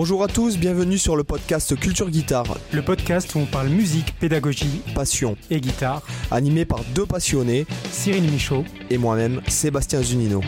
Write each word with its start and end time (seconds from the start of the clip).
Bonjour 0.00 0.22
à 0.22 0.28
tous, 0.28 0.56
bienvenue 0.58 0.96
sur 0.96 1.16
le 1.16 1.24
podcast 1.24 1.74
Culture 1.74 2.08
Guitare. 2.08 2.56
Le 2.72 2.82
podcast 2.82 3.34
où 3.34 3.40
on 3.40 3.46
parle 3.46 3.66
musique, 3.66 4.14
pédagogie, 4.20 4.80
passion 4.94 5.36
et 5.50 5.60
guitare. 5.60 6.02
Animé 6.30 6.64
par 6.64 6.84
deux 6.94 7.04
passionnés, 7.04 7.66
Cyril 7.90 8.30
Michaud 8.30 8.62
et 8.90 8.96
moi-même, 8.96 9.40
Sébastien 9.48 10.00
Zunino. 10.00 10.40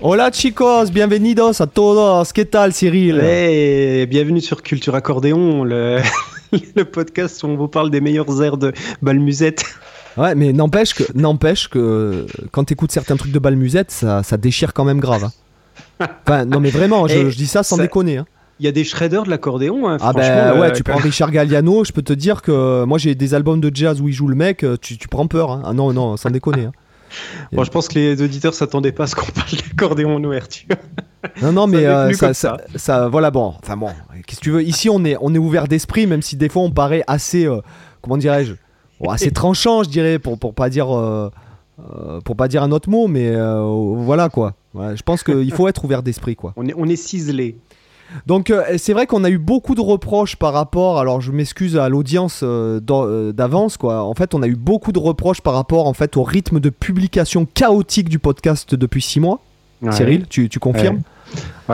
Hola 0.00 0.32
chicos, 0.32 0.90
bienvenidos 0.90 1.60
a 1.60 1.68
todos. 1.68 2.32
¿Qué 2.32 2.46
tal 2.46 2.72
Cyril? 2.72 3.20
Hey, 3.20 4.06
bienvenue 4.06 4.40
sur 4.40 4.64
Culture 4.64 4.96
Accordéon, 4.96 5.62
le, 5.62 6.00
le 6.74 6.84
podcast 6.84 7.40
où 7.44 7.46
on 7.46 7.56
vous 7.56 7.68
parle 7.68 7.92
des 7.92 8.00
meilleurs 8.00 8.42
airs 8.42 8.56
de 8.56 8.72
Balmusette. 9.02 9.64
Ouais, 10.20 10.34
mais 10.34 10.52
n'empêche 10.52 10.94
que, 10.94 11.04
n'empêche 11.14 11.68
que 11.68 12.26
quand 12.52 12.64
t'écoutes 12.64 12.92
certains 12.92 13.16
trucs 13.16 13.32
de 13.32 13.38
Balmusette, 13.38 13.90
ça, 13.90 14.22
ça 14.22 14.36
déchire 14.36 14.72
quand 14.74 14.84
même 14.84 15.00
grave. 15.00 15.24
hein. 15.24 15.32
Enfin, 16.26 16.44
non 16.44 16.60
mais 16.60 16.70
vraiment, 16.70 17.06
je, 17.08 17.34
dis 17.34 17.46
ça 17.46 17.62
sans 17.62 17.76
ça- 17.76 17.82
déconner. 17.82 18.18
hein. 18.18 18.26
Il 18.58 18.66
y 18.66 18.68
a 18.68 18.72
des 18.72 18.84
shredders 18.84 19.22
de 19.24 19.30
l'accordéon, 19.30 19.88
hein, 19.88 19.96
Ah 20.02 20.12
ben 20.12 20.58
ouais, 20.60 20.68
le- 20.68 20.76
tu 20.76 20.82
prends 20.82 20.98
Richard 20.98 21.30
Galliano, 21.30 21.82
je 21.84 21.92
peux 21.92 22.02
te 22.02 22.12
dire 22.12 22.42
que 22.42 22.84
moi 22.84 22.98
j'ai 22.98 23.14
des 23.14 23.32
albums 23.34 23.60
de 23.60 23.70
jazz 23.74 24.00
où 24.02 24.08
il 24.08 24.12
joue 24.14 24.28
le 24.28 24.34
mec, 24.34 24.64
euh, 24.64 24.76
tu, 24.80 24.98
tu 24.98 25.08
prends 25.08 25.26
peur. 25.26 25.50
hein. 25.50 25.62
Ah 25.64 25.72
non, 25.72 25.92
non, 25.94 26.16
sans 26.18 26.30
déconner. 26.30 26.66
hein. 26.66 26.72
Bon, 27.52 27.64
je 27.64 27.70
pense 27.70 27.88
que 27.88 27.94
les 27.94 28.22
auditeurs 28.22 28.54
s'attendaient 28.54 28.92
pas 28.92 29.04
à 29.04 29.06
ce 29.08 29.16
qu'on 29.16 29.32
parle 29.32 29.50
d'accordéon 29.50 30.14
en 30.16 30.22
ouverture. 30.22 30.76
Non, 31.42 31.52
non, 31.52 31.66
mais 31.66 31.84
euh, 31.86 32.12
ça, 32.12 32.34
ça, 32.34 32.56
ça- 32.76 33.08
voilà, 33.08 33.30
bon, 33.30 33.54
enfin 33.62 33.76
bon, 33.76 33.88
qu'est-ce 34.26 34.38
que 34.40 34.44
tu 34.44 34.50
veux? 34.52 34.62
Ici, 34.62 34.88
on 34.90 35.04
est, 35.04 35.16
on 35.20 35.34
est 35.34 35.38
ouvert 35.38 35.66
d'esprit, 35.66 36.06
même 36.06 36.22
si 36.22 36.36
des 36.36 36.48
fois 36.48 36.62
on 36.62 36.70
paraît 36.70 37.02
assez, 37.08 37.46
euh, 37.46 37.60
comment 38.02 38.16
dirais-je, 38.18 38.52
assez 39.08 39.30
tranchant, 39.30 39.82
je 39.82 39.88
dirais, 39.88 40.18
pour, 40.18 40.38
pour 40.38 40.54
pas 40.54 40.68
dire, 40.68 40.94
euh, 40.94 41.30
euh, 41.80 42.20
pour 42.20 42.36
pas 42.36 42.48
dire 42.48 42.62
un 42.62 42.72
autre 42.72 42.90
mot, 42.90 43.08
mais 43.08 43.28
euh, 43.28 43.62
voilà 43.96 44.28
quoi. 44.28 44.54
Voilà, 44.74 44.94
je 44.94 45.02
pense 45.02 45.22
qu'il 45.22 45.52
faut 45.52 45.66
être 45.68 45.84
ouvert 45.84 46.02
d'esprit, 46.02 46.36
quoi. 46.36 46.52
On 46.56 46.66
est, 46.66 46.74
on 46.76 46.86
est 46.86 46.96
ciselé. 46.96 47.56
Donc 48.26 48.50
euh, 48.50 48.62
c'est 48.76 48.92
vrai 48.92 49.06
qu'on 49.06 49.24
a 49.24 49.30
eu 49.30 49.38
beaucoup 49.38 49.74
de 49.74 49.80
reproches 49.80 50.36
par 50.36 50.52
rapport, 50.52 50.98
alors 50.98 51.20
je 51.20 51.30
m'excuse 51.32 51.76
à 51.76 51.88
l'audience 51.88 52.40
euh, 52.42 52.80
d'avance 53.32 53.76
quoi. 53.76 54.02
En 54.02 54.14
fait, 54.14 54.34
on 54.34 54.42
a 54.42 54.48
eu 54.48 54.56
beaucoup 54.56 54.92
de 54.92 54.98
reproches 54.98 55.40
par 55.40 55.54
rapport 55.54 55.86
en 55.86 55.92
fait 55.92 56.16
au 56.16 56.22
rythme 56.22 56.60
de 56.60 56.70
publication 56.70 57.46
chaotique 57.46 58.08
du 58.08 58.18
podcast 58.18 58.74
depuis 58.74 59.02
six 59.02 59.20
mois. 59.20 59.40
Ouais. 59.82 59.92
Cyril, 59.92 60.26
tu, 60.28 60.48
tu 60.48 60.58
confirmes? 60.58 60.96
Ouais, 60.96 61.02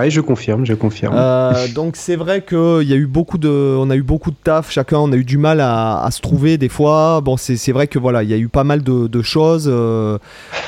je 0.09 0.21
confirme, 0.21 0.67
je 0.67 0.75
confirme. 0.75 1.15
Euh, 1.17 1.69
donc 1.75 1.97
c'est 1.97 2.17
vrai 2.17 2.45
qu'il 2.45 2.83
y 2.83 2.93
a 2.93 2.97
eu 2.97 3.07
beaucoup 3.07 3.39
de, 3.39 3.49
on 3.49 3.89
a 3.91 3.97
eu 3.97 4.03
beaucoup 4.03 4.31
de 4.31 4.37
taf, 4.43 4.71
chacun 4.71 4.99
on 4.99 5.11
a 5.12 5.17
eu 5.17 5.25
du 5.25 5.39
mal 5.39 5.61
à, 5.61 6.03
à 6.03 6.11
se 6.11 6.21
trouver 6.21 6.59
des 6.59 6.69
fois. 6.69 7.21
Bon 7.23 7.37
c'est 7.37 7.73
vrai 7.73 7.87
que 7.87 7.99
voilà, 7.99 8.23
il 8.23 8.29
y 8.29 8.34
a 8.34 8.37
eu 8.37 8.49
pas 8.49 8.65
mal 8.65 8.83
de, 8.83 9.07
de 9.07 9.23
choses. 9.23 9.69
Euh, 9.73 10.19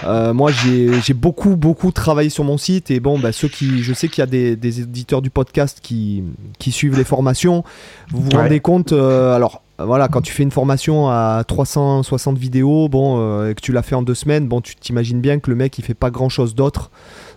euh, 0.05 0.33
moi 0.33 0.51
j'ai 0.51 0.89
j'ai 1.03 1.15
beaucoup 1.15 1.57
beaucoup 1.57 1.93
travaillé 1.93 2.31
sur 2.31 2.45
mon 2.45 2.57
site 2.57 2.91
et 2.91 3.01
bon 3.01 3.19
bah, 3.19 3.33
ceux 3.33 3.49
qui, 3.49 3.83
je 3.83 3.93
sais 3.93 4.09
qu'il 4.09 4.23
y 4.23 4.23
a 4.23 4.27
des, 4.27 4.57
des 4.57 4.81
éditeurs 4.81 5.21
du 5.23 5.31
podcast 5.31 5.79
qui, 5.83 6.25
qui 6.59 6.73
suivent 6.73 6.97
les 6.97 7.05
formations. 7.05 7.65
Vous 8.11 8.23
vous 8.23 8.31
Ouais. 8.31 8.43
rendez 8.45 8.61
compte 8.61 8.93
alors. 8.93 9.63
Voilà, 9.81 10.09
quand 10.09 10.23
tu 10.23 10.33
fais 10.33 10.43
une 10.43 10.51
formation 10.51 11.09
à 11.09 11.45
360 11.47 12.37
vidéos, 12.37 12.89
bon, 12.89 13.19
euh, 13.21 13.51
et 13.51 13.55
que 13.55 13.61
tu 13.61 13.71
l'as 13.71 13.83
fait 13.85 13.95
en 13.95 14.03
deux 14.03 14.17
semaines, 14.17 14.49
bon, 14.49 14.61
tu 14.61 14.75
t'imagines 14.75 15.21
bien 15.21 15.39
que 15.39 15.49
le 15.51 15.55
mec 15.55 15.79
il 15.79 15.85
fait 15.85 15.95
pas 15.95 16.11
grand 16.11 16.29
chose 16.29 16.57
d'autre 16.57 16.91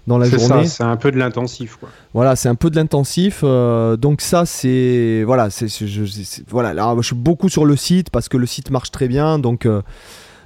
dans 0.07 0.17
la 0.17 0.25
c'est 0.25 0.39
journée. 0.39 0.65
c'est 0.65 0.83
un 0.83 0.97
peu 0.97 1.11
de 1.11 1.17
l'intensif. 1.17 1.77
quoi. 1.79 1.89
Voilà, 2.13 2.35
c'est 2.35 2.49
un 2.49 2.55
peu 2.55 2.69
de 2.69 2.75
l'intensif. 2.75 3.41
euh, 3.43 3.97
donc 3.97 4.21
ça, 4.21 4.45
c'est 4.45 5.23
voilà, 5.25 5.49
c'est 5.49 5.67
voilà. 6.49 6.73
Là, 6.73 6.95
je 6.97 7.05
suis 7.05 7.15
beaucoup 7.15 7.49
sur 7.49 7.65
le 7.65 7.75
site 7.75 8.09
parce 8.09 8.27
que 8.29 8.37
le 8.37 8.45
site 8.45 8.71
marche 8.71 8.91
très 8.91 9.07
bien. 9.07 9.37
Donc 9.39 9.65
euh, 9.65 9.81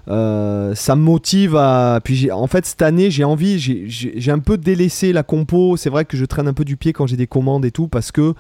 euh, 0.08 0.76
ça 0.76 0.96
me 0.96 1.02
motive 1.02 1.56
à. 1.56 2.00
Puis 2.04 2.32
en 2.32 2.48
fait 2.48 2.66
cette 2.66 2.82
année, 2.82 3.10
j'ai 3.10 3.24
envie, 3.24 3.58
j'ai- 3.60 4.32
un 4.32 4.40
peu 4.40 4.58
délaissé 4.58 5.14
la 5.14 5.24
compo. 5.24 5.78
C'est 5.78 5.90
vrai 5.90 6.06
que 6.06 6.18
je 6.18 6.26
traîne 6.26 6.48
un 6.48 6.54
peu 6.54 6.66
du 6.66 6.78
pied 6.78 6.94
quand 6.94 7.08
j'ai 7.08 7.18
des 7.18 7.28
commandes 7.28 7.66
et 7.66 7.72
tout 7.72 7.88
parce 7.88 8.12
que 8.12 8.34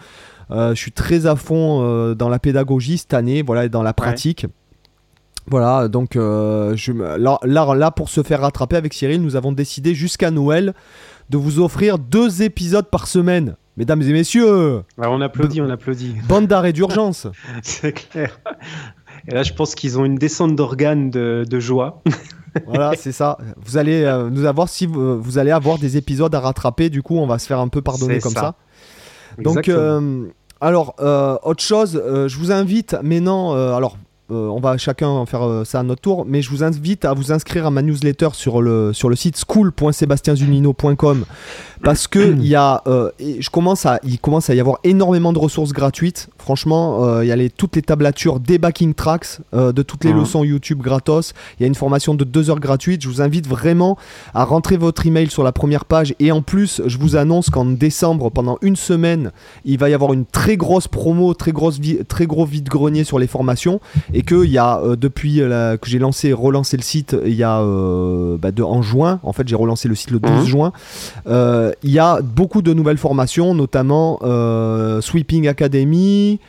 euh, 0.51 0.75
je 0.75 0.79
suis 0.79 0.91
très 0.91 1.25
à 1.25 1.35
fond 1.35 2.13
dans 2.13 2.29
la 2.29 2.39
pédagogie 2.39 2.97
cette 2.97 3.13
année, 3.13 3.41
voilà, 3.41 3.65
et 3.65 3.69
dans 3.69 3.83
la 3.83 3.93
pratique. 3.93 4.45
Voilà, 5.47 5.87
donc 5.87 6.15
euh, 6.15 6.75
je, 6.75 6.91
là, 6.91 7.37
là, 7.43 7.75
là, 7.75 7.91
pour 7.91 8.09
se 8.09 8.23
faire 8.23 8.41
rattraper 8.41 8.75
avec 8.75 8.93
Cyril, 8.93 9.21
nous 9.21 9.35
avons 9.35 9.51
décidé 9.51 9.93
jusqu'à 9.93 10.31
Noël 10.31 10.73
de 11.29 11.37
vous 11.37 11.59
offrir 11.59 11.99
deux 11.99 12.41
épisodes 12.41 12.89
par 12.89 13.07
semaine. 13.07 13.55
Mesdames 13.77 14.01
et 14.01 14.13
messieurs, 14.13 14.83
on 14.97 15.21
applaudit, 15.21 15.61
on 15.61 15.69
applaudit. 15.69 16.15
bande 16.29 16.47
d'arrêt 16.47 16.71
d'urgence. 16.71 17.27
c'est 17.61 17.91
clair. 17.91 18.39
Et 19.27 19.33
là, 19.33 19.43
je 19.43 19.53
pense 19.53 19.75
qu'ils 19.75 19.99
ont 19.99 20.05
une 20.05 20.15
descente 20.15 20.55
d'organes 20.55 21.09
de, 21.09 21.45
de 21.49 21.59
joie. 21.59 22.01
voilà, 22.65 22.93
c'est 22.97 23.11
ça. 23.11 23.37
Vous 23.63 23.77
allez 23.77 24.03
euh, 24.03 24.29
nous 24.29 24.45
avoir 24.45 24.69
si 24.69 24.85
vous, 24.85 25.21
vous 25.21 25.37
allez 25.37 25.51
avoir 25.51 25.77
des 25.77 25.97
épisodes 25.97 26.33
à 26.33 26.39
rattraper. 26.39 26.89
Du 26.89 27.01
coup, 27.01 27.17
on 27.17 27.27
va 27.27 27.39
se 27.39 27.47
faire 27.47 27.59
un 27.59 27.67
peu 27.67 27.81
pardonner 27.81 28.19
comme 28.19 28.33
ça. 28.33 28.55
ça. 29.37 29.41
Donc, 29.41 29.67
euh, 29.67 30.27
alors, 30.61 30.95
euh, 30.99 31.37
autre 31.43 31.63
chose, 31.63 32.01
je 32.05 32.37
vous 32.37 32.51
invite 32.51 32.95
maintenant, 33.03 33.53
alors, 33.75 33.97
euh, 34.31 34.47
on 34.47 34.59
va 34.59 34.75
chacun 34.77 35.23
faire 35.27 35.43
euh, 35.43 35.63
ça 35.65 35.81
à 35.81 35.83
notre 35.83 36.01
tour, 36.01 36.25
mais 36.27 36.41
je 36.41 36.49
vous 36.49 36.63
invite 36.63 37.05
à 37.05 37.13
vous 37.13 37.31
inscrire 37.31 37.67
à 37.67 37.71
ma 37.71 37.83
newsletter 37.83 38.29
sur 38.33 38.59
le, 38.61 38.91
sur 38.91 39.07
le 39.07 39.15
site 39.15 39.37
school.sébastienzunino.com 39.37 41.25
parce 41.83 42.07
que 42.07 42.19
il 42.39 42.47
y 42.47 42.55
a, 42.55 42.81
euh, 42.87 43.11
et 43.19 43.41
je 43.41 43.49
commence 43.51 43.85
à, 43.85 43.99
il 44.03 44.17
commence 44.19 44.49
à 44.49 44.55
y 44.55 44.59
avoir 44.59 44.79
énormément 44.83 45.31
de 45.31 45.37
ressources 45.37 45.73
gratuites. 45.73 46.29
Franchement, 46.39 47.21
il 47.21 47.27
y 47.27 47.31
a 47.31 47.35
les, 47.35 47.49
toutes 47.49 47.75
les 47.75 47.81
tablatures 47.81 48.39
des 48.39 48.57
backing 48.57 48.93
tracks 48.93 49.39
de 49.53 49.81
toutes 49.81 50.03
les 50.03 50.13
Mhm. 50.13 50.19
leçons 50.19 50.43
YouTube 50.43 50.79
gratos. 50.79 51.33
Il 51.59 51.63
y 51.63 51.65
a 51.65 51.67
une 51.67 51.75
formation 51.75 52.13
de 52.13 52.23
deux 52.23 52.49
heures 52.49 52.59
gratuite. 52.59 53.01
Je 53.01 53.09
vous 53.09 53.21
invite 53.21 53.47
vraiment 53.47 53.97
à 54.33 54.43
rentrer 54.43 54.77
votre 54.77 55.05
email 55.05 55.29
sur 55.29 55.43
la 55.43 55.51
première 55.51 55.85
page 55.85 56.13
et 56.19 56.31
en 56.31 56.41
plus, 56.41 56.81
je 56.85 56.97
vous 56.97 57.15
annonce 57.15 57.49
qu'en 57.49 57.65
décembre, 57.65 58.29
pendant 58.29 58.57
une 58.61 58.75
semaine, 58.75 59.31
il 59.65 59.77
va 59.79 59.89
y 59.89 59.93
avoir 59.93 60.13
une 60.13 60.25
très 60.25 60.57
grosse 60.57 60.87
promo, 60.87 61.33
très, 61.33 61.51
grosse 61.51 61.79
très 62.07 62.27
gros 62.27 62.45
vide-grenier 62.45 63.03
sur 63.03 63.19
les 63.19 63.27
formations 63.27 63.79
et 64.17 64.21
qu'il 64.21 64.49
y 64.49 64.57
a 64.57 64.79
euh, 64.79 64.95
depuis 64.95 65.35
la- 65.35 65.77
que 65.77 65.89
j'ai 65.89 65.99
lancé, 65.99 66.31
relancé 66.33 66.77
le 66.77 66.83
site 66.83 67.15
il 67.25 67.33
y 67.33 67.43
a 67.43 67.59
euh, 67.59 68.37
bah, 68.41 68.51
de, 68.51 68.63
en 68.63 68.81
juin, 68.81 69.19
en 69.23 69.33
fait 69.33 69.47
j'ai 69.47 69.55
relancé 69.55 69.87
le 69.87 69.95
site 69.95 70.11
le 70.11 70.19
12 70.19 70.31
Mhm. 70.31 70.45
juin, 70.45 70.71
euh, 71.27 71.71
il 71.83 71.91
y 71.91 71.99
a 71.99 72.21
beaucoup 72.21 72.61
de 72.61 72.73
nouvelles 72.73 72.97
formations, 72.97 73.53
notamment 73.53 74.19
Sweeping 75.01 75.47
Academy, 75.47 76.39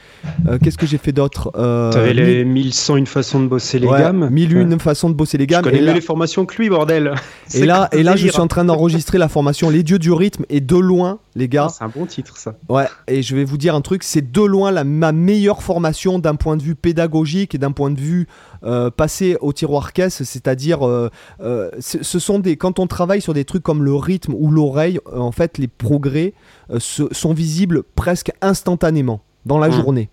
qu'est-ce 0.62 0.78
que 0.78 0.86
j'ai 0.86 0.98
fait 0.98 1.12
d'autre 1.12 1.50
T'avais 1.92 2.14
mille- 2.14 2.24
les 2.24 2.44
1101 2.44 3.04
façons 3.06 3.40
de 3.40 3.46
bosser 3.48 3.78
les 3.78 3.86
ouais, 3.86 3.98
gammes. 3.98 4.28
mille 4.30 4.54
Ouais. 4.56 4.62
une 4.62 4.78
façons 4.78 5.08
de 5.10 5.14
bosser 5.14 5.38
les 5.38 5.44
Je 5.44 5.48
gammes. 5.48 5.62
connais 5.64 5.78
et 5.78 5.80
mieux 5.80 5.86
là- 5.88 5.92
les 5.94 6.00
formations 6.00 6.46
que 6.46 6.56
lui, 6.56 6.68
bordel. 6.68 7.14
et 7.54 7.64
là, 7.66 7.88
et 7.92 8.02
là, 8.02 8.14
je 8.16 8.28
suis 8.28 8.40
en 8.40 8.46
train 8.46 8.64
d'enregistrer 8.64 9.18
la 9.18 9.28
formation 9.28 9.70
Les 9.70 9.82
Dieux 9.82 9.98
du 9.98 10.12
rythme 10.12 10.44
et 10.50 10.60
de 10.60 10.76
loin, 10.76 11.18
les 11.36 11.46
gars. 11.48 11.66
Ah, 11.68 11.72
C'est 11.78 11.84
un 11.84 11.88
bon 11.88 12.06
titre, 12.06 12.36
ça. 12.36 12.54
Ouais, 12.68 12.86
et 13.06 13.22
je 13.22 13.36
vais 13.36 13.44
vous 13.44 13.58
dire 13.58 13.74
un 13.76 13.80
truc, 13.82 14.02
c'est 14.02 14.32
de 14.32 14.40
loin 14.42 14.72
la, 14.72 14.82
ma 14.82 15.12
meilleure 15.12 15.62
formation 15.62 16.18
d'un 16.18 16.34
point 16.34 16.56
de 16.56 16.62
vue 16.62 16.74
pédagogique 16.74 17.54
et 17.54 17.58
d'un 17.58 17.70
point 17.70 17.90
de 17.92 18.00
vue 18.00 18.26
euh, 18.64 18.90
passé 18.90 19.36
au 19.40 19.52
tiroir 19.52 19.92
caisse, 19.92 20.22
c'est-à-dire, 20.24 20.84
euh, 20.86 21.10
euh, 21.40 21.70
ce 21.80 22.18
sont 22.18 22.38
des, 22.40 22.56
quand 22.56 22.78
on 22.80 22.86
travaille 22.88 23.20
sur 23.20 23.34
des 23.34 23.44
trucs 23.44 23.62
comme 23.62 23.84
le 23.84 23.94
rythme 23.94 24.34
ou 24.34 24.50
l'oreille, 24.50 24.98
en 25.14 25.30
fait, 25.30 25.58
les 25.58 25.68
progrès 25.68 26.32
se- 26.78 27.12
sont 27.12 27.34
visibles 27.34 27.82
presque 27.94 28.32
instantanément 28.40 29.20
dans 29.44 29.58
la 29.58 29.68
Mhm. 29.68 29.74
journée. 29.74 30.08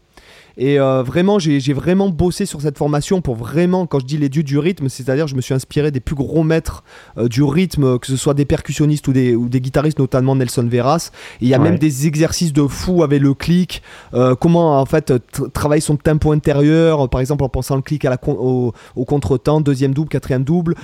Et 0.58 0.80
euh, 0.80 1.02
vraiment, 1.02 1.40
j'ai 1.40 1.74
vraiment 1.74 2.10
bossé 2.10 2.46
sur 2.46 2.62
cette 2.62 2.78
formation 2.78 3.22
pour 3.22 3.36
vraiment, 3.36 3.88
quand 3.88 4.00
je 4.00 4.06
dis 4.06 4.18
les 4.18 4.30
dieux 4.30 4.44
du 4.44 4.60
rythme, 4.60 4.88
c'est-à-dire 4.90 5.28
je 5.28 5.36
me 5.36 5.42
suis 5.42 5.54
inspiré 5.54 5.90
des 5.90 6.00
plus 6.00 6.16
gros 6.16 6.44
maîtres 6.44 6.84
euh, 7.18 7.28
du 7.28 7.42
rythme, 7.42 7.98
que 7.98 8.08
ce 8.08 8.16
soit 8.18 8.34
des 8.36 8.46
percussionnistes 8.46 9.08
ou 9.08 9.14
des, 9.14 9.36
ou 9.36 9.50
des 9.50 9.62
guitaristes, 9.62 9.98
notamment 10.00 10.36
Nelson 10.36 10.68
Veras. 10.70 11.10
Il 11.42 11.48
y 11.48 11.54
a 11.56 11.58
Ouais. 11.60 11.70
même 11.70 11.80
des 11.80 12.08
exercices 12.08 12.54
de 12.54 12.68
fou 12.68 13.04
avec 13.04 13.22
le 13.22 13.34
clic, 13.34 13.82
euh, 14.14 14.36
comment 14.36 14.80
en 14.80 14.86
fait 14.86 15.14
travailler 15.54 15.82
son 15.82 15.96
tempo 15.96 16.32
intérieur, 16.32 17.10
par 17.10 17.22
exemple 17.22 17.44
en 17.44 17.50
pensant 17.50 17.76
le 17.76 17.82
clic 17.82 18.04
à 18.06 18.10
la 18.10 18.18
con- 18.18 18.38
au, 18.40 18.74
au 18.96 19.06
contretemps, 19.06 19.62
deuxième 19.62 19.94
double, 19.94 20.10
quatrième 20.10 20.44
double, 20.44 20.76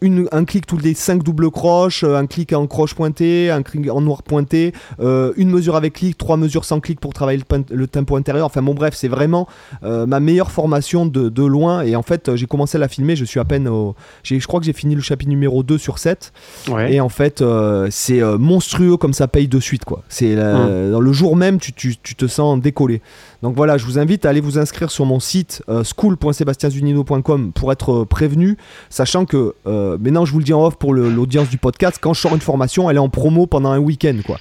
une, 0.00 0.28
un 0.32 0.44
clic 0.44 0.66
tous 0.66 0.78
les 0.78 0.94
cinq 0.94 1.22
doubles 1.22 1.50
croches, 1.50 2.04
un 2.04 2.26
clic 2.26 2.52
en 2.52 2.66
croche 2.66 2.94
pointé, 2.94 3.50
un 3.50 3.62
clic 3.62 3.88
en 3.90 4.00
noir 4.00 4.22
pointé, 4.22 4.72
une 4.98 5.50
mesure 5.50 5.76
avec 5.76 5.94
clic, 5.94 6.18
trois 6.18 6.36
mesures 6.36 6.64
sans 6.64 6.80
clic 6.80 7.00
pour 7.00 7.12
travailler 7.14 7.38
le, 7.50 7.64
le 7.76 7.86
tempo 7.86 8.16
intérieur. 8.16 8.46
Enfin 8.46 8.62
bon 8.62 8.74
bref, 8.74 8.94
c'est 8.98 9.08
vraiment 9.08 9.46
euh, 9.84 10.04
ma 10.06 10.20
meilleure 10.20 10.50
formation 10.50 11.06
de, 11.06 11.28
de 11.28 11.42
loin. 11.44 11.82
Et 11.82 11.96
en 11.96 12.02
fait, 12.02 12.34
j'ai 12.36 12.46
commencé 12.46 12.76
à 12.76 12.80
la 12.80 12.88
filmer, 12.88 13.16
je 13.16 13.24
suis 13.24 13.40
à 13.40 13.44
peine 13.44 13.68
au... 13.68 13.94
j'ai- 14.22 14.40
Je 14.40 14.46
crois 14.46 14.60
que 14.60 14.66
j'ai 14.66 14.72
fini 14.72 14.94
le 14.94 15.00
chapitre 15.00 15.30
numéro 15.30 15.62
2 15.62 15.78
sur 15.78 15.98
7. 15.98 16.32
Ouais. 16.70 16.92
Et 16.94 17.00
en 17.00 17.08
fait, 17.08 17.40
euh, 17.42 17.88
c'est 17.90 18.20
euh, 18.22 18.36
monstrueux 18.38 18.96
comme 18.96 19.12
ça 19.12 19.28
paye 19.28 19.48
de 19.48 19.60
suite. 19.60 19.84
quoi. 19.84 20.02
C'est 20.08 20.34
euh, 20.36 20.92
dans 20.92 21.00
le 21.00 21.12
jour 21.12 21.36
même, 21.36 21.58
tu, 21.58 21.72
tu- 21.72 21.96
tu 22.02 22.14
te 22.14 22.26
sens 22.26 22.60
décollé. 22.60 23.00
Donc 23.42 23.54
voilà, 23.54 23.78
je 23.78 23.84
vous 23.84 23.98
invite 23.98 24.26
à 24.26 24.30
aller 24.30 24.40
vous 24.40 24.58
inscrire 24.58 24.90
sur 24.90 25.06
mon 25.06 25.20
site 25.20 25.62
school.sebastienzunino.com 25.84 27.52
pour 27.52 27.72
être 27.72 28.04
prévenu, 28.04 28.56
sachant 28.90 29.24
que 29.24 29.54
maintenant 29.64 30.24
je 30.24 30.32
vous 30.32 30.38
le 30.38 30.44
dis 30.44 30.52
en 30.52 30.64
off 30.64 30.76
pour 30.76 30.94
l'audience 30.94 31.48
du 31.48 31.58
podcast, 31.58 31.98
quand 32.00 32.14
je 32.14 32.20
sors 32.20 32.34
une 32.34 32.40
formation, 32.40 32.90
elle 32.90 32.96
est 32.96 33.00
en 33.00 33.08
promo 33.08 33.46
pendant 33.46 33.70
un 33.70 33.78
week-end. 33.78 34.16
quoi. 34.26 34.38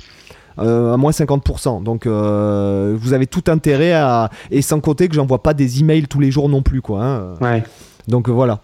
Euh, 0.60 0.94
à 0.94 0.98
moins 0.98 1.12
50%. 1.12 1.84
Donc 1.84 2.06
euh, 2.06 2.96
vous 3.00 3.14
avez 3.14 3.28
tout 3.28 3.44
intérêt 3.48 3.94
à... 3.94 4.30
Et 4.52 4.62
sans 4.62 4.80
compter 4.80 5.08
que 5.08 5.16
j'envoie 5.16 5.44
pas 5.44 5.54
des 5.54 5.80
emails 5.80 6.08
tous 6.08 6.20
les 6.20 6.32
jours 6.32 6.50
non 6.50 6.62
plus. 6.62 6.82
Quoi, 6.82 7.04
hein. 7.04 7.34
Ouais. 7.42 7.64
Donc 8.08 8.30
voilà. 8.30 8.60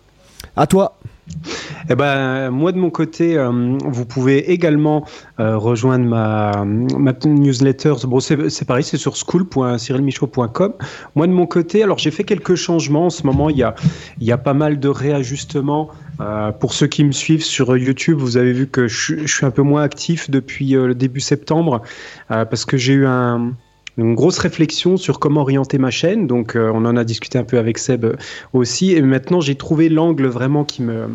À 0.55 0.67
toi. 0.67 0.97
Eh 1.89 1.95
ben, 1.95 2.49
moi 2.49 2.71
de 2.71 2.77
mon 2.77 2.89
côté, 2.89 3.37
euh, 3.37 3.77
vous 3.85 4.05
pouvez 4.05 4.51
également 4.51 5.05
euh, 5.39 5.57
rejoindre 5.57 6.05
ma, 6.05 6.51
newsletter. 7.25 7.93
Bon, 8.05 8.19
c'est 8.19 8.65
pareil, 8.65 8.83
c'est 8.83 8.97
sur 8.97 9.15
school.cyrilmichaud.com. 9.15 10.73
Moi 11.15 11.27
de 11.27 11.31
mon 11.31 11.45
côté, 11.45 11.83
alors 11.83 11.97
j'ai 11.97 12.11
fait 12.11 12.23
quelques 12.23 12.55
changements. 12.55 13.07
En 13.07 13.09
ce 13.09 13.25
moment, 13.25 13.49
il 13.49 13.57
y 13.57 13.63
a, 13.63 13.75
y 14.19 14.31
a 14.31 14.37
pas 14.37 14.53
mal 14.53 14.79
de 14.79 14.87
réajustements. 14.87 15.89
Euh, 16.21 16.51
pour 16.51 16.73
ceux 16.73 16.87
qui 16.87 17.03
me 17.03 17.11
suivent 17.11 17.43
sur 17.43 17.75
YouTube, 17.75 18.17
vous 18.19 18.37
avez 18.37 18.53
vu 18.53 18.67
que 18.67 18.87
je 18.87 19.25
suis 19.25 19.45
un 19.45 19.51
peu 19.51 19.63
moins 19.63 19.81
actif 19.81 20.29
depuis 20.29 20.71
le 20.71 20.93
début 20.93 21.19
septembre 21.19 21.81
parce 22.27 22.65
que 22.65 22.77
j'ai 22.77 22.93
eu 22.93 23.05
un, 23.05 23.53
une 23.97 24.15
grosse 24.15 24.39
réflexion 24.39 24.97
sur 24.97 25.19
comment 25.19 25.41
orienter 25.41 25.77
ma 25.77 25.91
chaîne. 25.91 26.27
Donc, 26.27 26.55
on 26.55 26.85
en 26.85 26.97
a 26.97 27.03
discuté 27.03 27.37
un 27.37 27.43
peu 27.43 27.57
avec 27.57 27.77
Seb 27.77 28.05
aussi. 28.53 28.93
Et 28.93 29.01
maintenant, 29.01 29.41
j'ai 29.41 29.55
trouvé 29.55 29.89
l'angle 29.89 30.27
vraiment 30.27 30.63
qui 30.63 30.81
me, 30.81 31.07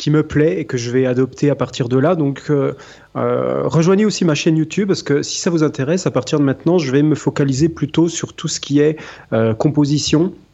qui 0.00 0.10
me 0.10 0.22
plaît 0.22 0.58
et 0.58 0.64
que 0.64 0.78
je 0.78 0.90
vais 0.90 1.04
adopter 1.04 1.50
à 1.50 1.54
partir 1.54 1.88
de 1.90 1.98
là. 1.98 2.14
Donc, 2.14 2.44
euh, 2.48 2.72
euh, 3.16 3.64
rejoignez 3.66 4.06
aussi 4.06 4.24
ma 4.24 4.34
chaîne 4.34 4.56
YouTube 4.56 4.88
parce 4.88 5.02
que 5.02 5.22
si 5.22 5.40
ça 5.40 5.50
vous 5.50 5.62
intéresse, 5.62 6.06
à 6.06 6.10
partir 6.10 6.38
de 6.38 6.44
maintenant, 6.44 6.78
je 6.78 6.90
vais 6.90 7.02
me 7.02 7.14
focaliser 7.14 7.68
plutôt 7.68 8.08
sur 8.08 8.32
tout 8.32 8.48
ce 8.48 8.60
qui 8.60 8.80
est 8.80 8.96
euh, 9.34 9.52
composition 9.52 10.32
euh, 10.32 10.49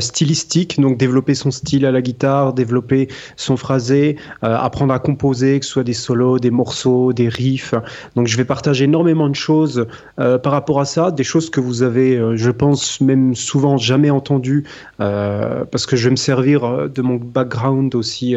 stylistique, 0.00 0.80
donc 0.80 0.98
développer 0.98 1.34
son 1.34 1.50
style 1.50 1.86
à 1.86 1.92
la 1.92 2.02
guitare, 2.02 2.52
développer 2.52 3.08
son 3.36 3.56
phrasé, 3.56 4.16
euh, 4.44 4.56
apprendre 4.56 4.92
à 4.92 4.98
composer, 4.98 5.60
que 5.60 5.66
ce 5.66 5.72
soit 5.72 5.84
des 5.84 5.94
solos, 5.94 6.38
des 6.38 6.50
morceaux, 6.50 7.12
des 7.12 7.28
riffs. 7.28 7.74
Donc 8.14 8.26
je 8.26 8.36
vais 8.36 8.44
partager 8.44 8.84
énormément 8.84 9.28
de 9.28 9.34
choses 9.34 9.86
euh, 10.18 10.38
par 10.38 10.52
rapport 10.52 10.80
à 10.80 10.84
ça, 10.84 11.10
des 11.10 11.24
choses 11.24 11.50
que 11.50 11.60
vous 11.60 11.82
avez, 11.82 12.20
je 12.36 12.50
pense, 12.50 13.00
même 13.00 13.34
souvent 13.34 13.76
jamais 13.76 14.10
entendues, 14.10 14.64
parce 14.98 15.86
que 15.86 15.96
je 15.96 16.04
vais 16.04 16.10
me 16.10 16.16
servir 16.16 16.88
de 16.88 17.02
mon 17.02 17.16
background 17.16 17.94
aussi, 17.94 18.34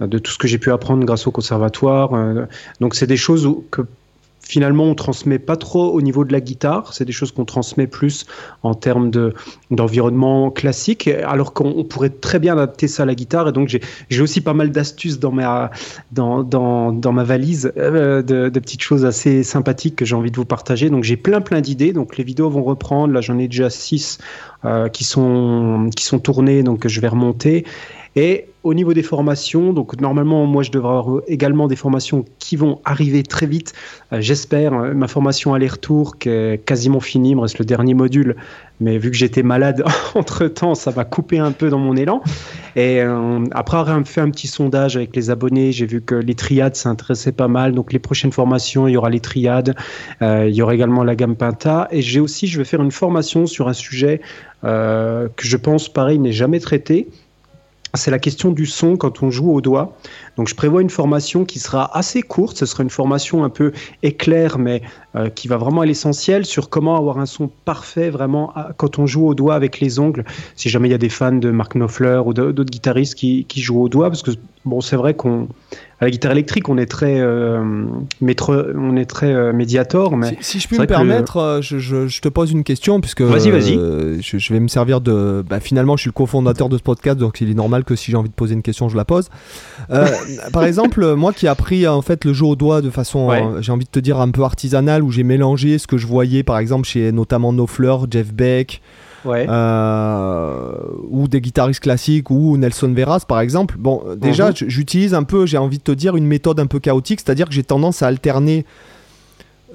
de 0.00 0.18
tout 0.18 0.32
ce 0.32 0.38
que 0.38 0.48
j'ai 0.48 0.58
pu 0.58 0.70
apprendre 0.70 1.04
grâce 1.04 1.26
au 1.26 1.30
conservatoire. 1.30 2.10
donc 2.80 2.94
c'est 2.94 3.06
des 3.06 3.16
choses 3.16 3.48
que 3.70 3.82
finalement 4.46 4.84
on 4.84 4.94
transmet 4.94 5.38
pas 5.38 5.56
trop 5.56 5.90
au 5.92 6.02
niveau 6.02 6.24
de 6.24 6.32
la 6.32 6.40
guitare, 6.40 6.92
c'est 6.92 7.04
des 7.04 7.12
choses 7.12 7.32
qu'on 7.32 7.44
transmet 7.44 7.86
plus 7.86 8.26
en 8.62 8.74
termes 8.74 9.10
de 9.10 9.34
d'environnement 9.70 10.50
classique, 10.50 11.08
alors 11.08 11.52
qu'on 11.52 11.84
pourrait 11.84 12.10
très 12.10 12.38
bien 12.38 12.52
adapter 12.54 12.88
ça 12.88 13.04
à 13.04 13.06
la 13.06 13.14
guitare. 13.14 13.48
Et 13.48 13.52
donc 13.52 13.68
j'ai 14.10 14.20
aussi 14.20 14.40
pas 14.40 14.54
mal 14.54 14.70
d'astuces 14.70 15.18
dans 15.18 15.32
ma 15.32 15.70
dans, 16.12 16.42
dans, 16.42 16.92
dans 16.92 17.12
ma 17.12 17.24
valise 17.24 17.72
euh, 17.76 18.22
de, 18.22 18.48
de, 18.48 18.60
petites 18.60 18.82
choses 18.82 19.04
assez 19.04 19.42
sympathiques 19.42 19.96
que 19.96 20.04
j'ai 20.04 20.14
envie 20.14 20.30
de 20.30 20.36
vous 20.36 20.44
partager. 20.44 20.90
Donc 20.90 21.04
j'ai 21.04 21.16
plein 21.16 21.40
plein 21.40 21.60
d'idées. 21.60 21.92
Donc 21.92 22.16
les 22.16 22.24
vidéos 22.24 22.50
vont 22.50 22.62
reprendre. 22.62 23.12
Là 23.12 23.20
j'en 23.20 23.38
ai 23.38 23.48
déjà 23.48 23.70
six 23.70 24.18
euh, 24.64 24.88
qui 24.88 25.04
sont 25.04 25.90
qui 25.96 26.04
sont 26.04 26.18
tournées, 26.18 26.62
donc 26.62 26.86
je 26.86 27.00
vais 27.00 27.08
remonter. 27.08 27.64
Et 28.16 28.46
au 28.64 28.72
niveau 28.72 28.94
des 28.94 29.02
formations, 29.02 29.74
donc 29.74 30.00
normalement, 30.00 30.46
moi, 30.46 30.62
je 30.62 30.70
devrais 30.70 30.96
avoir 30.96 31.20
également 31.28 31.68
des 31.68 31.76
formations 31.76 32.24
qui 32.38 32.56
vont 32.56 32.80
arriver 32.86 33.22
très 33.22 33.46
vite. 33.46 33.74
Euh, 34.12 34.22
j'espère. 34.22 34.72
Euh, 34.72 34.94
ma 34.94 35.06
formation 35.06 35.52
aller-retour, 35.52 36.18
qui 36.18 36.30
est 36.30 36.64
quasiment 36.64 37.00
finie, 37.00 37.30
il 37.30 37.36
me 37.36 37.42
reste 37.42 37.58
le 37.58 37.66
dernier 37.66 37.92
module. 37.92 38.36
Mais 38.80 38.96
vu 38.96 39.10
que 39.10 39.16
j'étais 39.16 39.42
malade 39.42 39.84
entre-temps, 40.14 40.74
ça 40.74 40.90
va 40.90 41.04
couper 41.04 41.38
un 41.38 41.52
peu 41.52 41.68
dans 41.68 41.78
mon 41.78 41.94
élan. 41.94 42.22
Et 42.74 43.02
euh, 43.02 43.44
après 43.52 43.76
avoir 43.76 44.02
fait 44.06 44.22
un 44.22 44.30
petit 44.30 44.46
sondage 44.46 44.96
avec 44.96 45.14
les 45.14 45.28
abonnés, 45.28 45.70
j'ai 45.70 45.86
vu 45.86 46.00
que 46.00 46.14
les 46.14 46.34
triades 46.34 46.74
s'intéressaient 46.74 47.32
pas 47.32 47.48
mal. 47.48 47.74
Donc 47.74 47.92
les 47.92 47.98
prochaines 47.98 48.32
formations, 48.32 48.88
il 48.88 48.92
y 48.92 48.96
aura 48.96 49.10
les 49.10 49.20
triades, 49.20 49.74
il 50.22 50.54
y 50.54 50.62
aura 50.62 50.74
également 50.74 51.04
la 51.04 51.14
gamme 51.14 51.36
Pinta. 51.36 51.86
Et 51.90 52.00
j'ai 52.00 52.18
aussi, 52.18 52.46
je 52.46 52.56
vais 52.58 52.64
faire 52.64 52.82
une 52.82 52.90
formation 52.90 53.46
sur 53.46 53.68
un 53.68 53.74
sujet 53.74 54.22
que 54.62 55.28
je 55.38 55.56
pense, 55.58 55.88
pareil, 55.88 56.18
n'est 56.18 56.32
jamais 56.32 56.58
traité 56.58 57.08
c'est 57.96 58.10
la 58.10 58.18
question 58.18 58.50
du 58.50 58.66
son 58.66 58.96
quand 58.96 59.22
on 59.22 59.30
joue 59.30 59.52
au 59.52 59.60
doigt. 59.60 59.96
Donc 60.36 60.48
je 60.48 60.54
prévois 60.54 60.82
une 60.82 60.90
formation 60.90 61.44
qui 61.44 61.58
sera 61.58 61.96
assez 61.96 62.22
courte, 62.22 62.56
ce 62.56 62.66
sera 62.66 62.82
une 62.82 62.90
formation 62.90 63.44
un 63.44 63.50
peu 63.50 63.72
éclair, 64.02 64.58
mais 64.58 64.82
euh, 65.14 65.28
qui 65.28 65.48
va 65.48 65.56
vraiment 65.56 65.82
à 65.82 65.86
l'essentiel 65.86 66.44
sur 66.44 66.70
comment 66.70 66.96
avoir 66.96 67.18
un 67.18 67.26
son 67.26 67.48
parfait 67.64 68.10
vraiment 68.10 68.52
quand 68.76 68.98
on 68.98 69.06
joue 69.06 69.26
au 69.26 69.34
doigt 69.34 69.54
avec 69.54 69.80
les 69.80 69.98
ongles. 69.98 70.24
Si 70.56 70.68
jamais 70.68 70.88
il 70.88 70.92
y 70.92 70.94
a 70.94 70.98
des 70.98 71.08
fans 71.08 71.32
de 71.32 71.50
Mark 71.50 71.74
Knopfler 71.74 72.20
ou 72.24 72.34
d'autres 72.34 72.64
guitaristes 72.64 73.14
qui, 73.14 73.44
qui, 73.44 73.60
jouent 73.60 73.82
au 73.82 73.88
doigt, 73.88 74.08
parce 74.08 74.22
que 74.22 74.32
bon, 74.64 74.80
c'est 74.80 74.96
vrai 74.96 75.14
qu'on 75.14 75.48
à 76.00 76.06
la 76.06 76.10
guitare 76.10 76.32
électrique, 76.32 76.68
on 76.68 76.76
est 76.76 76.86
très, 76.86 77.20
euh, 77.20 77.62
on 78.20 78.96
est 78.96 79.04
très 79.04 79.32
euh, 79.32 79.52
médiator. 79.52 80.16
Mais 80.16 80.36
si, 80.40 80.58
je 80.58 80.66
puis 80.66 80.78
me 80.78 80.86
permettre, 80.86 81.36
euh, 81.36 81.62
je, 81.62 81.78
je, 81.78 82.20
te 82.20 82.28
pose 82.28 82.50
une 82.50 82.64
question 82.64 83.00
puisque 83.00 83.20
vas-y, 83.20 83.50
vas-y. 83.50 83.74
Je, 84.20 84.38
je, 84.38 84.52
vais 84.52 84.60
me 84.60 84.68
servir 84.68 85.00
de. 85.00 85.44
Bah, 85.48 85.60
finalement, 85.60 85.96
je 85.96 86.02
suis 86.02 86.08
le 86.08 86.14
cofondateur 86.14 86.68
de 86.68 86.78
ce 86.78 86.82
podcast, 86.82 87.18
donc 87.18 87.40
il 87.40 87.50
est 87.50 87.54
normal 87.54 87.84
que 87.84 87.94
si 87.94 88.10
j'ai 88.10 88.16
envie 88.16 88.28
de 88.28 88.34
poser 88.34 88.54
une 88.54 88.62
question, 88.62 88.88
je 88.88 88.96
la 88.96 89.04
pose. 89.04 89.30
Par 90.52 90.64
exemple, 90.64 91.14
moi 91.14 91.32
qui 91.32 91.46
ai 91.46 91.48
appris 91.48 91.86
en 91.86 92.02
fait 92.02 92.24
le 92.24 92.32
jeu 92.32 92.46
au 92.46 92.56
doigt 92.56 92.80
de 92.80 92.90
façon, 92.90 93.30
j'ai 93.60 93.72
envie 93.72 93.84
de 93.84 93.90
te 93.90 94.00
dire 94.00 94.20
un 94.20 94.30
peu 94.30 94.42
artisanale, 94.42 95.02
où 95.02 95.10
j'ai 95.10 95.24
mélangé 95.24 95.78
ce 95.78 95.86
que 95.86 95.96
je 95.96 96.06
voyais, 96.06 96.42
par 96.42 96.58
exemple 96.58 96.86
chez 96.86 97.12
notamment 97.12 97.52
No 97.52 97.66
Fleur, 97.66 98.06
Jeff 98.10 98.32
Beck. 98.32 98.80
Euh, 99.26 100.72
ou 101.08 101.28
des 101.28 101.40
guitaristes 101.40 101.80
classiques 101.80 102.30
ou 102.30 102.56
Nelson 102.56 102.92
Veras 102.94 103.24
par 103.26 103.40
exemple. 103.40 103.76
Bon, 103.78 104.02
déjà, 104.16 104.48
mhm. 104.48 104.54
j'utilise 104.66 105.14
un 105.14 105.22
peu, 105.22 105.46
j'ai 105.46 105.58
envie 105.58 105.78
de 105.78 105.82
te 105.82 105.92
dire, 105.92 106.16
une 106.16 106.26
méthode 106.26 106.60
un 106.60 106.66
peu 106.66 106.80
chaotique, 106.80 107.20
c'est-à-dire 107.20 107.48
que 107.48 107.54
j'ai 107.54 107.64
tendance 107.64 108.02
à 108.02 108.06
alterner 108.06 108.64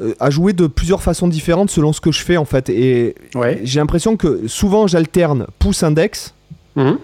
euh, 0.01 0.13
à 0.19 0.29
jouer 0.29 0.53
de 0.53 0.67
plusieurs 0.67 1.01
façons 1.01 1.27
différentes 1.27 1.69
selon 1.69 1.93
ce 1.93 2.01
que 2.01 2.11
je 2.11 2.21
fais 2.21 2.37
en 2.37 2.45
fait. 2.45 2.69
Et 2.69 3.15
j'ai 3.63 3.79
l'impression 3.79 4.17
que 4.17 4.47
souvent 4.47 4.87
j'alterne 4.87 5.47
pouce 5.57 5.83
index, 5.83 6.33
mhm. 6.75 6.97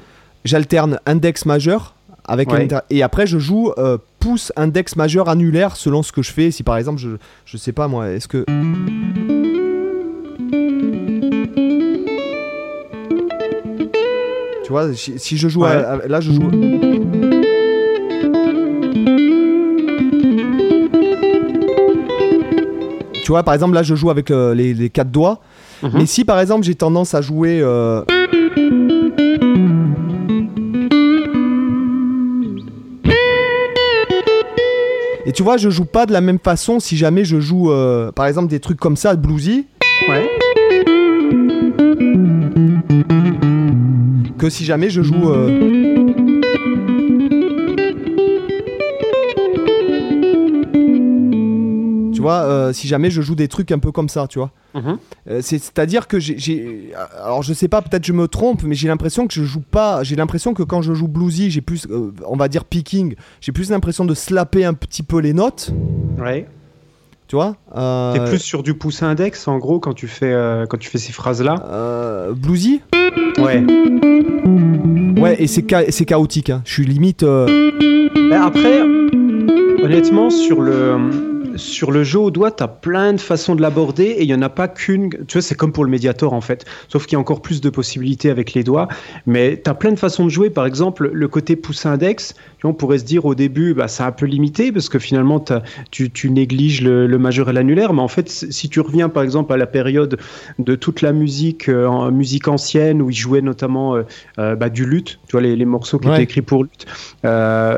j'alterne 0.43 0.99
index 1.05 1.45
majeur 1.45 1.94
avec 2.27 2.49
et 2.89 3.03
après 3.03 3.27
je 3.27 3.37
joue 3.37 3.71
euh, 3.77 3.97
pouce 4.19 4.51
index 4.55 4.95
majeur 4.95 5.29
annulaire 5.29 5.75
selon 5.75 6.03
ce 6.03 6.11
que 6.11 6.21
je 6.21 6.31
fais. 6.31 6.51
Si 6.51 6.63
par 6.63 6.77
exemple 6.77 6.99
je 6.99 7.09
je 7.45 7.57
sais 7.57 7.71
pas 7.71 7.87
moi, 7.87 8.09
est-ce 8.09 8.27
que 8.27 8.45
Tu 14.63 14.71
vois, 14.71 14.91
si, 14.95 15.37
je 15.37 15.47
joue 15.47 15.63
là, 15.63 16.19
je 16.19 16.31
joue. 16.31 16.49
Tu 23.25 23.31
vois, 23.31 23.41
par 23.41 23.55
exemple, 23.55 23.73
là, 23.73 23.81
je 23.81 23.95
joue 23.95 24.11
avec 24.11 24.29
euh, 24.29 24.53
les, 24.53 24.89
quatre 24.91 25.09
doigts. 25.09 25.39
Mhm. 25.81 25.91
Mais 25.95 26.05
si, 26.05 26.25
par 26.25 26.39
exemple, 26.39 26.63
j'ai 26.63 26.75
tendance 26.75 27.15
à 27.15 27.21
jouer. 27.21 27.59
Euh, 27.59 28.03
tu 35.35 35.43
vois, 35.43 35.57
je 35.57 35.69
joue 35.69 35.85
pas 35.85 36.05
de 36.05 36.13
la 36.13 36.21
même 36.21 36.39
façon 36.39 36.79
si 36.79 36.95
jamais 36.95 37.25
je 37.25 37.41
joue, 37.41 37.69
euh, 37.69 38.11
par 38.11 38.25
exemple, 38.25 38.47
des 38.47 38.61
trucs 38.61 38.79
comme 38.79 38.95
ça, 38.95 39.15
bluesy. 39.15 39.67
Ouais. 40.07 40.29
que 44.37 44.49
si 44.49 44.65
jamais 44.65 44.89
je 44.89 45.01
joue. 45.01 45.29
Euh, 45.29 45.84
vois, 52.25 52.43
euh, 52.43 52.73
si 52.73 52.87
jamais 52.87 53.09
je 53.09 53.21
joue 53.21 53.35
des 53.35 53.47
trucs 53.47 53.71
un 53.71 53.79
peu 53.79 53.91
comme 53.91 54.09
ça, 54.09 54.27
tu 54.27 54.39
vois. 54.39 54.51
Mhm. 54.73 54.97
Euh, 55.29 55.39
c'est-à-dire 55.41 56.07
que 56.07 56.19
j'ai. 56.19 56.91
Alors 57.23 57.43
je 57.43 57.53
sais 57.53 57.67
pas, 57.67 57.81
peut-être 57.81 58.05
je 58.05 58.13
me 58.13 58.27
trompe, 58.27 58.63
mais 58.63 58.75
j'ai 58.75 58.87
l'impression 58.87 59.27
que 59.27 59.33
je 59.33 59.43
joue 59.43 59.61
pas. 59.61 60.03
J'ai 60.03 60.15
l'impression 60.15 60.53
que 60.53 60.63
quand 60.63 60.81
je 60.81 60.93
joue 60.93 61.07
bluesy, 61.07 61.49
j'ai 61.49 61.61
plus. 61.61 61.87
on 62.27 62.35
va 62.35 62.47
dire 62.47 62.65
picking, 62.65 63.15
j'ai 63.41 63.51
plus 63.51 63.69
l'impression 63.69 64.05
de 64.05 64.13
slapper 64.13 64.65
un 64.65 64.73
petit 64.73 65.03
peu 65.03 65.19
les 65.19 65.33
notes. 65.33 65.71
Ouais. 66.19 66.47
Tu 67.27 67.35
vois 67.35 67.55
T'es 68.13 68.23
plus 68.25 68.39
sur 68.39 68.61
du 68.61 68.75
pouce 68.75 69.01
index 69.01 69.47
en 69.47 69.57
gros 69.57 69.79
quand 69.79 69.93
tu 69.93 70.07
fais, 70.07 70.35
quand 70.69 70.77
tu 70.77 70.89
fais 70.89 70.99
ces 70.99 71.13
phrases-là? 71.13 72.29
Bluesy? 72.35 72.81
Ouais. 73.37 73.63
Ouais, 75.17 75.41
et 75.41 75.47
c'est 75.47 75.63
chaotique. 76.05 76.49
Hein. 76.49 76.61
Je 76.65 76.73
suis 76.73 76.85
limite. 76.85 77.23
Euh, 77.23 77.71
ben, 78.29 78.41
après, 78.41 78.81
honnêtement, 79.83 80.29
sur 80.29 80.61
le 80.61 81.34
sur 81.55 81.91
le 81.91 82.03
jeu 82.03 82.19
au 82.19 82.31
doigt, 82.31 82.51
tu 82.51 82.63
as 82.63 82.67
plein 82.67 83.13
de 83.13 83.19
façons 83.19 83.55
de 83.55 83.61
l'aborder 83.61 84.03
et 84.03 84.23
il 84.23 84.27
n'y 84.27 84.33
en 84.33 84.41
a 84.41 84.49
pas 84.49 84.67
qu'une. 84.67 85.09
Tu 85.09 85.33
vois, 85.33 85.41
c'est 85.41 85.55
comme 85.55 85.71
pour 85.71 85.85
le 85.85 85.91
Mediator 85.91 86.33
en 86.33 86.41
fait. 86.41 86.65
Sauf 86.87 87.05
qu'il 87.05 87.13
y 87.13 87.15
a 87.17 87.19
encore 87.19 87.41
plus 87.41 87.61
de 87.61 87.69
possibilités 87.69 88.29
avec 88.29 88.53
les 88.53 88.63
doigts. 88.63 88.87
Mais 89.25 89.61
tu 89.63 89.69
as 89.69 89.73
plein 89.73 89.91
de 89.91 89.99
façons 89.99 90.25
de 90.25 90.29
jouer. 90.29 90.49
Par 90.49 90.65
exemple, 90.65 91.09
le 91.11 91.27
côté 91.27 91.55
pouce 91.55 91.85
index, 91.85 92.35
on 92.65 92.73
pourrait 92.73 92.99
se 92.99 93.05
dire 93.05 93.25
au 93.25 93.35
début, 93.35 93.73
bah, 93.73 93.87
c'est 93.87 94.03
un 94.03 94.11
peu 94.11 94.25
limité 94.25 94.71
parce 94.71 94.89
que 94.89 94.99
finalement, 94.99 95.43
tu, 95.91 96.11
tu, 96.11 96.29
négliges 96.29 96.81
le, 96.81 97.17
majeur 97.17 97.49
et 97.49 97.53
l'annulaire. 97.53 97.93
Mais 97.93 98.01
en 98.01 98.07
fait, 98.07 98.29
si 98.29 98.69
tu 98.69 98.79
reviens 98.79 99.09
par 99.09 99.23
exemple 99.23 99.53
à 99.53 99.57
la 99.57 99.67
période 99.67 100.17
de 100.59 100.75
toute 100.75 101.01
la 101.01 101.13
musique, 101.13 101.69
euh, 101.69 102.11
musique 102.11 102.47
ancienne 102.47 103.01
où 103.01 103.09
ils 103.09 103.15
jouaient 103.15 103.41
notamment 103.41 103.95
euh, 103.95 104.03
euh, 104.39 104.55
bah, 104.55 104.69
du 104.69 104.85
luth, 104.85 105.19
tu 105.27 105.33
vois, 105.33 105.41
les, 105.41 105.55
les 105.55 105.65
morceaux 105.65 105.99
qui 105.99 106.07
étaient 106.09 106.23
écrits 106.23 106.41
pour 106.41 106.63
luth, 106.63 106.85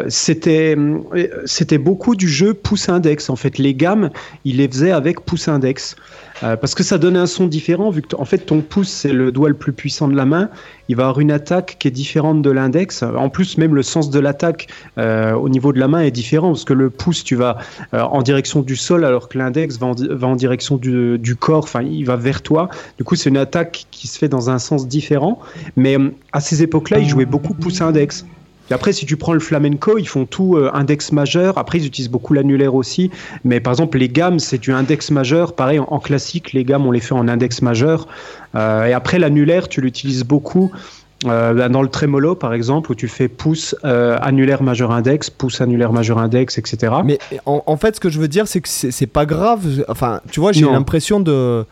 c'était, 0.08 0.76
c'était 1.46 1.78
beaucoup 1.78 2.16
du 2.16 2.28
jeu 2.28 2.54
pouce 2.54 2.90
index 2.90 3.30
en 3.30 3.36
fait 3.36 3.58
les 3.58 3.67
gammes, 3.74 4.10
il 4.46 4.58
les 4.58 4.68
faisait 4.68 4.92
avec 4.92 5.22
pouce 5.22 5.48
index. 5.48 5.96
Euh, 6.44 6.56
parce 6.56 6.76
que 6.76 6.84
ça 6.84 6.98
donne 7.00 7.18
un 7.18 7.26
son 7.26 7.48
différent, 7.48 7.90
vu 7.90 8.04
que 8.04 8.16
en 8.16 8.26
fait 8.26 8.40
ton 8.40 8.62
pouce 8.62 8.90
c'est 8.90 9.12
le 9.12 9.32
doigt 9.32 9.50
le 9.50 9.56
plus 9.56 9.74
puissant 9.74 10.08
de 10.08 10.16
la 10.16 10.26
main, 10.26 10.50
il 10.88 10.96
va 10.96 11.04
avoir 11.04 11.20
une 11.20 11.32
attaque 11.32 11.78
qui 11.80 11.88
est 11.88 11.92
différente 11.92 12.44
de 12.44 12.52
l'index. 12.52 13.02
En 13.04 13.30
plus, 13.30 13.58
même 13.58 13.74
le 13.74 13.82
sens 13.82 14.12
de 14.12 14.20
l'attaque 14.20 14.68
euh, 15.00 15.34
au 15.34 15.50
niveau 15.50 15.74
de 15.74 15.80
la 15.80 15.88
main 15.88 16.02
est 16.02 16.12
différent, 16.12 16.50
parce 16.50 16.64
que 16.64 16.74
le 16.74 16.92
pouce 16.92 17.24
tu 17.24 17.36
vas 17.36 17.58
euh, 17.94 18.02
en 18.02 18.22
direction 18.22 18.62
du 18.62 18.76
sol, 18.76 19.04
alors 19.04 19.30
que 19.30 19.38
l'index 19.40 19.80
va, 19.80 19.94
va, 20.12 20.28
en 20.28 20.36
direction 20.36 20.78
du, 20.78 21.18
du 21.18 21.36
corps, 21.36 21.64
enfin 21.64 21.82
il 21.82 22.04
va 22.04 22.16
vers 22.16 22.44
toi. 22.44 22.70
Du 22.98 23.04
coup, 23.04 23.16
c'est 23.16 23.30
une 23.30 23.38
attaque 23.38 23.88
qui 23.90 24.08
se 24.08 24.18
fait 24.18 24.30
dans 24.30 24.50
un 24.50 24.60
sens 24.60 24.88
différent. 24.88 25.40
Mais 25.76 25.98
à 26.34 26.40
ces 26.40 26.62
époques-là, 26.62 27.00
il 27.00 27.10
jouait 27.10 27.26
beaucoup 27.26 27.54
pouce 27.54 27.82
index. 27.82 28.26
Et 28.70 28.74
après, 28.74 28.94
si 28.94 29.06
tu 29.06 29.18
prends 29.18 29.34
le 29.34 29.40
flamenco, 29.40 29.98
ils 29.98 30.08
font 30.08 30.26
tout 30.26 30.56
euh, 30.56 30.70
index 30.74 31.12
majeur. 31.12 31.58
Après, 31.58 31.78
ils 31.80 31.86
utilisent 31.86 32.10
beaucoup 32.10 32.34
l'annulaire 32.34 32.76
aussi. 32.76 33.12
Mais 33.44 33.60
par 33.60 33.74
exemple, 33.74 33.98
les 33.98 34.10
gammes, 34.10 34.40
c'est 34.40 34.58
du 34.58 34.72
index 34.72 35.12
majeur. 35.12 35.54
Pareil, 35.54 35.80
en, 35.80 36.00
classique, 36.00 36.54
les 36.54 36.64
gammes, 36.64 36.86
on 36.86 36.92
les 36.92 37.00
fait 37.00 37.14
en 37.14 37.28
index 37.28 37.62
majeur. 37.62 38.08
Euh, 38.56 38.86
et 38.86 38.94
après, 38.94 39.20
l'annulaire, 39.20 39.68
tu 39.68 39.82
l'utilises 39.82 40.24
beaucoup. 40.24 40.72
Euh, 41.26 41.54
ben, 41.54 41.70
dans 41.70 41.82
le 41.82 41.90
trémolo, 41.90 42.36
par 42.36 42.54
exemple, 42.54 42.92
où 42.92 42.96
tu 42.96 43.08
fais 43.08 43.28
pouce 43.28 43.76
annulaire 43.84 44.62
majeur 44.62 44.92
index, 44.92 45.32
pouce 45.32 45.62
annulaire 45.62 45.92
majeur 45.92 46.20
index, 46.20 46.60
etc. 46.60 46.94
Mais 47.04 47.18
en, 47.48 47.64
en 47.66 47.78
fait, 47.78 47.96
ce 47.96 48.00
que 48.00 48.10
je 48.10 48.20
veux 48.20 48.28
dire, 48.28 48.48
c'est 48.48 48.62
que 48.62 48.70
c'est 48.70 49.08
pas 49.08 49.26
grave. 49.26 49.84
Enfin, 49.88 50.22
tu 50.30 50.40
vois, 50.40 50.52
j'ai 50.52 50.66
l'impression 50.66 51.20
de 51.20 51.66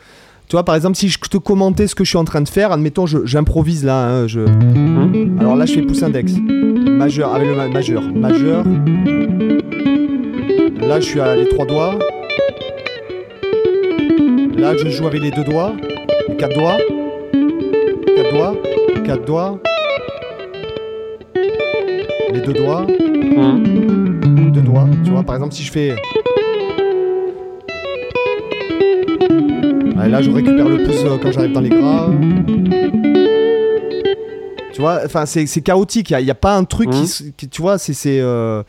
tu 0.47 0.51
vois, 0.51 0.63
par 0.63 0.75
exemple, 0.75 0.95
si 0.95 1.09
je 1.09 1.17
te 1.17 1.37
commentais 1.37 1.87
ce 1.87 1.95
que 1.95 2.03
je 2.03 2.09
suis 2.09 2.17
en 2.17 2.23
train 2.23 2.41
de 2.41 2.47
faire, 2.47 2.71
admettons, 2.71 3.05
j'improvise 3.07 3.83
là. 3.83 4.07
Hein, 4.07 4.27
je... 4.27 4.41
Hum. 4.41 5.37
Alors 5.39 5.55
là, 5.55 5.65
je 5.65 5.73
fais 5.73 5.81
pouce 5.81 6.03
index. 6.03 6.33
Majeur, 6.37 7.33
avec 7.33 7.47
le 7.47 7.69
majeur. 7.69 8.03
Majeur. 8.13 8.63
Là, 10.87 10.99
je 10.99 11.05
suis 11.05 11.19
à 11.19 11.35
les 11.35 11.47
trois 11.47 11.65
doigts. 11.65 11.97
Là, 14.55 14.77
je 14.77 14.87
joue 14.89 15.07
avec 15.07 15.21
les 15.21 15.31
deux 15.31 15.43
doigts. 15.43 15.73
quatre 16.37 16.55
doigts. 16.55 16.77
Quatre 18.15 18.31
doigts. 18.31 18.55
Quatre 19.03 19.25
doigts. 19.25 19.59
Les 22.31 22.41
deux 22.41 22.53
doigts. 22.53 22.85
Hum. 23.35 23.63
Deux 24.53 24.61
doigts. 24.61 24.87
Tu 25.03 25.09
vois, 25.09 25.23
par 25.23 25.35
exemple, 25.35 25.55
si 25.55 25.63
je 25.63 25.71
fais. 25.71 25.95
Là, 29.95 30.21
je 30.21 30.29
récupère 30.29 30.67
le 30.67 30.83
pouce 30.83 31.03
quand 31.21 31.31
j'arrive 31.31 31.53
dans 31.53 31.61
les 31.61 31.69
graves. 31.69 32.15
Tu 34.73 34.81
vois, 34.81 34.99
enfin, 35.05 35.25
c'est 35.25 35.61
chaotique. 35.61 36.11
Il 36.11 36.25
n'y 36.25 36.31
a, 36.31 36.35
pas 36.35 36.55
un 36.55 36.65
truc 36.65 36.89
qui, 36.89 37.03
mmh. 37.03 37.47
Tu 37.49 37.61
vois, 37.61 37.77
c'est. 37.77 38.19
Euh, 38.19 38.61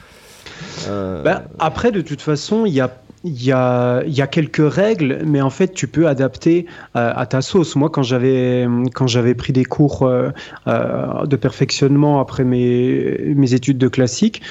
euh, 0.89 1.23
ben, 1.23 1.43
après, 1.59 1.91
de 1.91 2.01
toute 2.01 2.21
façon, 2.21 2.65
il 2.65 2.73
y 2.73 2.81
a 2.81 2.97
il 3.27 3.43
y 3.43 3.51
a, 3.53 4.27
quelques 4.31 4.73
règles, 4.73 5.23
mais 5.27 5.41
en 5.41 5.51
fait, 5.51 5.75
tu 5.75 5.89
peux 5.89 6.07
adapter 6.07 6.67
euh, 6.95 7.13
à 7.15 7.27
ta 7.27 7.43
sauce. 7.43 7.75
Moi, 7.75 7.91
quand 7.91 8.05
j'avais, 8.05 8.69
quand 8.95 9.09
j'avais 9.09 9.35
pris 9.35 9.53
des 9.53 9.65
cours 9.65 10.05
euh, 10.05 10.31
euh, 10.69 11.27
de 11.27 11.35
perfectionnement 11.35 12.21
après 12.21 12.45
mes, 12.45 13.19
mes 13.35 13.55
études 13.55 13.79
de 13.79 13.89
classique, 13.89 14.43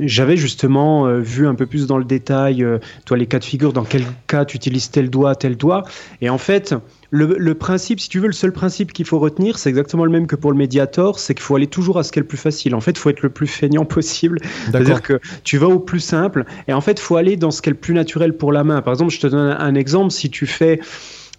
j'avais 0.00 0.36
justement 0.36 1.06
vu 1.18 1.46
un 1.46 1.54
peu 1.54 1.66
plus 1.66 1.86
dans 1.86 1.98
le 1.98 2.04
détail, 2.04 2.64
toi, 3.06 3.16
les 3.16 3.26
cas 3.26 3.38
de 3.38 3.44
figure, 3.44 3.72
dans 3.72 3.84
quel 3.84 4.02
cas 4.26 4.44
tu 4.44 4.56
utilises 4.56 4.90
tel 4.90 5.08
doigt, 5.08 5.34
tel 5.34 5.56
doigt. 5.56 5.84
Et 6.20 6.28
en 6.28 6.38
fait, 6.38 6.74
le, 7.10 7.54
principe, 7.54 8.00
si 8.00 8.08
tu 8.08 8.20
veux, 8.20 8.26
le 8.26 8.32
seul 8.32 8.52
principe 8.52 8.92
qu'il 8.92 9.06
faut 9.06 9.18
retenir, 9.18 9.58
c'est 9.58 9.70
exactement 9.70 10.04
le 10.04 10.10
même 10.10 10.26
que 10.26 10.36
pour 10.36 10.52
le 10.52 10.58
Mediator, 10.58 11.18
c'est 11.18 11.34
qu'il 11.34 11.42
faut 11.42 11.56
aller 11.56 11.66
toujours 11.66 11.98
à 11.98 12.02
ce 12.02 12.12
qui 12.12 12.18
est 12.18 12.22
le 12.22 12.28
plus 12.28 12.38
facile. 12.38 12.74
En 12.74 12.80
fait, 12.80 12.92
il 12.92 12.98
faut 12.98 13.10
être 13.10 13.22
le 13.22 13.30
plus 13.30 13.46
feignant 13.46 13.84
possible. 13.86 14.40
C'est-à-dire 14.66 15.02
que 15.02 15.20
tu 15.44 15.56
vas 15.58 15.68
au 15.68 15.78
plus 15.78 16.00
simple, 16.00 16.44
et 16.66 16.72
en 16.72 16.80
fait, 16.80 16.92
il 16.92 17.00
faut 17.00 17.16
aller 17.16 17.36
dans 17.36 17.50
ce 17.50 17.62
qui 17.62 17.70
est 17.70 17.72
le 17.72 17.78
plus 17.78 17.94
naturel 17.94 18.36
pour 18.36 18.52
la 18.52 18.64
main. 18.64 18.82
Par 18.82 18.92
exemple, 18.92 19.12
je 19.12 19.20
te 19.20 19.26
donne 19.26 19.56
un 19.58 19.74
exemple, 19.74 20.10
si 20.10 20.30
tu 20.30 20.46
fais... 20.46 20.80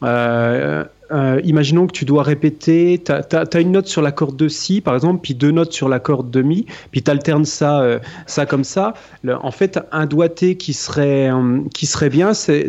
Euh, 0.02 0.86
euh, 1.12 1.42
imaginons 1.44 1.88
que 1.88 1.92
tu 1.92 2.06
dois 2.06 2.24
répéter, 2.24 3.04
tu 3.04 3.12
as, 3.12 3.60
une 3.60 3.72
note 3.72 3.88
sur 3.88 4.02
la 4.02 4.12
corde 4.12 4.38
de 4.38 4.48
Si, 4.48 4.80
par 4.80 4.94
exemple, 4.94 5.20
puis 5.22 5.34
deux 5.34 5.52
notes 5.52 5.74
sur 5.74 5.90
la 5.90 6.00
corde 6.00 6.32
de 6.32 6.42
Mi, 6.42 6.68
puis 6.92 7.02
tu 7.02 7.12
alternes 7.12 7.46
ça, 7.46 7.82
euh, 7.82 8.00
ça 8.28 8.46
comme 8.46 8.64
ça. 8.64 8.94
en 9.28 9.52
fait, 9.52 9.80
un 9.92 10.06
doigté 10.06 10.56
qui 10.56 10.74
serait, 10.74 11.30
qui 11.74 11.86
serait 11.86 12.10
bien, 12.10 12.34
c'est 12.34 12.68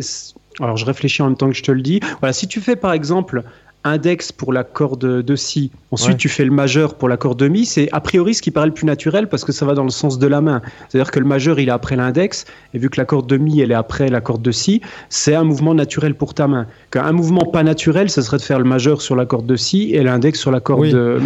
alors 0.61 0.77
je 0.77 0.85
réfléchis 0.85 1.21
en 1.21 1.27
même 1.27 1.37
temps 1.37 1.49
que 1.49 1.55
je 1.55 1.63
te 1.63 1.71
le 1.71 1.81
dis. 1.81 1.99
Voilà, 2.19 2.33
si 2.33 2.47
tu 2.47 2.61
fais 2.61 2.75
par 2.75 2.93
exemple 2.93 3.43
index 3.83 4.31
pour 4.31 4.53
la 4.53 4.63
corde 4.63 5.23
de 5.23 5.35
si, 5.35 5.71
ensuite 5.89 6.17
tu 6.17 6.29
fais 6.29 6.45
le 6.45 6.51
majeur 6.51 6.95
pour 6.95 7.09
la 7.09 7.17
corde 7.17 7.39
de 7.39 7.47
mi, 7.47 7.65
c'est 7.65 7.89
a 7.91 7.99
priori 7.99 8.35
ce 8.35 8.41
qui 8.41 8.51
paraît 8.51 8.67
le 8.67 8.73
plus 8.73 8.85
naturel 8.85 9.27
parce 9.27 9.43
que 9.43 9.51
ça 9.51 9.65
va 9.65 9.73
dans 9.73 9.83
le 9.83 9.89
sens 9.89 10.19
de 10.19 10.27
la 10.27 10.41
main. 10.41 10.61
C'est-à-dire 10.87 11.11
que 11.11 11.19
le 11.19 11.25
majeur 11.25 11.59
il 11.59 11.69
est 11.69 11.71
après 11.71 11.95
l'index 11.95 12.45
et 12.73 12.77
vu 12.77 12.89
que 12.89 12.99
la 12.99 13.05
corde 13.05 13.27
de 13.27 13.37
mi 13.37 13.59
elle 13.59 13.71
est 13.71 13.75
après 13.75 14.09
la 14.09 14.21
corde 14.21 14.41
de 14.41 14.51
si, 14.51 14.81
c'est 15.09 15.33
un 15.33 15.43
mouvement 15.43 15.73
naturel 15.73 16.15
pour 16.15 16.33
ta 16.33 16.47
main. 16.47 16.67
Un 16.93 17.11
mouvement 17.11 17.45
pas 17.45 17.63
naturel, 17.63 18.09
ça 18.09 18.21
serait 18.21 18.37
de 18.37 18.43
faire 18.43 18.59
le 18.59 18.65
majeur 18.65 19.01
sur 19.01 19.15
la 19.15 19.25
corde 19.25 19.47
de 19.47 19.55
si 19.55 19.95
et 19.95 20.03
l'index 20.03 20.39
sur 20.39 20.51
la 20.51 20.59
corde 20.59 20.89
de, 20.89 21.19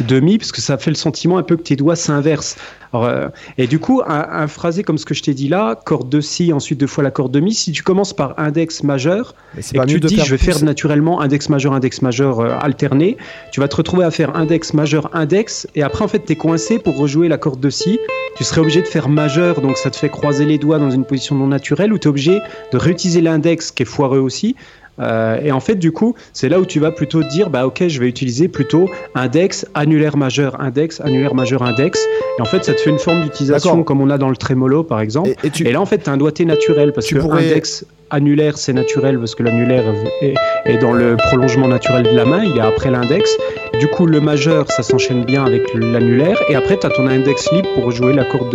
de, 0.00 0.20
mi 0.20 0.36
parce 0.36 0.52
que 0.52 0.60
ça 0.60 0.76
fait 0.76 0.90
le 0.90 0.96
sentiment 0.96 1.38
un 1.38 1.42
peu 1.42 1.56
que 1.56 1.62
tes 1.62 1.76
doigts 1.76 1.96
s'inversent. 1.96 2.56
Euh, 2.94 3.28
et 3.58 3.66
du 3.66 3.78
coup, 3.78 4.02
un, 4.06 4.46
phrasé 4.46 4.82
comme 4.82 4.98
ce 4.98 5.06
que 5.06 5.14
je 5.14 5.22
t'ai 5.22 5.34
dit 5.34 5.48
là, 5.48 5.78
corde 5.84 6.08
de 6.08 6.20
si, 6.20 6.52
ensuite 6.52 6.78
deux 6.78 6.86
fois 6.86 7.02
la 7.02 7.10
corde 7.10 7.32
de 7.32 7.40
mi, 7.40 7.54
si 7.54 7.72
tu 7.72 7.82
commences 7.82 8.12
par 8.12 8.38
index 8.38 8.82
majeur, 8.82 9.34
et 9.56 9.78
que 9.78 9.84
tu 9.86 10.00
te 10.00 10.06
dis 10.06 10.18
je 10.18 10.30
vais 10.30 10.38
faire 10.38 10.62
naturellement 10.62 11.20
index 11.20 11.48
majeur, 11.48 11.72
index 11.72 12.02
majeur 12.02 12.40
euh, 12.40 12.56
alterné, 12.60 13.16
tu 13.50 13.60
vas 13.60 13.68
te 13.68 13.76
retrouver 13.76 14.04
à 14.04 14.10
faire 14.10 14.36
index 14.36 14.74
majeur, 14.74 15.10
index, 15.14 15.66
et 15.74 15.82
après 15.82 16.04
en 16.04 16.08
fait 16.08 16.24
tu 16.24 16.32
es 16.32 16.36
coincé 16.36 16.78
pour 16.78 16.96
rejouer 16.96 17.28
la 17.28 17.38
corde 17.38 17.60
de 17.60 17.70
si. 17.70 17.98
Tu 18.36 18.44
serais 18.44 18.62
obligé 18.62 18.80
de 18.80 18.86
faire 18.86 19.08
majeur, 19.08 19.60
donc 19.60 19.76
ça 19.76 19.90
te 19.90 19.96
fait 19.96 20.08
croiser 20.08 20.46
les 20.46 20.56
doigts 20.56 20.78
dans 20.78 20.90
une 20.90 21.04
position 21.04 21.34
non 21.34 21.48
naturelle, 21.48 21.92
ou 21.92 21.98
tu 21.98 22.08
es 22.08 22.10
obligé 22.10 22.40
de 22.72 22.78
réutiliser 22.78 23.20
l'index 23.20 23.70
qui 23.70 23.82
est 23.82 23.86
foireux 23.86 24.20
aussi, 24.20 24.56
euh, 25.00 25.40
et 25.42 25.52
en 25.52 25.60
fait, 25.60 25.76
du 25.76 25.92
coup, 25.92 26.14
c'est 26.32 26.48
là 26.48 26.60
où 26.60 26.66
tu 26.66 26.80
vas 26.80 26.90
plutôt 26.90 27.22
dire, 27.22 27.50
bah 27.50 27.66
ok, 27.66 27.88
je 27.88 28.00
vais 28.00 28.08
utiliser 28.08 28.48
plutôt 28.48 28.88
index, 29.14 29.66
annulaire 29.74 30.16
majeur, 30.16 30.60
index, 30.60 31.00
annulaire 31.00 31.34
majeur, 31.34 31.62
index. 31.62 32.04
Et 32.38 32.42
en 32.42 32.44
fait, 32.44 32.64
ça 32.64 32.74
te 32.74 32.80
fait 32.80 32.90
une 32.90 32.98
forme 32.98 33.22
d'utilisation 33.22 33.82
comme 33.84 34.00
on 34.00 34.10
a 34.10 34.18
dans 34.18 34.28
le 34.28 34.36
trémolo, 34.36 34.82
par 34.82 35.00
exemple. 35.00 35.30
Et, 35.44 35.72
là, 35.72 35.80
en 35.80 35.86
fait, 35.86 35.98
tu 35.98 36.10
as 36.10 36.12
un 36.12 36.16
doigté 36.16 36.44
naturel 36.44 36.92
parce 36.92 37.06
que 37.06 37.18
index, 37.18 37.86
annulaire, 38.10 38.58
c'est 38.58 38.72
naturel 38.72 39.18
parce 39.18 39.34
que 39.34 39.42
l'annulaire 39.42 39.84
est, 40.20 40.78
dans 40.78 40.92
le 40.92 41.16
prolongement 41.16 41.68
naturel 41.68 42.04
de 42.04 42.10
la 42.10 42.24
main, 42.24 42.44
il 42.44 42.56
est 42.56 42.60
après 42.60 42.90
l'index. 42.90 43.36
Du 43.82 43.88
coup, 43.88 44.06
le 44.06 44.20
majeur, 44.20 44.70
ça 44.70 44.84
s'enchaîne 44.84 45.24
bien 45.24 45.44
avec 45.44 45.74
l'annulaire. 45.74 46.38
Et 46.48 46.54
après, 46.54 46.78
tu 46.78 46.86
as 46.86 46.90
ton 46.90 47.08
index 47.08 47.50
libre 47.50 47.68
pour 47.74 47.90
jouer 47.90 48.12
la 48.12 48.24
corde, 48.24 48.54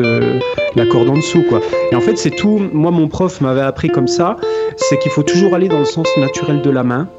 la 0.73 0.85
corde 0.85 1.09
en 1.09 1.15
dessous. 1.15 1.43
Quoi. 1.49 1.59
Et 1.91 1.95
en 1.97 1.99
fait, 1.99 2.17
c'est 2.17 2.31
tout. 2.31 2.61
Moi, 2.71 2.91
mon 2.91 3.09
prof 3.09 3.41
m'avait 3.41 3.59
appris 3.59 3.89
comme 3.89 4.07
ça 4.07 4.37
c'est 4.77 4.97
qu'il 4.99 5.11
faut 5.11 5.23
toujours 5.23 5.53
aller 5.53 5.67
dans 5.67 5.79
le 5.79 5.85
sens 5.85 6.07
naturel 6.17 6.61
de 6.61 6.69
la 6.69 6.83
main. 6.83 7.09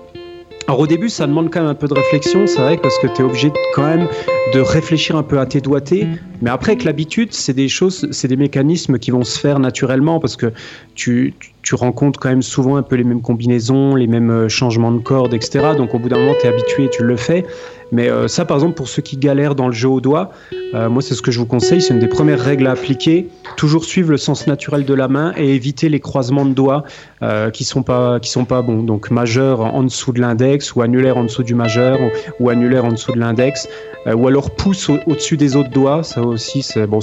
Alors 0.66 0.80
au 0.80 0.86
début, 0.86 1.08
ça 1.08 1.26
demande 1.26 1.50
quand 1.50 1.60
même 1.60 1.70
un 1.70 1.74
peu 1.74 1.88
de 1.88 1.94
réflexion, 1.94 2.46
c'est 2.46 2.60
vrai, 2.60 2.76
parce 2.76 2.98
que 2.98 3.06
tu 3.06 3.22
es 3.22 3.24
obligé 3.24 3.50
quand 3.74 3.84
même 3.84 4.06
de 4.52 4.60
réfléchir 4.60 5.16
un 5.16 5.22
peu 5.22 5.38
à 5.38 5.46
tes 5.46 5.62
doigtés. 5.62 6.06
Mais 6.42 6.50
après, 6.50 6.72
avec 6.72 6.84
l'habitude, 6.84 7.32
c'est 7.32 7.54
des 7.54 7.68
choses, 7.68 8.06
c'est 8.10 8.28
des 8.28 8.36
mécanismes 8.36 8.98
qui 8.98 9.10
vont 9.10 9.24
se 9.24 9.38
faire 9.38 9.60
naturellement, 9.60 10.20
parce 10.20 10.36
que 10.36 10.52
tu, 10.94 11.32
tu 11.62 11.74
rencontres 11.74 12.20
quand 12.20 12.28
même 12.28 12.42
souvent 12.42 12.76
un 12.76 12.82
peu 12.82 12.96
les 12.96 13.04
mêmes 13.04 13.22
combinaisons, 13.22 13.94
les 13.94 14.06
mêmes 14.06 14.30
euh, 14.30 14.48
changements 14.50 14.92
de 14.92 15.00
cordes, 15.00 15.32
etc. 15.32 15.70
Donc 15.74 15.94
au 15.94 15.98
bout 15.98 16.10
d'un 16.10 16.18
moment, 16.18 16.34
tu 16.38 16.46
es 16.46 16.50
habitué, 16.50 16.90
tu 16.90 17.02
le 17.02 17.16
fais. 17.16 17.46
Mais 17.92 18.09
euh, 18.11 18.28
ça, 18.28 18.45
par 18.45 18.57
exemple, 18.59 18.75
pour 18.75 18.88
ceux 18.88 19.02
qui 19.02 19.16
galèrent 19.16 19.54
dans 19.54 19.66
le 19.66 19.73
jeu 19.73 19.88
au 19.88 20.00
doigt, 20.00 20.30
euh, 20.75 20.88
moi, 20.88 21.02
c'est 21.02 21.14
ce 21.14 21.23
que 21.23 21.30
je 21.30 21.38
vous 21.38 21.47
conseille. 21.47 21.80
C'est 21.80 21.95
une 21.95 22.00
des 22.00 22.09
premières 22.09 22.40
règles 22.40 22.66
à 22.66 22.73
appliquer. 22.73 23.28
Toujours 23.57 23.85
suivre 23.85 24.11
le 24.11 24.16
sens 24.16 24.47
naturel 24.47 24.85
de 24.85 24.95
la 24.95 25.09
main 25.09 25.33
et 25.37 25.54
éviter 25.54 25.88
les 25.88 26.00
croisements 26.00 26.45
de 26.45 26.52
doigts 26.52 26.85
euh, 27.22 27.50
qui 27.50 27.64
sont 27.64 27.82
pas 27.82 28.20
qui 28.20 28.30
sont 28.30 28.44
pas 28.44 28.62
bons. 28.62 28.82
Donc 28.82 29.10
majeur 29.10 29.60
en 29.60 29.82
dessous 29.82 30.12
de 30.12 30.20
l'index 30.20 30.75
ou 30.75 30.82
annulaire 30.82 31.16
en 31.16 31.25
dessous 31.25 31.42
du 31.42 31.54
majeur 31.54 31.98
ou, 32.40 32.50
annulaire 32.50 32.84
en 32.84 32.92
dessous 32.92 33.12
de 33.12 33.18
l'index. 33.18 33.68
ou 34.06 34.26
alors 34.26 34.50
pouce 34.50 34.88
au-dessus 34.88 35.37
des 35.37 35.56
autres 35.56 35.70
doigts, 35.70 36.02
ça 36.02 36.22
aussi, 36.22 36.62
c'est 36.62 36.87
bon. 36.87 37.00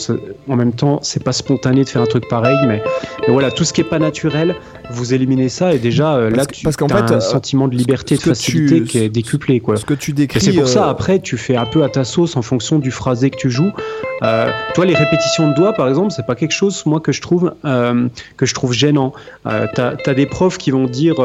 En 0.50 0.56
même 0.56 0.74
temps, 0.74 1.00
c'est 1.04 1.24
pas 1.24 1.34
spontané 1.34 1.84
de 1.84 1.90
faire 1.90 2.02
un 2.02 2.08
truc 2.08 2.28
pareil, 2.28 2.58
mais, 2.68 2.82
mais, 3.28 3.34
voilà, 3.34 3.52
tout 3.52 3.64
ce 3.64 3.74
qui 3.74 3.82
est 3.82 3.90
pas 3.96 4.00
naturel, 4.00 4.56
vous 4.92 5.14
éliminez 5.14 5.50
ça 5.50 5.74
et 5.74 5.80
déjà 5.80 6.30
là, 6.30 6.46
tu 6.46 6.68
as 6.68 6.96
un 6.96 7.12
euh, 7.12 7.20
sentiment 7.20 7.68
de 7.68 7.76
liberté, 7.76 8.16
de 8.16 8.22
facilité 8.22 8.84
qui 8.84 8.98
est 9.00 9.10
décuplé 9.10 9.60
quoi. 9.60 9.78
Ce 9.78 9.86
que 9.86 9.94
tu 9.94 10.14
décris. 10.14 10.42
C'est 10.42 10.54
pour 10.54 10.68
ça 10.68 10.88
euh, 10.88 10.92
après 10.92 11.20
tu 11.20 11.38
fais 11.38 11.56
un 11.56 11.66
peu 11.66 11.84
à 11.84 11.90
ta 11.90 12.04
sauce 12.04 12.36
en 12.36 12.42
fonction 12.42 12.80
du 12.80 12.92
phrasé 12.92 13.30
que 13.30 13.38
tu 13.38 13.50
joues. 13.50 13.72
Euh, 14.24 14.50
toi 14.74 14.86
les 14.86 14.96
répétitions 14.96 15.50
de 15.50 15.56
doigts 15.56 15.74
par 15.74 15.88
exemple 15.88 16.12
c'est 16.12 16.26
pas 16.26 16.36
quelque 16.36 16.54
chose 16.54 16.84
moi 16.86 17.00
que 17.00 17.12
je 17.12 17.22
trouve 17.22 17.54
que 17.64 18.46
je 18.46 18.54
trouve 18.54 18.74
gênant. 18.74 19.14
t'as 19.44 20.05
as 20.10 20.14
des 20.14 20.26
profs 20.26 20.58
qui 20.58 20.72
vont 20.72 20.86
dire 20.86 21.16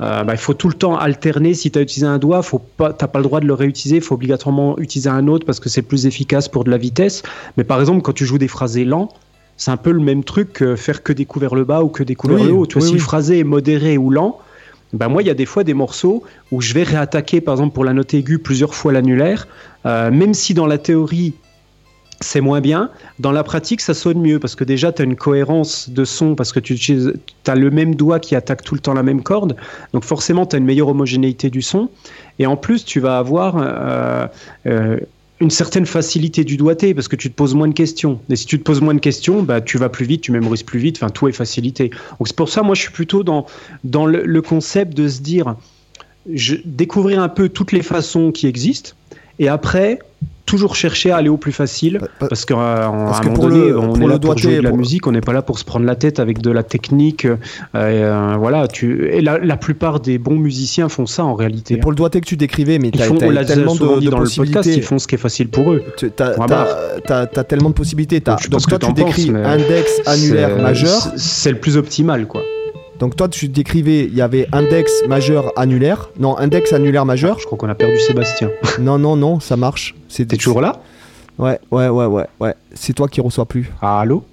bah, 0.00 0.24
il 0.28 0.36
faut 0.36 0.54
tout 0.54 0.68
le 0.68 0.74
temps 0.74 0.96
alterner 0.96 1.54
si 1.54 1.70
tu 1.70 1.78
as 1.78 1.82
utilisé 1.82 2.06
un 2.06 2.18
doigt 2.18 2.42
pas 2.76 2.92
t'as 2.92 3.06
pas 3.06 3.18
le 3.18 3.24
droit 3.24 3.40
de 3.40 3.46
le 3.46 3.54
réutiliser 3.54 3.96
il 3.96 4.02
faut 4.02 4.14
obligatoirement 4.14 4.78
utiliser 4.78 5.10
un 5.10 5.28
autre 5.28 5.46
parce 5.46 5.60
que 5.60 5.68
c'est 5.68 5.82
plus 5.82 6.06
efficace 6.06 6.48
pour 6.48 6.64
de 6.64 6.70
la 6.70 6.78
vitesse. 6.78 7.22
Mais 7.56 7.64
par 7.64 7.80
exemple 7.80 8.02
quand 8.02 8.12
tu 8.12 8.24
joues 8.24 8.38
des 8.38 8.48
phrasés 8.48 8.84
lents 8.84 9.08
c'est 9.56 9.70
un 9.70 9.76
peu 9.76 9.92
le 9.92 10.00
même 10.00 10.24
truc 10.24 10.52
que 10.52 10.76
faire 10.76 11.02
que 11.02 11.12
des 11.12 11.24
coups 11.24 11.42
vers 11.42 11.54
le 11.54 11.64
bas 11.64 11.82
ou 11.82 11.88
que 11.88 12.02
des 12.02 12.14
coups 12.14 12.34
vers 12.34 12.44
le 12.44 12.52
haut. 12.52 12.66
Tu 12.66 12.78
vois, 12.78 12.86
si 12.86 12.94
le 12.94 13.00
phrasé 13.00 13.38
est 13.38 13.44
modéré 13.44 13.96
ou 13.98 14.10
lent, 14.10 14.40
ben 14.92 15.08
moi, 15.08 15.22
il 15.22 15.26
y 15.26 15.30
a 15.30 15.34
des 15.34 15.46
fois 15.46 15.64
des 15.64 15.74
morceaux 15.74 16.22
où 16.52 16.60
je 16.60 16.72
vais 16.72 16.84
réattaquer, 16.84 17.40
par 17.40 17.54
exemple, 17.54 17.74
pour 17.74 17.84
la 17.84 17.92
note 17.92 18.14
aiguë, 18.14 18.38
plusieurs 18.38 18.74
fois 18.74 18.92
l'annulaire, 18.92 19.48
euh, 19.86 20.10
même 20.10 20.34
si 20.34 20.54
dans 20.54 20.66
la 20.66 20.78
théorie, 20.78 21.34
c'est 22.20 22.40
moins 22.40 22.60
bien. 22.60 22.90
Dans 23.18 23.32
la 23.32 23.44
pratique, 23.44 23.80
ça 23.80 23.94
sonne 23.94 24.20
mieux 24.20 24.38
parce 24.38 24.54
que 24.54 24.64
déjà, 24.64 24.92
tu 24.92 25.02
as 25.02 25.04
une 25.04 25.16
cohérence 25.16 25.90
de 25.90 26.04
son 26.04 26.34
parce 26.34 26.52
que 26.52 26.60
tu 26.60 26.76
as 27.46 27.54
le 27.54 27.70
même 27.70 27.94
doigt 27.94 28.20
qui 28.20 28.34
attaque 28.34 28.62
tout 28.62 28.74
le 28.74 28.80
temps 28.80 28.94
la 28.94 29.02
même 29.02 29.22
corde. 29.22 29.56
Donc 29.92 30.04
forcément, 30.04 30.46
tu 30.46 30.56
as 30.56 30.58
une 30.58 30.64
meilleure 30.64 30.88
homogénéité 30.88 31.50
du 31.50 31.62
son. 31.62 31.90
Et 32.38 32.46
en 32.46 32.56
plus, 32.56 32.84
tu 32.84 33.00
vas 33.00 33.18
avoir 33.18 33.56
euh, 33.58 34.26
euh, 34.66 34.98
une 35.40 35.50
certaine 35.50 35.86
facilité 35.86 36.44
du 36.44 36.56
doigté 36.56 36.94
parce 36.94 37.08
que 37.08 37.16
tu 37.16 37.30
te 37.30 37.34
poses 37.34 37.54
moins 37.54 37.68
de 37.68 37.74
questions. 37.74 38.20
Et 38.30 38.36
si 38.36 38.46
tu 38.46 38.58
te 38.58 38.64
poses 38.64 38.80
moins 38.80 38.94
de 38.94 39.00
questions, 39.00 39.42
bah, 39.42 39.60
tu 39.60 39.78
vas 39.78 39.88
plus 39.88 40.06
vite, 40.06 40.22
tu 40.22 40.32
mémorises 40.32 40.62
plus 40.62 40.78
vite. 40.78 40.98
Enfin, 40.98 41.10
tout 41.10 41.28
est 41.28 41.32
facilité. 41.32 41.90
Donc 42.18 42.28
c'est 42.28 42.36
pour 42.36 42.48
ça, 42.48 42.62
moi, 42.62 42.74
je 42.74 42.82
suis 42.82 42.92
plutôt 42.92 43.22
dans, 43.24 43.46
dans 43.82 44.06
le, 44.06 44.42
concept 44.42 44.96
de 44.96 45.08
se 45.08 45.20
dire, 45.20 45.56
je, 46.32 46.56
découvrir 46.64 47.20
un 47.20 47.28
peu 47.28 47.48
toutes 47.48 47.72
les 47.72 47.82
façons 47.82 48.30
qui 48.32 48.46
existent. 48.46 48.92
Et 49.38 49.48
après, 49.48 49.98
toujours 50.46 50.76
chercher 50.76 51.10
à 51.10 51.16
aller 51.16 51.28
au 51.28 51.36
plus 51.36 51.52
facile 51.52 52.00
parce 52.18 52.44
qu'à 52.44 52.86
un 52.86 52.92
moment 52.92 53.34
donné 53.34 53.72
on 53.72 53.94
est 54.00 54.06
là 54.06 54.18
pour 54.18 54.36
jouer 54.36 54.56
de 54.56 54.62
la 54.62 54.72
musique 54.72 55.06
on 55.06 55.12
n'est 55.12 55.20
pas 55.20 55.32
là 55.32 55.42
pour 55.42 55.58
se 55.58 55.64
prendre 55.64 55.86
la 55.86 55.96
tête 55.96 56.20
avec 56.20 56.40
de 56.42 56.50
la 56.50 56.62
technique 56.62 57.24
euh, 57.24 57.36
euh, 57.74 58.36
voilà 58.38 58.68
tu 58.68 59.08
et 59.10 59.20
la, 59.20 59.56
plupart 59.56 60.00
des 60.00 60.18
bons 60.18 60.36
musiciens 60.36 60.88
font 60.88 61.06
ça 61.06 61.24
en 61.24 61.34
réalité 61.34 61.76
pour 61.76 61.90
le 61.90 61.96
doigté 61.96 62.20
que 62.20 62.26
tu 62.26 62.36
décrivais 62.36 62.78
mais 62.78 62.88
ils 62.88 63.02
font, 63.02 63.16
tellement 63.16 63.74
de, 63.74 64.08
dans 64.10 64.18
possibilités. 64.18 64.58
le 64.58 64.62
podcast, 64.62 64.76
ils 64.76 64.82
font 64.82 64.98
ce 64.98 65.06
qui 65.06 65.14
est 65.14 65.18
facile 65.18 65.48
pour 65.48 65.72
eux. 65.72 65.82
Tu 65.96 66.10
as, 66.18 67.44
tellement 67.44 67.70
de 67.70 67.74
possibilités. 67.74 68.22
As, 68.26 68.36
donc, 68.48 68.50
donc 68.50 68.68
toi 68.68 68.78
tu 68.78 68.92
décris 68.92 69.30
index 69.30 70.00
annulaire 70.06 70.56
majeur. 70.60 71.12
c'est 71.16 71.50
le 71.50 71.58
plus 71.58 71.76
optimal 71.76 72.26
quoi 72.26 72.42
donc 72.98 73.16
toi, 73.16 73.28
tu 73.28 73.48
décrivais, 73.48 74.04
il 74.04 74.14
y 74.14 74.22
avait 74.22 74.46
index 74.52 75.02
majeur 75.08 75.52
annulaire. 75.56 76.10
Non, 76.18 76.38
index 76.38 76.72
annulaire 76.72 77.04
majeur. 77.04 77.38
je 77.38 77.46
crois 77.46 77.58
qu'on 77.58 77.68
a 77.68 77.74
perdu 77.74 77.98
Sébastien. 77.98 78.50
non, 78.78 78.98
non, 78.98 79.16
non, 79.16 79.40
ça 79.40 79.56
marche. 79.56 79.94
T'es 80.08 80.24
toujours 80.24 80.60
là? 80.60 80.80
Ouais, 81.38 81.58
ouais, 81.70 81.88
ouais, 81.88 82.06
ouais, 82.06 82.26
ouais. 82.40 82.54
C'est 82.74 82.92
toi 82.92 83.08
qui 83.08 83.20
reçois 83.20 83.46
plus. 83.46 83.72
Ah, 83.82 84.00
allô? 84.00 84.24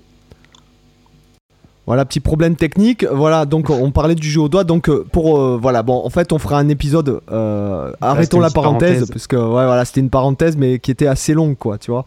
Voilà, 1.87 2.05
petit 2.05 2.19
problème 2.19 2.55
technique. 2.55 3.03
Voilà, 3.11 3.45
donc 3.45 3.71
on 3.71 3.89
parlait 3.89 4.13
du 4.13 4.29
jeu 4.29 4.41
au 4.41 4.49
doigt. 4.49 4.63
Donc 4.63 4.87
euh, 4.87 5.03
pour 5.11 5.39
euh, 5.39 5.57
voilà, 5.59 5.81
bon, 5.81 6.01
en 6.05 6.09
fait, 6.11 6.31
on 6.31 6.37
fera 6.37 6.59
un 6.59 6.69
épisode. 6.69 7.21
Euh, 7.31 7.91
arrêtons 7.99 8.39
la 8.39 8.51
parenthèse, 8.51 9.07
parce 9.09 9.25
que 9.25 9.35
ouais, 9.35 9.65
voilà, 9.65 9.83
c'était 9.83 9.99
une 9.99 10.11
parenthèse, 10.11 10.55
mais 10.55 10.77
qui 10.77 10.91
était 10.91 11.07
assez 11.07 11.33
longue, 11.33 11.57
quoi, 11.57 11.79
tu 11.79 11.91
vois. 11.91 12.05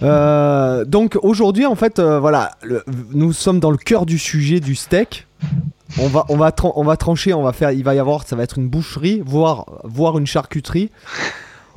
donc 0.86 1.18
aujourd'hui, 1.22 1.66
en 1.66 1.74
fait, 1.74 2.00
voilà, 2.00 2.52
nous 3.12 3.32
sommes 3.34 3.60
dans 3.60 3.70
le 3.70 3.76
cœur 3.76 4.06
du 4.06 4.18
sujet 4.18 4.60
du 4.60 4.74
steak 4.74 5.26
on 5.98 6.08
va, 6.08 6.24
on 6.28 6.36
va, 6.36 6.52
on 6.62 6.84
va 6.84 6.96
trancher, 6.96 7.34
on 7.34 7.42
va 7.42 7.52
faire, 7.52 7.70
il 7.70 7.84
va 7.84 7.94
y 7.94 7.98
avoir, 7.98 8.26
ça 8.26 8.36
va 8.36 8.42
être 8.42 8.58
une 8.58 8.68
boucherie, 8.68 9.22
voire, 9.24 9.66
voire 9.84 10.18
une 10.18 10.26
charcuterie. 10.26 10.90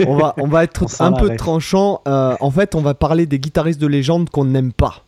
On 0.05 0.15
va, 0.15 0.33
on 0.37 0.47
va 0.47 0.63
être 0.63 0.85
un 1.01 1.11
peu 1.11 1.35
tranchant. 1.35 2.01
Euh, 2.07 2.35
en 2.39 2.51
fait, 2.51 2.75
on 2.75 2.81
va 2.81 2.93
parler 2.93 3.25
des 3.25 3.39
guitaristes 3.39 3.81
de 3.81 3.87
légende 3.87 4.29
qu'on 4.29 4.45
n'aime 4.45 4.73
pas. 4.73 5.03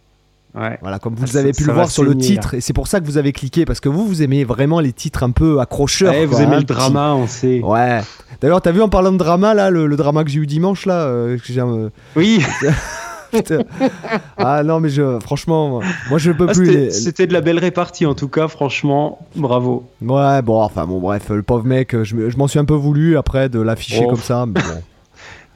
Voilà, 0.81 0.99
comme 0.99 1.15
vous 1.15 1.37
avez 1.37 1.51
pu 1.53 1.63
le 1.63 1.73
voir 1.73 1.89
sur 1.89 2.03
le 2.03 2.15
titre, 2.17 2.55
et 2.55 2.61
c'est 2.61 2.73
pour 2.73 2.87
ça 2.87 2.99
que 2.99 3.05
vous 3.05 3.17
avez 3.17 3.31
cliqué, 3.31 3.65
parce 3.65 3.79
que 3.79 3.87
vous, 3.87 4.05
vous 4.05 4.21
aimez 4.21 4.43
vraiment 4.43 4.79
les 4.79 4.91
titres 4.91 5.23
un 5.23 5.31
peu 5.31 5.59
accrocheurs. 5.59 6.13
vous 6.27 6.41
aimez 6.41 6.57
le 6.57 6.63
drama, 6.63 7.13
on 7.13 7.27
sait. 7.27 7.61
Ouais. 7.61 8.01
D'ailleurs, 8.41 8.61
t'as 8.61 8.71
vu 8.71 8.81
en 8.81 8.89
parlant 8.89 9.11
de 9.11 9.17
drama, 9.17 9.53
là, 9.53 9.69
le, 9.69 9.95
drama 9.95 10.23
que 10.23 10.29
j'ai 10.29 10.39
eu 10.39 10.47
dimanche, 10.47 10.85
là 10.85 11.03
euh, 11.03 11.37
euh, 11.49 11.89
Oui 12.15 12.43
ah 14.37 14.63
non, 14.63 14.79
mais 14.79 14.89
je, 14.89 15.19
franchement, 15.19 15.81
moi 16.09 16.17
je 16.17 16.31
peux 16.31 16.47
ah, 16.49 16.53
plus. 16.53 16.91
C'était 16.91 17.27
de 17.27 17.33
la 17.33 17.41
belle 17.41 17.59
répartie 17.59 18.05
en 18.05 18.15
tout 18.15 18.27
cas, 18.27 18.47
franchement, 18.47 19.19
bravo. 19.35 19.89
Ouais, 20.01 20.41
bon, 20.41 20.61
enfin 20.61 20.85
bon, 20.85 20.99
bref, 20.99 21.29
le 21.29 21.43
pauvre 21.43 21.65
mec, 21.65 21.95
je, 22.03 22.37
m'en 22.37 22.47
suis 22.47 22.59
un 22.59 22.65
peu 22.65 22.73
voulu 22.73 23.17
après 23.17 23.49
de 23.49 23.59
l'afficher 23.59 24.03
oh. 24.05 24.09
comme 24.09 24.19
ça, 24.19 24.45
mais 24.45 24.61
bon. 24.61 24.81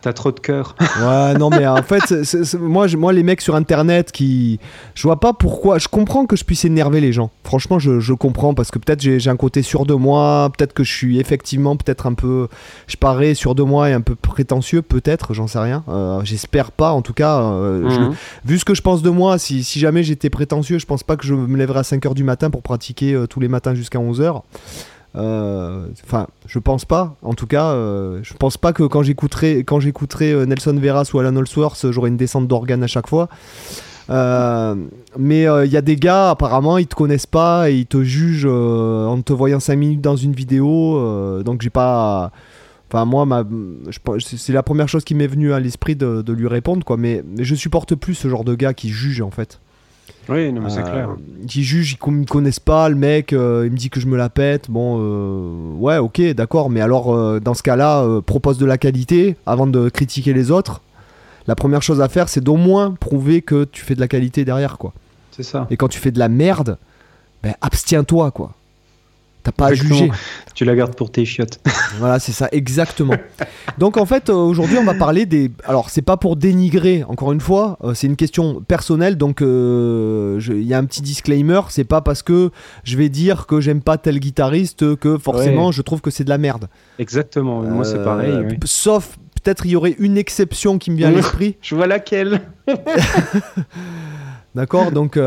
T'as 0.04 0.12
trop 0.12 0.34
de 0.34 0.40
cœur. 0.42 0.76
ouais, 0.82 1.34
non, 1.36 1.50
mais 1.50 1.66
en 1.66 1.82
fait, 1.82 2.14
moi, 2.60 2.88
moi, 2.98 3.14
les 3.14 3.24
mecs 3.24 3.40
sur 3.40 3.56
internet 3.56 4.12
qui. 4.12 4.60
Je 4.96 5.04
vois 5.04 5.22
pas 5.22 5.32
pourquoi. 5.32 5.80
Je 5.80 5.88
comprends 5.88 6.26
que 6.26 6.36
je 6.36 6.44
puisse 6.44 6.66
énerver 6.66 7.00
les 7.00 7.14
gens. 7.14 7.32
Franchement, 7.46 7.80
je, 7.80 8.02
je 8.02 8.12
comprends 8.12 8.54
parce 8.54 8.70
que 8.70 8.80
peut-être 8.80 9.00
j'ai 9.00 9.30
un 9.30 9.38
côté 9.38 9.62
sûr 9.62 9.86
de 9.86 9.94
moi. 9.94 10.52
Peut-être 10.58 10.74
que 10.74 10.84
je 10.84 10.92
suis 10.92 11.22
effectivement 11.22 11.78
peut-être 11.78 12.06
un 12.06 12.16
peu. 12.16 12.50
Je 12.88 12.98
parais 12.98 13.34
sûr 13.34 13.56
de 13.56 13.64
moi 13.64 13.90
et 13.92 13.94
un 13.94 14.02
peu 14.02 14.16
prétentieux, 14.16 14.82
peut-être, 14.82 15.34
j'en 15.34 15.48
sais 15.48 15.60
rien. 15.60 15.86
Euh, 15.88 16.20
j'espère 16.26 16.74
pas, 16.74 16.92
en 16.92 17.02
tout 17.02 17.14
cas. 17.14 17.40
Euh, 17.40 18.10
mhm. 18.10 18.16
vu 18.44 18.60
ce 18.60 18.66
que 18.66 18.76
je 18.76 18.82
pense 18.82 19.04
de 19.04 19.10
moi, 19.10 19.38
si, 19.38 19.64
si 19.64 19.80
jamais 19.80 20.04
j'étais 20.04 20.30
prétentieux, 20.30 20.80
je 20.80 20.86
pense 20.86 21.04
pas 21.04 21.16
que 21.16 21.26
je 21.26 21.34
me 21.34 21.56
lèverais 21.58 21.80
à 21.80 21.84
5h 21.84 22.14
du 22.14 22.26
matin 22.26 22.50
pour 22.50 22.62
pratiquer 22.62 23.14
euh, 23.14 23.26
tous 23.26 23.40
les 23.40 23.48
matins 23.48 23.74
jusqu'à 23.74 24.00
11h. 24.00 24.42
Euh, 25.16 25.88
enfin, 26.04 26.28
je 26.48 26.60
pense 26.60 26.86
pas. 26.86 27.16
En 27.22 27.34
tout 27.34 27.48
cas, 27.48 27.72
euh, 27.72 28.20
je 28.24 28.34
pense 28.34 28.58
pas 28.58 28.74
que 28.74 28.84
quand 28.84 29.04
j'écouterai 29.04 29.64
quand 29.64 29.80
j'écouterai 29.80 30.32
euh, 30.32 30.46
Nelson 30.46 30.76
Veras 30.80 31.10
ou 31.14 31.20
Alan 31.20 31.36
Allsworth, 31.36 31.92
j'aurai 31.92 32.10
une 32.10 32.18
descente 32.18 32.48
d'organes 32.48 32.84
à 32.84 32.88
chaque 32.88 33.08
fois. 33.08 33.30
mais 34.10 35.44
il 35.44 35.72
y 35.72 35.78
a 35.78 35.82
des 35.82 35.96
gars, 35.96 36.32
apparemment, 36.32 36.78
ils 36.78 36.88
te 36.88 36.96
connaissent 36.96 37.28
pas 37.28 37.70
et 37.70 37.76
ils 37.76 37.86
te 37.86 38.04
jugent 38.04 38.46
en 38.48 39.22
te 39.22 39.34
voyant 39.34 39.60
5 39.60 39.76
minutes 39.76 40.02
dans 40.02 40.16
une 40.16 40.34
vidéo. 40.34 41.44
donc 41.44 41.62
j'ai 41.62 41.70
pas. 41.70 42.32
Enfin, 42.92 43.06
moi, 43.06 43.26
c'est 44.20 44.54
la 44.54 44.62
première 44.62 44.88
chose 44.88 45.04
qui 45.04 45.16
m'est 45.16 45.26
venue 45.26 45.52
à 45.52 45.60
l'esprit 45.60 45.96
de, 45.96 46.32
lui 46.32 46.48
répondre, 46.48 46.86
quoi. 46.86 46.96
Mais, 46.96 47.24
mais, 47.26 47.44
je 47.44 47.56
supporte 47.56 47.96
plus 47.96 48.14
ce 48.14 48.28
genre 48.28 48.44
de 48.44 48.54
gars 48.54 48.76
qui 48.76 48.90
jugent, 48.90 49.22
en 49.22 49.32
fait. 49.32 49.60
Oui, 50.30 50.54
non, 50.54 50.62
mais 50.62 50.70
c'est 50.70 50.84
clair. 50.84 51.10
Qui 51.48 51.64
jugent, 51.64 51.98
ils 52.06 52.12
me 52.12 52.26
connaissent 52.26 52.60
pas, 52.60 52.88
le 52.88 52.96
mec, 52.96 53.34
euh, 53.34 53.64
il 53.66 53.72
me 53.72 53.78
dit 53.78 53.90
que 53.90 54.00
je 54.00 54.08
me 54.08 54.16
la 54.16 54.30
pète. 54.30 54.70
Bon, 54.70 54.98
euh, 55.00 55.74
ouais, 55.76 55.98
ok, 55.98 56.22
d'accord, 56.34 56.70
mais 56.70 56.82
alors 56.82 57.14
euh, 57.14 57.40
dans 57.40 57.54
ce 57.54 57.64
cas-là, 57.64 58.22
propose 58.26 58.58
de 58.58 58.66
la 58.66 58.78
qualité 58.78 59.36
avant 59.46 59.68
de 59.68 59.90
critiquer 59.90 60.34
les 60.34 60.52
autres. 60.52 60.82
La 61.46 61.56
première 61.56 61.82
chose 61.82 62.00
à 62.00 62.08
faire, 62.08 62.30
c'est 62.30 62.42
d'au 62.42 62.56
moins 62.56 62.92
prouver 62.92 63.42
que 63.42 63.66
tu 63.66 63.84
fais 63.84 63.96
de 63.96 64.00
la 64.00 64.08
qualité 64.08 64.46
derrière, 64.46 64.78
quoi. 64.78 64.94
C'est 65.32 65.44
ça. 65.44 65.68
Et 65.70 65.78
quand 65.78 65.90
tu 65.90 66.00
fais 66.00 66.12
de 66.12 66.20
la 66.20 66.30
merde, 66.30 66.78
ben 67.42 67.54
abstiens-toi, 67.60 68.32
quoi. 68.32 68.54
T'as 69.44 69.52
pas 69.52 69.68
à 69.68 69.74
juger. 69.74 70.10
Tu 70.56 70.64
la 70.64 70.74
gardes 70.74 70.96
pour 70.96 71.12
tes 71.12 71.26
chiottes. 71.26 71.60
voilà, 72.00 72.18
c'est 72.20 72.32
ça, 72.32 72.48
exactement. 72.54 73.16
Donc 73.78 73.98
en 73.98 74.06
fait, 74.06 74.30
euh, 74.30 74.34
aujourd'hui, 74.34 74.78
on 74.78 74.86
va 74.86 74.94
parler 74.94 75.26
des. 75.26 75.52
Alors, 75.66 75.90
c'est 75.90 76.02
pas 76.02 76.16
pour 76.16 76.38
dénigrer, 76.38 77.04
encore 77.10 77.34
une 77.34 77.42
fois, 77.42 77.78
euh, 77.84 77.94
c'est 77.94 78.08
une 78.08 78.16
question 78.16 78.62
personnelle. 78.62 79.18
Donc, 79.18 79.42
euh, 79.42 80.40
il 80.48 80.64
y 80.64 80.74
a 80.74 80.78
un 80.78 80.86
petit 80.86 81.02
disclaimer. 81.02 81.60
C'est 81.70 81.84
pas 81.84 82.00
parce 82.00 82.24
que 82.24 82.52
je 82.86 82.96
vais 82.96 83.10
dire 83.10 83.46
que 83.46 83.60
j'aime 83.60 83.82
pas 83.82 83.98
tel 83.98 84.20
guitariste 84.20 84.96
que 84.96 85.18
forcément 85.18 85.74
je 85.74 85.82
trouve 85.82 86.00
que 86.00 86.10
c'est 86.10 86.24
de 86.24 86.30
la 86.30 86.38
merde. 86.38 86.70
Exactement, 86.98 87.62
moi 87.64 87.84
c'est 87.84 88.04
pareil. 88.04 88.58
Sauf 88.64 89.18
peut-être 89.44 89.66
il 89.66 89.72
y 89.72 89.76
aurait 89.76 89.96
une 90.00 90.18
exception 90.18 90.78
qui 90.78 90.90
me 90.90 90.96
vient 90.96 91.10
à 91.10 91.12
l'esprit. 91.12 91.58
je 91.62 91.76
vois 91.76 91.88
laquelle. 91.88 92.42
D'accord, 94.56 94.92
donc 94.92 95.18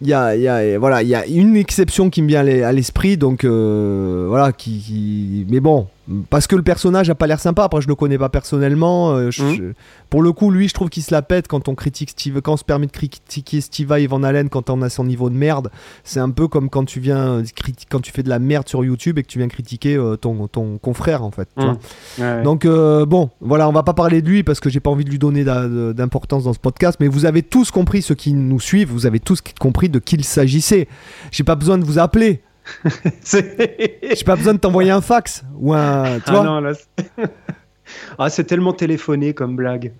il 0.00 0.08
y 0.08 0.14
a, 0.14 0.34
y 0.34 0.48
a, 0.48 0.78
voilà, 0.78 1.02
il 1.02 1.08
y 1.08 1.14
a 1.14 1.26
une 1.26 1.56
exception 1.56 2.10
qui 2.10 2.22
me 2.22 2.28
vient 2.28 2.40
à 2.40 2.72
l'esprit, 2.72 3.16
donc 3.16 3.44
euh, 3.44 4.26
voilà, 4.28 4.52
qui, 4.52 5.46
mais 5.48 5.60
bon, 5.60 5.88
parce 6.28 6.46
que 6.46 6.56
le 6.56 6.62
personnage 6.62 7.10
a 7.10 7.14
pas 7.14 7.26
l'air 7.26 7.40
sympa. 7.40 7.64
Après, 7.64 7.80
je 7.80 7.88
le 7.88 7.94
connais 7.94 8.18
pas 8.18 8.28
personnellement. 8.28 9.16
Euh, 9.16 9.30
mmh. 9.30 9.72
pour 10.08 10.22
le 10.22 10.32
coup, 10.32 10.50
lui, 10.50 10.68
je 10.68 10.74
trouve 10.74 10.88
qu'il 10.88 11.02
se 11.02 11.12
la 11.12 11.22
pète 11.22 11.48
quand 11.48 11.68
on 11.68 11.74
critique 11.74 12.10
Steve, 12.10 12.40
quand 12.40 12.54
on 12.54 12.56
se 12.56 12.64
permet 12.64 12.86
de 12.86 12.92
critiquer 12.92 13.60
Steve 13.60 13.88
Vai 13.88 14.04
et 14.04 14.06
Van 14.06 14.22
Halen 14.22 14.48
quand 14.48 14.70
on 14.70 14.82
a 14.82 14.88
son 14.88 15.04
niveau 15.04 15.30
de 15.30 15.34
merde. 15.34 15.70
C'est 16.04 16.20
un 16.20 16.30
peu 16.30 16.48
comme 16.48 16.70
quand 16.70 16.84
tu 16.84 17.00
viens, 17.00 17.42
quand 17.90 18.00
tu 18.00 18.12
fais 18.12 18.22
de 18.22 18.28
la 18.28 18.38
merde 18.38 18.68
sur 18.68 18.84
YouTube 18.84 19.18
et 19.18 19.22
que 19.22 19.28
tu 19.28 19.38
viens 19.38 19.48
critiquer 19.48 19.96
euh, 19.96 20.16
ton, 20.16 20.46
ton 20.48 20.78
confrère 20.78 21.22
en 21.22 21.30
fait. 21.30 21.48
Mmh. 21.56 22.42
Donc 22.42 22.66
bon, 22.66 23.30
voilà, 23.40 23.68
on 23.68 23.72
va 23.72 23.82
pas 23.82 23.94
parler 23.94 24.22
de 24.22 24.28
lui 24.28 24.42
parce 24.42 24.60
que 24.60 24.70
j'ai 24.70 24.80
pas 24.80 24.90
envie 24.90 25.04
de 25.04 25.10
lui 25.10 25.18
donner 25.18 25.44
d'importance 25.44 26.44
dans 26.44 26.52
ce 26.52 26.58
podcast. 26.58 26.98
Mais 27.00 27.08
vous 27.08 27.24
avez 27.24 27.42
tous 27.42 27.70
compris, 27.70 28.02
ceux 28.02 28.14
qui 28.14 28.32
nous 28.32 28.60
suivent, 28.60 28.90
vous 28.90 29.06
avez 29.06 29.20
tous 29.20 29.40
compris 29.58 29.88
de 29.88 29.98
qui 29.98 30.20
il 30.20 30.24
s'agissait. 30.24 30.86
J'ai 31.30 31.44
pas 31.44 31.54
besoin 31.54 31.78
de 31.78 31.84
vous 31.84 31.98
appeler. 31.98 32.42
J'ai 33.24 34.24
pas 34.24 34.36
besoin 34.36 34.54
de 34.54 34.58
t'envoyer 34.58 34.90
un 34.90 35.00
fax 35.00 35.44
ou 35.58 35.74
un. 35.74 36.18
Tu 36.20 36.32
ah 36.32 36.72
ah, 38.18 38.30
c'est 38.30 38.44
tellement 38.44 38.72
téléphoné 38.72 39.34
comme 39.34 39.56
blague. 39.56 39.92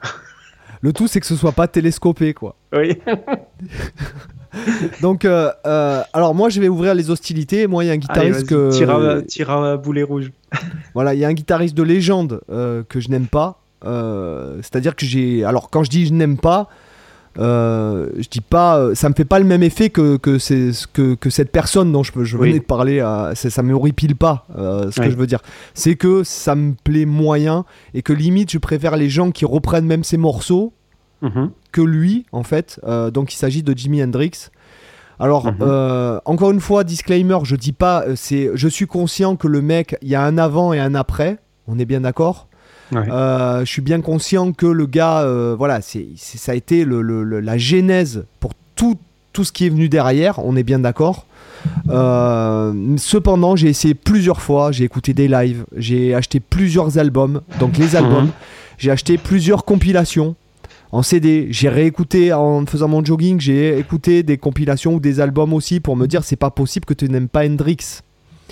Le 0.83 0.93
tout, 0.93 1.09
c'est 1.09 1.21
que 1.21 1.27
ce 1.27 1.37
soit 1.37 1.53
pas 1.53 1.69
télescopé, 1.69 2.33
quoi. 2.33 2.57
Oui. 2.73 2.99
Donc, 5.01 5.25
euh, 5.25 5.51
euh, 5.67 6.03
alors 6.13 6.35
moi, 6.35 6.49
je 6.49 6.61
vais 6.61 6.69
ouvrir 6.69 6.95
les 6.95 7.11
hostilités. 7.11 7.67
Moi, 7.67 7.85
il 7.85 7.89
y 7.89 7.91
a 7.91 7.93
un 7.93 7.99
guitariste 7.99 8.49
que. 8.49 9.23
Tire 9.27 9.51
à, 9.51 9.77
boulet 9.77 10.03
rouge. 10.03 10.33
voilà, 10.95 11.15
il 11.15 11.21
y 11.21 11.25
a 11.25 11.29
un 11.29 11.33
guitariste 11.35 11.77
de 11.77 11.83
légende 11.83 12.41
euh, 12.51 12.83
que 12.89 13.01
je 13.01 13.11
n'aime 13.11 13.29
pas. 13.29 13.61
C'est-à-dire 13.83 14.97
que 14.97 15.07
j'ai. 15.07 15.45
Alors, 15.45 15.71
quand 15.71 15.85
je 15.85 15.91
dis 15.91 16.07
je 16.07 16.13
n'aime 16.13 16.39
pas, 16.39 16.69
euh, 17.39 18.09
je 18.19 18.29
dis 18.29 18.41
pas, 18.41 18.79
euh, 18.79 18.95
ça 18.95 19.09
me 19.09 19.15
fait 19.15 19.25
pas 19.25 19.39
le 19.39 19.45
même 19.45 19.63
effet 19.63 19.89
que, 19.91 20.17
que, 20.17 20.39
que, 20.93 21.15
que 21.15 21.31
cette 21.31 21.53
personne 21.53 21.93
dont 21.93 22.03
je, 22.03 22.13
je 22.23 22.37
venais 22.37 22.59
de 22.59 22.65
parler, 22.65 22.99
ça, 23.35 23.51
ça 23.51 23.63
me 23.63 23.73
horripile 23.73 24.17
pas, 24.17 24.47
euh, 24.57 24.91
ce 24.91 25.01
que 25.01 25.11
je 25.11 25.17
veux 25.17 25.27
dire. 25.27 25.41
C'est 25.75 25.95
que 25.95 26.25
ça 26.25 26.55
me 26.55 26.75
plaît 26.75 27.07
moyen 27.07 27.65
et 27.95 28.03
que 28.03 28.13
limite 28.13 28.51
je 28.51 28.59
préfère 28.59 28.97
les 28.97 29.09
gens 29.09 29.31
qui 29.31 29.45
reprennent 29.45 29.87
même 29.87 30.05
ces 30.05 30.17
morceaux 30.17 30.73
mhm. 31.23 31.51
que 31.73 31.81
lui, 31.81 32.27
en 32.33 32.43
fait. 32.43 32.81
donc 33.13 33.33
il 33.33 33.37
s'agit 33.37 33.63
de 33.63 33.77
Jimi 33.77 34.03
Hendrix. 34.03 34.51
Alors, 35.19 35.53
mhm. 35.53 36.21
encore 36.25 36.51
une 36.51 36.61
fois, 36.61 36.83
disclaimer, 36.83 37.39
je 37.45 37.55
dis 37.55 37.73
pas, 37.73 38.05
c'est, 38.17 38.51
je 38.55 38.69
suis 38.69 38.87
conscient 38.87 39.37
que 39.37 39.47
le 39.47 39.63
mec, 39.63 39.97
il 40.03 40.09
y 40.09 40.15
a 40.15 40.25
un 40.25 40.37
avant 40.37 40.73
et 40.73 40.81
un 40.81 40.95
après, 40.95 41.39
on 41.69 41.79
est 41.79 41.85
bien 41.85 42.01
d'accord 42.01 42.49
Ouais. 42.93 43.09
Euh, 43.11 43.61
je 43.65 43.71
suis 43.71 43.83
bien 43.83 44.01
conscient 44.01 44.53
que 44.53 44.67
le 44.67 44.87
gars, 44.87 45.21
euh, 45.23 45.55
voilà, 45.57 45.81
c'est, 45.81 46.09
ça 46.17 46.53
a 46.53 46.55
été 46.55 46.85
le- 46.85 47.03
le- 47.03 47.23
le- 47.25 47.41
la 47.41 47.57
genèse 47.59 48.25
pour 48.41 48.53
tout, 48.75 48.97
tout 49.33 49.45
ce 49.45 49.53
qui 49.53 49.67
est 49.67 49.69
venu 49.69 49.89
derrière, 49.89 50.39
on 50.45 50.57
est 50.57 50.63
bien 50.65 50.79
d'accord. 50.81 51.27
Euh, 51.89 52.73
cependant, 52.97 53.57
j'ai 53.57 53.69
essayé 53.69 53.95
plusieurs 53.95 54.41
fois, 54.41 54.73
j'ai 54.73 54.85
écouté 54.85 55.15
des 55.15 55.29
lives, 55.29 55.65
j'ai 55.77 56.15
acheté 56.15 56.41
plusieurs 56.41 56.99
albums, 56.99 57.43
donc 57.59 57.77
les 57.79 57.97
albums, 57.97 58.25
Mhm. 58.27 58.31
j'ai 58.79 58.91
acheté 58.91 59.19
plusieurs 59.19 59.65
compilations 59.65 60.35
en 60.93 61.03
CD, 61.03 61.47
j'ai 61.51 61.69
réécouté 61.69 62.33
en 62.33 62.65
faisant 62.67 62.89
mon 62.89 63.05
jogging, 63.05 63.39
j'ai 63.41 63.79
écouté 63.79 64.23
des 64.23 64.39
compilations 64.39 64.95
ou 64.95 65.01
des 65.01 65.21
albums 65.21 65.53
aussi 65.53 65.81
pour 65.81 65.97
me 65.97 66.07
dire 66.07 66.25
c'est 66.25 66.37
pas 66.37 66.51
possible 66.51 66.85
que 66.87 66.95
tu 66.95 67.09
n'aimes 67.09 67.29
pas 67.29 67.45
Hendrix. 67.47 68.01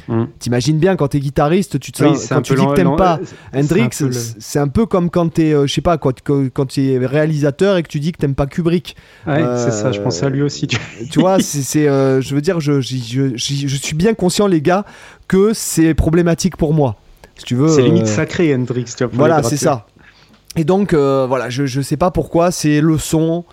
Mhm. 0.09 0.29
T'imagines 0.39 0.79
bien 0.79 0.97
quand 0.97 1.09
t'es 1.09 1.21
guitariste, 1.21 1.79
tu 1.79 1.93
te 1.93 2.03
Oui, 2.03 2.17
quand 2.29 2.41
tu 2.43 2.55
dis 2.55 2.67
que 2.67 2.75
t'aimes 2.75 2.97
pas 2.97 3.21
c'est 3.53 3.59
Hendrix, 3.59 3.83
un 3.83 3.89
peu 3.91 4.05
le- 4.07 4.13
c'est 4.39 4.59
un 4.59 4.69
peu 4.69 4.87
comme 4.87 5.11
quand 5.11 5.29
t'es, 5.33 5.53
euh, 5.53 5.67
je 5.67 5.75
sais 5.75 5.81
pas, 5.83 5.99
quand, 5.99 6.13
quand, 6.23 6.67
tu 6.67 6.87
es 6.93 6.99
réalisateur 7.07 7.77
et 7.77 7.83
que 7.83 7.89
tu 7.89 8.01
dis 8.01 8.13
que 8.13 8.17
t'aimes 8.19 8.35
pas 8.35 8.47
Kubrick. 8.47 8.97
Ouais, 9.27 9.35
Euh, 9.43 9.63
c'est 9.65 9.71
ça, 9.71 9.93
je 9.93 10.01
pensais 10.01 10.25
à 10.25 10.31
lui 10.31 10.43
aussi. 10.43 10.67
tu- 10.67 10.79
Tu 11.11 11.19
vois, 11.21 11.39
c'est, 11.41 11.87
euh, 11.89 12.21
je 12.23 12.35
veux 12.35 12.41
dire, 12.41 12.59
je, 12.61 12.81
je, 12.81 12.97
je, 12.97 13.37
je- 13.37 13.67
je 13.69 13.77
suis 13.77 13.95
bien 13.95 14.15
conscient, 14.15 14.47
les 14.47 14.63
gars, 14.63 14.85
que 15.29 15.53
c'est 15.53 15.93
problématique 15.95 16.57
pour 16.57 16.73
moi. 16.73 16.97
Si 17.37 17.45
tu 17.45 17.55
veux. 17.55 17.69
C'est 17.69 17.83
euh, 17.83 17.85
limite 17.85 18.07
sacré, 18.07 18.55
Hendrix. 18.55 18.85
Tu 18.85 19.05
vois, 19.05 19.09
pour 19.09 19.19
Voilà, 19.19 19.43
c'est 19.43 19.57
ça. 19.59 19.87
Et 20.57 20.65
donc, 20.65 20.93
euh, 20.95 21.27
voilà, 21.29 21.51
je, 21.51 21.67
je 21.67 21.81
sais 21.83 21.97
pas 21.99 22.11
pourquoi, 22.11 22.51
c'est 22.51 22.81
le 22.81 22.97
son. 22.99 23.45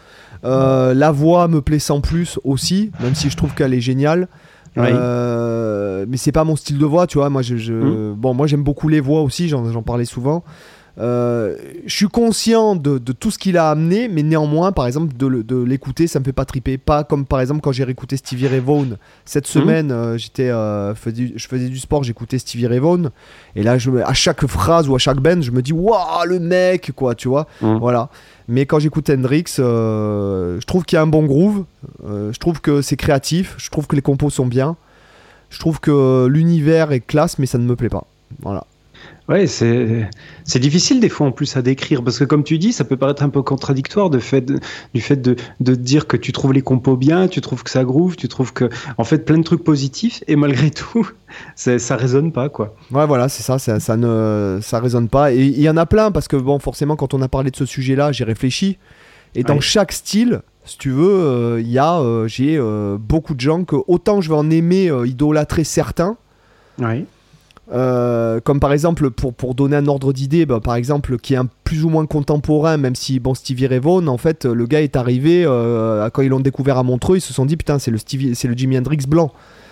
euh, 0.44 0.94
la 0.94 1.12
voix 1.12 1.48
me 1.48 1.62
plaît 1.62 1.80
sans 1.80 2.02
plus 2.02 2.40
aussi, 2.44 2.92
même 3.02 3.14
si 3.16 3.30
je 3.30 3.36
trouve 3.38 3.54
qu'elle 3.56 3.74
est 3.74 3.82
géniale. 3.82 4.28
Oui. 4.78 4.88
Euh, 4.92 6.06
mais 6.10 6.18
c'est 6.18 6.32
pas 6.32 6.44
mon 6.44 6.56
style 6.56 6.78
de 6.78 6.86
voix, 6.86 7.08
tu 7.08 7.18
vois. 7.18 7.30
Moi, 7.30 7.42
je, 7.42 7.56
je- 7.58 7.74
Mm. 7.74 8.14
bon, 8.16 8.34
moi 8.34 8.48
j'aime 8.48 8.64
beaucoup 8.64 8.88
les 8.90 9.00
voix 9.00 9.22
aussi, 9.22 9.48
j'en 9.48 9.72
j'en 9.72 9.84
parlais 9.84 10.06
souvent. 10.06 10.44
Euh, 10.98 11.56
je 11.86 11.94
suis 11.94 12.08
conscient 12.08 12.74
de, 12.78 12.98
de 13.00 13.12
tout 13.12 13.30
ce 13.30 13.38
qu'il 13.38 13.58
a 13.58 13.70
amené, 13.70 14.08
mais 14.08 14.24
néanmoins, 14.24 14.72
par 14.72 14.88
exemple, 14.88 15.14
de, 15.18 15.64
l'écouter, 15.66 16.08
ça 16.08 16.20
me 16.20 16.24
fait 16.24 16.32
pas 16.32 16.46
triper. 16.46 16.78
Pas 16.78 17.04
comme 17.04 17.26
par 17.26 17.42
exemple 17.42 17.60
quand 17.60 17.74
j'ai 17.74 17.84
réécouté 17.84 18.16
Stevie 18.16 18.48
Ray 18.48 18.62
Vaughan 18.62 18.96
cette 19.26 19.46
semaine, 19.46 19.92
euh, 19.92 20.18
j'étais, 20.18 20.50
euh, 20.50 20.96
faisais- 20.96 21.34
je 21.36 21.48
faisais 21.50 21.68
du 21.68 21.80
sport, 21.80 22.04
j'écoutais 22.04 22.38
Stevie 22.38 22.68
Ray 22.68 22.80
Vaughan, 22.80 23.10
et 23.58 23.64
là, 23.64 23.78
je, 23.78 23.92
à 23.92 24.14
chaque 24.14 24.46
phrase 24.48 24.88
ou 24.88 24.96
à 24.96 24.98
chaque 25.00 25.20
band, 25.20 25.42
je 25.42 25.52
me 25.52 25.62
dis, 25.62 25.74
waouh, 25.74 26.26
le 26.28 26.40
mec, 26.40 26.94
quoi, 26.96 27.14
tu 27.14 27.28
vois. 27.28 27.46
Mm. 27.62 27.76
Voilà. 27.78 28.10
Mais 28.48 28.66
quand 28.66 28.80
j'écoute 28.80 29.10
Hendrix, 29.10 29.46
euh, 29.60 30.60
je 30.60 30.66
trouve 30.66 30.86
qu'il 30.86 30.98
y 30.98 31.00
a 31.00 31.02
un 31.02 31.08
bon 31.08 31.24
groove, 31.24 31.66
euh, 32.06 32.32
je 32.32 32.40
trouve 32.40 32.62
que 32.62 32.82
c'est 32.82 32.98
créatif, 32.98 33.56
je 33.58 33.70
trouve 33.70 33.88
que 33.88 33.96
les 33.96 34.02
compos 34.02 34.30
sont 34.30 34.46
bien, 34.46 34.76
je 35.50 35.60
trouve 35.60 35.80
que 35.80 36.28
l'univers 36.28 36.92
est 36.92 37.00
classe, 37.00 37.40
mais 37.40 37.48
ça 37.48 37.58
ne 37.58 37.66
me 37.66 37.76
plaît 37.76 37.90
pas. 37.90 38.06
Voilà. 38.42 38.66
Ouais, 39.28 39.48
c'est 39.48 40.60
difficile 40.60 41.00
des 41.00 41.10
fois 41.10 41.26
en 41.26 41.32
plus 41.32 41.58
à 41.58 41.64
décrire 41.64 42.04
parce 42.04 42.20
que 42.20 42.26
comme 42.26 42.44
tu 42.44 42.60
dis, 42.60 42.72
ça 42.72 42.84
peut 42.84 42.96
paraître 42.96 43.24
un 43.24 43.30
peu 43.30 43.42
contradictoire 43.42 44.12
de 44.12 44.20
fait 44.20 44.42
de- 44.42 44.60
du 44.94 45.02
fait 45.02 45.16
de, 45.16 45.36
de 45.60 45.74
dire 45.74 46.06
que 46.06 46.16
tu 46.16 46.32
trouves 46.32 46.54
les 46.54 46.62
compos 46.62 46.96
bien, 46.96 47.28
tu 47.28 47.42
trouves 47.42 47.64
que 47.64 47.72
ça 47.72 47.84
groove, 47.84 48.16
tu 48.18 48.28
trouves 48.28 48.54
que 48.54 48.70
en 49.00 49.04
fait 49.04 49.26
plein 49.26 49.40
de 49.40 49.44
trucs 49.44 49.64
positifs 49.64 50.24
et 50.28 50.36
malgré 50.36 50.70
tout, 50.72 51.10
ça 51.56 51.96
résonne 51.96 52.32
pas 52.32 52.50
quoi. 52.50 52.76
Ouais, 52.92 53.08
voilà, 53.08 53.28
c'est 53.28 53.42
ça, 53.42 53.58
ça, 53.58 53.80
ça 53.80 53.98
ne 53.98 54.60
ça 54.62 54.80
résonne 54.80 55.10
pas. 55.10 55.34
Et 55.34 55.44
il 55.44 55.60
y 55.62 55.70
en 55.70 55.78
a 55.78 55.88
plein, 55.88 56.12
parce 56.12 56.28
que, 56.28 56.36
bon, 56.36 56.60
forcément, 56.60 56.96
quand 56.96 57.16
on 57.16 57.22
a 57.24 57.28
parlé 57.28 57.50
de 57.50 57.56
ce 57.56 57.66
sujet-là, 57.66 58.12
j'ai 58.12 58.26
réfléchi. 58.26 58.78
Et 59.34 59.42
dans 59.44 59.56
Ouais. 59.56 59.62
chaque 59.62 59.92
style, 59.92 60.42
si 60.66 60.78
tu 60.78 60.92
veux, 60.92 61.10
euh, 61.10 61.62
il 61.62 61.68
y 61.72 61.80
a, 61.80 62.00
euh, 62.00 62.28
j'ai 62.28 62.58
euh, 62.58 62.98
beaucoup 63.00 63.34
de 63.34 63.42
gens 63.42 63.64
que, 63.64 63.76
autant 63.88 64.22
je 64.22 64.30
vais 64.30 64.36
en 64.36 64.50
aimer, 64.52 64.90
euh, 64.90 65.08
idolâtrer 65.08 65.64
certains, 65.64 66.16
Oui. 66.80 67.06
Euh, 67.72 68.40
comme 68.42 68.60
par 68.60 68.74
exemple, 68.74 69.10
pour, 69.10 69.34
pour 69.34 69.56
donner 69.56 69.76
un 69.76 69.88
ordre 69.88 70.14
d'idée, 70.14 70.46
bah, 70.46 70.60
par 70.60 70.76
exemple, 70.76 71.18
qui 71.18 71.34
est 71.34 71.38
un 71.38 71.48
plus 71.64 71.84
ou 71.84 71.90
moins 71.90 72.06
contemporain, 72.06 72.78
même 72.78 72.96
si, 72.96 73.20
bon, 73.20 73.34
Stevie 73.34 73.68
Ray 73.68 73.80
Vaughan, 73.80 74.08
en 74.08 74.18
fait, 74.18 74.46
le 74.46 74.66
gars 74.68 74.82
est 74.82 74.96
arrivé, 74.96 75.44
euh, 75.46 76.08
quand 76.12 76.22
ils 76.22 76.30
l'ont 76.30 76.40
découvert 76.40 76.78
à 76.78 76.84
Montreux, 76.84 77.18
ils 77.18 77.22
se 77.22 77.34
sont 77.34 77.46
dit, 77.46 77.58
putain, 77.58 77.80
c'est 77.80 77.92
le, 77.92 77.98
Stevie, 77.98 78.36
c'est 78.36 78.48
le 78.48 78.56
Jimi 78.56 78.78
Hendrix 78.78 79.00
blanc. 79.08 79.32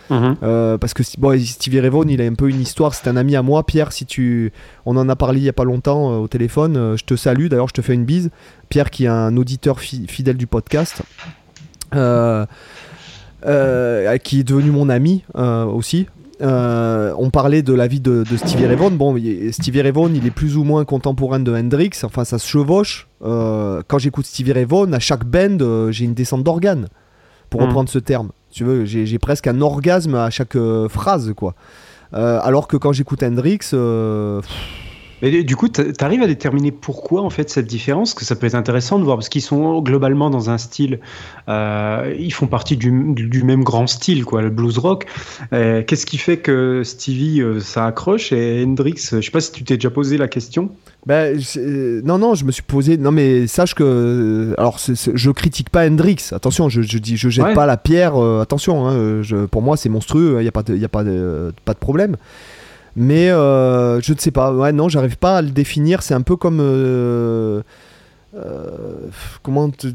Mhm. 0.09 0.35
Euh, 0.43 0.77
parce 0.77 0.93
que 0.93 1.01
bon, 1.17 1.39
Stevie 1.39 1.79
Ray 1.79 1.89
Vaughan, 1.89 2.09
il 2.09 2.21
a 2.21 2.25
un 2.25 2.33
peu 2.33 2.49
une 2.49 2.59
histoire, 2.59 2.93
c'est 2.93 3.07
un 3.07 3.15
ami 3.15 3.35
à 3.35 3.41
moi, 3.41 3.65
Pierre, 3.65 3.91
si 3.93 4.05
tu... 4.05 4.51
On 4.85 4.97
en 4.97 5.07
a 5.07 5.15
parlé 5.15 5.39
il 5.39 5.43
y 5.45 5.49
a 5.49 5.53
pas 5.53 5.63
longtemps 5.63 6.11
euh, 6.11 6.17
au 6.17 6.27
téléphone, 6.27 6.75
euh, 6.75 6.97
je 6.97 7.05
te 7.05 7.15
salue, 7.15 7.47
d'ailleurs 7.47 7.69
je 7.69 7.73
te 7.73 7.81
fais 7.81 7.93
une 7.93 8.03
bise. 8.05 8.29
Pierre 8.69 8.89
qui 8.89 9.05
est 9.05 9.07
un 9.07 9.37
auditeur 9.37 9.79
fi- 9.79 10.05
fidèle 10.07 10.35
du 10.35 10.45
podcast. 10.47 11.03
Qui 14.23 14.39
est 14.39 14.43
devenu 14.43 14.71
mon 14.71 14.89
ami 14.89 15.23
aussi. 15.35 16.07
Euh, 16.41 17.13
on 17.17 17.29
parlait 17.29 17.61
de 17.61 17.73
la 17.73 17.87
vie 17.87 17.99
de, 17.99 18.23
de 18.29 18.37
Stevie 18.37 18.65
Ray 18.65 18.75
Vaughan. 18.75 18.91
Bon, 18.91 19.15
Stevie 19.51 19.81
Ray 19.81 19.91
Vaughan, 19.91 20.11
il 20.15 20.25
est 20.25 20.31
plus 20.31 20.57
ou 20.57 20.63
moins 20.63 20.83
contemporain 20.85 21.39
de 21.39 21.53
Hendrix. 21.53 21.91
Enfin, 22.03 22.25
ça 22.25 22.39
se 22.39 22.47
chevauche. 22.47 23.07
Euh, 23.23 23.81
quand 23.87 23.99
j'écoute 23.99 24.25
Stevie 24.25 24.51
Ray 24.53 24.65
Vaughan, 24.65 24.91
à 24.93 24.99
chaque 24.99 25.25
band, 25.25 25.57
euh, 25.61 25.91
j'ai 25.91 26.05
une 26.05 26.13
descente 26.13 26.43
d'organes, 26.43 26.87
pour 27.49 27.61
Mhm. 27.61 27.67
reprendre 27.67 27.89
ce 27.89 27.99
terme. 27.99 28.29
Tu 28.51 28.63
veux, 28.63 28.85
j'ai 28.85 29.19
presque 29.19 29.47
un 29.47 29.61
orgasme 29.61 30.15
à 30.15 30.29
chaque 30.29 30.55
euh, 30.55 30.87
phrase, 30.89 31.33
quoi. 31.35 31.55
Alors 32.11 32.67
que 32.67 32.77
quand 32.77 32.91
j'écoute 32.93 33.23
Hendrix, 33.23 33.59
Mais 35.23 35.43
du 35.43 35.55
coup, 35.55 35.69
tu 35.69 35.81
arrives 36.01 36.21
à 36.21 36.27
déterminer 36.27 36.71
pourquoi 36.71 37.21
en 37.21 37.29
fait 37.29 37.49
cette 37.49 37.65
différence, 37.65 38.13
que 38.13 38.25
ça 38.25 38.35
peut 38.35 38.45
être 38.45 38.55
intéressant 38.55 38.99
de 38.99 39.05
voir, 39.05 39.15
parce 39.17 39.29
qu'ils 39.29 39.41
sont 39.41 39.81
globalement 39.81 40.29
dans 40.29 40.49
un 40.49 40.57
style, 40.57 40.99
euh, 41.47 42.13
ils 42.19 42.33
font 42.33 42.47
partie 42.47 42.75
du, 42.77 42.91
du 43.15 43.43
même 43.43 43.63
grand 43.63 43.87
style, 43.87 44.25
quoi, 44.25 44.41
le 44.41 44.49
blues 44.49 44.77
rock. 44.77 45.05
Euh, 45.53 45.81
Qu'est-ce 45.81 46.05
qui 46.05 46.17
fait 46.17 46.37
que 46.37 46.81
Stevie 46.83 47.41
euh, 47.41 47.61
ça 47.61 47.85
accroche? 47.85 48.33
Et 48.33 48.63
Hendrix, 48.67 48.95
euh, 49.13 49.21
je 49.21 49.25
sais 49.25 49.31
pas 49.31 49.39
si 49.39 49.53
tu 49.53 49.63
t'es 49.63 49.75
déjà 49.75 49.89
posé 49.89 50.17
la 50.17 50.27
question. 50.27 50.69
Ben, 51.05 51.39
non, 52.03 52.17
non, 52.17 52.35
je 52.35 52.43
me 52.45 52.51
suis 52.51 52.63
posé. 52.63 52.97
Non, 52.97 53.11
mais 53.11 53.47
sache 53.47 53.75
que. 53.75 54.53
Alors, 54.57 54.79
c'est- 54.79 55.11
je 55.15 55.31
critique 55.31 55.69
pas 55.69 55.87
Hendrix. 55.87 56.17
Attention, 56.31 56.67
je, 56.69 56.81
je 56.81 56.97
dis, 56.97 57.17
je 57.17 57.29
jette 57.29 57.45
Ouais. 57.45 57.53
pas 57.53 57.65
la 57.65 57.77
pierre. 57.77 58.15
attention, 58.41 58.87
hein, 58.87 59.21
je- 59.21 59.45
pour 59.45 59.61
moi, 59.61 59.77
c'est 59.77 59.89
monstrueux. 59.89 60.35
Il 60.39 60.43
n'y 60.43 60.47
a, 60.47 60.51
pas 60.51 60.63
de, 60.63 60.75
y 60.77 60.85
a 60.85 60.89
pas, 60.89 61.03
de, 61.03 61.53
pas 61.65 61.73
de 61.73 61.79
problème. 61.79 62.15
Mais 62.95 63.29
euh, 63.29 63.99
je 64.01 64.13
ne 64.13 64.17
sais 64.19 64.31
pas. 64.31 64.53
Ouais, 64.53 64.71
non, 64.71 64.87
j'arrive 64.89 65.17
pas 65.17 65.37
à 65.37 65.41
le 65.41 65.49
définir. 65.49 66.03
C'est 66.03 66.13
un 66.13 66.21
peu 66.21 66.35
comme. 66.35 66.59
euh, 66.61 67.61
euh, 68.35 68.71
comment 69.43 69.69
te- 69.69 69.87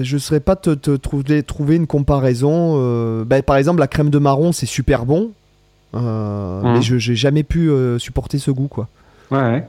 je 0.00 0.14
ne 0.14 0.18
saurais 0.20 0.40
pas 0.40 0.56
te, 0.56 0.70
te 0.70 0.96
trouver, 0.96 1.42
trouver 1.42 1.76
une 1.76 1.86
comparaison. 1.86 3.24
ben, 3.24 3.42
par 3.42 3.56
exemple, 3.56 3.80
la 3.80 3.86
crème 3.88 4.10
de 4.10 4.18
marron, 4.18 4.52
c'est 4.52 4.66
super 4.66 5.04
bon. 5.06 5.30
Mhm. 5.92 6.62
Mais 6.74 6.82
je 6.82 6.98
j'ai 6.98 7.14
jamais 7.14 7.42
pu 7.44 7.70
supporter 7.98 8.38
ce 8.38 8.50
goût, 8.50 8.68
quoi. 8.68 8.88
Ouais. 9.30 9.66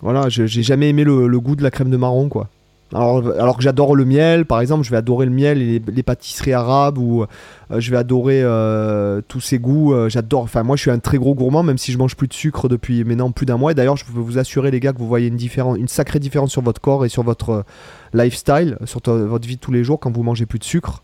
Voilà, 0.00 0.28
j'ai 0.28 0.46
jamais 0.48 0.88
aimé 0.88 1.04
le, 1.04 1.26
le 1.28 1.40
goût 1.40 1.54
de 1.56 1.62
la 1.62 1.70
crème 1.70 1.90
de 1.90 1.96
marron, 1.96 2.28
quoi. 2.28 2.48
Alors, 2.94 3.22
alors 3.38 3.56
que 3.56 3.62
j'adore 3.62 3.96
le 3.96 4.04
miel, 4.04 4.44
par 4.44 4.60
exemple, 4.60 4.84
je 4.84 4.90
vais 4.90 4.96
adorer 4.96 5.26
le 5.26 5.32
miel 5.32 5.62
et 5.62 5.78
les, 5.78 6.02
pâtisseries 6.02 6.52
arabes 6.52 6.98
ou 6.98 7.22
euh, 7.22 7.80
je 7.80 7.90
vais 7.90 7.96
adorer 7.96 8.42
euh, 8.42 9.20
tous 9.26 9.40
ces 9.40 9.58
goûts. 9.58 9.94
euh, 9.94 10.08
j'adore. 10.08 10.42
Enfin, 10.42 10.62
moi, 10.62 10.76
je 10.76 10.82
suis 10.82 10.90
un 10.90 10.98
très 10.98 11.18
gros 11.18 11.34
gourmand, 11.34 11.62
même 11.62 11.78
si 11.78 11.92
je 11.92 11.98
mange 11.98 12.16
plus 12.16 12.28
de 12.28 12.34
sucre 12.34 12.68
depuis 12.68 13.04
maintenant 13.04 13.30
plus 13.30 13.46
d'un 13.46 13.56
mois. 13.56 13.72
Et 13.72 13.74
d'ailleurs, 13.74 13.96
je 13.96 14.04
peux 14.04 14.12
vous 14.12 14.38
assurer, 14.38 14.70
les 14.70 14.80
gars, 14.80 14.92
que 14.92 14.98
vous 14.98 15.08
voyez 15.08 15.28
une, 15.28 15.36
différence, 15.36 15.78
une 15.78 15.88
sacrée 15.88 16.18
différence 16.18 16.50
sur 16.50 16.62
votre 16.62 16.80
corps 16.80 17.04
et 17.04 17.08
sur 17.08 17.22
votre 17.22 17.64
lifestyle, 18.12 18.76
sur 18.84 19.00
votre 19.04 19.48
vie 19.48 19.56
de 19.56 19.60
tous 19.60 19.72
les 19.72 19.84
jours 19.84 19.98
quand 19.98 20.14
vous 20.14 20.22
mangez 20.22 20.46
plus 20.46 20.58
de 20.58 20.64
sucre. 20.64 21.02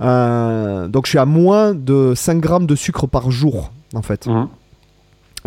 Donc, 0.00 1.06
je 1.06 1.10
suis 1.10 1.18
à 1.18 1.26
moins 1.26 1.74
de 1.74 2.12
5 2.14 2.38
grammes 2.38 2.66
de 2.66 2.76
sucre 2.76 3.06
par 3.08 3.30
jour, 3.30 3.72
en 3.94 4.02
fait. 4.02 4.26
Mhm. 4.26 4.48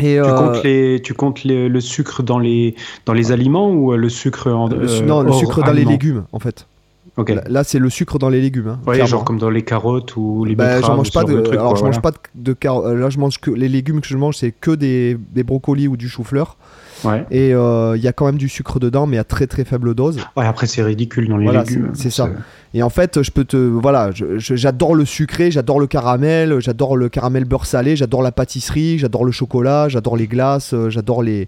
Et, 0.01 0.15
Tu 0.15 0.19
euh, 0.19 0.33
comptes, 0.35 0.63
les, 0.63 1.01
tu 1.03 1.13
comptes 1.13 1.43
les- 1.43 1.69
le 1.69 1.79
sucre 1.79 2.23
dans 2.23 2.39
les, 2.39 2.75
dans 3.05 3.13
les 3.13 3.31
aliments 3.31 3.69
ou 3.71 3.93
euh, 3.93 3.97
le 3.97 4.09
sucre 4.09 4.51
en 4.51 4.67
le 4.67 4.89
euh, 4.89 5.01
non, 5.01 5.21
le 5.21 5.29
hors 5.29 5.39
sucre 5.39 5.63
dans 5.63 5.71
les 5.73 5.85
légumes, 5.85 6.25
en 6.31 6.39
fait. 6.39 6.67
Ok. 7.17 7.29
Là, 7.29 7.41
là, 7.49 7.63
c'est 7.65 7.77
le 7.79 7.89
sucre 7.89 8.17
dans 8.19 8.29
les 8.29 8.39
légumes. 8.41 8.67
hein, 8.69 8.79
Ouais, 8.87 9.05
genre 9.05 9.25
comme 9.25 9.37
dans 9.37 9.49
les 9.49 9.63
carottes 9.63 10.15
ou 10.15 10.45
les 10.45 10.55
Bah, 10.55 10.75
betteraves. 10.75 10.95
mange 10.97 11.11
pas 11.11 11.23
de, 11.25 11.41
trucs, 11.41 11.59
alors 11.59 11.71
quoi, 11.73 11.79
je 11.79 11.83
mange 11.83 11.99
voilà. 12.01 12.01
pas 12.01 12.11
de, 12.11 12.41
de 12.43 12.53
car- 12.53 12.79
euh, 12.85 12.95
là 12.95 13.09
je 13.09 13.19
mange 13.19 13.39
que 13.39 13.51
les 13.51 13.67
légumes 13.67 13.99
que 13.99 14.07
je 14.07 14.15
mange 14.17 14.37
c'est 14.37 14.51
que 14.51 14.71
des, 14.71 15.17
des 15.33 15.43
brocolis 15.43 15.87
ou 15.89 15.97
du 15.97 16.07
chou-fleur 16.07 16.57
Ouais. 17.03 17.25
et 17.31 17.51
euh, 17.55 17.97
il 17.97 18.03
y 18.03 18.07
a 18.07 18.13
quand 18.13 18.27
même 18.27 18.37
du 18.37 18.47
sucre 18.47 18.79
dedans 18.79 19.07
mais 19.07 19.17
à 19.17 19.23
très 19.23 19.47
très 19.47 19.65
faible 19.65 19.95
dose 19.95 20.19
Ouais, 20.37 20.45
après 20.45 20.67
c'est 20.67 20.83
ridicule 20.83 21.27
dans 21.27 21.37
les 21.37 21.45
Voilà, 21.45 21.63
légumes. 21.63 21.89
c'est- 21.95 22.11
ça. 22.11 22.29
et 22.75 22.83
en 22.83 22.89
fait 22.91 23.23
je 23.23 23.31
peux 23.31 23.43
te 23.43 23.57
voilà 23.57 24.11
j'adore 24.37 24.93
le 24.93 25.03
sucré 25.05 25.49
j'adore 25.49 25.79
le 25.79 25.87
caramel 25.87 26.59
j'adore 26.59 26.95
le 26.95 27.09
caramel 27.09 27.45
beurre 27.45 27.65
salé 27.65 27.95
j'adore 27.95 28.21
la 28.21 28.31
pâtisserie 28.31 28.99
j'adore 28.99 29.25
le 29.25 29.31
chocolat 29.31 29.89
j'adore 29.89 30.15
les 30.15 30.27
glaces 30.27 30.73
euh, 30.75 30.89
j'adore 30.91 31.23
les 31.23 31.47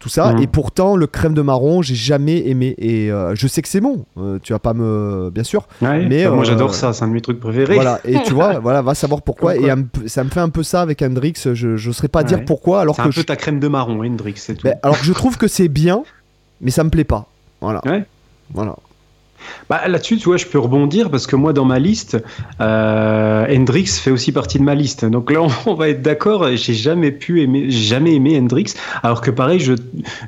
tout 0.00 0.08
ça 0.08 0.32
Mhm. 0.32 0.42
et 0.42 0.46
pourtant 0.48 0.96
le 0.96 1.06
crème 1.06 1.34
de 1.34 1.42
marron 1.42 1.82
j'ai 1.82 1.94
jamais 1.94 2.48
aimé 2.48 2.74
et 2.78 3.12
euh, 3.12 3.34
je 3.36 3.46
sais 3.46 3.62
que 3.62 3.68
c'est 3.68 3.80
bon 3.80 4.04
Euh, 4.18 4.38
tu 4.42 4.52
vas 4.52 4.58
pas 4.58 4.74
me 4.74 5.30
bien 5.32 5.44
sûr 5.44 5.68
Ouais, 5.80 6.04
Mais, 6.06 6.24
bah, 6.24 6.30
moi 6.30 6.40
euh, 6.40 6.44
j'adore 6.44 6.74
ça, 6.74 6.92
c'est 6.92 7.04
un 7.04 7.08
de 7.08 7.12
mes 7.12 7.20
trucs 7.20 7.38
préférés. 7.38 7.74
Voilà, 7.76 8.00
et 8.04 8.16
tu 8.24 8.32
vois, 8.32 8.58
voilà, 8.66 8.82
va 8.82 8.94
savoir 8.94 9.22
pourquoi. 9.22 9.54
Et 9.56 9.68
ça 10.06 10.24
me 10.24 10.30
fait 10.30 10.40
un 10.40 10.48
peu 10.48 10.62
ça 10.64 10.80
avec 10.82 11.00
Hendrix. 11.02 11.34
Je 11.52 11.68
ne 11.68 11.92
saurais 11.92 12.08
pas 12.08 12.24
dire 12.24 12.44
pourquoi, 12.44 12.80
alors 12.80 12.96
que, 12.96 13.02
un 13.02 13.10
je, 13.10 13.20
ta 13.22 13.36
crème 13.36 13.60
de 13.60 13.68
marron, 13.68 14.02
Hendrix, 14.04 14.34
c'est 14.36 14.54
tout. 14.56 14.66
alors 14.82 14.98
que 14.98 15.04
je 15.04 15.12
trouve 15.12 15.36
que 15.36 15.46
c'est 15.48 15.68
bien, 15.68 16.02
mais 16.60 16.70
ça 16.70 16.82
me 16.82 16.90
plaît 16.90 17.04
pas. 17.04 17.26
Voilà. 17.60 17.80
Ouais. 17.86 18.04
Voilà. 18.54 18.74
Bah, 19.68 19.86
Là-dessus, 19.86 20.18
tu 20.18 20.24
vois, 20.24 20.36
je 20.36 20.46
peux 20.46 20.58
rebondir 20.58 21.10
parce 21.10 21.26
que 21.26 21.36
moi, 21.36 21.52
dans 21.52 21.64
ma 21.64 21.78
liste, 21.78 22.18
euh, 22.60 23.46
Hendrix 23.48 23.86
fait 23.86 24.10
aussi 24.10 24.32
partie 24.32 24.58
de 24.58 24.64
ma 24.64 24.74
liste. 24.74 25.04
Donc 25.04 25.30
là, 25.30 25.40
on 25.66 25.74
va 25.74 25.88
être 25.88 26.02
d'accord. 26.02 26.46
J'ai 26.56 26.74
jamais 26.74 27.10
pu 27.10 27.42
aimer, 27.42 27.70
jamais 27.70 28.14
aimé 28.14 28.38
Hendrix. 28.38 28.74
Alors 29.02 29.20
que 29.20 29.30
pareil, 29.30 29.60
je, 29.60 29.74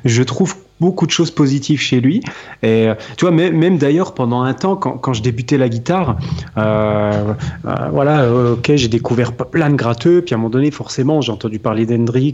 je 0.05 0.23
trouve 0.23 0.55
beaucoup 0.83 1.05
de 1.05 1.11
choses 1.11 1.31
positives 1.31 1.79
chez 1.79 2.01
lui. 2.01 2.21
Et 2.61 2.89
euh, 2.89 2.95
tu 3.15 3.23
vois, 3.23 3.31
même, 3.31 3.55
même 3.55 3.77
d'ailleurs, 3.77 4.13
pendant 4.13 4.41
un 4.41 4.53
temps, 4.53 4.75
quand, 4.75 4.97
quand, 4.97 5.13
je 5.13 5.21
débutais 5.21 5.57
la 5.57 5.69
guitare, 5.69 6.17
euh, 6.57 7.33
euh, 7.65 7.75
voilà, 7.93 8.29
ok, 8.29 8.73
j'ai 8.75 8.89
découvert 8.89 9.31
plein 9.31 9.69
de 9.69 9.75
gratteux, 9.75 10.21
puis 10.21 10.35
à 10.35 10.37
un 10.37 10.39
moment 10.39 10.49
donné, 10.49 10.71
forcément, 10.71 11.21
j'ai 11.21 11.31
entendu 11.31 11.57
parler 11.57 11.85
d'Hendrix, 11.85 12.33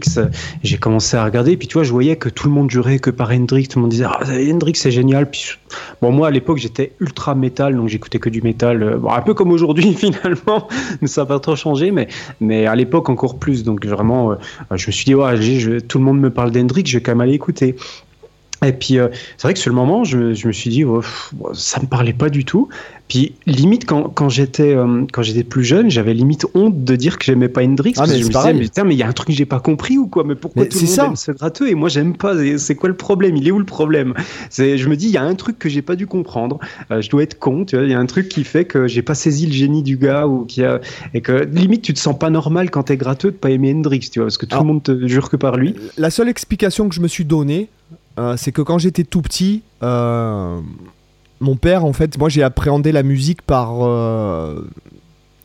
j'ai 0.64 0.78
commencé 0.78 1.16
à 1.16 1.24
regarder, 1.24 1.56
puis 1.56 1.68
tu 1.68 1.74
vois, 1.74 1.84
je 1.84 1.92
voyais 1.92 2.16
que 2.16 2.28
tout 2.28 2.48
le 2.48 2.54
monde 2.54 2.68
jurait 2.70 2.98
que 2.98 3.10
par 3.10 3.30
Hendrix, 3.30 3.68
tout 3.68 3.78
le 3.78 3.82
monde 3.82 3.92
disait, 3.92 4.06
ah, 4.08 4.18
Hendrix, 4.28 4.74
c'est 4.74 4.90
génial. 4.90 5.30
Puis, 5.30 5.44
bon, 6.02 6.10
moi, 6.10 6.26
à 6.26 6.30
l'époque, 6.32 6.58
j'étais 6.58 6.92
ultra 6.98 7.36
métal, 7.36 7.76
donc 7.76 7.88
j'écoutais 7.88 8.18
que 8.18 8.30
du 8.30 8.42
métal, 8.42 8.96
bon, 8.98 9.12
un 9.12 9.22
peu 9.22 9.34
comme 9.34 9.52
aujourd'hui, 9.52 9.94
finalement, 9.96 10.66
ça 11.04 11.20
n'a 11.20 11.26
pas 11.26 11.38
trop 11.38 11.54
changé, 11.54 11.92
mais, 11.92 12.08
mais 12.40 12.66
à 12.66 12.74
l'époque, 12.74 13.08
encore 13.10 13.38
plus. 13.38 13.62
Donc, 13.62 13.86
vraiment, 13.86 14.34
je 14.72 14.86
me 14.88 14.92
suis 14.92 15.04
dit, 15.04 15.14
ouais, 15.14 15.80
tout 15.82 15.98
le 15.98 16.04
monde 16.04 16.18
me 16.18 16.30
parle 16.30 16.50
d'Hendrix, 16.50 16.82
je 16.84 16.98
vais 16.98 17.02
quand 17.02 17.12
même 17.12 17.20
aller 17.20 17.34
écouter. 17.34 17.76
Et 18.64 18.72
puis, 18.72 18.98
euh, 18.98 19.08
c'est 19.38 19.46
vrai 19.48 19.54
que 19.54 19.58
sur 19.60 19.70
le 19.70 19.76
moment, 19.76 20.04
je, 20.04 20.34
je 20.34 20.46
me 20.46 20.52
suis 20.52 20.68
dit, 20.70 20.84
oh, 20.84 21.02
ça 21.54 21.80
me 21.80 21.86
parlait 21.86 22.12
pas 22.12 22.28
du 22.28 22.44
tout. 22.44 22.68
Puis, 23.08 23.32
limite, 23.46 23.86
quand, 23.86 24.04
quand 24.10 24.28
j'étais 24.28 24.74
euh, 24.74 25.04
quand 25.12 25.22
j'étais 25.22 25.42
plus 25.42 25.64
jeune, 25.64 25.90
j'avais 25.90 26.14
limite 26.14 26.46
honte 26.54 26.84
de 26.84 26.94
dire 26.96 27.18
que 27.18 27.24
j'aimais 27.24 27.48
pas 27.48 27.62
Hendrix. 27.64 27.94
Ah, 27.96 28.00
parce 28.00 28.10
mais 28.10 28.16
que 28.18 28.22
je 28.22 28.28
me 28.28 28.32
disais, 28.32 28.52
mais 28.52 28.84
mais 28.90 28.94
il 28.94 28.98
y 28.98 29.02
a 29.02 29.08
un 29.08 29.12
truc 29.12 29.28
que 29.28 29.32
j'ai 29.32 29.46
pas 29.46 29.58
compris 29.60 29.98
ou 29.98 30.06
quoi? 30.06 30.22
Mais 30.24 30.34
pourquoi 30.36 30.62
Mais 30.62 30.68
tout 30.68 30.78
le 30.78 30.84
monde 30.84 30.90
ça. 30.94 31.06
aime 31.06 31.16
ce 31.16 31.32
gratteux? 31.32 31.68
Et 31.68 31.74
moi 31.74 31.88
j'aime 31.88 32.16
pas 32.16 32.34
C'est 32.58 32.76
quoi 32.76 32.88
le 32.88 32.94
problème? 32.96 33.36
Il 33.36 33.48
est 33.48 33.50
où 33.50 33.58
le 33.58 33.64
problème? 33.64 34.14
C'est, 34.50 34.78
Je 34.78 34.88
me 34.88 34.96
dis, 34.96 35.06
il 35.06 35.12
y 35.12 35.16
a 35.16 35.22
un 35.24 35.34
truc 35.34 35.58
que 35.58 35.68
j'ai 35.68 35.82
pas 35.82 35.96
dû 35.96 36.06
comprendre. 36.06 36.60
Euh, 36.92 37.00
je 37.00 37.10
dois 37.10 37.22
être 37.24 37.38
con, 37.38 37.64
tu 37.64 37.76
vois. 37.76 37.84
Il 37.84 37.90
y 37.90 37.94
a 37.94 37.98
un 37.98 38.06
truc 38.06 38.28
qui 38.28 38.44
fait 38.44 38.64
que 38.64 38.86
j'ai 38.86 39.02
pas 39.02 39.14
saisi 39.14 39.46
le 39.46 39.52
génie 39.52 39.82
du 39.82 39.96
gars 39.96 40.26
ou 40.28 40.44
qui 40.44 40.62
a 40.62 40.80
et 41.14 41.20
que 41.20 41.32
limite 41.52 41.82
tu 41.82 41.94
te 41.94 41.98
sens 41.98 42.16
pas 42.16 42.30
normal 42.30 42.70
quand 42.70 42.84
t'es 42.84 42.96
gratteux 42.96 43.32
de 43.32 43.36
pas 43.36 43.50
aimer 43.50 43.72
Hendrix, 43.74 44.00
tu 44.12 44.20
vois, 44.20 44.26
parce 44.26 44.38
que 44.38 44.46
tout 44.46 44.52
Alors- 44.54 44.64
le 44.64 44.68
monde 44.72 44.82
te 44.84 45.06
jure 45.08 45.30
que 45.30 45.36
par 45.36 45.56
lui. 45.56 45.74
La 45.96 46.10
seule 46.10 46.28
explication 46.28 46.88
que 46.88 46.94
je 46.94 47.00
me 47.00 47.08
suis 47.08 47.24
donnée, 47.24 47.68
euh, 48.18 48.36
c'est 48.36 48.52
que 48.52 48.62
quand 48.62 48.78
j'étais 48.78 49.04
tout 49.04 49.22
petit, 49.22 49.62
euh, 49.82 50.60
mon 51.40 51.56
père, 51.56 51.84
en 51.84 51.92
fait, 51.92 52.18
moi 52.18 52.28
j'ai 52.28 52.42
appréhendé 52.42 52.92
la 52.92 53.02
musique 53.02 53.42
par. 53.42 53.82
euh, 53.82 54.62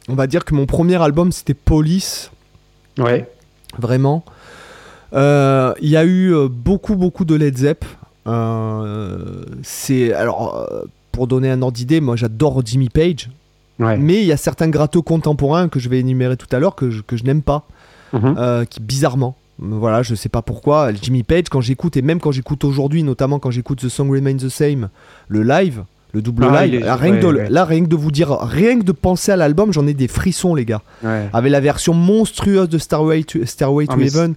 on 0.07 0.15
va 0.15 0.27
dire 0.27 0.45
que 0.45 0.53
mon 0.53 0.65
premier 0.65 1.01
album 1.01 1.31
c'était 1.31 1.53
Police, 1.53 2.31
Ouais. 2.99 3.29
vraiment. 3.79 4.23
Il 5.13 5.89
y 5.89 5.95
a 5.97 6.05
eu 6.05 6.33
beaucoup, 6.49 6.95
beaucoup 6.95 7.23
de 7.25 7.35
Led 7.35 7.57
Zepp. 7.57 7.85
C'est. 9.63 10.13
Alors, 10.13 10.67
pour 11.11 11.27
donner 11.27 11.49
un 11.49 11.61
ordre 11.61 11.75
d'idée, 11.77 12.01
moi 12.01 12.15
j'adore 12.15 12.61
Jimmy 12.65 12.89
Page, 12.89 13.29
Ouais. 13.79 13.97
mais 13.97 14.21
il 14.21 14.25
y 14.25 14.31
a 14.31 14.37
certains 14.37 14.67
gratteux 14.69 15.01
contemporains 15.01 15.69
que 15.69 15.79
je 15.79 15.87
vais 15.89 15.99
énumérer 15.99 16.35
tout 16.37 16.47
à 16.53 16.59
l'heure 16.59 16.75
que 16.75 16.89
je, 16.91 17.01
que 17.01 17.15
je 17.17 17.23
n'aime 17.23 17.41
pas. 17.41 17.65
Mhm. 18.13 18.65
qui 18.69 18.79
bizarrement 18.79 19.35
voilà 19.59 20.03
je 20.03 20.15
sais 20.15 20.29
pas 20.29 20.41
pourquoi 20.41 20.93
Jimmy 20.93 21.23
Page 21.23 21.45
quand 21.49 21.61
j'écoute 21.61 21.95
et 21.97 22.01
même 22.01 22.19
quand 22.19 22.31
j'écoute 22.31 22.63
aujourd'hui 22.63 23.03
notamment 23.03 23.39
quand 23.39 23.51
j'écoute 23.51 23.79
The 23.79 23.89
Song 23.89 24.09
Remains 24.09 24.37
the 24.37 24.49
Same 24.49 24.89
le 25.27 25.43
live 25.43 25.83
le 26.15 26.21
double 26.21 26.47
Ah, 26.49 26.65
live 26.65 26.81
est- 26.83 26.91
rien, 26.91 27.17
que 27.17 27.21
de, 27.21 27.27
ouais, 27.27 27.33
ouais. 27.43 27.49
là 27.49 27.65
rien 27.65 27.83
que 27.83 27.89
de 27.89 27.95
vous 27.95 28.09
dire 28.11 28.31
rien 28.41 28.79
que 28.79 28.83
de 28.83 28.91
penser 28.93 29.31
à 29.31 29.35
l'album 29.35 29.73
j'en 29.73 29.85
ai 29.85 29.93
des 29.93 30.07
frissons 30.07 30.55
les 30.55 30.63
gars 30.65 30.81
Ouais. 31.03 31.25
avec 31.33 31.51
la 31.51 31.59
version 31.59 31.93
monstrueuse 31.93 32.69
de 32.69 32.77
Starway 32.77 33.23
to, 33.23 33.45
Stairway 33.45 33.85
to 33.85 33.93
Ah, 33.93 33.97
mais 33.97 34.07
Heaven 34.07 34.33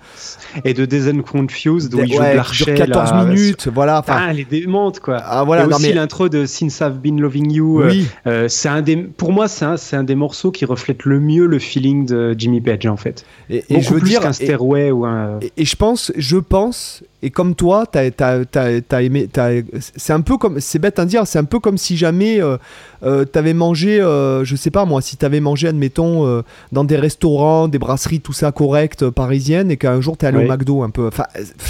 Et 0.64 0.74
de 0.74 0.84
Dezen 0.86 1.22
Confused 1.22 1.94
où 1.94 2.00
il 2.00 2.12
joue 2.12 2.18
de 2.18 2.34
l'archet. 2.36 2.64
dure 2.74 2.74
14 2.86 3.12
là. 3.12 3.24
minutes 3.24 3.68
voilà 3.72 4.00
enfin 4.00 4.16
Ah, 4.18 4.26
elle 4.30 4.40
est 4.40 4.50
démente 4.50 4.98
quoi. 5.00 5.18
ah, 5.24 5.44
voilà 5.44 5.64
et 5.64 5.66
non 5.68 5.76
aussi 5.76 5.86
mais 5.88 5.92
l'intro 5.94 6.28
de 6.28 6.46
Since 6.46 6.80
I've 6.80 6.98
Been 6.98 7.20
Loving 7.20 7.52
You. 7.52 7.80
euh, 7.82 7.88
oui 7.90 8.06
euh, 8.26 8.48
c'est 8.48 8.68
un 8.68 8.82
des, 8.82 8.96
pour 8.96 9.32
moi, 9.32 9.46
c'est 9.48 9.64
un, 9.64 9.76
c'est 9.76 9.94
un 9.96 10.04
des 10.04 10.14
morceaux 10.16 10.50
qui 10.50 10.64
reflète 10.64 11.04
le 11.04 11.20
mieux 11.20 11.46
le 11.46 11.58
feeling 11.58 12.06
de 12.06 12.34
Jimmy 12.36 12.60
Page 12.60 12.86
en 12.86 12.96
fait. 12.96 13.24
et, 13.50 13.62
et 13.70 13.80
je 13.80 13.92
veux 13.94 14.00
plus 14.00 14.08
dire 14.10 14.20
qu'un 14.20 14.30
et- 14.30 14.32
Stairway 14.32 14.90
ou 14.90 15.04
un. 15.06 15.38
Et, 15.40 15.52
et 15.58 15.64
je 15.64 15.76
pense, 15.76 16.10
je 16.16 16.36
pense, 16.38 17.02
et 17.22 17.30
comme 17.30 17.54
toi, 17.54 17.84
t'as, 17.90 18.10
t'as, 18.10 18.44
t'as, 18.44 19.02
aimé, 19.02 19.28
t'as- 19.32 19.62
c'est 19.96 20.12
un 20.12 20.20
peu 20.20 20.36
comme, 20.38 20.60
c'est 20.60 20.78
bête 20.78 20.98
à 20.98 21.04
dire, 21.04 21.26
c'est 21.26 21.38
un 21.38 21.44
peu 21.44 21.58
comme 21.60 21.67
si 21.76 21.96
jamais 21.96 22.40
euh, 22.40 22.56
euh, 23.04 23.24
t'avais 23.24 23.52
mangé, 23.54 24.00
euh, 24.00 24.44
je 24.44 24.56
sais 24.56 24.70
pas 24.70 24.84
moi, 24.84 25.00
si 25.02 25.16
t'avais 25.16 25.40
mangé, 25.40 25.68
admettons, 25.68 26.26
euh, 26.26 26.42
dans 26.72 26.84
des 26.84 26.96
restaurants, 26.96 27.68
des 27.68 27.78
brasseries, 27.78 28.20
tout 28.20 28.32
ça 28.32 28.50
correct, 28.52 29.08
parisiennes, 29.10 29.70
et 29.70 29.76
qu'un 29.76 30.00
jour 30.00 30.16
t'es 30.16 30.26
allé 30.26 30.38
au 30.44 30.48
McDo 30.48 30.82
un 30.82 30.90
peu. 30.90 31.08
Enfin, 31.08 31.24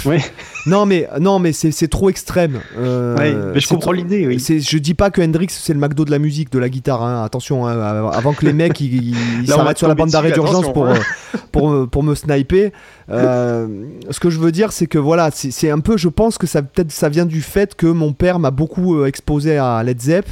non 0.65 0.85
mais, 0.85 1.07
non 1.19 1.39
mais 1.39 1.51
c'est, 1.51 1.71
c'est 1.71 1.87
trop 1.87 2.09
extrême. 2.09 2.59
Mais 2.77 3.59
je 3.59 3.67
comprends 3.67 3.91
l'idée. 3.91 4.25
Oui. 4.27 4.39
je 4.39 4.77
dis 4.77 4.93
pas 4.93 5.09
que 5.09 5.21
Hendrix 5.21 5.47
c'est 5.49 5.73
le 5.73 5.79
McDo 5.79 6.05
de 6.05 6.11
la 6.11 6.19
musique, 6.19 6.51
de 6.51 6.59
la 6.59 6.69
guitare. 6.69 7.03
hein. 7.03 7.23
Attention, 7.23 7.67
hein, 7.67 8.09
avant 8.13 8.33
que 8.33 8.45
les 8.45 8.53
mecs 8.53 8.79
ils, 8.79 9.15
s'arrêtent 9.47 9.77
sur 9.77 9.87
la 9.87 9.95
bande 9.95 10.09
d'arrêt 10.11 10.31
d'urgence 10.31 10.71
pour, 10.71 10.87
hein. 10.87 10.93
pour, 11.51 11.69
me- 11.69 11.85
pour 11.85 12.03
me 12.03 12.15
sniper. 12.15 12.71
Euh, 13.11 13.67
ce 14.11 14.19
que 14.19 14.29
je 14.29 14.39
veux 14.39 14.51
dire, 14.51 14.71
c'est 14.71 14.85
que 14.85 14.99
voilà, 14.99 15.31
c'est 15.33 15.49
c'est 15.51 15.71
un 15.71 15.79
peu, 15.79 15.97
je 15.97 16.09
pense 16.09 16.37
que 16.37 16.45
ça 16.45 16.61
peut-être 16.61 16.91
ça 16.91 17.09
vient 17.09 17.25
du 17.25 17.41
fait 17.41 17.73
que 17.75 17.87
mon 17.87 18.13
père 18.13 18.37
m'a 18.37 18.51
beaucoup 18.51 18.97
euh, 18.99 19.07
exposé 19.07 19.57
à 19.57 19.78
Led 19.83 19.99
Zepp, 20.01 20.25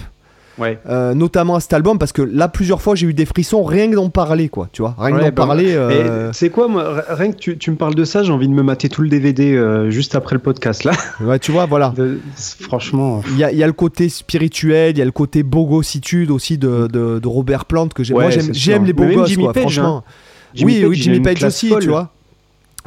Ouais. 0.58 0.80
euh, 0.90 1.14
notamment 1.14 1.54
à 1.54 1.60
cet 1.60 1.74
album, 1.74 2.00
parce 2.00 2.12
que 2.12 2.24
là 2.24 2.48
plusieurs 2.48 2.82
fois 2.82 2.96
j'ai 2.96 3.06
eu 3.06 3.14
des 3.14 3.28
frissons 3.28 3.64
rien 3.64 3.92
que 3.92 3.96
d'en 3.96 4.10
parler, 4.10 4.50
quoi. 4.50 4.70
Tu 4.72 4.82
vois, 4.82 4.96
rien 4.98 5.12
que 5.12 5.22
Ouais, 5.22 5.30
d'en 5.30 5.36
bah, 5.36 5.46
parler. 5.46 5.76
Euh, 5.76 6.34
sais 6.34 6.50
quoi, 6.50 6.68
moi, 6.68 7.04
rien 7.10 7.32
que 7.32 7.38
tu, 7.38 7.58
tu 7.60 7.70
me 7.70 7.76
parles 7.76 7.94
de 7.94 8.04
ça, 8.04 8.24
j'ai 8.24 8.32
envie 8.32 8.48
de 8.48 8.54
me 8.54 8.64
mater 8.64 8.90
tout 8.90 9.04
le 9.04 9.10
DVD 9.10 9.54
euh, 9.54 9.92
juste 9.92 10.16
après 10.16 10.34
le 10.34 10.42
podcast 10.42 10.84
là. 10.84 10.94
ouais, 11.22 11.38
tu 11.38 11.52
vois, 11.52 11.68
voilà. 11.68 11.94
De- 11.96 12.18
franchement. 12.60 13.22
Il 13.30 13.38
y, 13.38 13.44
a, 13.44 13.52
y 13.52 13.62
a 13.62 13.68
le 13.68 13.74
côté 13.74 14.10
spirituel, 14.10 14.96
il 14.96 14.98
y 14.98 15.02
a 15.04 15.06
le 15.06 15.12
côté 15.12 15.44
bogossitude 15.44 16.32
aussi 16.32 16.58
de, 16.58 16.88
de, 16.88 17.20
de 17.20 17.28
Robert 17.28 17.66
Plant 17.66 17.90
que 17.90 18.04
j'aime. 18.04 18.18
Ouais, 18.18 18.24
Moi 18.24 18.32
j'aime 18.32 18.54
c'est 18.56 18.80
les 18.80 18.94
beaux 18.94 19.06
gosses, 19.06 19.38
quoi, 19.38 19.54
Page, 19.54 19.62
franchement. 19.62 20.04
Jimmy 20.56 20.74
oui, 20.74 20.80
Page, 20.82 20.90
oui, 20.90 20.96
Jimmy 20.96 21.20
Page 21.20 21.44
aussi, 21.44 21.68
folle. 21.70 21.84
tu 21.84 21.90
vois. 21.90 22.14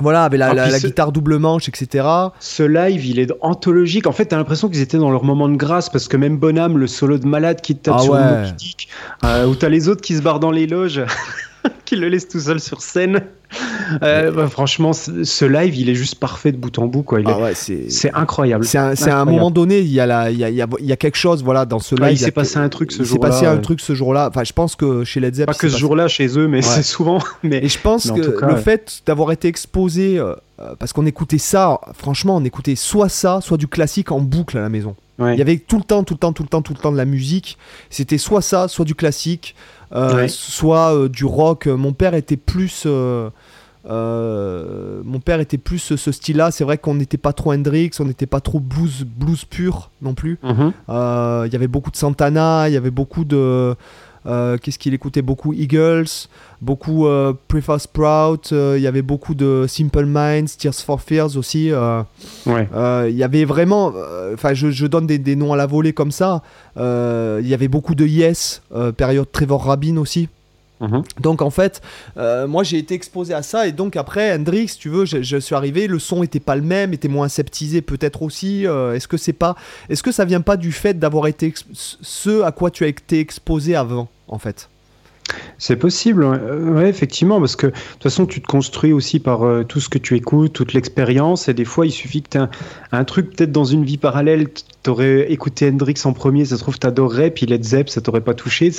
Voilà, 0.02 0.24
avec 0.24 0.38
la, 0.40 0.46
Ah, 0.50 0.54
la- 0.54 0.62
puis 0.64 0.72
la 0.72 0.78
ce- 0.80 0.86
guitare 0.86 1.12
double 1.12 1.38
manche, 1.38 1.68
etc. 1.68 2.06
Ce 2.40 2.62
live, 2.62 3.04
il 3.06 3.18
est 3.18 3.30
anthologique. 3.40 4.06
En 4.06 4.12
fait, 4.12 4.26
t'as 4.26 4.36
l'impression 4.36 4.68
qu'ils 4.68 4.80
étaient 4.80 4.98
dans 4.98 5.10
leur 5.10 5.24
moment 5.24 5.48
de 5.48 5.56
grâce 5.56 5.88
parce 5.90 6.08
que 6.08 6.16
même 6.16 6.38
Bonham, 6.38 6.78
le 6.78 6.86
solo 6.86 7.18
de 7.18 7.26
malade 7.26 7.60
qui 7.60 7.76
te 7.76 7.82
tape 7.84 7.96
Ah 7.98 8.02
sur 8.02 8.12
ouais. 8.14 8.20
le 8.20 9.28
euh, 9.28 9.46
où 9.46 9.54
t'as 9.54 9.68
les 9.68 9.88
autres 9.88 10.00
qui 10.00 10.16
se 10.16 10.22
barrent 10.22 10.40
dans 10.40 10.50
les 10.50 10.66
loges, 10.66 11.02
qui 11.90 11.96
le 11.96 12.08
laissent 12.08 12.28
tout 12.28 12.38
seul 12.40 12.60
sur 12.60 12.82
scène. 12.82 13.22
Euh, 14.04 14.30
bah, 14.30 14.48
franchement, 14.48 14.92
ce 14.92 15.44
live, 15.44 15.74
il 15.76 15.88
est 15.88 15.94
juste 15.96 16.14
parfait 16.20 16.52
de 16.52 16.56
bout 16.56 16.78
en 16.78 16.86
bout. 16.86 17.02
Quoi. 17.02 17.20
Il 17.20 17.28
est- 17.28 17.32
Ah 17.34 17.40
ouais, 17.40 17.52
c'est. 17.54 18.10
Incroyable. 18.14 18.64
C'est 18.64 18.78
à 18.78 19.20
un 19.20 19.24
moment 19.24 19.50
donné, 19.50 19.80
il 19.80 19.88
y, 19.88 19.98
a 19.98 20.06
la- 20.06 20.30
il 20.30 20.38
y, 20.38 20.44
a, 20.44 20.48
il 20.50 20.56
y 20.86 20.92
a- 20.92 20.96
quelque 20.96 21.16
chose 21.16 21.42
voilà, 21.42 21.64
dans 21.66 21.80
ce 21.80 21.94
live. 21.96 22.04
Ouais, 22.04 22.12
il 22.12 22.18
s'est 22.18 22.30
passé 22.30 22.58
un 22.58 22.68
truc 22.68 22.92
ce 22.92 22.98
il 22.98 23.04
s'est 23.06 23.10
jour-là. 23.14 23.28
passé 23.30 23.46
un 23.46 23.58
truc 23.58 23.80
ce 23.80 23.94
jour-là. 23.94 24.28
Enfin, 24.30 24.44
je 24.44 24.52
pense 24.52 24.76
que 24.76 25.02
chez 25.04 25.18
Led 25.18 25.34
Zepp. 25.34 25.46
Pas 25.46 25.54
que 25.54 25.68
ce 25.68 25.76
jour-là 25.78 26.06
chez 26.06 26.38
eux, 26.38 26.46
mais 26.46 26.62
c'est 26.62 26.82
souvent. 26.94 27.18
Mais 27.42 27.64
Et 27.64 27.68
je 27.68 27.78
pense 27.80 28.06
Mais 28.12 28.20
que 28.20 28.26
cas, 28.28 28.46
le 28.46 28.56
fait 28.56 29.02
d'avoir 29.06 29.32
été 29.32 29.48
exposé, 29.48 30.18
euh, 30.18 30.34
euh, 30.60 30.74
parce 30.78 30.92
qu'on 30.92 31.06
écoutait 31.06 31.38
ça, 31.38 31.80
franchement, 31.94 32.36
on 32.36 32.44
écoutait 32.44 32.76
soit 32.76 33.08
ça, 33.08 33.40
soit 33.40 33.56
du 33.58 33.66
classique 33.66 34.12
en 34.12 34.20
boucle 34.20 34.58
à 34.58 34.60
la 34.60 34.68
maison. 34.68 34.94
Il 35.22 35.36
y 35.38 35.42
avait 35.42 35.58
tout 35.58 35.76
le 35.76 35.82
temps, 35.84 36.02
tout 36.02 36.14
le 36.14 36.18
temps, 36.18 36.32
tout 36.32 36.42
le 36.44 36.48
temps, 36.48 36.62
tout 36.62 36.72
le 36.72 36.78
temps 36.78 36.92
de 36.92 36.96
la 36.96 37.04
musique. 37.04 37.58
C'était 37.90 38.16
soit 38.16 38.40
ça, 38.40 38.68
soit 38.68 38.86
du 38.86 38.94
classique, 38.94 39.54
euh, 39.94 40.14
Ouais. 40.14 40.28
soit 40.28 40.94
euh, 40.96 41.08
du 41.10 41.26
rock. 41.26 41.66
Mon 41.80 41.92
père 41.92 42.14
était 42.14 42.36
plus. 42.36 42.84
euh, 42.86 43.30
euh, 43.88 45.00
mon 45.04 45.20
père 45.20 45.40
était 45.40 45.58
plus 45.58 45.78
ce, 45.78 45.96
ce 45.96 46.12
style-là. 46.12 46.50
C'est 46.50 46.64
vrai 46.64 46.78
qu'on 46.78 46.94
n'était 46.94 47.16
pas 47.18 47.32
trop 47.32 47.52
Hendrix, 47.52 47.90
on 47.98 48.04
n'était 48.04 48.26
pas 48.26 48.40
trop 48.40 48.60
blues, 48.60 49.04
blues 49.06 49.44
pur 49.44 49.90
non 50.02 50.14
plus. 50.14 50.38
Mhm. 50.42 50.72
Euh, 50.88 51.44
Il 51.46 51.52
y 51.52 51.56
avait 51.56 51.68
beaucoup 51.68 51.90
de 51.90 51.96
Santana, 51.96 52.68
il 52.68 52.74
y 52.74 52.76
avait 52.76 52.90
beaucoup 52.90 53.24
de. 53.24 53.74
euh, 54.26 54.58
Qu'est-ce 54.58 54.78
qu'il 54.78 54.92
écoutait? 54.92 55.22
Beaucoup 55.22 55.54
Eagles, 55.54 56.04
beaucoup 56.60 57.06
Preface 57.48 57.84
Sprout, 57.84 58.50
il 58.52 58.80
y 58.82 58.86
avait 58.86 59.00
beaucoup 59.02 59.34
de 59.34 59.64
Simple 59.66 60.04
Minds, 60.04 60.56
Tears 60.58 60.74
for 60.74 61.00
Fears 61.00 61.36
aussi. 61.38 61.72
Ouais. 62.46 62.68
Il 63.08 63.16
y 63.16 63.24
avait 63.24 63.46
vraiment. 63.46 63.94
Enfin, 64.34 64.52
je, 64.52 64.70
je 64.70 64.86
donne 64.86 65.06
des, 65.06 65.18
des 65.18 65.36
noms 65.36 65.54
à 65.54 65.56
la 65.56 65.66
volée 65.66 65.94
comme 65.94 66.12
ça. 66.12 66.42
Il 66.76 67.48
y 67.48 67.54
avait 67.54 67.68
beaucoup 67.68 67.94
de 67.94 68.04
Yes, 68.06 68.60
période 68.98 69.26
Trevor 69.32 69.64
Rabin 69.64 69.96
aussi. 69.96 70.28
Mhm. 70.80 71.02
Donc 71.20 71.42
en 71.42 71.50
fait, 71.50 71.82
euh, 72.16 72.46
moi 72.46 72.62
j'ai 72.64 72.78
été 72.78 72.94
exposé 72.94 73.34
à 73.34 73.42
ça 73.42 73.66
et 73.66 73.72
donc 73.72 73.96
après 73.96 74.34
Hendrix, 74.34 74.76
tu 74.78 74.88
veux, 74.88 75.04
je, 75.04 75.36
suis 75.38 75.54
arrivé, 75.54 75.86
le 75.86 75.98
son 75.98 76.22
était 76.22 76.40
pas 76.40 76.56
le 76.56 76.62
même, 76.62 76.94
était 76.94 77.08
moins 77.08 77.26
aseptisé 77.26 77.82
peut-être 77.82 78.22
aussi. 78.22 78.66
euh, 78.66 78.94
est-ce 78.94 79.06
que 79.06 79.18
c'est 79.18 79.34
pas, 79.34 79.56
est-ce 79.90 80.02
que 80.02 80.12
ça 80.12 80.24
vient 80.24 80.40
pas 80.40 80.56
du 80.56 80.72
fait 80.72 80.98
d'avoir 80.98 81.26
été 81.26 81.52
ce 81.74 82.42
à 82.42 82.52
quoi 82.52 82.70
tu 82.70 82.84
as 82.84 82.88
été 82.88 83.20
exposé 83.20 83.76
avant 83.76 84.08
en 84.26 84.38
fait? 84.38 84.69
C'est 85.58 85.76
possible, 85.76 86.24
ouais. 86.24 86.38
Euh, 86.40 86.74
ouais, 86.74 86.88
effectivement, 86.88 87.38
parce 87.38 87.56
que 87.56 87.66
de 87.66 87.72
toute 87.72 88.02
façon, 88.02 88.26
tu 88.26 88.40
te 88.40 88.46
construis 88.46 88.92
aussi 88.92 89.18
par 89.20 89.42
euh, 89.44 89.62
tout 89.62 89.80
ce 89.80 89.88
que 89.88 89.98
tu 89.98 90.16
écoutes, 90.16 90.52
toute 90.52 90.72
l'expérience, 90.72 91.48
et 91.48 91.54
des 91.54 91.64
fois, 91.64 91.86
il 91.86 91.90
suffit 91.92 92.22
que 92.22 92.28
tu 92.30 92.38
aies 92.38 92.40
un, 92.40 92.50
un 92.92 93.04
truc, 93.04 93.36
peut-être 93.36 93.52
dans 93.52 93.64
une 93.64 93.84
vie 93.84 93.98
parallèle, 93.98 94.48
t'aurais 94.82 95.30
écouté 95.30 95.68
Hendrix 95.68 95.94
en 96.04 96.12
premier, 96.14 96.44
ça 96.46 96.56
se 96.56 96.62
trouve, 96.62 96.78
t'adorerais, 96.78 97.30
puis 97.30 97.44
Led 97.44 97.62
Zepp, 97.62 97.90
ça 97.90 98.00
t'aurait 98.00 98.22
pas 98.22 98.32
touché. 98.34 98.70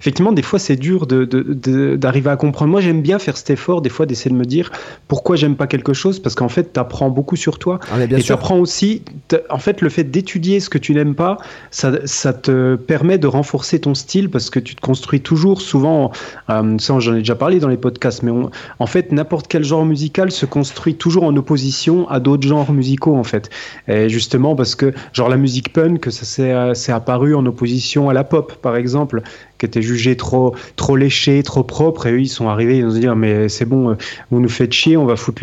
Effectivement, 0.00 0.32
des 0.32 0.42
fois, 0.42 0.58
c'est 0.58 0.74
dur 0.76 1.06
de- 1.06 1.24
de- 1.24 1.42
de- 1.42 1.96
d'arriver 1.96 2.30
à 2.30 2.36
comprendre. 2.36 2.70
Moi, 2.72 2.80
j'aime 2.80 3.02
bien 3.02 3.18
faire 3.20 3.36
cet 3.36 3.50
effort, 3.50 3.80
des 3.80 3.88
fois, 3.88 4.04
d'essayer 4.06 4.30
de 4.30 4.36
me 4.36 4.44
dire 4.44 4.72
pourquoi 5.06 5.36
j'aime 5.36 5.54
pas 5.56 5.66
quelque 5.68 5.92
chose, 5.92 6.18
parce 6.18 6.34
qu'en 6.34 6.48
fait, 6.48 6.72
t'apprends 6.72 7.10
beaucoup 7.10 7.36
sur 7.36 7.58
toi. 7.60 7.78
Ah, 7.92 8.04
bien 8.06 8.16
et 8.18 8.20
tu 8.20 8.26
sûr. 8.26 8.34
apprends 8.34 8.58
aussi, 8.58 9.02
en 9.50 9.58
fait, 9.58 9.80
le 9.80 9.88
fait 9.88 10.04
d'étudier 10.04 10.58
ce 10.60 10.68
que 10.68 10.78
tu 10.78 10.92
n'aimes 10.94 11.14
pas, 11.14 11.38
ça, 11.70 11.92
ça 12.04 12.32
te 12.32 12.74
permet 12.74 13.18
de 13.18 13.26
renforcer 13.28 13.78
ton 13.78 13.94
style 13.94 14.28
parce 14.30 14.50
que 14.50 14.58
tu 14.58 14.74
te 14.74 14.80
construis 14.80 15.20
toujours 15.20 15.60
sous 15.62 15.77
souvent, 15.78 16.10
euh, 16.50 16.76
ça 16.78 16.98
j'en 16.98 17.14
ai 17.14 17.18
déjà 17.18 17.36
parlé 17.36 17.60
dans 17.60 17.68
les 17.68 17.76
podcasts, 17.76 18.22
mais 18.24 18.32
en 18.78 18.86
fait, 18.86 19.12
n'importe 19.12 19.46
quel 19.46 19.62
genre 19.62 19.84
musical 19.84 20.32
se 20.32 20.44
construit 20.44 20.96
toujours 20.96 21.22
en 21.22 21.36
opposition 21.36 22.08
à 22.08 22.18
d'autres 22.18 22.46
genres 22.46 22.72
musicaux, 22.72 23.16
en 23.16 23.22
fait. 23.22 23.48
Et 23.86 24.08
justement, 24.08 24.56
parce 24.56 24.74
que, 24.74 24.92
genre 25.12 25.28
la 25.28 25.36
musique 25.36 25.72
punk, 25.72 26.10
ça 26.10 26.74
s'est 26.74 26.92
apparu 26.92 27.34
en 27.36 27.46
opposition 27.46 28.10
à 28.10 28.12
la 28.12 28.24
pop, 28.24 28.54
par 28.60 28.74
exemple 28.76 29.22
qui 29.58 29.66
était 29.66 29.82
jugé 29.82 30.16
trop, 30.16 30.54
trop 30.76 30.96
léché, 30.96 31.42
trop 31.42 31.64
propre. 31.64 32.06
Et 32.06 32.12
eux, 32.12 32.20
ils 32.20 32.28
sont 32.28 32.48
arrivés, 32.48 32.78
ils 32.78 32.86
ont 32.86 32.90
se 32.90 32.98
dire, 32.98 33.16
mais 33.16 33.48
c'est 33.48 33.64
bon, 33.64 33.90
euh, 33.90 33.94
vous 34.30 34.40
nous 34.40 34.48
faites 34.48 34.72
chier, 34.72 34.96
on 34.96 35.04
va 35.04 35.16
foutre 35.16 35.42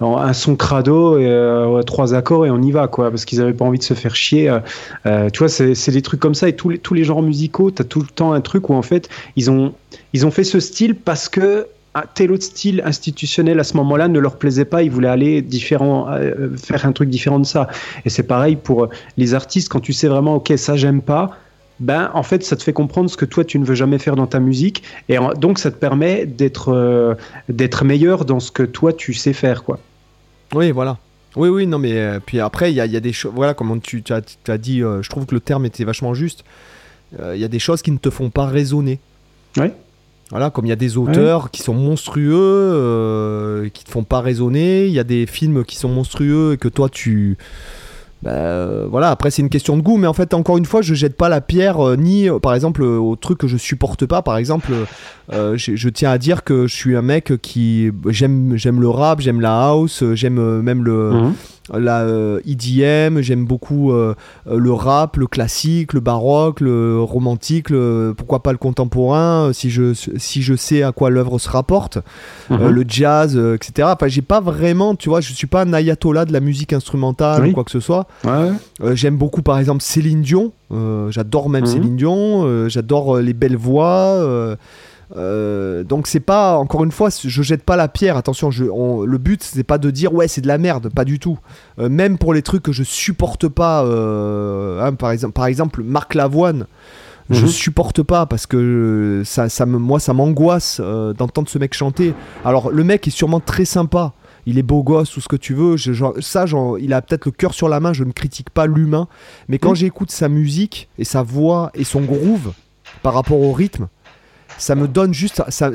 un 0.00 0.32
son 0.32 0.56
crado, 0.56 1.18
et, 1.18 1.26
euh, 1.26 1.82
trois 1.82 2.14
accords 2.14 2.46
et 2.46 2.50
on 2.50 2.60
y 2.60 2.70
va, 2.70 2.88
quoi. 2.88 3.10
Parce 3.10 3.24
qu'ils 3.24 3.38
n'avaient 3.38 3.54
pas 3.54 3.64
envie 3.64 3.78
de 3.78 3.84
se 3.84 3.94
faire 3.94 4.14
chier. 4.14 4.54
Euh, 5.06 5.30
tu 5.30 5.38
vois, 5.38 5.48
c'est 5.48 5.90
des 5.90 6.02
trucs 6.02 6.20
comme 6.20 6.34
ça. 6.34 6.48
Et 6.48 6.54
tous 6.54 6.68
les, 6.68 6.78
tous 6.78 6.94
les 6.94 7.04
genres 7.04 7.22
musicaux, 7.22 7.70
tu 7.70 7.82
as 7.82 7.84
tout 7.84 8.00
le 8.00 8.06
temps 8.06 8.32
un 8.32 8.40
truc 8.40 8.68
où, 8.68 8.74
en 8.74 8.82
fait, 8.82 9.08
ils 9.36 9.50
ont, 9.50 9.72
ils 10.12 10.26
ont 10.26 10.30
fait 10.30 10.44
ce 10.44 10.60
style 10.60 10.94
parce 10.94 11.28
que 11.28 11.66
tel 12.14 12.30
autre 12.30 12.44
style 12.44 12.80
institutionnel 12.84 13.58
à 13.58 13.64
ce 13.64 13.76
moment-là 13.78 14.06
ne 14.06 14.20
leur 14.20 14.36
plaisait 14.36 14.66
pas, 14.66 14.84
ils 14.84 14.90
voulaient 14.90 15.08
aller 15.08 15.42
différent, 15.42 16.06
faire 16.56 16.86
un 16.86 16.92
truc 16.92 17.08
différent 17.08 17.40
de 17.40 17.46
ça. 17.46 17.66
Et 18.04 18.10
c'est 18.10 18.22
pareil 18.22 18.54
pour 18.54 18.88
les 19.16 19.34
artistes, 19.34 19.68
quand 19.68 19.80
tu 19.80 19.92
sais 19.92 20.06
vraiment, 20.06 20.36
ok, 20.36 20.52
ça 20.56 20.76
j'aime 20.76 21.02
pas, 21.02 21.36
ben 21.80 22.10
en 22.14 22.22
fait 22.22 22.44
ça 22.44 22.56
te 22.56 22.62
fait 22.62 22.72
comprendre 22.72 23.08
ce 23.08 23.16
que 23.16 23.24
toi 23.24 23.44
tu 23.44 23.58
ne 23.58 23.64
veux 23.64 23.74
jamais 23.74 23.98
faire 23.98 24.16
dans 24.16 24.26
ta 24.26 24.40
musique 24.40 24.82
et 25.08 25.16
donc 25.36 25.58
ça 25.58 25.70
te 25.70 25.76
permet 25.76 26.26
d'être 26.26 26.72
euh, 26.72 27.14
d'être 27.48 27.84
meilleur 27.84 28.24
dans 28.24 28.40
ce 28.40 28.50
que 28.50 28.62
toi 28.62 28.92
tu 28.92 29.14
sais 29.14 29.32
faire 29.32 29.64
quoi. 29.64 29.78
Oui 30.54 30.70
voilà. 30.70 30.98
Oui 31.36 31.48
oui 31.48 31.66
non 31.66 31.78
mais 31.78 31.92
euh, 31.92 32.20
puis 32.24 32.40
après 32.40 32.72
il 32.72 32.74
y 32.74 32.80
a, 32.80 32.86
y 32.86 32.96
a, 32.96 33.00
des 33.00 33.12
choses 33.12 33.32
voilà 33.34 33.54
comme 33.54 33.80
tu, 33.80 34.02
tu, 34.02 34.12
as, 34.12 34.58
dit 34.58 34.82
euh, 34.82 35.02
je 35.02 35.10
trouve 35.10 35.26
que 35.26 35.34
le 35.34 35.40
terme 35.40 35.66
était 35.66 35.84
vachement 35.84 36.14
juste. 36.14 36.44
Il 37.18 37.40
y 37.40 37.44
a 37.44 37.48
des 37.48 37.58
choses 37.58 37.80
qui 37.80 37.90
ne 37.90 37.96
te 37.96 38.10
font 38.10 38.28
pas 38.28 38.44
raisonner. 38.44 39.00
Oui. 39.56 39.68
Voilà, 40.28 40.50
comme 40.50 40.66
il 40.66 40.68
y 40.68 40.72
a 40.72 40.76
des 40.76 40.98
auteurs 40.98 41.50
qui 41.50 41.62
sont 41.62 41.72
monstrueux, 41.72 43.70
qui 43.72 43.82
te 43.82 43.90
font 43.90 44.04
pas 44.04 44.20
raisonner, 44.20 44.84
il 44.84 44.92
y 44.92 44.98
a 44.98 45.04
des 45.04 45.24
films 45.24 45.64
qui 45.64 45.76
sont 45.76 45.88
monstrueux 45.88 46.52
et 46.52 46.56
que 46.58 46.68
toi 46.68 46.90
tu 46.90 47.38
bah, 48.22 48.30
euh, 48.30 48.86
voilà, 48.90 49.10
après 49.10 49.30
c'est 49.30 49.42
une 49.42 49.48
question 49.48 49.76
de 49.76 49.82
goût, 49.82 49.96
mais 49.96 50.06
en 50.06 50.12
fait, 50.12 50.34
encore 50.34 50.58
une 50.58 50.64
fois, 50.64 50.82
je 50.82 50.94
jette 50.94 51.16
pas 51.16 51.28
la 51.28 51.40
pierre 51.40 51.78
euh, 51.80 51.96
ni, 51.96 52.28
euh, 52.28 52.38
par 52.38 52.54
exemple, 52.54 52.82
au 52.82 53.14
truc 53.16 53.38
que 53.38 53.46
je 53.46 53.56
supporte 53.56 54.06
pas. 54.06 54.22
Par 54.22 54.36
exemple, 54.36 54.72
je, 55.30 55.88
tiens 55.88 56.10
à 56.10 56.18
dire 56.18 56.42
que 56.42 56.66
je 56.66 56.74
suis 56.74 56.96
un 56.96 57.02
mec 57.02 57.32
qui 57.40 57.90
j'aime 58.08 58.56
j'aime 58.56 58.80
le 58.80 58.88
rap, 58.88 59.20
j'aime 59.20 59.40
la 59.40 59.68
house, 59.68 60.02
j'aime 60.14 60.60
même 60.62 60.84
le, 60.84 61.12
mhm 61.12 61.34
la 61.72 62.06
EDM, 62.46 63.20
j'aime 63.20 63.44
beaucoup 63.44 63.92
euh, 63.92 64.14
le 64.56 64.72
rap, 64.72 65.16
le 65.16 65.26
classique, 65.26 65.92
le 65.92 66.00
baroque, 66.00 66.60
le 66.60 67.00
romantique, 67.02 67.68
pourquoi 68.16 68.42
pas 68.42 68.52
le 68.52 68.58
contemporain, 68.58 69.48
euh, 69.48 69.52
si 69.52 69.70
je, 69.70 69.92
si 69.94 70.42
je 70.42 70.54
sais 70.54 70.82
à 70.82 70.92
quoi 70.92 71.10
l'œuvre 71.10 71.38
se 71.38 71.48
rapporte, 71.48 71.98
euh, 72.50 72.56
mhm. 72.56 72.68
le 72.68 72.84
jazz, 72.86 73.36
etc. 73.36 73.88
Enfin, 73.92 74.08
j'ai 74.08 74.22
pas 74.22 74.40
vraiment, 74.40 74.94
tu 74.94 75.08
vois, 75.08 75.20
je 75.20 75.32
suis 75.32 75.46
pas 75.46 75.62
un 75.62 75.72
ayatollah 75.72 76.24
de 76.24 76.32
la 76.32 76.40
musique 76.40 76.72
instrumentale 76.72 77.46
ou 77.46 77.52
quoi 77.52 77.64
que 77.64 77.70
ce 77.70 77.80
soit. 77.80 78.06
j'aime 78.92 79.16
beaucoup, 79.16 79.42
par 79.42 79.58
exemple, 79.58 79.82
Céline 79.82 80.22
Dion. 80.22 80.52
j'adore 81.10 81.48
même 81.50 81.64
mhm. 81.64 81.70
Céline 81.70 81.96
Dion. 81.96 82.68
j'adore 82.68 83.18
les 83.18 83.34
belles 83.34 83.56
voix. 83.56 84.56
Euh, 85.16 85.84
donc 85.84 86.06
c'est 86.06 86.20
pas 86.20 86.58
encore 86.58 86.84
une 86.84 86.92
fois 86.92 87.08
je 87.10 87.42
jette 87.42 87.62
pas 87.62 87.76
la 87.76 87.88
pierre. 87.88 88.16
Attention 88.16 88.50
je, 88.50 88.64
le 88.64 89.18
but 89.18 89.42
c'est 89.42 89.64
pas 89.64 89.78
de 89.78 89.90
dire 89.90 90.12
ouais 90.12 90.28
c'est 90.28 90.40
de 90.40 90.48
la 90.48 90.58
merde. 90.58 90.90
Pas 90.92 91.04
du 91.04 91.18
tout. 91.18 91.38
Euh, 91.78 91.88
même 91.88 92.18
pour 92.18 92.34
les 92.34 92.42
trucs 92.42 92.62
que 92.62 92.72
je 92.72 92.82
supporte 92.82 93.48
pas 93.48 93.84
euh, 93.84 94.82
hein, 94.82 94.94
par 94.94 95.10
exemple 95.10 95.32
par 95.32 95.46
exemple 95.46 95.82
Marc 95.82 96.14
Lavoine 96.14 96.66
je 97.30 97.42
mhm. 97.42 97.48
supporte 97.48 98.02
pas 98.02 98.24
parce 98.24 98.46
que 98.46 99.20
ça, 99.26 99.50
ça 99.50 99.66
me, 99.66 99.76
moi 99.76 100.00
ça 100.00 100.14
m'angoisse 100.14 100.80
d'entendre 100.80 101.48
ce 101.48 101.58
mec 101.58 101.74
chanter. 101.74 102.14
Alors 102.42 102.70
le 102.70 102.84
mec 102.84 103.06
est 103.06 103.10
sûrement 103.10 103.40
très 103.40 103.66
sympa. 103.66 104.14
Il 104.46 104.56
est 104.56 104.62
beau 104.62 104.82
gosse 104.82 105.14
ou 105.14 105.20
ce 105.20 105.28
que 105.28 105.36
tu 105.36 105.52
veux. 105.52 105.76
Ça 106.20 106.46
il 106.80 106.92
a 106.94 107.02
peut-être 107.02 107.26
le 107.26 107.32
cœur 107.32 107.52
sur 107.52 107.68
la 107.68 107.80
main. 107.80 107.92
Je 107.92 108.04
ne 108.04 108.12
critique 108.12 108.48
pas 108.48 108.66
l'humain. 108.66 109.08
Mais 109.48 109.58
quand 109.58 109.70
mhm. 109.70 109.76
j'écoute 109.76 110.10
sa 110.10 110.30
musique 110.30 110.88
et 110.96 111.04
sa 111.04 111.22
voix 111.22 111.70
et 111.74 111.84
son 111.84 112.00
groove 112.00 112.52
par 113.02 113.12
rapport 113.12 113.40
au 113.40 113.52
rythme 113.52 113.88
ça 114.58 114.74
me 114.74 114.86
donne 114.86 115.14
juste. 115.14 115.42
Ça, 115.48 115.70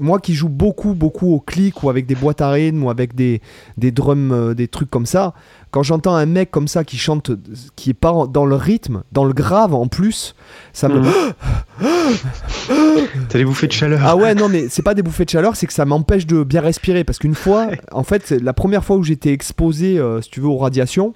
moi 0.00 0.18
qui 0.18 0.34
joue 0.34 0.48
beaucoup, 0.48 0.94
beaucoup 0.94 1.32
au 1.32 1.40
clic 1.40 1.82
ou 1.82 1.90
avec 1.90 2.06
des 2.06 2.14
boîtes 2.14 2.40
à 2.40 2.50
rythme 2.50 2.82
ou 2.84 2.90
avec 2.90 3.14
des, 3.14 3.40
des 3.76 3.92
drums, 3.92 4.32
euh, 4.32 4.54
des 4.54 4.68
trucs 4.68 4.90
comme 4.90 5.06
ça, 5.06 5.34
quand 5.70 5.82
j'entends 5.82 6.14
un 6.14 6.26
mec 6.26 6.50
comme 6.50 6.68
ça 6.68 6.84
qui 6.84 6.98
chante, 6.98 7.30
qui 7.76 7.90
est 7.90 7.94
pas 7.94 8.26
dans 8.26 8.44
le 8.44 8.56
rythme, 8.56 9.02
dans 9.12 9.24
le 9.24 9.32
grave 9.32 9.74
en 9.74 9.86
plus, 9.86 10.34
ça 10.72 10.88
me. 10.88 11.00
Mmh. 11.00 11.34
T'as 13.28 13.38
des 13.38 13.44
bouffées 13.44 13.68
de 13.68 13.72
chaleur. 13.72 14.00
Ah 14.04 14.16
ouais, 14.16 14.34
non, 14.34 14.48
mais 14.48 14.66
c'est 14.68 14.82
pas 14.82 14.94
des 14.94 15.02
bouffées 15.02 15.24
de 15.24 15.30
chaleur, 15.30 15.56
c'est 15.56 15.66
que 15.66 15.72
ça 15.72 15.84
m'empêche 15.84 16.26
de 16.26 16.42
bien 16.42 16.60
respirer. 16.60 17.04
Parce 17.04 17.18
qu'une 17.18 17.34
fois, 17.34 17.68
en 17.90 18.02
fait, 18.02 18.30
la 18.30 18.52
première 18.52 18.84
fois 18.84 18.96
où 18.96 19.02
j'étais 19.02 19.32
exposé, 19.32 19.98
euh, 19.98 20.20
si 20.20 20.30
tu 20.30 20.40
veux, 20.40 20.48
aux 20.48 20.58
radiations, 20.58 21.14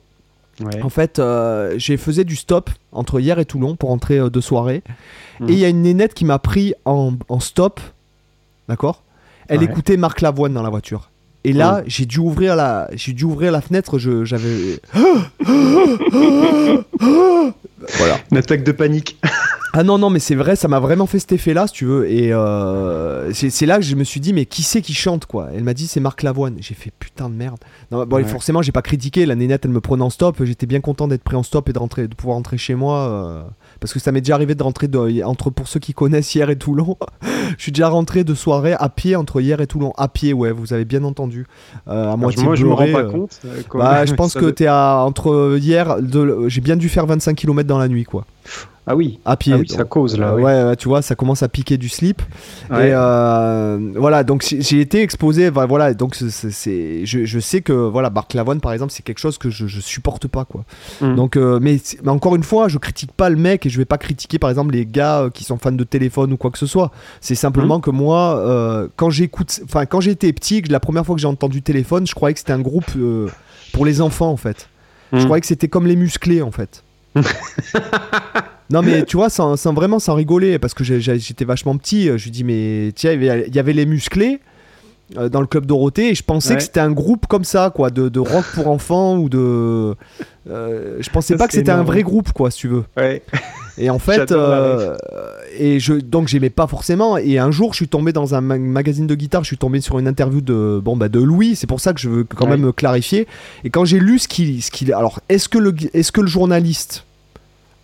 en 0.83 0.88
fait, 0.88 1.19
euh, 1.19 1.75
j'ai 1.77 1.97
faisais 1.97 2.25
du 2.25 2.37
stop 2.37 2.71
entre 2.92 3.21
hier 3.21 3.38
et 3.38 3.45
Toulon 3.45 3.77
pour 3.77 3.90
rentrer 3.90 4.19
euh, 4.19 4.31
de 4.31 4.40
soirée. 4.40 4.83
Et 5.49 5.53
il 5.53 5.59
y 5.59 5.64
a 5.64 5.69
une 5.69 5.83
nénette 5.83 6.14
qui 6.14 6.25
m'a 6.25 6.38
pris 6.38 6.75
en, 6.85 7.12
stop. 7.40 7.81
D'accord? 8.69 9.03
Elle 9.49 9.62
écoutait 9.62 9.97
Marc 9.97 10.23
Lavoine 10.23 10.55
dans 10.55 10.62
la 10.62 10.71
voiture. 10.71 11.11
Et 11.45 11.53
là, 11.53 11.83
j'ai 11.87 12.07
dû 12.07 12.19
ouvrir 12.19 12.57
la, 12.57 12.88
j'ai 12.95 13.12
dû 13.12 13.25
ouvrir 13.25 13.53
la 13.53 13.61
fenêtre. 13.61 13.99
Je, 13.99 14.25
j'avais. 14.25 14.81
voilà. 17.99 18.19
Une 18.31 18.39
attaque 18.39 18.65
de 18.65 18.73
panique. 18.73 19.19
Ah 19.79 19.83
non, 19.83 19.99
non, 19.99 20.09
mais 20.09 20.21
c'est 20.21 20.35
vrai, 20.35 20.57
ça 20.57 20.69
m'a 20.69 20.81
vraiment 20.81 21.05
fait 21.05 21.19
cet 21.19 21.33
effet-là, 21.33 21.67
si 21.67 21.75
tu 21.75 21.85
veux. 21.85 22.11
Et 22.11 22.33
euh, 22.33 23.31
c'est 23.35 23.67
là 23.67 23.77
que 23.77 23.85
je 23.85 23.95
me 23.95 24.05
suis 24.05 24.21
dit, 24.21 24.33
mais 24.33 24.47
qui 24.47 24.62
c'est 24.62 24.81
qui 24.81 24.95
chante, 24.95 25.27
quoi? 25.27 25.49
Elle 25.55 25.65
m'a 25.65 25.75
dit, 25.75 25.87
c'est 25.87 26.01
Marc 26.01 26.23
Lavoine. 26.23 26.57
J'ai 26.61 26.75
fait 26.75 26.91
putain 26.99 27.29
de 27.29 27.35
merde. 27.35 27.59
Non, 27.91 28.07
bon, 28.07 28.25
forcément, 28.25 28.62
j'ai 28.62 28.73
pas 28.73 28.81
critiqué. 28.81 29.27
La 29.27 29.35
nénette, 29.35 29.67
elle 29.67 29.73
me 29.73 29.83
prenait 29.83 30.03
en 30.03 30.09
stop. 30.09 30.43
J'étais 30.45 30.65
bien 30.65 30.81
content 30.81 31.09
d'être 31.09 31.23
pris 31.23 31.37
en 31.37 31.43
stop 31.43 31.69
et 31.69 31.75
de, 31.75 31.79
rentrer, 31.79 32.09
de 32.09 32.15
pouvoir 32.15 32.37
rentrer 32.37 32.57
chez 32.57 32.75
moi. 32.75 33.01
Euh, 33.01 33.43
parce 33.79 33.93
que 33.93 33.99
ça 33.99 34.12
m'est 34.12 34.23
déjà 34.23 34.35
arrivé 34.35 34.55
de 34.55 34.62
rentrer 34.62 34.89
de, 34.89 35.23
entre, 35.25 35.51
pour 35.51 35.69
ceux 35.69 35.81
qui 35.81 35.93
connaissent 35.93 36.35
hier 36.35 36.49
et 36.49 36.57
Toulon. 36.57 36.97
je 37.59 37.62
suis 37.62 37.73
déjà 37.73 37.89
rentré 37.89 38.25
de 38.25 38.33
soirée 38.33 38.73
à 38.73 38.89
pied 38.89 39.15
entre 39.15 39.43
hier 39.43 39.61
et 39.61 39.67
Toulon. 39.67 39.93
À 39.99 40.09
pied, 40.09 40.33
ouais, 40.33 40.53
vous 40.53 40.73
avez 40.73 40.87
bien 40.87 41.05
entendu. 41.05 41.47
Euh, 41.87 42.12
à 42.12 42.17
moitié 42.17 42.43
moi, 42.45 42.55
je 42.55 42.65
me 42.65 42.73
rends 42.73 42.91
pas 42.93 43.05
compte. 43.05 43.41
Bah, 43.75 44.07
je 44.07 44.15
pense 44.15 44.33
que 44.33 44.47
t'es 44.47 44.69
à 44.69 45.03
entre 45.05 45.59
hier, 45.61 45.99
j'ai 46.47 46.62
bien 46.62 46.77
dû 46.77 46.89
faire 46.89 47.05
25 47.05 47.35
km 47.35 47.66
dans 47.67 47.79
la 47.79 47.89
nuit, 47.89 48.05
quoi. 48.05 48.25
Ah 48.89 48.95
oui. 48.95 49.19
À 49.25 49.37
pied. 49.37 49.53
Ah 49.53 49.59
ça 49.67 49.85
cause 49.85 50.17
là. 50.17 50.35
Ouais, 50.37 50.77
tu 50.77 50.87
vois, 50.87 51.03
ça 51.03 51.17
commence 51.17 51.43
à 51.43 51.49
piquer 51.49 51.77
du 51.77 51.89
slip. 51.89 52.23
Et 52.71 52.75
euh, 52.93 53.79
voilà, 53.97 54.23
donc 54.23 54.47
j'ai 54.49 54.81
été 54.81 55.03
exposé. 55.03 55.51
Voilà, 55.51 55.93
donc 55.93 56.15
c'est, 56.15 57.05
je, 57.05 57.39
sais 57.41 57.63
que 57.63 57.73
voilà, 57.73 58.11
Marc 58.11 58.33
Lavoine 58.35 58.61
par 58.61 58.73
exemple, 58.73 58.93
c'est 58.93 59.03
quelque 59.03 59.19
chose 59.19 59.39
que 59.39 59.51
je, 59.51 59.67
je 59.67 59.81
supporte 59.81 60.29
pas 60.29 60.45
quoi. 60.45 60.65
Mm. 61.01 61.17
Donc, 61.17 61.37
euh, 61.37 61.59
mais, 61.61 61.81
mais, 62.05 62.11
encore 62.11 62.37
une 62.37 62.45
fois, 62.45 62.69
je 62.69 62.79
critique 62.79 63.11
pas 63.13 63.29
le 63.29 63.37
mec 63.37 63.67
et 63.67 63.71
je 63.71 63.79
vais 63.79 63.85
pas 63.85 63.99
critiquer 63.99 64.39
par 64.39 64.51
exemple 64.51 64.73
les 64.73 64.87
gars 64.87 65.23
euh, 65.23 65.31
qui 65.31 65.43
sont 65.43 65.59
fans 65.59 65.73
de 65.73 65.85
téléphone 65.85 66.33
ou 66.33 66.37
quoi 66.37 66.53
que 66.53 66.59
ce 66.59 66.67
soit. 66.67 66.93
C'est 67.21 67.35
simplement 67.35 67.79
mm. 67.79 67.83
que 67.83 67.91
moi, 67.91 68.89
quand 68.95 69.11
j'écoute, 69.11 69.61
enfin 69.65 69.85
quand 69.87 70.01
j'étais 70.01 70.33
petit, 70.33 70.63
la 70.63 70.81
première 70.81 71.05
fois 71.05 71.17
que 71.17 71.21
j'ai 71.21 71.27
entendu 71.27 71.61
téléphone, 71.61 72.07
je 72.07 72.15
croyais 72.15 72.35
que 72.35 72.41
c'était 72.41 72.53
un 72.53 72.61
groupe 72.61 72.87
pour 73.73 73.85
les 73.85 74.01
enfants 74.01 74.31
en 74.31 74.37
fait. 74.37 74.69
Je 75.13 75.19
mm. 75.19 75.25
croyais 75.25 75.41
que 75.41 75.47
c'était 75.49 75.69
comme 75.69 75.89
les 75.89 75.97
musclés 75.97 76.43
en 76.43 76.53
fait. 76.53 76.85
non 78.71 78.83
mais 78.83 79.05
tu 79.05 79.17
vois, 79.17 79.31
sans, 79.31 79.57
vraiment 79.73 79.99
sans 79.99 80.15
rigoler, 80.15 80.59
parce 80.59 80.75
que 80.75 80.85
j'étais 80.85 81.45
vachement 81.45 81.77
petit, 81.77 82.09
euh, 82.09 82.19
je 82.19 82.25
lui 82.25 82.31
dis 82.31 82.45
mais 82.45 82.93
tiens, 82.95 83.13
il 83.13 83.55
y 83.55 83.59
avait 83.59 83.73
les 83.73 83.87
musclés 83.87 84.41
euh, 85.17 85.29
dans 85.29 85.41
le 85.41 85.47
club 85.47 85.67
Dorothée 85.67 86.11
et 86.11 86.15
je 86.17 86.25
pensais 86.25 86.57
que 86.57 86.63
c'était 86.63 86.81
un 86.81 86.91
groupe 86.91 87.27
comme 87.27 87.45
ça, 87.45 87.71
quoi, 87.75 87.91
de, 87.91 88.19
rock 88.19 88.45
pour 88.55 88.69
enfants 88.69 89.17
ou 89.17 89.29
de... 89.29 89.95
Euh, 90.49 90.97
je 90.99 91.11
pensais 91.11 91.37
pas 91.37 91.47
que 91.47 91.55
c'était 91.55 91.71
un 91.71 91.85
vrai 91.85 92.03
groupe, 92.03 92.33
quoi, 92.33 92.51
si 92.51 92.59
tu 92.59 92.69
veux. 92.69 92.85
Et 93.79 93.89
en 93.91 93.99
fait, 93.99 94.35
et 95.59 95.81
je, 95.81 95.95
donc 95.95 96.29
j'aimais 96.29 96.51
pas 96.51 96.67
forcément. 96.67 97.19
Et 97.19 97.39
un 97.39 97.51
jour, 97.51 97.73
je 97.73 97.77
suis 97.77 97.89
tombé 97.89 98.13
dans 98.13 98.35
un 98.35 98.41
magazine 98.41 99.07
de 99.07 99.15
guitare, 99.15 99.45
je 99.45 99.49
suis 99.49 99.59
tombé 99.59 99.81
sur 99.81 99.99
une 99.99 100.09
interview 100.09 100.41
de, 100.41 100.81
bon, 100.83 100.97
bah, 100.97 101.09
de 101.09 101.21
Louis. 101.21 101.57
C'est 101.57 101.67
pour 101.67 101.81
ça 101.81 101.93
que 101.93 102.01
je 102.01 102.09
veux 102.09 102.25
quand 102.25 102.47
même 102.49 102.73
clarifier. 102.73 103.29
Et 103.65 103.71
quand 103.71 103.85
j'ai 103.85 104.01
lu 104.01 104.19
ce 104.19 104.29
qu'il, 104.29 104.63
ce 104.63 104.71
qu'il, 104.71 104.93
alors, 104.93 105.21
est-ce 105.29 105.49
que 105.49 105.59
le, 105.59 105.75
est-ce 105.95 106.11
que 106.11 106.21
le 106.21 106.27
journaliste 106.27 107.06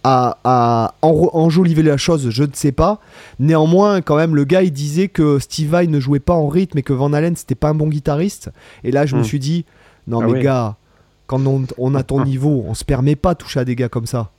à, 0.05 0.95
enjoliver 1.03 1.83
la 1.83 1.97
chose, 1.97 2.31
je 2.31 2.43
ne 2.43 2.53
sais 2.53 2.73
pas. 2.73 3.01
Néanmoins, 3.39 4.01
quand 4.01 4.17
même, 4.17 4.35
le 4.35 4.45
gars 4.45 4.63
il 4.63 4.73
disait 4.73 5.09
que 5.09 5.39
Steve 5.39 5.71
Vai 5.71 5.87
ne 5.87 6.01
jouait 6.01 6.21
pas 6.21 6.35
en 6.35 6.49
rythme 6.49 6.79
et 6.79 6.83
que 6.83 6.93
Van 6.93 7.13
Halen 7.13 7.37
c'était 7.37 7.55
pas 7.55 7.69
un 7.69 7.75
bon 7.75 7.89
guitariste. 7.89 8.51
Et 8.85 8.91
là, 8.91 9.07
je 9.07 9.17
me 9.17 9.21
hmm. 9.21 9.25
suis 9.25 9.39
dit, 9.39 9.65
non 10.07 10.21
ah 10.23 10.27
mais 10.27 10.43
gars, 10.43 10.77
quand 11.27 11.41
on, 11.79 11.95
a 11.95 12.03
ton 12.03 12.25
niveau, 12.25 12.65
on 12.67 12.75
se 12.75 12.85
permet 12.85 13.17
pas 13.17 13.35
de 13.35 13.39
toucher 13.39 13.61
à 13.61 13.65
des 13.65 13.77
gars 13.77 13.89
comme 13.89 14.07
ça. 14.07 14.31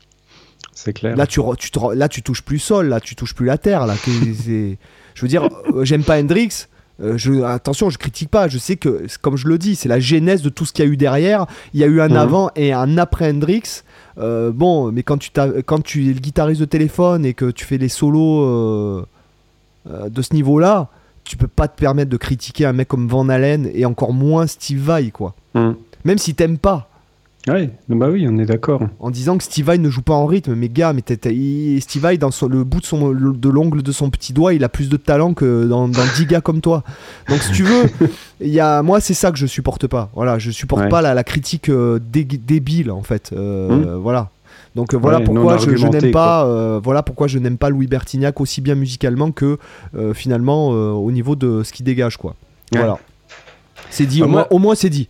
C'est 0.73 0.93
clair. 0.93 1.15
Là 1.15 1.27
tu, 1.27 1.39
tu 1.57 1.69
là, 1.95 2.09
tu 2.09 2.23
touches 2.23 2.41
plus 2.41 2.59
sol, 2.59 2.87
là, 2.87 2.99
tu 2.99 3.15
touches 3.15 3.35
plus 3.35 3.45
la 3.45 3.57
terre. 3.57 3.85
Là, 3.85 3.95
je 4.05 4.75
veux 5.21 5.27
dire, 5.27 5.47
euh, 5.73 5.85
j'aime 5.85 6.03
pas 6.03 6.19
Hendrix. 6.19 6.67
Euh, 7.01 7.17
je, 7.17 7.41
attention, 7.43 7.89
je 7.89 7.97
critique 7.97 8.29
pas. 8.29 8.47
Je 8.47 8.57
sais 8.57 8.75
que, 8.75 9.05
comme 9.21 9.37
je 9.37 9.47
le 9.47 9.57
dis, 9.57 9.75
c'est 9.75 9.89
la 9.89 9.99
genèse 9.99 10.41
de 10.41 10.49
tout 10.49 10.65
ce 10.65 10.73
qu'il 10.73 10.85
y 10.85 10.87
a 10.87 10.91
eu 10.91 10.97
derrière. 10.97 11.45
Il 11.73 11.79
y 11.79 11.83
a 11.83 11.87
eu 11.87 12.01
un 12.01 12.09
hmm. 12.09 12.17
avant 12.17 12.51
et 12.55 12.73
un 12.73 12.97
après 12.97 13.29
Hendrix. 13.29 13.83
Euh, 14.17 14.51
bon, 14.51 14.91
mais 14.91 15.03
quand 15.03 15.17
tu, 15.17 15.31
quand 15.65 15.83
tu 15.83 16.09
es 16.09 16.13
le 16.13 16.19
guitariste 16.19 16.61
de 16.61 16.65
téléphone 16.65 17.25
et 17.25 17.33
que 17.33 17.51
tu 17.51 17.65
fais 17.65 17.77
les 17.77 17.89
solos, 17.89 18.41
euh, 18.43 19.05
euh, 19.89 20.09
de 20.09 20.21
ce 20.21 20.33
niveau-là, 20.33 20.89
tu 21.23 21.37
peux 21.37 21.47
pas 21.47 21.67
te 21.67 21.79
permettre 21.79 22.09
de 22.09 22.17
critiquer 22.17 22.65
un 22.65 22.73
mec 22.73 22.87
comme 22.87 23.07
Van 23.07 23.27
Halen 23.29 23.69
et 23.73 23.85
encore 23.85 24.13
moins 24.13 24.47
Steve 24.47 24.79
Vai, 24.79 25.11
quoi. 25.11 25.35
Hum. 25.55 25.75
Même 26.03 26.17
si 26.17 26.35
t'aimes 26.35 26.57
pas. 26.57 26.89
Ouais, 27.45 27.71
bah 27.89 28.07
oui, 28.09 28.25
on 28.29 28.37
est 28.37 28.45
d'accord. 28.45 28.81
En 29.01 29.11
disant 29.11 29.37
que 29.37 29.43
Steve 29.43 29.65
Vai 29.65 29.77
ne 29.77 29.89
joue 29.89 30.01
pas 30.01 30.13
en 30.13 30.25
rythme, 30.25 30.55
mais 30.55 30.69
gars, 30.69 30.93
mais 30.93 31.01
il- 31.29 31.81
Steve 31.81 32.01
Vai, 32.03 32.17
dans 32.17 32.31
son- 32.31 32.47
le 32.47 32.63
bout 32.63 32.79
de, 32.79 32.85
son, 32.85 33.11
de 33.11 33.49
l'ongle 33.49 33.83
de 33.83 33.91
son 33.91 34.09
petit 34.09 34.31
doigt, 34.31 34.53
il 34.53 34.63
a 34.63 34.69
plus 34.69 34.87
de 34.87 34.95
talent 34.95 35.33
que 35.33 35.65
dans, 35.67 35.89
dans 35.89 36.05
10 36.15 36.25
gars 36.25 36.39
comme 36.39 36.61
toi. 36.61 36.83
Donc 37.27 37.39
si 37.41 37.51
tu 37.51 37.63
veux, 37.63 37.83
y 38.39 38.61
a, 38.61 38.81
moi 38.81 39.01
c'est 39.01 39.13
ça 39.13 39.29
que 39.31 39.37
je 39.37 39.45
supporte 39.45 39.87
pas. 39.87 40.09
Voilà, 40.15 40.39
je 40.39 40.51
supporte 40.51 40.83
Ouais. 40.83 40.89
pas 40.89 41.01
la, 41.01 41.13
la 41.13 41.25
critique 41.25 41.67
euh, 41.67 41.99
dé- 41.99 42.23
débile 42.23 42.91
en 42.91 43.03
fait. 43.03 43.31
Euh, 43.33 43.97
Voilà. 44.01 44.29
Donc 44.75 44.93
euh, 44.93 44.97
voilà 44.97 45.17
Ouais, 45.19 45.23
pourquoi 45.25 45.57
je, 45.57 45.69
n'aime 45.87 46.11
pas, 46.11 46.45
euh, 46.47 46.79
voilà 46.81 47.03
pourquoi 47.03 47.27
je 47.27 47.37
n'aime 47.39 47.57
pas 47.57 47.69
Louis 47.69 47.87
Bertignac 47.87 48.39
aussi 48.41 48.59
bien 48.61 48.73
musicalement 48.75 49.31
que 49.31 49.57
euh, 49.95 50.13
finalement 50.13 50.69
au 50.69 51.11
niveau 51.11 51.35
de 51.35 51.61
ce 51.63 51.73
qu'il 51.73 51.85
dégage 51.85 52.15
quoi. 52.17 52.35
Ouais. 52.71 52.79
Voilà. 52.79 52.97
C'est 53.89 54.05
dit, 54.05 54.21
Bah, 54.21 54.25
au, 54.25 54.29
moi- 54.29 54.39
moins, 54.41 54.47
au 54.49 54.59
moins 54.59 54.75
c'est 54.75 54.89
dit. 54.89 55.09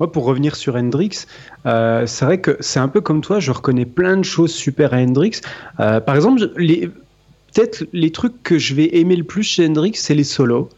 Moi, 0.00 0.12
pour 0.12 0.24
revenir 0.24 0.56
sur 0.56 0.76
Hendrix, 0.76 1.24
euh, 1.66 2.06
c'est 2.06 2.24
vrai 2.24 2.40
que 2.40 2.56
c'est 2.60 2.80
un 2.80 2.88
peu 2.88 3.00
comme 3.00 3.20
toi, 3.22 3.40
je 3.40 3.50
reconnais 3.50 3.86
plein 3.86 4.16
de 4.16 4.24
choses 4.24 4.52
super 4.54 4.92
à 4.92 4.98
Hendrix. 4.98 5.40
Euh, 5.80 6.00
par 6.00 6.14
exemple, 6.14 6.50
les- 6.56 6.88
peut-être 7.54 7.84
les 7.92 8.10
trucs 8.12 8.42
que 8.42 8.58
je 8.58 8.74
vais 8.74 8.96
aimer 8.98 9.16
le 9.16 9.24
plus 9.24 9.42
chez 9.42 9.66
Hendrix, 9.66 9.92
c'est 9.94 10.14
les 10.14 10.24
solos. 10.24 10.68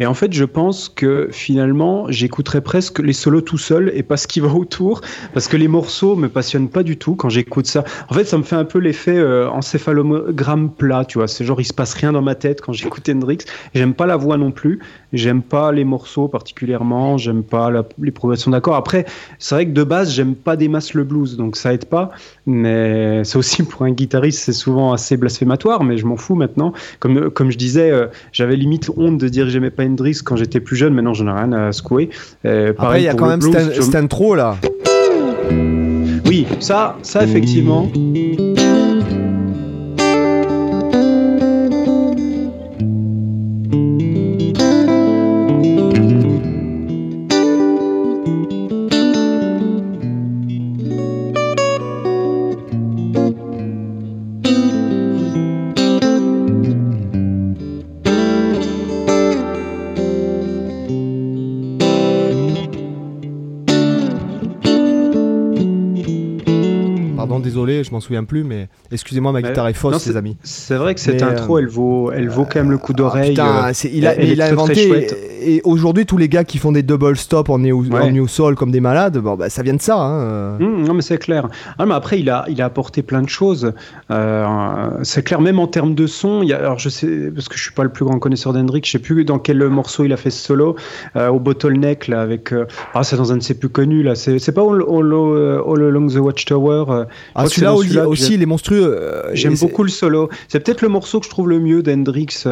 Et 0.00 0.06
en 0.06 0.14
fait, 0.14 0.32
je 0.32 0.44
pense 0.44 0.88
que 0.88 1.28
finalement, 1.32 2.06
j'écouterai 2.08 2.60
presque 2.60 3.00
les 3.00 3.12
solos 3.12 3.40
tout 3.40 3.58
seul 3.58 3.90
et 3.96 4.04
pas 4.04 4.16
ce 4.16 4.28
qui 4.28 4.38
va 4.38 4.46
autour, 4.54 5.00
parce 5.34 5.48
que 5.48 5.56
les 5.56 5.66
morceaux 5.66 6.14
me 6.14 6.28
passionnent 6.28 6.68
pas 6.68 6.84
du 6.84 6.96
tout 6.98 7.16
quand 7.16 7.28
j'écoute 7.28 7.66
ça. 7.66 7.82
En 8.08 8.14
fait, 8.14 8.24
ça 8.24 8.38
me 8.38 8.44
fait 8.44 8.54
un 8.54 8.64
peu 8.64 8.78
l'effet 8.78 9.16
euh, 9.16 9.50
encéphalogramme 9.50 10.70
plat, 10.70 11.04
tu 11.04 11.18
vois. 11.18 11.26
C'est 11.26 11.44
genre, 11.44 11.60
il 11.60 11.64
se 11.64 11.72
passe 11.74 11.94
rien 11.94 12.12
dans 12.12 12.22
ma 12.22 12.36
tête 12.36 12.60
quand 12.60 12.72
j'écoute 12.72 13.08
Hendrix. 13.08 13.38
J'aime 13.74 13.92
pas 13.92 14.06
la 14.06 14.16
voix 14.16 14.36
non 14.36 14.52
plus. 14.52 14.78
J'aime 15.12 15.40
pas 15.42 15.72
les 15.72 15.84
morceaux 15.84 16.28
particulièrement. 16.28 17.16
J'aime 17.16 17.42
pas 17.42 17.70
la- 17.70 17.84
les 18.02 18.10
progressions 18.10 18.50
d'accords. 18.50 18.74
Après, 18.76 19.06
c'est 19.38 19.54
vrai 19.54 19.66
que 19.66 19.72
de 19.72 19.82
base, 19.84 20.12
j'aime 20.12 20.34
pas 20.34 20.56
des 20.56 20.68
masses 20.68 20.92
le 20.94 21.04
blues, 21.04 21.36
donc 21.36 21.56
ça 21.56 21.72
aide 21.72 21.86
pas. 21.86 22.10
Mais 22.46 23.22
c'est 23.24 23.38
aussi 23.38 23.62
pour 23.64 23.82
un 23.82 23.92
guitariste, 23.92 24.40
c'est 24.40 24.52
souvent 24.52 24.92
assez 24.92 25.16
blasphématoire, 25.16 25.82
mais 25.84 25.96
je 25.96 26.04
m'en 26.06 26.16
fous 26.16 26.34
maintenant. 26.34 26.72
Comme, 27.00 27.30
comme 27.30 27.50
je 27.50 27.56
disais, 27.58 27.90
euh, 27.90 28.06
j'avais 28.32 28.56
limite 28.56 28.90
honte 28.96 29.18
de 29.18 29.28
dire 29.28 29.44
que 29.46 29.50
j'aimais 29.50 29.70
pas 29.70 29.84
Hendrix 29.84 30.18
quand 30.24 30.36
j'étais 30.36 30.60
plus 30.60 30.76
jeune. 30.76 30.92
Maintenant, 30.94 31.14
j'en 31.14 31.26
ai 31.28 31.32
rien 31.40 31.52
à 31.52 31.72
secouer. 31.72 32.10
Euh, 32.44 32.72
pareil 32.74 33.02
il 33.04 33.06
y 33.06 33.08
a 33.08 33.14
quand 33.14 33.28
même 33.28 33.40
blues, 33.40 33.54
je- 33.74 33.96
intro 33.96 34.34
là. 34.34 34.56
Oui, 36.26 36.46
ça, 36.60 36.96
ça 37.02 37.24
effectivement. 37.24 37.90
Souviens 68.08 68.24
plus, 68.24 68.44
mais 68.44 68.68
excusez-moi, 68.90 69.32
ma 69.32 69.42
guitare 69.42 69.68
est 69.68 69.72
fausse, 69.74 70.06
Non, 70.06 70.12
les 70.12 70.16
amis. 70.16 70.36
C'est 70.42 70.74
vrai 70.76 70.94
que 70.94 71.00
cette 71.00 71.22
Mais, 71.22 71.22
intro, 71.22 71.56
euh, 71.56 71.60
elle 71.60 71.68
vaut, 71.68 72.10
elle 72.12 72.28
vaut 72.28 72.44
quand 72.44 72.56
même 72.56 72.70
le 72.70 72.78
coup 72.78 72.92
Ah, 72.94 72.98
d'oreille. 72.98 73.30
putain, 73.30 73.68
euh, 73.68 73.72
il 73.92 74.06
a, 74.06 74.12
elle 74.14 74.18
mais 74.18 74.28
est 74.28 74.32
il 74.32 74.42
a 74.42 74.46
très, 74.46 74.54
très 74.56 74.62
inventé. 74.62 75.06
Et, 75.40 75.60
aujourd'hui, 75.64 76.06
tous 76.06 76.16
les 76.16 76.28
gars 76.28 76.44
qui 76.44 76.58
font 76.58 76.72
des 76.72 76.82
double 76.82 77.16
stop 77.16 77.48
en 77.50 77.58
néo, 77.58 77.82
Ouais. 77.84 78.00
en 78.00 78.10
new 78.10 78.26
soul 78.28 78.54
comme 78.56 78.70
des 78.70 78.80
malades, 78.80 79.18
bon, 79.18 79.36
bah, 79.36 79.48
ça 79.50 79.62
vient 79.62 79.74
de 79.74 79.80
ça. 79.80 79.96
hein, 79.96 80.20
euh. 80.20 80.56
Hum, 80.58 80.82
non 80.84 80.94
mais 80.94 81.02
c'est 81.02 81.18
clair. 81.18 81.48
Ah, 81.78 81.86
mais 81.86 81.94
après 81.94 82.18
il 82.20 82.28
a 82.30 82.44
il 82.48 82.60
a 82.60 82.64
apporté 82.64 83.02
plein 83.02 83.22
de 83.22 83.28
choses. 83.28 83.72
Euh, 84.10 84.88
c'est 85.02 85.22
clair 85.22 85.40
même 85.40 85.58
en 85.58 85.66
termes 85.66 85.94
de 85.94 86.06
son. 86.06 86.42
Il 86.42 86.48
y 86.48 86.52
a, 86.52 86.58
alors 86.58 86.78
je 86.78 86.88
sais 86.88 87.30
parce 87.34 87.48
que 87.48 87.56
je 87.56 87.62
suis 87.62 87.72
pas 87.72 87.84
le 87.84 87.88
plus 87.90 88.04
grand 88.04 88.18
connaisseur 88.18 88.52
d'Hendrix. 88.52 88.82
Je 88.84 88.92
sais 88.92 88.98
plus 88.98 89.24
dans 89.24 89.38
quel 89.38 89.62
morceau 89.68 90.04
il 90.04 90.12
a 90.12 90.16
fait 90.16 90.30
ce 90.30 90.42
solo 90.44 90.76
euh, 91.16 91.28
au 91.28 91.38
bottleneck 91.40 92.08
là 92.08 92.20
avec. 92.20 92.52
euh, 92.52 92.66
ah 92.94 93.04
c'est 93.04 93.16
dans 93.16 93.32
un 93.32 93.36
de 93.36 93.42
ses 93.42 93.54
plus 93.54 93.68
connus 93.68 94.02
là. 94.02 94.14
C'est 94.14 94.52
pas 94.52 94.62
All, 94.62 94.82
All, 94.88 95.12
All 95.12 95.82
Along 95.84 96.08
the 96.08 96.16
Watchtower. 96.18 97.04
Ah, 97.34 97.46
celui-là 97.46 98.02
dans 98.02 98.06
aussi, 98.10 98.34
il 98.34 98.42
est 98.42 98.46
monstrueux. 98.46 98.98
J'aime 99.32 99.56
beaucoup 99.56 99.82
le 99.82 99.88
solo. 99.90 100.28
C'est 100.48 100.60
peut-être 100.60 100.82
le 100.82 100.88
morceau 100.88 101.20
que 101.20 101.26
je 101.26 101.30
trouve 101.30 101.48
le 101.48 101.60
mieux 101.60 101.82
d'Hendrix 101.82 102.44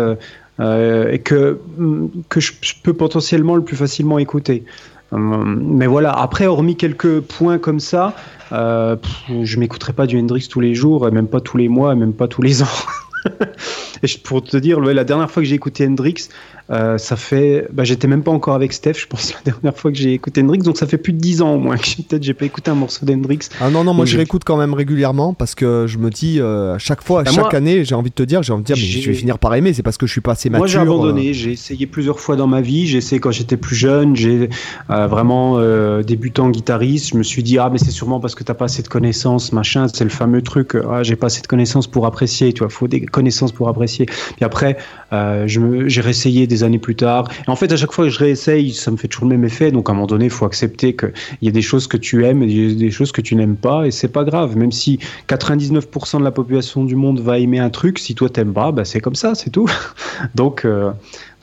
euh, 0.60 1.06
euh, 1.06 1.12
et 1.12 1.18
que, 1.18 1.58
mm, 1.76 2.08
que 2.28 2.40
je, 2.40 2.52
peux 2.82 2.94
potentiellement 2.94 3.56
le 3.56 3.62
plus 3.62 3.76
facilement 3.76 4.18
écouter. 4.18 4.64
Hum, 5.12 5.60
mais 5.62 5.86
voilà, 5.86 6.12
après, 6.12 6.46
hormis 6.46 6.76
quelques 6.76 7.20
points 7.20 7.58
comme 7.58 7.80
ça, 7.80 8.14
euh, 8.52 8.96
je 9.42 9.58
m'écouterai 9.58 9.92
pas 9.92 10.06
du 10.06 10.18
Hendrix 10.18 10.48
tous 10.50 10.60
les 10.60 10.74
jours, 10.74 11.06
et 11.06 11.10
même 11.10 11.28
pas 11.28 11.40
tous 11.40 11.56
les 11.56 11.68
mois, 11.68 11.92
et 11.92 11.96
même 11.96 12.12
pas 12.12 12.28
tous 12.28 12.42
les 12.42 12.62
ans. 12.62 12.76
et 14.02 14.06
pour 14.22 14.42
te 14.42 14.56
dire, 14.56 14.80
la 14.80 15.04
dernière 15.04 15.30
fois 15.30 15.42
que 15.42 15.48
j'ai 15.48 15.54
écouté 15.54 15.86
Hendrix, 15.86 16.28
euh, 16.68 16.98
ça 16.98 17.14
fait. 17.14 17.68
Bah, 17.72 17.84
J'étais 17.84 18.08
même 18.08 18.24
pas 18.24 18.32
encore 18.32 18.54
avec 18.54 18.72
Steph, 18.72 18.94
je 18.94 19.06
pense, 19.06 19.32
la 19.44 19.52
dernière 19.52 19.76
fois 19.78 19.92
que 19.92 19.96
j'ai 19.96 20.12
écouté 20.14 20.42
Hendrix, 20.42 20.58
donc 20.58 20.76
ça 20.76 20.86
fait 20.86 20.98
plus 20.98 21.12
de 21.12 21.18
10 21.18 21.42
ans 21.42 21.54
au 21.54 21.58
moins 21.58 21.76
que 21.76 22.02
peut-être 22.02 22.24
j'ai 22.24 22.34
pas 22.34 22.44
écouté 22.44 22.70
un 22.70 22.74
morceau 22.74 23.06
d'Hendrix. 23.06 23.38
Ah 23.60 23.70
non, 23.70 23.84
non, 23.84 23.94
moi 23.94 24.04
Donc, 24.04 24.12
je 24.12 24.16
réécoute 24.16 24.42
quand 24.44 24.56
même 24.56 24.74
régulièrement 24.74 25.32
parce 25.32 25.54
que 25.54 25.86
je 25.86 25.98
me 25.98 26.10
dis, 26.10 26.40
euh, 26.40 26.74
à 26.74 26.78
chaque 26.78 27.02
fois, 27.02 27.22
Bah, 27.22 27.30
chaque 27.30 27.44
moi, 27.44 27.54
année, 27.54 27.84
j'ai 27.84 27.94
envie 27.94 28.10
de 28.10 28.14
te 28.14 28.24
dire, 28.24 28.42
j'ai 28.42 28.52
envie 28.52 28.62
de 28.62 28.66
dire, 28.66 28.76
mais 28.76 28.82
je 28.82 29.08
vais 29.10 29.14
finir 29.14 29.38
par 29.38 29.54
aimer, 29.54 29.72
c'est 29.74 29.84
parce 29.84 29.96
que 29.96 30.06
je 30.06 30.12
suis 30.12 30.20
pas 30.20 30.32
assez 30.32 30.50
mature. 30.50 30.58
Moi, 30.58 30.66
j'ai 30.66 30.78
euh. 30.78 30.82
abandonné. 30.82 31.34
J'ai 31.34 31.52
essayé 31.52 31.86
plusieurs 31.86 32.18
fois 32.18 32.34
dans 32.34 32.48
ma 32.48 32.60
vie. 32.60 32.86
J'ai 32.88 32.98
essayé 32.98 33.20
quand 33.20 33.30
j'étais 33.30 33.56
plus 33.56 33.76
jeune. 33.76 34.16
J'ai 34.16 34.48
euh, 34.90 35.06
vraiment 35.06 35.58
euh, 35.58 36.02
débutant 36.02 36.50
guitariste. 36.50 37.10
Je 37.12 37.16
me 37.16 37.22
suis 37.22 37.44
dit 37.44 37.58
ah 37.58 37.70
mais 37.70 37.78
c'est 37.78 37.92
sûrement 37.92 38.18
parce 38.18 38.34
que 38.34 38.42
t'as 38.42 38.54
pas 38.54 38.64
assez 38.64 38.82
de 38.82 38.88
connaissances, 38.88 39.52
machin. 39.52 39.86
C'est 39.86 40.04
le 40.04 40.10
fameux 40.10 40.42
truc. 40.42 40.74
euh, 40.74 40.82
Ah 40.90 41.02
j'ai 41.04 41.14
pas 41.16 41.26
assez 41.28 41.42
de 41.42 41.46
connaissances 41.46 41.86
pour 41.86 42.06
apprécier. 42.06 42.52
Tu 42.52 42.60
vois, 42.60 42.70
faut 42.70 42.88
des 42.88 43.02
connaissances 43.06 43.52
pour 43.52 43.68
apprécier. 43.68 43.85
Puis 43.86 44.44
après, 44.44 44.76
euh, 45.12 45.46
me- 45.60 45.88
j'ai 45.88 46.00
réessayé 46.00 46.46
des 46.46 46.64
années 46.64 46.78
plus 46.78 46.96
tard. 46.96 47.28
Et 47.46 47.50
en 47.50 47.56
fait, 47.56 47.70
à 47.72 47.76
chaque 47.76 47.92
fois 47.92 48.04
que 48.04 48.10
je 48.10 48.18
réessaye, 48.18 48.72
ça 48.72 48.90
me 48.90 48.96
fait 48.96 49.08
toujours 49.08 49.28
le 49.28 49.36
même 49.36 49.44
effet. 49.44 49.70
Donc 49.70 49.88
à 49.88 49.92
un 49.92 49.94
moment 49.94 50.06
donné, 50.06 50.24
il 50.26 50.30
faut 50.30 50.44
accepter 50.44 50.94
qu'il 50.96 51.12
y 51.42 51.48
a 51.48 51.52
des 51.52 51.62
choses 51.62 51.86
que 51.86 51.96
tu 51.96 52.24
aimes 52.24 52.42
et 52.42 52.74
des 52.74 52.90
choses 52.90 53.12
que 53.12 53.20
tu 53.20 53.34
n'aimes 53.36 53.56
pas. 53.56 53.86
Et 53.86 53.90
c'est 53.90 54.08
pas 54.08 54.24
grave. 54.24 54.56
Même 54.56 54.72
si 54.72 54.98
99% 55.28 56.18
de 56.18 56.24
la 56.24 56.30
population 56.30 56.84
du 56.84 56.96
monde 56.96 57.20
va 57.20 57.38
aimer 57.38 57.58
un 57.58 57.70
truc, 57.70 57.98
si 57.98 58.14
toi 58.14 58.28
t'aimes 58.28 58.52
pas, 58.52 58.72
bah, 58.72 58.84
c'est 58.84 59.00
comme 59.00 59.14
ça, 59.14 59.34
c'est 59.34 59.50
tout. 59.50 59.68
donc, 60.34 60.64
euh, 60.64 60.90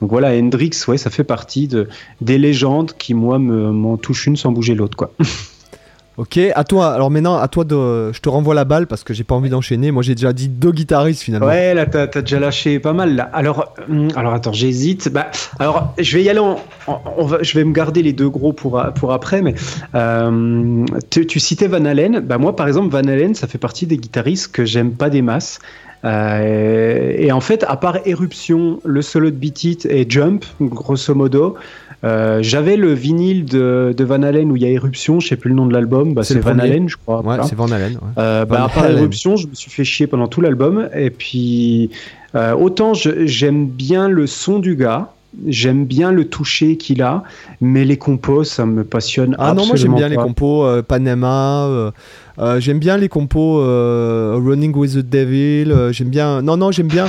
donc 0.02 0.10
voilà, 0.10 0.30
Hendrix, 0.38 0.72
ouais, 0.88 0.98
ça 0.98 1.10
fait 1.10 1.24
partie 1.24 1.68
de, 1.68 1.88
des 2.22 2.38
légendes 2.38 2.94
qui, 2.98 3.14
moi, 3.14 3.40
me- 3.40 3.72
m'en 3.72 3.98
touchent 3.98 4.28
une 4.28 4.36
sans 4.36 4.52
bouger 4.52 4.76
l'autre. 4.76 4.98
quoi. 4.98 5.14
Ok, 6.18 6.38
à 6.38 6.64
toi. 6.64 6.94
Alors 6.94 7.10
maintenant, 7.10 7.38
à 7.38 7.48
toi. 7.48 7.66
Je 7.68 8.20
te 8.20 8.30
renvoie 8.30 8.54
la 8.54 8.66
balle 8.66 8.86
parce 8.86 9.04
que 9.04 9.14
j'ai 9.14 9.24
pas 9.24 9.34
envie 9.36 9.50
d'enchaîner. 9.50 9.92
Moi, 9.92 10.04
j'ai 10.04 10.14
déjà 10.14 10.32
dit 10.32 10.48
deux 10.48 10.72
guitaristes 10.72 11.22
finalement. 11.22 11.48
Ouais, 11.48 11.74
là, 11.74 11.86
t'as 11.86 12.04
as 12.04 12.22
déjà 12.22 12.40
lâché 12.40 12.80
pas 12.80 12.94
mal. 12.94 13.16
Là. 13.16 13.30
Alors, 13.34 13.74
hum, 13.90 14.10
alors 14.16 14.34
attends, 14.34 14.54
j'hésite. 14.54 15.10
Bah, 15.10 15.32
alors, 15.60 15.94
je 15.98 16.18
vais 16.18 16.24
y 16.24 16.30
aller. 16.30 16.40
On 16.40 17.26
va, 17.26 17.42
je 17.42 17.58
vais 17.58 17.64
me 17.64 17.74
garder 17.74 18.04
les 18.04 18.14
deux 18.14 18.30
gros 18.30 18.54
pour, 18.54 18.84
pour 18.96 19.12
après. 19.12 19.42
Mais 19.42 19.56
euh, 19.96 20.86
tu, 21.10 21.26
tu 21.26 21.40
citais 21.40 21.68
Van 21.68 21.84
Halen. 21.84 22.20
Bah, 22.20 22.38
moi, 22.38 22.56
par 22.56 22.68
exemple, 22.68 22.90
Van 22.90 23.08
Halen, 23.08 23.34
ça 23.34 23.48
fait 23.48 23.58
partie 23.58 23.88
des 23.88 23.98
guitaristes 23.98 24.52
que 24.52 24.66
j'aime 24.66 24.92
pas 24.94 25.10
des 25.10 25.24
masses. 25.24 25.60
Euh, 26.06 27.14
et 27.18 27.32
en 27.32 27.40
fait, 27.40 27.64
à 27.68 27.78
part 27.78 27.98
Éruption, 28.06 28.80
le 28.84 29.02
solo 29.02 29.32
de 29.32 29.36
Beat 29.36 29.64
It 29.64 29.86
et 29.86 30.06
Jump, 30.08 30.46
grosso 30.60 31.16
modo, 31.16 31.56
euh, 32.04 32.40
j'avais 32.42 32.76
le 32.76 32.94
vinyle 32.94 33.46
de, 33.46 33.94
de 33.96 34.04
Van 34.04 34.22
Halen 34.24 34.52
où 34.52 34.56
il 34.58 34.62
y 34.64 34.66
a 34.66 34.70
Éruption, 34.70 35.20
je 35.22 35.28
sais 35.30 35.38
plus 35.38 35.50
le 35.50 35.56
nom 35.56 35.66
de 35.66 35.74
l'album, 35.74 36.14
bah, 36.14 36.24
C'est 36.24 36.40
Van. 36.40 36.60
Halen, 36.60 36.90
je 36.90 36.98
crois. 36.98 37.22
Ouais, 37.26 37.38
c'est 37.44 37.56
Van 37.56 37.72
Halen. 37.72 37.94
ouais. 37.94 38.00
Euh, 38.18 38.46
bah, 38.46 38.58
Van 38.58 38.64
à 38.66 38.70
part 38.70 38.84
Halen. 38.84 38.98
Éruption, 38.98 39.38
je 39.38 39.48
me 39.48 39.54
suis 39.54 39.72
fait 39.72 39.86
chier 39.86 40.08
pendant 40.08 40.28
tout 40.28 40.42
l'album. 40.42 40.90
Et 40.94 41.10
puis, 41.10 41.92
euh, 42.36 42.54
autant 42.54 42.94
j'aime 42.94 43.68
bien 43.68 44.10
le 44.10 44.28
son 44.28 44.60
du 44.60 44.76
gars, 44.76 45.13
j'aime 45.48 45.86
bien 45.86 46.12
le 46.12 46.26
toucher 46.26 46.78
qu'il 46.78 47.02
a, 47.02 47.24
mais 47.62 47.86
les 47.86 47.98
compos, 47.98 48.44
ça 48.44 48.66
me 48.66 48.84
passionne 48.84 49.36
Ah 49.40 49.54
non, 49.54 49.66
moi 49.66 49.76
j'aime 49.76 49.92
absolument 49.94 49.98
bien 49.98 50.10
les 50.10 50.16
compos 50.18 50.66
euh, 50.66 50.82
Panama. 50.82 51.66
euh, 51.68 51.92
euh, 52.40 52.60
j'aime 52.60 52.80
bien 52.80 52.98
les 52.98 53.10
compos 53.10 53.60
Running 53.62 54.76
with 54.76 54.94
the 54.94 54.98
Devil. 55.10 55.72
euh, 55.72 55.92
j'aime 55.92 56.10
bien. 56.10 56.42
Non, 56.42 56.58
non, 56.58 56.72
j'aime 56.72 56.88
bien. 56.88 57.06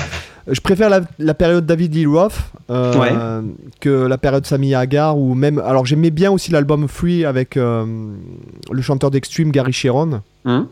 Je 0.47 0.61
préfère 0.61 0.91
la, 0.91 1.01
la 1.18 1.33
période 1.33 1.64
David 1.64 1.95
Lee 1.95 2.05
Roth 2.05 2.35
euh, 2.70 3.41
que 3.81 3.89
la 4.07 4.18
période 4.18 4.45
Sammy 4.45 4.75
Hagar 4.75 5.16
ou 5.18 5.35
même. 5.35 5.59
Alors 5.59 5.87
j'aimais 5.87 6.11
bien 6.11 6.31
aussi 6.31 6.51
l'album 6.51 6.87
Free 6.87 7.25
avec 7.25 7.57
euh, 7.57 7.87
le 8.70 8.83
chanteur 8.83 9.11
d'Extreme 9.11 9.51
Gary 9.53 9.72
Sharon. 9.72 10.20
Hein? 10.45 10.68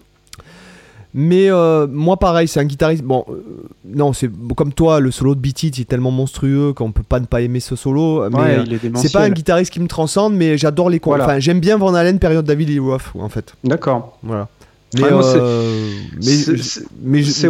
Mais 1.15 1.51
euh, 1.51 1.87
moi, 1.91 2.17
pareil, 2.17 2.49
c'est 2.49 2.59
un 2.61 2.65
guitariste. 2.65 3.03
Bon, 3.05 3.25
euh, 3.29 3.35
non, 3.85 4.13
c'est 4.15 4.31
comme 4.57 4.73
toi, 4.73 4.99
le 4.99 5.11
solo 5.11 5.35
de 5.35 5.41
Beat 5.41 5.63
It, 5.65 5.79
est 5.79 5.85
tellement 5.85 6.11
monstrueux 6.11 6.73
qu'on 6.73 6.91
peut 6.91 7.03
pas 7.03 7.21
ne 7.21 7.27
pas 7.27 7.43
aimer 7.43 7.61
ce 7.61 7.77
solo. 7.77 8.29
Mais 8.31 8.37
Ouais, 8.39 8.59
euh, 8.59 8.79
c'est 8.97 9.13
pas 9.13 9.25
un 9.25 9.31
guitariste 9.31 9.71
qui 9.73 9.81
me 9.81 9.89
transcende, 9.89 10.35
mais 10.35 10.57
j'adore 10.57 10.89
les. 10.89 11.01
Voilà. 11.05 11.25
Enfin, 11.25 11.39
j'aime 11.39 11.61
bien 11.61 11.77
Van 11.77 11.93
Halen, 11.95 12.19
période 12.19 12.47
David 12.47 12.69
Lee 12.71 12.79
Roth, 12.79 13.03
en 13.19 13.29
fait. 13.29 13.55
D'accord. 13.63 14.17
Voilà. 14.23 14.49
Mais, 14.95 15.03
Ouais, 15.05 15.11
moi, 15.11 15.23
c'est- 15.23 15.39
euh, 15.41 15.91
mais, 16.25 16.37
mais 17.03 17.23
C'est 17.25 17.49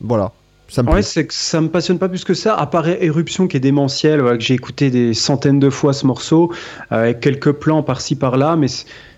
voilà. 0.00 0.32
Ça 0.72 0.82
me 0.82 0.88
Ouais, 0.90 1.02
c'est 1.02 1.26
que 1.26 1.34
ça 1.34 1.60
me 1.60 1.68
passionne 1.68 1.98
pas 1.98 2.08
plus 2.08 2.24
que 2.24 2.32
ça. 2.32 2.54
À 2.54 2.66
part 2.66 2.88
Éruption 2.88 3.46
qui 3.46 3.58
est 3.58 3.60
démentiel, 3.60 4.20
voilà, 4.22 4.38
que 4.38 4.42
j'ai 4.42 4.54
écouté 4.54 4.90
des 4.90 5.12
centaines 5.12 5.58
de 5.60 5.68
fois 5.68 5.92
ce 5.92 6.06
morceau, 6.06 6.50
euh, 6.92 7.02
avec 7.02 7.20
quelques 7.20 7.52
plans 7.52 7.82
par-ci 7.82 8.16
par-là, 8.16 8.56
mais 8.56 8.68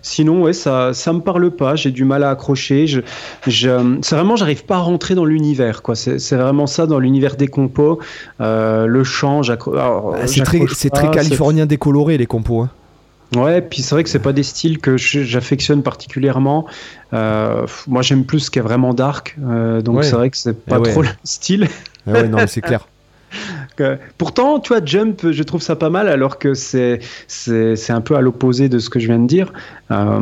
sinon, 0.01 0.41
ouais, 0.43 0.51
ça, 0.51 0.93
ça 0.93 1.13
me 1.13 1.21
parle 1.21 1.49
pas. 1.51 1.77
J'ai 1.77 1.91
du 1.91 2.03
mal 2.03 2.23
à 2.23 2.31
accrocher. 2.31 2.87
Je, 2.87 2.99
je, 3.47 3.97
c'est 4.01 4.15
vraiment, 4.15 4.35
j'arrive 4.35 4.65
pas 4.65 4.75
à 4.75 4.79
rentrer 4.79 5.15
dans 5.15 5.23
l'univers, 5.23 5.81
quoi. 5.81 5.95
C'est, 5.95 6.19
c'est 6.19 6.35
vraiment 6.35 6.67
ça 6.67 6.87
dans 6.87 6.99
l'univers 6.99 7.37
des 7.37 7.47
compos, 7.47 7.99
euh, 8.41 8.85
le 8.85 9.03
chant. 9.05 9.41
j'accro- 9.41 9.73
alors, 9.77 10.13
Ah, 10.21 10.27
c'est 10.27 10.43
très 10.43 11.09
californien 11.09 11.65
décoloré 11.65 12.17
les 12.17 12.25
compos. 12.25 12.63
hein. 12.63 12.69
Ouais, 13.35 13.61
puis 13.61 13.81
c'est 13.81 13.95
vrai 13.95 14.03
que 14.03 14.09
c'est 14.09 14.19
pas 14.19 14.33
des 14.33 14.43
styles 14.43 14.79
que 14.79 14.97
j'affectionne 14.97 15.81
particulièrement. 15.83 16.65
Euh, 17.13 17.65
moi, 17.87 18.01
j'aime 18.01 18.23
plus 18.25 18.39
ce 18.41 18.51
qui 18.51 18.59
est 18.59 18.61
vraiment 18.61 18.93
dark, 18.93 19.35
euh, 19.43 19.81
donc 19.81 19.97
Ouais. 19.97 20.03
c'est 20.03 20.15
vrai 20.15 20.29
que 20.29 20.37
c'est 20.37 20.53
pas 20.65 20.75
Eh 20.77 20.81
ouais. 20.81 20.91
trop 20.91 21.01
le 21.01 21.09
style. 21.23 21.67
Ah 22.07 22.11
ouais, 22.11 22.27
non, 22.27 22.37
mais 22.37 22.47
c'est 22.47 22.61
clair. 22.61 22.87
Pourtant, 24.17 24.59
tu 24.59 24.73
vois, 24.73 24.83
Jump, 24.83 25.31
je 25.31 25.43
trouve 25.43 25.61
ça 25.61 25.75
pas 25.75 25.89
mal, 25.89 26.07
alors 26.07 26.39
que 26.39 26.53
c'est 26.53 26.99
c'est 27.27 27.91
un 27.91 28.01
peu 28.01 28.15
à 28.15 28.21
l'opposé 28.21 28.69
de 28.69 28.79
ce 28.79 28.89
que 28.89 28.99
je 28.99 29.07
viens 29.07 29.19
de 29.19 29.27
dire. 29.27 29.51
Euh, 29.91 30.19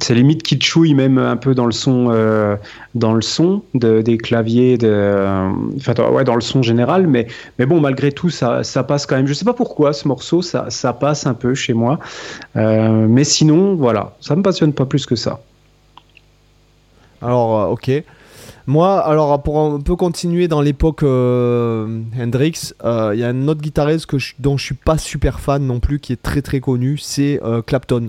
c'est 0.00 0.14
limite 0.14 0.42
kitschouille 0.42 0.94
même 0.94 1.18
un 1.18 1.36
peu 1.36 1.54
dans 1.54 1.66
le 1.66 1.72
son, 1.72 2.10
euh, 2.10 2.56
dans 2.94 3.14
le 3.14 3.22
son 3.22 3.62
de, 3.74 4.00
des 4.00 4.18
claviers, 4.18 4.78
euh, 4.82 5.48
enfin 5.76 5.94
ouais, 6.10 6.24
dans 6.24 6.34
le 6.34 6.40
son 6.40 6.62
général. 6.62 7.06
Mais 7.06 7.26
mais 7.58 7.66
bon, 7.66 7.80
malgré 7.80 8.12
tout, 8.12 8.30
ça 8.30 8.64
ça 8.64 8.82
passe 8.82 9.06
quand 9.06 9.16
même. 9.16 9.26
Je 9.26 9.34
sais 9.34 9.44
pas 9.44 9.54
pourquoi 9.54 9.92
ce 9.92 10.08
morceau, 10.08 10.42
ça 10.42 10.66
ça 10.70 10.92
passe 10.92 11.26
un 11.26 11.34
peu 11.34 11.54
chez 11.54 11.74
moi. 11.74 11.98
Mais 12.54 13.24
sinon, 13.24 13.74
voilà, 13.74 14.16
ça 14.20 14.36
me 14.36 14.42
passionne 14.42 14.72
pas 14.72 14.86
plus 14.86 15.06
que 15.06 15.16
ça. 15.16 15.40
Alors, 17.22 17.70
ok. 17.70 17.90
Moi, 18.66 18.98
alors 18.98 19.42
pour 19.42 19.60
un 19.60 19.78
peu 19.80 19.94
continuer 19.94 20.48
dans 20.48 20.62
l'époque 20.62 21.02
euh, 21.02 22.00
Hendrix, 22.18 22.72
euh, 22.82 23.10
il 23.14 23.20
y 23.20 23.24
a 23.24 23.28
un 23.28 23.46
autre 23.48 23.60
guitariste 23.60 24.06
que 24.06 24.18
je- 24.18 24.32
dont 24.38 24.56
je 24.56 24.64
suis 24.64 24.74
pas 24.74 24.96
super 24.96 25.38
fan 25.40 25.66
non 25.66 25.80
plus, 25.80 26.00
qui 26.00 26.14
est 26.14 26.22
très 26.22 26.40
très 26.40 26.60
connu, 26.60 26.96
c'est 26.96 27.40
euh, 27.44 27.60
Clapton. 27.60 28.08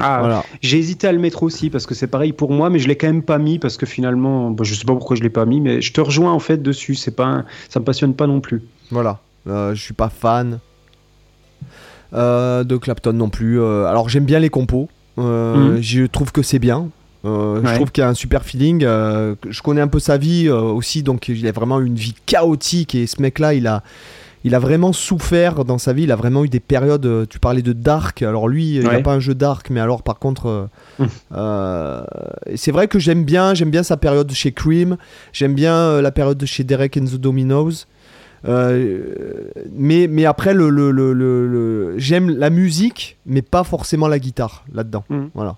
Ah, 0.00 0.18
Voilà. 0.20 0.44
J'ai 0.60 0.78
hésité 0.78 1.06
à 1.08 1.12
le 1.12 1.18
mettre 1.18 1.42
aussi 1.42 1.70
parce 1.70 1.86
que 1.86 1.94
c'est 1.94 2.06
pareil 2.06 2.32
pour 2.32 2.52
moi, 2.52 2.68
mais 2.70 2.78
je 2.78 2.86
l'ai 2.88 2.96
quand 2.96 3.06
même 3.08 3.22
pas 3.22 3.38
mis 3.38 3.58
parce 3.58 3.76
que 3.78 3.86
finalement, 3.86 4.50
bah, 4.50 4.64
je 4.64 4.74
sais 4.74 4.84
pas 4.84 4.92
pourquoi 4.92 5.16
je 5.16 5.22
l'ai 5.22 5.30
pas 5.30 5.46
mis, 5.46 5.60
mais 5.62 5.80
je 5.80 5.92
te 5.94 6.00
rejoins 6.00 6.32
en 6.32 6.38
fait 6.38 6.58
dessus. 6.62 6.94
C'est 6.94 7.16
pas, 7.16 7.24
un- 7.26 7.44
ça 7.70 7.80
me 7.80 7.84
passionne 7.86 8.14
pas 8.14 8.26
non 8.26 8.40
plus. 8.40 8.62
Voilà. 8.90 9.18
Je 9.46 9.74
suis 9.74 9.94
pas 9.94 10.10
fan 10.10 10.58
de 12.12 12.76
Clapton 12.76 13.14
non 13.14 13.30
plus. 13.30 13.62
Alors 13.62 14.08
j'aime 14.10 14.24
bien 14.26 14.38
les 14.40 14.50
compos. 14.50 14.88
Mhm. 15.16 15.78
Je 15.80 16.04
trouve 16.06 16.32
que 16.32 16.42
c'est 16.42 16.58
bien. 16.58 16.90
Euh, 17.24 17.60
Je 17.64 17.74
trouve 17.74 17.90
qu'il 17.90 18.04
a 18.04 18.08
un 18.08 18.14
super 18.14 18.44
feeling. 18.44 18.84
Euh, 18.84 19.34
je 19.48 19.60
connais 19.62 19.80
un 19.80 19.88
peu 19.88 19.98
sa 19.98 20.16
vie 20.18 20.46
euh, 20.48 20.60
aussi, 20.60 21.02
donc 21.02 21.28
il 21.28 21.46
a 21.46 21.52
vraiment 21.52 21.80
une 21.80 21.94
vie 21.96 22.14
chaotique. 22.26 22.94
Et 22.94 23.06
ce 23.06 23.20
mec-là, 23.20 23.54
il 23.54 23.66
a, 23.66 23.82
il 24.44 24.54
a 24.54 24.58
vraiment 24.60 24.92
souffert 24.92 25.64
dans 25.64 25.78
sa 25.78 25.92
vie. 25.92 26.04
Il 26.04 26.12
a 26.12 26.16
vraiment 26.16 26.44
eu 26.44 26.48
des 26.48 26.60
périodes. 26.60 27.26
Tu 27.28 27.38
parlais 27.40 27.62
de 27.62 27.72
dark. 27.72 28.22
Alors 28.22 28.46
lui, 28.48 28.76
il 28.76 28.82
n'a 28.84 29.00
pas 29.02 29.14
un 29.14 29.20
jeu 29.20 29.34
dark, 29.34 29.68
mais 29.70 29.80
alors 29.80 30.02
par 30.02 30.18
contre, 30.20 30.68
euh, 31.34 32.04
c'est 32.54 32.70
vrai 32.72 32.86
que 32.88 32.98
j'aime 32.98 33.24
bien. 33.24 33.54
J'aime 33.54 33.70
bien 33.70 33.82
sa 33.82 33.96
période 33.96 34.30
chez 34.32 34.52
Cream. 34.52 34.96
J'aime 35.32 35.54
bien 35.54 36.00
la 36.00 36.10
période 36.12 36.44
chez 36.46 36.64
Derek 36.64 36.96
and 36.96 37.06
the 37.06 37.16
Dominos. 37.16 37.86
Euh, 38.44 39.00
mais, 39.72 40.06
mais 40.08 40.24
après, 40.24 40.54
le, 40.54 40.70
le, 40.70 40.92
le- 40.92 41.94
j'aime 41.98 42.30
la 42.30 42.50
musique, 42.50 43.18
mais 43.26 43.42
pas 43.42 43.64
forcément 43.64 44.06
la 44.06 44.20
guitare 44.20 44.64
là-dedans. 44.72 45.04
Mhm. 45.10 45.30
Voilà. 45.34 45.56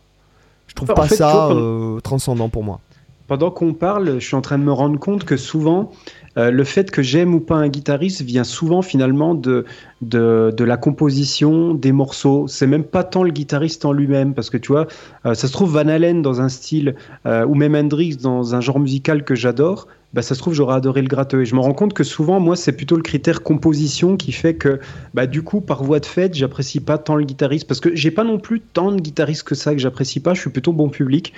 Je 0.70 0.74
trouve 0.74 0.90
En 0.92 0.94
pas 0.94 1.08
fait, 1.08 1.16
ça 1.16 1.30
vois, 1.32 1.56
euh, 1.56 2.00
transcendant 2.00 2.48
pour 2.48 2.62
moi. 2.62 2.78
Pendant 3.26 3.50
qu'on 3.50 3.74
parle, 3.74 4.20
je 4.20 4.26
suis 4.26 4.36
en 4.36 4.40
train 4.40 4.58
de 4.58 4.64
me 4.64 4.72
rendre 4.72 4.98
compte 4.98 5.24
que 5.24 5.36
souvent, 5.36 5.90
euh, 6.36 6.50
le 6.52 6.64
fait 6.64 6.90
que 6.92 7.02
j'aime 7.02 7.34
ou 7.34 7.40
pas 7.40 7.56
un 7.56 7.68
guitariste 7.68 8.22
vient 8.22 8.44
souvent 8.44 8.82
finalement 8.82 9.34
de, 9.34 9.64
de, 10.00 10.54
de 10.56 10.64
la 10.64 10.76
composition 10.76 11.74
des 11.74 11.92
morceaux. 11.92 12.46
C'est 12.48 12.68
même 12.68 12.84
pas 12.84 13.04
tant 13.04 13.24
le 13.24 13.30
guitariste 13.30 13.84
en 13.84 13.92
lui-même, 13.92 14.34
parce 14.34 14.48
que 14.48 14.56
tu 14.56 14.72
vois, 14.72 14.86
euh, 15.26 15.34
ça 15.34 15.48
se 15.48 15.52
trouve 15.52 15.72
Van 15.72 15.88
Halen 15.88 16.22
dans 16.22 16.40
un 16.40 16.48
style, 16.48 16.94
euh, 17.26 17.44
ou 17.46 17.54
même 17.54 17.74
Hendrix 17.74 18.16
dans 18.16 18.54
un 18.54 18.60
genre 18.60 18.78
musical 18.78 19.24
que 19.24 19.34
j'adore, 19.34 19.88
bah, 20.12 20.22
ça 20.22 20.34
se 20.34 20.40
trouve 20.40 20.54
j'aurais 20.54 20.74
adoré 20.74 21.02
le 21.02 21.08
gratteux. 21.08 21.42
Et 21.42 21.46
je 21.46 21.54
me 21.54 21.60
rends 21.60 21.74
compte 21.74 21.92
que 21.92 22.04
souvent, 22.04 22.40
moi, 22.40 22.56
c'est 22.56 22.72
plutôt 22.72 22.96
le 22.96 23.02
critère 23.02 23.42
composition 23.42 24.16
qui 24.16 24.32
fait 24.32 24.54
que, 24.54 24.80
bah, 25.14 25.26
du 25.26 25.42
coup, 25.42 25.60
par 25.60 25.84
voie 25.84 26.00
de 26.00 26.06
fait, 26.06 26.34
j'apprécie 26.34 26.80
pas 26.80 26.98
tant 26.98 27.16
le 27.16 27.24
guitariste, 27.24 27.66
parce 27.66 27.80
que 27.80 27.94
j'ai 27.94 28.10
pas 28.10 28.24
non 28.24 28.38
plus 28.38 28.60
tant 28.60 28.92
de 28.92 29.00
guitaristes 29.00 29.44
que 29.44 29.54
ça 29.54 29.72
que 29.72 29.78
j'apprécie 29.78 30.20
pas. 30.20 30.34
Je 30.34 30.40
suis 30.40 30.50
plutôt 30.50 30.72
bon 30.72 30.88
public. 30.88 31.32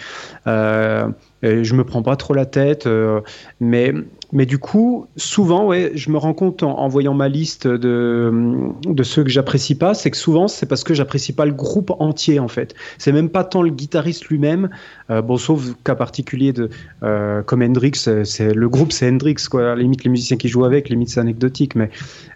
Euh, 0.47 1.09
je 1.43 1.75
me 1.75 1.85
prends 1.85 2.03
pas 2.03 2.17
trop 2.17 2.35
la 2.35 2.47
tête, 2.47 2.87
euh, 2.87 3.21
mais 3.61 3.93
mais 4.33 4.47
du 4.47 4.59
coup, 4.59 5.07
souvent, 5.17 5.67
ouais, 5.67 5.93
je 5.95 6.11
me 6.11 6.17
rends 6.17 6.33
compte 6.33 6.63
en, 6.63 6.79
en 6.79 6.89
voyant 6.89 7.13
ma 7.15 7.29
liste 7.29 7.67
de, 7.67 8.33
de 8.85 9.03
ceux 9.03 9.23
que 9.25 9.31
j'apprécie 9.31 9.75
pas, 9.75 9.93
c'est 9.95 10.11
que 10.11 10.17
souvent, 10.17 10.49
c'est 10.49 10.67
parce 10.67 10.85
que 10.85 10.95
j'apprécie 10.95 11.33
pas 11.35 11.45
le 11.45 11.53
groupe 11.53 11.93
entier, 11.99 12.39
en 12.41 12.49
fait. 12.49 12.75
C'est 12.99 13.13
même 13.13 13.29
pas 13.29 13.45
tant 13.45 13.61
le 13.63 13.71
guitariste 13.71 14.25
lui-même, 14.27 14.71
euh, 15.11 15.21
bon, 15.23 15.37
sauf 15.37 15.63
cas 15.85 15.95
particulier 15.95 16.53
de, 16.53 16.71
euh, 17.03 17.43
comme 17.43 17.63
Hendrix, 17.63 17.93
c'est, 17.95 18.25
c'est- 18.25 18.55
le 18.55 18.69
groupe, 18.69 18.93
c'est 18.93 19.09
Hendrix, 19.09 19.37
quoi. 19.51 19.73
À 19.73 19.75
la 19.75 19.83
limite, 19.83 20.05
les 20.05 20.11
musiciens 20.11 20.37
qui 20.37 20.49
jouent 20.49 20.65
avec, 20.65 20.89
limite, 20.89 21.11
c'est 21.11 21.21
anecdotique, 21.21 21.75
mais, 21.75 21.91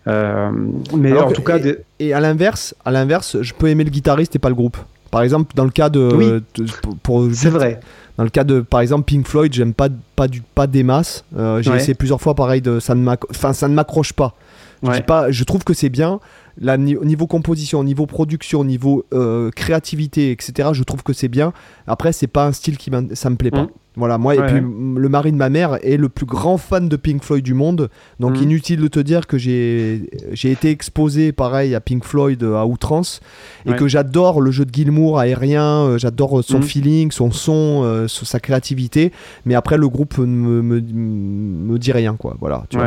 euh, 0.07 0.51
mais 0.97 1.13
Alors 1.13 1.27
en 1.27 1.29
que- 1.31 1.35
tout 1.35 1.43
cas, 1.43 1.59
et- 1.59 1.63
des- 1.63 1.79
Et 1.99 2.13
à 2.13 2.21
l'inverse, 2.21 2.75
à 2.85 2.91
l'inverse, 2.93 3.39
je 3.41 3.55
peux 3.55 3.69
aimer 3.69 3.85
le 3.85 3.91
guitariste 3.91 4.37
et 4.37 4.39
pas 4.39 4.51
le 4.51 4.55
groupe. 4.55 4.77
Par 5.11 5.23
exemple, 5.23 5.55
dans 5.55 5.65
le 5.65 5.71
cas 5.71 5.89
de, 5.89 6.11
Oui. 6.15 6.27
de- 6.57 6.67
pour- 6.83 6.97
pour- 6.99 7.29
c'est 7.33 7.49
vrai. 7.49 7.81
Dans 8.19 8.25
le 8.25 8.31
cas 8.31 8.45
de, 8.45 8.61
par 8.61 8.81
exemple, 8.81 9.05
Pink 9.05 9.27
Floyd, 9.27 9.53
j'aime 9.53 9.75
pas 9.75 9.89
pas 10.17 10.29
du 10.29 10.41
pas 10.43 10.67
des 10.67 10.83
masses. 10.83 11.25
Euh, 11.37 11.61
J'ai 11.63 11.71
Ouais. 11.71 11.77
essayé 11.77 11.95
plusieurs 11.95 12.21
fois, 12.21 12.35
pareil, 12.35 12.63
de 12.63 12.81
ça 12.81 12.95
ne 12.95 13.03
m'acc- 13.03 13.27
enfin 13.31 13.53
ça 13.53 13.69
ne 13.69 13.75
m'accroche 13.75 14.13
pas. 14.13 14.35
Je, 14.83 14.89
Ouais. 14.89 14.97
dis 14.97 15.03
pas, 15.03 15.31
je 15.31 15.45
trouve 15.45 15.65
que 15.65 15.75
c'est 15.75 15.89
bien. 15.89 16.21
Là, 16.59 16.77
ni- 16.79 16.97
au 16.97 17.05
niveau 17.05 17.27
composition, 17.27 17.81
au 17.81 17.85
niveau 17.85 18.07
production, 18.07 18.61
au 18.61 18.65
niveau 18.65 19.05
euh, 19.13 19.51
créativité, 19.51 20.31
etc. 20.31 20.71
Je 20.73 20.83
trouve 20.85 21.03
que 21.03 21.13
c'est 21.13 21.29
bien. 21.29 21.53
Après, 21.87 22.13
c'est 22.13 22.27
pas 22.27 22.47
un 22.47 22.53
style 22.53 22.77
qui 22.79 22.91
ça 23.15 23.31
me 23.31 23.37
plaît 23.37 23.51
pas. 23.51 23.65
Mm. 23.65 23.69
Voilà, 23.97 24.19
moi 24.19 24.35
et 24.35 24.39
puis 24.43 24.57
ouais. 24.57 24.61
le 24.61 25.09
mari 25.09 25.33
de 25.33 25.37
ma 25.39 25.49
mère 25.49 25.79
est 25.83 25.97
le 25.97 26.09
plus 26.11 26.27
grand 26.27 26.59
fan 26.59 26.87
de 26.89 26.97
Pink 26.97 27.23
Floyd 27.25 27.43
du 27.43 27.55
monde. 27.55 27.89
Donc 28.21 28.39
Mm. 28.39 28.43
inutile 28.43 28.81
de 28.81 28.89
te 28.89 29.01
dire 29.01 29.27
que 29.27 29.39
j'ai 29.39 30.03
été 30.45 30.71
exposé 30.71 31.33
pareil 31.33 31.75
à 31.75 31.81
Pink 31.81 32.05
Floyd 32.05 32.43
euh, 32.43 32.57
à 32.57 32.67
outrance 32.67 33.21
et 33.65 33.71
Ouais. 33.71 33.77
que 33.77 33.89
j'adore 33.89 34.41
le 34.43 34.51
jeu 34.51 34.67
de 34.67 34.75
Gilmour 34.75 35.19
aérien, 35.19 35.65
euh, 35.87 35.99
j'adore 35.99 36.45
son 36.45 36.59
Mm. 36.59 36.63
feeling, 36.63 37.11
son 37.11 37.31
son, 37.31 37.83
euh, 37.85 38.07
so- 38.07 38.27
sa 38.27 38.39
créativité. 38.39 39.13
Mais 39.47 39.55
après 39.55 39.79
le 39.79 39.89
groupe 39.89 40.19
ne 40.19 40.27
me, 40.27 40.61
me, 40.63 40.81
me 40.81 41.79
dit 41.79 41.93
rien 41.93 42.17
quoi. 42.17 42.37
Voilà. 42.41 42.65
Tu 42.69 42.77
vois. 42.77 42.87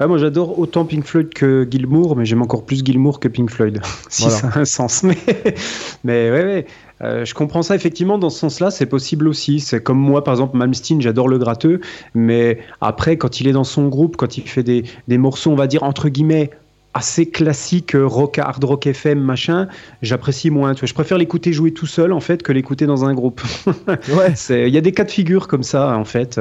Ouais, 0.00 0.08
moi 0.08 0.18
j'adore 0.18 0.58
autant 0.58 0.84
Pink 0.84 1.04
Floyd 1.04 1.28
que 1.32 1.68
Gilmour, 1.70 2.16
mais 2.16 2.24
j'aime 2.24 2.42
encore 2.42 2.64
plus 2.64 2.84
Gilmour 2.84 3.20
que 3.20 3.28
Pink 3.28 3.48
Floyd, 3.50 3.80
si 4.08 4.22
Voilà. 4.22 4.36
ça 4.38 4.48
a 4.48 4.58
un 4.58 4.64
sens. 4.64 5.04
Mais, 5.04 5.16
mais 6.02 6.30
ouais, 6.32 6.44
ouais. 6.44 6.66
Euh, 7.02 7.24
je 7.24 7.34
comprends 7.34 7.62
ça 7.62 7.74
effectivement 7.74 8.18
dans 8.18 8.30
ce 8.30 8.38
sens-là, 8.38 8.70
c'est 8.70 8.86
possible 8.86 9.28
aussi. 9.28 9.60
C'est 9.60 9.82
comme 9.82 9.98
moi, 9.98 10.24
par 10.24 10.34
exemple, 10.34 10.56
Malmsteen, 10.56 11.00
j'adore 11.00 11.28
le 11.28 11.38
gratteux, 11.38 11.80
mais 12.14 12.58
après, 12.80 13.16
quand 13.16 13.40
il 13.40 13.48
est 13.48 13.52
dans 13.52 13.64
son 13.64 13.88
groupe, 13.88 14.16
quand 14.16 14.38
il 14.38 14.48
fait 14.48 14.62
des, 14.62 14.84
des 15.08 15.18
morceaux, 15.18 15.50
on 15.50 15.56
va 15.56 15.66
dire 15.66 15.82
entre 15.82 16.08
guillemets 16.08 16.50
assez 16.94 17.26
classiques, 17.30 17.94
euh, 17.94 18.06
rock, 18.06 18.38
hard 18.38 18.62
rock 18.64 18.86
FM, 18.86 19.18
machin, 19.18 19.68
j'apprécie 20.02 20.50
moins. 20.50 20.74
Tu 20.74 20.80
vois, 20.80 20.88
je 20.88 20.94
préfère 20.94 21.18
l'écouter 21.18 21.52
jouer 21.52 21.72
tout 21.72 21.86
seul 21.86 22.12
en 22.12 22.20
fait 22.20 22.42
que 22.42 22.52
l'écouter 22.52 22.86
dans 22.86 23.04
un 23.04 23.14
groupe. 23.14 23.40
Ouais. 23.88 24.34
Il 24.50 24.74
y 24.74 24.78
a 24.78 24.80
des 24.80 24.92
cas 24.92 25.04
de 25.04 25.10
figure 25.10 25.48
comme 25.48 25.62
ça, 25.62 25.96
en 25.96 26.04
fait. 26.04 26.38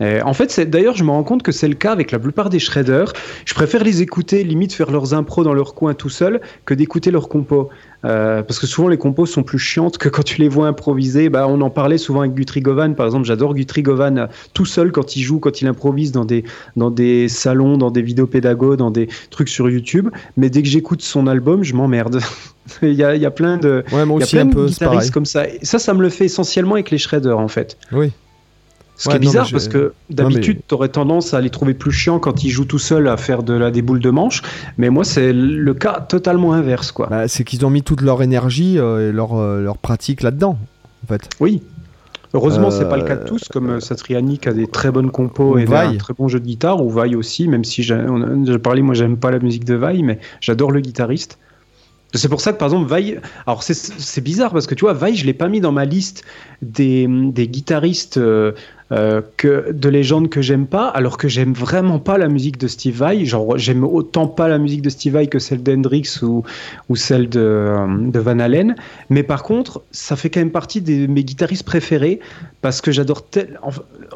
Euh. 0.00 0.18
Et 0.18 0.22
en 0.22 0.32
fait, 0.32 0.60
d'ailleurs, 0.60 0.96
je 0.96 1.04
me 1.04 1.10
rends 1.10 1.24
compte 1.24 1.42
que 1.42 1.52
c'est 1.52 1.68
le 1.68 1.74
cas 1.74 1.92
avec 1.92 2.10
la 2.12 2.18
plupart 2.18 2.50
des 2.50 2.58
shredders. 2.58 3.12
Je 3.44 3.54
préfère 3.54 3.82
les 3.82 4.02
écouter, 4.02 4.44
limite 4.44 4.72
faire 4.72 4.90
leurs 4.90 5.14
impros 5.14 5.44
dans 5.44 5.54
leur 5.54 5.74
coin 5.74 5.94
tout 5.94 6.08
seul, 6.08 6.40
que 6.64 6.74
d'écouter 6.74 7.10
leurs 7.10 7.28
compos. 7.28 7.68
Euh, 8.04 8.42
parce 8.42 8.60
que 8.60 8.66
souvent, 8.66 8.88
les 8.88 8.96
compos 8.96 9.26
sont 9.26 9.42
plus 9.42 9.58
chiantes 9.58 9.98
que 9.98 10.08
quand 10.08 10.22
tu 10.22 10.40
les 10.40 10.48
vois 10.48 10.68
improviser. 10.68 11.28
Bah, 11.28 11.46
on 11.48 11.60
en 11.60 11.70
parlait 11.70 11.98
souvent 11.98 12.20
avec 12.20 12.34
Guthrie 12.34 12.60
Govan, 12.60 12.94
par 12.94 13.06
exemple. 13.06 13.26
J'adore 13.26 13.54
Guthrie 13.54 13.82
Govan 13.82 14.18
euh, 14.18 14.26
tout 14.54 14.66
seul 14.66 14.92
quand 14.92 15.16
il 15.16 15.22
joue, 15.22 15.40
quand 15.40 15.60
il 15.60 15.66
improvise 15.66 16.12
dans 16.12 16.24
des, 16.24 16.44
dans 16.76 16.90
des 16.90 17.28
salons, 17.28 17.76
dans 17.76 17.90
des 17.90 18.02
vidéos 18.02 18.26
pédagogues, 18.26 18.78
dans 18.78 18.90
des 18.90 19.08
trucs 19.30 19.48
sur 19.48 19.68
YouTube. 19.68 20.08
Mais 20.36 20.50
dès 20.50 20.62
que 20.62 20.68
j'écoute 20.68 21.02
son 21.02 21.26
album, 21.26 21.64
je 21.64 21.74
m'emmerde. 21.74 22.20
il, 22.82 22.92
y 22.92 23.02
a, 23.02 23.16
il 23.16 23.22
y 23.22 23.26
a 23.26 23.30
plein 23.30 23.56
de, 23.56 23.84
Ouais, 23.92 24.04
moi 24.04 24.20
y 24.20 24.22
a 24.22 24.26
plein 24.26 24.42
un 24.42 24.46
de 24.46 24.54
peu, 24.54 24.66
guitaristes 24.66 25.10
comme 25.10 25.26
ça. 25.26 25.48
Et 25.48 25.58
ça, 25.62 25.78
ça 25.78 25.94
me 25.94 26.02
le 26.02 26.08
fait 26.08 26.26
essentiellement 26.26 26.74
avec 26.74 26.90
les 26.90 26.98
shredders, 26.98 27.38
en 27.38 27.48
fait. 27.48 27.76
Oui. 27.92 28.12
Ce 29.00 29.08
Ouais, 29.08 29.12
qui 29.14 29.16
est 29.16 29.20
bizarre 29.20 29.48
parce 29.50 29.68
que 29.68 29.92
d'habitude, 30.10 30.56
mais- 30.56 30.62
tu 30.68 30.74
aurais 30.74 30.88
tendance 30.88 31.32
à 31.32 31.40
les 31.40 31.50
trouver 31.50 31.72
plus 31.72 31.92
chiants 31.92 32.18
quand 32.18 32.42
ils 32.42 32.50
jouent 32.50 32.64
tout 32.64 32.80
seuls 32.80 33.06
à 33.06 33.16
faire 33.16 33.44
de 33.44 33.54
la, 33.54 33.70
des 33.70 33.80
boules 33.80 34.00
de 34.00 34.10
manche. 34.10 34.42
Mais 34.76 34.90
moi, 34.90 35.04
c'est 35.04 35.32
le 35.32 35.72
cas 35.72 36.00
totalement 36.00 36.52
inverse, 36.52 36.90
quoi. 36.90 37.06
Bah, 37.08 37.28
c'est 37.28 37.44
qu'ils 37.44 37.64
ont 37.64 37.70
mis 37.70 37.82
toute 37.84 38.00
leur 38.02 38.22
énergie 38.22 38.76
euh, 38.76 39.08
et 39.08 39.12
leur, 39.12 39.36
euh, 39.38 39.62
leur 39.62 39.78
pratique 39.78 40.20
là-dedans, 40.22 40.58
en 41.04 41.06
fait. 41.06 41.28
Oui. 41.38 41.62
Heureusement, 42.34 42.70
c'est 42.70 42.84
Euh, 42.84 42.88
pas 42.90 42.96
le 42.98 43.04
cas 43.04 43.16
de 43.16 43.24
tous, 43.24 43.48
comme 43.48 43.70
euh, 43.70 43.80
Satriani 43.80 44.38
qui 44.38 44.48
a 44.48 44.52
des 44.52 44.66
très 44.66 44.90
bonnes 44.90 45.10
compos 45.10 45.56
et 45.58 45.64
un 45.72 45.94
très 45.96 46.12
bon 46.12 46.28
jeu 46.28 46.40
de 46.40 46.44
guitare, 46.44 46.84
ou 46.84 46.90
Vai 46.90 47.14
aussi, 47.14 47.48
même 47.48 47.64
si 47.64 47.82
j'ai 47.84 47.96
parlé, 48.62 48.82
moi 48.82 48.94
j'aime 48.94 49.16
pas 49.16 49.30
la 49.30 49.38
musique 49.38 49.64
de 49.64 49.74
Vai, 49.74 50.02
mais 50.02 50.18
j'adore 50.40 50.70
le 50.72 50.80
guitariste. 50.80 51.38
C'est 52.14 52.28
pour 52.30 52.40
ça 52.40 52.54
que 52.54 52.58
par 52.58 52.68
exemple 52.68 52.88
Vai, 52.88 53.20
alors 53.46 53.62
c'est- 53.62 54.20
bizarre 54.22 54.52
parce 54.52 54.66
que 54.66 54.74
tu 54.74 54.80
vois 54.86 54.94
Vai, 54.94 55.14
je 55.14 55.26
l'ai 55.26 55.34
pas 55.34 55.48
mis 55.48 55.60
dans 55.60 55.72
ma 55.72 55.84
liste 55.84 56.24
des, 56.62 57.06
des 57.06 57.46
guitaristes 57.48 58.16
euh, 58.16 58.52
euh, 58.92 59.20
que 59.36 59.70
de 59.72 59.88
légendes 59.90 60.30
que 60.30 60.40
j'aime 60.40 60.66
pas, 60.66 60.88
alors 60.88 61.18
que 61.18 61.28
j'aime 61.28 61.52
vraiment 61.52 61.98
pas 61.98 62.16
la 62.16 62.28
musique 62.28 62.56
de 62.56 62.66
Steve 62.66 62.96
Vai. 62.96 63.26
Genre, 63.26 63.58
j'aime 63.58 63.84
autant 63.84 64.26
pas 64.26 64.48
la 64.48 64.56
musique 64.56 64.80
de 64.80 64.88
Steve 64.88 65.12
Vai 65.12 65.26
que 65.26 65.38
celle 65.38 65.62
d'Hendrix 65.62 66.22
ou, 66.22 66.44
ou 66.88 66.96
celle 66.96 67.28
de, 67.28 67.40
euh, 67.40 67.86
de 68.10 68.18
Van 68.18 68.38
Halen. 68.38 68.74
Mais 69.10 69.22
par 69.22 69.42
contre, 69.42 69.82
ça 69.90 70.16
fait 70.16 70.30
quand 70.30 70.40
même 70.40 70.50
partie 70.50 70.80
de 70.80 71.06
mes 71.06 71.22
guitaristes 71.24 71.64
préférés 71.64 72.20
parce 72.62 72.80
que 72.80 72.90
j'adore 72.90 73.26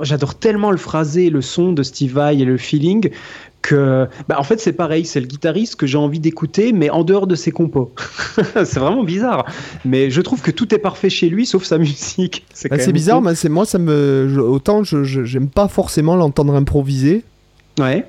j'adore 0.00 0.34
tellement 0.36 0.70
le 0.70 0.78
phrasé, 0.78 1.28
le 1.28 1.42
son 1.42 1.72
de 1.72 1.82
Steve 1.82 2.14
Vai 2.14 2.38
et 2.40 2.44
le 2.46 2.56
feeling 2.56 3.10
que, 3.62 4.08
bah, 4.28 4.36
en 4.38 4.42
fait, 4.42 4.60
c'est 4.60 4.72
pareil, 4.72 5.04
c'est 5.06 5.20
le 5.20 5.26
guitariste 5.26 5.76
que 5.76 5.86
j'ai 5.86 5.96
envie 5.96 6.18
d'écouter, 6.18 6.72
mais 6.72 6.90
en 6.90 7.04
dehors 7.04 7.26
de 7.26 7.36
ses 7.36 7.52
compos. 7.52 7.94
c'est 8.36 8.78
vraiment 8.78 9.04
bizarre. 9.04 9.46
Mais 9.84 10.10
je 10.10 10.20
trouve 10.20 10.42
que 10.42 10.50
tout 10.50 10.74
est 10.74 10.78
parfait 10.78 11.08
chez 11.08 11.28
lui, 11.28 11.46
sauf 11.46 11.64
sa 11.64 11.78
musique. 11.78 12.44
C'est 12.52 12.68
bah, 12.68 12.76
bizarre, 12.92 13.22
mais 13.22 13.34
c'est 13.34 13.48
moi, 13.48 13.64
ça 13.64 13.78
me, 13.78 14.36
autant 14.40 14.82
je 14.82 15.04
j'aime 15.04 15.48
pas 15.48 15.68
forcément 15.68 16.16
l'entendre 16.16 16.54
improviser. 16.54 17.24
Ouais. 17.78 18.04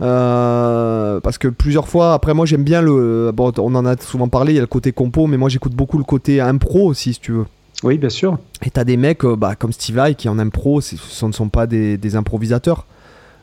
Euh, 0.00 1.20
parce 1.20 1.38
que 1.38 1.48
plusieurs 1.48 1.88
fois, 1.88 2.14
après 2.14 2.34
moi 2.34 2.46
j'aime 2.46 2.64
bien 2.64 2.82
le. 2.82 3.30
Bon, 3.32 3.52
on 3.58 3.74
en 3.74 3.86
a 3.86 3.96
souvent 3.96 4.28
parlé, 4.28 4.52
il 4.52 4.56
y 4.56 4.58
a 4.58 4.62
le 4.62 4.66
côté 4.66 4.92
compo, 4.92 5.26
mais 5.26 5.36
moi 5.36 5.48
j'écoute 5.48 5.74
beaucoup 5.74 5.98
le 5.98 6.04
côté 6.04 6.40
impro 6.40 6.86
aussi, 6.86 7.14
si 7.14 7.20
tu 7.20 7.32
veux. 7.32 7.46
Oui, 7.82 7.98
bien 7.98 8.08
sûr. 8.08 8.38
Et 8.64 8.70
t'as 8.70 8.84
des 8.84 8.96
mecs 8.96 9.24
euh, 9.24 9.36
bah, 9.36 9.54
comme 9.56 9.72
Steve 9.72 9.96
Vai 9.96 10.14
qui 10.14 10.28
en 10.28 10.38
impro, 10.38 10.80
ce 10.80 11.26
ne 11.26 11.32
sont 11.32 11.48
pas 11.48 11.66
des, 11.66 11.96
des 11.96 12.16
improvisateurs. 12.16 12.86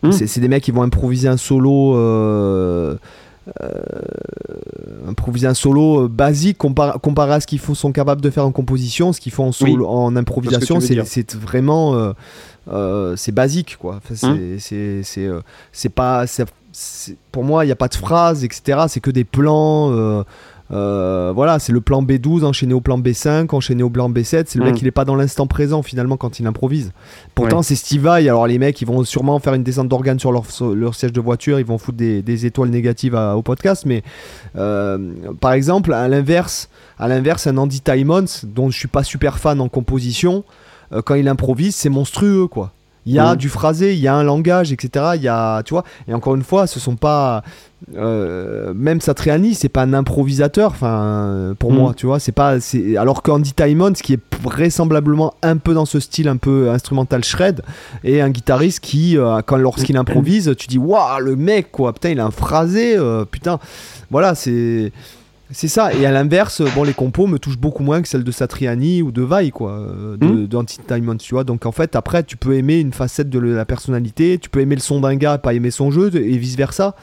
Hmm. 0.03 0.11
C'est 0.11 0.39
des 0.39 0.47
mecs 0.47 0.63
qui 0.63 0.71
vont 0.71 0.83
improviser 0.83 1.27
un 1.27 1.37
solo. 1.37 1.95
Euh, 1.95 2.95
euh, 3.59 3.69
improviser 5.07 5.47
un 5.47 5.55
solo 5.55 6.03
euh, 6.03 6.07
basique 6.07 6.57
comparé 6.59 7.33
à 7.33 7.39
ce 7.39 7.47
qu'ils 7.47 7.59
sont 7.59 7.91
capables 7.91 8.21
de 8.21 8.29
faire 8.29 8.45
en 8.45 8.51
composition, 8.51 9.13
ce 9.13 9.19
qu'ils 9.19 9.31
font 9.31 9.47
en, 9.47 9.51
solo, 9.51 9.87
en 9.87 10.15
improvisation, 10.15 10.79
c'est 10.79 11.33
vraiment 11.35 12.13
c'est 13.15 13.31
basique 13.31 13.77
quoi. 13.77 13.99
Hmm. 14.21 14.59
c'est 14.59 15.89
pas 15.89 16.25
pour 17.31 17.43
moi 17.43 17.65
il 17.65 17.67
n'y 17.67 17.73
a 17.73 17.75
pas 17.75 17.87
de 17.87 17.95
phrase 17.95 18.43
etc. 18.43 18.85
C'est 18.87 18.99
que 18.99 19.11
des 19.11 19.23
plans 19.23 20.23
euh, 20.71 21.31
voilà, 21.35 21.59
c'est 21.59 21.71
le 21.71 21.81
plan 21.81 22.01
B12 22.01 22.45
enchaîné 22.45 22.73
au 22.73 22.81
plan 22.81 22.97
B5, 22.97 23.53
enchaîné 23.53 23.83
au 23.83 23.89
plan 23.89 24.09
B7. 24.09 24.45
C'est 24.47 24.57
le 24.57 24.65
mec, 24.65 24.75
mm. 24.75 24.77
il 24.81 24.87
est 24.87 24.91
pas 24.91 25.05
dans 25.05 25.15
l'instant 25.15 25.47
présent 25.47 25.81
finalement 25.81 26.17
quand 26.17 26.39
il 26.39 26.47
improvise. 26.47 26.91
Pourtant, 27.35 27.61
c'est 27.61 27.75
Steve 27.75 28.03
Vai. 28.03 28.27
Alors, 28.29 28.47
les 28.47 28.57
mecs, 28.57 28.81
ils 28.81 28.87
vont 28.87 29.03
sûrement 29.03 29.39
faire 29.39 29.53
une 29.53 29.63
descente 29.63 29.89
d'organes 29.89 30.19
sur 30.19 30.31
leur, 30.31 30.45
leur, 30.73 30.95
siège 30.95 31.13
de 31.13 31.21
voiture. 31.21 31.59
Ils 31.59 31.65
vont 31.65 31.77
foutre 31.77 31.97
des, 31.97 32.45
étoiles 32.45 32.69
négatives 32.69 33.15
au 33.15 33.41
podcast. 33.41 33.85
Mais 33.85 34.03
euh, 34.55 34.97
par 35.39 35.53
exemple, 35.53 35.93
à 35.93 36.07
l'inverse, 36.07 36.69
à 36.97 37.07
l'inverse, 37.07 37.47
un 37.47 37.57
Andy 37.57 37.81
Timons, 37.81 38.25
dont 38.43 38.69
je 38.69 38.77
suis 38.77 38.87
pas 38.87 39.03
super 39.03 39.39
fan 39.39 39.59
en 39.59 39.69
composition, 39.69 40.43
euh, 40.93 41.01
quand 41.01 41.15
il 41.15 41.27
improvise, 41.27 41.75
c'est 41.75 41.89
monstrueux 41.89 42.47
quoi. 42.47 42.73
Il 43.05 43.13
y 43.13 43.19
a 43.19 43.33
mm. 43.33 43.37
du 43.37 43.49
phrasé, 43.49 43.93
il 43.93 43.99
y 43.99 44.07
a 44.07 44.15
un 44.15 44.23
langage, 44.23 44.71
etc. 44.71 45.11
Il 45.15 45.23
y 45.23 45.27
a, 45.27 45.63
tu 45.63 45.73
vois. 45.73 45.83
Et 46.07 46.13
encore 46.13 46.35
une 46.35 46.43
fois, 46.43 46.67
ce 46.67 46.79
sont 46.79 46.95
pas, 46.95 47.43
euh, 47.95 48.73
même 48.75 49.01
Satriani, 49.01 49.55
c'est 49.55 49.69
pas 49.69 49.81
un 49.81 49.93
improvisateur. 49.93 50.71
Enfin, 50.71 51.55
pour 51.57 51.71
mm. 51.71 51.75
moi, 51.75 51.93
tu 51.95 52.05
vois, 52.05 52.19
c'est 52.19 52.31
pas. 52.31 52.57
Alors 52.97 53.23
qu'Andy 53.23 53.53
Timon, 53.53 53.93
qui 53.93 54.13
est 54.13 54.19
vraisemblablement 54.43 55.33
un 55.41 55.57
peu 55.57 55.73
dans 55.73 55.85
ce 55.85 55.99
style, 55.99 56.27
un 56.27 56.37
peu 56.37 56.69
instrumental 56.69 57.23
shred, 57.23 57.61
et 58.03 58.21
un 58.21 58.29
guitariste 58.29 58.81
qui, 58.81 59.17
euh, 59.17 59.41
quand 59.45 59.57
lorsqu'il 59.57 59.97
improvise, 59.97 60.53
tu 60.57 60.67
dis, 60.67 60.77
waouh, 60.77 61.19
le 61.19 61.35
mec, 61.35 61.71
quoi. 61.71 61.93
Putain, 61.93 62.09
il 62.09 62.19
a 62.19 62.25
un 62.25 62.31
phrasé. 62.31 62.95
Euh, 62.97 63.25
putain, 63.25 63.59
voilà, 64.11 64.35
c'est. 64.35 64.91
C'est 65.53 65.67
ça, 65.67 65.93
et 65.93 66.05
à 66.05 66.11
l'inverse, 66.11 66.61
bon, 66.75 66.83
les 66.83 66.93
compos 66.93 67.27
me 67.27 67.37
touchent 67.37 67.57
beaucoup 67.57 67.83
moins 67.83 68.01
que 68.01 68.07
celles 68.07 68.23
de 68.23 68.31
Satriani 68.31 69.01
ou 69.01 69.11
de 69.11 69.21
Vai, 69.21 69.51
quoi, 69.51 69.71
euh, 69.71 70.17
de, 70.17 70.25
mmh. 70.25 71.17
tu 71.17 71.33
vois. 71.33 71.43
Donc 71.43 71.65
en 71.65 71.71
fait, 71.71 71.95
après, 71.95 72.23
tu 72.23 72.37
peux 72.37 72.55
aimer 72.55 72.79
une 72.79 72.93
facette 72.93 73.29
de 73.29 73.39
la 73.39 73.65
personnalité, 73.65 74.37
tu 74.37 74.49
peux 74.49 74.61
aimer 74.61 74.75
le 74.75 74.81
son 74.81 75.01
d'un 75.01 75.15
gars 75.15 75.35
et 75.35 75.39
pas 75.39 75.53
aimer 75.53 75.71
son 75.71 75.91
jeu, 75.91 76.09
et 76.15 76.37
vice 76.37 76.55
versa. 76.55 76.95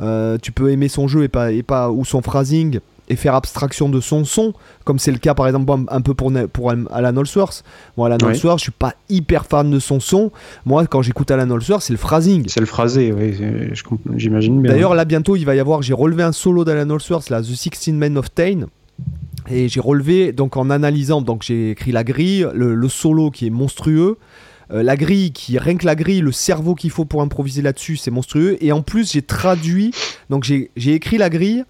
Euh, 0.00 0.38
tu 0.40 0.52
peux 0.52 0.70
aimer 0.70 0.88
son 0.88 1.08
jeu 1.08 1.24
et 1.24 1.28
pas, 1.28 1.50
et 1.50 1.62
pas 1.62 1.90
ou 1.90 2.04
son 2.04 2.22
phrasing 2.22 2.80
et 3.08 3.16
faire 3.16 3.34
abstraction 3.34 3.88
de 3.88 4.00
son 4.00 4.24
son, 4.24 4.52
comme 4.84 4.98
c'est 4.98 5.12
le 5.12 5.18
cas 5.18 5.34
par 5.34 5.46
exemple 5.46 5.72
un 5.88 6.00
peu 6.00 6.14
pour, 6.14 6.32
pour 6.52 6.70
Alan 6.70 7.16
Allsworth. 7.16 7.64
Moi, 7.96 8.06
Alan 8.06 8.18
Allsworth, 8.28 8.58
je 8.58 8.64
suis 8.64 8.72
pas 8.72 8.94
hyper 9.08 9.46
fan 9.46 9.70
de 9.70 9.78
son 9.78 10.00
son. 10.00 10.30
Moi, 10.66 10.86
quand 10.86 11.02
j'écoute 11.02 11.30
Alan 11.30 11.50
Allsworth, 11.50 11.82
c'est 11.82 11.92
le 11.92 11.98
phrasing. 11.98 12.44
C'est 12.48 12.60
le 12.60 12.66
phrasé, 12.66 13.12
oui, 13.12 13.34
j'imagine 14.16 14.62
bien. 14.62 14.72
D'ailleurs, 14.72 14.94
là, 14.94 15.04
bientôt, 15.04 15.36
il 15.36 15.44
va 15.44 15.54
y 15.54 15.60
avoir, 15.60 15.82
j'ai 15.82 15.94
relevé 15.94 16.22
un 16.22 16.32
solo 16.32 16.64
d'Alan 16.64 16.94
Allsworth, 16.94 17.30
là, 17.30 17.40
The 17.40 17.54
Sixteen 17.54 17.96
Men 17.96 18.18
of 18.18 18.32
Tain. 18.32 18.66
Et 19.50 19.68
j'ai 19.68 19.80
relevé, 19.80 20.32
donc 20.32 20.56
en 20.56 20.68
analysant, 20.68 21.22
donc 21.22 21.42
j'ai 21.42 21.70
écrit 21.70 21.92
la 21.92 22.04
grille, 22.04 22.46
le, 22.52 22.88
solo 22.88 23.30
qui 23.30 23.46
est 23.46 23.50
monstrueux. 23.50 24.18
Euh, 24.70 24.82
la 24.82 24.96
grille, 24.96 25.32
qui 25.32 25.58
rien 25.58 25.76
que 25.76 25.86
la 25.86 25.94
grille, 25.94 26.20
le 26.20 26.32
cerveau 26.32 26.74
qu'il 26.74 26.90
faut 26.90 27.06
pour 27.06 27.22
improviser 27.22 27.62
là-dessus, 27.62 27.96
c'est 27.96 28.10
monstrueux. 28.10 28.62
Et 28.62 28.72
en 28.72 28.82
plus, 28.82 29.12
j'ai 29.12 29.22
traduit, 29.22 29.92
donc 30.28 30.44
j'ai 30.44 30.92
écrit 30.92 31.16
la 31.16 31.30
grille, 31.30 31.64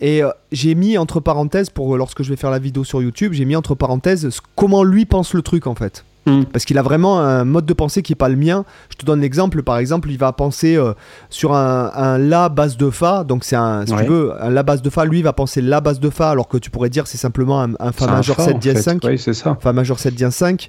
et 0.00 0.22
euh, 0.22 0.30
j'ai 0.52 0.74
mis 0.74 0.98
entre 0.98 1.20
parenthèses, 1.20 1.70
pour 1.70 1.94
euh, 1.94 1.98
lorsque 1.98 2.22
je 2.22 2.28
vais 2.28 2.36
faire 2.36 2.50
la 2.50 2.58
vidéo 2.58 2.84
sur 2.84 3.02
YouTube, 3.02 3.32
j'ai 3.32 3.44
mis 3.44 3.56
entre 3.56 3.74
parenthèses 3.74 4.28
comment 4.54 4.84
lui 4.84 5.06
pense 5.06 5.32
le 5.32 5.42
truc 5.42 5.66
en 5.66 5.74
fait. 5.74 6.04
Hmm. 6.26 6.42
Parce 6.42 6.64
qu'il 6.64 6.76
a 6.76 6.82
vraiment 6.82 7.20
un 7.20 7.44
mode 7.44 7.66
de 7.66 7.72
pensée 7.72 8.02
qui 8.02 8.10
n'est 8.10 8.16
pas 8.16 8.28
le 8.28 8.34
mien. 8.34 8.64
Je 8.90 8.96
te 8.96 9.06
donne 9.06 9.20
l'exemple. 9.20 9.62
Par 9.62 9.78
exemple, 9.78 10.10
il 10.10 10.18
va 10.18 10.32
penser 10.32 10.74
euh, 10.74 10.92
sur 11.30 11.54
un, 11.54 12.18
La 12.18 12.48
base 12.48 12.76
de 12.76 12.90
Fa. 12.90 13.22
Donc, 13.22 13.44
c'est 13.44 13.54
un, 13.54 13.86
si 13.86 13.94
tu 13.94 14.02
veux, 14.02 14.32
un 14.42 14.50
La 14.50 14.64
base 14.64 14.82
de 14.82 14.90
Fa. 14.90 15.04
Lui, 15.04 15.20
il 15.20 15.22
va 15.22 15.32
penser 15.32 15.62
La 15.62 15.80
base 15.80 16.00
de 16.00 16.10
Fa, 16.10 16.30
alors 16.30 16.48
que 16.48 16.58
tu 16.58 16.68
pourrais 16.68 16.90
dire 16.90 17.06
c'est 17.06 17.16
simplement 17.16 17.62
un, 17.62 17.92
Fa 17.92 18.08
majeur 18.08 18.40
7 18.40 18.58
dièse 18.58 18.80
5. 18.80 19.04
Oui, 19.04 19.20
c'est 19.20 19.34
ça. 19.34 19.56
Fa 19.60 19.72
majeur 19.72 20.00
7 20.00 20.16
dièse 20.16 20.34
5. 20.34 20.68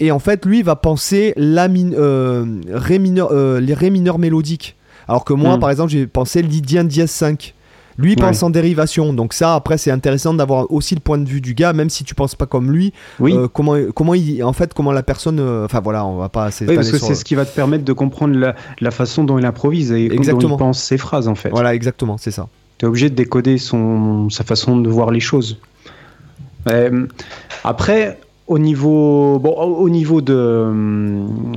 et 0.00 0.10
en 0.10 0.18
fait, 0.18 0.44
lui, 0.44 0.58
il 0.58 0.64
va 0.64 0.74
penser 0.74 1.32
la 1.36 1.68
ré 1.68 2.98
mineur, 2.98 3.32
les 3.60 3.74
Ré 3.74 3.90
mineurs 3.90 4.18
mélodiques. 4.18 4.76
Alors 5.06 5.24
que 5.24 5.32
moi, 5.32 5.56
hmm. 5.56 5.60
par 5.60 5.70
exemple, 5.70 5.92
j'ai 5.92 6.08
pensé 6.08 6.42
Lydien 6.42 6.82
dièse 6.82 7.10
5. 7.12 7.54
Lui 7.98 8.16
pense 8.16 8.42
en 8.42 8.50
dérivation, 8.50 9.12
donc 9.12 9.32
ça 9.32 9.54
après 9.54 9.78
c'est 9.78 9.90
intéressant 9.90 10.34
d'avoir 10.34 10.70
aussi 10.72 10.94
le 10.94 11.00
point 11.00 11.18
de 11.18 11.28
vue 11.28 11.40
du 11.40 11.54
gars, 11.54 11.72
même 11.72 11.90
si 11.90 12.04
tu 12.04 12.14
penses 12.14 12.34
pas 12.34 12.46
comme 12.46 12.72
lui. 12.72 12.92
Euh, 13.20 13.48
comment 13.48 13.76
comment 13.94 14.14
il 14.14 14.42
en 14.42 14.52
fait 14.52 14.74
comment 14.74 14.92
la 14.92 15.02
personne, 15.02 15.38
euh, 15.38 15.64
enfin 15.64 15.80
voilà, 15.80 16.04
on 16.04 16.16
va 16.16 16.28
pas. 16.28 16.50
Oui, 16.60 16.74
parce 16.74 16.90
que 16.90 16.98
c'est 16.98 17.14
ce 17.14 17.24
qui 17.24 17.34
va 17.34 17.44
te 17.44 17.54
permettre 17.54 17.84
de 17.84 17.92
comprendre 17.92 18.54
la, 18.80 18.90
façon 18.90 19.24
dont 19.24 19.38
il 19.38 19.46
improvise 19.46 19.92
et 19.92 20.06
exactement. 20.06 20.50
dont 20.50 20.56
il 20.56 20.58
pense 20.58 20.82
ses 20.82 20.98
phrases 20.98 21.28
en 21.28 21.34
fait. 21.34 21.50
Voilà, 21.50 21.74
exactement, 21.74 22.16
c'est 22.18 22.30
ça. 22.30 22.48
Tu 22.78 22.84
es 22.84 22.88
obligé 22.88 23.10
de 23.10 23.14
décoder 23.14 23.58
son 23.58 24.28
sa 24.30 24.44
façon 24.44 24.76
de 24.76 24.88
voir 24.88 25.10
les 25.10 25.20
choses. 25.20 25.58
Euh, 26.68 27.06
après, 27.62 28.18
au 28.46 28.58
niveau, 28.58 29.38
bon, 29.38 29.52
au 29.52 29.88
niveau 29.88 30.20
de, 30.20 30.72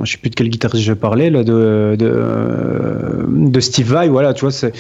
je 0.04 0.12
sais 0.12 0.18
plus 0.18 0.30
de 0.30 0.36
quel 0.36 0.50
guitariste 0.50 0.86
je 0.86 0.94
parlais 0.94 1.30
là, 1.30 1.44
de 1.44 1.96
de, 1.98 3.26
de 3.28 3.60
Steve 3.60 3.92
Vai, 3.92 4.10
voilà, 4.10 4.34
tu 4.34 4.42
vois, 4.42 4.52
c'est 4.52 4.74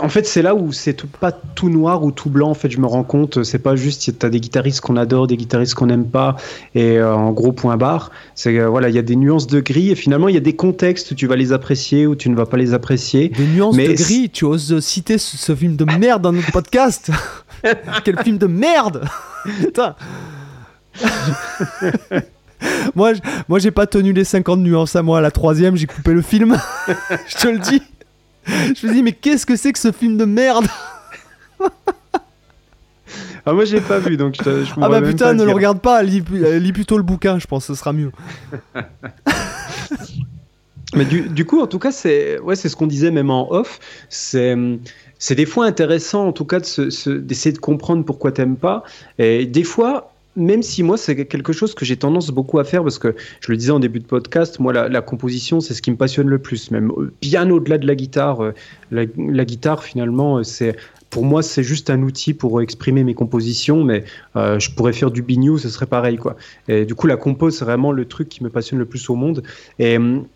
en 0.00 0.08
fait, 0.08 0.26
c'est 0.26 0.40
là 0.40 0.54
où 0.54 0.72
c'est 0.72 1.04
pas 1.06 1.32
tout 1.32 1.68
noir 1.68 2.02
ou 2.02 2.10
tout 2.10 2.30
blanc. 2.30 2.50
En 2.50 2.54
fait, 2.54 2.70
je 2.70 2.78
me 2.78 2.86
rends 2.86 3.04
compte, 3.04 3.44
c'est 3.44 3.58
pas 3.58 3.76
juste, 3.76 4.18
tu 4.18 4.26
as 4.26 4.30
des 4.30 4.40
guitaristes 4.40 4.80
qu'on 4.80 4.96
adore, 4.96 5.26
des 5.26 5.36
guitaristes 5.36 5.74
qu'on 5.74 5.86
n'aime 5.86 6.06
pas, 6.06 6.36
et 6.74 6.98
euh, 6.98 7.14
en 7.14 7.32
gros, 7.32 7.52
point 7.52 7.76
barre. 7.76 8.10
C'est 8.34 8.58
euh, 8.58 8.68
voilà, 8.68 8.88
il 8.88 8.94
y 8.94 8.98
a 8.98 9.02
des 9.02 9.16
nuances 9.16 9.46
de 9.46 9.60
gris, 9.60 9.90
et 9.90 9.94
finalement, 9.94 10.28
il 10.28 10.34
y 10.34 10.38
a 10.38 10.40
des 10.40 10.56
contextes 10.56 11.10
où 11.10 11.14
tu 11.14 11.26
vas 11.26 11.36
les 11.36 11.52
apprécier 11.52 12.06
ou 12.06 12.16
tu 12.16 12.30
ne 12.30 12.36
vas 12.36 12.46
pas 12.46 12.56
les 12.56 12.72
apprécier. 12.72 13.28
Des 13.28 13.46
nuances 13.46 13.76
de 13.76 13.92
gris, 13.92 14.30
tu 14.30 14.46
oses 14.46 14.80
citer 14.80 15.18
ce, 15.18 15.54
film 15.54 15.76
de 15.76 15.84
merde 15.84 16.22
dans 16.22 16.32
notre 16.32 16.52
podcast 16.52 17.10
Quel 18.04 18.18
film 18.22 18.38
de 18.38 18.46
merde 18.46 19.04
Putain 19.60 19.94
Moi, 22.94 23.12
moi 23.48 23.58
j'ai 23.58 23.70
pas 23.70 23.86
tenu 23.86 24.12
les 24.12 24.24
50 24.24 24.60
nuances 24.60 24.96
à 24.96 25.02
moi. 25.02 25.18
À 25.18 25.20
la 25.20 25.30
troisième, 25.30 25.76
j'ai 25.76 25.86
coupé 25.86 26.12
le 26.12 26.22
film. 26.22 26.56
je 27.28 27.36
te 27.36 27.48
le 27.48 27.58
dis. 27.58 27.82
Je 28.48 28.86
me 28.86 28.92
dis, 28.92 29.02
mais 29.02 29.12
qu'est-ce 29.12 29.46
que 29.46 29.56
c'est 29.56 29.72
que 29.72 29.78
ce 29.78 29.92
film 29.92 30.16
de 30.16 30.24
merde 30.24 30.66
Ah, 33.46 33.52
moi 33.54 33.64
j'ai 33.64 33.80
pas 33.80 33.98
vu 33.98 34.18
donc 34.18 34.34
je, 34.36 34.64
je 34.64 34.72
Ah 34.80 34.88
bah 34.90 35.00
putain, 35.00 35.32
ne 35.32 35.42
le 35.42 35.52
regarde 35.52 35.80
pas, 35.80 36.02
lis, 36.02 36.22
lis, 36.30 36.72
plutôt 36.72 36.98
le 36.98 37.02
bouquin, 37.02 37.38
je 37.38 37.46
pense, 37.46 37.64
ce 37.64 37.74
sera 37.74 37.94
mieux. 37.94 38.12
Mais 40.94 41.04
du, 41.04 41.28
du, 41.28 41.44
coup, 41.44 41.60
en 41.60 41.66
tout 41.66 41.78
cas, 41.78 41.92
c'est 41.92 42.38
ouais, 42.40 42.56
c'est 42.56 42.68
ce 42.68 42.76
qu'on 42.76 42.86
disait 42.86 43.10
même 43.10 43.30
en 43.30 43.52
off. 43.52 43.78
C'est 44.08 44.56
c'est 45.18 45.34
des 45.34 45.46
fois 45.46 45.66
intéressant, 45.66 46.26
en 46.26 46.32
tout 46.32 46.44
cas, 46.44 46.60
d'essayer 46.60 46.86
de, 46.86 47.34
se, 47.34 47.48
de 47.50 47.58
comprendre 47.58 48.04
pourquoi 48.04 48.32
t'aimes 48.32 48.56
pas. 48.56 48.84
Et 49.18 49.46
des 49.46 49.64
fois, 49.64 50.12
même 50.38 50.62
si 50.62 50.82
moi, 50.82 50.96
c'est 50.96 51.26
quelque 51.26 51.52
chose 51.52 51.74
que 51.74 51.84
j'ai 51.84 51.96
tendance 51.96 52.30
beaucoup 52.30 52.58
à 52.58 52.64
faire, 52.64 52.82
parce 52.82 52.98
que 52.98 53.14
je 53.40 53.50
le 53.50 53.58
disais 53.58 53.72
en 53.72 53.80
début 53.80 53.98
de 53.98 54.06
podcast, 54.06 54.58
moi, 54.60 54.72
la, 54.72 55.00
composition, 55.02 55.60
c'est 55.60 55.74
ce 55.74 55.82
qui 55.82 55.90
me 55.90 55.96
passionne 55.96 56.28
le 56.28 56.38
plus, 56.38 56.70
même 56.70 56.90
euh, 56.96 57.12
bien 57.20 57.50
au-delà 57.50 57.78
de 57.78 57.86
la 57.86 57.94
guitare. 57.94 58.42
Euh, 58.42 58.54
la, 58.90 59.44
guitare, 59.44 59.82
finalement, 59.82 60.38
euh, 60.38 60.42
c'est 60.44 60.76
pour 61.10 61.24
moi, 61.24 61.42
c'est 61.42 61.62
juste 61.62 61.90
un 61.90 62.02
outil 62.02 62.34
pour 62.34 62.60
exprimer 62.60 63.02
mes 63.02 63.14
compositions, 63.14 63.82
mais 63.82 64.04
je 64.34 64.70
pourrais 64.70 64.92
faire 64.92 65.10
du 65.10 65.22
bignou, 65.22 65.56
ce 65.56 65.70
serait 65.70 65.86
pareil. 65.86 66.18
Et 66.68 66.84
du 66.84 66.94
coup, 66.94 67.06
la 67.06 67.16
compo, 67.16 67.48
c'est 67.48 67.64
vraiment 67.64 67.92
le 67.92 68.04
truc 68.04 68.28
qui 68.28 68.44
me 68.44 68.50
passionne 68.50 68.78
le 68.78 68.84
plus 68.84 69.08
au 69.08 69.14
monde. 69.14 69.42
Et 69.78 69.96
hum, 69.96 70.26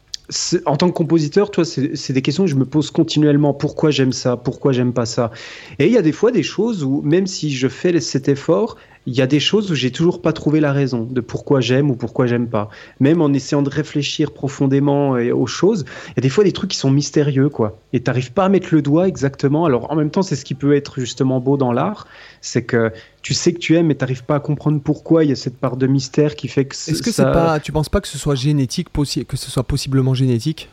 en 0.67 0.77
tant 0.77 0.89
que 0.89 0.95
compositeur, 0.95 1.51
toi, 1.51 1.65
c'est 1.65 2.13
des 2.13 2.23
questions 2.23 2.45
que 2.45 2.51
je 2.51 2.57
me 2.57 2.65
pose 2.65 2.91
continuellement. 2.91 3.53
Pourquoi 3.53 3.91
j'aime 3.91 4.13
ça? 4.13 4.37
Pourquoi 4.37 4.73
j'aime 4.73 4.93
pas 4.93 5.07
ça? 5.07 5.31
Et 5.79 5.87
il 5.87 5.93
y 5.93 5.99
a 5.99 6.03
des 6.03 6.13
fois 6.13 6.31
des 6.31 6.43
choses 6.43 6.85
où, 6.85 7.03
même 7.03 7.27
si 7.27 7.51
je 7.51 7.69
fais 7.69 7.99
cet 8.01 8.29
effort, 8.29 8.77
il 9.07 9.15
y 9.15 9.21
a 9.21 9.27
des 9.27 9.41
choses 9.41 9.71
où 9.71 9.75
j'ai 9.75 9.91
toujours 9.91 10.23
pas 10.23 10.33
trouvé 10.33 10.61
la 10.61 10.73
raison 10.73 11.03
de 11.11 11.21
pourquoi 11.21 11.61
j'aime 11.61 11.91
ou 11.91 11.97
pourquoi 11.97 12.27
j'aime 12.27 12.49
pas. 12.49 12.71
Même 13.01 13.21
en 13.21 13.33
essayant 13.33 13.63
de 13.63 13.69
réfléchir 13.69 14.33
profondément 14.33 15.11
aux 15.13 15.47
choses, 15.47 15.85
il 16.09 16.13
y 16.17 16.21
a 16.21 16.23
des 16.23 16.29
fois 16.29 16.45
des 16.45 16.53
trucs 16.53 16.71
qui 16.71 16.77
sont 16.77 16.91
mystérieux, 16.91 17.49
quoi. 17.49 17.79
Et 17.93 18.01
t'arrives 18.01 18.33
pas 18.33 18.45
à 18.45 18.49
mettre 18.49 18.69
le 18.71 18.83
doigt 18.83 19.09
exactement. 19.09 19.65
Alors 19.65 19.91
en 19.91 19.97
même 19.97 20.11
temps, 20.11 20.23
c'est 20.23 20.37
ce 20.37 20.45
qui 20.45 20.55
peut 20.55 20.75
être 20.75 21.01
justement 21.01 21.41
beau 21.41 21.57
dans 21.57 21.73
l'art, 21.73 22.07
c'est 22.41 22.63
que 22.63 22.93
tu 23.23 23.35
sais 23.35 23.53
que 23.53 23.59
tu 23.59 23.77
aimes, 23.77 23.87
mais 23.87 23.95
t'arrives 23.95 24.25
pas 24.25 24.37
à 24.37 24.41
comprendre 24.41 24.81
pourquoi. 24.83 25.25
Il 25.25 25.31
y 25.31 25.33
a 25.33 25.37
cette 25.37 25.57
part 25.57 25.77
de 25.77 25.87
mystère 25.87 26.37
qui 26.37 26.49
fait 26.49 26.65
que. 26.65 26.75
Est-ce 26.75 27.03
que 27.03 27.13
c'est 27.13 27.23
pas, 27.25 27.61
tu 27.61 27.73
penses 27.73 27.89
pas 27.89 28.01
que 28.01 28.09
ce 28.09 28.19
soit 28.19 28.35
génétique, 28.35 28.89
que 28.93 29.37
ce 29.37 29.51
soit 29.51 29.65
possiblement 29.65 30.15
génétique? 30.15 30.69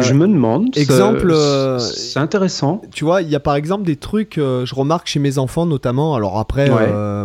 Je 0.00 0.12
me 0.14 0.26
demande. 0.26 0.76
Exemple, 0.76 1.30
euh, 1.30 1.78
c'est 1.78 2.18
intéressant. 2.18 2.82
Tu 2.92 3.04
vois, 3.04 3.22
il 3.22 3.28
y 3.28 3.34
a 3.34 3.40
par 3.40 3.54
exemple 3.54 3.84
des 3.84 3.96
trucs, 3.96 4.38
euh, 4.38 4.66
je 4.66 4.74
remarque 4.74 5.06
chez 5.06 5.20
mes 5.20 5.38
enfants 5.38 5.66
notamment. 5.66 6.14
Alors 6.14 6.38
après, 6.38 6.68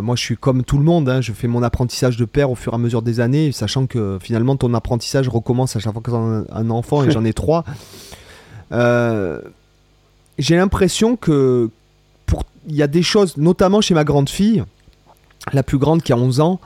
moi 0.00 0.14
je 0.16 0.20
suis 0.20 0.36
comme 0.36 0.62
tout 0.62 0.78
le 0.78 0.84
monde, 0.84 1.08
hein, 1.08 1.20
je 1.20 1.32
fais 1.32 1.48
mon 1.48 1.62
apprentissage 1.62 2.16
de 2.16 2.24
père 2.24 2.50
au 2.50 2.54
fur 2.54 2.72
et 2.72 2.76
à 2.76 2.78
mesure 2.78 3.02
des 3.02 3.20
années, 3.20 3.52
sachant 3.52 3.86
que 3.86 4.18
finalement 4.20 4.56
ton 4.56 4.72
apprentissage 4.74 5.28
recommence 5.28 5.76
à 5.76 5.80
chaque 5.80 5.92
fois 5.92 6.02
que 6.02 6.10
tu 6.10 6.16
as 6.16 6.56
un 6.56 6.70
enfant 6.70 7.04
et 7.04 7.10
j'en 7.10 7.24
ai 7.24 7.32
trois. 7.32 7.64
J'ai 10.38 10.56
l'impression 10.56 11.16
que 11.16 11.68
pour 12.24 12.44
il 12.66 12.74
y 12.74 12.82
a 12.82 12.86
des 12.86 13.02
choses, 13.02 13.36
notamment 13.36 13.80
chez 13.80 13.94
ma 13.94 14.04
grande 14.04 14.30
fille, 14.30 14.64
la 15.52 15.62
plus 15.62 15.78
grande 15.78 16.02
qui 16.02 16.12
a 16.12 16.16
11 16.16 16.40
ans, 16.40 16.60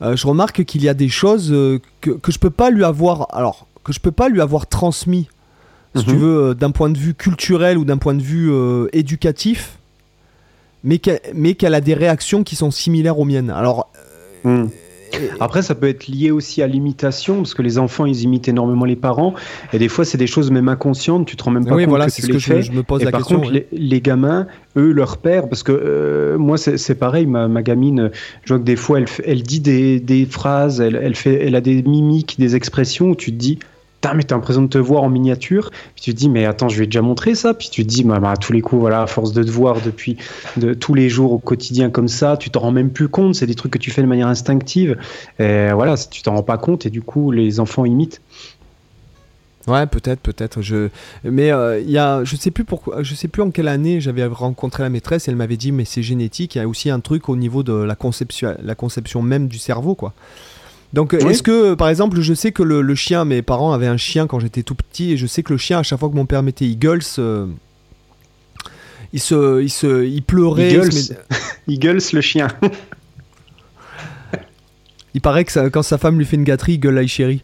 je 0.00 0.26
remarque 0.26 0.64
qu'il 0.64 0.82
y 0.82 0.88
a 0.88 0.94
des 0.94 1.08
choses 1.08 1.48
que, 2.00 2.10
que 2.10 2.30
je 2.30 2.38
peux 2.38 2.50
pas 2.50 2.70
lui 2.70 2.84
avoir. 2.84 3.26
Alors, 3.34 3.66
que 3.88 3.94
je 3.94 4.00
peux 4.00 4.12
pas 4.12 4.28
lui 4.28 4.42
avoir 4.42 4.66
transmis 4.66 5.28
si 5.96 6.04
tu 6.04 6.12
mhm. 6.12 6.18
veux, 6.18 6.42
euh, 6.42 6.54
d'un 6.54 6.70
point 6.70 6.90
de 6.90 6.98
vue 6.98 7.14
culturel 7.14 7.78
ou 7.78 7.84
d'un 7.84 7.98
point 7.98 8.14
de 8.14 8.22
vue 8.22 8.50
euh, 8.52 8.88
éducatif, 8.92 9.78
mais 10.84 10.98
qu'elle 10.98 11.74
a 11.74 11.80
des 11.80 11.94
réactions 11.94 12.44
qui 12.44 12.56
sont 12.56 12.70
similaires 12.70 13.18
aux 13.18 13.24
miennes. 13.24 13.50
Alors. 13.50 13.90
Euh, 14.46 14.64
hmm. 14.64 14.70
Après, 15.40 15.62
ça 15.62 15.74
peut 15.74 15.88
être 15.88 16.06
lié 16.06 16.30
aussi 16.30 16.60
à 16.60 16.66
l'imitation, 16.66 17.36
parce 17.38 17.54
que 17.54 17.62
les 17.62 17.78
enfants, 17.78 18.04
ils 18.04 18.24
imitent 18.24 18.46
énormément 18.46 18.84
les 18.84 18.94
parents, 18.94 19.32
et 19.72 19.78
des 19.78 19.88
fois, 19.88 20.04
c'est 20.04 20.18
des 20.18 20.26
choses 20.26 20.50
même 20.50 20.68
inconscientes, 20.68 21.26
tu 21.26 21.34
te 21.34 21.42
rends 21.42 21.50
même 21.50 21.64
pas 21.64 21.74
oui, 21.74 21.84
compte 21.84 21.88
voilà, 21.88 22.08
que 22.08 22.20
tu 22.20 22.30
les 22.30 22.38
fais. 22.38 22.60
Je, 22.60 22.72
me 22.72 22.82
pose 22.82 23.02
et 23.02 23.10
par 23.10 23.22
contre, 23.22 23.50
les, 23.72 24.00
gamins, 24.02 24.46
eux, 24.76 24.92
leur 24.92 25.16
père, 25.16 25.48
parce 25.48 25.62
que 25.62 26.36
moi, 26.38 26.58
c'est 26.58 26.94
pareil, 26.94 27.24
ma, 27.24 27.48
ma, 27.48 27.62
gamine, 27.62 28.10
je 28.44 28.52
vois 28.52 28.58
que 28.58 28.66
des 28.66 28.76
fois, 28.76 28.98
elle, 28.98 29.06
elle 29.24 29.42
dit 29.42 29.60
des, 29.60 29.98
des 29.98 30.26
phrases, 30.26 30.82
elle, 30.82 31.00
elle, 31.02 31.14
fait, 31.14 31.42
elle 31.42 31.56
a 31.56 31.62
des 31.62 31.82
mimiques, 31.82 32.36
des 32.38 32.54
expressions 32.54 33.08
où 33.08 33.16
tu 33.16 33.32
te 33.32 33.38
dis, 33.38 33.58
Putain, 34.00 34.14
mais 34.14 34.22
t'as 34.22 34.36
l'impression 34.36 34.62
de 34.62 34.68
te 34.68 34.78
voir 34.78 35.02
en 35.02 35.08
miniature. 35.08 35.70
Puis 35.94 36.02
tu 36.02 36.14
te 36.14 36.18
dis, 36.18 36.28
mais 36.28 36.44
attends, 36.44 36.68
je 36.68 36.78
vais 36.78 36.86
déjà 36.86 37.02
montrer 37.02 37.34
ça. 37.34 37.52
Puis 37.52 37.68
tu 37.68 37.84
te 37.84 37.88
dis, 37.88 38.04
bah, 38.04 38.20
bah, 38.20 38.30
à 38.30 38.36
tous 38.36 38.52
les 38.52 38.60
coups, 38.60 38.80
voilà, 38.80 39.02
à 39.02 39.06
force 39.08 39.32
de 39.32 39.42
te 39.42 39.50
voir 39.50 39.80
depuis 39.80 40.16
de, 40.56 40.72
tous 40.72 40.94
les 40.94 41.08
jours 41.08 41.32
au 41.32 41.38
quotidien 41.38 41.90
comme 41.90 42.08
ça, 42.08 42.36
tu 42.36 42.50
t'en 42.50 42.60
rends 42.60 42.70
même 42.70 42.90
plus 42.90 43.08
compte. 43.08 43.34
C'est 43.34 43.46
des 43.46 43.56
trucs 43.56 43.72
que 43.72 43.78
tu 43.78 43.90
fais 43.90 44.02
de 44.02 44.06
manière 44.06 44.28
instinctive. 44.28 44.96
Et 45.40 45.70
voilà, 45.72 45.96
tu 45.96 46.22
t'en 46.22 46.36
rends 46.36 46.42
pas 46.44 46.58
compte 46.58 46.86
et 46.86 46.90
du 46.90 47.02
coup, 47.02 47.32
les 47.32 47.58
enfants 47.58 47.84
imitent. 47.84 48.20
Ouais, 49.68 49.86
peut-être, 49.86 50.20
peut-être. 50.20 50.62
Je... 50.62 50.88
Mais 51.24 51.50
euh, 51.50 51.80
y 51.80 51.98
a, 51.98 52.24
je 52.24 52.36
sais 52.36 52.50
plus 52.50 52.64
pourquoi, 52.64 53.02
je 53.02 53.14
sais 53.14 53.28
plus 53.28 53.42
en 53.42 53.50
quelle 53.50 53.68
année 53.68 54.00
j'avais 54.00 54.24
rencontré 54.24 54.82
la 54.82 54.88
maîtresse. 54.88 55.28
Elle 55.28 55.36
m'avait 55.36 55.58
dit, 55.58 55.72
mais 55.72 55.84
c'est 55.84 56.02
génétique. 56.02 56.54
Il 56.54 56.58
y 56.58 56.60
a 56.62 56.68
aussi 56.68 56.88
un 56.88 57.00
truc 57.00 57.28
au 57.28 57.36
niveau 57.36 57.62
de 57.62 57.74
la 57.74 57.94
conception, 57.94 58.56
la 58.62 58.74
conception 58.74 59.20
même 59.20 59.46
du 59.46 59.58
cerveau, 59.58 59.94
quoi. 59.94 60.14
Donc, 60.92 61.14
est-ce 61.14 61.42
que, 61.42 61.74
par 61.74 61.88
exemple, 61.88 62.20
je 62.20 62.34
sais 62.34 62.52
que 62.52 62.62
le, 62.62 62.94
chien, 62.94 63.24
mes 63.24 63.42
parents 63.42 63.72
avaient 63.72 63.86
un 63.86 63.96
chien 63.96 64.26
quand 64.26 64.40
j'étais 64.40 64.62
tout 64.62 64.74
petit, 64.74 65.12
et 65.12 65.16
je 65.16 65.26
sais 65.26 65.42
que 65.42 65.52
le 65.52 65.58
chien, 65.58 65.80
à 65.80 65.82
chaque 65.82 65.98
fois 65.98 66.08
que 66.08 66.14
mon 66.14 66.26
père 66.26 66.42
mettait 66.42 66.64
Eagles, 66.64 67.02
euh, 67.18 67.46
il, 69.12 69.20
se, 69.20 69.62
il, 69.62 69.70
se, 69.70 70.06
il 70.06 70.22
pleurait. 70.22 70.72
Eagles, 70.72 71.16
Eagles 71.68 72.02
le 72.12 72.20
chien. 72.20 72.48
il 75.14 75.20
paraît 75.20 75.44
que 75.44 75.52
ça, 75.52 75.68
quand 75.68 75.82
sa 75.82 75.98
femme 75.98 76.18
lui 76.18 76.24
fait 76.24 76.36
une 76.36 76.44
gâterie, 76.44 76.74
il 76.74 76.80
gueule 76.80 76.94
la 76.94 77.06
chérie. 77.06 77.42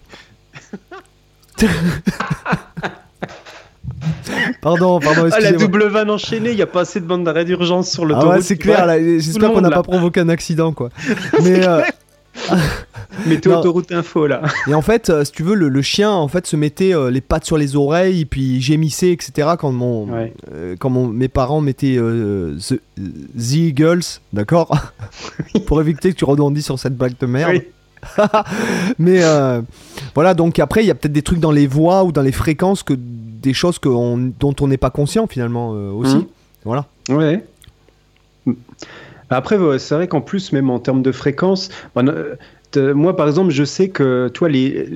Pardon, 4.61 5.01
pardon, 5.01 5.29
ah, 5.31 5.41
la 5.41 5.53
double 5.53 5.89
vanne 5.89 6.11
enchaînée, 6.11 6.51
il 6.51 6.57
n'y 6.57 6.63
a 6.63 6.67
pas 6.67 6.81
assez 6.81 7.01
de 7.01 7.07
bande 7.07 7.25
d'arrêt 7.25 7.45
d'urgence 7.45 7.91
sur 7.91 8.07
le 8.07 8.15
ah 8.15 8.27
ouais, 8.27 8.41
c'est 8.41 8.57
clair, 8.57 8.89
j'espère 9.19 9.53
qu'on 9.53 9.61
n'a 9.61 9.71
pas 9.71 9.83
provoqué 9.83 10.21
un 10.21 10.31
accident, 10.31 10.73
quoi. 10.73 10.89
Mais, 11.43 11.61
Mettez 13.27 13.49
autoroute 13.49 13.93
info 13.93 14.27
là. 14.27 14.43
Et 14.67 14.75
en 14.75 14.83
fait, 14.83 15.11
euh, 15.11 15.25
si 15.25 15.33
tu 15.33 15.43
veux, 15.43 15.55
le, 15.55 15.83
chien 15.83 16.11
en 16.11 16.29
fait 16.29 16.47
se 16.47 16.57
mettait 16.57 16.95
euh, 16.95 17.11
les 17.11 17.21
pattes 17.21 17.45
sur 17.45 17.57
les 17.57 17.77
oreilles, 17.77 18.25
puis 18.25 18.61
gémissait, 18.61 19.13
etc. 19.13 19.51
Quand 19.59 19.73
mon, 19.73 20.09
euh, 20.53 20.77
quand 20.79 20.91
mon, 20.91 21.07
mes 21.07 21.29
parents 21.29 21.61
mettaient 21.61 21.97
the, 21.97 22.81
Eagles, 23.53 24.21
d'accord, 24.33 24.77
pour 25.67 25.81
éviter 25.81 26.13
que 26.13 26.17
tu 26.17 26.25
redondis 26.25 26.63
sur 26.63 26.79
cette 26.79 26.97
blague 26.97 27.15
de 27.19 27.27
merde. 27.27 27.63
Mais 28.99 29.23
voilà, 30.15 30.35
donc 30.35 30.59
après, 30.59 30.85
il 30.85 30.87
y 30.87 30.91
a 30.91 30.95
peut-être 30.95 31.13
des 31.13 31.23
trucs 31.23 31.41
dans 31.41 31.53
les 31.53 31.67
voix 31.67 32.05
ou 32.05 32.13
dans 32.13 32.23
les 32.23 32.33
fréquences 32.33 32.83
que 32.83 32.95
des 32.97 33.55
choses 33.55 33.79
que 33.79 33.89
dont 33.89 34.57
on 34.61 34.69
n'est 34.69 34.77
pas 34.77 34.91
conscient 34.91 35.27
finalement 35.27 35.71
aussi. 35.71 36.17
Mmh. 36.17 36.27
Voilà. 36.65 36.87
Ouais. 37.09 37.45
Après, 39.31 39.59
c'est 39.79 39.95
vrai 39.95 40.09
qu'en 40.09 40.21
plus, 40.21 40.53
même 40.53 40.71
en 40.71 40.79
termes 40.79 41.03
de 41.03 41.13
fréquence, 41.13 41.71
moi, 42.77 43.17
par 43.17 43.29
exemple, 43.29 43.51
je 43.51 43.65
sais 43.65 43.89
que, 43.89 44.29
toi, 44.29 44.49
les, 44.49 44.87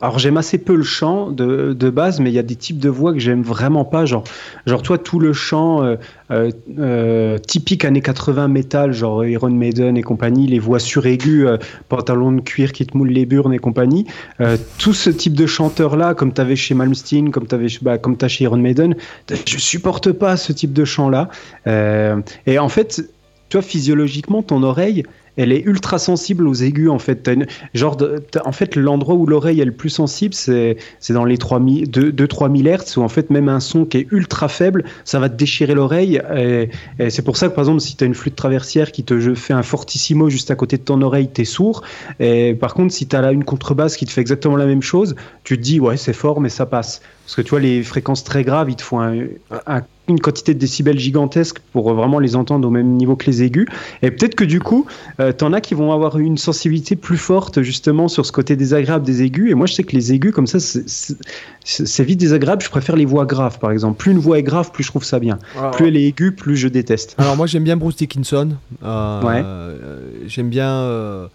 alors 0.00 0.18
j'aime 0.18 0.36
assez 0.36 0.58
peu 0.58 0.74
le 0.74 0.82
chant 0.82 1.30
de, 1.30 1.72
de 1.72 1.90
base, 1.90 2.20
mais 2.20 2.30
il 2.30 2.34
y 2.34 2.38
a 2.38 2.42
des 2.42 2.56
types 2.56 2.78
de 2.78 2.88
voix 2.88 3.12
que 3.12 3.18
j'aime 3.18 3.42
vraiment 3.42 3.84
pas. 3.84 4.06
Genre, 4.06 4.24
genre, 4.66 4.82
toi, 4.82 4.98
tout 4.98 5.18
le 5.18 5.32
chant 5.32 5.82
euh, 5.82 5.96
euh, 6.30 6.50
euh 6.78 7.38
typique 7.38 7.84
années 7.84 8.00
80 8.00 8.48
métal, 8.48 8.92
genre 8.92 9.24
Iron 9.24 9.50
Maiden 9.50 9.96
et 9.96 10.02
compagnie, 10.02 10.46
les 10.46 10.58
voix 10.58 10.78
suraiguës, 10.78 11.58
pantalon 11.88 12.32
de 12.32 12.40
cuir 12.40 12.72
qui 12.72 12.86
te 12.86 12.96
moule 12.96 13.10
les 13.10 13.26
burnes 13.26 13.52
et 13.52 13.58
compagnie, 13.58 14.06
tout 14.78 14.92
ce 14.92 15.10
type 15.10 15.34
de 15.34 15.46
chanteur-là, 15.46 16.14
comme 16.14 16.32
tu 16.32 16.40
avais 16.40 16.56
chez 16.56 16.74
Malmsteen, 16.74 17.30
comme 17.30 17.46
tu 17.46 17.54
avais, 17.54 17.68
bah, 17.82 17.98
chez 18.28 18.44
Iron 18.44 18.56
Maiden, 18.56 18.94
je 19.28 19.58
supporte 19.58 20.12
pas 20.12 20.36
ce 20.36 20.52
type 20.52 20.72
de 20.72 20.84
chant-là. 20.84 21.28
et 21.66 22.58
en 22.58 22.68
fait, 22.68 23.08
toi, 23.48 23.62
physiologiquement, 23.62 24.42
ton 24.42 24.62
oreille, 24.62 25.04
elle 25.38 25.52
est 25.52 25.60
ultra 25.60 26.00
sensible 26.00 26.48
aux 26.48 26.54
aigus, 26.54 26.90
en 26.90 26.98
fait. 26.98 27.30
genre 27.72 27.96
en 28.44 28.50
fait, 28.50 28.74
l'endroit 28.74 29.14
où 29.14 29.24
l'oreille 29.24 29.60
est 29.60 29.64
le 29.64 29.72
plus 29.72 29.88
sensible, 29.88 30.34
c'est 30.34 30.76
dans 31.10 31.24
les 31.24 31.36
2-3 31.36 32.62
000 32.62 32.76
Hz, 32.76 32.98
où 32.98 33.02
en 33.02 33.08
fait, 33.08 33.30
même 33.30 33.48
un 33.48 33.60
son 33.60 33.84
qui 33.84 33.98
est 33.98 34.08
ultra 34.10 34.48
faible, 34.48 34.84
ça 35.04 35.20
va 35.20 35.28
te 35.28 35.36
déchirer 35.36 35.74
l'oreille. 35.74 36.20
C'est 37.08 37.22
pour 37.22 37.36
ça 37.36 37.48
que, 37.48 37.54
par 37.54 37.62
exemple, 37.62 37.80
si 37.80 37.96
tu 37.96 38.02
as 38.02 38.08
une 38.08 38.14
flûte 38.14 38.34
traversière 38.34 38.90
qui 38.90 39.04
te 39.04 39.34
fait 39.36 39.54
un 39.54 39.62
fortissimo 39.62 40.28
juste 40.28 40.50
à 40.50 40.56
côté 40.56 40.76
de 40.76 40.82
ton 40.82 41.00
oreille, 41.02 41.30
tu 41.32 41.42
es 41.42 41.44
sourd. 41.44 41.82
Et 42.18 42.54
par 42.54 42.74
contre, 42.74 42.92
si 42.92 43.06
tu 43.06 43.14
as 43.14 43.20
là 43.20 43.30
une 43.30 43.44
contrebasse 43.44 43.96
qui 43.96 44.06
te 44.06 44.10
fait 44.10 44.20
exactement 44.20 44.56
la 44.56 44.66
même 44.66 44.82
chose, 44.82 45.14
tu 45.44 45.56
te 45.56 45.62
dis, 45.62 45.78
ouais, 45.78 45.96
c'est 45.96 46.12
fort, 46.12 46.40
mais 46.40 46.48
ça 46.48 46.66
passe. 46.66 47.00
Parce 47.28 47.36
que 47.36 47.42
tu 47.42 47.50
vois, 47.50 47.60
les 47.60 47.82
fréquences 47.82 48.24
très 48.24 48.42
graves, 48.42 48.70
ils 48.70 48.76
te 48.76 48.82
font 48.82 49.02
une 50.08 50.18
quantité 50.18 50.54
de 50.54 50.58
décibels 50.58 50.98
gigantesque 50.98 51.58
pour 51.74 51.92
vraiment 51.92 52.20
les 52.20 52.36
entendre 52.36 52.66
au 52.66 52.70
même 52.70 52.94
niveau 52.94 53.16
que 53.16 53.26
les 53.26 53.42
aigus. 53.42 53.66
Et 54.00 54.10
peut-être 54.10 54.34
que 54.34 54.44
du 54.44 54.60
coup, 54.60 54.86
euh, 55.20 55.30
t'en 55.32 55.52
as 55.52 55.60
qui 55.60 55.74
vont 55.74 55.92
avoir 55.92 56.18
une 56.18 56.38
sensibilité 56.38 56.96
plus 56.96 57.18
forte 57.18 57.60
justement 57.60 58.08
sur 58.08 58.24
ce 58.24 58.32
côté 58.32 58.56
désagréable 58.56 59.04
des 59.04 59.24
aigus. 59.24 59.50
Et 59.50 59.54
moi, 59.54 59.66
je 59.66 59.74
sais 59.74 59.84
que 59.84 59.94
les 59.94 60.14
aigus, 60.14 60.32
comme 60.32 60.46
ça, 60.46 60.58
c'est 60.58 62.02
vite 62.02 62.18
désagréable. 62.18 62.62
Je 62.62 62.70
préfère 62.70 62.96
les 62.96 63.04
voix 63.04 63.26
graves, 63.26 63.58
par 63.58 63.72
exemple. 63.72 63.98
Plus 63.98 64.12
une 64.12 64.20
voix 64.20 64.38
est 64.38 64.42
grave, 64.42 64.72
plus 64.72 64.84
je 64.84 64.88
trouve 64.88 65.04
ça 65.04 65.18
bien. 65.18 65.38
Plus 65.72 65.88
elle 65.88 65.98
est 65.98 66.04
aiguë, 66.04 66.32
plus 66.32 66.56
je 66.56 66.68
déteste. 66.68 67.14
Alors 67.18 67.36
moi, 67.36 67.46
j'aime 67.46 67.64
bien 67.64 67.76
Bruce 67.76 67.96
Dickinson. 67.96 68.52
Euh, 68.82 69.22
ouais. 69.22 69.42
Euh, 69.44 70.00
j'aime 70.28 70.48
bien. 70.48 71.28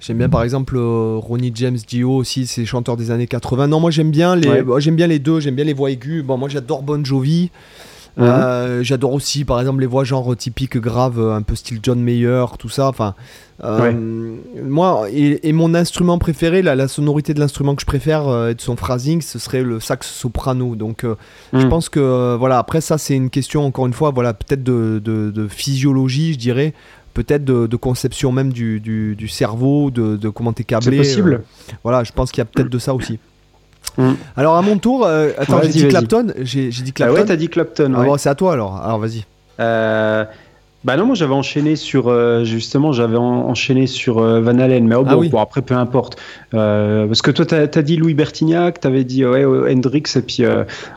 J'aime 0.00 0.18
bien 0.18 0.28
par 0.28 0.42
exemple 0.42 0.76
euh, 0.76 1.16
Ronnie 1.18 1.52
James 1.54 1.76
Dio 1.76 2.12
aussi, 2.12 2.46
c'est 2.46 2.66
chanteur 2.66 2.96
des 2.96 3.10
années 3.10 3.26
80. 3.26 3.68
Non, 3.68 3.80
moi 3.80 3.90
j'aime 3.90 4.10
bien 4.10 4.36
les, 4.36 4.62
j'aime 4.78 4.96
bien 4.96 5.06
les 5.06 5.18
deux, 5.18 5.40
j'aime 5.40 5.54
bien 5.54 5.64
les 5.64 5.72
voix 5.72 5.90
aiguës. 5.90 6.22
Bon, 6.22 6.36
moi 6.36 6.48
j'adore 6.48 6.82
Bon 6.82 7.04
Jovi. 7.04 7.50
Euh, 8.18 8.82
j'adore 8.82 9.12
aussi 9.12 9.44
par 9.44 9.60
exemple 9.60 9.80
les 9.80 9.86
voix 9.86 10.02
genre 10.02 10.34
typiques 10.34 10.78
graves, 10.78 11.20
un 11.20 11.42
peu 11.42 11.54
style 11.54 11.80
John 11.82 12.00
Mayer, 12.00 12.44
tout 12.58 12.70
ça. 12.70 12.88
Enfin, 12.88 13.14
euh, 13.64 14.36
moi 14.62 15.06
et, 15.12 15.52
mon 15.52 15.74
instrument 15.74 16.18
préféré, 16.18 16.62
la, 16.62 16.88
sonorité 16.88 17.34
de 17.34 17.40
l'instrument 17.40 17.74
que 17.74 17.82
je 17.82 17.86
préfère 17.86 18.48
et 18.48 18.54
de 18.54 18.60
son 18.60 18.76
phrasing, 18.76 19.20
ce 19.20 19.38
serait 19.38 19.62
le 19.62 19.80
sax 19.80 20.08
soprano. 20.08 20.76
Donc, 20.76 21.04
je 21.52 21.66
mm. 21.66 21.68
pense 21.68 21.88
que 21.88 22.36
voilà. 22.36 22.58
Après 22.58 22.80
ça, 22.80 22.96
c'est 22.96 23.16
une 23.16 23.30
question 23.30 23.64
encore 23.64 23.86
une 23.86 23.94
fois, 23.94 24.12
voilà, 24.12 24.32
peut-être 24.32 24.62
de, 24.62 24.98
de, 25.04 25.48
physiologie, 25.48 26.34
je 26.34 26.38
dirais 26.38 26.74
peut-être 27.16 27.44
de, 27.44 27.76
conception 27.76 28.30
même 28.30 28.52
du, 28.52 28.78
du, 28.78 29.28
cerveau, 29.28 29.90
de, 29.90 30.16
de 30.16 30.28
comment 30.28 30.52
t'es 30.52 30.64
câblé. 30.64 30.90
C'est 30.90 30.96
possible. 30.98 31.32
Euh, 31.34 31.74
voilà, 31.82 32.04
je 32.04 32.12
pense 32.12 32.30
qu'il 32.30 32.40
y 32.40 32.42
a 32.42 32.44
peut-être 32.44 32.68
de 32.68 32.78
ça 32.78 32.94
aussi. 32.94 33.18
Mm. 33.96 34.12
Alors 34.36 34.56
à 34.56 34.62
mon 34.62 34.76
tour, 34.76 35.06
euh, 35.06 35.30
attends, 35.38 35.62
j'ai 35.62 35.68
dit 35.68 35.88
Clapton. 35.88 36.34
J'ai 36.40 36.68
dit 36.68 36.92
Clapton. 36.92 37.14
Ah 37.16 37.20
ouais, 37.20 37.24
t'as 37.26 37.36
dit 37.36 37.48
Clapton. 37.48 37.94
Ah 37.96 38.04
bon, 38.04 38.18
c'est 38.18 38.28
à 38.28 38.34
toi 38.34 38.52
alors. 38.52 38.76
Alors 38.76 38.98
vas-y. 38.98 39.24
Euh, 39.60 40.26
bah 40.84 40.98
non, 40.98 41.06
moi 41.06 41.14
j'avais 41.14 41.32
enchaîné 41.32 41.74
sur 41.74 42.12
justement, 42.44 42.92
j'avais 42.92 43.16
enchaîné 43.16 43.86
sur 43.86 44.20
Van 44.20 44.58
Halen, 44.58 44.86
mais 44.86 44.94
oh, 44.94 45.04
ah 45.06 45.16
bon, 45.16 45.40
après 45.40 45.62
peu 45.62 45.74
importe, 45.74 46.20
parce 46.50 47.22
que 47.22 47.30
toi 47.30 47.46
t'as 47.46 47.62
as 47.62 47.82
dit 47.82 47.96
Louis 47.96 48.12
Bertignac, 48.12 48.80
t'avais 48.80 49.04
dit 49.04 49.24
ouais, 49.24 49.44
Hendrix 49.72 50.02
et 50.16 50.20
puis 50.20 50.44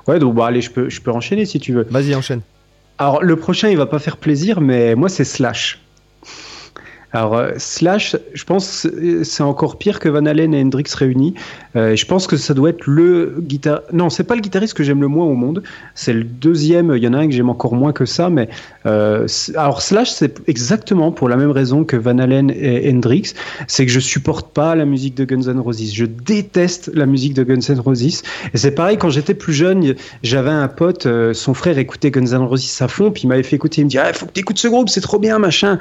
ouais 0.07 0.19
donc 0.19 0.35
bah 0.35 0.47
allez 0.47 0.61
je 0.61 0.69
peux 0.69 0.89
je 0.89 0.99
peux 0.99 1.11
enchaîner 1.11 1.45
si 1.45 1.59
tu 1.59 1.71
veux. 1.71 1.87
Vas-y 1.89 2.13
enchaîne. 2.13 2.41
Alors 2.97 3.23
le 3.23 3.37
prochain 3.37 3.69
il 3.69 3.77
va 3.77 3.85
pas 3.85 3.99
faire 3.99 4.17
plaisir, 4.17 4.59
mais 4.59 4.95
moi 4.95 5.07
c'est 5.07 5.23
Slash. 5.23 5.79
Alors, 7.11 7.35
euh, 7.35 7.51
Slash, 7.57 8.15
je 8.33 8.43
pense 8.43 8.87
c'est 9.23 9.43
encore 9.43 9.77
pire 9.77 9.99
que 9.99 10.09
Van 10.09 10.25
Halen 10.25 10.53
et 10.53 10.61
Hendrix 10.61 10.85
réunis. 10.95 11.33
Euh, 11.75 11.95
je 11.95 12.05
pense 12.05 12.27
que 12.27 12.37
ça 12.37 12.53
doit 12.53 12.69
être 12.69 12.85
le 12.85 13.35
guitariste. 13.39 13.91
Non, 13.93 14.09
c'est 14.09 14.23
pas 14.23 14.35
le 14.35 14.41
guitariste 14.41 14.75
que 14.75 14.83
j'aime 14.83 15.01
le 15.01 15.07
moins 15.07 15.25
au 15.25 15.33
monde. 15.33 15.63
C'est 15.95 16.13
le 16.13 16.23
deuxième. 16.23 16.93
Il 16.95 17.03
y 17.03 17.07
en 17.07 17.13
a 17.13 17.17
un 17.17 17.27
que 17.27 17.33
j'aime 17.33 17.49
encore 17.49 17.73
moins 17.73 17.93
que 17.93 18.05
ça. 18.05 18.29
Mais 18.29 18.49
euh, 18.85 19.27
alors, 19.55 19.81
Slash, 19.81 20.11
c'est 20.11 20.47
exactement 20.47 21.11
pour 21.11 21.29
la 21.29 21.35
même 21.35 21.51
raison 21.51 21.83
que 21.83 21.95
Van 21.95 22.17
Halen 22.19 22.51
et 22.51 22.91
Hendrix. 22.91 23.33
C'est 23.67 23.85
que 23.85 23.91
je 23.91 23.99
supporte 23.99 24.53
pas 24.53 24.75
la 24.75 24.85
musique 24.85 25.15
de 25.15 25.25
Guns 25.25 25.51
N' 25.51 25.59
Roses. 25.59 25.93
Je 25.93 26.05
déteste 26.05 26.91
la 26.93 27.07
musique 27.07 27.33
de 27.33 27.43
Guns 27.43 27.73
N' 27.73 27.79
Roses. 27.79 28.21
Et 28.53 28.57
c'est 28.57 28.71
pareil, 28.71 28.97
quand 28.97 29.09
j'étais 29.09 29.33
plus 29.33 29.53
jeune, 29.53 29.95
j'avais 30.21 30.51
un 30.51 30.67
pote, 30.67 31.07
son 31.33 31.53
frère 31.55 31.77
écoutait 31.79 32.11
Guns 32.11 32.33
N' 32.37 32.43
Roses 32.43 32.81
à 32.81 32.87
fond. 32.87 33.09
Puis 33.09 33.23
il 33.23 33.27
m'avait 33.27 33.43
fait 33.43 33.55
écouter. 33.55 33.81
Il 33.81 33.85
me 33.85 33.89
dit 33.89 33.97
ah, 33.97 34.13
faut 34.13 34.27
que 34.27 34.33
tu 34.33 34.41
écoutes 34.41 34.59
ce 34.59 34.67
groupe, 34.67 34.89
c'est 34.89 35.01
trop 35.01 35.17
bien, 35.17 35.39
machin. 35.39 35.79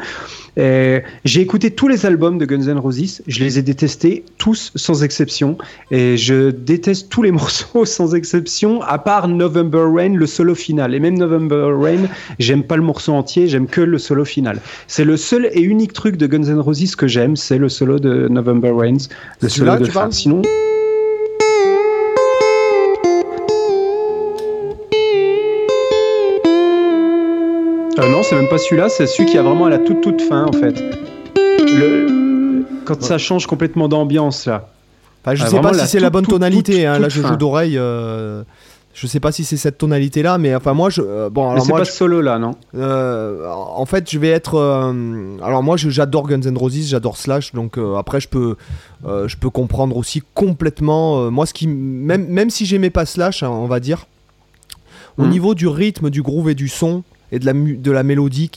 J'ai 1.25 1.41
écouté 1.41 1.71
tous 1.71 1.89
les 1.89 2.07
albums 2.07 2.39
de 2.39 2.45
Guns 2.45 2.69
N' 2.69 2.79
Roses, 2.79 3.23
je 3.27 3.41
les 3.41 3.59
ai 3.59 3.63
détestés 3.63 4.25
tous 4.39 4.73
sans 4.75 5.03
exception, 5.03 5.59
et 5.91 6.17
je 6.17 6.51
déteste 6.51 7.09
tous 7.09 7.23
les 7.23 7.31
morceaux 7.39 7.85
sans 7.85 8.15
exception, 8.15 8.83
à 8.83 8.99
part 8.99 9.29
November 9.29 9.85
Rain, 9.93 10.15
le 10.15 10.27
solo 10.27 10.55
final. 10.55 10.95
Et 10.95 11.01
même 11.01 11.19
November 11.19 11.73
Rain, 11.75 12.09
j'aime 12.39 12.63
pas 12.63 12.77
le 12.77 12.83
morceau 12.83 13.13
entier, 13.13 13.49
j'aime 13.49 13.67
que 13.67 13.81
le 13.81 13.99
solo 13.99 14.25
final. 14.25 14.61
C'est 14.87 15.05
le 15.05 15.17
seul 15.17 15.51
et 15.53 15.63
unique 15.63 15.93
truc 15.93 16.17
de 16.17 16.27
Guns 16.27 16.45
N' 16.45 16.61
Roses 16.61 16.97
que 16.97 17.09
j'aime, 17.09 17.37
c'est 17.37 17.59
le 17.59 17.69
solo 17.69 17.99
de 17.99 18.29
November 18.29 18.73
Rain, 18.75 18.97
le 19.41 19.49
solo 19.49 19.77
de 19.77 19.85
fin. 19.85 20.11
Sinon. 20.11 20.43
Euh, 27.99 28.09
non, 28.09 28.23
c'est 28.23 28.37
même 28.37 28.49
pas 28.49 28.59
celui-là, 28.59 28.89
c'est 28.89 29.07
celui 29.09 29.29
qui 29.29 29.39
a 29.39 29.43
vraiment 29.43 29.65
à 29.65 29.71
la 29.71 29.79
toute 29.79 30.01
toute 30.01 30.23
fin 30.23 30.47
en 30.47 30.53
fait. 30.53 30.81
Le... 31.37 32.63
Quand 32.85 33.03
ça 33.03 33.19
change 33.19 33.47
complètement 33.47 33.89
d'ambiance 33.89 34.47
là. 34.47 34.69
Enfin, 35.25 35.35
je 35.35 35.43
ah, 35.45 35.49
sais 35.49 35.61
pas 35.61 35.75
si 35.75 35.87
c'est 35.89 35.99
la 36.01 36.11
bonne 36.11 36.27
tonalité, 36.27 36.87
hein, 36.87 36.99
là 36.99 37.09
je 37.09 37.21
joue 37.21 37.37
d'oreille. 37.37 37.77
Euh... 37.77 38.43
Je 38.95 39.07
sais 39.07 39.21
pas 39.21 39.31
si 39.31 39.45
c'est 39.45 39.57
cette 39.57 39.79
tonalité 39.79 40.23
là, 40.23 40.39
mais 40.39 40.55
enfin 40.57 40.75
moi 40.75 40.91
je 40.91 41.03
euh, 41.03 41.31
bon 41.31 41.51
alors 41.51 41.65
c'est 41.65 41.73
pas 41.73 41.85
solo 41.85 42.21
là 42.21 42.41
non? 42.41 42.57
Euh, 42.75 43.49
en 43.49 43.87
fait 43.87 44.11
je 44.11 44.19
vais 44.19 44.31
être 44.31 44.57
euh, 44.57 45.37
alors 45.41 45.63
moi 45.63 45.77
j'adore 45.77 46.27
Guns 46.27 46.41
N' 46.41 46.59
Roses, 46.59 46.89
j'adore 46.89 47.17
Slash 47.17 47.53
donc 47.53 47.79
après 47.97 48.21
je 48.21 48.29
peux 48.29 48.57
je 49.05 49.37
peux 49.37 49.51
comprendre 49.51 49.97
aussi 49.97 50.23
complètement 50.35 51.31
moi 51.31 51.47
ce 51.47 51.55
qui 51.55 51.69
même 51.69 52.27
même 52.27 52.51
si 52.51 52.67
j'aimais 52.67 52.91
pas 52.91 53.07
Slash 53.07 53.45
hein, 53.45 53.51
on 53.51 53.67
va 53.67 53.79
dire 53.79 54.07
au 55.17 55.25
hmm. 55.25 55.31
niveau 55.31 55.55
du 55.55 55.69
rythme, 55.69 56.11
du 56.11 56.23
groove 56.23 56.51
et 56.51 56.55
du 56.57 56.69
son, 56.69 57.05
et 57.33 57.39
de 57.39 57.47
la, 57.47 57.53
de 57.53 57.91
la 57.91 58.03
mélodie. 58.03 58.51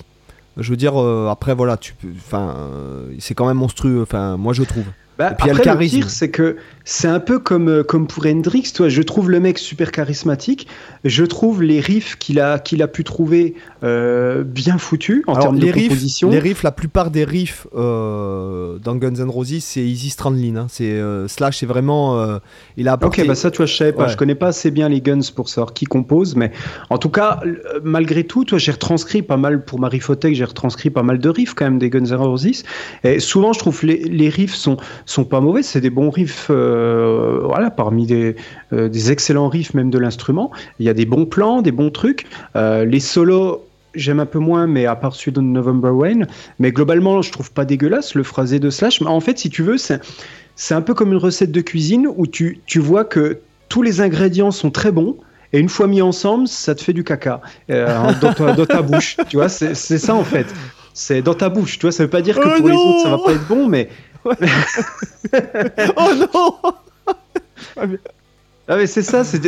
Je 0.58 0.70
veux 0.70 0.78
dire, 0.78 1.02
euh, 1.02 1.30
après, 1.30 1.56
voilà, 1.56 1.78
tu 1.78 1.96
enfin, 2.18 2.56
euh, 2.58 3.14
c'est 3.20 3.34
quand 3.34 3.48
même 3.48 3.58
monstrueux, 3.58 4.06
moi 4.38 4.54
je 4.54 4.64
trouve. 4.64 4.86
Bah, 5.22 5.32
et 5.34 5.36
puis 5.36 5.52
après, 5.52 5.72
le 5.72 5.78
pire, 5.78 6.10
c'est 6.10 6.32
que 6.32 6.56
c'est 6.84 7.08
un 7.08 7.20
peu 7.20 7.38
comme, 7.38 7.70
euh, 7.70 7.84
comme 7.84 8.08
pour 8.08 8.26
Hendrix. 8.26 8.72
Toi, 8.74 8.90
je 8.90 9.04
trouve 9.04 9.30
le 9.30 9.40
mec 9.40 9.60
super 9.60 9.92
charismatique. 9.92 10.68
Je 11.04 11.24
trouve 11.24 11.62
les 11.62 11.80
riffs 11.80 12.18
qu'il 12.18 12.40
a, 12.40 12.58
qu'il 12.58 12.82
a 12.82 12.88
pu 12.88 13.04
trouver 13.04 13.54
euh, 13.84 14.44
bien 14.44 14.80
foutus 14.80 15.22
en 15.28 15.36
termes 15.36 15.60
de 15.60 15.72
riffs, 15.72 15.90
composition. 15.90 16.32
Les 16.32 16.40
riffs, 16.40 16.64
la 16.64 16.72
plupart 16.72 17.12
des 17.12 17.24
riffs 17.24 17.68
euh, 17.76 18.80
dans 18.80 18.96
Guns 18.96 19.14
N' 19.14 19.30
Roses, 19.30 19.60
c'est 19.60 19.82
Easy 19.82 20.10
Strandlin. 20.10 20.56
Hein. 20.56 20.68
C'est 20.70 21.00
Slash, 21.28 21.60
c'est 21.60 21.68
vraiment. 21.68 22.40
il 22.78 22.88
a 22.88 22.94
apporté... 22.94 23.22
Ok, 23.22 23.28
bah 23.28 23.36
ça, 23.36 23.52
tu 23.52 23.58
vois, 23.58 23.68
je 23.68 23.76
savais 23.76 23.94
pas. 23.94 24.08
Je 24.08 24.18
connais 24.18 24.36
pas 24.36 24.48
assez 24.48 24.72
bien 24.72 24.90
les 24.90 25.02
Guns 25.02 25.20
pour 25.36 25.50
savoir 25.50 25.74
qui 25.74 25.86
compose, 25.86 26.36
mais 26.36 26.52
en 26.90 26.98
tout 26.98 27.10
cas, 27.10 27.42
malgré 27.84 28.24
tout, 28.24 28.44
toi, 28.44 28.58
j'ai 28.58 28.72
retranscrit 28.72 29.22
pas 29.22 29.38
mal 29.38 29.64
pour 29.66 29.80
Marifothèque, 29.80 30.34
j'ai 30.34 30.46
retranscrit 30.46 30.90
pas 30.90 31.04
mal 31.04 31.20
de 31.20 31.30
riffs 31.30 31.54
quand 31.54 31.66
même 31.66 31.78
des 31.78 31.92
Guns 31.92 32.06
N' 32.06 32.16
Roses. 32.16 32.64
Et 33.04 33.20
souvent, 33.20 33.54
je 33.54 33.60
trouve 33.60 33.86
les, 33.86 33.98
les 33.98 34.30
riffs 34.30 34.56
sont 34.56 34.78
sont 35.12 35.26
pas 35.26 35.42
mauvais, 35.42 35.64
c'est 35.64 35.82
des 35.82 35.90
bons 35.90 36.10
riffs, 36.10 36.48
euh, 36.50 37.42
voilà, 37.44 37.70
parmi 37.70 38.06
des, 38.06 38.36
euh, 38.74 38.90
des, 38.90 39.12
excellents 39.12 39.50
riffs 39.50 39.74
même 39.74 39.90
de 39.90 39.98
l'instrument. 39.98 40.52
Il 40.80 40.86
y 40.86 40.90
a 40.90 40.94
des 40.94 41.06
bons 41.06 41.26
plans, 41.26 41.62
des 41.62 41.72
bons 41.72 41.92
trucs. 41.92 42.26
Euh, 42.56 42.86
les 42.86 43.00
solos, 43.00 43.66
j'aime 43.94 44.20
un 44.20 44.26
peu 44.26 44.40
moins, 44.40 44.68
mais 44.68 44.86
à 44.86 44.96
part 44.96 45.14
celui 45.14 45.34
de 45.34 45.42
November 45.42 45.92
Rain. 45.94 46.28
Mais 46.60 46.72
globalement, 46.72 47.22
je 47.22 47.32
trouve 47.32 47.52
pas 47.52 47.66
dégueulasse 47.66 48.16
le 48.16 48.24
phrasé 48.24 48.60
de 48.60 48.70
Slash. 48.70 49.02
Mais 49.02 49.08
en 49.08 49.20
fait, 49.20 49.38
si 49.38 49.50
tu 49.50 49.64
veux, 49.64 49.78
c'est 49.78 50.74
un 50.74 50.82
peu 50.82 50.94
comme 50.94 51.12
une 51.12 51.18
recette 51.18 51.52
de 51.52 51.62
cuisine 51.62 52.08
où 52.16 52.26
tu, 52.26 52.62
tu 52.66 52.80
vois 52.80 53.06
que 53.06 53.40
tous 53.70 53.82
les 53.82 54.02
ingrédients 54.02 54.52
sont 54.52 54.72
très 54.72 54.92
bons. 54.92 55.18
Et 55.54 55.60
une 55.60 55.70
fois 55.70 55.88
mis 55.88 56.02
ensemble, 56.02 56.48
ça 56.48 56.76
te 56.76 56.82
fait 56.82 56.94
du 56.94 57.04
caca 57.04 57.42
dans, 57.68 58.34
ta, 58.34 58.54
dans, 58.54 58.66
ta, 58.66 58.82
bouche. 58.82 59.18
Tu 59.28 59.36
vois, 59.36 59.50
c'est 59.50 59.76
ça 59.76 60.16
en 60.16 60.24
fait. 60.24 60.48
C'est 60.94 61.22
dans 61.22 61.34
ta 61.34 61.50
bouche. 61.50 61.78
Tu 61.78 61.82
vois, 61.82 61.92
ça 61.92 62.04
veut 62.04 62.10
pas 62.10 62.22
dire 62.22 62.40
que 62.40 62.48
oh 62.48 62.58
pour 62.58 62.70
les 62.70 62.76
autres 62.76 63.04
ça 63.04 63.10
va 63.10 63.18
pas 63.18 63.34
être 63.34 63.48
bon, 63.48 63.68
mais 63.68 63.90
oh 65.98 66.14
non 66.34 67.98
Ah 68.68 68.78
mais 68.78 68.86
c'est 68.86 69.02
ça, 69.02 69.24
c'est 69.24 69.40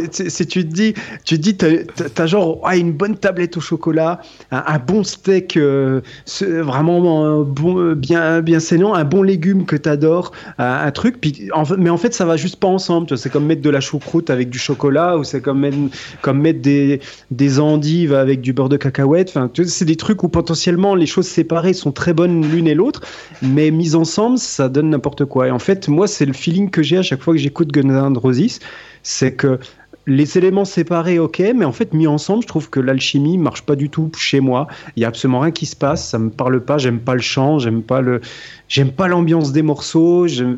tu 0.47 0.67
te 0.67 0.73
dis, 0.73 0.95
tu 1.23 1.37
te 1.37 1.41
dis, 1.41 1.55
t'as 1.55 2.23
as 2.23 2.25
genre 2.25 2.59
ah, 2.63 2.75
une 2.75 2.91
bonne 2.91 3.15
tablette 3.15 3.55
au 3.57 3.61
chocolat, 3.61 4.19
un, 4.49 4.79
bon 4.79 5.03
steak 5.03 5.55
euh, 5.55 6.01
vraiment 6.41 7.25
euh, 7.25 7.43
bon, 7.43 7.77
euh, 7.77 7.95
bien 7.95 8.41
bien 8.41 8.59
saignant, 8.59 8.95
un 8.95 9.03
bon 9.03 9.21
légume 9.21 9.65
que 9.65 9.75
t'adores, 9.75 10.31
un, 10.57 10.65
un 10.85 10.91
truc, 10.91 11.21
puis 11.21 11.49
mais 11.77 11.91
en 11.91 11.97
fait 11.97 12.13
ça 12.15 12.25
va 12.25 12.37
juste 12.37 12.55
pas 12.55 12.67
ensemble. 12.67 13.15
C'est 13.15 13.29
comme 13.29 13.45
mettre 13.45 13.61
de 13.61 13.69
la 13.69 13.81
choucroute 13.81 14.31
avec 14.31 14.49
du 14.49 14.57
chocolat 14.57 15.15
ou 15.17 15.23
c'est 15.23 15.41
comme 15.41 15.59
mettre 15.59 15.77
comme 16.21 16.41
mettre 16.41 16.61
des 16.61 16.99
des 17.29 17.59
endives 17.59 18.15
avec 18.15 18.41
du 18.41 18.51
beurre 18.51 18.69
de 18.69 18.77
cacahuète. 18.77 19.29
Enfin, 19.29 19.49
c'est 19.67 19.85
des 19.85 19.95
trucs 19.95 20.23
où 20.23 20.27
potentiellement 20.27 20.95
les 20.95 21.05
choses 21.05 21.27
séparées 21.27 21.73
sont 21.73 21.91
très 21.91 22.13
bonnes 22.13 22.49
l'une 22.49 22.67
et 22.67 22.73
l'autre, 22.73 23.01
mais 23.43 23.69
mises 23.69 23.95
ensemble 23.95 24.39
ça 24.39 24.69
donne 24.69 24.89
n'importe 24.89 25.25
quoi. 25.25 25.47
Et 25.47 25.51
en 25.51 25.59
fait 25.59 25.87
moi 25.87 26.07
c'est 26.07 26.25
le 26.25 26.33
feeling 26.33 26.71
que 26.71 26.81
j'ai 26.81 26.97
à 26.97 27.03
chaque 27.03 27.21
fois 27.21 27.35
que 27.35 27.39
j'écoute 27.39 27.71
Guns 27.71 27.89
N' 27.89 28.17
Roses 28.17 28.59
c'est 29.03 29.33
que 29.33 29.59
les 30.05 30.37
éléments 30.37 30.65
séparés, 30.65 31.19
ok, 31.19 31.41
mais 31.55 31.65
en 31.65 31.71
fait 31.71 31.93
mis 31.93 32.07
ensemble, 32.07 32.43
je 32.43 32.47
trouve 32.47 32.69
que 32.69 32.79
l'alchimie 32.79 33.37
marche 33.37 33.61
pas 33.61 33.75
du 33.75 33.89
tout 33.89 34.11
chez 34.17 34.39
moi. 34.39 34.67
Il 34.95 35.01
y 35.01 35.05
a 35.05 35.07
absolument 35.07 35.39
rien 35.39 35.51
qui 35.51 35.65
se 35.65 35.75
passe, 35.75 36.09
ça 36.09 36.19
me 36.19 36.29
parle 36.29 36.59
pas, 36.61 36.77
j'aime 36.77 36.99
pas 36.99 37.13
le 37.13 37.21
chant, 37.21 37.59
j'aime 37.59 37.81
pas 37.83 38.01
le, 38.01 38.19
j'aime 38.67 38.91
pas 38.91 39.07
l'ambiance 39.07 39.51
des 39.53 39.61
morceaux, 39.61 40.27
j'aime 40.27 40.57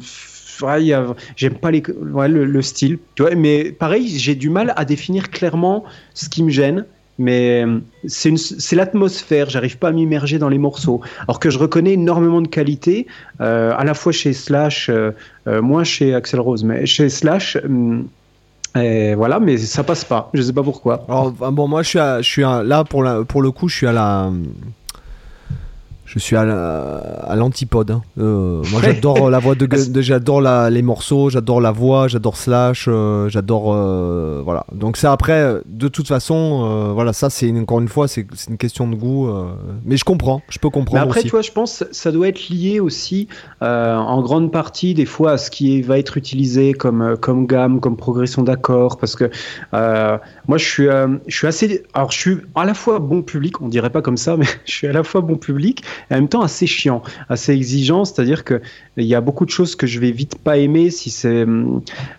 pas 0.62 0.80
les, 0.80 1.84
le, 2.28 2.62
style. 2.62 2.98
Tu 3.16 3.22
vois, 3.22 3.36
mais 3.36 3.72
pareil, 3.72 4.08
j'ai 4.08 4.36
du 4.36 4.50
mal 4.50 4.74
à 4.76 4.86
définir 4.86 5.30
clairement 5.30 5.84
ce 6.14 6.30
qui 6.30 6.43
me 6.43 6.50
gêne. 6.50 6.86
Mais 7.18 7.64
c'est 8.08 8.76
l'atmosphère, 8.76 9.50
j'arrive 9.50 9.78
pas 9.78 9.88
à 9.88 9.91
m'immerger 9.93 10.38
dans 10.38 10.50
les 10.50 10.58
morceaux. 10.58 11.00
Alors 11.22 11.39
que 11.39 11.50
je 11.50 11.58
reconnais 11.58 11.93
énormément 11.93 12.41
de 12.41 12.48
qualité, 12.50 13.08
euh, 13.39 13.72
à 13.78 13.86
la 13.86 13.93
fois 13.93 14.12
chez 14.12 14.34
Slash, 14.34 14.89
euh, 14.89 15.12
euh, 15.48 15.62
moins 15.62 15.86
chez 15.86 16.14
Axel 16.14 16.41
Rose, 16.41 16.66
mais 16.66 16.86
chez 16.86 17.08
Slash, 17.08 17.58
hum, 17.64 18.10
et 18.76 19.16
voilà, 19.16 19.40
mais 19.40 19.58
ça 19.58 19.84
passe 19.84 20.04
pas. 20.04 20.30
Je 20.34 20.42
sais 20.42 20.54
pas 20.54 20.64
pourquoi. 20.64 21.06
Alors, 21.08 21.32
bon, 21.32 21.68
moi, 21.68 21.82
je 21.84 21.90
suis, 21.90 22.00
je 22.00 22.22
suis 22.22 22.42
là 22.42 22.84
pour, 22.84 23.06
pour 23.28 23.42
le 23.42 23.52
coup, 23.52 23.68
je 23.70 23.76
suis 23.78 23.88
à 23.88 23.94
la 23.94 24.32
je 26.06 26.20
suis 26.20 26.36
à 26.36 27.36
l'antipode. 27.36 27.89
Hein. 27.91 28.01
Euh, 28.20 28.62
moi, 28.72 28.82
j'adore 28.84 29.30
la 29.32 29.39
voix 29.39 29.56
de, 29.56 29.68
j'adore 30.01 30.41
les 30.70 30.82
morceaux, 30.82 31.30
j'adore 31.30 31.60
la 31.62 31.72
voix, 31.72 32.08
j'adore 32.08 32.38
Slash, 32.38 32.86
euh, 32.88 33.28
j'adore 33.28 33.74
euh, 33.74 34.41
voilà. 34.45 34.66
Donc 34.72 34.97
ça 34.97 35.12
après, 35.12 35.62
de 35.66 35.88
toute 35.88 36.08
façon, 36.08 36.93
voilà, 36.93 37.12
ça 37.12 37.30
c'est 37.30 37.51
encore 37.51 37.80
une 37.80 37.88
fois, 37.88 38.08
c'est 38.08 38.28
une 38.47 38.58
question 38.58 38.88
de 38.88 38.95
goût. 38.95 39.30
mais 39.84 39.97
je 39.97 40.03
comprends, 40.03 40.41
je 40.49 40.60
peux 40.60 40.70
comprendre. 40.70 41.01
Mais 41.01 41.10
après, 41.10 41.24
tu 41.24 41.30
vois, 41.30 41.41
je 41.41 41.51
pense 41.51 41.84
ça 41.91 42.12
doit 42.12 42.28
être 42.28 42.49
lié 42.49 42.80
aussi 42.80 43.28
en 43.62 44.22
grande 44.22 44.51
partie 44.51 44.93
des 44.93 45.06
fois 45.06 45.32
à 45.34 45.38
ce 45.38 45.49
qui 45.49 45.82
va 45.82 45.97
être 45.97 46.18
utilisé 46.18 46.74
comme 46.74 47.18
comme 47.18 47.47
gamme, 47.47 47.80
comme 47.80 47.97
progression 47.97 48.43
d'accords, 48.43 48.97
parce 48.97 49.16
que 49.16 49.32
moi, 49.74 50.58
je 50.58 50.66
suis 50.66 50.88
je 51.28 51.36
suis 51.36 51.47
assez, 51.47 51.84
alors 51.95 52.12
je 52.12 52.20
suis 52.20 52.38
à 52.53 52.66
la 52.66 52.76
fois 52.76 52.99
bon 52.99 53.24
public, 53.24 53.60
on 53.62 53.70
dirait 53.70 53.89
pas 53.89 54.03
comme 54.03 54.18
ça, 54.18 54.38
mais 54.38 54.45
je 54.66 54.72
suis 54.72 54.88
à 54.88 54.93
la 54.93 55.03
fois 55.03 55.22
bon 55.22 55.36
public 55.36 55.84
et 56.10 56.14
en 56.14 56.18
même 56.18 56.30
temps 56.30 56.41
assez 56.41 56.68
chiant, 56.68 57.02
assez 57.30 57.54
exigeant, 57.54 58.06
c'est-à-dire 58.06 58.43
que 58.43 58.62
il 58.98 59.06
y 59.06 59.16
a 59.16 59.22
beaucoup 59.22 59.46
de 59.46 59.52
choses 59.52 59.76
que 59.76 59.88
je 59.88 60.00
vais 60.00 60.12
vite 60.12 60.38
pas 60.38 60.58
aimer 60.58 60.89
si 60.89 61.10
c'est 61.10 61.46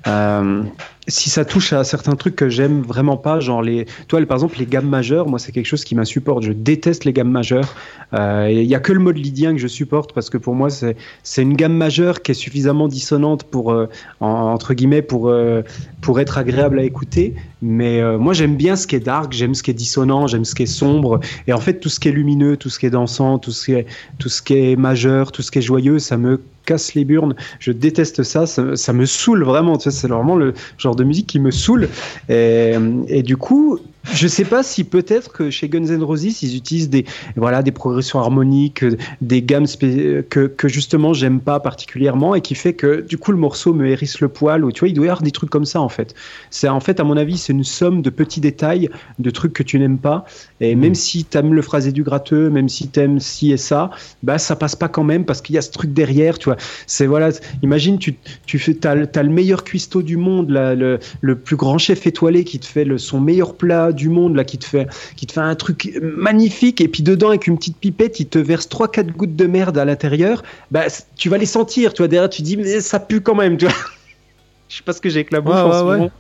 euh, 0.07 0.63
si 1.09 1.31
ça 1.31 1.45
touche 1.45 1.73
à 1.73 1.85
certains 1.85 2.17
trucs 2.17 2.37
que 2.37 2.49
j'aime 2.49 2.83
vraiment 2.83 3.17
pas, 3.17 3.39
genre 3.41 3.63
les, 3.63 3.87
toi, 4.09 4.25
par 4.27 4.37
exemple, 4.37 4.57
les 4.59 4.67
gammes 4.67 4.89
majeures, 4.89 5.29
moi, 5.29 5.39
c'est 5.39 5.53
quelque 5.53 5.67
chose 5.67 5.85
qui 5.85 5.95
m'insupporte. 5.95 6.43
Je 6.43 6.53
déteste 6.53 7.05
les 7.05 7.13
gammes 7.13 7.31
majeures. 7.31 7.75
Euh, 8.15 8.49
il 8.51 8.65
y 8.65 8.75
a 8.75 8.81
que 8.81 8.93
le 8.93 8.99
mode 8.99 9.17
lydien 9.17 9.53
que 9.53 9.59
je 9.59 9.69
supporte 9.69 10.13
parce 10.13 10.31
que 10.31 10.39
pour 10.39 10.55
moi, 10.55 10.71
c'est, 10.71 10.97
c'est 11.23 11.43
une 11.43 11.55
gamme 11.55 11.77
majeure 11.77 12.23
qui 12.23 12.33
est 12.33 12.35
suffisamment 12.35 12.89
dissonante 12.89 13.45
pour, 13.45 13.73
euh, 13.73 13.89
entre 14.21 14.75
guillemets, 14.75 15.03
pour, 15.03 15.29
euh, 15.29 15.63
pour 16.01 16.19
être 16.19 16.39
agréable 16.39 16.79
à 16.79 16.83
écouter. 16.83 17.35
Mais 17.63 18.03
moi, 18.19 18.33
j'aime 18.33 18.55
bien 18.55 18.77
ce 18.77 18.87
qui 18.87 18.97
est 18.97 19.01
dark, 19.01 19.33
j'aime 19.33 19.55
ce 19.55 19.63
qui 19.63 19.71
est 19.71 19.75
dissonant, 19.75 20.27
j'aime 20.27 20.45
ce 20.45 20.55
qui 20.55 20.65
est 20.65 20.67
sombre. 20.67 21.21
Et 21.47 21.53
en 21.53 21.59
fait, 21.59 21.81
tout 21.81 21.89
ce 21.89 21.99
qui 21.99 22.09
est 22.09 22.13
lumineux, 22.13 22.57
tout 22.57 22.69
ce 22.69 22.79
qui 22.79 22.87
est 22.87 22.91
dansant, 22.91 23.39
tout 23.39 23.51
ce 23.51 23.65
qui 23.65 23.73
est, 23.73 23.87
tout 24.19 24.29
ce 24.29 24.43
qui 24.43 24.55
est 24.55 24.77
majeur, 24.77 25.33
tout 25.33 25.43
ce 25.43 25.51
qui 25.51 25.59
est 25.59 25.63
joyeux, 25.63 25.99
ça 25.99 26.17
me 26.17 26.41
casse 26.67 26.95
les 26.95 27.07
burnes. 27.07 27.35
Je 27.61 27.73
déteste 27.73 28.23
ça. 28.23 28.47
Ça, 28.47 28.93
me 28.93 29.07
saoule 29.07 29.45
vraiment. 29.45 29.79
Tu 29.79 29.85
sais, 29.85 29.91
c'est 29.91 30.09
vraiment 30.09 30.37
le 30.37 30.53
genre 30.77 30.97
de 30.97 31.05
musique 31.05 31.27
qui 31.27 31.41
me 31.41 31.51
saoule. 31.51 31.89
Et, 32.29 33.23
du 33.23 33.37
coup, 33.39 33.79
je 34.13 34.29
sais 34.29 34.45
pas 34.45 34.63
si 34.63 34.85
peut-être 34.85 35.33
que 35.33 35.51
chez 35.51 35.69
Guns 35.69 35.87
N' 35.87 36.03
Roses 36.03 36.43
ils 36.43 36.57
utilisent 36.57 36.91
des 36.91 37.05
voilà 37.37 37.63
des 37.63 37.73
progressions 37.73 38.19
harmoniques, 38.19 38.85
des 39.21 39.43
gammes 39.43 39.67
que, 39.67 40.47
que 40.47 40.69
justement 40.69 41.13
j'aime 41.13 41.41
pas 41.41 41.61
particulièrement 41.61 42.35
et 42.35 42.41
qui 42.41 42.55
fait 42.55 42.75
que 42.75 43.01
du 43.01 43.19
coup 43.19 43.33
le 43.33 43.39
morceau 43.39 43.75
me 43.75 43.87
hérisse 43.87 44.21
le 44.21 44.29
poil 44.29 44.65
ou 44.65 44.73
tu 44.73 44.81
vois 44.81 44.89
il 44.89 44.95
doit 44.95 45.07
y 45.07 45.09
avoir 45.09 45.23
des 45.23 45.31
trucs 45.31 45.51
comme 45.51 45.65
ça 45.65 45.81
en 45.81 45.89
fait. 45.89 46.15
C'est 46.51 46.69
en 46.69 46.81
fait 46.81 47.01
à 47.01 47.05
mon 47.05 47.17
avis 47.17 47.39
c'est 47.39 47.53
une 47.53 47.65
somme 47.65 48.03
de 48.03 48.11
petits 48.11 48.41
détails, 48.41 48.89
de 49.19 49.31
trucs 49.31 49.53
que 49.53 49.63
tu 49.63 49.79
n'aimes 49.79 49.99
pas 49.99 50.25
et 50.61 50.75
même 50.75 50.93
mm. 50.93 50.97
si 50.97 51.25
tu 51.25 51.39
aimes 51.39 51.55
le 51.55 51.63
phrasé 51.63 51.93
du 51.93 52.03
gratteux, 52.03 52.51
même 52.51 52.69
si 52.69 52.89
tu 52.89 53.01
aimes 53.01 53.21
ci 53.21 53.53
et 53.53 53.57
ça, 53.57 53.91
bah 54.23 54.39
ça 54.39 54.57
passe 54.57 54.77
pas 54.77 54.89
quand 54.89 55.05
même 55.05 55.25
parce 55.25 55.41
qu'il 55.41 55.55
y 55.55 55.59
a 55.59 55.63
ce 55.63 55.71
truc 55.71 55.93
derrière, 55.93 56.39
tu 56.39 56.47
vois. 56.47 56.57
C'est 56.87 57.07
voilà, 57.07 57.31
imagine 57.63 57.99
tu 57.99 58.15
tu 58.47 58.59
fais 58.59 58.75
t'as, 58.75 58.93
as 58.93 59.23
le 59.23 59.31
meilleur 59.31 59.65
cuistot 59.65 60.03
du 60.03 60.17
monde, 60.17 60.51
là, 60.51 60.75
le, 60.75 60.99
le 61.21 61.37
plus 61.37 61.57
grand 61.57 61.79
chef 61.79 62.07
étoilé 62.07 62.45
qui 62.45 62.59
te 62.59 62.67
fait 62.67 62.85
le, 62.85 62.99
son 62.99 63.21
meilleur 63.21 63.55
plat 63.55 63.93
du 63.97 64.09
monde 64.09 64.37
là 64.37 64.45
qui 64.45 64.59
te 64.59 64.65
fait 64.65 64.87
qui 65.17 65.27
te 65.27 65.33
fait 65.33 65.41
un 65.41 65.55
truc 65.55 65.99
magnifique. 66.01 66.81
Et 66.81 66.89
puis 66.89 67.03
dedans 67.03 67.29
avec 67.29 67.47
une 67.47 67.57
petite 67.57 67.79
pipette 67.79 68.21
il 68.21 68.27
te 68.27 68.39
verse 68.39 68.69
3 68.69 68.89
4 68.89 69.09
gouttes 69.09 69.37
de 69.37 69.47
merde 69.47 69.79
à 69.79 69.85
l'intérieur. 69.85 70.43
Bah 70.71 70.85
tu 71.17 71.29
vas 71.29 71.39
les 71.39 71.47
sentir 71.47 71.93
tu 71.93 72.03
vois. 72.03 72.09
Derrière 72.09 72.31
tu 72.31 72.43
dis 72.43 72.57
mais 72.57 72.81
ça 72.81 73.01
pue 73.01 73.21
quand 73.21 73.35
même 73.35 73.57
tu 73.57 73.67
vois. 73.67 73.75
Je 74.69 74.77
sais 74.77 74.83
pas 74.83 74.93
ce 74.93 75.01
que 75.01 75.09
j'ai 75.09 75.21
avec 75.21 75.33
la 75.33 75.41
bouche 75.41 75.55
en 75.55 75.73
ce 75.73 75.85
moment. 75.85 76.11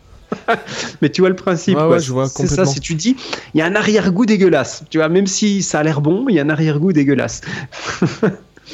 Mais 1.02 1.08
tu 1.08 1.20
vois 1.20 1.30
le 1.30 1.36
principe 1.36 1.78
c'est 2.28 2.46
ça 2.46 2.64
si 2.64 2.80
tu 2.80 2.94
dis 2.94 3.16
il 3.54 3.58
y 3.58 3.62
a 3.62 3.66
un 3.66 3.74
arrière-goût 3.74 4.26
dégueulasse 4.26 4.84
tu 4.90 4.98
vois. 4.98 5.08
Même 5.08 5.26
si 5.26 5.62
ça 5.62 5.80
a 5.80 5.82
l'air 5.82 6.00
bon 6.00 6.26
il 6.28 6.34
y 6.34 6.40
a 6.40 6.42
un 6.42 6.50
arrière-goût 6.50 6.92
dégueulasse. 6.92 7.42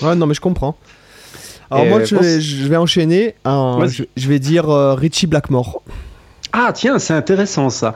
Ouais 0.01 0.15
non 0.15 0.27
mais 0.27 0.33
je 0.33 0.41
comprends. 0.41 0.75
Alors 1.71 1.85
moi 1.85 2.03
je, 2.03 2.17
vais, 2.67 2.77
enchaîner 2.77 3.35
je, 3.45 4.29
vais 4.29 4.39
dire 4.39 4.71
euh, 4.71 4.95
Richie 4.95 5.27
Blackmore. 5.27 5.83
Ah 6.53 6.73
tiens 6.75 6.99
c'est 6.99 7.13
intéressant 7.13 7.69
ça 7.69 7.95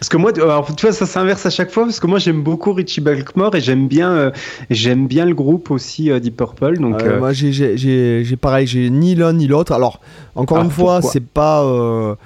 parce 0.00 0.08
que 0.08 0.16
moi, 0.16 0.32
alors, 0.34 0.74
tu 0.74 0.86
vois, 0.86 0.94
ça 0.94 1.04
s'inverse 1.04 1.44
à 1.44 1.50
chaque 1.50 1.70
fois 1.70 1.84
parce 1.84 2.00
que 2.00 2.06
moi 2.06 2.18
j'aime 2.18 2.42
beaucoup 2.42 2.72
Richie 2.72 3.02
Blackmore 3.02 3.54
et 3.54 3.60
j'aime 3.60 3.86
bien, 3.86 4.10
euh, 4.10 4.30
j'aime 4.70 5.06
bien 5.06 5.26
le 5.26 5.34
groupe 5.34 5.70
aussi 5.70 6.10
euh, 6.10 6.18
Deep 6.18 6.38
Purple. 6.38 6.78
Donc, 6.78 7.02
euh, 7.02 7.18
moi 7.18 7.34
j'ai 7.34 8.36
pareil, 8.40 8.66
j'ai 8.66 8.88
ni 8.88 9.14
l'un 9.14 9.34
ni 9.34 9.46
l'autre. 9.46 9.72
Alors 9.72 10.00
encore 10.36 10.56
ah, 10.56 10.64
une 10.64 10.70
fois, 10.70 11.02
c'est 11.02 11.22
pas, 11.22 12.16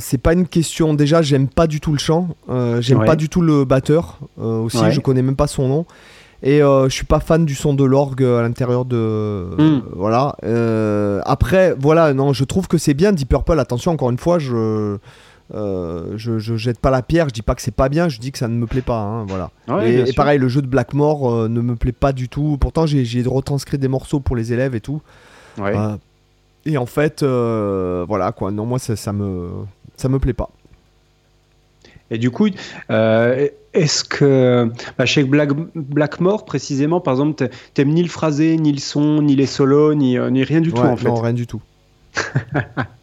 c'est 0.00 0.18
pas 0.18 0.32
une 0.32 0.48
question. 0.48 0.92
Déjà, 0.92 1.22
j'aime 1.22 1.46
pas 1.46 1.68
du 1.68 1.78
tout 1.78 1.92
le 1.92 1.98
chant, 2.00 2.30
j'aime 2.80 3.04
pas 3.04 3.14
du 3.14 3.28
tout 3.28 3.40
le 3.40 3.64
batteur 3.64 4.18
aussi. 4.36 4.90
Je 4.90 4.98
connais 4.98 5.22
même 5.22 5.36
pas 5.36 5.46
son 5.46 5.68
nom. 5.68 5.86
Et 6.42 6.58
je 6.58 6.88
suis 6.88 7.06
pas 7.06 7.20
fan 7.20 7.44
du 7.44 7.54
son 7.54 7.72
de 7.72 7.84
l'orgue 7.84 8.24
à 8.24 8.42
l'intérieur 8.42 8.84
de. 8.84 9.46
Hmm. 9.56 9.82
voilà. 9.94 10.34
après, 11.24 11.72
voilà, 11.78 12.14
non, 12.14 12.32
je 12.32 12.42
trouve 12.42 12.66
que 12.66 12.78
c'est 12.78 12.94
bien 12.94 13.12
Deep 13.12 13.28
Purple. 13.28 13.60
Attention, 13.60 13.92
encore 13.92 14.10
une 14.10 14.18
fois, 14.18 14.40
je 14.40 14.98
euh, 15.54 16.12
je, 16.16 16.38
je, 16.38 16.56
jette 16.56 16.78
pas 16.78 16.90
la 16.90 17.02
pierre, 17.02 17.28
je 17.28 17.34
dis 17.34 17.42
pas 17.42 17.54
que 17.54 17.62
c'est 17.62 17.74
pas 17.74 17.88
bien, 17.88 18.08
je 18.08 18.18
dis 18.18 18.30
que 18.30 18.38
ça 18.38 18.48
ne 18.48 18.54
me 18.54 18.66
plaît 18.66 18.82
pas. 18.82 19.00
Hein, 19.00 19.26
voilà. 19.26 19.50
et, 19.84 20.12
pareil, 20.12 20.38
le 20.38 20.48
jeu 20.48 20.62
de 20.62 20.66
Blackmore 20.66 21.32
euh, 21.32 21.48
ne 21.48 21.60
me 21.60 21.76
plaît 21.76 21.92
pas 21.92 22.12
du 22.12 22.28
tout. 22.28 22.56
Pourtant, 22.60 22.86
j'ai 22.86 23.22
retranscrit 23.26 23.78
des 23.78 23.88
morceaux 23.88 24.20
pour 24.20 24.36
les 24.36 24.52
élèves 24.52 24.74
et 24.74 24.80
tout. 24.80 25.02
Euh, 25.58 25.96
et 26.66 26.78
en 26.78 26.86
fait, 26.86 27.22
voilà 27.22 28.32
quoi. 28.32 28.50
Non, 28.50 28.64
moi 28.64 28.78
ça, 28.78 28.96
ça, 28.96 29.12
me 29.12 29.50
ça 29.96 30.08
me 30.08 30.18
plaît 30.18 30.32
pas. 30.32 30.50
Et 32.12 32.18
du 32.18 32.30
coup, 32.30 32.48
est-ce 32.88 34.04
que 34.04 34.70
bah, 34.98 35.06
chez 35.06 35.24
Black, 35.24 35.50
Blackmore 35.74 36.44
précisément, 36.44 37.00
par 37.00 37.14
exemple, 37.14 37.48
t'aimes 37.74 37.90
ni 37.90 38.02
le 38.02 38.08
phrasé, 38.08 38.56
ni 38.56 38.72
le 38.72 38.78
son, 38.78 39.22
ni 39.22 39.34
les 39.34 39.46
solos, 39.46 39.94
ni, 39.94 40.16
ni 40.30 40.44
rien 40.44 40.60
du 40.60 40.72
tout 40.72 40.80
en 40.80 40.96
fait. 40.96 41.08
Non, 41.08 41.14
rien 41.16 41.32
du 41.32 41.46
tout. 41.46 41.62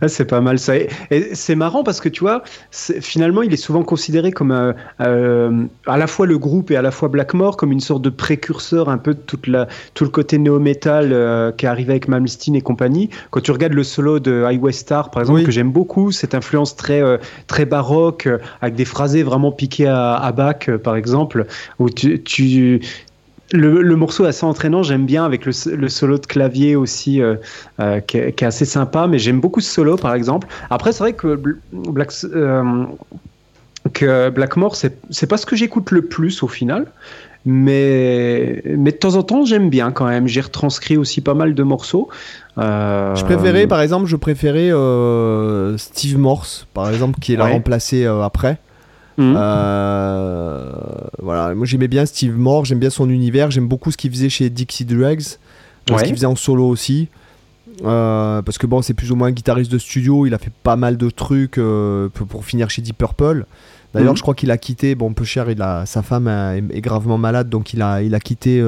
Ah, 0.00 0.08
c'est 0.08 0.24
pas 0.24 0.40
mal 0.40 0.58
ça. 0.58 0.76
Et, 0.76 0.88
c'est 1.32 1.54
marrant 1.54 1.82
parce 1.82 2.00
que 2.00 2.08
tu 2.08 2.20
vois, 2.20 2.42
finalement, 2.70 3.42
il 3.42 3.52
est 3.52 3.58
souvent 3.58 3.82
considéré 3.82 4.32
comme 4.32 4.52
euh, 4.52 4.72
euh, 5.00 5.64
à 5.86 5.96
la 5.96 6.06
fois 6.06 6.26
le 6.26 6.38
groupe 6.38 6.70
et 6.70 6.76
à 6.76 6.82
la 6.82 6.90
fois 6.90 7.08
Blackmore 7.08 7.56
comme 7.56 7.72
une 7.72 7.80
sorte 7.80 8.02
de 8.02 8.10
précurseur 8.10 8.88
un 8.88 8.98
peu 8.98 9.14
de 9.14 9.20
toute 9.20 9.46
la, 9.46 9.66
tout 9.94 10.04
le 10.04 10.10
côté 10.10 10.38
néo-metal 10.38 11.10
euh, 11.12 11.52
qui 11.52 11.66
est 11.66 11.68
arrivé 11.68 11.92
avec 11.92 12.08
Malmsteen 12.08 12.54
et 12.54 12.60
compagnie. 12.60 13.10
Quand 13.30 13.40
tu 13.40 13.50
regardes 13.50 13.72
le 13.72 13.84
solo 13.84 14.20
de 14.20 14.44
Highway 14.44 14.72
Star, 14.72 15.10
par 15.10 15.22
exemple, 15.22 15.42
que 15.42 15.50
j'aime 15.50 15.72
beaucoup, 15.72 16.12
cette 16.12 16.34
influence 16.34 16.76
très, 16.76 17.02
très 17.46 17.64
baroque, 17.64 18.28
avec 18.60 18.74
des 18.74 18.84
phrasés 18.84 19.22
vraiment 19.22 19.52
piqués 19.52 19.86
à, 19.86 20.14
à 20.14 20.32
Bach, 20.32 20.70
par 20.82 20.96
exemple, 20.96 21.46
où 21.78 21.88
tu, 21.88 22.22
tu 22.22 22.80
le, 23.52 23.96
morceau 23.96 24.24
est 24.24 24.28
assez 24.28 24.44
entraînant, 24.44 24.82
j'aime 24.82 25.06
bien 25.06 25.24
avec 25.24 25.44
le, 25.44 25.52
solo 25.88 26.18
de 26.18 26.26
clavier 26.26 26.76
aussi 26.76 27.20
euh, 27.20 27.36
euh, 27.80 28.00
qui, 28.00 28.18
est, 28.18 28.42
assez 28.42 28.64
sympa, 28.64 29.06
mais 29.06 29.18
j'aime 29.18 29.40
beaucoup 29.40 29.60
ce 29.60 29.72
solo 29.72 29.96
par 29.96 30.14
exemple. 30.14 30.46
Après, 30.70 30.92
c'est 30.92 31.00
vrai 31.00 31.12
que, 31.12 31.40
Black, 31.72 32.12
euh, 32.24 32.84
que 33.92 34.30
Blackmore, 34.30 34.76
c'est 34.76 35.26
pas 35.26 35.36
ce 35.36 35.46
que 35.46 35.56
j'écoute 35.56 35.90
le 35.90 36.02
plus 36.02 36.42
au 36.42 36.48
final, 36.48 36.86
mais, 37.46 38.62
mais 38.66 38.92
de 38.92 38.96
temps 38.96 39.16
en 39.16 39.22
temps, 39.22 39.44
j'aime 39.44 39.70
bien 39.70 39.92
quand 39.92 40.06
même. 40.06 40.28
J'ai 40.28 40.42
retranscrit 40.42 40.96
aussi 40.96 41.20
pas 41.20 41.34
mal 41.34 41.54
de 41.54 41.62
morceaux. 41.62 42.08
Je 42.56 43.24
préférais, 43.24 43.66
par 43.66 43.80
exemple, 43.80 44.06
je 44.06 44.16
préférais 44.16 44.70
Steve 45.78 46.18
Morse, 46.18 46.66
par 46.74 46.90
exemple, 46.90 47.18
qui 47.18 47.36
là 47.36 47.46
remplacé 47.46 48.04
après. 48.04 48.58
Mhm. 49.20 49.34
Euh, 49.36 50.72
voilà, 51.22 51.54
moi 51.54 51.66
j'aimais 51.66 51.88
bien 51.88 52.06
Steve 52.06 52.38
Moore, 52.38 52.64
j'aime 52.64 52.78
bien 52.78 52.88
son 52.88 53.10
univers, 53.10 53.50
j'aime 53.50 53.68
beaucoup 53.68 53.90
ce 53.90 53.98
qu'il 53.98 54.10
faisait 54.10 54.30
chez 54.30 54.48
Dixie 54.48 54.86
Drugs, 54.86 55.20
ce 55.20 56.04
qu'il 56.04 56.14
faisait 56.14 56.26
en 56.26 56.36
solo 56.36 56.66
aussi. 56.66 57.08
Euh, 57.84 58.42
parce 58.42 58.58
que 58.58 58.66
bon, 58.66 58.82
c'est 58.82 58.94
plus 58.94 59.12
ou 59.12 59.16
moins 59.16 59.28
un 59.28 59.32
guitariste 59.32 59.70
de 59.70 59.78
studio, 59.78 60.26
il 60.26 60.34
a 60.34 60.38
fait 60.38 60.52
pas 60.62 60.76
mal 60.76 60.96
de 60.96 61.10
trucs 61.10 61.58
euh, 61.58 62.08
pour, 62.08 62.44
finir 62.44 62.70
chez 62.70 62.80
Deep 62.80 62.96
Purple. 62.96 63.44
D'ailleurs, 63.92 64.12
mhm. 64.12 64.16
je 64.16 64.22
crois 64.22 64.34
qu'il 64.34 64.50
a 64.50 64.58
quitté, 64.58 64.94
bon, 64.94 65.12
peu 65.12 65.24
cher, 65.24 65.50
il 65.50 65.60
a, 65.60 65.84
sa 65.84 66.02
femme 66.02 66.28
est, 66.28 66.80
gravement 66.80 67.18
malade, 67.18 67.48
donc 67.48 67.74
il 67.74 67.82
a, 67.82 68.02
il 68.02 68.14
a 68.14 68.20
quitté 68.20 68.62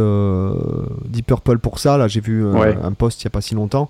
Deep 1.07 1.27
Purple 1.27 1.59
pour 1.59 1.79
ça. 1.79 1.97
Là, 1.97 2.09
j'ai 2.09 2.21
vu 2.21 2.45
un 2.47 2.93
post 2.93 3.23
il 3.23 3.25
y 3.25 3.29
a 3.29 3.31
pas 3.31 3.41
si 3.41 3.55
longtemps 3.55 3.89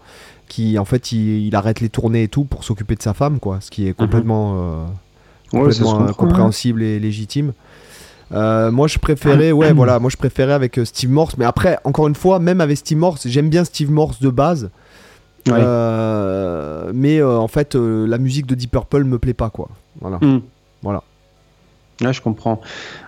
qui, 0.48 0.78
en 0.78 0.84
fait, 0.84 1.12
il, 1.12 1.56
arrête 1.56 1.80
les 1.80 1.88
tournées 1.88 2.24
et 2.24 2.28
tout 2.28 2.44
pour 2.44 2.62
s'occuper 2.62 2.94
de 2.94 3.02
sa 3.02 3.14
femme, 3.14 3.40
quoi, 3.40 3.60
ce 3.60 3.70
qui 3.70 3.88
est 3.88 3.98
mhm. 3.98 4.90
Complètement 5.60 5.92
complètement 5.92 6.14
compréhensible 6.14 6.82
et 6.82 6.98
légitime. 6.98 7.52
Euh, 8.32 8.70
moi 8.70 8.88
je 8.88 8.98
préférais 8.98 9.52
ouais 9.52 9.72
voilà 9.74 9.98
moi 9.98 10.10
je 10.10 10.16
préférais 10.16 10.54
avec 10.54 10.78
euh, 10.78 10.86
Steve 10.86 11.10
Morse 11.10 11.36
mais 11.36 11.44
après 11.44 11.78
encore 11.84 12.08
une 12.08 12.14
fois 12.14 12.38
même 12.38 12.62
avec 12.62 12.78
Steve 12.78 12.96
Morse 12.96 13.28
j'aime 13.28 13.50
bien 13.50 13.64
Steve 13.64 13.90
Morse 13.90 14.20
de 14.20 14.30
base. 14.30 14.70
Euh, 15.48 16.92
mais 16.94 17.22
en 17.22 17.48
fait 17.48 17.74
la 17.74 18.18
musique 18.18 18.46
de 18.46 18.54
Deep 18.54 18.70
Purple 18.70 19.04
me 19.04 19.18
plaît 19.18 19.34
pas 19.34 19.50
quoi. 19.50 19.68
Voilà. 20.00 20.18
Hmm. 20.18 20.40
voilà. 20.82 21.02
Je 22.00 22.20
comprends. 22.20 22.60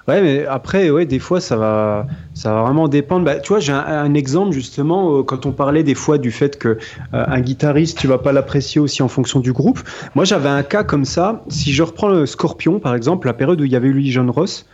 Ouais, 0.07 0.21
mais 0.21 0.45
après, 0.47 0.91
ouais, 0.91 1.07
des 1.07 1.19
fois, 1.19 1.41
ça 1.41 1.57
va, 1.57 2.07
ça 2.35 2.53
va 2.53 2.63
vraiment 2.63 2.89
dépendre. 2.89 3.25
Bah, 3.25 3.37
tu 3.37 3.49
vois, 3.49 3.61
j'ai 3.61 3.73
un, 3.73 4.13
exemple 4.15 4.53
justement 4.53 5.23
quand 5.23 5.47
on 5.47 5.53
parlait 5.53 5.83
des 5.83 5.95
fois 5.95 6.19
du 6.19 6.31
fait 6.31 6.59
que 6.59 6.79
un 7.13 7.41
guitariste, 7.41 7.99
tu 7.99 8.07
vas 8.07 8.19
pas 8.19 8.33
l'apprécier 8.33 8.81
aussi 8.81 9.03
en 9.03 9.09
fonction 9.09 9.41
du 9.41 9.53
groupe. 9.53 9.81
Moi, 10.15 10.25
j'avais 10.25 10.51
un 10.51 10.63
cas 10.63 10.85
comme 10.85 11.05
ça. 11.07 11.43
Si 11.49 11.73
je 11.73 11.83
reprends 11.83 12.09
le 12.09 12.27
Scorpion, 12.27 12.81
par 12.81 12.95
exemple, 12.95 13.27
la 13.27 13.33
période 13.33 13.61
où 13.61 13.65
il 13.65 13.73
y 13.73 13.77
avait 13.77 13.89
lui 13.89 14.11
John 14.11 14.29
Ross, 14.29 14.67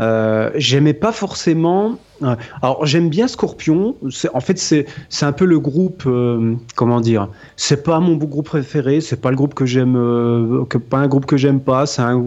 euh, 0.00 0.50
j'aimais 0.54 0.94
pas 0.94 1.12
forcément. 1.12 1.98
Euh, 2.22 2.34
alors 2.62 2.84
j'aime 2.86 3.08
bien 3.08 3.28
Scorpion. 3.28 3.96
En 4.32 4.40
fait, 4.40 4.58
c'est 4.58 4.86
un 5.22 5.32
peu 5.32 5.44
le 5.44 5.58
groupe. 5.58 6.04
Euh, 6.06 6.54
comment 6.76 7.00
dire 7.00 7.28
C'est 7.56 7.82
pas 7.82 7.98
mon 8.00 8.14
groupe 8.14 8.46
préféré. 8.46 9.00
C'est 9.00 9.20
pas 9.20 9.30
le 9.30 9.36
groupe 9.36 9.54
que 9.54 9.66
j'aime. 9.66 9.94
que, 10.68 10.78
pas 10.78 10.98
un 10.98 11.08
groupe 11.08 11.26
que 11.26 11.36
j'aime 11.36 11.60
pas. 11.60 11.86
C'est 11.86 12.02
un 12.02 12.22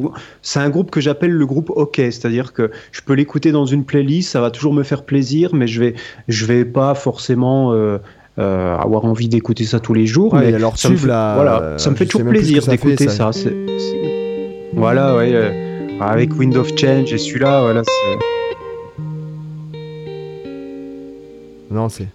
un 0.55 0.69
groupe 0.69 0.91
que 0.91 1.01
j'appelle 1.01 1.31
le 1.31 1.45
groupe 1.45 1.69
OK. 1.69 1.95
C'est-à-dire 1.97 2.53
que 2.53 2.71
je 2.91 3.01
peux 3.01 3.13
l'écouter 3.13 3.51
dans 3.51 3.65
une 3.65 3.85
playlist. 3.85 4.31
Ça 4.31 4.41
va 4.41 4.51
toujours 4.51 4.73
me 4.73 4.83
faire 4.83 5.03
plaisir, 5.03 5.51
mais 5.53 5.67
je 5.67 5.79
vais 5.79 5.95
je 6.27 6.45
vais 6.45 6.65
pas 6.65 6.93
forcément. 6.93 7.73
avoir 8.37 9.05
envie 9.05 9.29
d'écouter 9.29 9.65
ça 9.65 9.79
tous 9.79 9.93
les 9.93 10.07
jours, 10.07 10.35
mais 10.35 10.53
alors 10.53 10.77
ça, 10.77 10.89
me 10.89 10.95
fait, 10.95 11.05
voilà, 11.05 11.75
ça 11.77 11.91
me 11.91 11.95
fait 11.95 12.07
toujours 12.07 12.27
plaisir 12.27 12.65
d'écouter 12.65 13.07
ça. 13.07 13.31
ça. 13.31 13.49
Voilà, 14.73 15.15
ouais. 15.15 15.70
Avec 16.01 16.33
Wind 16.35 16.57
of 16.57 16.69
Change 16.75 17.13
et 17.13 17.17
celui-là, 17.19 17.61
voilà, 17.61 17.83
c'est. 17.85 18.17
Non, 21.69 21.89
c'est. 21.89 22.07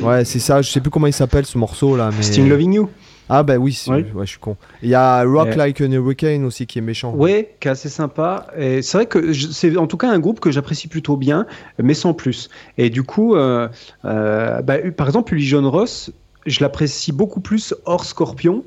Ouais, 0.00 0.24
c'est 0.24 0.38
ça, 0.38 0.62
je 0.62 0.70
sais 0.70 0.80
plus 0.80 0.90
comment 0.90 1.08
il 1.08 1.12
s'appelle 1.12 1.44
ce 1.44 1.58
morceau 1.58 1.96
là. 1.96 2.10
Mais... 2.16 2.22
Sting 2.22 2.48
Loving 2.48 2.74
You 2.74 2.88
Ah, 3.28 3.42
bah 3.42 3.56
oui, 3.56 3.78
ouais. 3.88 4.06
je 4.20 4.24
suis 4.26 4.38
con. 4.38 4.56
Il 4.82 4.90
y 4.90 4.94
a 4.94 5.24
Rock 5.24 5.56
Like 5.56 5.80
an 5.80 5.90
Hurricane 5.90 6.44
aussi 6.44 6.66
qui 6.66 6.78
est 6.78 6.82
méchant. 6.82 7.12
Ouais, 7.14 7.56
qui 7.60 7.66
est 7.68 7.70
assez 7.72 7.88
sympa. 7.88 8.46
Et 8.56 8.80
c'est 8.80 8.98
vrai 8.98 9.06
que 9.06 9.32
c'est 9.32 9.76
en 9.76 9.88
tout 9.88 9.96
cas 9.96 10.08
un 10.08 10.20
groupe 10.20 10.38
que 10.40 10.52
j'apprécie 10.52 10.86
plutôt 10.88 11.16
bien, 11.16 11.46
mais 11.82 11.94
sans 11.94 12.14
plus. 12.14 12.48
Et 12.78 12.90
du 12.90 13.02
coup, 13.02 13.34
euh, 13.34 13.68
euh, 14.04 14.62
bah, 14.62 14.76
par 14.96 15.08
exemple, 15.08 15.34
Uli 15.34 15.44
John 15.44 15.66
Ross, 15.66 16.12
je 16.46 16.60
l'apprécie 16.60 17.12
beaucoup 17.12 17.40
plus 17.40 17.74
hors 17.84 18.04
Scorpion 18.04 18.64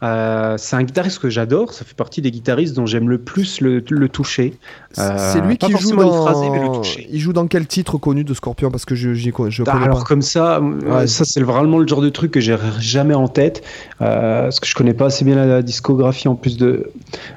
Euh, 0.00 0.54
c'est 0.58 0.76
un 0.76 0.84
guitariste 0.84 1.18
que 1.18 1.28
j'adore. 1.28 1.72
Ça 1.72 1.84
fait 1.84 1.96
partie 1.96 2.22
des 2.22 2.30
guitaristes 2.30 2.76
dont 2.76 2.86
j'aime 2.86 3.08
le 3.08 3.18
plus 3.18 3.60
le, 3.60 3.82
le 3.90 4.08
toucher. 4.08 4.54
c'est 4.92 5.40
lui 5.40 5.54
Euh, 5.54 5.56
pas 5.56 5.66
qui 5.66 5.72
joue 5.76 5.96
dans. 5.96 6.12
phrasée, 6.24 6.50
mais 6.50 6.60
le 6.62 6.68
toucher. 6.72 7.08
il 7.10 7.18
joue 7.18 7.32
dans 7.32 7.48
quel 7.48 7.66
titre 7.66 7.98
connu 7.98 8.22
de 8.22 8.32
Scorpion? 8.32 8.70
Parce 8.70 8.84
que 8.84 8.94
je, 8.94 9.12
j'y 9.14 9.32
co- 9.32 9.50
je 9.50 9.64
Ah, 9.66 9.76
alors 9.82 9.98
pas. 9.98 10.04
comme 10.04 10.22
ça, 10.22 10.58
euh, 10.58 11.00
Ouais. 11.00 11.06
ça 11.08 11.24
c'est 11.24 11.42
vraiment 11.42 11.78
le 11.78 11.86
genre 11.88 12.00
de 12.00 12.10
truc 12.10 12.30
que 12.30 12.38
j'ai 12.40 12.56
jamais 12.78 13.14
en 13.14 13.26
tête, 13.26 13.64
euh, 14.00 14.42
parce 14.44 14.60
que 14.60 14.68
je 14.68 14.74
connais 14.76 14.94
pas 14.94 15.06
assez 15.06 15.24
bien 15.24 15.34
la, 15.34 15.62
discographie 15.62 16.28
en 16.28 16.36
plus 16.36 16.56
de, 16.56 16.90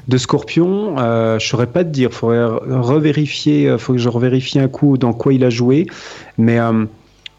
de 0.08 0.18
Scorpion. 0.20 0.96
Je 1.40 1.44
saurais 1.46 1.66
pas 1.68 1.84
te 1.84 1.90
dire, 1.90 2.12
faudrait 2.14 2.38
re- 2.46 2.80
revérifier, 2.80 3.76
faut 3.80 3.94
que 3.94 4.00
je 4.00 4.10
revérifie 4.10 4.60
un 4.60 4.68
coup 4.68 5.00
dans 5.00 5.14
quoi 5.14 5.34
il 5.34 5.44
a 5.44 5.50
joué, 5.50 5.88
mais, 6.38 6.60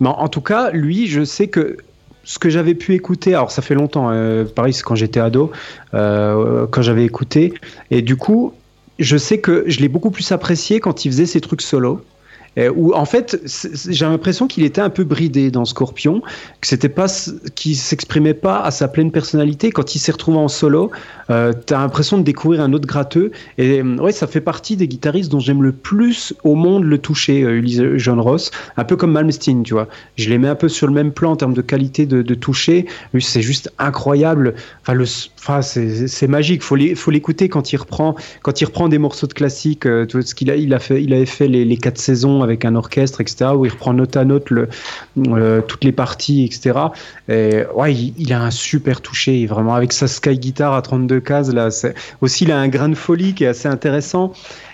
mais 0.00 0.08
en 0.08 0.12
en 0.18 0.28
tout 0.28 0.40
cas, 0.40 0.70
lui, 0.72 1.06
je 1.06 1.24
sais 1.24 1.46
que 1.46 1.76
ce 2.24 2.38
que 2.38 2.48
j'avais 2.48 2.74
pu 2.74 2.94
écouter, 2.94 3.34
alors 3.34 3.50
ça 3.50 3.62
fait 3.62 3.74
longtemps, 3.74 4.10
euh, 4.10 4.44
pareil 4.44 4.72
c'est 4.72 4.82
quand 4.82 4.94
j'étais 4.94 5.20
ado, 5.20 5.50
euh, 5.94 6.66
quand 6.70 6.82
j'avais 6.82 7.04
écouté, 7.04 7.54
et 7.90 8.02
du 8.02 8.16
coup, 8.16 8.52
je 8.98 9.16
sais 9.16 9.38
que 9.38 9.64
je 9.66 9.80
l'ai 9.80 9.88
beaucoup 9.88 10.10
plus 10.10 10.30
apprécié 10.32 10.80
quand 10.80 11.04
il 11.04 11.10
faisait 11.10 11.26
ses 11.26 11.40
trucs 11.40 11.62
solo. 11.62 12.04
Euh, 12.58 12.70
où 12.74 12.94
en 12.94 13.04
fait, 13.04 13.40
j'ai 13.88 14.04
l'impression 14.04 14.46
qu'il 14.46 14.64
était 14.64 14.80
un 14.80 14.90
peu 14.90 15.04
bridé 15.04 15.50
dans 15.50 15.64
Scorpion, 15.64 16.20
que 16.60 16.66
c'était 16.66 16.88
pas, 16.88 17.06
qu'il 17.54 17.76
s'exprimait 17.76 18.34
pas 18.34 18.60
à 18.60 18.70
sa 18.70 18.88
pleine 18.88 19.10
personnalité. 19.10 19.70
Quand 19.70 19.94
il 19.94 19.98
s'est 19.98 20.12
retrouvé 20.12 20.38
en 20.38 20.48
solo, 20.48 20.90
euh, 21.30 21.52
t'as 21.52 21.78
l'impression 21.78 22.18
de 22.18 22.22
découvrir 22.22 22.60
un 22.60 22.72
autre 22.72 22.86
gratteux. 22.86 23.30
Et 23.58 23.80
euh, 23.80 23.96
ouais, 23.96 24.12
ça 24.12 24.26
fait 24.26 24.40
partie 24.40 24.76
des 24.76 24.88
guitaristes 24.88 25.30
dont 25.30 25.40
j'aime 25.40 25.62
le 25.62 25.72
plus 25.72 26.34
au 26.44 26.54
monde 26.54 26.84
le 26.84 26.98
toucher, 26.98 27.42
euh, 27.42 27.56
Ulysse 27.56 27.80
John 27.96 28.20
Ross, 28.20 28.50
un 28.76 28.84
peu 28.84 28.96
comme 28.96 29.12
Malmsteen, 29.12 29.62
tu 29.62 29.74
vois. 29.74 29.88
Je 30.16 30.28
les 30.28 30.38
mets 30.38 30.48
un 30.48 30.54
peu 30.54 30.68
sur 30.68 30.86
le 30.86 30.92
même 30.92 31.12
plan 31.12 31.32
en 31.32 31.36
termes 31.36 31.54
de 31.54 31.62
qualité 31.62 32.06
de, 32.06 32.22
de 32.22 32.34
toucher. 32.34 32.86
C'est 33.18 33.42
juste 33.42 33.72
incroyable. 33.78 34.54
Enfin, 34.82 34.94
le, 34.94 35.04
enfin, 35.42 35.60
c'est 35.62 36.28
magique. 36.28 36.62
Faut 36.62 36.76
faut 36.94 37.10
l'écouter 37.10 37.48
quand 37.48 37.72
il 37.72 37.76
reprend, 37.76 38.14
quand 38.42 38.60
il 38.60 38.64
reprend 38.64 38.88
des 38.88 38.98
morceaux 38.98 39.26
de 39.26 39.32
classique. 39.32 39.86
euh, 39.86 40.06
vois, 40.10 40.22
ce 40.22 40.34
qu'il 40.34 40.50
a, 40.50 40.56
il 40.56 40.72
a 40.72 40.78
fait, 40.78 41.02
il 41.02 41.12
avait 41.12 41.26
fait 41.26 41.48
les, 41.48 41.76
quatre 41.76 41.98
saisons 41.98 42.42
avec 42.42 42.64
un 42.64 42.76
orchestre, 42.76 43.20
etc. 43.20 43.50
Où 43.56 43.66
il 43.66 43.72
reprend 43.72 43.92
note 43.92 44.16
à 44.16 44.24
note 44.24 44.50
le, 44.50 44.68
euh, 45.18 45.60
toutes 45.60 45.84
les 45.84 45.92
parties, 45.92 46.44
etc. 46.44 46.78
Et 47.28 47.64
ouais, 47.74 47.94
il, 47.94 48.32
a 48.32 48.40
un 48.40 48.50
super 48.50 49.00
toucher, 49.00 49.46
vraiment 49.46 49.74
avec 49.74 49.92
sa 49.92 50.06
Sky 50.06 50.38
Guitar 50.38 50.74
à 50.74 50.82
32 50.82 51.20
cases 51.20 51.52
là. 51.52 51.68
Aussi, 52.20 52.44
il 52.44 52.52
a 52.52 52.58
un 52.58 52.68
grain 52.68 52.88
de 52.88 52.94
folie 52.94 53.34
qui 53.34 53.44
est 53.44 53.48
assez 53.48 53.68
intéressant. 53.68 54.32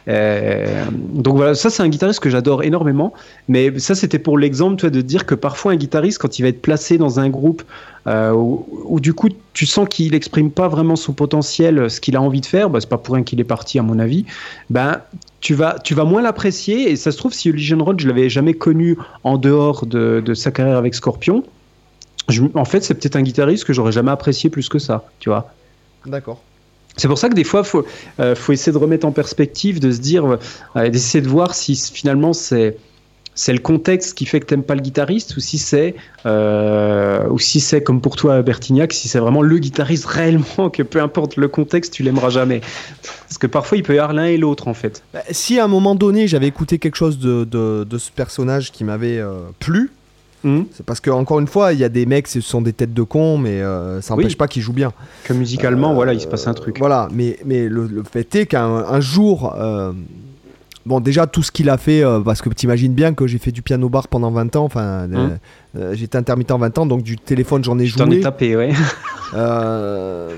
Euh, 0.08 0.84
donc 0.90 1.36
voilà, 1.36 1.54
ça 1.54 1.68
c'est 1.68 1.82
un 1.82 1.88
guitariste 1.88 2.20
que 2.20 2.30
j'adore 2.30 2.62
énormément. 2.62 3.12
Mais 3.48 3.78
ça 3.78 3.94
c'était 3.94 4.18
pour 4.18 4.38
l'exemple, 4.38 4.76
tu 4.76 4.90
de 4.90 5.00
dire 5.00 5.26
que 5.26 5.34
parfois 5.34 5.72
un 5.72 5.76
guitariste, 5.76 6.18
quand 6.18 6.38
il 6.38 6.42
va 6.42 6.48
être 6.48 6.62
placé 6.62 6.98
dans 6.98 7.20
un 7.20 7.28
groupe 7.28 7.62
euh, 8.06 8.32
où, 8.32 9.00
du 9.00 9.12
coup 9.12 9.28
tu 9.52 9.66
sens 9.66 9.86
qu'il 9.88 10.14
exprime 10.14 10.50
pas 10.50 10.68
vraiment 10.68 10.96
son 10.96 11.12
potentiel, 11.12 11.90
ce 11.90 12.00
qu'il 12.00 12.16
a 12.16 12.22
envie 12.22 12.40
de 12.40 12.46
faire, 12.46 12.70
bah, 12.70 12.80
c'est 12.80 12.88
pas 12.88 12.98
pour 12.98 13.14
rien 13.14 13.24
qu'il 13.24 13.40
est 13.40 13.44
parti 13.44 13.78
à 13.78 13.82
mon 13.82 13.98
avis. 13.98 14.24
Ben 14.70 15.00
tu 15.40 15.54
vas, 15.54 15.78
tu 15.78 15.94
vas 15.94 16.04
moins 16.04 16.22
l'apprécier 16.22 16.90
et 16.90 16.96
ça 16.96 17.12
se 17.12 17.18
trouve 17.18 17.32
si 17.32 17.52
Legion 17.52 17.82
Road 17.84 18.00
je 18.00 18.08
l'avais 18.08 18.28
jamais 18.28 18.54
connu 18.54 18.96
en 19.24 19.36
dehors 19.36 19.86
de, 19.86 20.34
sa 20.34 20.50
carrière 20.50 20.78
avec 20.78 20.94
Scorpion. 20.94 21.44
en 22.54 22.64
fait, 22.64 22.82
c'est 22.82 22.94
peut-être 22.94 23.16
un 23.16 23.22
guitariste 23.22 23.64
que 23.64 23.72
j'aurais 23.72 23.92
jamais 23.92 24.10
apprécié 24.10 24.50
plus 24.50 24.68
que 24.68 24.78
ça, 24.78 25.04
tu 25.20 25.28
vois. 25.28 25.52
D'accord. 26.06 26.40
C'est 26.98 27.08
pour 27.08 27.16
ça 27.16 27.28
que 27.28 27.34
des 27.34 27.44
fois, 27.44 27.64
faut, 27.64 27.86
euh, 28.20 28.34
faut 28.34 28.52
essayer 28.52 28.72
de 28.72 28.78
remettre 28.78 29.06
en 29.06 29.12
perspective, 29.12 29.80
de 29.80 29.90
se 29.90 30.00
dire, 30.00 30.38
euh, 30.76 30.88
d'essayer 30.90 31.22
de 31.22 31.28
voir 31.28 31.54
si 31.54 31.74
finalement 31.76 32.32
c'est 32.34 32.76
c'est 33.36 33.52
le 33.52 33.60
contexte 33.60 34.18
qui 34.18 34.26
fait 34.26 34.40
que 34.40 34.46
t'aimes 34.46 34.64
pas 34.64 34.74
le 34.74 34.80
guitariste 34.80 35.36
ou 35.36 35.40
si 35.40 35.58
c'est 35.58 35.94
euh, 36.26 37.38
si 37.38 37.62
comme 37.84 38.00
pour 38.00 38.16
toi 38.16 38.42
Bertignac, 38.42 38.92
si 38.92 39.06
c'est 39.06 39.20
vraiment 39.20 39.42
le 39.42 39.58
guitariste 39.58 40.06
réellement 40.06 40.70
que 40.70 40.82
peu 40.82 41.00
importe 41.00 41.36
le 41.36 41.46
contexte, 41.46 41.92
tu 41.92 42.02
l'aimeras 42.02 42.30
jamais. 42.30 42.60
Parce 43.28 43.38
que 43.38 43.46
parfois 43.46 43.78
il 43.78 43.84
peut 43.84 43.94
y 43.94 43.98
avoir 44.00 44.12
l'un 44.12 44.24
et 44.24 44.38
l'autre 44.38 44.66
en 44.66 44.74
fait. 44.74 45.04
Bah, 45.14 45.20
si 45.30 45.60
à 45.60 45.64
un 45.64 45.68
moment 45.68 45.94
donné 45.94 46.26
j'avais 46.26 46.48
écouté 46.48 46.80
quelque 46.80 46.96
chose 46.96 47.20
de, 47.20 47.44
de, 47.44 47.98
ce 47.98 48.10
personnage 48.10 48.72
qui 48.72 48.82
m'avait 48.82 49.22
plu, 49.60 49.92
Mhm. 50.44 50.66
c'est 50.72 50.86
parce 50.86 51.00
que 51.00 51.10
encore 51.10 51.40
une 51.40 51.46
fois, 51.48 51.72
il 51.72 51.78
y 51.80 51.84
a 51.84 51.88
des 51.88 52.06
mecs, 52.06 52.28
ce 52.28 52.40
sont 52.40 52.62
des 52.62 52.72
têtes 52.72 52.94
de 52.94 53.02
cons, 53.02 53.38
mais 53.38 53.60
euh, 53.60 54.00
ça 54.00 54.14
Oui. 54.14 54.22
n'empêche 54.22 54.36
pas 54.38 54.46
qu'ils 54.48 54.62
jouent 54.62 54.72
bien. 54.72 54.92
Que 55.24 55.32
musicalement, 55.32 55.90
Euh, 55.90 55.94
voilà, 55.94 56.12
il 56.14 56.20
se 56.20 56.26
passe 56.28 56.46
un 56.46 56.54
truc. 56.54 56.78
Voilà, 56.78 57.08
mais, 57.12 57.38
mais 57.44 57.68
le, 57.68 57.86
le 57.86 58.02
fait 58.04 58.32
est 58.36 58.46
qu'un 58.46 58.66
un 58.68 59.00
jour, 59.00 59.54
euh, 59.58 59.92
bon 60.86 61.00
déjà 61.00 61.26
tout 61.26 61.42
ce 61.42 61.50
qu'il 61.50 61.68
a 61.68 61.76
fait, 61.76 62.04
euh, 62.04 62.20
parce 62.20 62.40
que 62.40 62.48
t'imagines 62.50 62.92
bien 62.94 63.14
que 63.14 63.26
j'ai 63.26 63.38
fait 63.38 63.50
du 63.52 63.62
piano 63.62 63.88
bar 63.88 64.06
pendant 64.08 64.30
20 64.30 64.54
ans, 64.56 64.64
enfin 64.64 65.08
euh, 65.76 65.94
j'étais 65.94 66.16
intermittent 66.16 66.52
20 66.52 66.78
ans, 66.78 66.86
donc 66.86 67.02
du 67.02 67.16
téléphone 67.16 67.64
j'en 67.64 67.78
ai 67.78 67.86
Je 67.86 67.96
t'en 67.96 68.06
ai 68.06 68.14
joué. 68.14 68.20
tapé, 68.20 68.56
ouais. 68.56 68.72
Euh, 69.34 70.30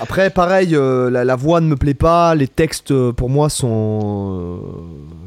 après, 0.00 0.30
pareil, 0.30 0.74
euh, 0.76 1.10
la, 1.10 1.24
la 1.24 1.36
voix 1.36 1.60
ne 1.60 1.66
me 1.66 1.76
plaît 1.76 1.94
pas. 1.94 2.34
Les 2.34 2.46
textes, 2.46 2.90
euh, 2.92 3.12
pour 3.12 3.30
moi, 3.30 3.48
sont, 3.48 4.38
euh, 4.40 4.56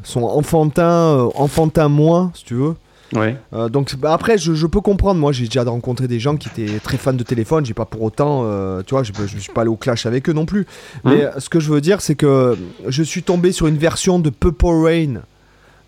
sont 0.04 0.24
enfantins, 0.24 1.18
euh, 1.18 1.30
enfantins 1.36 1.90
moins, 1.90 2.32
si 2.34 2.46
tu 2.46 2.54
veux. 2.56 2.76
Ouais. 3.14 3.36
Euh, 3.54 3.70
donc 3.70 3.96
bah, 3.96 4.14
après, 4.14 4.38
je, 4.38 4.54
je 4.54 4.68
peux 4.68 4.82
comprendre. 4.82 5.20
Moi, 5.20 5.32
j'ai 5.32 5.46
déjà 5.46 5.64
rencontré 5.64 6.08
des 6.08 6.20
gens 6.20 6.36
qui 6.38 6.48
étaient 6.50 6.80
très 6.80 6.98
fans 6.98 7.14
de 7.14 7.24
téléphone. 7.24 7.66
J'ai 7.66 7.74
pas 7.74 7.86
pour 7.86 8.02
autant, 8.04 8.42
euh, 8.46 8.82
tu 8.86 8.94
vois, 8.94 9.04
je, 9.04 9.12
je 9.28 9.38
suis 9.38 9.52
pas 9.52 9.62
allé 9.62 9.70
au 9.70 9.76
clash 9.76 10.06
avec 10.06 10.30
eux 10.30 10.34
non 10.34 10.46
plus. 10.46 10.66
Mais 11.06 11.24
euh, 11.26 11.40
ce 11.40 11.50
que 11.50 11.60
je 11.60 11.70
veux 11.72 11.82
dire, 11.82 12.02
c'est 12.02 12.16
que 12.16 12.58
je 12.88 13.04
suis 13.04 13.24
tombé 13.24 13.52
sur 13.52 13.68
une 13.68 13.78
version 13.78 14.20
de 14.20 14.30
Purple 14.30 14.66
Rain. 14.86 15.22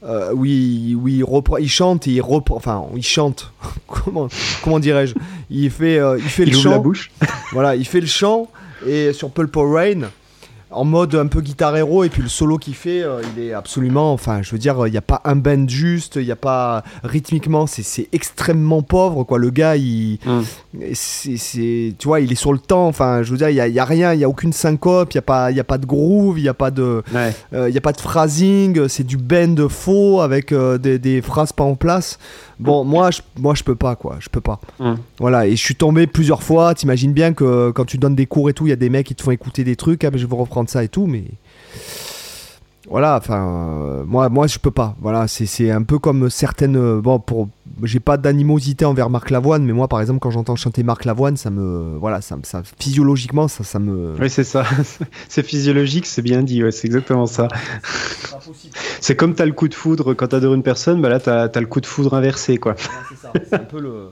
euh, 0.06 0.34
où 0.34 0.44
il, 0.46 0.96
où 0.96 1.08
il, 1.08 1.24
reprend- 1.24 1.58
il 1.58 1.70
chante 1.70 2.08
et 2.08 2.12
il 2.12 2.22
reprend, 2.22 2.56
enfin 2.58 2.84
il 2.96 3.04
chante, 3.04 3.54
comment, 3.88 4.28
comment 4.62 4.80
dirais-je? 4.80 5.14
Il 5.50 5.70
fait, 5.72 6.00
il 6.18 6.24
fait 6.30 6.44
Il 6.44 6.52
le 6.54 6.58
chant, 6.58 6.72
la 6.72 6.80
bouche. 6.80 7.10
voilà, 7.54 7.76
il 7.78 7.86
fait 7.86 8.02
le 8.02 8.08
chant 8.08 8.50
et 8.86 9.14
sur 9.14 9.30
Pulp 9.30 9.56
Rain 9.56 10.10
en 10.74 10.86
mode 10.86 11.16
un 11.16 11.28
peu 11.28 11.42
guitare 11.42 11.76
héros 11.78 12.04
et 12.04 12.10
puis 12.10 12.22
le 12.22 12.30
solo 12.30 12.58
qu'il 12.58 12.76
fait 12.76 13.02
euh, 13.04 13.22
il 13.38 13.44
est 13.44 13.54
absolument 13.54 14.12
enfin 14.14 14.42
je 14.42 14.52
veux 14.52 14.58
dire 14.58 14.88
il 14.88 14.92
n'y 14.92 14.98
a 14.98 15.02
pas 15.02 15.22
un 15.26 15.36
bend 15.36 15.70
juste 15.70 16.16
il 16.18 16.26
n'y 16.26 16.32
a 16.32 16.36
pas 16.36 16.84
rythmiquement 17.04 17.68
c'est 17.68 17.84
c'est 17.84 18.10
extrêmement 18.12 18.82
pauvre 18.82 19.24
quoi 19.24 19.38
le 19.38 19.50
gars 19.50 19.76
il 19.76 20.18
Hum. 20.26 20.44
c'est 20.94 21.38
c'est- 21.38 21.94
tu 21.98 22.08
vois 22.08 22.20
il 22.22 22.32
est 22.32 22.36
sur 22.36 22.54
le 22.54 22.60
temps 22.60 22.88
enfin 22.88 23.24
je 23.24 23.32
veux 23.32 23.38
dire 23.38 23.50
il 23.50 23.56
y 23.56 23.62
a, 23.62 23.68
y 23.68 23.80
a 23.80 23.86
rien 23.86 24.14
il 24.14 24.20
y 24.20 24.24
a 24.24 24.30
aucune 24.30 24.54
syncope 24.54 25.14
il 25.14 25.16
y 25.16 25.20
a 25.20 25.22
pas 25.22 25.52
il 25.52 25.58
y 25.58 25.60
a 25.60 25.64
pas 25.64 25.78
de 25.78 25.86
groove 25.86 26.40
il 26.40 26.44
y 26.46 26.50
a 26.50 26.54
pas 26.54 26.72
de 26.72 27.04
Ouais. 27.14 27.34
euh, 27.54 27.70
il 27.70 27.76
y 27.76 27.78
a 27.78 27.82
pas 27.82 27.92
de 27.94 28.02
phrasing 28.02 28.88
c'est 28.88 29.04
du 29.06 29.18
bend 29.18 29.68
faux 29.70 30.22
avec 30.22 30.52
euh, 30.52 30.78
des, 30.78 31.00
des 31.00 31.22
phrases 31.22 31.52
pas 31.54 31.64
en 31.64 31.76
place 31.76 32.18
bon 32.60 32.84
moi 32.84 33.12
je 33.12 33.22
moi 33.40 33.54
je 33.56 33.64
peux 33.64 33.76
pas 33.76 33.96
quoi 33.96 34.18
je 34.20 34.30
peux 34.30 34.42
pas 34.42 34.60
Hum. 34.80 34.98
voilà, 35.20 35.46
et 35.48 35.52
je 35.56 35.64
suis 35.64 35.76
tombé 35.76 36.08
plusieurs 36.08 36.42
fois. 36.44 36.74
T'imagines 36.74 37.14
bien 37.14 37.34
que 37.34 37.72
quand 37.72 37.86
tu 37.86 37.98
donnes 37.98 38.16
des 38.16 38.26
cours 38.26 38.50
et 38.50 38.54
tout, 38.54 38.66
il 38.66 38.70
y 38.70 38.74
a 38.74 38.78
des 38.78 38.90
mecs 38.90 39.06
qui 39.06 39.16
te 39.16 39.22
font 39.22 39.32
écouter 39.32 39.64
des 39.64 39.76
trucs. 39.76 40.04
Ah, 40.04 40.10
mais 40.12 40.18
je 40.18 40.24
veux 40.24 40.36
reprendre 40.64 40.70
ça 40.70 40.84
et 40.84 40.88
tout, 40.88 41.06
mais. 41.08 41.24
Voilà, 42.90 43.16
enfin, 43.16 43.48
euh, 43.82 44.04
moi, 44.06 44.28
moi, 44.28 44.46
je 44.46 44.60
peux 44.60 44.70
pas. 44.70 44.96
Voilà, 45.00 45.28
c'est 45.30 45.46
c'est 45.46 45.72
un 45.72 45.84
peu 45.84 46.00
comme 46.00 46.30
certaines. 46.30 46.76
euh, 46.76 47.00
Bon, 47.02 47.18
pour, 47.18 47.48
j'ai 47.84 48.02
pas 48.02 48.18
d'animosité 48.18 48.84
envers 48.84 49.10
Marc 49.10 49.30
Lavoine, 49.30 49.64
mais 49.64 49.72
moi, 49.72 49.88
par 49.88 50.02
exemple, 50.02 50.20
quand 50.20 50.32
j'entends 50.32 50.58
chanter 50.58 50.84
Marc 50.84 51.06
Lavoine, 51.06 51.38
ça 51.38 51.50
me, 51.50 51.98
voilà, 51.98 52.20
ça, 52.20 52.36
me- 52.36 52.44
ça 52.44 52.62
physiologiquement, 52.78 53.48
ça, 53.48 53.64
ça 53.64 53.80
me. 53.80 54.16
Oui, 54.20 54.30
c'est 54.30 54.44
ça. 54.44 54.66
c'est 55.30 55.44
physiologique, 55.44 56.06
c'est 56.06 56.22
bien 56.22 56.44
dit. 56.44 56.62
Ouais, 56.62 56.72
c'est 56.72 56.88
exactement 56.88 57.26
ça. 57.26 57.48
C'est 59.00 59.16
comme 59.16 59.34
t'as 59.36 59.46
le 59.46 59.52
coup 59.54 59.68
de 59.68 59.74
foudre 59.74 60.14
quand 60.14 60.28
t'adores 60.28 60.54
une 60.54 60.64
personne, 60.64 61.02
bah 61.02 61.10
là 61.10 61.20
t'as 61.20 61.44
as 61.54 61.60
le 61.60 61.66
coup 61.66 61.80
de 61.82 61.86
foudre 61.86 62.14
inversé, 62.14 62.58
quoi. 62.58 62.76
c'est 63.50 63.54
un 63.56 63.60
peu 63.60 63.80
le. 63.80 64.10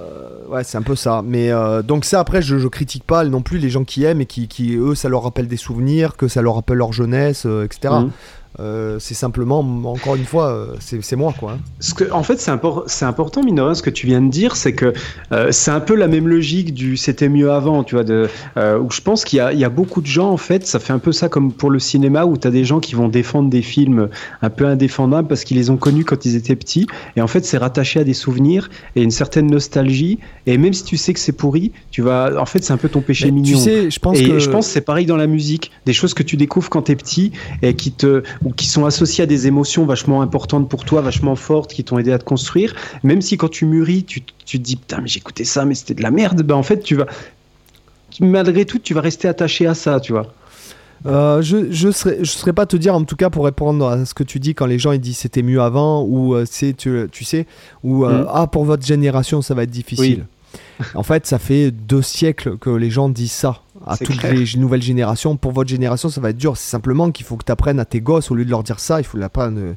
Euh, 0.00 0.46
ouais, 0.48 0.64
c'est 0.64 0.78
un 0.78 0.82
peu 0.82 0.96
ça. 0.96 1.22
Mais 1.24 1.50
euh, 1.50 1.82
donc 1.82 2.04
ça, 2.04 2.20
après, 2.20 2.42
je, 2.42 2.58
je 2.58 2.68
critique 2.68 3.04
pas 3.04 3.24
non 3.24 3.42
plus 3.42 3.58
les 3.58 3.70
gens 3.70 3.84
qui 3.84 4.04
aiment 4.04 4.20
et 4.20 4.26
qui, 4.26 4.48
qui, 4.48 4.76
eux, 4.76 4.94
ça 4.94 5.08
leur 5.08 5.22
rappelle 5.22 5.48
des 5.48 5.56
souvenirs, 5.56 6.16
que 6.16 6.28
ça 6.28 6.42
leur 6.42 6.54
rappelle 6.56 6.78
leur 6.78 6.92
jeunesse, 6.92 7.44
euh, 7.46 7.64
etc. 7.64 7.94
Euh, 8.60 8.98
c'est 9.00 9.14
simplement, 9.14 9.60
encore 9.84 10.14
une 10.14 10.24
fois, 10.24 10.52
euh, 10.52 10.66
c'est 10.78 11.16
moi, 11.16 11.34
quoi. 11.38 11.52
hein. 11.52 11.58
Ce 11.80 11.92
que, 11.92 12.10
en 12.12 12.22
fait, 12.22 12.40
c'est 12.40 12.52
impor- 12.52 12.84
c'est 12.86 13.04
important, 13.04 13.40
rien, 13.42 13.74
ce 13.74 13.82
que 13.82 13.90
tu 13.90 14.06
viens 14.06 14.20
de 14.22 14.30
dire, 14.30 14.54
c'est 14.54 14.74
que 14.74 14.92
euh, 15.32 15.50
c'est 15.50 15.72
un 15.72 15.80
peu 15.80 15.94
la 15.96 16.06
même 16.06 16.28
logique 16.28 16.72
du 16.72 16.96
c'était 16.96 17.28
mieux 17.28 17.50
avant, 17.50 17.82
tu 17.82 17.96
vois, 17.96 18.04
de, 18.04 18.28
euh, 18.56 18.78
où 18.78 18.90
je 18.92 19.00
pense 19.00 19.24
qu'il 19.24 19.38
y 19.38 19.40
a, 19.40 19.52
il 19.52 19.58
y 19.58 19.64
a 19.64 19.68
beaucoup 19.70 20.00
de 20.00 20.06
gens, 20.06 20.30
en 20.30 20.36
fait, 20.36 20.66
ça 20.66 20.78
fait 20.78 20.92
un 20.92 21.00
peu 21.00 21.10
ça 21.10 21.28
comme 21.28 21.52
pour 21.52 21.68
le 21.70 21.80
cinéma, 21.80 22.26
où 22.26 22.36
tu 22.36 22.46
as 22.46 22.52
des 22.52 22.64
gens 22.64 22.78
qui 22.78 22.94
vont 22.94 23.08
défendre 23.08 23.50
des 23.50 23.62
films 23.62 24.08
un 24.40 24.50
peu 24.50 24.66
indéfendables 24.66 25.26
parce 25.26 25.42
qu'ils 25.42 25.56
les 25.56 25.70
ont 25.70 25.76
connus 25.76 26.04
quand 26.04 26.24
ils 26.24 26.36
étaient 26.36 26.56
petits, 26.56 26.86
et 27.16 27.20
en 27.22 27.26
fait, 27.26 27.44
c'est 27.44 27.58
rattaché 27.58 27.98
à 28.00 28.04
des 28.04 28.14
souvenirs 28.14 28.70
et 28.94 29.02
une 29.02 29.10
certaine 29.10 29.48
nostalgie, 29.48 30.18
et 30.46 30.58
même 30.58 30.72
si 30.74 30.84
tu 30.84 30.96
sais 30.96 31.12
que 31.12 31.20
c'est 31.20 31.32
pourri, 31.32 31.72
tu 31.90 32.02
vas, 32.02 32.30
en 32.40 32.46
fait, 32.46 32.62
c'est 32.62 32.72
un 32.72 32.76
peu 32.76 32.88
ton 32.88 33.00
péché 33.00 33.26
Mais 33.26 33.32
mignon. 33.32 33.58
Tu 33.58 33.64
sais, 33.64 33.90
je 33.90 33.98
pense 33.98 34.18
et 34.20 34.28
que. 34.28 34.38
je 34.38 34.48
pense 34.48 34.66
c'est 34.68 34.80
pareil 34.80 35.06
dans 35.06 35.16
la 35.16 35.26
musique, 35.26 35.72
des 35.86 35.92
choses 35.92 36.14
que 36.14 36.22
tu 36.22 36.36
découvres 36.36 36.70
quand 36.70 36.82
t'es 36.82 36.94
petit 36.96 37.32
et 37.62 37.74
qui 37.74 37.90
te 37.90 38.22
ou 38.44 38.52
qui 38.52 38.66
sont 38.66 38.84
associées 38.84 39.24
à 39.24 39.26
des 39.26 39.46
émotions 39.46 39.86
vachement 39.86 40.20
importantes 40.22 40.68
pour 40.68 40.84
toi, 40.84 41.00
vachement 41.00 41.34
fortes, 41.34 41.72
qui 41.72 41.82
t'ont 41.82 41.98
aidé 41.98 42.12
à 42.12 42.18
te 42.18 42.24
construire. 42.24 42.74
Même 43.02 43.22
si 43.22 43.36
quand 43.36 43.48
tu 43.48 43.64
mûris, 43.64 44.04
tu, 44.04 44.22
tu 44.44 44.58
te 44.58 44.62
dis 44.62 44.76
putain 44.76 45.00
mais 45.00 45.08
j'ai 45.08 45.18
écouté 45.18 45.44
ça, 45.44 45.64
mais 45.64 45.74
c'était 45.74 45.94
de 45.94 46.02
la 46.02 46.10
merde. 46.10 46.42
Ben 46.42 46.54
en 46.54 46.62
fait 46.62 46.80
tu 46.82 46.94
vas 46.94 47.06
malgré 48.20 48.64
tout 48.64 48.78
tu 48.78 48.94
vas 48.94 49.00
rester 49.00 49.28
attaché 49.28 49.66
à 49.66 49.74
ça, 49.74 49.98
tu 50.00 50.12
vois. 50.12 50.32
Euh, 51.06 51.42
je 51.42 51.70
je 51.70 51.90
serais 51.90 52.18
je 52.20 52.30
serais 52.30 52.52
pas 52.54 52.64
te 52.64 52.76
dire 52.76 52.94
en 52.94 53.04
tout 53.04 53.16
cas 53.16 53.28
pour 53.28 53.44
répondre 53.44 53.86
à 53.86 54.06
ce 54.06 54.14
que 54.14 54.22
tu 54.22 54.38
dis 54.40 54.54
quand 54.54 54.64
les 54.64 54.78
gens 54.78 54.92
ils 54.92 55.00
disent 55.00 55.18
c'était 55.18 55.42
mieux 55.42 55.60
avant 55.60 56.02
ou 56.02 56.34
euh, 56.34 56.44
c'est 56.50 56.72
tu, 56.74 57.06
tu 57.12 57.24
sais 57.24 57.46
ou 57.82 58.04
euh, 58.06 58.20
Mhm. 58.22 58.26
ah 58.32 58.46
pour 58.46 58.64
votre 58.64 58.86
génération 58.86 59.42
ça 59.42 59.52
va 59.54 59.64
être 59.64 59.70
difficile. 59.70 60.26
En 60.94 61.02
fait, 61.02 61.26
ça 61.26 61.38
fait 61.38 61.70
deux 61.70 62.02
siècles 62.02 62.58
que 62.58 62.70
les 62.70 62.90
gens 62.90 63.08
disent 63.08 63.32
ça 63.32 63.62
à 63.86 63.96
toutes 63.96 64.18
clair. 64.18 64.34
les 64.34 64.58
nouvelles 64.58 64.82
générations. 64.82 65.36
Pour 65.36 65.52
votre 65.52 65.70
génération, 65.70 66.08
ça 66.08 66.20
va 66.20 66.30
être 66.30 66.36
dur. 66.36 66.56
C'est 66.56 66.70
simplement 66.70 67.10
qu'il 67.10 67.26
faut 67.26 67.36
que 67.36 67.44
tu 67.44 67.52
apprennes 67.52 67.80
à 67.80 67.84
tes 67.84 68.00
gosses, 68.00 68.30
au 68.30 68.34
lieu 68.34 68.44
de 68.44 68.50
leur 68.50 68.62
dire 68.62 68.80
ça, 68.80 69.00
il 69.00 69.04
faut 69.04 69.18
l'apprendre. 69.18 69.74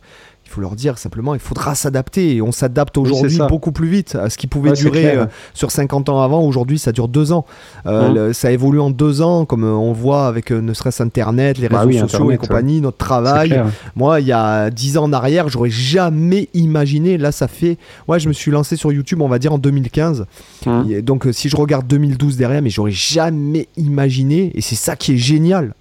Il 0.47 0.49
faut 0.49 0.61
leur 0.61 0.75
dire 0.77 0.97
simplement, 0.97 1.33
il 1.33 1.41
faudra 1.41 1.75
s'adapter. 1.75 2.37
Et 2.37 2.41
on 2.41 2.53
s'adapte 2.53 2.97
aujourd'hui 2.97 3.37
beaucoup 3.49 3.73
plus 3.73 3.89
vite. 3.89 4.15
À 4.15 4.29
ce 4.29 4.37
qui 4.37 4.47
pouvait 4.47 4.69
Ouais, 4.69 4.75
durer 4.77 5.15
euh, 5.17 5.25
sur 5.53 5.71
50 5.71 6.07
ans 6.07 6.21
avant, 6.21 6.41
aujourd'hui 6.41 6.79
ça 6.79 6.93
dure 6.93 7.09
deux 7.09 7.33
ans. 7.33 7.45
Euh, 7.85 8.13
le- 8.29 8.33
ça 8.33 8.49
évolue 8.51 8.79
en 8.79 8.89
deux 8.89 9.21
ans, 9.21 9.43
comme 9.45 9.65
euh, 9.65 9.71
on 9.73 9.91
voit 9.91 10.25
avec 10.27 10.51
euh, 10.51 10.61
ne 10.61 10.73
serait-ce 10.73 11.03
Internet, 11.03 11.57
les 11.57 11.67
Bah 11.67 11.79
réseaux 11.81 11.89
oui, 11.89 11.99
sociaux 11.99 12.17
Internet, 12.29 12.35
et 12.43 12.47
compagnie, 12.47 12.81
notre 12.81 12.97
travail. 12.97 13.61
Moi, 13.97 14.21
il 14.21 14.27
y 14.27 14.31
a 14.31 14.69
10 14.69 14.97
ans 14.97 15.03
en 15.03 15.13
arrière, 15.13 15.49
j'aurais 15.49 15.69
jamais 15.69 16.47
imaginé. 16.53 17.17
Là, 17.17 17.33
ça 17.33 17.47
fait. 17.49 17.77
Ouais, 18.07 18.19
je 18.19 18.29
me 18.29 18.33
suis 18.33 18.49
lancé 18.51 18.77
sur 18.77 18.91
YouTube, 18.93 19.21
on 19.21 19.27
va 19.27 19.39
dire 19.39 19.51
en 19.51 19.57
2015. 19.57 20.25
Hum. 20.65 20.85
Et 20.89 21.01
donc, 21.01 21.27
si 21.33 21.49
je 21.49 21.57
regarde 21.57 21.85
2012 21.87 22.37
derrière, 22.37 22.61
mais 22.61 22.69
j'aurais 22.69 22.91
jamais 22.91 23.67
imaginé, 23.75 24.51
et 24.55 24.61
c'est 24.61 24.75
ça 24.75 24.95
qui 24.95 25.13
est 25.13 25.17
génial. 25.17 25.73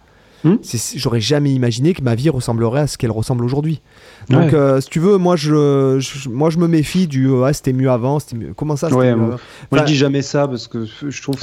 C'est- 0.62 0.96
J'aurais 0.96 1.20
jamais 1.20 1.50
imaginé 1.52 1.92
que 1.92 2.02
ma 2.02 2.14
vie 2.14 2.30
ressemblerait 2.30 2.82
à 2.82 2.86
ce 2.86 2.96
qu'elle 2.96 3.10
ressemble 3.10 3.44
aujourd'hui. 3.44 3.80
Donc, 4.28 4.40
Ouais. 4.52 4.54
euh, 4.54 4.80
si 4.80 4.88
tu 4.90 4.98
veux, 4.98 5.18
moi 5.18 5.36
je, 5.36 5.98
je- 6.00 6.28
moi, 6.28 6.50
je 6.50 6.58
me 6.58 6.66
méfie 6.66 7.06
du 7.06 7.28
ouais, 7.28 7.52
c'était 7.52 7.72
mieux 7.72 7.90
avant. 7.90 8.18
c'était 8.18 8.36
mieux- 8.36 8.52
Comment 8.56 8.74
ça 8.76 8.88
Ouais, 8.92 9.10
mieux 9.14 9.16
moi- 9.16 9.36
Enfin, 9.70 9.82
je 9.82 9.86
dis 9.92 9.96
jamais 9.96 10.22
ça 10.22 10.48
parce 10.48 10.66
que 10.66 10.84
je 10.84 11.22
trouve 11.22 11.36
que. 11.36 11.42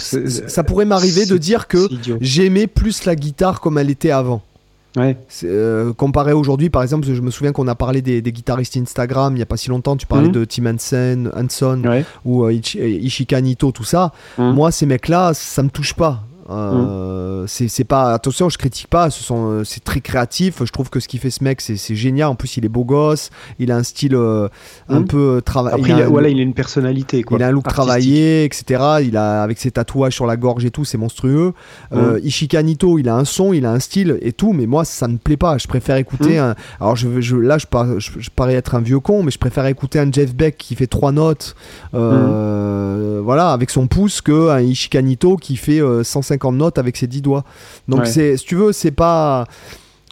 Ça 0.50 0.64
pourrait 0.64 0.86
m'arriver 0.86 1.26
de 1.26 1.38
dire 1.38 1.68
que 1.68 1.88
j'aimais 2.20 2.68
plus 2.68 3.06
la 3.06 3.16
guitare 3.16 3.62
comme 3.62 3.78
elle 3.78 3.90
était 3.90 4.12
avant. 4.12 4.42
Ouais. 4.96 5.18
Euh, 5.44 5.92
comparé 5.94 6.34
aujourd'hui, 6.34 6.70
par 6.70 6.84
exemple, 6.84 7.08
je 7.12 7.20
me 7.22 7.32
souviens 7.32 7.52
qu'on 7.52 7.68
a 7.68 7.74
parlé 7.74 8.04
des, 8.04 8.22
des 8.22 8.32
guitaristes 8.32 8.78
Instagram 8.78 9.34
il 9.34 9.38
n'y 9.38 9.42
a 9.42 9.46
pas 9.48 9.58
si 9.58 9.70
longtemps. 9.70 9.98
Tu 9.98 10.06
parlais 10.06 10.28
Mhm. 10.28 10.34
de 10.34 10.46
Tim 10.46 10.66
Henson, 10.68 11.32
Hanson 11.36 11.82
Ouais. 11.84 12.06
ou 12.26 12.44
euh, 12.44 12.54
Ichi- 12.54 12.80
euh, 12.80 12.88
Ishika 12.88 13.42
Nito, 13.42 13.72
tout 13.72 13.84
ça. 13.86 14.12
Mhm. 14.38 14.52
Moi, 14.54 14.72
ces 14.72 14.86
mecs-là, 14.86 15.32
ça 15.34 15.64
me 15.64 15.70
touche 15.70 15.96
pas. 15.96 16.24
Euh, 16.50 17.46
c'est 17.48 17.84
pas 17.84 18.14
attention, 18.14 18.50
je 18.50 18.58
critique 18.58 18.88
pas. 18.88 19.10
Euh, 19.32 19.64
c'est 19.64 19.84
très 19.84 20.02
créatif. 20.02 20.64
Je 20.64 20.72
trouve 20.72 20.90
que 20.90 21.00
ce 21.00 21.08
qui 21.08 21.18
fait 21.18 21.30
ce 21.30 21.44
mec, 21.44 21.62
c'est 21.62 21.96
génial. 21.96 22.30
En 22.30 22.36
plus, 22.36 22.58
il 22.58 22.66
est 22.66 22.70
beau 22.70 22.84
gosse. 22.84 23.30
Il 23.60 23.72
a 23.72 23.78
un 23.78 23.84
style 23.84 24.16
euh, 24.16 24.50
un 24.90 25.02
hmm. 25.02 25.08
peu 25.08 25.42
travaillé. 25.44 25.76
Après, 25.76 25.92
il 25.92 26.02
a, 26.02 26.08
voilà, 26.08 26.30
il 26.30 26.40
a 26.40 26.44
une 26.44 26.54
personnalité. 26.54 27.24
Quoi, 27.24 27.38
il 27.38 27.44
a 27.44 27.48
un 27.48 27.52
look 27.52 27.68
travaillé, 27.68 28.44
etc. 28.46 28.84
Il 29.04 29.18
a 29.18 29.44
avec 29.44 29.60
ses 29.60 29.72
tatouages 29.72 30.14
sur 30.14 30.26
la 30.26 30.38
gorge 30.38 30.66
et 30.66 30.72
tout, 30.72 30.86
c'est 30.86 30.98
monstrueux. 30.98 31.54
Hmm. 31.92 32.18
Ishikanito, 32.22 33.00
il 33.00 33.10
a 33.10 33.16
un 33.16 33.26
son, 33.26 33.54
il 33.54 33.66
a 33.66 33.72
un 33.72 33.80
style 33.80 34.18
et 34.22 34.34
tout. 34.34 34.54
Mais 34.54 34.66
moi, 34.66 34.86
ça 34.86 35.08
ne 35.08 35.14
me 35.14 35.18
plaît 35.18 35.38
pas. 35.38 35.58
Je 35.58 35.68
préfère 35.68 35.96
écouter. 35.96 36.40
Hmm. 36.40 36.44
Un, 36.44 36.56
alors, 36.80 36.96
là, 37.42 37.58
je, 37.58 37.68
par, 37.68 38.00
je, 38.00 38.30
parais 38.36 38.56
être 38.56 38.76
un 38.76 38.82
vieux 38.82 39.00
con, 39.00 39.24
mais 39.24 39.32
je 39.32 39.38
préfère 39.38 39.66
écouter 39.66 40.00
un 40.00 40.12
Jeff 40.12 40.36
Beck 40.36 40.58
qui 40.58 40.76
fait 40.76 40.88
trois 40.88 41.12
notes, 41.12 41.56
voilà, 41.94 43.52
avec 43.52 43.70
son 43.70 43.88
pouce, 43.88 44.22
qu'un 44.22 44.60
Ishikanito 44.60 45.38
qui 45.38 45.56
fait 45.56 45.82
150 46.04 46.33
250 46.38 46.56
notes 46.56 46.78
avec 46.78 46.98
ses 46.98 47.08
10 47.08 47.22
doigts. 47.22 47.44
Donc, 47.88 48.08
c'est, 48.08 48.38
si 48.38 48.46
tu 48.46 48.56
veux, 48.56 48.72
c'est 48.72 48.92
pas. 48.92 49.46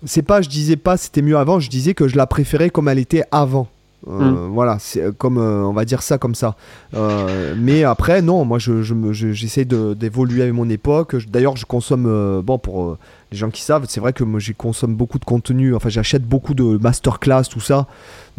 C'est 0.04 0.24
pas, 0.24 0.42
je 0.42 0.50
disais 0.50 0.78
pas 0.78 0.98
c'était 0.98 1.22
mieux 1.22 1.38
avant, 1.38 1.60
je 1.60 1.70
disais 1.70 1.94
que 1.94 2.08
je 2.08 2.18
la 2.18 2.26
préférais 2.26 2.72
comme 2.72 2.88
elle 2.88 2.98
était 2.98 3.24
avant. 3.32 3.68
Euh, 4.10 4.32
Mm. 4.32 4.50
Voilà, 4.52 4.78
c'est 4.80 5.02
euh, 5.04 5.12
comme 5.16 5.38
euh, 5.38 5.62
on 5.64 5.74
va 5.74 5.86
dire 5.86 6.02
ça 6.02 6.18
comme 6.18 6.34
ça. 6.34 6.56
Euh, 6.96 7.54
mais 7.58 7.84
après, 7.84 8.22
non, 8.24 8.46
moi 8.46 8.58
je, 8.58 8.82
je 8.82 8.96
je- 9.12 9.32
j'essaie 9.32 9.64
de- 9.66 9.94
d'évoluer 9.94 10.42
avec 10.42 10.54
mon 10.56 10.68
époque. 10.70 11.16
D'ailleurs, 11.30 11.56
je 11.56 11.66
consomme, 11.68 12.42
bon, 12.42 12.58
pour 12.58 12.98
les 13.32 13.38
gens 13.38 13.50
qui 13.52 13.62
savent, 13.62 13.86
c'est 13.88 14.00
vrai 14.00 14.12
que 14.12 14.24
moi 14.24 14.40
je 14.40 14.54
consomme 14.54 14.96
beaucoup 14.96 15.20
de 15.20 15.26
contenu. 15.26 15.76
Enfin, 15.76 15.90
j'achète 15.90 16.24
beaucoup 16.24 16.54
de 16.56 16.78
masterclass, 16.82 17.44
tout 17.50 17.60
ça, 17.60 17.86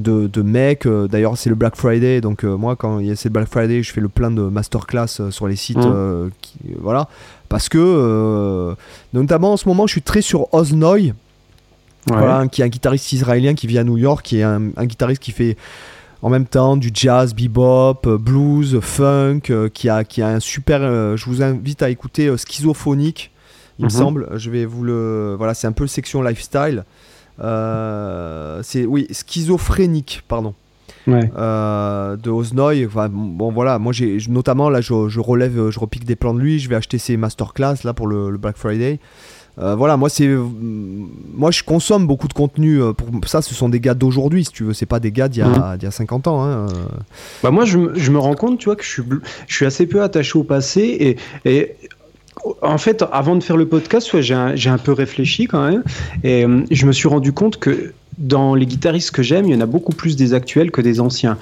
de, 0.00 0.26
de 0.26 0.42
mecs. 0.42 0.88
D'ailleurs, 0.88 1.36
c'est 1.38 1.48
le 1.48 1.54
Black 1.56 1.76
Friday. 1.76 2.20
Donc, 2.20 2.42
moi, 2.42 2.74
quand 2.74 2.98
il 2.98 3.06
y 3.06 3.10
a 3.12 3.16
c'est 3.16 3.28
le 3.28 3.34
Black 3.34 3.48
Friday, 3.48 3.82
je 3.84 3.92
fais 3.92 4.00
le 4.00 4.08
plein 4.08 4.32
de 4.32 4.42
masterclass 4.42 5.30
sur 5.30 5.46
les 5.46 5.56
sites. 5.56 5.78
Mm. 5.78 5.82
euh, 5.94 6.28
qui- 6.40 6.58
voilà. 6.80 7.08
Parce 7.48 7.68
que, 7.68 8.74
notamment 9.12 9.52
en 9.52 9.56
ce 9.56 9.68
moment, 9.68 9.86
je 9.86 9.92
suis 9.92 10.02
très 10.02 10.22
sur 10.22 10.52
Oznoy. 10.52 11.12
Ouais. 12.10 12.16
Voilà, 12.18 12.46
qui 12.48 12.62
est 12.62 12.64
un 12.64 12.68
guitariste 12.68 13.12
israélien 13.12 13.54
qui 13.54 13.66
vit 13.66 13.78
à 13.78 13.84
New 13.84 13.96
York, 13.96 14.24
qui 14.24 14.38
est 14.38 14.42
un, 14.42 14.70
un 14.76 14.84
guitariste 14.86 15.22
qui 15.22 15.30
fait 15.30 15.56
en 16.20 16.30
même 16.30 16.46
temps 16.46 16.76
du 16.76 16.90
jazz, 16.92 17.34
bebop, 17.34 18.06
euh, 18.06 18.18
blues, 18.18 18.78
funk, 18.80 19.40
euh, 19.50 19.68
qui, 19.68 19.88
a, 19.88 20.04
qui 20.04 20.20
a 20.22 20.28
un 20.28 20.40
super. 20.40 20.80
euh, 20.82 21.16
je 21.16 21.26
vous 21.26 21.42
invite 21.42 21.82
à 21.82 21.90
écouter 21.90 22.26
euh, 22.28 22.36
Schizophonique, 22.36 23.30
il 23.78 23.84
me 23.84 23.90
Mhm. 23.90 23.96
semble. 23.96 24.28
Je 24.36 24.50
vais 24.50 24.64
vous 24.64 24.82
le. 24.84 25.34
Voilà, 25.38 25.54
c'est 25.54 25.66
un 25.66 25.72
peu 25.72 25.86
section 25.86 26.22
lifestyle. 26.22 26.84
C'est 28.62 28.84
oui, 28.86 29.06
schizophrénique, 29.10 30.22
pardon. 30.28 30.54
Ouais. 31.06 31.26
de. 31.26 32.86
Enfin, 32.86 33.08
bon, 33.10 33.50
voilà, 33.52 33.78
moi 33.78 33.92
j'ai 33.92 34.18
notamment 34.28 34.70
là, 34.70 34.80
je, 34.80 35.08
je 35.08 35.20
relève, 35.20 35.70
je 35.70 35.78
repique 35.80 36.04
des 36.04 36.16
plans 36.16 36.34
de 36.34 36.40
lui. 36.40 36.58
Je 36.58 36.68
vais 36.68 36.76
acheter 36.76 36.98
ses 36.98 37.16
masterclass 37.16 37.76
là 37.84 37.92
pour 37.92 38.06
le, 38.06 38.30
le 38.30 38.38
Black 38.38 38.56
Friday. 38.56 39.00
Euh, 39.58 39.74
voilà, 39.74 39.96
moi 39.98 40.08
c'est, 40.08 40.28
moi 40.28 41.50
je 41.50 41.62
consomme 41.62 42.06
beaucoup 42.06 42.28
de 42.28 42.32
contenu. 42.32 42.80
euh, 42.80 42.92
Pour 42.92 43.08
ça, 43.28 43.42
ce 43.42 43.54
sont 43.54 43.68
des 43.68 43.80
gars 43.80 43.94
d'aujourd'hui, 43.94 44.44
si 44.44 44.50
tu 44.52 44.64
veux. 44.64 44.72
C'est 44.72 44.86
pas 44.86 44.98
des 45.00 45.12
gars 45.12 45.28
d'il 45.28 45.40
y 45.40 45.42
a, 45.42 45.76
d'il 45.76 45.84
y 45.84 45.88
a 45.88 45.90
50 45.90 46.26
ans. 46.26 46.42
hein, 46.42 46.66
euh. 46.66 46.66
Bah 47.42 47.50
moi, 47.50 47.64
je, 47.64 47.76
me- 47.78 47.94
je 47.94 48.10
me 48.10 48.18
rends 48.18 48.34
compte, 48.34 48.58
tu 48.58 48.66
vois, 48.66 48.76
que 48.76 48.82
je 48.84 48.88
suis, 48.88 49.02
je 49.46 49.54
suis 49.54 49.66
assez 49.66 49.86
peu 49.86 50.02
attaché 50.02 50.38
au 50.38 50.44
passé 50.44 50.80
et, 51.44 51.50
et 51.50 51.76
en 52.62 52.78
fait, 52.78 53.04
avant 53.12 53.36
de 53.36 53.42
faire 53.42 53.56
le 53.58 53.68
podcast, 53.68 54.20
j'ai 54.20 54.34
un, 54.34 54.56
j'ai 54.56 54.70
un 54.70 54.78
peu 54.78 54.92
réfléchi 54.92 55.46
quand 55.46 55.68
même 55.68 55.82
et 56.24 56.44
euh, 56.46 56.62
je 56.70 56.86
me 56.86 56.92
suis 56.92 57.06
rendu 57.08 57.32
compte 57.32 57.58
que 57.58 57.92
dans 58.18 58.54
les 58.54 58.66
guitaristes 58.66 59.10
que 59.10 59.22
j'aime, 59.22 59.46
il 59.46 59.52
y 59.52 59.56
en 59.56 59.60
a 59.60 59.66
beaucoup 59.66 59.92
plus 59.92 60.16
des 60.16 60.34
actuels 60.34 60.70
que 60.70 60.80
des 60.80 61.00
anciens. 61.00 61.38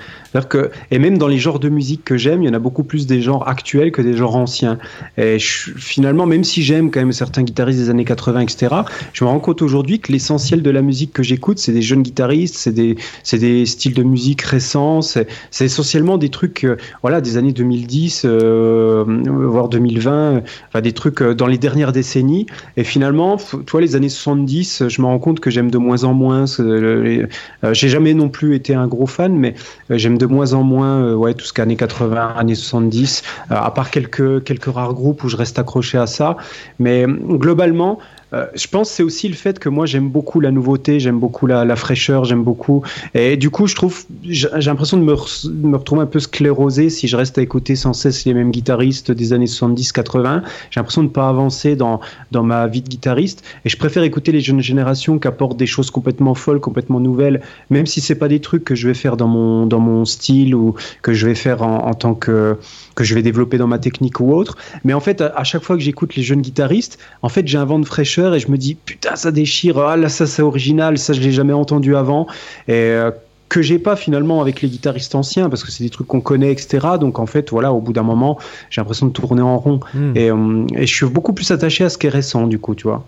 Que, 0.49 0.71
et 0.91 0.99
même 0.99 1.19
dans 1.19 1.27
les 1.27 1.39
genres 1.39 1.59
de 1.59 1.69
musique 1.69 2.05
que 2.05 2.17
j'aime, 2.17 2.43
il 2.43 2.47
y 2.47 2.49
en 2.49 2.55
a 2.55 2.59
beaucoup 2.61 2.85
plus 2.85 3.07
des 3.07 3.21
genres 3.21 3.49
actuels 3.49 3.91
que 3.91 4.03
des 4.03 4.17
genres 4.17 4.37
anciens. 4.37 4.79
Et 5.19 5.39
finalement, 5.39 6.27
même 6.27 6.45
si 6.45 6.63
j'aime 6.63 6.91
quand 6.91 7.01
même 7.01 7.13
certains 7.13 7.43
guitaristes 7.43 7.81
des 7.81 7.91
années 7.91 8.05
80, 8.05 8.41
etc., 8.41 8.75
je 9.13 9.25
me 9.25 9.31
rends 9.31 9.41
compte 9.41 9.63
aujourd'hui 9.63 9.99
que 9.99 10.13
l'essentiel 10.13 10.63
de 10.63 10.71
la 10.71 10.83
musique 10.83 11.13
que 11.13 11.23
j'écoute, 11.23 11.59
c'est 11.59 11.73
des 11.73 11.83
jeunes 11.83 12.03
guitaristes, 12.03 12.55
c'est 12.57 12.73
des, 12.73 13.67
styles 13.67 13.95
de 13.95 14.03
musique 14.03 14.43
récents, 14.43 15.01
c'est 15.03 15.27
essentiellement 15.61 16.19
des 16.19 16.29
trucs 16.29 16.65
euh, 16.65 16.77
voilà, 17.03 17.21
des 17.21 17.37
années 17.37 17.53
2010, 17.53 18.23
euh, 18.25 19.05
voire 19.27 19.69
2020, 19.69 20.13
euh, 20.13 20.41
enfin, 20.69 20.81
des 20.81 20.93
trucs 20.93 21.23
dans 21.23 21.47
les 21.47 21.59
dernières 21.59 21.93
décennies. 21.93 22.47
Et 22.77 22.85
finalement, 22.85 23.37
toi, 23.67 23.81
les 23.81 23.97
années 23.97 24.09
70, 24.09 24.83
euh, 24.83 24.89
je 24.89 25.01
me 25.01 25.07
rends 25.07 25.19
compte 25.19 25.41
que 25.41 25.51
j'aime 25.51 25.71
de 25.71 25.79
moins 25.79 26.05
en 26.05 26.15
moins. 26.15 26.47
ce- 26.47 26.60
les- 26.61 27.27
euh, 27.65 27.75
J'ai 27.75 27.89
jamais 27.89 28.15
non 28.15 28.29
plus 28.29 28.55
été 28.55 28.75
un 28.75 28.87
gros 28.87 29.07
fan, 29.07 29.35
mais 29.37 29.55
euh, 29.91 29.99
j'aime 29.99 30.19
de 30.19 30.27
moins 30.27 30.53
en 30.53 30.63
moins 30.63 31.03
euh, 31.03 31.15
ouais, 31.15 31.35
tout 31.35 31.45
ce 31.45 31.53
qu'années 31.53 31.77
80, 31.77 32.35
années 32.37 32.55
70, 32.55 33.23
euh, 33.51 33.55
à 33.57 33.71
part 33.71 33.91
quelques, 33.91 34.45
quelques 34.45 34.67
rares 34.73 34.95
groupes 34.95 35.25
où 35.25 35.29
je 35.29 35.37
reste 35.37 35.59
accroché 35.59 35.99
à 35.99 36.07
ça. 36.07 36.37
Mais 36.79 37.07
euh, 37.07 37.13
globalement, 37.37 37.99
euh, 38.33 38.47
je 38.55 38.67
pense 38.69 38.91
c'est 38.91 39.03
aussi 39.03 39.29
le 39.29 39.35
fait 39.35 39.59
que 39.59 39.69
moi 39.69 39.87
j'aime 39.87 40.09
beaucoup 40.09 40.41
la 40.41 40.51
nouveauté, 40.51 41.01
j'aime 41.01 41.19
beaucoup 41.19 41.47
la, 41.47 41.77
fraîcheur, 41.77 42.25
j'aime 42.25 42.45
beaucoup. 42.45 42.83
Et 43.15 43.37
du 43.37 43.51
coup, 43.51 43.67
je 43.67 43.75
trouve, 43.75 44.05
j'ai 44.25 44.49
l'impression 44.67 44.97
de 44.97 45.03
me, 45.03 45.77
retrouver 45.77 46.03
un 46.03 46.07
peu 46.07 46.21
sclérosé 46.21 46.91
si 46.91 47.09
je 47.09 47.17
reste 47.17 47.39
à 47.39 47.43
écouter 47.43 47.77
sans 47.77 47.93
cesse 47.93 48.25
les 48.25 48.35
mêmes 48.35 48.51
guitaristes 48.51 49.11
des 49.11 49.33
années 49.33 49.47
70-80. 49.47 50.43
J'ai 50.71 50.81
l'impression 50.81 51.03
de 51.03 51.09
ne 51.09 51.13
pas 51.13 51.29
avancer 51.29 51.77
dans, 51.77 52.01
dans 52.31 52.43
ma 52.43 52.67
vie 52.67 52.83
de 52.83 52.89
guitariste. 52.89 53.43
Et 53.65 53.69
je 53.69 53.77
préfère 53.77 54.03
écouter 54.03 54.33
les 54.33 54.41
jeunes 54.41 54.61
générations 54.61 55.19
qui 55.19 55.29
apportent 55.29 55.57
des 55.57 55.67
choses 55.67 55.91
complètement 55.91 56.35
folles, 56.35 56.61
complètement 56.61 57.01
nouvelles, 57.01 57.41
même 57.71 57.87
si 57.87 58.01
c'est 58.01 58.15
pas 58.15 58.29
des 58.29 58.41
trucs 58.41 58.65
que 58.65 58.75
je 58.75 58.87
vais 58.87 58.95
faire 58.95 59.17
dans 59.17 59.29
mon, 59.29 59.67
dans 59.67 59.81
mon 59.81 60.05
style 60.05 60.55
ou 60.55 60.75
que 61.03 61.13
je 61.13 61.27
vais 61.27 61.35
faire 61.35 61.63
en 61.63 61.95
tant 61.95 62.15
que, 62.15 62.59
que 63.01 63.07
je 63.07 63.15
vais 63.15 63.23
développer 63.23 63.57
dans 63.59 63.67
ma 63.67 63.79
technique 63.79 64.21
ou 64.21 64.33
autre. 64.33 64.57
Mais 64.85 64.93
en 64.93 65.01
fait, 65.01 65.21
à, 65.21 65.29
à 65.37 65.45
chaque 65.45 65.63
fois 65.63 65.77
que 65.77 65.83
j'écoute 65.83 66.17
les 66.17 66.23
jeunes 66.23 66.43
guitaristes, 66.43 66.99
en 67.23 67.29
fait, 67.29 67.47
j'ai 67.47 67.59
un 67.59 67.65
vent 67.65 67.79
de 67.79 67.87
fraîcheur 67.87 68.35
et 68.35 68.41
je 68.41 68.51
me 68.51 68.59
dis 68.59 68.75
putain, 68.75 69.17
ça 69.17 69.31
déchire, 69.33 69.79
ah 69.79 69.97
là, 69.97 70.09
ça 70.09 70.27
c'est 70.27 70.43
original, 70.43 70.99
ça 70.99 71.13
je 71.13 71.21
l'ai 71.21 71.33
jamais 71.33 71.53
entendu 71.53 71.97
avant. 71.97 72.27
Et 72.69 72.73
euh, 72.73 73.11
que 73.49 73.63
j'ai 73.63 73.79
pas 73.79 73.97
finalement 73.97 74.41
avec 74.41 74.63
les 74.63 74.69
guitaristes 74.69 75.15
anciens 75.15 75.49
parce 75.49 75.65
que 75.65 75.73
c'est 75.73 75.83
des 75.83 75.91
trucs 75.91 76.07
qu'on 76.07 76.21
connaît, 76.21 76.53
etc. 76.53 76.87
Donc 77.01 77.19
en 77.19 77.27
fait, 77.27 77.51
voilà, 77.51 77.73
au 77.73 77.81
bout 77.81 77.93
d'un 77.93 78.05
moment, 78.05 78.39
j'ai 78.69 78.81
l'impression 78.81 79.07
de 79.07 79.13
tourner 79.13 79.43
en 79.43 79.59
rond. 79.59 79.81
Hmm. 79.95 80.13
Et, 80.15 80.31
euh, 80.31 80.67
et 80.77 80.87
je 80.87 80.95
suis 80.95 81.07
beaucoup 81.07 81.33
plus 81.33 81.51
attaché 81.51 81.85
à 81.85 81.89
ce 81.89 81.99
qui 81.99 82.07
est 82.07 82.11
récent, 82.11 82.47
du 82.47 82.59
coup, 82.59 82.75
tu 82.75 82.87
vois. 82.87 83.05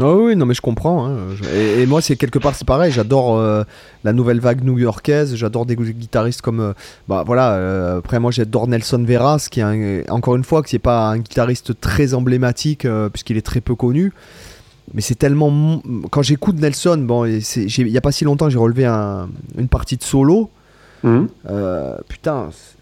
Ah 0.00 0.14
oui, 0.14 0.36
non 0.36 0.46
mais 0.46 0.54
je 0.54 0.60
comprends. 0.60 1.06
hein. 1.08 1.16
Et, 1.52 1.82
et 1.82 1.86
moi 1.86 2.00
c'est 2.00 2.14
quelque 2.16 2.38
part 2.38 2.54
c'est 2.54 2.66
pareil. 2.66 2.92
J'adore 2.92 3.36
euh, 3.36 3.64
la 4.04 4.12
nouvelle 4.12 4.38
vague 4.38 4.62
new-yorkaise. 4.62 5.34
J'adore 5.34 5.66
des 5.66 5.74
gu- 5.74 5.92
guitaristes 5.92 6.40
comme 6.40 6.60
euh, 6.60 6.72
bah 7.08 7.24
voilà. 7.26 7.54
euh, 7.54 7.98
après 7.98 8.20
moi 8.20 8.30
j'adore 8.30 8.68
Nelson 8.68 9.02
Veras 9.04 9.48
qui 9.50 9.58
est 9.60 9.62
un- 9.64 10.12
encore 10.14 10.36
une 10.36 10.44
fois 10.44 10.62
qui 10.62 10.74
n'est 10.76 10.80
pas 10.80 11.08
un 11.08 11.18
guitariste 11.18 11.80
très 11.80 12.14
emblématique 12.14 12.86
puisqu'il 13.12 13.36
est 13.36 13.42
très 13.46 13.60
peu 13.60 13.74
connu. 13.74 14.12
Mais 14.94 15.00
c'est 15.02 15.16
tellement 15.16 15.82
quand 16.10 16.22
j'écoute 16.22 16.56
Nelson, 16.60 16.98
bon 17.06 17.24
il 17.26 17.88
y 17.90 17.96
a 17.98 18.00
pas 18.00 18.12
si 18.12 18.24
longtemps 18.24 18.48
j'ai 18.48 18.58
relevé 18.58 18.86
un- 18.86 19.28
une 19.58 19.68
partie 19.68 19.96
de 19.96 20.04
solo. 20.04 20.48
Euh, 21.04 21.96
putain, 22.08 22.50
pff, 22.50 22.76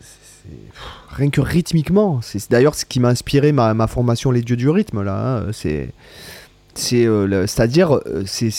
rien 1.10 1.30
que 1.30 1.40
rythmiquement, 1.40 2.20
c'est 2.22 2.38
c'est 2.38 2.51
d'ailleurs 2.51 2.74
ce 2.74 2.84
qui 2.84 3.01
m'a 3.01 3.09
inspiré 3.09 3.52
ma, 3.52 3.72
ma 3.74 3.86
formation 3.86 4.30
Les 4.30 4.43
Dieux 4.43 4.56
du 4.56 4.68
rythme 4.68 5.02
là. 5.02 5.38
hein. 5.38 5.47
C'est 5.52 5.90
c'est 6.78 7.05
euh, 7.07 7.27
le- 7.27 7.47
c'est-à-dire 7.47 7.94
euh, 7.97 8.23
c'est 8.27 8.51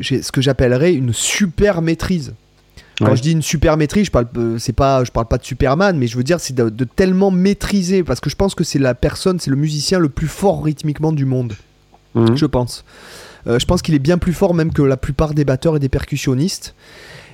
j'ai 0.00 0.22
ce 0.22 0.32
que 0.32 0.40
j'appellerais 0.40 0.94
une 0.94 1.12
super 1.12 1.82
maîtrise. 1.82 2.34
Quand 2.98 3.10
Ouais. 3.10 3.16
je 3.16 3.22
dis 3.22 3.30
une 3.32 3.42
super 3.42 3.76
maîtrise, 3.76 4.06
je 4.06 4.10
parle, 4.10 4.26
euh, 4.36 4.58
c'est 4.58 4.72
pas, 4.72 5.04
je 5.04 5.12
parle 5.12 5.26
pas 5.26 5.38
de 5.38 5.44
Superman, 5.44 5.96
mais 5.96 6.08
je 6.08 6.16
veux 6.16 6.24
dire 6.24 6.40
c'est 6.40 6.54
de, 6.54 6.68
de 6.68 6.84
tellement 6.84 7.30
maîtriser, 7.30 8.02
parce 8.02 8.18
que 8.18 8.28
je 8.28 8.34
pense 8.34 8.56
que 8.56 8.64
c'est 8.64 8.80
la 8.80 8.94
personne, 8.94 9.38
c'est 9.38 9.50
le 9.50 9.56
musicien 9.56 10.00
le 10.00 10.08
plus 10.08 10.26
fort 10.26 10.64
rythmiquement 10.64 11.12
du 11.12 11.24
monde, 11.24 11.54
Mhm. 12.16 12.36
je 12.36 12.46
pense. 12.46 12.84
Euh, 13.46 13.58
je 13.60 13.66
pense 13.66 13.82
qu'il 13.82 13.94
est 13.94 14.00
bien 14.00 14.18
plus 14.18 14.32
fort 14.32 14.52
même 14.52 14.72
que 14.72 14.82
la 14.82 14.96
plupart 14.96 15.32
des 15.32 15.44
batteurs 15.44 15.76
et 15.76 15.78
des 15.78 15.88
percussionnistes. 15.88 16.74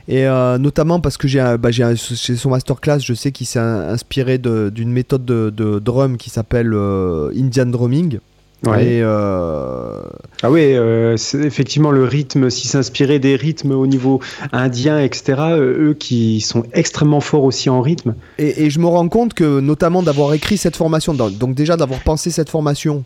Et 0.07 0.27
euh, 0.27 0.59
notamment 0.59 1.01
parce 1.01 1.16
que 1.16 1.27
j'ai 1.27 1.41
un- 1.41 1.57
bah, 1.57 1.70
son 1.73 2.51
masterclass, 2.51 2.99
je 3.01 3.15
sais 3.15 3.32
qu'il 3.32 3.47
s'est 3.47 3.59
inspiré 3.59 4.36
d'une 4.36 4.93
méthode 4.93 5.24
de, 5.24 5.49
de 5.49 5.78
drum 5.78 6.19
qui 6.19 6.28
s'appelle 6.28 6.74
euh, 6.74 7.32
Indian 7.35 7.65
drumming. 7.65 8.19
Ouais. 8.66 8.85
Et 8.85 9.03
euh, 9.03 10.01
Ah 10.43 10.51
oui, 10.51 10.61
euh, 10.62 11.16
effectivement 11.43 11.91
le 11.91 12.05
rythme, 12.05 12.51
si 12.51 12.69
s'inspirer 12.69 13.19
des 13.19 13.36
rythmes 13.36 13.73
au 13.73 13.86
niveau 13.86 14.20
indien, 14.53 14.99
etc., 15.01 15.35
euh, 15.39 15.91
eux 15.91 15.95
qui 15.95 16.41
sont 16.41 16.65
extrêmement 16.73 17.20
forts 17.20 17.45
aussi 17.45 17.70
en 17.70 17.81
rythme. 17.81 18.15
Et, 18.39 18.65
et 18.65 18.70
je 18.70 18.78
me 18.78 18.86
rends 18.86 19.09
compte 19.09 19.35
que, 19.35 19.61
notamment 19.61 20.03
d'avoir 20.03 20.35
écrit 20.35 20.57
cette 20.57 20.77
formation, 20.77 21.15
donc 21.15 21.55
déjà 21.55 21.77
d'avoir 21.77 22.01
pensé 22.01 22.31
cette 22.31 22.51
formation, 22.51 23.05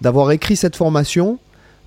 d'avoir 0.00 0.30
écrit 0.32 0.56
cette 0.56 0.76
formation, 0.76 1.38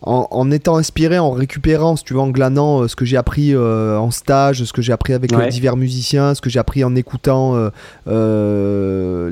en, 0.01 0.27
en 0.29 0.51
étant 0.51 0.77
inspiré, 0.77 1.17
en 1.17 1.31
récupérant, 1.31 1.95
si 1.95 2.03
tu 2.03 2.13
veux, 2.13 2.19
en 2.19 2.29
glanant 2.29 2.81
euh, 2.81 2.87
ce 2.87 2.95
que 2.95 3.05
j'ai 3.05 3.17
appris 3.17 3.53
euh, 3.53 3.97
en 3.97 4.11
stage, 4.11 4.63
ce 4.63 4.71
que 4.73 4.81
j'ai 4.81 4.93
appris 4.93 5.13
avec 5.13 5.33
euh, 5.33 5.47
divers 5.47 5.75
musiciens, 5.75 6.35
ce 6.35 6.41
que 6.41 6.49
j'ai 6.49 6.59
appris 6.59 6.83
en 6.83 6.95
écoutant 6.95 7.55
les, 8.05 9.31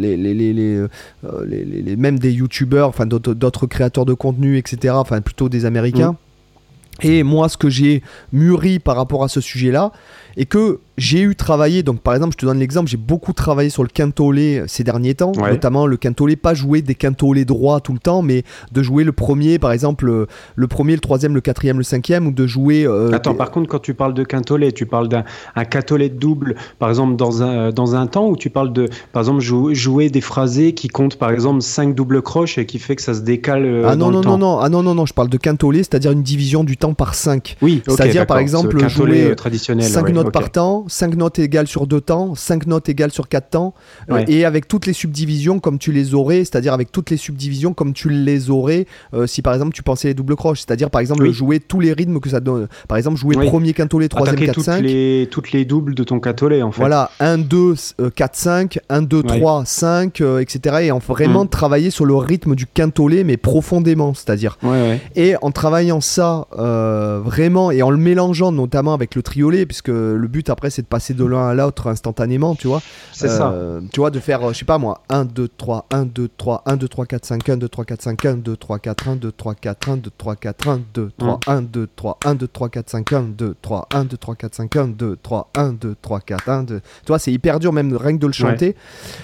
même 1.98 2.20
des 2.20 2.32
youtubeurs, 2.32 2.90
enfin 2.90 3.06
d'autres 3.06 3.68
créateurs 3.68 4.06
de 4.06 4.14
contenu, 4.14 4.58
etc., 4.58 4.96
enfin 4.98 5.22
plutôt 5.22 5.50
des 5.50 5.66
américains. 5.66 6.16
Et 7.02 7.24
moi, 7.24 7.50
ce 7.50 7.58
que 7.58 7.70
j'ai 7.70 8.02
mûri 8.32 8.80
par 8.80 8.96
rapport 8.96 9.24
à 9.24 9.28
ce 9.28 9.42
sujet-là, 9.42 9.92
et 10.38 10.46
que 10.46 10.80
j'ai 10.98 11.22
eu 11.22 11.36
travaillé, 11.36 11.84
donc 11.84 12.00
par 12.00 12.14
exemple, 12.14 12.34
je 12.34 12.38
te 12.38 12.46
donne 12.46 12.60
l'exemple, 12.60 12.90
j'ai 12.90 12.96
beaucoup 12.98 13.34
travaillé 13.34 13.70
sur 13.70 13.84
le 13.84 13.90
quintolé 13.90 14.64
ces 14.68 14.84
derniers 14.86 15.14
temps, 15.16 15.34
Ouais. 15.38 15.52
notamment 15.52 15.88
le 15.88 15.98
quintolé, 15.98 16.36
pas 16.38 16.54
jouer 16.54 16.82
des 16.82 16.96
quintolés 16.96 17.44
droits 17.44 17.82
tout 17.82 17.92
le 17.92 18.00
temps, 18.00 18.22
mais 18.22 18.44
de 18.72 18.82
jouer 18.82 19.04
le 19.04 19.12
premier, 19.12 19.60
par 19.60 19.72
exemple, 19.74 20.08
euh, 20.10 20.26
le 20.56 20.68
premier, 20.68 20.94
le 20.94 21.00
troisième, 21.02 21.34
le 21.36 21.42
quatrième, 21.42 21.78
le 21.78 21.84
cinquième, 21.84 22.28
ou 22.28 22.32
de 22.32 22.48
jouer. 22.48 22.86
euh, 22.88 23.12
Attends, 23.14 23.32
des- 23.32 23.38
par 23.38 23.52
contre, 23.52 23.68
quand 23.68 23.80
tu 23.80 23.94
parles 23.94 24.14
de 24.14 24.24
quintolet, 24.24 24.72
tu 24.72 24.86
parles 24.86 25.10
d'un 25.10 25.26
un 25.56 25.66
quintolet 25.66 26.08
double, 26.10 26.56
par 26.80 26.90
exemple, 26.90 27.16
dans 27.18 27.44
un, 27.44 27.72
dans 27.72 27.96
un 27.96 28.08
temps, 28.08 28.28
ou 28.30 28.38
tu 28.38 28.50
parles 28.50 28.72
de, 28.72 28.88
par 29.12 29.22
exemple, 29.24 29.42
jou- 29.42 29.74
jouer 29.74 30.10
des 30.10 30.22
phrasés 30.22 30.74
qui 30.74 30.88
comptent, 30.88 31.18
par 31.18 31.32
exemple, 31.32 31.62
5 31.62 31.94
doubles 31.94 32.22
croches 32.22 32.58
et 32.58 32.66
qui 32.66 32.80
fait 32.80 32.96
que 32.96 33.02
ça 33.02 33.14
se 33.14 33.22
décale 33.22 33.66
euh, 33.66 33.84
Ah 33.86 33.96
non, 33.98 34.06
dans 34.06 34.12
non, 34.12 34.20
le 34.22 34.26
non, 34.26 34.32
temps. 34.32 34.38
non, 34.38 34.60
ah 34.60 34.70
non, 34.70 34.82
non, 34.84 34.96
non, 34.96 35.06
je 35.06 35.14
parle 35.14 35.30
de 35.30 35.38
quintolé, 35.38 35.80
c'est-à-dire 35.80 36.12
une 36.12 36.24
division 36.24 36.64
du 36.64 36.78
temps 36.78 36.94
par 36.94 37.16
5. 37.16 37.58
Oui, 37.62 37.82
C'est-à-dire, 37.86 38.26
par 38.26 38.38
exemple, 38.38 38.78
quintolet 38.78 38.90
jouer 38.90 39.32
euh, 39.32 39.36
traditionnel. 39.36 39.86
5 39.90 40.06
ouais, 40.06 40.12
notes 40.14 40.25
ok. 40.28 40.34
par 40.34 40.52
temps, 40.52 40.86
5 40.88 41.16
notes 41.16 41.40
égales 41.40 41.68
sur 41.68 41.88
2 41.88 42.02
temps, 42.02 42.36
5 42.36 42.68
notes 42.68 42.90
égales 42.90 43.12
sur 43.12 43.28
4 43.30 43.50
temps, 43.50 43.74
euh, 44.10 44.16
Ouais. 44.16 44.26
et 44.28 44.46
avec 44.46 44.68
toutes 44.68 44.86
les 44.86 44.94
subdivisions 44.94 45.60
comme 45.60 45.78
tu 45.80 45.92
les 45.92 46.14
aurais, 46.14 46.40
c'est-à-dire 46.40 46.74
avec 46.74 46.92
toutes 46.92 47.10
les 47.10 47.18
subdivisions 47.18 47.74
comme 47.74 47.94
tu 47.94 48.10
les 48.10 48.50
aurais 48.50 48.86
euh, 49.14 49.28
si 49.28 49.42
par 49.42 49.54
exemple 49.54 49.74
tu 49.74 49.84
pensais 49.84 50.10
les 50.10 50.14
doubles 50.14 50.36
croches, 50.36 50.60
c'est-à-dire 50.60 50.90
par 50.90 51.02
exemple 51.02 51.24
Oui. 51.24 51.34
jouer 51.34 51.60
tous 51.60 51.80
les 51.80 51.94
rythmes 51.94 52.20
que 52.20 52.30
ça 52.30 52.40
donne. 52.40 52.68
Par 52.88 52.98
exemple, 52.98 53.18
jouer 53.18 53.36
Oui. 53.38 53.48
premier 53.48 53.74
quintolé, 53.74 54.10
troisième, 54.10 54.36
Attaquer 54.36 54.46
4, 54.48 54.56
toutes 54.56 54.64
5. 54.66 54.82
les, 54.82 55.28
toutes 55.32 55.52
les 55.52 55.66
doubles 55.66 55.96
de 55.96 56.04
ton 56.04 56.20
quintolet, 56.20 56.62
en 56.62 56.72
fait. 56.72 56.80
Voilà, 56.82 57.10
1, 57.20 57.38
2, 57.40 57.76
4, 58.16 58.36
5, 58.36 58.80
1, 58.90 59.02
2, 59.02 59.18
Ouais. 59.18 59.40
3, 59.40 59.64
5, 59.66 60.22
euh, 60.22 60.40
etc. 60.40 60.78
Et 60.84 60.92
en 60.92 61.00
vraiment 61.00 61.46
Mm. 61.46 61.50
travailler 61.50 61.90
sur 61.90 62.06
le 62.06 62.16
rythme 62.16 62.56
du 62.56 62.66
quintolé, 62.66 63.24
mais 63.24 63.38
profondément, 63.38 64.14
c'est-à-dire. 64.14 64.58
Ouais, 64.64 64.70
ouais. 64.70 65.02
Et 65.16 65.36
en 65.42 65.52
travaillant 65.52 66.02
ça 66.02 66.48
euh, 66.58 67.20
vraiment 67.24 67.72
et 67.72 67.82
en 67.82 67.90
le 67.90 67.98
mélangeant 67.98 68.52
notamment 68.52 68.94
avec 68.94 69.16
le 69.16 69.22
triolet, 69.22 69.66
puisque 69.66 69.90
le 70.16 70.28
but 70.28 70.50
après 70.50 70.70
c'est 70.70 70.82
de 70.82 70.88
passer 70.88 71.14
de 71.14 71.26
l'un 71.26 71.48
à 71.50 71.54
l'autre 71.54 71.88
instantanément, 71.88 72.56
tu 72.56 72.68
vois. 72.68 72.82
C'est 73.14 73.28
ça. 73.28 73.52
Euh, 73.52 73.82
Tu 73.92 74.00
vois, 74.00 74.12
de 74.12 74.20
faire, 74.20 74.44
euh, 74.48 74.54
je 74.54 74.60
sais 74.60 74.66
pas 74.66 74.78
moi, 74.78 75.02
1, 75.10 75.26
2, 75.26 75.48
3, 75.58 75.86
1, 75.92 76.06
2, 76.06 76.30
3, 76.38 76.64
1, 76.66 76.76
2, 76.78 76.88
3, 76.88 77.06
4, 77.06 77.26
5, 77.26 77.50
1, 77.50 77.58
2, 77.58 77.70
3, 77.70 77.86
4, 77.86 78.02
5, 78.02 78.26
1, 78.26 78.36
2, 78.38 78.58
3, 78.58 78.80
4, 78.80 79.08
1, 79.10 79.16
2, 79.16 79.32
3, 79.32 79.56
4, 79.56 79.90
1, 79.90 79.98
2, 79.98 80.12
3, 80.18 80.36
4, 80.36 80.68
1, 80.70 80.80
2, 80.94 81.12
3, 81.18 81.40
1, 81.48 81.62
2, 81.62 81.88
3, 81.96 82.18
1, 82.26 82.36
2, 82.36 82.48
3, 82.48 82.70
4, 82.70 82.90
5, 82.90 83.14
1, 83.14 83.22
2, 83.24 83.56
3, 83.62 83.88
1, 83.94 84.04
2, 84.06 84.18
3, 84.18 84.36
4, 84.36 84.56
5, 84.56 84.76
1, 84.76 84.88
2, 84.88 85.18
3, 85.22 85.50
1, 85.56 85.74
2, 85.74 85.96
3, 86.02 86.20
4, 86.20 86.50
1, 86.50 86.64
2. 86.64 86.80
Tu 86.80 86.84
vois, 87.08 87.20
c'est 87.20 87.32
hyper 87.32 87.60
dur 87.60 87.74
même 87.74 87.96
rien 87.96 88.14
que 88.16 88.22
de 88.22 88.28
le 88.28 88.34
chanter, 88.34 88.76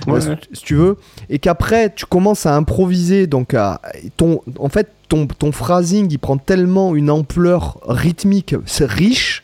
Ouais, 0.07 0.13
euh, 0.26 0.30
ouais. 0.30 0.38
si, 0.53 0.63
tu 0.63 0.76
veux. 0.76 0.97
Et 1.30 1.39
qu'après, 1.39 1.93
tu 1.93 2.05
commences 2.05 2.45
à 2.45 2.55
improviser, 2.55 3.27
donc 3.27 3.53
à, 3.53 3.81
ton, 4.18 4.41
en 4.59 4.69
fait, 4.69 4.89
ton, 5.09 5.27
ton 5.27 5.51
phrasing, 5.51 6.07
il 6.09 6.19
prend 6.19 6.38
tellement 6.38 6.95
une 6.95 7.09
ampleur 7.09 7.80
rythmique, 7.88 8.55
c'est 8.65 8.89
riche, 8.89 9.43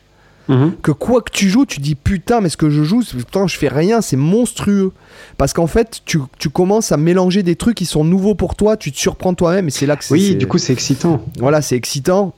Mhm. 0.49 0.73
que 0.81 0.91
quoi 0.91 1.21
que 1.21 1.31
tu 1.31 1.49
joues, 1.49 1.65
tu 1.65 1.79
dis 1.79 1.95
putain, 1.95 2.41
mais 2.41 2.49
ce 2.49 2.57
que 2.57 2.69
je 2.69 2.83
joue, 2.83 3.03
putain, 3.03 3.47
je 3.47 3.57
fais 3.57 3.67
rien, 3.67 4.01
c'est 4.01 4.15
monstrueux. 4.17 4.91
Parce 5.37 5.53
qu'en 5.53 5.67
fait, 5.67 6.01
tu, 6.05 6.19
tu 6.39 6.49
commences 6.49 6.91
à 6.91 6.97
mélanger 6.97 7.43
des 7.43 7.55
trucs 7.55 7.75
qui 7.75 7.85
sont 7.85 8.03
nouveaux 8.03 8.35
pour 8.35 8.55
toi, 8.55 8.77
tu 8.77 8.91
te 8.91 8.97
surprends 8.97 9.33
toi-même, 9.33 9.67
et 9.67 9.71
c'est 9.71 9.85
là 9.85 9.95
que 9.95 10.03
c'est. 10.03 10.13
Oui, 10.13 10.35
du 10.35 10.47
coup, 10.47 10.57
c'est 10.57 10.73
excitant. 10.73 11.23
Voilà, 11.37 11.61
c'est 11.61 11.75
excitant. 11.75 12.33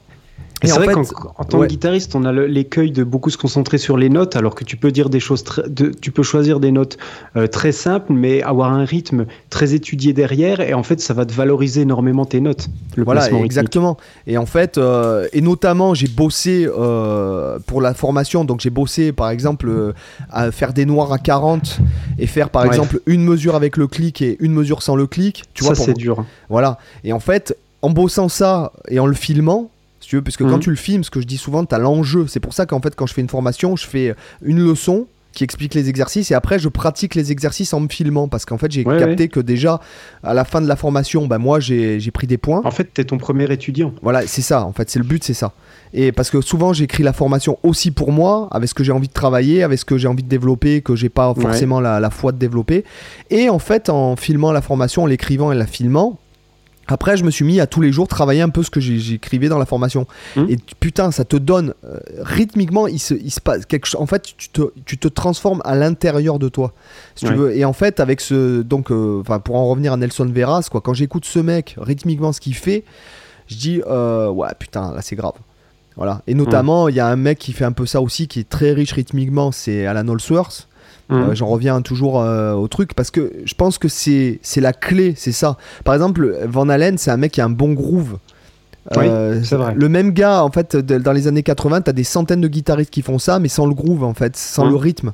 C'est 0.62 0.74
vrai 0.74 0.92
qu'en 0.92 1.02
en 1.38 1.44
tant 1.44 1.58
ouais. 1.58 1.66
que 1.66 1.70
guitariste, 1.72 2.14
on 2.14 2.24
a 2.24 2.32
l'écueil 2.32 2.90
de 2.90 3.02
beaucoup 3.02 3.30
se 3.30 3.38
concentrer 3.38 3.78
sur 3.78 3.96
les 3.96 4.08
notes, 4.10 4.36
alors 4.36 4.54
que 4.54 4.64
tu 4.64 4.76
peux 4.76 4.90
dire 4.92 5.08
des 5.08 5.20
choses, 5.20 5.42
de- 5.66 5.90
tu 5.90 6.10
peux 6.10 6.22
choisir 6.22 6.60
des 6.60 6.70
notes 6.70 6.98
euh, 7.36 7.46
très 7.46 7.72
simples, 7.72 8.12
mais 8.12 8.42
avoir 8.42 8.72
un 8.72 8.84
rythme 8.84 9.26
très 9.48 9.72
étudié 9.74 10.12
derrière, 10.12 10.60
et 10.60 10.74
en 10.74 10.82
fait, 10.82 11.00
ça 11.00 11.14
va 11.14 11.24
te 11.24 11.32
valoriser 11.32 11.82
énormément 11.82 12.24
tes 12.26 12.40
notes. 12.40 12.68
Le 12.96 13.04
Voilà, 13.04 13.30
exactement. 13.30 13.96
Et 14.26 14.36
en 14.36 14.46
fait, 14.46 14.76
euh, 14.76 15.26
et 15.32 15.40
notamment, 15.40 15.94
j'ai 15.94 16.08
bossé 16.08 16.68
euh, 16.68 17.58
pour 17.66 17.80
la 17.80 17.94
formation. 17.94 18.44
Donc, 18.44 18.60
j'ai 18.60 18.70
bossé, 18.70 19.12
par 19.12 19.30
exemple, 19.30 19.94
à 20.30 20.50
faire 20.52 20.72
des 20.72 20.84
noirs 20.86 21.12
à 21.12 21.18
40 21.18 21.78
et 22.18 22.26
faire, 22.26 22.50
par 22.50 22.62
Ouais. 22.62 22.68
exemple, 22.68 23.00
une 23.06 23.24
mesure 23.24 23.54
avec 23.54 23.76
le 23.76 23.86
clic 23.86 24.20
et 24.20 24.36
une 24.40 24.52
mesure 24.52 24.82
sans 24.82 24.94
le 24.96 25.06
clic. 25.06 25.44
Tu 25.54 25.64
vois, 25.64 25.74
ça, 25.74 25.84
c'est 25.84 25.94
dur. 25.94 26.24
Voilà. 26.50 26.78
Et 27.04 27.12
en 27.14 27.20
fait, 27.20 27.56
en 27.82 27.90
bossant 27.90 28.28
ça 28.28 28.72
et 28.88 28.98
en 29.00 29.06
le 29.06 29.14
filmant, 29.14 29.70
tu 30.10 30.16
veux, 30.16 30.22
parce 30.22 30.36
que 30.36 30.42
quand 30.44 30.56
Mhm. 30.56 30.60
tu 30.60 30.70
le 30.70 30.76
filmes, 30.76 31.04
ce 31.04 31.10
que 31.10 31.20
je 31.20 31.26
dis 31.26 31.36
souvent, 31.38 31.64
tu 31.64 31.72
as 31.72 31.78
l'enjeu. 31.78 32.26
C'est 32.26 32.40
pour 32.40 32.52
ça 32.52 32.66
qu'en 32.66 32.80
fait, 32.80 32.96
quand 32.96 33.06
je 33.06 33.14
fais 33.14 33.20
une 33.20 33.28
formation, 33.28 33.76
je 33.76 33.86
fais 33.86 34.14
une 34.42 34.58
leçon 34.58 35.06
qui 35.32 35.44
explique 35.44 35.74
les 35.74 35.88
exercices 35.88 36.32
et 36.32 36.34
après 36.34 36.58
je 36.58 36.68
pratique 36.68 37.14
les 37.14 37.30
exercices 37.30 37.72
en 37.72 37.78
me 37.78 37.86
filmant 37.88 38.26
parce 38.26 38.44
qu'en 38.44 38.58
fait 38.58 38.68
j'ai 38.72 38.84
Ouais, 38.84 38.98
capté 38.98 39.28
que 39.28 39.38
déjà 39.38 39.78
à 40.24 40.34
la 40.34 40.44
fin 40.44 40.60
de 40.60 40.66
la 40.66 40.74
formation 40.74 41.28
bah 41.28 41.38
moi 41.38 41.60
j'ai 41.60 42.00
pris 42.12 42.26
des 42.26 42.36
points 42.36 42.62
En 42.64 42.72
fait, 42.72 42.88
tu 42.92 43.00
es 43.00 43.04
ton 43.04 43.16
premier 43.16 43.44
étudiant. 43.52 43.92
voilà 44.02 44.26
c'est 44.26 44.42
ça 44.42 44.64
en 44.64 44.72
fait 44.72 44.90
c'est 44.90 44.98
le 44.98 45.04
but 45.04 45.22
c'est 45.22 45.32
ça 45.32 45.52
et 45.94 46.10
parce 46.10 46.30
que 46.30 46.40
souvent 46.40 46.72
j'écris 46.72 47.04
la 47.04 47.12
formation 47.12 47.58
aussi 47.62 47.92
pour 47.92 48.10
moi 48.10 48.48
avec 48.50 48.68
ce 48.70 48.74
que 48.74 48.82
j'ai 48.82 48.90
envie 48.90 49.06
de 49.06 49.12
travailler 49.12 49.62
avec 49.62 49.78
ce 49.78 49.84
que 49.84 49.96
j'ai 49.98 50.08
envie 50.08 50.24
de 50.24 50.28
développer 50.28 50.82
que 50.82 50.96
j'ai 50.96 51.10
pas 51.10 51.30
Ouais. 51.32 51.40
forcément 51.42 51.78
la, 51.78 52.00
la 52.00 52.10
foi 52.10 52.32
de 52.32 52.38
développer 52.38 52.84
et 53.30 53.48
en 53.50 53.60
fait 53.60 53.88
en 53.88 54.16
filmant 54.16 54.50
la 54.50 54.62
formation 54.62 55.04
en 55.04 55.06
l'écrivant 55.06 55.52
et 55.52 55.56
la 55.56 55.66
filmant 55.68 56.18
après, 56.92 57.16
je 57.16 57.24
me 57.24 57.30
suis 57.30 57.44
mis 57.44 57.60
à 57.60 57.66
tous 57.66 57.80
les 57.80 57.92
jours 57.92 58.08
travailler 58.08 58.40
un 58.42 58.48
peu 58.48 58.62
ce 58.62 58.70
que 58.70 58.80
j'écrivais 58.80 59.48
dans 59.48 59.58
la 59.58 59.66
formation. 59.66 60.06
Mhm. 60.36 60.46
Et 60.50 60.56
putain, 60.80 61.10
ça 61.10 61.24
te 61.24 61.36
donne 61.36 61.74
euh, 61.84 61.98
rythmiquement, 62.20 62.86
il 62.86 62.98
se, 62.98 63.14
il 63.14 63.30
se 63.30 63.40
passe 63.40 63.66
quelque 63.66 63.86
chose. 63.86 64.00
En 64.00 64.06
fait, 64.06 64.22
tu 64.36 64.48
te, 64.48 64.62
tu 64.84 64.98
te 64.98 65.08
transformes 65.08 65.60
à 65.64 65.74
l'intérieur 65.74 66.38
de 66.38 66.48
toi, 66.48 66.72
si 67.14 67.24
tu 67.26 67.30
Ouais. 67.32 67.36
veux. 67.36 67.56
Et 67.56 67.64
en 67.64 67.72
fait, 67.72 68.00
avec 68.00 68.20
ce, 68.20 68.62
donc, 68.62 68.90
euh, 68.90 69.22
pour 69.44 69.56
en 69.56 69.68
revenir 69.68 69.92
à 69.92 69.96
Nelson 69.96 70.26
Veras, 70.26 70.68
quoi, 70.70 70.80
quand 70.80 70.94
j'écoute 70.94 71.24
ce 71.24 71.38
mec 71.38 71.76
rythmiquement 71.78 72.32
ce 72.32 72.40
qu'il 72.40 72.54
fait, 72.54 72.84
je 73.48 73.56
dis 73.56 73.82
euh, 73.86 74.28
ouais, 74.28 74.48
putain, 74.58 74.92
là 74.94 75.02
c'est 75.02 75.16
grave. 75.16 75.32
Voilà. 75.96 76.22
Et 76.26 76.34
notamment, 76.34 76.88
il 76.88 76.94
y 76.94 77.00
a 77.00 77.06
un 77.08 77.16
mec 77.16 77.38
qui 77.38 77.52
fait 77.52 77.64
un 77.64 77.72
peu 77.72 77.84
ça 77.84 78.00
aussi, 78.00 78.26
qui 78.28 78.40
est 78.40 78.48
très 78.48 78.72
riche 78.72 78.92
rythmiquement, 78.92 79.52
c'est 79.52 79.86
Alan 79.86 80.06
Holsworth. 80.08 80.68
Mhm. 81.10 81.22
Euh, 81.30 81.34
J'en 81.34 81.46
reviens 81.46 81.82
toujours 81.82 82.20
euh, 82.20 82.54
au 82.54 82.68
truc 82.68 82.94
parce 82.94 83.10
que 83.10 83.32
je 83.44 83.54
pense 83.54 83.78
que 83.78 83.88
c'est 83.88 84.38
c'est 84.42 84.60
la 84.60 84.72
clé, 84.72 85.14
c'est 85.16 85.32
ça. 85.32 85.56
Par 85.84 85.94
exemple, 85.94 86.36
Van 86.46 86.68
Halen, 86.68 86.98
c'est 86.98 87.10
un 87.10 87.16
mec 87.16 87.32
qui 87.32 87.40
a 87.40 87.44
un 87.44 87.50
bon 87.50 87.72
groove. 87.72 88.18
Oui, 88.96 89.04
Euh, 89.06 89.40
c'est 89.44 89.56
vrai. 89.56 89.74
Le 89.76 89.88
même 89.90 90.10
gars, 90.12 90.42
en 90.42 90.50
fait, 90.50 90.74
de- 90.74 90.96
dans 90.98 91.12
les 91.12 91.28
années 91.28 91.42
80, 91.42 91.82
t'as 91.82 91.92
des 91.92 92.02
centaines 92.02 92.40
de 92.40 92.48
guitaristes 92.48 92.90
qui 92.90 93.02
font 93.02 93.18
ça, 93.18 93.38
mais 93.38 93.48
sans 93.48 93.66
le 93.66 93.74
groove, 93.74 94.02
en 94.04 94.14
fait, 94.14 94.36
sans 94.36 94.68
le 94.68 94.74
rythme. 94.74 95.12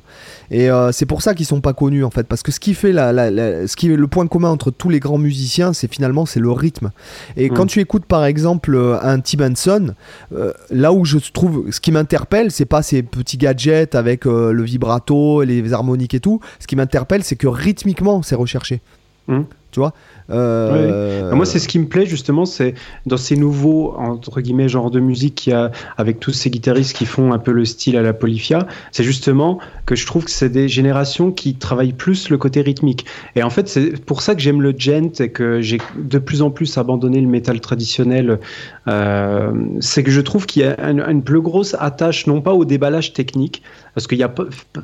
Et 0.51 0.69
euh, 0.71 0.93
c'est 0.93 1.05
pour 1.05 1.21
ça 1.21 1.33
qu'ils 1.35 1.45
sont 1.45 1.59
pas 1.59 1.73
connus, 1.73 2.05
en 2.05 2.09
fait, 2.09 2.25
parce 2.25 2.43
que 2.43 2.51
ce 2.53 2.61
qui 2.61 2.73
fait 2.73 2.93
la, 2.93 3.11
la- 3.11 3.29
la- 3.29 3.67
ce 3.67 3.75
qui 3.75 3.91
est 3.91 3.95
le 3.95 4.07
point 4.07 4.25
commun 4.27 4.49
entre 4.49 4.71
tous 4.71 4.87
les 4.89 5.01
grands 5.01 5.17
musiciens, 5.17 5.73
c'est 5.73 5.91
finalement 5.93 6.25
c'est 6.25 6.39
le 6.39 6.49
rythme. 6.51 6.91
Et 7.35 7.49
quand 7.49 7.63
Mhm. 7.63 7.69
tu 7.69 7.79
écoutes, 7.81 8.05
par 8.05 8.23
exemple, 8.23 8.73
euh, 8.73 8.97
un 9.01 9.19
Tim 9.19 9.45
Henson, 9.51 9.93
euh, 10.33 10.53
là 10.71 10.93
où 10.93 11.03
je 11.03 11.17
trouve, 11.17 11.69
ce 11.69 11.81
qui 11.81 11.91
m'interpelle, 11.91 12.51
c'est 12.51 12.65
pas 12.65 12.81
ces 12.81 13.03
petits 13.03 13.37
gadgets 13.37 13.95
avec 13.95 14.23
le 14.25 14.63
vibrato, 14.63 15.43
les 15.43 15.73
harmoniques 15.73 16.13
et 16.13 16.19
tout. 16.21 16.39
Ce 16.59 16.67
qui 16.67 16.75
m'interpelle, 16.77 17.23
c'est 17.23 17.35
que 17.35 17.47
rythmiquement, 17.47 18.21
c'est 18.21 18.35
recherché. 18.35 18.81
Mhm. 19.27 19.43
tu 19.71 19.81
vois? 19.81 19.93
Euh, 20.29 21.33
moi, 21.33 21.45
c'est 21.45 21.59
ce 21.59 21.67
qui 21.67 21.79
me 21.79 21.85
plaît 21.85 22.05
justement, 22.05 22.45
c'est 22.45 22.73
dans 23.05 23.17
ces 23.17 23.37
nouveaux 23.37 23.93
entre 23.97 24.41
guillemets 24.41 24.69
genres 24.69 24.91
de 24.91 24.99
musique 24.99 25.35
qu'il 25.35 25.53
y 25.53 25.55
a 25.55 25.71
avec 25.97 26.19
tous 26.19 26.33
ces 26.33 26.49
guitaristes 26.49 26.95
qui 26.95 27.05
font 27.05 27.31
un 27.31 27.39
peu 27.39 27.51
le 27.51 27.65
style 27.65 27.97
à 27.97 28.01
la 28.01 28.13
Polyphia, 28.13 28.67
c'est 28.91 29.03
justement 29.03 29.59
que 29.85 29.95
je 29.95 30.05
trouve 30.05 30.25
que 30.25 30.31
c'est 30.31 30.49
des 30.49 30.67
générations 30.67 31.31
qui 31.31 31.55
travaillent 31.55 31.93
plus 31.93 32.29
le 32.29 32.37
côté 32.37 32.61
rythmique. 32.61 33.05
Et 33.35 33.43
en 33.43 33.49
fait, 33.49 33.69
c'est 33.69 34.03
pour 34.03 34.21
ça 34.21 34.35
que 34.35 34.41
j'aime 34.41 34.61
le 34.61 34.73
gent 34.77 35.21
et 35.21 35.29
que 35.29 35.61
j'ai 35.61 35.77
de 35.97 36.19
plus 36.19 36.41
en 36.41 36.49
plus 36.49 36.77
abandonné 36.77 37.21
le 37.21 37.27
métal 37.27 37.61
traditionnel. 37.61 38.39
Euh, 38.87 39.51
c'est 39.79 40.03
que 40.03 40.11
je 40.11 40.21
trouve 40.21 40.45
qu'il 40.45 40.63
y 40.63 40.65
a 40.65 40.89
une, 40.89 41.01
une, 41.01 41.23
plus 41.23 41.41
grosse 41.41 41.75
attache, 41.79 42.27
non 42.27 42.41
pas 42.41 42.53
au 42.53 42.65
déballage 42.65 43.13
technique, 43.13 43.61
parce 43.93 44.07
qu'il 44.07 44.17
n'y 44.17 44.23
a 44.23 44.33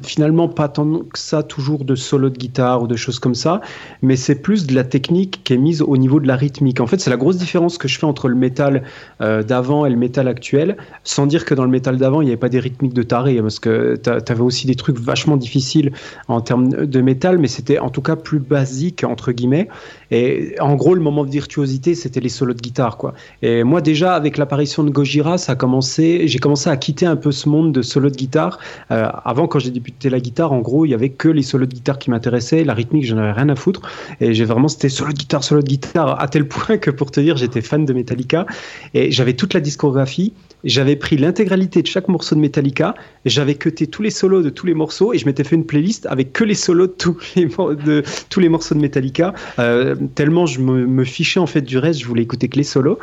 finalement 0.04 0.48
pas 0.48 0.68
tant 0.68 1.00
que 1.00 1.20
ça 1.20 1.44
toujours 1.44 1.86
de 1.86 1.96
solo 1.96 2.30
de 2.30 2.38
guitare 2.38 2.84
ou 2.84 2.88
de 2.88 2.96
choses 2.96 3.20
comme 3.20 3.36
ça, 3.36 3.62
mais 4.02 4.16
c'est 4.16 4.36
plus 4.36 4.66
de 4.66 4.76
la 4.76 4.84
technique 4.84 5.33
qui 5.44 5.54
est 5.54 5.58
mise 5.58 5.82
au 5.82 5.98
niveau 5.98 6.20
de 6.20 6.28
la 6.28 6.36
rythmique. 6.36 6.80
En 6.80 6.88
fait, 6.88 7.00
c'est 7.00 7.10
la 7.10 7.18
grosse 7.18 7.38
différence 7.38 7.78
que 7.78 7.88
je 7.88 7.98
fais 7.98 8.06
entre 8.06 8.28
le 8.28 8.36
métal 8.36 8.84
euh, 9.22 9.44
d'avant 9.44 9.86
et 9.86 9.90
le 9.90 9.96
métal 9.96 10.28
actuel, 10.28 10.78
sans 11.04 11.26
dire 11.26 11.46
que 11.46 11.54
dans 11.54 11.64
le 11.64 11.70
métal 11.70 11.98
d'avant, 11.98 12.22
il 12.22 12.26
n'y 12.26 12.32
avait 12.32 12.38
pas 12.38 12.50
des 12.50 12.60
rythmiques 12.60 12.94
de 12.94 13.04
taré, 13.04 13.42
parce 13.42 13.60
que 13.60 13.96
tu 13.96 14.10
avais 14.10 14.42
aussi 14.42 14.68
des 14.68 14.76
trucs 14.76 15.00
vachement 15.00 15.38
difficiles 15.38 15.92
en 16.28 16.42
termes 16.42 16.70
de 16.70 17.02
métal, 17.02 17.38
mais 17.38 17.48
c'était 17.48 17.80
en 17.80 17.90
tout 17.90 18.02
cas 18.02 18.16
plus 18.16 18.40
basique, 18.40 19.04
entre 19.04 19.32
guillemets. 19.32 19.68
Et 20.12 20.56
en 20.60 20.76
gros, 20.76 20.94
le 20.94 21.02
moment 21.02 21.26
de 21.26 21.32
virtuosité, 21.32 21.96
c'était 21.96 22.20
les 22.20 22.30
solos 22.30 22.54
de 22.54 22.62
guitare. 22.62 22.98
Quoi. 22.98 23.14
Et 23.42 23.64
moi, 23.64 23.82
déjà, 23.82 24.14
avec 24.16 24.38
l'apparition 24.38 24.84
de 24.84 24.90
Gojira, 24.90 25.38
ça 25.38 25.54
a 25.54 25.56
commencé, 25.56 26.28
j'ai 26.28 26.40
commencé 26.40 26.70
à 26.70 26.78
quitter 26.78 27.06
un 27.06 27.16
peu 27.16 27.32
ce 27.32 27.50
monde 27.50 27.72
de 27.72 27.82
solos 27.82 28.10
de 28.10 28.16
guitare. 28.16 28.60
Euh, 28.92 29.08
avant, 29.26 29.48
quand 29.48 29.60
j'ai 29.60 29.72
débuté 29.72 30.10
la 30.10 30.20
guitare, 30.20 30.52
en 30.52 30.60
gros, 30.60 30.86
il 30.86 30.90
y 30.90 30.94
avait 30.94 31.10
que 31.10 31.30
les 31.30 31.42
solos 31.42 31.66
de 31.66 31.74
guitare 31.74 31.98
qui 31.98 32.12
m'intéressaient. 32.12 32.64
La 32.64 32.74
rythmique, 32.74 33.06
j'en 33.06 33.18
avais 33.18 33.32
rien 33.32 33.50
à 33.50 33.56
foutre. 33.56 33.82
Et 34.22 34.34
j'ai 34.34 34.46
vraiment, 34.46 34.68
c'était 34.68 34.90
solo 34.90 35.14
de 35.14 35.18
guitare, 35.24 35.44
solo 35.44 35.62
de 35.62 35.68
guitare, 35.68 36.22
à 36.22 36.28
tel 36.28 36.48
point 36.48 36.78
que 36.78 36.92
pour 36.92 37.12
te 37.12 37.20
dire, 37.20 37.38
j'étais 37.38 37.62
fan 37.62 37.86
de 37.86 37.94
Metallica. 37.94 38.46
Et 38.94 39.12
j'avais 39.12 39.34
toute 39.34 39.54
la 39.54 39.60
discographie 39.60 40.34
j'avais 40.64 40.96
pris 40.96 41.18
l'intégralité 41.18 41.82
de 41.82 41.88
chaque 41.88 42.08
morceau 42.08 42.36
de 42.36 42.40
Metallica, 42.40 42.96
j'avais 43.26 43.56
cuté 43.56 43.88
tous 43.88 44.02
les 44.02 44.10
solos 44.10 44.42
de 44.42 44.50
tous 44.50 44.66
les 44.66 44.74
morceaux 44.74 45.14
et 45.14 45.18
je 45.18 45.26
m'étais 45.26 45.44
fait 45.44 45.56
une 45.56 45.66
playlist 45.66 46.06
avec 46.06 46.32
que 46.34 46.44
les 46.44 46.56
solos 46.56 46.88
de 46.88 46.94
tous 46.94 47.18
les, 47.36 48.50
morceaux 48.50 48.76
de 48.76 48.80
Metallica. 48.80 49.34
Euh, 49.60 49.96
tellement 50.16 50.46
je 50.46 50.62
me, 50.62 51.04
fichais 51.04 51.40
en 51.40 51.48
fait 51.48 51.62
du 51.62 51.78
reste, 51.78 52.00
je 52.00 52.06
voulais 52.06 52.24
écouter 52.24 52.48
que 52.48 52.58
les 52.58 52.64
solos. 52.64 52.98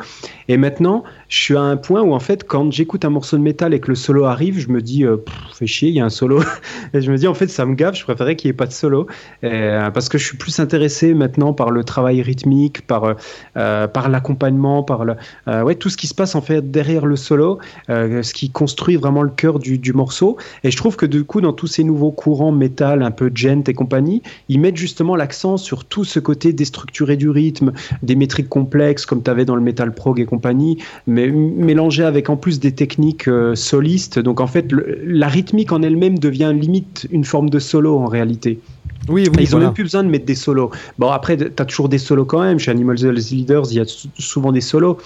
Et 0.47 0.57
maintenant, 0.57 1.03
je 1.29 1.39
suis 1.39 1.55
à 1.55 1.61
un 1.61 1.77
point 1.77 2.01
où 2.01 2.13
en 2.13 2.19
fait, 2.19 2.45
quand 2.45 2.71
j'écoute 2.71 3.05
un 3.05 3.09
morceau 3.09 3.37
de 3.37 3.43
métal 3.43 3.73
et 3.73 3.79
que 3.79 3.89
le 3.89 3.95
solo 3.95 4.25
arrive, 4.25 4.59
je 4.59 4.69
me 4.69 4.81
dis, 4.81 5.05
euh, 5.05 5.17
fais 5.53 5.67
chier, 5.67 5.89
il 5.89 5.95
y 5.95 5.99
a 5.99 6.05
un 6.05 6.09
solo. 6.09 6.41
et 6.93 7.01
je 7.01 7.11
me 7.11 7.17
dis, 7.17 7.27
en 7.27 7.33
fait, 7.33 7.47
ça 7.47 7.65
me 7.65 7.75
gave, 7.75 7.95
je 7.95 8.03
préférais 8.03 8.35
qu'il 8.35 8.49
n'y 8.49 8.51
ait 8.51 8.57
pas 8.57 8.65
de 8.67 8.73
solo. 8.73 9.07
Euh, 9.43 9.91
parce 9.91 10.09
que 10.09 10.17
je 10.17 10.25
suis 10.25 10.37
plus 10.37 10.59
intéressé 10.59 11.13
maintenant 11.13 11.53
par 11.53 11.69
le 11.69 11.83
travail 11.83 12.10
rythmique, 12.19 12.85
par, 12.85 13.15
euh, 13.55 13.87
par 13.87 14.09
l'accompagnement, 14.09 14.83
par 14.83 15.05
le, 15.05 15.15
ouais, 15.47 15.75
tout 15.75 15.89
ce 15.89 15.97
qui 15.97 16.07
se 16.07 16.15
passe 16.15 16.35
en 16.35 16.41
fait 16.41 16.71
derrière 16.71 17.05
le 17.05 17.15
solo 17.15 17.59
euh, 17.89 18.23
ce 18.23 18.33
qui 18.33 18.49
construit 18.49 18.95
vraiment 18.95 19.23
le 19.23 19.29
cœur 19.29 19.59
du, 19.59 19.93
morceau. 19.93 20.37
Et 20.63 20.71
je 20.71 20.77
trouve 20.77 20.95
que 20.95 21.05
du 21.05 21.23
coup, 21.23 21.41
dans 21.41 21.53
tous 21.53 21.67
ces 21.67 21.83
nouveaux 21.83 22.11
courants 22.11 22.51
métal, 22.51 23.03
un 23.03 23.11
peu 23.11 23.31
gent 23.33 23.63
et 23.67 23.73
compagnie, 23.73 24.21
ils 24.49 24.59
mettent 24.59 24.77
justement 24.77 25.15
l'accent 25.15 25.57
sur 25.57 25.85
tout 25.85 26.03
ce 26.03 26.19
côté 26.19 26.53
déstructuré 26.53 27.17
du 27.17 27.29
rythme, 27.29 27.73
des 28.03 28.15
métriques 28.15 28.49
complexes 28.49 29.05
comme 29.05 29.21
tu 29.21 29.29
avais 29.29 29.45
dans 29.45 29.55
le 29.55 29.61
metal 29.61 29.93
prog 29.93 30.19
et 30.19 30.25
compagnie, 30.25 30.77
mais 31.07 31.27
mélangé 31.27 32.03
avec 32.03 32.29
en 32.29 32.37
plus 32.37 32.59
des 32.59 32.71
techniques 32.71 33.27
euh, 33.27 33.55
solistes. 33.55 34.19
Donc 34.19 34.39
en 34.39 34.47
fait, 34.47 34.67
la 34.71 35.27
rythmique 35.27 35.71
en 35.71 35.81
elle-même 35.81 36.19
devient 36.19 36.53
limite 36.53 37.07
une 37.11 37.25
forme 37.25 37.49
de 37.49 37.59
solo 37.59 37.97
en 37.97 38.05
réalité. 38.05 38.59
Oui, 39.09 39.27
oui, 39.35 39.43
ils 39.43 39.51
n'ont 39.51 39.59
même 39.59 39.73
plus 39.73 39.83
besoin 39.83 40.03
de 40.03 40.09
mettre 40.09 40.25
des 40.25 40.35
solos. 40.35 40.71
Bon, 40.99 41.09
après, 41.09 41.37
tu 41.37 41.45
as 41.45 41.65
toujours 41.65 41.89
des 41.89 41.97
solos 41.97 42.25
quand 42.25 42.41
même. 42.41 42.59
Chez 42.59 42.71
Animals 42.71 42.97
Leaders, 42.97 43.65
il 43.71 43.77
y 43.77 43.79
a 43.79 43.85
souvent 44.17 44.51
des 44.51 44.61
solos. 44.61 44.97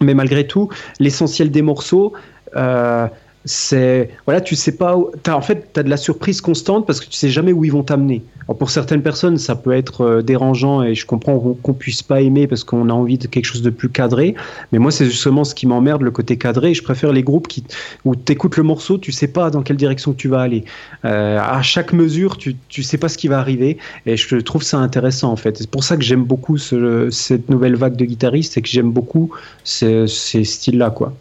Mais 0.00 0.14
malgré 0.14 0.46
tout, 0.46 0.68
l'essentiel 0.98 1.50
des 1.50 1.62
morceaux, 1.62 2.12
euh, 2.56 3.06
c'est 3.44 4.10
voilà 4.26 4.40
tu 4.40 4.56
sais 4.56 4.72
pas 4.72 4.96
as, 5.26 5.36
en 5.36 5.40
fait 5.42 5.70
tu 5.72 5.80
as 5.80 5.82
de 5.82 5.90
la 5.90 5.96
surprise 5.96 6.40
constante 6.40 6.86
parce 6.86 7.00
que 7.00 7.06
tu 7.06 7.16
sais 7.16 7.28
jamais 7.28 7.52
où 7.52 7.64
ils 7.64 7.72
vont 7.72 7.82
t'amener. 7.82 8.22
Pour 8.58 8.70
certaines 8.70 9.02
personnes 9.02 9.38
ça 9.38 9.54
peut 9.54 9.72
être 9.72 10.02
euh, 10.02 10.22
dérangeant 10.22 10.82
et 10.82 10.94
je 10.94 11.06
comprends 11.06 11.38
qu'on 11.62 11.72
puisse 11.72 12.02
pas 12.02 12.20
aimer 12.20 12.46
parce 12.46 12.64
qu'on 12.64 12.88
a 12.88 12.92
envie 12.92 13.18
de 13.18 13.26
quelque 13.26 13.44
chose 13.44 13.62
de 13.62 13.70
plus 13.70 13.88
cadré. 13.88 14.34
Mais 14.72 14.78
moi 14.78 14.90
c'est 14.90 15.06
justement 15.06 15.44
ce 15.44 15.54
qui 15.54 15.66
m'emmerde 15.66 16.02
le 16.02 16.10
côté 16.10 16.38
cadré 16.38 16.74
je 16.74 16.82
préfère 16.82 17.12
les 17.12 17.22
groupes 17.22 17.48
qui 17.48 17.64
où 18.04 18.14
écoutes 18.28 18.56
le 18.56 18.62
morceau 18.62 18.98
tu 18.98 19.12
sais 19.12 19.28
pas 19.28 19.50
dans 19.50 19.62
quelle 19.62 19.76
direction 19.76 20.14
tu 20.14 20.28
vas 20.28 20.40
aller. 20.40 20.64
Euh, 21.04 21.38
à 21.38 21.62
chaque 21.62 21.92
mesure 21.92 22.38
tu 22.38 22.56
tu 22.68 22.82
sais 22.82 22.98
pas 22.98 23.08
ce 23.08 23.18
qui 23.18 23.28
va 23.28 23.38
arriver 23.38 23.78
et 24.06 24.16
je 24.16 24.36
trouve 24.36 24.62
ça 24.62 24.78
intéressant 24.78 25.30
en 25.30 25.36
fait. 25.36 25.58
C'est 25.58 25.70
pour 25.70 25.84
ça 25.84 25.96
que 25.96 26.02
j'aime 26.02 26.24
beaucoup 26.24 26.56
cette 26.56 27.48
nouvelle 27.50 27.76
vague 27.76 27.96
de 27.96 28.04
guitaristes 28.04 28.56
et 28.56 28.62
que 28.62 28.68
j'aime 28.68 28.90
beaucoup 28.90 29.30
ces, 29.64 30.06
ces 30.06 30.44
styles 30.44 30.78
là 30.78 30.90
quoi 30.90 31.12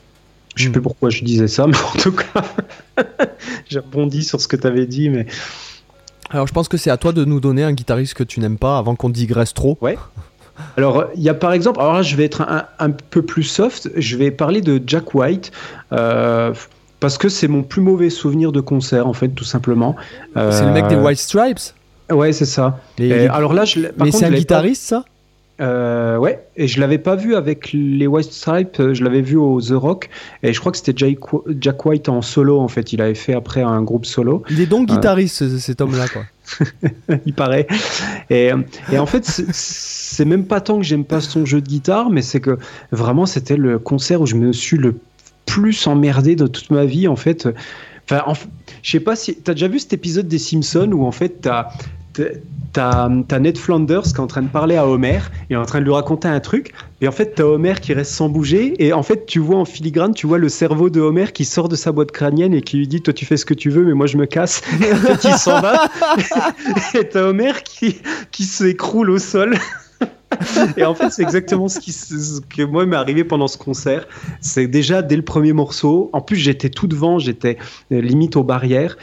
je 0.55 0.65
sais 0.65 0.69
plus 0.69 0.81
pourquoi 0.81 1.09
je 1.09 1.23
disais 1.23 1.47
ça, 1.47 1.67
mais 1.67 1.77
en 1.77 1.99
tout 1.99 2.11
cas, 2.11 2.43
j'ai 3.69 3.79
rebondi 3.79 4.23
sur 4.23 4.39
ce 4.41 4.47
que 4.47 4.55
tu 4.55 4.67
avais 4.67 4.85
dit. 4.85 5.09
Mais... 5.09 5.25
Alors, 6.29 6.47
je 6.47 6.53
pense 6.53 6.67
que 6.67 6.77
c'est 6.77 6.91
à 6.91 6.97
toi 6.97 7.11
de 7.11 7.25
nous 7.25 7.39
donner 7.39 7.63
un 7.63 7.73
guitariste 7.73 8.13
que 8.13 8.23
tu 8.23 8.39
n'aimes 8.39 8.57
pas 8.57 8.77
avant 8.77 8.95
qu'on 8.95 9.09
digresse 9.09 9.53
trop. 9.53 9.77
Ouais. 9.81 9.97
Alors, 10.77 11.05
il 11.15 11.23
y 11.23 11.29
a 11.29 11.33
par 11.33 11.53
exemple, 11.53 11.79
alors 11.79 11.93
là, 11.93 12.01
je 12.03 12.15
vais 12.15 12.25
être 12.25 12.45
un, 12.77 12.91
peu 12.91 13.23
plus 13.23 13.43
soft, 13.43 13.89
je 13.95 14.17
vais 14.17 14.29
parler 14.29 14.61
de 14.61 14.81
Jack 14.85 15.15
White. 15.15 15.51
Euh, 15.91 16.53
parce 16.99 17.17
que 17.17 17.27
c'est 17.27 17.49
mon 17.49 17.63
plus 17.63 17.81
mauvais 17.81 18.09
souvenir 18.09 18.53
de 18.53 18.61
concert, 18.61 19.07
en 19.07 19.13
fait, 19.13 19.27
tout 19.27 19.43
simplement. 19.43 19.95
C'est 20.35 20.65
le 20.65 20.71
mec 20.71 20.87
des 20.87 20.95
euh, 20.95 21.03
White 21.03 21.19
Stripes? 21.19 21.59
Ouais, 22.09 22.31
c'est 22.31 22.45
ça. 22.45 22.79
alors 23.29 23.53
là, 23.53 23.65
je, 23.65 23.79
mais 23.97 24.11
c'est 24.11 24.25
un 24.25 24.31
guitariste, 24.31 24.83
ça? 24.83 25.03
Euh, 25.61 26.17
ouais, 26.17 26.47
et 26.55 26.67
je 26.67 26.79
l'avais 26.79 26.97
pas 26.97 27.15
vu 27.15 27.35
avec 27.35 27.71
les 27.73 28.07
White 28.07 28.31
Stripes, 28.31 28.79
euh, 28.79 28.93
je 28.93 29.03
l'avais 29.03 29.21
vu 29.21 29.37
au 29.37 29.61
The 29.61 29.73
Rock, 29.73 30.09
et 30.41 30.51
je 30.51 30.59
crois 30.59 30.71
que 30.71 30.79
c'était 30.79 30.93
Jack, 30.97 31.85
White 31.85 32.09
en 32.09 32.21
solo 32.21 32.59
en 32.59 32.67
fait. 32.67 32.91
Il 32.91 33.01
avait 33.01 33.13
fait 33.13 33.33
après 33.33 33.61
un 33.61 33.81
groupe 33.83 34.05
solo. 34.05 34.43
Il 34.49 34.59
est 34.61 34.65
donc 34.65 34.89
euh, 34.89 34.95
guitariste, 34.95 35.57
cet 35.59 35.81
homme-là, 35.81 36.07
quoi. 36.07 36.23
il 37.25 37.33
paraît. 37.33 37.67
Et, 38.29 38.51
et 38.91 38.97
en 38.97 39.05
fait, 39.05 39.25
c'est 39.25 40.25
même 40.25 40.45
pas 40.45 40.59
tant 40.59 40.77
que 40.77 40.83
j'aime 40.83 41.05
pas 41.05 41.21
son 41.21 41.45
jeu 41.45 41.61
de 41.61 41.67
guitare, 41.67 42.09
mais 42.09 42.21
c'est 42.21 42.41
que 42.41 42.57
vraiment 42.91 43.25
c'était 43.25 43.57
le 43.57 43.79
concert 43.79 44.21
où 44.21 44.25
je 44.25 44.35
me 44.35 44.51
suis 44.53 44.77
le 44.77 44.95
plus 45.45 45.85
emmerdé 45.87 46.35
de 46.35 46.47
toute 46.47 46.71
ma 46.71 46.85
vie 46.85 47.07
en 47.07 47.15
fait. 47.15 47.47
Enfin, 48.09 48.23
je 48.81 48.91
sais 48.91 48.99
pas 48.99 49.15
si 49.15 49.35
t'as 49.35 49.53
déjà 49.53 49.67
vu 49.67 49.79
cet 49.79 49.93
épisode 49.93 50.27
des 50.27 50.39
Simpsons 50.39 50.91
où 50.91 51.05
en 51.05 51.11
fait 51.11 51.41
t'as 51.41 51.69
t'as 52.73 53.09
as 53.31 53.39
Ned 53.39 53.57
Flanders 53.57 54.03
qui 54.03 54.15
est 54.15 54.19
en 54.19 54.27
train 54.27 54.41
de 54.41 54.47
parler 54.47 54.75
à 54.75 54.87
Homer 54.87 55.19
et 55.49 55.55
en 55.55 55.65
train 55.65 55.79
de 55.79 55.85
lui 55.85 55.93
raconter 55.93 56.27
un 56.27 56.39
truc. 56.39 56.73
Et 57.01 57.07
en 57.07 57.11
fait, 57.11 57.35
t'as 57.35 57.43
Homer 57.43 57.75
qui 57.81 57.93
reste 57.93 58.11
sans 58.11 58.29
bouger. 58.29 58.73
Et 58.83 58.93
en 58.93 59.03
fait, 59.03 59.25
tu 59.25 59.39
vois 59.39 59.57
en 59.57 59.65
filigrane, 59.65 60.13
tu 60.13 60.27
vois 60.27 60.37
le 60.37 60.49
cerveau 60.49 60.89
de 60.89 60.99
Homer 60.99 61.31
qui 61.33 61.45
sort 61.45 61.69
de 61.69 61.75
sa 61.75 61.91
boîte 61.91 62.11
crânienne 62.11 62.53
et 62.53 62.61
qui 62.61 62.77
lui 62.77 62.87
dit 62.87 63.01
Toi, 63.01 63.13
tu 63.13 63.25
fais 63.25 63.37
ce 63.37 63.45
que 63.45 63.53
tu 63.53 63.69
veux, 63.69 63.83
mais 63.83 63.93
moi, 63.93 64.07
je 64.07 64.17
me 64.17 64.25
casse. 64.25 64.61
et 64.81 64.93
en 64.93 64.97
fait, 64.97 65.27
il 65.27 65.35
s'en 65.35 65.61
va. 65.61 65.89
et 66.93 67.07
t'as 67.07 67.23
Homer 67.23 67.53
qui, 67.63 68.01
qui 68.31 68.43
s'écroule 68.43 69.09
au 69.11 69.19
sol. 69.19 69.55
et 70.77 70.83
en 70.83 70.95
fait, 70.95 71.09
c'est 71.09 71.21
exactement 71.21 71.67
ce, 71.67 71.79
qui, 71.79 71.91
ce 71.91 72.41
que 72.41 72.63
moi 72.63 72.85
m'est 72.85 72.95
arrivé 72.95 73.23
pendant 73.23 73.47
ce 73.47 73.57
concert. 73.57 74.07
C'est 74.41 74.67
déjà 74.67 75.01
dès 75.01 75.15
le 75.15 75.21
premier 75.21 75.53
morceau. 75.53 76.09
En 76.13 76.21
plus, 76.21 76.37
j'étais 76.37 76.69
tout 76.69 76.87
devant, 76.87 77.19
j'étais 77.19 77.57
euh, 77.91 78.01
limite 78.01 78.35
aux 78.35 78.43
barrières. 78.43 78.97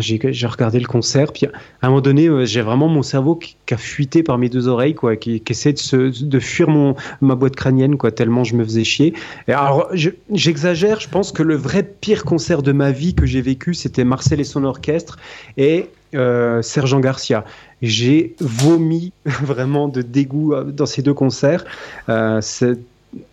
J'ai 0.00 0.46
regardé 0.46 0.78
le 0.80 0.86
concert, 0.86 1.32
puis 1.32 1.46
à 1.46 1.50
un 1.82 1.88
moment 1.88 2.00
donné, 2.00 2.26
euh, 2.26 2.44
j'ai 2.44 2.62
vraiment 2.62 2.88
mon 2.88 3.02
cerveau 3.02 3.36
qui, 3.36 3.56
a 3.70 3.76
fuité 3.76 4.22
par 4.22 4.38
mes 4.38 4.48
deux 4.48 4.68
oreilles, 4.68 4.94
quoi, 4.94 5.16
qui, 5.16 5.42
essaie 5.48 5.72
de 5.72 6.40
fuir 6.40 6.68
mon, 6.68 6.94
ma 7.20 7.34
boîte 7.34 7.56
crânienne, 7.56 7.96
quoi, 7.96 8.10
tellement 8.10 8.44
je 8.44 8.54
me 8.54 8.64
faisais 8.64 8.84
chier. 8.84 9.14
Et 9.46 9.52
alors, 9.52 9.90
j'exagère, 10.32 11.00
je, 11.00 11.08
pense 11.08 11.32
que 11.32 11.42
le 11.42 11.54
vrai 11.56 11.82
pire 11.82 12.24
concert 12.24 12.62
de 12.62 12.72
ma 12.72 12.90
vie 12.90 13.14
que 13.14 13.26
j'ai 13.26 13.40
vécu, 13.40 13.74
c'était 13.74 14.04
Marcel 14.04 14.40
et 14.40 14.44
son 14.44 14.64
orchestre 14.64 15.18
et 15.56 15.88
euh, 16.14 16.62
Sergent 16.62 17.00
Garcia. 17.00 17.44
J'ai 17.82 18.34
vomi 18.40 19.12
vraiment 19.24 19.88
de 19.88 20.00
dégoût 20.00 20.54
euh, 20.54 20.64
dans 20.64 20.86
ces 20.86 21.02
deux 21.02 21.12
concerts. 21.12 21.64
Euh, 22.08 22.40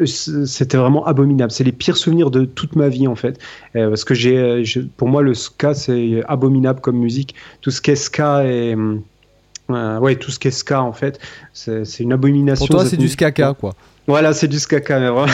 c'était 0.06 0.77
vraiment 0.77 1.06
abominable. 1.06 1.52
C'est 1.52 1.64
les 1.64 1.72
pires 1.72 1.97
souvenirs 1.97 2.31
de 2.31 2.45
toute 2.45 2.76
ma 2.76 2.89
vie 2.89 3.07
en 3.07 3.15
fait, 3.15 3.39
euh, 3.76 3.89
parce 3.89 4.03
que 4.03 4.14
j'ai, 4.14 4.38
euh, 4.38 4.64
pour 4.97 5.07
moi 5.07 5.22
le 5.22 5.34
ska 5.34 5.73
c'est 5.73 6.23
abominable 6.27 6.80
comme 6.81 6.97
musique. 6.97 7.35
Tout 7.61 7.72
ce 7.72 7.81
qu'est 7.81 7.95
ska 7.95 8.45
et 8.45 8.76
euh, 9.69 9.99
ouais, 9.99 10.15
tout 10.15 10.31
ce 10.31 10.39
qu'est 10.39 10.52
ska 10.52 10.81
en 10.81 10.93
fait, 10.93 11.19
c'est 11.53 11.99
une 11.99 12.14
abomination. 12.14 12.65
Pour 12.68 12.76
toi 12.76 12.85
c'est 12.85 12.97
du 12.97 13.10
ska 13.10 13.31
quoi. 13.31 13.73
Voilà, 14.07 14.34
c'est 14.34 14.47
du 14.47 14.60
ska 14.60 14.80
mais 14.99 15.10
vraiment. 15.10 15.34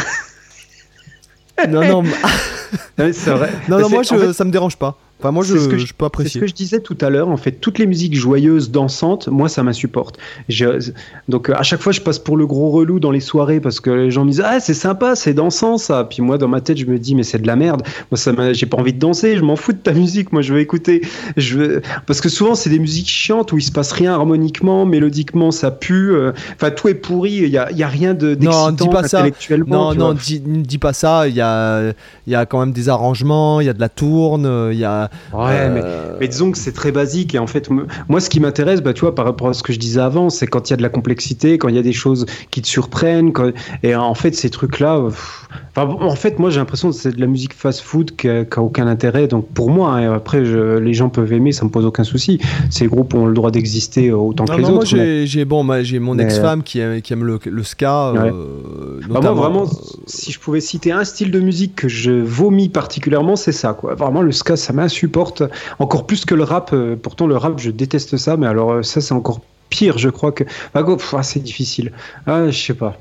non 1.69 1.81
non. 1.81 2.03
non, 2.97 3.79
non 3.79 3.89
moi 3.89 4.03
ça 4.03 4.43
me 4.43 4.51
dérange 4.51 4.77
pas. 4.77 4.97
Enfin, 5.21 5.31
moi, 5.31 5.43
je, 5.43 5.53
C'est 5.55 5.63
ce 5.63 5.69
que 5.69 5.77
je, 5.77 5.85
peux 5.93 5.93
C'est 5.99 6.05
apprécier. 6.05 6.31
ce 6.31 6.39
que 6.39 6.47
je 6.47 6.53
disais 6.53 6.79
tout 6.79 6.97
à 7.01 7.09
l'heure. 7.09 7.29
En 7.29 7.37
fait, 7.37 7.51
toutes 7.53 7.77
les 7.79 7.85
musiques 7.85 8.15
joyeuses, 8.15 8.71
dansantes, 8.71 9.27
moi, 9.27 9.49
ça 9.49 9.61
m'insupporte. 9.63 10.17
Je- 10.49 10.91
Donc, 11.29 11.49
euh, 11.49 11.53
à 11.55 11.63
chaque 11.63 11.81
fois, 11.81 11.91
je 11.91 12.01
passe 12.01 12.17
pour 12.19 12.37
le 12.37 12.47
gros 12.47 12.71
relou 12.71 12.99
dans 12.99 13.11
les 13.11 13.19
soirées 13.19 13.59
parce 13.59 13.79
que 13.79 13.89
les 13.91 14.11
gens 14.11 14.25
me 14.25 14.31
disent 14.31 14.43
Ah, 14.45 14.59
c'est 14.59 14.73
sympa, 14.73 15.15
c'est 15.15 15.33
dansant 15.33 15.77
ça. 15.77 16.05
Puis 16.09 16.21
moi, 16.23 16.37
dans 16.37 16.47
ma 16.47 16.61
tête, 16.61 16.77
je 16.77 16.85
me 16.85 16.97
dis 16.97 17.13
Mais 17.15 17.23
c'est 17.23 17.39
de 17.39 17.47
la 17.47 17.55
merde. 17.55 17.83
Moi, 18.09 18.17
ça 18.17 18.31
j'ai 18.53 18.65
pas 18.65 18.77
envie 18.77 18.93
de 18.93 18.99
danser. 18.99 19.37
Je 19.37 19.43
m'en 19.43 19.55
fous 19.55 19.73
de 19.73 19.77
ta 19.77 19.93
musique. 19.93 20.31
Moi, 20.33 20.41
je 20.41 20.53
veux 20.53 20.59
écouter. 20.59 21.01
Je 21.37 21.57
veux... 21.57 21.81
Parce 22.07 22.19
que 22.21 22.29
souvent, 22.29 22.55
c'est 22.55 22.69
des 22.71 22.79
musiques 22.79 23.07
chiantes 23.09 23.51
où 23.53 23.57
il 23.57 23.61
se 23.63 23.71
passe 23.71 23.91
rien 23.91 24.13
harmoniquement, 24.13 24.85
mélodiquement, 24.85 25.51
ça 25.51 25.69
pue. 25.71 26.11
euh, 26.15 26.31
Enfin, 26.55 26.71
tout 26.71 26.87
est 26.87 26.95
pourri. 26.95 27.33
Il 27.33 27.49
y 27.49 27.57
a, 27.57 27.69
il 27.71 27.77
y 27.77 27.83
a 27.83 27.87
rien 27.87 28.13
de 28.15 28.35
Non, 28.41 28.71
dis 28.71 28.87
pas 28.89 29.07
ça. 29.07 29.19
intellectuellement. 29.19 29.93
Non, 29.93 29.95
non, 29.95 30.13
dis, 30.13 30.39
dis 30.39 30.77
pas 30.79 30.93
ça. 30.93 31.27
Il 31.27 31.35
y 31.35 31.41
a, 31.41 31.91
il 32.25 32.33
y 32.33 32.35
a 32.35 32.45
quand 32.47 32.59
même 32.59 32.71
des 32.71 32.89
arrangements, 32.89 33.59
il 33.61 33.67
y 33.67 33.69
a 33.69 33.73
de 33.73 33.79
la 33.79 33.89
tourne, 33.89 34.69
il 34.71 34.79
y 34.79 34.85
a. 34.85 35.09
Ouais, 35.33 35.69
mais 35.69 35.81
euh, 35.83 36.15
Mais 36.19 36.27
disons 36.27 36.51
que 36.51 36.57
c'est 36.57 36.71
très 36.73 36.91
basique 36.91 37.35
et 37.35 37.39
en 37.39 37.47
fait, 37.47 37.69
me- 37.69 37.85
moi, 38.09 38.19
ce 38.19 38.29
qui 38.29 38.39
m'intéresse, 38.39 38.81
bah, 38.81 38.93
tu 38.93 39.01
vois, 39.01 39.15
par 39.15 39.25
rapport 39.25 39.47
à 39.49 39.53
ce 39.53 39.63
que 39.63 39.73
je 39.73 39.79
disais 39.79 40.01
avant, 40.01 40.29
c'est 40.29 40.47
quand 40.47 40.69
il 40.69 40.73
y 40.73 40.75
a 40.75 40.77
de 40.77 40.81
la 40.81 40.89
complexité, 40.89 41.57
quand 41.57 41.67
il 41.69 41.75
y 41.75 41.79
a 41.79 41.81
des 41.83 41.93
choses 41.93 42.25
qui 42.51 42.61
te 42.61 42.67
surprennent, 42.67 43.31
quand... 43.33 43.51
et 43.83 43.95
en 43.95 44.13
fait, 44.13 44.35
ces 44.35 44.49
trucs-là, 44.49 44.97
euh, 44.97 45.09
pff, 45.09 45.47
enfin, 45.75 45.85
bon, 45.85 46.01
en 46.01 46.15
fait, 46.15 46.37
moi, 46.39 46.49
j'ai 46.49 46.59
l'impression 46.59 46.89
que 46.89 46.95
c'est 46.95 47.15
de 47.15 47.21
la 47.21 47.27
musique 47.27 47.53
fast-food 47.53 48.15
qui 48.15 48.29
a, 48.29 48.45
qui 48.45 48.59
a 48.59 48.61
aucun 48.61 48.87
intérêt. 48.87 49.27
Donc, 49.27 49.47
pour 49.49 49.69
moi, 49.69 49.91
hein, 49.93 50.13
après, 50.13 50.43
je- 50.45 50.77
les 50.77 50.93
gens 50.93 51.09
peuvent 51.09 51.31
aimer, 51.33 51.51
ça 51.51 51.65
me 51.65 51.69
pose 51.69 51.85
aucun 51.85 52.03
souci. 52.03 52.39
Ces 52.69 52.87
groupes 52.87 53.13
ont 53.13 53.25
le 53.25 53.33
droit 53.33 53.51
d'exister 53.51 54.09
euh, 54.09 54.15
autant 54.17 54.45
que 54.45 54.51
Non, 54.51 54.57
les 54.57 54.63
non, 54.63 54.69
moi 54.71 54.79
autres. 54.83 54.95
mais- 54.95 55.25
j'ai, 55.25 55.45
bon, 55.45 55.63
moi, 55.63 55.81
j'ai 55.83 55.99
mon 55.99 56.15
Mais- 56.15 56.23
ex-femme 56.23 56.63
qui 56.63 56.79
aime, 56.79 57.01
qui 57.01 57.13
aime 57.13 57.23
le, 57.23 57.39
le 57.45 57.63
ska, 57.63 58.11
Ouais. 58.13 58.19
euh, 58.19 58.99
Bah, 59.09 59.19
moi, 59.21 59.31
vraiment, 59.31 59.63
euh, 59.63 59.67
si 60.07 60.31
je 60.31 60.39
pouvais 60.39 60.61
citer 60.61 60.91
un 60.91 61.03
style 61.03 61.31
de 61.31 61.39
musique 61.39 61.75
que 61.75 61.87
je 61.87 62.11
vomis 62.11 62.69
particulièrement, 62.69 63.35
c'est 63.35 63.51
ça, 63.51 63.73
quoi. 63.73 63.95
Vraiment, 63.95 64.21
le 64.21 64.31
ska, 64.31 64.55
ça 64.55 64.73
m'insupporte 65.01 65.43
encore 65.79 66.05
plus 66.05 66.25
que 66.25 66.35
le 66.35 66.43
rap. 66.43 66.71
euh, 66.73 66.95
Pourtant, 66.95 67.27
le 67.27 67.37
rap, 67.37 67.59
je 67.59 67.71
déteste 67.71 68.17
ça, 68.17 68.37
mais 68.37 68.47
alors 68.47 68.71
euh, 68.71 68.83
ça, 68.83 69.01
c'est 69.01 69.13
encore 69.13 69.41
pire, 69.69 69.97
je 69.97 70.09
crois 70.09 70.31
que. 70.31 70.43
Ah, 70.73 70.83
pff, 70.83 71.13
ah, 71.17 71.23
c'est 71.23 71.39
difficile. 71.39 71.91
Ah, 72.27 72.49
je 72.49 72.57
sais 72.57 72.73
pas. 72.73 72.97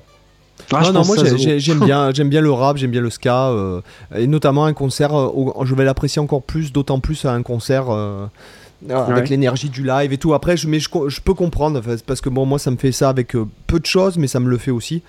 Ah, 0.73 0.83
je 0.83 0.93
non, 0.93 1.01
non, 1.01 1.07
moi 1.07 1.17
j'aime 1.59 1.81
bien, 1.81 2.11
j'aime 2.15 2.29
bien 2.29 2.41
le 2.41 2.53
rap, 2.53 2.77
j'aime 2.77 2.91
bien 2.91 3.01
le 3.01 3.11
ska, 3.11 3.49
euh, 3.49 3.81
et 4.15 4.27
notamment 4.27 4.67
un 4.67 4.73
concert. 4.73 5.15
euh, 5.19 5.65
je 5.65 5.75
vais 5.75 5.85
l'apprécier 5.85 6.21
encore 6.21 6.43
plus, 6.43 6.73
d'autant 6.73 7.01
plus 7.01 7.25
à 7.25 7.33
un 7.33 7.43
concert 7.43 7.87
euh, 7.91 8.27
avec 8.89 9.25
Ouais. 9.25 9.31
l'énergie 9.31 9.69
du 9.69 9.83
live 9.85 10.13
et 10.13 10.19
tout. 10.19 10.33
Après, 10.35 10.57
je, 10.57 10.67
mais 10.67 10.81
je, 10.81 10.89
co- 10.89 11.09
je 11.09 11.21
peux 11.21 11.35
comprendre 11.35 11.81
parce 12.07 12.21
que 12.21 12.29
bon, 12.31 12.47
moi 12.47 12.59
ça 12.59 12.71
me 12.71 12.77
fait 12.77 12.93
ça 12.93 13.09
avec 13.09 13.37
euh, 13.37 13.47
peu 13.67 13.79
de 13.79 13.87
choses, 13.87 14.17
mais 14.17 14.27
ça 14.27 14.41
me 14.41 14.49
le 14.49 14.57
fait 14.57 14.71
aussi. 14.71 15.03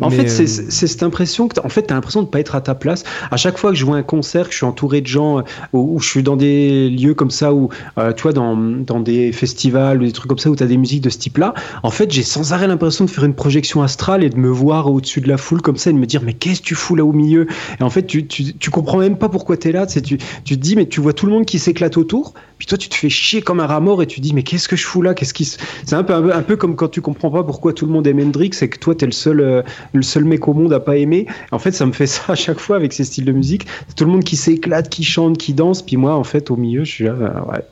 En 0.00 0.10
Mais, 0.10 0.16
fait, 0.16 0.28
c'est 0.28 0.44
euh, 0.44 0.66
c'est 0.68 0.86
cette 0.86 1.02
impression 1.02 1.48
que 1.48 1.60
en 1.60 1.68
fait, 1.68 1.82
t'as 1.82 1.94
l'impression 1.94 2.22
de 2.22 2.28
pas 2.28 2.40
être 2.40 2.54
à 2.54 2.60
ta 2.60 2.74
place. 2.74 3.04
À 3.30 3.36
chaque 3.36 3.58
fois 3.58 3.70
que 3.70 3.76
je 3.76 3.84
vois 3.84 3.96
un 3.96 4.02
concert, 4.02 4.46
que 4.46 4.52
je 4.52 4.56
suis 4.58 4.66
entouré 4.66 5.00
de 5.00 5.06
gens, 5.06 5.38
euh, 5.38 5.42
où, 5.72 5.96
où 5.96 6.00
je 6.00 6.08
suis 6.08 6.22
dans 6.22 6.36
des 6.36 6.88
lieux 6.90 7.14
comme 7.14 7.30
ça, 7.30 7.52
où 7.52 7.68
euh, 7.98 8.12
tu 8.12 8.22
vois, 8.22 8.32
dans, 8.32 8.56
dans 8.56 9.00
des 9.00 9.32
festivals 9.32 10.00
ou 10.00 10.04
des 10.04 10.12
trucs 10.12 10.28
comme 10.28 10.38
ça, 10.38 10.50
où 10.50 10.56
t'as 10.56 10.66
des 10.66 10.76
musiques 10.78 11.02
de 11.02 11.10
ce 11.10 11.18
type-là, 11.18 11.54
en 11.82 11.90
fait, 11.90 12.10
j'ai 12.10 12.22
sans 12.22 12.52
arrêt 12.52 12.66
l'impression 12.66 13.04
de 13.04 13.10
faire 13.10 13.24
une 13.24 13.34
projection 13.34 13.82
astrale 13.82 14.24
et 14.24 14.30
de 14.30 14.38
me 14.38 14.48
voir 14.48 14.90
au-dessus 14.90 15.20
de 15.20 15.28
la 15.28 15.36
foule 15.36 15.60
comme 15.62 15.76
ça 15.76 15.90
et 15.90 15.92
de 15.92 15.98
me 15.98 16.06
dire, 16.06 16.22
mais 16.24 16.32
qu'est-ce 16.34 16.60
que 16.60 16.66
tu 16.66 16.74
fous 16.74 16.94
là 16.96 17.04
au 17.04 17.12
milieu? 17.12 17.46
Et 17.78 17.82
en 17.82 17.90
fait, 17.90 18.06
tu, 18.06 18.26
tu, 18.26 18.54
tu 18.54 18.70
comprends 18.70 18.98
même 18.98 19.16
pas 19.16 19.28
pourquoi 19.28 19.56
t'es 19.56 19.72
là. 19.72 19.86
Tu, 19.86 20.00
tu 20.02 20.18
te 20.18 20.54
dis, 20.54 20.76
mais 20.76 20.86
tu 20.86 21.00
vois 21.00 21.12
tout 21.12 21.26
le 21.26 21.32
monde 21.32 21.44
qui 21.44 21.58
s'éclate 21.58 21.96
autour, 21.96 22.34
puis 22.62 22.68
toi, 22.68 22.78
tu 22.78 22.88
te 22.88 22.94
fais 22.94 23.08
chier 23.08 23.42
comme 23.42 23.58
un 23.58 23.66
rat 23.66 23.80
mort 23.80 24.04
et 24.04 24.06
tu 24.06 24.20
dis, 24.20 24.32
mais 24.34 24.44
qu'est-ce 24.44 24.68
que 24.68 24.76
je 24.76 24.86
fous 24.86 25.02
là? 25.02 25.14
Qu'est-ce 25.14 25.34
qui 25.34 25.44
se- 25.44 25.58
C'est 25.84 25.96
un 25.96 26.04
peu, 26.04 26.14
un 26.14 26.22
peu, 26.22 26.32
un 26.32 26.42
peu 26.42 26.54
comme 26.54 26.76
quand 26.76 26.86
tu 26.86 27.00
comprends 27.00 27.28
pas 27.32 27.42
pourquoi 27.42 27.72
tout 27.72 27.86
le 27.86 27.90
monde 27.92 28.06
aime 28.06 28.20
Hendrix 28.20 28.52
et 28.60 28.68
que 28.68 28.78
toi, 28.78 28.94
t'es 28.94 29.06
le 29.06 29.10
seul. 29.10 29.40
euh, 29.40 29.62
le 29.92 30.02
seul 30.02 30.22
mec 30.22 30.46
au 30.46 30.52
monde 30.54 30.72
à 30.72 30.78
pas 30.78 30.96
aimer. 30.96 31.26
En 31.50 31.58
fait, 31.58 31.72
ça 31.72 31.84
me 31.86 31.90
fait 31.92 32.06
ça 32.06 32.22
à 32.28 32.34
chaque 32.36 32.60
fois 32.60 32.76
avec 32.76 32.92
ces 32.92 33.02
styles 33.02 33.24
de 33.24 33.32
musique. 33.32 33.66
Tout 33.96 34.04
le 34.04 34.12
monde 34.12 34.22
qui 34.22 34.36
s'éclate, 34.36 34.88
qui 34.88 35.02
chante, 35.02 35.38
qui 35.38 35.54
danse, 35.54 35.82
puis 35.82 35.96
moi, 35.96 36.14
en 36.14 36.22
fait, 36.22 36.52
au 36.52 36.56
milieu, 36.56 36.84
je 36.84 36.92
suis 36.92 37.04
là, 37.06 37.10
euh, 37.18 37.50
ouais, 37.50 37.64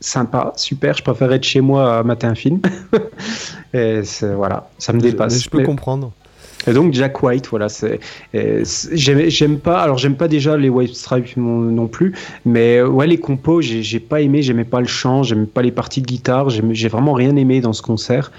sympa, 0.00 0.54
super. 0.56 0.96
Je 0.96 1.02
préfère 1.02 1.30
être 1.32 1.44
chez 1.44 1.60
moi 1.60 1.98
à 1.98 2.02
mater 2.02 2.26
un 2.26 2.34
film. 2.34 2.60
et 3.74 4.00
voilà, 4.34 4.70
ça 4.78 4.92
me 4.94 5.00
dépasse. 5.00 5.34
mais 5.34 5.40
je 5.40 5.50
peux 5.50 5.58
Mais- 5.58 5.64
comprendre. 5.64 6.12
Et 6.66 6.72
donc 6.72 6.92
Jack 6.92 7.22
White, 7.22 7.48
voilà, 7.48 7.68
c'est, 7.68 8.00
j'aime, 8.92 9.58
pas, 9.58 9.80
alors 9.80 9.98
j'aime 9.98 10.16
pas 10.16 10.28
déjà 10.28 10.56
les 10.56 10.68
White 10.68 10.94
Stripes 10.94 11.36
non, 11.36 11.58
non 11.60 11.86
plus, 11.86 12.14
mais 12.44 12.82
ouais 12.82 13.06
les 13.06 13.18
compos, 13.18 13.60
j'ai, 13.60 14.00
pas 14.00 14.20
aimé, 14.20 14.42
j'aimais 14.42 14.64
pas 14.64 14.80
le 14.80 14.86
chant, 14.86 15.22
j'aimais 15.22 15.46
pas 15.46 15.62
les 15.62 15.70
parties 15.72 16.02
de 16.02 16.06
guitare, 16.06 16.50
j'ai 16.50 16.88
vraiment 16.88 17.12
rien 17.12 17.36
aimé 17.36 17.60
dans 17.60 17.72
ce 17.72 17.82
concert, 17.82 18.30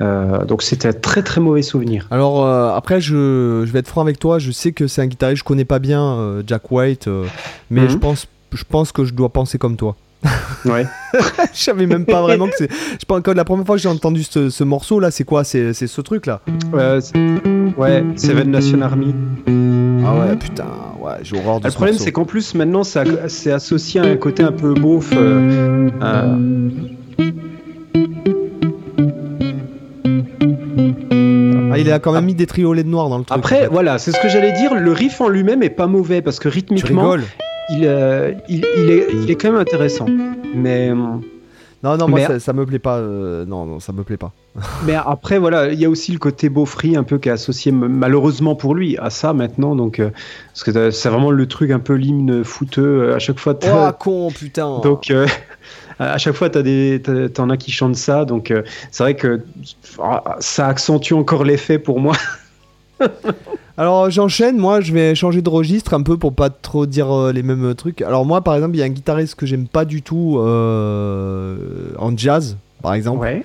Euh, 0.00 0.44
donc 0.44 0.62
c'était 0.62 0.86
un 0.86 0.92
très 0.92 1.24
très 1.24 1.40
mauvais 1.40 1.62
souvenir. 1.62 2.06
Alors 2.12 2.44
euh, 2.44 2.70
après, 2.72 3.00
je, 3.00 3.64
je 3.66 3.72
vais 3.72 3.80
être 3.80 3.88
franc 3.88 4.02
avec 4.02 4.20
toi. 4.20 4.38
Je 4.38 4.52
sais 4.52 4.70
que 4.70 4.86
c'est 4.86 5.02
un 5.02 5.08
guitariste, 5.08 5.40
je 5.40 5.44
connais 5.44 5.64
pas 5.64 5.80
bien 5.80 6.00
euh, 6.04 6.42
Jack 6.46 6.70
White, 6.70 7.08
mais 7.68 7.80
Mhm. 7.80 7.88
je 7.90 7.96
pense, 7.96 8.28
je 8.52 8.62
pense 8.62 8.92
que 8.92 9.04
je 9.04 9.12
dois 9.12 9.28
penser 9.30 9.58
comme 9.58 9.76
toi. 9.76 9.96
Ouais. 10.64 10.86
je 11.54 11.58
savais 11.60 11.86
même 11.86 12.04
pas 12.04 12.20
vraiment 12.22 12.46
que 12.48 12.54
c'est. 12.58 12.68
Je 12.70 13.04
pense 13.06 13.20
que 13.22 13.30
la 13.30 13.44
première 13.44 13.64
fois 13.64 13.76
que 13.76 13.82
j'ai 13.82 13.88
entendu 13.88 14.24
ce, 14.24 14.50
ce 14.50 14.64
morceau 14.64 14.98
là, 14.98 15.10
c'est 15.10 15.24
quoi? 15.24 15.44
C'est 15.44 15.72
ce 15.72 16.00
truc 16.00 16.26
là? 16.26 16.40
Euh, 16.74 17.00
ouais, 17.76 18.04
Seven 18.16 18.50
Nation 18.50 18.80
Army. 18.82 19.14
Ah 20.04 20.14
ouais, 20.14 20.36
putain, 20.36 20.66
ouais, 21.00 21.12
j'ai 21.22 21.38
horreur 21.38 21.60
de 21.60 21.64
Le 21.66 21.70
ce 21.70 21.76
problème, 21.76 21.96
c'est 21.98 22.12
qu'en 22.12 22.24
plus, 22.24 22.54
maintenant, 22.54 22.82
c'est 22.82 23.52
associé 23.52 24.00
à 24.00 24.04
un 24.04 24.16
côté 24.16 24.42
un 24.42 24.52
peu 24.52 24.74
beauf. 24.74 25.10
euh, 25.14 25.88
euh, 26.02 26.36
Ah, 31.70 31.78
il 31.78 31.90
a 31.92 31.98
quand 31.98 32.12
même 32.12 32.24
mis 32.24 32.34
des 32.34 32.46
triolets 32.46 32.82
de 32.82 32.88
noir 32.88 33.08
dans 33.08 33.18
le 33.18 33.24
truc. 33.24 33.36
Après, 33.38 33.58
en 33.58 33.62
fait. 33.62 33.66
voilà, 33.68 33.98
c'est 33.98 34.12
ce 34.12 34.20
que 34.20 34.28
j'allais 34.28 34.52
dire. 34.52 34.74
Le 34.74 34.92
riff 34.92 35.20
en 35.20 35.28
lui-même 35.28 35.62
est 35.62 35.70
pas 35.70 35.86
mauvais 35.86 36.22
parce 36.22 36.38
que 36.38 36.48
tu 36.48 36.54
rythmiquement, 36.54 37.02
rigoles 37.02 37.24
il, 37.70 37.84
euh, 37.86 38.32
il, 38.48 38.64
il 38.76 38.90
est, 38.90 39.06
il 39.12 39.30
est 39.30 39.34
quand 39.36 39.50
même 39.50 39.60
intéressant. 39.60 40.06
Mais, 40.54 40.90
euh, 40.90 40.94
Non, 40.94 41.96
non, 41.96 42.08
moi 42.08 42.18
Mais- 42.20 42.26
ça, 42.26 42.40
ça 42.40 42.52
me 42.52 42.66
plaît 42.66 42.78
pas. 42.78 42.96
euh, 42.96 43.44
non, 43.44 43.64
non, 43.66 43.78
ça 43.80 43.92
me 43.92 44.02
plaît 44.02 44.16
pas. 44.16 44.32
mais 44.86 44.94
après, 44.94 45.38
voilà, 45.38 45.72
il 45.72 45.78
y 45.78 45.84
a 45.84 45.90
aussi 45.90 46.10
le 46.12 46.18
côté 46.18 46.48
beaufry 46.48 46.96
un 46.96 47.04
peu 47.04 47.18
qui 47.18 47.28
est 47.28 47.32
associé 47.32 47.70
malheureusement 47.70 48.56
pour 48.56 48.74
lui 48.74 48.96
à 48.98 49.10
ça 49.10 49.32
maintenant. 49.32 49.76
Donc, 49.76 50.00
euh, 50.00 50.10
parce 50.48 50.64
que 50.64 50.90
c'est 50.90 51.08
vraiment 51.08 51.30
le 51.30 51.46
truc 51.46 51.70
un 51.70 51.78
peu 51.78 51.94
l'hymne 51.94 52.42
fouteux 52.42 53.14
à 53.14 53.18
chaque 53.18 53.38
fois. 53.38 53.56
Oh, 53.64 53.90
con, 53.98 54.30
putain. 54.30 54.80
Donc, 54.80 55.12
à 56.00 56.18
chaque 56.18 56.34
fois, 56.34 56.50
t'as 56.50 56.62
des, 56.62 57.00
t'en 57.32 57.50
as 57.50 57.56
qui 57.56 57.70
chantent 57.70 57.96
ça. 57.96 58.24
Donc, 58.24 58.52
c'est 58.90 59.02
vrai 59.04 59.14
que 59.14 59.42
ah, 60.02 60.36
ça 60.40 60.66
accentue 60.66 61.12
encore 61.14 61.44
l'effet 61.44 61.78
pour 61.78 62.00
moi. 62.00 62.16
Alors 63.78 64.10
j'enchaîne, 64.10 64.56
moi 64.58 64.80
je 64.80 64.92
vais 64.92 65.14
changer 65.14 65.40
de 65.40 65.48
registre 65.48 65.94
un 65.94 66.02
peu 66.02 66.16
pour 66.16 66.32
pas 66.34 66.50
trop 66.50 66.84
dire 66.84 67.12
euh, 67.16 67.32
les 67.32 67.44
mêmes 67.44 67.74
trucs. 67.76 68.02
Alors 68.02 68.26
moi 68.26 68.40
par 68.40 68.56
exemple 68.56 68.74
il 68.74 68.80
y 68.80 68.82
a 68.82 68.86
un 68.86 68.90
guitariste 68.90 69.36
que 69.36 69.46
j'aime 69.46 69.68
pas 69.68 69.84
du 69.84 70.02
tout 70.02 70.36
euh, 70.38 71.56
en 71.98 72.16
jazz 72.16 72.56
par 72.82 72.94
exemple, 72.94 73.20
Ouais. 73.22 73.44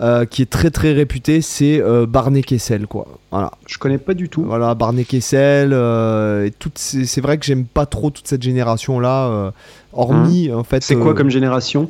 euh, 0.00 0.24
qui 0.24 0.42
est 0.42 0.50
très 0.50 0.70
très 0.70 0.92
réputé, 0.92 1.40
c'est 1.42 1.80
Barney 2.08 2.42
Kessel 2.42 2.88
quoi. 2.88 3.06
Voilà, 3.30 3.52
Je 3.66 3.78
connais 3.78 3.98
pas 3.98 4.14
du 4.14 4.28
tout. 4.28 4.42
voilà 4.42 4.74
Barney 4.74 5.04
Kessel. 5.04 5.72
et 5.72 6.50
toutes 6.58 6.78
ces- 6.78 7.06
c'est 7.06 7.20
vrai 7.20 7.38
que 7.38 7.44
j'aime 7.46 7.64
pas 7.64 7.86
trop 7.86 8.10
toute 8.10 8.26
cette 8.26 8.42
génération 8.42 8.98
là. 8.98 9.52
hormis 9.92 10.50
en 10.52 10.64
fait. 10.64 10.82
C'est 10.82 10.96
quoi 10.96 11.14
comme 11.14 11.30
génération? 11.30 11.88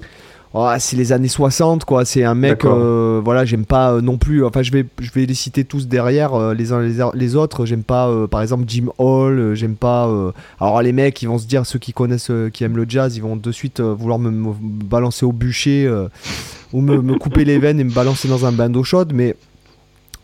Oh, 0.55 0.67
c'est 0.79 0.97
les 0.97 1.13
années 1.13 1.29
60 1.29 1.85
quoi, 1.85 2.07
c'est 2.07 2.25
un 2.25 2.35
mec 2.35 2.65
euh, 2.65 3.21
voilà, 3.23 3.45
j'aime 3.45 3.67
pas 3.67 3.93
euh, 3.93 4.01
non 4.01 4.17
plus 4.17 4.47
enfin 4.47 4.63
je 4.63 4.73
vais 4.73 4.87
je 4.99 5.11
vais 5.13 5.27
les 5.27 5.35
citer 5.35 5.63
tous 5.65 5.89
derrière 5.89 6.33
euh, 6.33 6.55
les 6.55 6.73
uns 6.73 6.81
les, 7.13 7.37
autres, 7.37 7.67
j'aime 7.67 7.83
pas 7.83 8.09
euh, 8.09 8.27
par 8.27 8.41
exemple 8.41 8.65
Jim 8.67 8.87
Hall, 8.97 9.55
j'aime 9.55 9.77
pas 9.77 10.09
euh, 10.09 10.33
alors 10.59 10.81
les 10.81 10.93
mecs 10.93 11.21
ils 11.21 11.27
vont 11.27 11.37
se 11.37 11.47
dire 11.47 11.67
ceux 11.67 11.79
qui 11.79 11.93
connaissent 11.93 12.31
euh, 12.31 12.49
qui 12.49 12.65
aiment 12.65 12.79
le 12.79 12.87
jazz, 12.89 13.15
ils 13.15 13.23
vont 13.23 13.37
de 13.37 13.53
suite 13.53 13.81
euh, 13.81 13.93
vouloir 13.93 14.19
me, 14.19 14.31
me 14.31 14.55
balancer 14.85 15.27
au 15.27 15.33
bûcher 15.33 15.85
euh, 15.87 16.09
ou 16.73 16.81
me, 16.81 17.03
me 17.03 17.17
couper 17.17 17.45
les 17.45 17.59
veines 17.59 17.79
et 17.79 17.85
me 17.85 17.93
balancer 17.93 18.27
dans 18.27 18.47
un 18.47 18.53
bain 18.53 18.71
d'eau 18.71 18.85
chaude 18.85 19.13
mais 19.13 19.37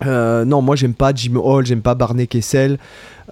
euh, 0.04 0.44
non, 0.44 0.60
moi 0.62 0.76
j'aime 0.76 0.94
pas 0.94 1.12
Jim 1.14 1.36
Hall, 1.36 1.64
j'aime 1.66 1.80
pas 1.80 1.94
Barney 1.94 2.26
Kessel, 2.26 2.78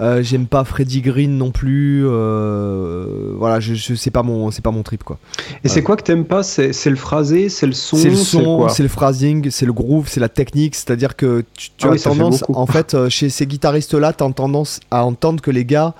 euh, 0.00 0.22
j'aime 0.22 0.46
pas 0.46 0.64
Freddie 0.64 1.02
Green 1.02 1.36
non 1.36 1.50
plus. 1.50 2.06
euh, 2.06 3.34
voilà, 3.36 3.60
je, 3.60 3.74
je 3.74 3.94
c'est 3.94 4.10
pas 4.10 4.22
mon, 4.22 4.50
c'est 4.50 4.62
pas 4.62 4.70
mon 4.70 4.82
trip 4.82 5.02
quoi. 5.04 5.18
Et 5.64 5.68
c'est 5.68 5.82
quoi 5.82 5.96
que 5.96 6.02
t'aimes 6.02 6.24
pas? 6.24 6.42
C'est 6.42 6.70
le 6.90 6.96
phrasé, 6.96 7.48
c'est 7.48 7.66
le 7.66 7.72
son, 7.72 7.96
C'est 7.96 8.10
le 8.10 8.16
son, 8.16 8.68
c'est 8.68 8.82
le 8.82 8.88
phrasing, 8.88 9.50
c'est 9.50 9.66
le 9.66 9.72
groove, 9.72 10.08
c'est 10.08 10.20
la 10.20 10.28
technique. 10.28 10.74
C'est-à-dire 10.74 11.16
que 11.16 11.44
tu, 11.54 11.70
tu 11.76 11.86
Ah 11.86 11.88
as 11.88 11.92
oui, 11.92 11.98
ça 11.98 12.10
fait 12.10 12.18
tendance, 12.18 12.44
en 12.48 12.66
fait, 12.66 13.08
chez 13.08 13.28
ces 13.28 13.46
guitaristes-là, 13.46 14.12
tu 14.12 14.24
as 14.24 14.32
tendance 14.32 14.80
à 14.90 15.04
entendre 15.04 15.42
que 15.42 15.50
les 15.50 15.64
gars, 15.64 15.94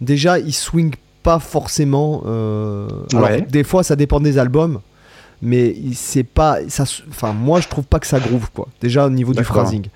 déjà, 0.00 0.38
ils 0.38 0.54
swingent 0.54 0.94
pas 1.22 1.38
forcément. 1.38 2.22
alors, 2.24 3.28
des 3.48 3.64
fois, 3.64 3.82
ça 3.82 3.94
dépend 3.94 4.20
des 4.20 4.38
albums. 4.38 4.80
Mais 5.40 5.76
c'est 5.94 6.24
pas 6.24 6.58
ça. 6.68 6.84
Enfin, 7.08 7.32
moi, 7.32 7.60
je 7.60 7.68
trouve 7.68 7.84
pas 7.84 8.00
que 8.00 8.06
ça 8.06 8.18
groove 8.18 8.50
quoi. 8.52 8.66
Déjà 8.80 9.06
au 9.06 9.10
niveau 9.10 9.32
du 9.32 9.44
phrasing, 9.44 9.86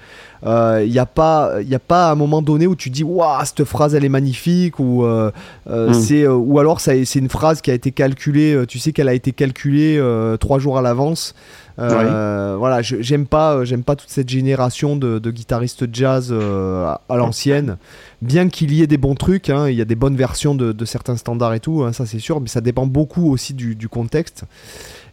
il 0.45 0.93
y 0.93 0.99
a 0.99 1.07
pas, 1.07 1.55
il 1.61 1.69
y 1.69 1.75
a 1.75 1.79
pas 1.81 2.11
un 2.11 2.15
moment 2.15 2.43
donné 2.43 2.67
où 2.67 2.75
tu 2.77 2.91
dis 2.91 3.05
waouh 3.05 3.45
cette 3.45 3.65
phrase 3.65 3.95
elle 3.95 4.05
est 4.05 4.09
magnifique 4.09 4.79
ou 4.79 5.05
euh, 5.05 5.31
euh, 5.71 5.91
Mm. 5.91 5.95
c'est 5.95 6.23
euh, 6.23 6.35
ou 6.35 6.59
alors 6.59 6.81
c'est 6.81 7.05
une 7.15 7.29
phrase 7.29 7.61
qui 7.61 7.71
a 7.71 7.75
été 7.75 7.91
calculée. 7.93 8.55
euh, 8.55 8.67
tu 8.67 8.79
sais 8.79 8.93
qu'elle 8.93 9.09
a 9.09 9.15
été 9.15 9.33
calculée 9.33 9.97
euh, 9.99 10.37
trois 10.37 10.59
jours 10.59 10.79
à 10.79 10.83
l'avance. 10.83 11.35
Euh, 11.79 12.57
Voilà, 12.59 12.83
j'aime 12.83 13.27
pas, 13.27 13.55
euh, 13.55 13.65
j'aime 13.65 13.83
pas 13.83 13.97
toute 13.97 14.11
cette 14.11 14.29
génération 14.29 14.97
de, 14.97 15.19
de 15.19 15.31
guitaristes 15.31 15.87
jazz 15.93 16.29
euh, 16.31 16.87
à, 16.87 17.01
à 17.09 17.17
l'ancienne. 17.17 17.77
bien 18.21 18.49
qu'il 18.49 18.73
y 18.73 18.83
ait 18.83 18.87
des 18.87 18.99
bons 18.99 19.15
trucs, 19.15 19.51
hein, 19.51 19.69
il 19.69 19.77
y 19.77 19.81
a 19.81 19.85
des 19.85 19.95
bonnes 19.95 20.17
versions 20.17 20.55
de, 20.55 20.85
certains 20.85 21.17
standards 21.17 21.55
et 21.55 21.61
tout, 21.61 21.83
hein, 21.83 21.93
ça 21.93 22.07
c'est 22.07 22.19
sûr, 22.19 22.41
mais 22.41 22.49
ça 22.49 22.61
dépend 22.61 22.87
beaucoup 22.87 23.31
aussi 23.33 23.55
du, 23.55 23.89
contexte. 23.89 24.45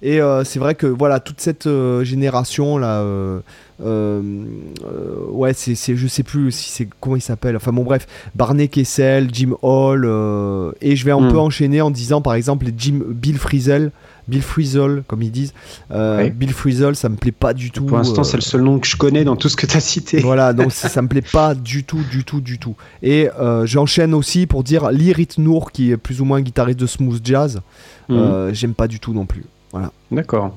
Et 0.02 0.22
euh, 0.22 0.44
c'est 0.46 0.60
vrai 0.60 0.76
que 0.76 0.88
voilà, 0.88 1.20
toute 1.20 1.42
cette 1.42 1.68
euh, 1.68 2.04
génération 2.04 2.78
là, 2.78 3.04
ouais, 3.80 5.54
c'est, 5.54 5.76
je 5.96 6.08
sais 6.08 6.24
plus 6.24 6.52
si 6.52 6.72
c'est 6.72 6.88
comment 7.00 7.16
il 7.16 7.22
s'appelle. 7.22 7.56
Enfin 7.56 7.72
bon, 7.72 7.84
bref, 7.84 8.08
Barney 8.36 8.68
Kessel, 8.68 9.30
Jim 9.32 9.56
Hall, 9.62 10.06
et 10.82 10.96
je 10.96 11.06
vais 11.06 11.12
un 11.12 11.22
hmm. 11.22 11.32
peu 11.32 11.40
enchaîner 11.40 11.82
en 11.82 11.92
disant 11.92 12.22
par 12.22 12.34
exemple 12.34 12.66
les 12.66 12.74
Jim, 12.78 13.00
Bill 13.08 13.38
Frisell. 13.38 13.92
Bill 14.30 14.42
Frisell, 14.42 15.04
comme 15.08 15.24
ils 15.24 15.32
disent. 15.32 15.54
Euh, 15.92 16.30
Bill 16.30 16.54
Frisell, 16.54 16.96
ça 16.96 17.10
me 17.10 17.16
plaît 17.16 17.32
pas 17.32 17.54
du 17.54 17.72
tout. 17.72 17.84
Pour 17.84 17.98
l'instant, 17.98 18.24
c'est 18.24 18.38
le 18.38 18.42
seul 18.42 18.62
nom 18.62 18.80
que 18.80 18.88
je 18.88 18.96
connais 18.96 19.24
dans 19.24 19.36
tout 19.36 19.50
ce 19.50 19.58
que 19.58 19.66
tu 19.66 19.76
as 19.76 19.82
cité. 19.82 20.20
Voilà, 20.20 20.54
donc 20.54 20.72
ça 20.72 21.02
me 21.02 21.08
plaît 21.08 21.22
pas 21.22 21.56
du 21.56 21.84
tout, 21.84 22.04
du 22.10 22.24
tout, 22.24 22.40
du 22.40 22.60
tout. 22.60 22.76
Et 23.02 23.30
euh, 23.40 23.66
j'enchaîne 23.66 24.14
aussi 24.14 24.46
pour 24.46 24.64
dire 24.64 24.92
Lirit 24.92 25.30
Noor, 25.38 25.72
qui 25.72 25.92
est 25.92 25.98
plus 25.98 26.22
ou 26.22 26.26
moins 26.26 26.42
guitariste 26.42 26.80
de 26.80 26.86
smooth 26.86 27.20
jazz. 27.24 27.60
Mhm. 28.08 28.18
Euh, 28.18 28.54
j'aime 28.54 28.74
pas 28.74 28.88
du 28.88 29.00
tout 29.00 29.14
non 29.14 29.26
plus. 29.26 29.44
Voilà. 29.72 29.92
D'accord. 30.12 30.56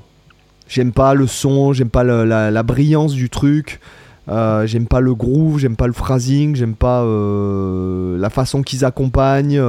J'aime 0.69 0.93
pas 0.93 1.15
le 1.15 1.27
son, 1.27 1.73
j'aime 1.73 1.90
pas 1.90 2.05
la, 2.05 2.62
brillance 2.62 3.15
du 3.15 3.28
truc. 3.31 3.81
j'aime 4.28 4.86
pas 4.86 5.01
le 5.01 5.15
groove, 5.15 5.59
j'aime 5.59 5.77
pas 5.77 5.86
le 5.86 5.93
phrasing, 5.93 6.55
j'aime 6.57 6.74
pas 6.74 7.05
la 7.05 8.31
façon 8.31 8.62
qu'ils 8.62 8.85
accompagnent. 8.85 9.61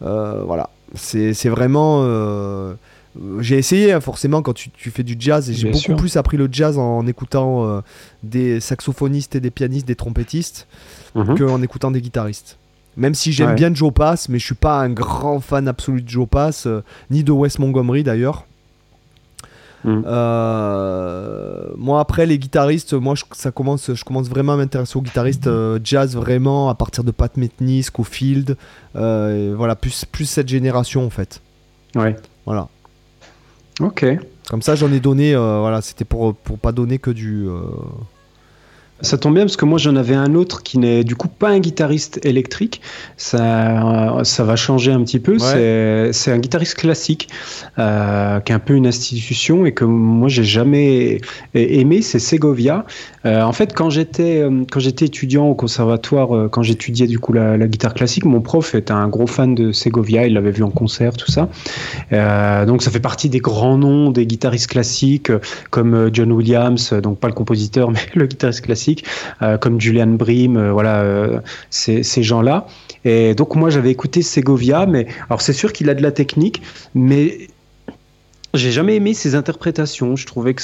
voilà, 0.00 0.70
c'est 0.94 1.48
vraiment 1.48 2.02
j'ai 3.40 3.58
essayé 3.58 3.92
hein, 3.92 4.00
forcément 4.00 4.42
quand 4.42 4.54
tu, 4.54 4.70
fais 4.90 5.02
du 5.02 5.16
jazz 5.18 5.50
et 5.50 5.54
j'ai 5.54 5.70
beaucoup 5.70 5.96
plus 5.96 6.16
appris 6.16 6.36
le 6.36 6.48
jazz 6.50 6.78
en, 6.78 7.06
écoutant 7.06 7.66
euh, 7.66 7.80
des 8.22 8.60
saxophonistes 8.60 9.36
et 9.36 9.40
des 9.40 9.50
pianistes, 9.50 9.86
des 9.86 9.96
trompettistes 9.96 10.66
mhm. 11.14 11.38
qu'en 11.38 11.62
écoutant 11.62 11.90
des 11.90 12.00
guitaristes. 12.00 12.58
Même 12.96 13.14
si 13.14 13.32
j'aime 13.32 13.54
bien 13.54 13.74
Joe 13.74 13.92
Pass, 13.92 14.28
mais 14.28 14.38
je 14.38 14.44
suis 14.44 14.54
pas 14.54 14.80
un 14.80 14.90
grand 14.90 15.40
fan 15.40 15.66
absolu 15.66 16.02
de 16.02 16.08
Joe 16.08 16.28
Pass, 16.28 16.66
euh, 16.66 16.82
ni 17.10 17.22
de 17.22 17.32
Wes 17.32 17.58
Montgomery 17.58 18.02
d'ailleurs. 18.02 18.46
Mhm. 19.84 20.04
Euh, 20.06 21.66
moi 21.76 22.00
après 22.00 22.24
les 22.24 22.38
guitaristes, 22.38 22.94
moi 22.94 23.14
je, 23.14 23.24
ça 23.32 23.50
commence, 23.50 23.92
je 23.92 24.04
commence 24.04 24.28
vraiment 24.28 24.52
à 24.52 24.56
m'intéresser 24.56 24.96
aux 24.96 25.02
guitaristes 25.02 25.50
jazz 25.84 26.16
vraiment 26.16 26.70
à 26.70 26.74
partir 26.74 27.04
de 27.04 27.10
Pat 27.10 27.36
Metheny, 27.36 27.82
Scofield, 27.82 28.56
voilà 28.94 29.76
plus 29.76 30.06
plus 30.06 30.24
cette 30.24 30.48
génération 30.48 31.04
en 31.04 31.10
fait. 31.10 31.42
Ouais. 31.94 32.16
Voilà. 32.46 32.68
Ok. 33.80 34.04
Comme 34.48 34.62
ça, 34.62 34.74
j'en 34.74 34.92
ai 34.92 35.00
donné. 35.00 35.34
Euh, 35.34 35.60
voilà, 35.60 35.80
c'était 35.80 36.04
pour 36.04 36.34
pour 36.34 36.58
pas 36.58 36.72
donner 36.72 36.98
que 36.98 37.10
du. 37.10 37.46
Euh, 39.02 39.12
ça 39.12 39.18
tombe 39.18 39.34
bien 39.34 39.44
parce 39.44 39.56
que 39.56 39.64
moi 39.64 39.78
j'en 39.78 39.96
avais 39.96 40.14
un 40.14 40.34
autre 40.34 40.62
qui 40.62 40.78
n'est 40.78 41.04
du 41.04 41.16
coup 41.16 41.28
pas 41.28 41.48
un 41.48 41.58
guitariste 41.58 42.24
électrique. 42.24 42.80
Ça, 43.16 44.20
ça 44.24 44.44
va 44.44 44.56
changer 44.56 44.92
un 44.92 45.02
petit 45.02 45.20
peu. 45.20 45.38
C'est 45.38 46.32
un 46.32 46.38
guitariste 46.38 46.76
classique 46.76 47.28
euh, 47.78 48.40
qui 48.40 48.52
est 48.52 48.54
un 48.54 48.58
peu 48.58 48.74
une 48.74 48.86
institution 48.86 49.66
et 49.66 49.72
que 49.72 49.84
moi 49.84 50.28
j'ai 50.28 50.44
jamais 50.44 51.20
aimé. 51.54 52.02
C'est 52.02 52.18
Segovia. 52.18 52.86
Euh, 53.24 53.42
en 53.42 53.52
fait, 53.52 53.72
quand 53.74 53.90
j'étais 53.90 54.40
euh, 54.40 54.64
quand 54.70 54.80
j'étais 54.80 55.04
étudiant 55.06 55.46
au 55.46 55.54
conservatoire, 55.54 56.34
euh, 56.36 56.48
quand 56.48 56.62
j'étudiais 56.62 57.06
du 57.06 57.18
coup 57.18 57.32
la, 57.32 57.56
la, 57.56 57.66
guitare 57.68 57.94
classique, 57.94 58.24
mon 58.24 58.40
prof 58.40 58.74
était 58.74 58.92
un 58.92 59.08
gros 59.08 59.26
fan 59.26 59.54
de 59.54 59.72
Segovia. 59.72 60.26
Il 60.26 60.34
l'avait 60.34 60.50
vu 60.50 60.62
en 60.62 60.70
concert, 60.70 61.16
tout 61.16 61.30
ça. 61.30 61.48
donc 62.66 62.82
ça 62.82 62.90
fait 62.90 63.00
partie 63.00 63.28
des 63.28 63.38
grands 63.38 63.78
noms 63.78 64.10
des 64.10 64.26
guitaristes 64.26 64.68
classiques 64.68 65.30
comme 65.70 66.10
John 66.12 66.32
Williams, 66.32 66.92
donc 66.94 67.18
pas 67.18 67.28
le 67.28 67.34
compositeur 67.34 67.90
mais 67.92 68.00
le 68.14 68.26
guitariste 68.26 68.62
classique 68.62 68.91
euh, 69.42 69.58
comme 69.58 69.80
Julian 69.80 70.08
Brim, 70.08 70.56
euh, 70.56 70.72
voilà, 70.72 71.00
euh, 71.02 71.40
ces, 71.70 72.02
ces 72.02 72.22
gens-là. 72.22 72.66
Et 73.04 73.34
donc 73.34 73.56
moi 73.56 73.70
j'avais 73.70 73.90
écouté 73.90 74.22
Segovia, 74.22 74.86
mais 74.86 75.06
alors 75.28 75.42
c'est 75.42 75.52
sûr 75.52 75.72
qu'il 75.72 75.90
a 75.90 75.94
de 75.94 76.02
la 76.02 76.12
technique, 76.12 76.62
mais 76.94 77.48
j'ai 78.54 78.70
jamais 78.70 78.96
aimé 78.96 79.14
ses 79.14 79.34
interprétations. 79.34 80.16
Je 80.16 80.26
trouvais 80.26 80.54
que 80.54 80.62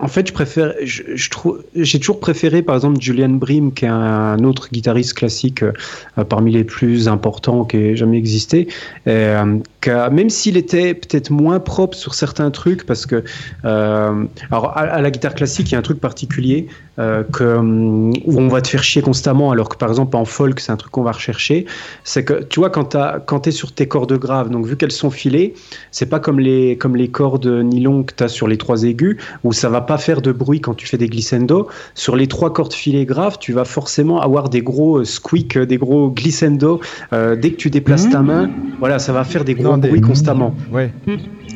en 0.00 0.08
fait, 0.08 0.26
je 0.26 0.32
préfère, 0.32 0.74
je, 0.82 1.30
trouve, 1.30 1.62
j'ai 1.76 2.00
toujours 2.00 2.18
préféré, 2.18 2.62
par 2.62 2.74
exemple, 2.74 3.00
Julian 3.00 3.28
Brim, 3.28 3.72
qui 3.72 3.84
est 3.84 3.88
un, 3.88 4.42
autre 4.42 4.70
guitariste 4.72 5.14
classique 5.14 5.62
euh, 5.62 6.24
parmi 6.28 6.50
les 6.50 6.64
plus 6.64 7.06
importants 7.06 7.64
qui 7.64 7.76
ait 7.76 7.96
jamais 7.96 8.18
existé. 8.18 8.66
Euh, 9.06 9.58
même 9.86 10.30
s'il 10.30 10.56
était 10.56 10.94
peut-être 10.94 11.30
moins 11.30 11.60
propre 11.60 11.96
sur 11.96 12.14
certains 12.14 12.50
trucs, 12.50 12.84
parce 12.84 13.06
que, 13.06 13.22
euh, 13.64 14.24
alors, 14.50 14.76
à, 14.76 15.00
la 15.00 15.10
guitare 15.12 15.36
classique, 15.36 15.70
il 15.70 15.72
y 15.72 15.76
a 15.76 15.78
un 15.78 15.82
truc 15.82 16.00
particulier 16.00 16.66
que, 17.32 17.56
où 18.26 18.38
on 18.38 18.48
va 18.48 18.60
te 18.60 18.68
faire 18.68 18.82
chier 18.82 19.00
constamment, 19.00 19.52
alors 19.52 19.70
que, 19.70 19.76
par 19.76 19.88
exemple, 19.88 20.14
en 20.18 20.26
folk, 20.26 20.60
c'est 20.60 20.70
un 20.70 20.76
truc 20.76 20.92
qu'on 20.92 21.02
va 21.02 21.12
rechercher. 21.12 21.64
C'est 22.04 22.26
que, 22.26 22.42
tu 22.42 22.60
vois, 22.60 22.68
quand 22.68 23.40
tu 23.40 23.48
es 23.48 23.52
sur 23.52 23.72
tes 23.72 23.88
cordes 23.88 24.12
graves, 24.18 24.50
donc 24.50 24.66
vu 24.66 24.76
qu'elles 24.76 24.92
sont 24.92 25.10
filées, 25.10 25.54
c'est 25.92 26.10
pas 26.10 26.20
comme 26.20 26.40
les, 26.40 26.76
comme 26.76 26.96
les 26.96 27.08
cordes 27.08 27.46
nylon 27.46 28.02
que 28.02 28.12
tu 28.14 28.24
as 28.24 28.28
sur 28.28 28.48
les 28.48 28.58
trois 28.58 28.82
aigus 28.82 29.16
où 29.44 29.52
ça 29.52 29.68
va 29.68 29.80
pas 29.80 29.98
faire 29.98 30.22
de 30.22 30.32
bruit 30.32 30.60
quand 30.60 30.74
tu 30.74 30.86
fais 30.86 30.98
des 30.98 31.08
glissando. 31.08 31.68
Sur 31.94 32.16
les 32.16 32.26
trois 32.26 32.52
cordes 32.52 32.72
filées 32.72 33.06
graves, 33.06 33.38
tu 33.38 33.52
vas 33.52 33.64
forcément 33.64 34.20
avoir 34.20 34.48
des 34.48 34.62
gros 34.62 34.98
euh, 34.98 35.04
squeak, 35.04 35.56
euh, 35.56 35.66
des 35.66 35.78
gros 35.78 36.10
glissando. 36.10 36.80
Euh, 37.12 37.36
dès 37.36 37.52
que 37.52 37.56
tu 37.56 37.70
déplaces 37.70 38.08
ta 38.08 38.20
mmh. 38.20 38.26
main, 38.26 38.50
voilà, 38.78 38.98
ça 38.98 39.12
va 39.12 39.24
faire 39.24 39.44
des 39.44 39.54
gros 39.54 39.76
bruits 39.76 40.00
constamment. 40.00 40.54
Ouais. 40.72 40.92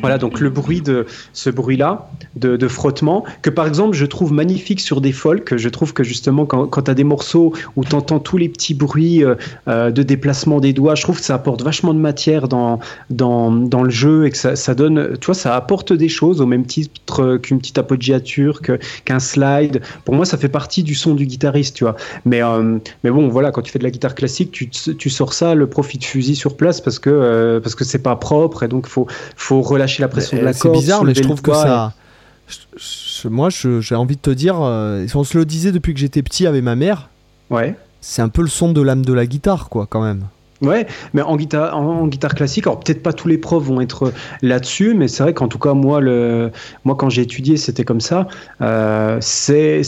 Voilà, 0.01 0.17
donc 0.17 0.39
le 0.39 0.49
bruit 0.49 0.81
de 0.81 1.05
ce 1.33 1.49
bruit-là, 1.49 2.09
de, 2.35 2.67
frottement, 2.67 3.23
que 3.41 3.49
par 3.49 3.67
exemple 3.67 3.95
je 3.95 4.05
trouve 4.05 4.33
magnifique 4.33 4.79
sur 4.79 5.01
des 5.01 5.11
folk. 5.11 5.55
Je 5.55 5.69
trouve 5.69 5.93
que 5.93 6.03
justement, 6.03 6.45
quand, 6.45 6.81
tu 6.81 6.91
as 6.91 6.93
des 6.93 7.03
morceaux 7.03 7.53
où 7.75 7.83
tu 7.83 7.95
entends 7.95 8.19
tous 8.19 8.37
les 8.37 8.49
petits 8.49 8.73
bruits 8.73 9.23
euh, 9.23 9.35
euh, 9.67 9.91
de 9.91 10.03
déplacement 10.03 10.59
des 10.59 10.73
doigts, 10.73 10.95
je 10.95 11.03
trouve 11.03 11.19
que 11.19 11.25
ça 11.25 11.35
apporte 11.35 11.61
vachement 11.61 11.93
de 11.93 11.99
matière 11.99 12.47
dans, 12.47 12.79
dans, 13.09 13.51
dans 13.51 13.83
le 13.83 13.89
jeu 13.89 14.25
et 14.25 14.31
que 14.31 14.37
ça, 14.37 14.75
donne, 14.75 15.17
tu 15.19 15.25
vois, 15.25 15.35
ça 15.35 15.55
apporte 15.55 15.93
des 15.93 16.09
choses 16.09 16.41
au 16.41 16.45
même 16.45 16.65
titre 16.65 17.37
qu'une 17.37 17.59
petite 17.59 17.77
appoggiature, 17.77 18.61
qu'un 19.05 19.19
slide. 19.19 19.81
Pour 20.03 20.15
moi, 20.15 20.25
ça 20.25 20.37
fait 20.37 20.49
partie 20.49 20.83
du 20.83 20.95
son 20.95 21.15
du 21.15 21.25
guitariste, 21.25 21.75
tu 21.75 21.83
vois. 21.83 21.95
Mais, 22.25 22.43
euh, 22.43 22.77
mais 23.03 23.11
bon, 23.11 23.27
voilà, 23.29 23.51
quand 23.51 23.61
tu 23.61 23.71
fais 23.71 23.79
de 23.79 23.83
la 23.83 23.91
guitare 23.91 24.15
classique, 24.15 24.51
tu, 24.51 24.69
tu 24.69 25.09
sors 25.09 25.33
ça, 25.33 25.55
le 25.55 25.67
profit 25.67 25.97
de 25.97 26.03
fusil 26.03 26.35
sur 26.35 26.57
place 26.57 26.81
parce 26.81 26.99
que 26.99 27.59
parce 27.63 27.75
que 27.75 27.83
c'est 27.83 28.01
pas 28.01 28.15
propre 28.15 28.63
et 28.63 28.67
donc 28.67 28.87
faut 28.87 29.07
faut 29.35 29.61
relâcher 29.61 29.94
la 30.01 30.07
pression 30.07 30.37
de 30.37 30.43
la 30.43 30.53
corde. 30.53 30.75
C'est 30.75 30.79
bizarre, 30.79 31.03
mais 31.03 31.13
je 31.13 31.21
trouve 31.21 31.41
que 31.41 31.53
ça. 31.53 31.93
moi, 33.25 33.49
j'ai 33.49 33.95
envie 33.95 34.15
de 34.15 34.21
te 34.21 34.29
dire, 34.31 34.57
euh, 34.61 35.05
on 35.15 35.23
se 35.23 35.37
le 35.37 35.45
disait 35.45 35.71
depuis 35.71 35.93
que 35.93 35.99
j'étais 35.99 36.23
petit 36.23 36.47
avec 36.47 36.63
ma 36.63 36.75
mère. 36.75 37.09
Ouais. 37.49 37.75
C'est 38.01 38.21
un 38.21 38.29
peu 38.29 38.41
le 38.41 38.47
son 38.47 38.71
de 38.71 38.81
l'âme 38.81 39.03
de 39.03 39.13
la 39.13 39.25
guitare, 39.25 39.69
quoi, 39.69 39.87
quand 39.89 40.01
même. 40.01 40.25
Ouais, 40.65 40.87
mais 41.13 41.21
en 41.21 41.35
guitare, 41.37 42.33
classique, 42.35 42.65
alors 42.65 42.79
peut-être 42.79 43.03
pas 43.03 43.13
tous 43.13 43.27
les 43.27 43.37
profs 43.37 43.65
vont 43.65 43.81
être 43.81 44.11
là-dessus, 44.41 44.95
mais 44.95 45.07
c'est 45.07 45.21
vrai 45.21 45.33
qu'en 45.33 45.47
tout 45.47 45.59
cas 45.59 45.73
moi, 45.75 46.01
le, 46.01 46.51
moi 46.85 46.95
quand 46.95 47.09
j'ai 47.09 47.21
étudié, 47.21 47.55
c'était 47.57 47.83
comme 47.83 48.01
ça. 48.01 48.27
Euh, 48.61 49.17
c'est 49.21 49.83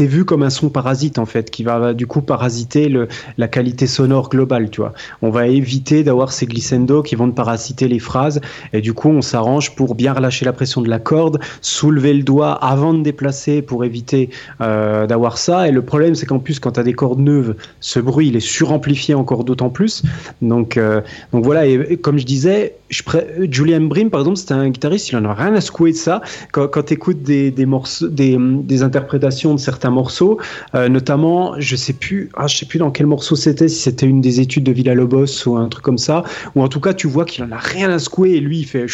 vu 0.00 0.24
comme 0.24 0.42
un 0.42 0.50
son 0.50 0.70
parasite 0.70 1.18
en 1.18 1.26
fait, 1.26 1.50
qui 1.50 1.62
va 1.62 1.92
du 1.92 2.06
coup 2.06 2.22
parasiter 2.22 2.88
le, 2.88 3.08
la 3.36 3.48
qualité 3.48 3.86
sonore 3.86 4.30
globale, 4.30 4.70
tu 4.70 4.80
vois. 4.80 4.94
On 5.20 5.28
va 5.28 5.46
éviter 5.46 6.04
d'avoir 6.04 6.32
ces 6.32 6.46
glissando 6.46 7.02
qui 7.02 7.16
vont 7.16 7.30
parasiter 7.30 7.86
les 7.86 7.98
phrases, 7.98 8.40
et 8.72 8.80
du 8.80 8.94
coup 8.94 9.10
on 9.10 9.20
s'arrange 9.20 9.74
pour 9.74 9.94
bien 9.94 10.14
relâcher 10.14 10.46
la 10.46 10.54
pression 10.54 10.80
de 10.80 10.88
la 10.88 10.98
corde, 10.98 11.38
soulever 11.60 12.14
le 12.14 12.22
doigt 12.22 12.52
avant 12.52 12.94
de 12.94 13.02
déplacer 13.02 13.60
pour 13.60 13.84
éviter 13.84 14.30
euh, 14.62 15.06
d'avoir 15.06 15.36
ça. 15.36 15.68
Et 15.68 15.70
le 15.70 15.82
problème 15.82 16.14
c'est 16.14 16.24
qu'en 16.24 16.38
plus 16.38 16.60
quand 16.60 16.72
tu 16.72 16.80
as 16.80 16.84
des 16.84 16.94
cordes 16.94 17.20
neuves, 17.20 17.56
ce 17.80 18.00
bruit 18.00 18.28
il 18.28 18.36
est 18.36 18.40
suramplifié 18.40 19.14
encore 19.14 19.44
d'autant 19.44 19.68
plus. 19.68 20.02
Donc, 20.42 20.76
euh, 20.76 21.00
donc 21.32 21.44
voilà, 21.44 21.66
et, 21.66 21.96
comme 21.96 22.18
je 22.18 22.24
disais, 22.24 22.76
je 22.90 23.02
Julian 23.50 23.82
Brim, 23.82 24.10
par 24.10 24.20
exemple, 24.20 24.36
c'était 24.36 24.54
un 24.54 24.68
guitariste, 24.68 25.10
il 25.10 25.16
en 25.16 25.24
a 25.24 25.34
rien 25.34 25.54
à 25.54 25.60
secouer 25.60 25.92
de 25.92 25.96
ça. 25.96 26.20
Quand, 26.52 26.68
tu 26.84 26.94
écoutes 26.94 27.22
des, 27.22 27.50
des, 27.50 27.66
morceaux, 27.66 28.08
des, 28.08 28.36
des, 28.38 28.82
interprétations 28.82 29.54
de 29.54 29.60
certains 29.60 29.90
morceaux, 29.90 30.38
euh, 30.74 30.88
notamment, 30.88 31.54
je 31.58 31.76
sais 31.76 31.92
plus, 31.92 32.30
ah, 32.34 32.46
je 32.46 32.56
sais 32.56 32.66
plus 32.66 32.78
dans 32.78 32.90
quel 32.90 33.06
morceau 33.06 33.36
c'était, 33.36 33.68
si 33.68 33.80
c'était 33.80 34.06
une 34.06 34.20
des 34.20 34.40
études 34.40 34.64
de 34.64 34.72
Villa 34.72 34.94
Lobos 34.94 35.46
ou 35.46 35.56
un 35.56 35.68
truc 35.68 35.84
comme 35.84 35.98
ça, 35.98 36.24
ou 36.54 36.62
en 36.62 36.68
tout 36.68 36.80
cas, 36.80 36.94
tu 36.94 37.06
vois 37.06 37.24
qu'il 37.24 37.44
en 37.44 37.52
a 37.52 37.58
rien 37.58 37.90
à 37.90 37.98
secouer 37.98 38.32
et 38.32 38.40
lui, 38.40 38.60
il 38.60 38.66
fait, 38.66 38.86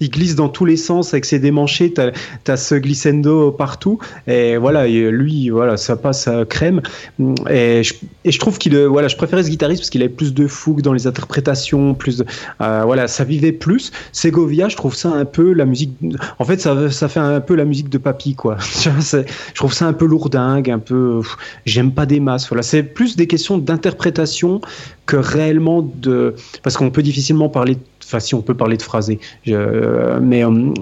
il 0.00 0.10
glisse 0.10 0.34
dans 0.34 0.48
tous 0.48 0.64
les 0.64 0.76
sens 0.76 1.12
avec 1.12 1.24
ses 1.24 1.38
démanchés, 1.38 1.92
t'as 1.92 2.10
as 2.46 2.56
ce 2.56 2.74
glissando 2.74 3.50
partout, 3.50 3.98
et 4.26 4.56
voilà, 4.56 4.86
lui, 4.86 5.50
voilà, 5.50 5.76
ça 5.76 5.96
passe 5.96 6.28
à 6.28 6.44
crème. 6.44 6.80
Et 7.50 7.82
je, 7.82 7.94
et 8.24 8.32
je 8.32 8.38
trouve 8.38 8.58
qu'il, 8.58 8.76
voilà, 8.78 9.08
je 9.08 9.16
préférais 9.16 9.42
ce 9.42 9.50
guitariste 9.50 9.82
qu'il 9.90 10.02
avait 10.02 10.08
plus 10.08 10.34
de 10.34 10.46
fougue 10.46 10.82
dans 10.82 10.92
les 10.92 11.06
interprétations, 11.06 11.94
plus 11.94 12.18
de, 12.18 12.26
euh, 12.60 12.82
voilà, 12.84 13.08
ça 13.08 13.24
vivait 13.24 13.52
plus. 13.52 13.92
Segovia, 14.12 14.68
je 14.68 14.76
trouve 14.76 14.94
ça 14.94 15.10
un 15.10 15.24
peu 15.24 15.52
la 15.52 15.64
musique. 15.64 15.92
En 16.38 16.44
fait, 16.44 16.60
ça, 16.60 16.90
ça 16.90 17.08
fait 17.08 17.20
un 17.20 17.40
peu 17.40 17.54
la 17.54 17.64
musique 17.64 17.88
de 17.88 17.98
papy, 17.98 18.34
quoi. 18.34 18.56
je 18.60 19.54
trouve 19.54 19.72
ça 19.72 19.86
un 19.86 19.92
peu 19.92 20.06
lourdingue, 20.06 20.70
un 20.70 20.78
peu. 20.78 21.20
J'aime 21.64 21.92
pas 21.92 22.06
des 22.06 22.20
masses. 22.20 22.48
Voilà, 22.48 22.62
c'est 22.62 22.82
plus 22.82 23.16
des 23.16 23.26
questions 23.26 23.58
d'interprétation 23.58 24.60
que 25.06 25.16
réellement 25.16 25.82
de. 25.82 26.34
Parce 26.62 26.76
qu'on 26.76 26.90
peut 26.90 27.02
difficilement 27.02 27.48
parler. 27.48 27.78
Enfin, 28.04 28.20
si 28.20 28.34
on 28.34 28.42
peut 28.42 28.54
parler 28.54 28.76
de 28.76 28.82
phrasé, 28.82 29.18
mais 29.46 30.44
euh, 30.44 30.72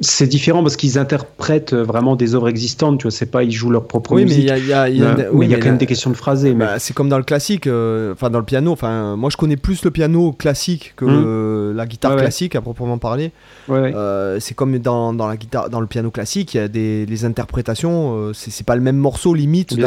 c'est 0.00 0.26
différent 0.26 0.62
parce 0.62 0.76
qu'ils 0.76 0.98
interprètent 0.98 1.74
vraiment 1.74 2.16
des 2.16 2.34
œuvres 2.34 2.48
existantes, 2.48 2.98
tu 2.98 3.02
vois, 3.02 3.10
c'est 3.10 3.26
pas 3.30 3.44
ils 3.44 3.52
jouent 3.52 3.70
leur 3.70 3.86
propre 3.86 4.12
Oui, 4.14 4.22
mais 4.24 4.28
musique. 4.28 4.42
il 4.44 4.46
y 4.46 4.50
a, 4.50 4.58
il 4.58 4.66
y 4.66 4.72
a- 4.72 4.88
il 4.88 4.96
y 4.98 5.02
a- 5.04 5.08
Euh, 5.10 5.28
oui, 5.32 5.40
mais 5.40 5.46
il 5.46 5.50
y 5.50 5.54
a 5.54 5.58
quand 5.58 5.66
même 5.68 5.76
des 5.78 5.86
questions 5.86 6.10
de 6.10 6.16
phrasé. 6.16 6.54
Mais... 6.54 6.64
Bah, 6.64 6.78
c'est 6.78 6.94
comme 6.94 7.08
dans 7.10 7.18
le 7.18 7.24
classique, 7.24 7.66
euh, 7.66 8.12
enfin 8.14 8.30
dans 8.30 8.38
le 8.38 8.44
piano. 8.44 8.72
Enfin, 8.72 9.16
moi 9.16 9.28
je 9.30 9.36
connais 9.36 9.56
plus 9.58 9.84
le 9.84 9.90
piano 9.90 10.32
classique 10.32 10.94
que 10.96 11.04
Mm. 11.04 11.08
le- 11.22 11.72
la 11.74 11.86
guitare 11.86 12.12
Ouais, 12.12 12.16
ouais. 12.16 12.22
classique 12.22 12.56
à 12.56 12.60
proprement 12.62 12.96
parler. 12.98 13.32
ouais. 13.68 13.92
Euh, 13.94 14.38
c'est 14.40 14.54
comme 14.54 14.78
dans, 14.78 15.12
dans 15.12 15.28
la 15.28 15.36
guitare, 15.36 15.68
dans 15.68 15.80
le 15.80 15.86
piano 15.86 16.10
classique, 16.10 16.54
il 16.54 16.58
y 16.58 16.60
a 16.60 16.68
des 16.68 17.04
les 17.06 17.24
interprétations. 17.24 18.14
euh, 18.16 18.32
c'est 18.32 18.64
pas 18.66 18.76
le 18.76 18.82
même 18.82 18.96
morceau 18.96 19.34
limite 19.34 19.74
d'un 19.74 19.86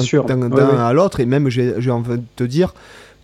à 0.80 0.94
l'autre. 0.94 1.20
Et 1.20 1.26
même 1.26 1.50
j'ai 1.50 1.92
envie 1.92 2.18
de 2.18 2.24
te 2.36 2.44
dire 2.44 2.74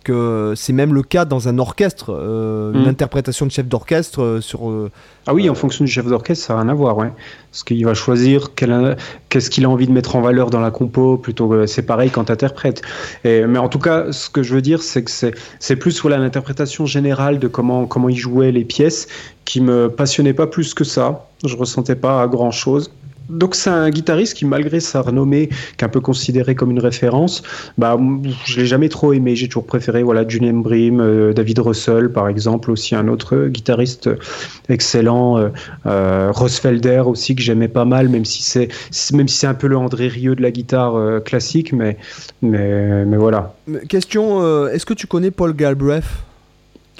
que 0.04 0.54
c'est 0.56 0.72
même 0.72 0.94
le 0.94 1.02
cas 1.02 1.24
dans 1.24 1.48
un 1.48 1.58
orchestre, 1.58 2.14
euh, 2.16 2.72
Mm. 2.72 2.76
une 2.76 2.88
interprétation 2.88 3.46
de 3.46 3.50
chef 3.50 3.66
d'orchestre 3.66 4.22
euh, 4.22 4.40
sur. 4.40 4.70
euh, 4.70 4.90
Ah 5.26 5.34
oui, 5.34 5.48
en 5.50 5.54
fonction 5.54 5.84
du 5.84 5.90
chef 5.90 6.06
d'orchestre, 6.06 6.46
ça 6.46 6.54
n'a 6.54 6.60
rien 6.62 6.68
à 6.70 6.74
voir, 6.74 6.96
ouais. 6.96 7.12
Parce 7.50 7.62
qu'il 7.64 7.84
va 7.84 7.94
choisir 7.94 8.54
qu'est-ce 8.54 9.50
qu'il 9.50 9.64
a 9.64 9.68
envie 9.68 9.86
de 9.86 9.92
mettre 9.92 10.16
en 10.16 10.20
valeur 10.20 10.50
dans 10.50 10.60
la 10.60 10.70
compo, 10.70 11.16
plutôt 11.16 11.66
c'est 11.66 11.82
pareil 11.82 12.10
quand 12.10 12.24
tu 12.24 12.32
interprètes. 12.32 12.82
Mais 13.24 13.58
en 13.58 13.68
tout 13.68 13.78
cas, 13.80 14.12
ce 14.12 14.30
que 14.30 14.42
je 14.42 14.54
veux 14.54 14.62
dire, 14.62 14.82
c'est 14.82 15.02
que 15.04 15.10
c'est 15.10 15.76
plus 15.76 16.00
voilà, 16.00 16.18
l'interprétation 16.18 16.86
générale 16.86 17.38
de 17.38 17.48
comment, 17.48 17.86
comment 17.86 18.08
il 18.08 18.16
jouait 18.16 18.52
les 18.52 18.64
pièces 18.64 19.08
qui 19.44 19.60
me 19.60 19.88
passionnait 19.88 20.32
pas 20.32 20.46
plus 20.46 20.74
que 20.74 20.84
ça. 20.84 21.26
Je 21.44 21.56
ressentais 21.56 21.96
pas 21.96 22.26
grand-chose. 22.28 22.90
Donc 23.30 23.54
c'est 23.54 23.70
un 23.70 23.90
guitariste 23.90 24.34
qui, 24.34 24.44
malgré 24.44 24.80
sa 24.80 25.00
renommée, 25.02 25.48
qui 25.48 25.56
est 25.80 25.84
un 25.84 25.88
peu 25.88 26.00
considéré 26.00 26.54
comme 26.54 26.70
une 26.70 26.80
référence, 26.80 27.42
bah, 27.78 27.98
je 28.44 28.60
l'ai 28.60 28.66
jamais 28.66 28.88
trop 28.88 29.12
aimé. 29.12 29.36
J'ai 29.36 29.48
toujours 29.48 29.66
préféré 29.66 30.02
voilà, 30.02 30.26
Julian 30.26 30.58
Brim, 30.58 31.00
euh, 31.00 31.32
David 31.32 31.60
Russell, 31.60 32.10
par 32.10 32.28
exemple, 32.28 32.70
aussi 32.70 32.94
un 32.94 33.08
autre 33.08 33.46
guitariste 33.46 34.10
excellent, 34.68 35.38
euh, 35.38 35.48
euh, 35.86 36.30
Ross 36.32 36.58
Felder 36.58 37.02
aussi 37.06 37.34
que 37.34 37.42
j'aimais 37.42 37.68
pas 37.68 37.84
mal, 37.84 38.08
même 38.08 38.24
si 38.24 38.42
c'est 38.42 38.68
même 39.12 39.28
si 39.28 39.38
c'est 39.38 39.46
un 39.46 39.54
peu 39.54 39.66
le 39.66 39.76
André 39.76 40.08
Rieu 40.08 40.34
de 40.34 40.42
la 40.42 40.50
guitare 40.50 40.96
euh, 40.96 41.20
classique, 41.20 41.72
mais 41.72 41.96
mais, 42.42 43.04
mais 43.04 43.16
voilà. 43.16 43.54
Question 43.88 44.68
est-ce 44.68 44.86
que 44.86 44.94
tu 44.94 45.06
connais 45.06 45.30
Paul 45.30 45.54
Galbraith? 45.54 46.04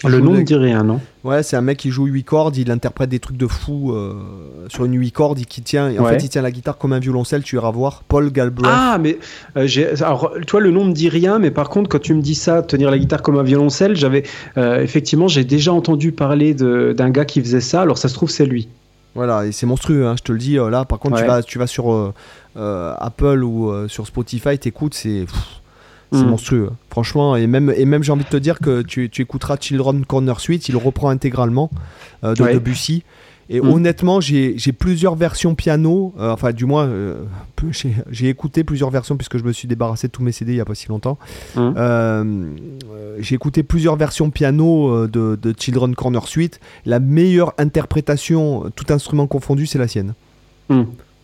Le 0.08 0.20
nom 0.20 0.32
ne 0.32 0.42
dit 0.42 0.54
rien, 0.54 0.82
non? 0.82 0.98
Ouais, 1.24 1.42
c'est 1.42 1.56
un 1.56 1.60
mec 1.60 1.76
qui 1.76 1.90
joue 1.90 2.06
8 2.06 2.24
cordes, 2.24 2.56
il 2.56 2.70
interprète 2.70 3.10
des 3.10 3.18
trucs 3.18 3.36
de 3.36 3.46
fou 3.46 3.92
euh, 3.92 4.14
sur 4.68 4.86
une 4.86 4.94
8 4.98 5.12
cordes, 5.12 5.38
il, 5.38 5.44
qui 5.46 5.60
tient, 5.60 5.90
et 5.90 5.98
en 5.98 6.04
Ouais. 6.04 6.12
fait 6.18 6.24
il 6.24 6.28
tient 6.30 6.40
la 6.40 6.50
guitare 6.50 6.78
comme 6.78 6.94
un 6.94 6.98
violoncelle, 6.98 7.42
tu 7.42 7.56
iras 7.56 7.70
voir. 7.70 8.02
Paul 8.08 8.32
Galbraith. 8.32 8.72
Ah, 8.74 8.96
mais 8.98 9.18
euh. 9.58 9.66
Alors, 10.00 10.32
toi, 10.46 10.60
le 10.60 10.70
nom 10.70 10.84
me 10.86 10.92
dit 10.92 11.10
rien, 11.10 11.38
mais 11.38 11.50
par 11.50 11.68
contre, 11.68 11.90
quand 11.90 11.98
tu 12.00 12.14
me 12.14 12.22
dis 12.22 12.34
ça, 12.34 12.62
tenir 12.62 12.90
la 12.90 12.98
guitare 12.98 13.20
comme 13.20 13.38
un 13.38 13.42
violoncelle, 13.42 13.94
j'avais 13.94 14.22
euh, 14.56 14.80
effectivement, 14.82 15.28
j'ai 15.28 15.44
déjà 15.44 15.72
entendu 15.72 16.12
parler 16.12 16.54
d'un 16.54 17.10
gars 17.10 17.26
qui 17.26 17.40
faisait 17.42 17.60
ça. 17.60 17.82
Alors, 17.82 17.98
ça 17.98 18.08
se 18.08 18.14
trouve, 18.14 18.30
c'est 18.30 18.46
lui. 18.46 18.68
Voilà, 19.14 19.44
et 19.44 19.52
c'est 19.52 19.66
monstrueux, 19.66 20.06
hein, 20.06 20.14
je 20.16 20.22
te 20.22 20.32
le 20.32 20.38
dis. 20.38 20.56
euh, 20.58 20.70
là, 20.70 20.84
par 20.86 20.98
contre, 20.98 21.18
tu, 21.18 21.26
vas, 21.26 21.42
tu 21.42 21.58
vas 21.58 21.66
sur 21.66 22.14
Apple 22.56 23.42
ou 23.44 23.70
sur 23.88 24.06
Spotify, 24.06 24.58
t'écoutes, 24.58 24.94
c'est 24.94 25.26
c'est 26.12 26.18
Mm. 26.24 26.28
monstrueux. 26.30 26.70
Franchement, 26.90 27.36
et 27.36 27.46
même, 27.46 27.72
et 27.76 27.84
même 27.84 28.02
j'ai 28.02 28.12
envie 28.12 28.24
de 28.24 28.28
te 28.30 28.36
dire 28.36 28.58
que 28.58 28.82
tu, 28.82 29.08
tu 29.10 29.22
écouteras 29.22 29.56
Children 29.60 30.04
Corner 30.04 30.38
Suite, 30.40 30.68
il 30.68 30.76
reprend 30.76 31.08
intégralement 31.10 31.70
euh, 32.24 32.34
de 32.34 32.42
Ouais. 32.42 32.54
Debussy. 32.54 33.04
Et 33.52 33.60
Mm. 33.60 33.68
honnêtement, 33.68 34.20
j'ai 34.20 34.54
plusieurs 34.78 35.16
versions 35.16 35.56
piano, 35.56 36.14
euh, 36.20 36.30
enfin, 36.30 36.52
du 36.52 36.66
moins, 36.66 36.86
euh, 36.86 37.24
j'ai 38.10 38.28
écouté 38.28 38.62
plusieurs 38.62 38.90
versions 38.90 39.16
puisque 39.16 39.38
je 39.38 39.42
me 39.44 39.52
suis 39.52 39.66
débarrassé 39.66 40.06
de 40.06 40.12
tous 40.12 40.22
mes 40.22 40.30
CD 40.30 40.52
il 40.52 40.56
y 40.58 40.60
a 40.60 40.64
pas 40.64 40.76
si 40.76 40.88
longtemps. 40.88 41.18
Mm. 41.56 41.58
Euh, 41.58 42.24
euh, 42.92 43.16
j'ai 43.18 43.34
écouté 43.34 43.62
plusieurs 43.64 43.96
versions 43.96 44.30
piano 44.30 45.06
de, 45.08 45.36
de 45.40 45.54
Children 45.58 45.94
Corner 45.96 46.26
Suite. 46.28 46.60
La 46.86 47.00
meilleure 47.00 47.52
interprétation, 47.58 48.70
tout 48.76 48.92
instrument 48.92 49.26
confondu, 49.26 49.66
c'est 49.66 49.78
la 49.78 49.88
sienne. 49.88 50.14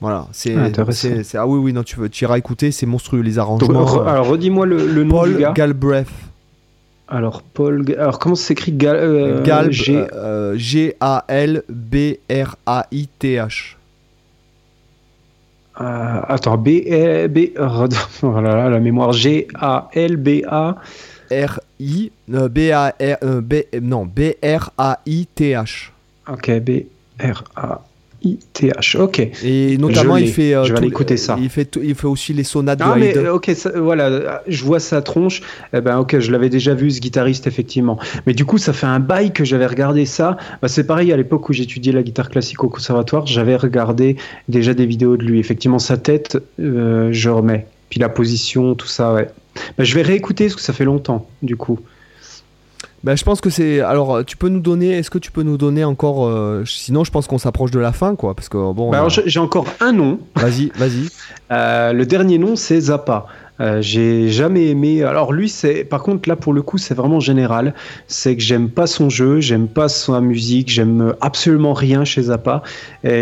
Voilà, 0.01 0.27
c'est 0.32 0.55
Ah, 0.55 0.68
c'est- 0.93 1.23
c'est- 1.24 1.39
ah 1.39 1.47
oui 1.47 1.59
oui 1.59 1.73
non 1.73 1.82
tu 1.82 1.98
veux 1.98 2.09
tu 2.10 2.24
iras 2.24 2.36
écouter, 2.36 2.70
c'est 2.70 2.85
monstrueux 2.86 3.23
les 3.23 3.32
Donc, 3.35 3.39
arrangements. 3.43 3.85
re- 3.85 4.06
alors, 4.06 4.27
redis-moi 4.28 4.66
le, 4.66 4.86
le 4.86 5.05
nom 5.05 5.24
du 5.24 5.32
Paul 5.32 5.39
gars. 5.40 5.52
Galbraith, 5.56 6.09
alors, 7.09 7.40
Paul. 7.43 7.85
Alors, 7.98 8.18
comment 8.18 8.35
ça 8.35 8.47
s'écrit? 8.48 8.73
Gal 8.73 8.97
euh, 8.97 9.43
Galb, 9.44 9.70
G- 9.70 10.06
euh, 10.12 10.55
G 10.59 10.94
A 11.01 11.24
L 11.28 11.62
B 11.70 12.16
R 12.31 12.56
A 12.66 12.86
I 12.93 13.09
T 13.18 13.36
H. 13.36 13.77
euh, 15.81 16.20
attends, 16.28 16.56
B. 16.59 16.68
E- 16.86 17.28
B 17.28 17.51
oh 17.59 18.40
là 18.40 18.55
là, 18.56 18.68
la 18.68 18.81
mémoire. 18.81 19.12
G 19.12 19.47
A 19.55 19.89
L 19.94 20.16
B 20.16 20.43
A. 20.48 20.77
R 21.31 21.60
I 21.81 22.12
euh, 22.35 22.48
B 22.48 22.70
A 22.73 22.89
R 23.01 23.16
euh, 23.23 23.40
B 23.40 23.55
non 23.82 24.05
B 24.06 24.35
R 24.43 24.70
A 24.78 25.01
I 25.06 25.27
T 25.35 25.52
H. 25.55 25.90
Ok, 26.31 26.51
B 26.60 26.86
R 27.20 27.44
A 27.56 27.82
Ok. 28.98 29.28
Et 29.44 29.77
notamment 29.78 30.16
Je 30.19 30.23
il 30.24 30.28
fait 30.31 30.55
euh, 30.55 30.65
Je 30.65 30.69
vais 30.69 30.74
tout- 30.74 30.78
aller 30.78 30.89
écouter 30.89 31.16
ça. 31.16 31.36
Il 31.40 31.48
fait 31.51 31.65
tout- 31.65 31.81
il 31.82 31.94
fait 31.94 32.07
aussi 32.07 32.32
les 32.32 32.44
sonates 32.44 32.81
Ah 32.82 32.94
de 32.94 33.01
mais 33.01 33.11
Haydn. 33.11 33.27
euh, 33.27 33.35
ok 33.35 33.51
ça- 33.55 33.73
voilà 33.78 34.43
je 34.47 34.65
vois 34.65 34.81
sa 34.81 35.03
tronche. 35.03 35.43
Eh 35.74 35.81
ben 35.81 35.98
ok 35.98 36.19
je 36.19 36.31
l'avais 36.32 36.48
déjà 36.48 36.74
vu 36.74 36.90
ce 36.90 37.01
guitariste 37.01 37.47
effectivement. 37.47 37.98
Mais 38.27 38.32
du 38.35 38.44
coup 38.44 38.59
ça 38.59 38.73
fait 38.73 38.86
un 38.86 39.01
bail 39.01 39.32
que 39.32 39.44
j'avais 39.44 39.66
regardé 39.66 40.07
ça. 40.07 40.36
Bah, 40.62 40.69
c'est 40.69 40.85
pareil 40.86 41.12
à 41.12 41.16
l'époque 41.16 41.48
où 41.48 41.53
j'étudiais 41.53 41.93
la 41.93 42.03
guitare 42.03 42.31
classique 42.31 42.62
au 42.65 42.69
conservatoire 42.69 43.27
j'avais 43.27 43.57
regardé 43.57 44.16
déjà 44.48 44.74
des 44.74 44.86
vidéos 44.86 45.16
de 45.16 45.24
lui. 45.24 45.39
Effectivement 45.39 45.78
sa 45.78 45.97
tête 45.97 46.39
euh, 46.61 47.09
je 47.12 47.31
remets. 47.31 47.66
Puis 47.90 48.01
la 48.01 48.09
position 48.09 48.74
tout 48.74 48.89
ça 48.89 49.12
ouais. 49.15 49.28
Bah, 49.78 49.85
je 49.85 49.94
vais 49.94 50.03
réécouter 50.03 50.44
parce 50.44 50.57
que 50.57 50.62
ça 50.62 50.73
fait 50.73 50.85
longtemps 50.85 51.28
du 51.43 51.57
coup 51.57 51.78
Ben, 53.07 53.16
je 53.16 53.23
pense 53.24 53.41
que 53.41 53.51
c'est. 53.51 53.81
Alors, 53.81 54.24
tu 54.24 54.37
peux 54.37 54.49
nous 54.49 54.59
donner. 54.61 54.91
Est-ce 54.99 55.11
que 55.11 55.19
tu 55.19 55.31
peux 55.31 55.43
nous 55.45 55.57
donner 55.57 55.85
encore. 55.85 56.27
euh, 56.27 56.65
Sinon, 56.66 57.05
je 57.05 57.12
pense 57.12 57.28
qu'on 57.28 57.39
s'approche 57.39 57.70
de 57.70 57.78
la 57.78 57.93
fin, 57.93 58.16
quoi. 58.16 58.35
Parce 58.35 58.49
que 58.49 58.59
bon. 58.73 58.91
Bah, 58.91 58.97
a- 58.97 59.01
alors 59.01 59.11
j'ai 59.11 59.23
j'ai 59.27 59.39
encore 59.39 59.66
un 59.81 59.93
nom 59.93 60.19
Vas-y, 60.35 60.70
vas-y. 60.77 61.09
Euh, 61.53 61.93
le 61.93 62.05
dernier 62.07 62.39
nom, 62.39 62.57
c'est 62.57 62.81
Zappa. 62.81 63.27
Euh, 63.61 63.81
j'ai 63.81 64.28
jamais 64.28 64.66
aimé. 64.66 65.03
Alors 65.03 65.33
lui, 65.33 65.49
c'est 65.49 65.85
par 65.85 66.03
contre 66.03 66.28
là 66.28 66.37
pour 66.37 66.53
le 66.53 66.62
coup, 66.62 66.78
c'est 66.78 66.95
vraiment 66.95 67.20
général. 67.20 67.74
C'est 68.07 68.37
que 68.37 68.43
j'aime 68.43 68.69
pas 68.69 68.87
son 68.87 69.09
jeu, 69.09 69.41
j'aime 69.41 69.69
pas 69.69 69.89
sa 69.89 70.20
musique, 70.20 70.69
j'aime 70.70 71.15
absolument 71.20 71.73
rien 71.73 72.05
chez 72.05 72.23
Zappa. 72.23 72.62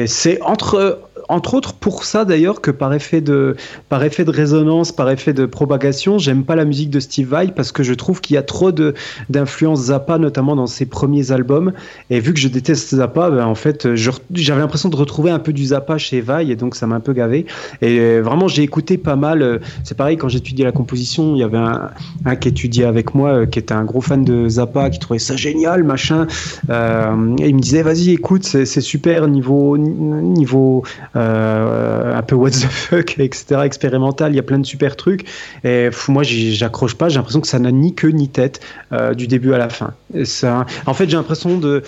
C'est 0.07 0.41
entre 0.43 1.01
entre 1.29 1.55
autres 1.55 1.73
pour 1.73 2.05
ça 2.05 2.27
d'ailleurs 2.27 2.61
que 2.61 2.71
par 2.71 2.93
effet 2.93 3.23
de 3.23 3.57
par 3.89 4.05
effet 4.05 4.25
de 4.25 4.31
résonance, 4.31 4.93
par 4.93 5.11
effet 5.11 5.33
de 5.33 5.47
propagation, 5.47 6.19
j'aime 6.19 6.45
pas 6.45 6.55
la 6.57 6.65
musique 6.65 6.91
de 6.91 7.01
Steve 7.01 7.29
Vai 7.29 7.49
parce 7.49 7.73
que 7.73 7.83
je 7.83 7.95
trouve 7.95 8.21
qu'il 8.21 8.35
y 8.35 8.37
a 8.37 8.43
trop 8.43 8.73
de 8.73 8.95
d'influence 9.31 9.85
Zappa, 9.85 10.19
notamment 10.19 10.57
dans 10.57 10.67
ses 10.67 10.87
premiers 10.87 11.33
albums. 11.33 11.73
Et 12.11 12.21
vu 12.21 12.35
que 12.35 12.41
je 12.41 12.49
déteste 12.49 12.95
Zappa, 12.97 13.31
ben, 13.31 13.47
en 13.47 13.55
fait, 13.55 13.95
j'avais 13.95 14.61
l'impression 14.61 14.89
de 14.89 14.97
retrouver 14.97 15.31
un 15.31 15.39
peu 15.39 15.53
du 15.53 15.67
Zappa 15.67 15.97
chez 15.99 16.21
Vai, 16.21 16.49
et 16.51 16.57
donc 16.57 16.75
ça 16.75 16.87
m'a 16.87 16.97
un 16.97 17.01
peu 17.01 17.13
gavé. 17.13 17.47
Et 17.81 17.99
euh, 18.01 18.21
vraiment, 18.21 18.49
j'ai 18.49 18.63
écouté 18.63 18.99
pas 18.99 19.17
mal. 19.17 19.43
euh, 19.43 19.59
C'est 19.83 19.97
pareil, 19.97 20.17
quand 20.25 20.31
j'étudiais 20.31 20.65
la 20.65 20.73
composition, 20.73 21.37
il 21.37 21.41
y 21.41 21.43
avait 21.43 21.59
un, 21.59 22.37
qui 22.37 22.49
étudiait 22.49 22.87
avec 22.87 23.15
moi, 23.15 23.41
euh, 23.41 23.47
qui 23.47 23.59
était 23.59 23.75
un 23.75 23.85
gros 23.85 24.01
fan 24.01 24.25
de 24.25 24.49
Zappa, 24.49 24.89
qui 24.89 24.99
trouvait 24.99 25.19
ça 25.19 25.37
génial, 25.37 25.85
machin. 25.85 26.27
Euh, 26.71 27.37
et 27.41 27.51
il 27.51 27.55
me 27.55 27.61
disait, 27.61 27.83
vas-y, 27.83 28.13
écoute, 28.13 28.45
c'est 28.45 28.81
super 28.81 29.29
niveau, 29.29 29.77
niveau 29.77 30.83
euh, 31.15 32.17
un 32.17 32.23
peu 32.23 32.37
what 32.37 32.53
the 32.53 32.71
fuck, 32.71 33.19
etc., 33.19 33.61
expérimental. 33.65 34.33
Il 34.33 34.37
y 34.37 34.39
a 34.39 34.43
plein 34.43 34.59
de 34.59 34.65
super 34.65 34.97
trucs. 34.97 35.27
Et 35.63 35.91
moi, 36.09 36.23
j'accroche 36.23 36.95
pas. 36.95 37.11
J'ai 37.11 37.17
l'impression 37.17 37.43
que 37.43 37.49
ça 37.49 37.59
n'a 37.59 37.71
ni 37.71 37.95
queue 37.95 38.09
ni 38.09 38.31
tête 38.31 38.61
du 39.15 39.27
début 39.27 39.53
à 39.53 39.59
la 39.59 39.69
fin. 39.69 39.93
Ça, 40.25 40.65
en 40.87 40.95
fait, 40.95 41.11
j'ai 41.11 41.17
l'impression 41.19 41.59
de 41.59 41.83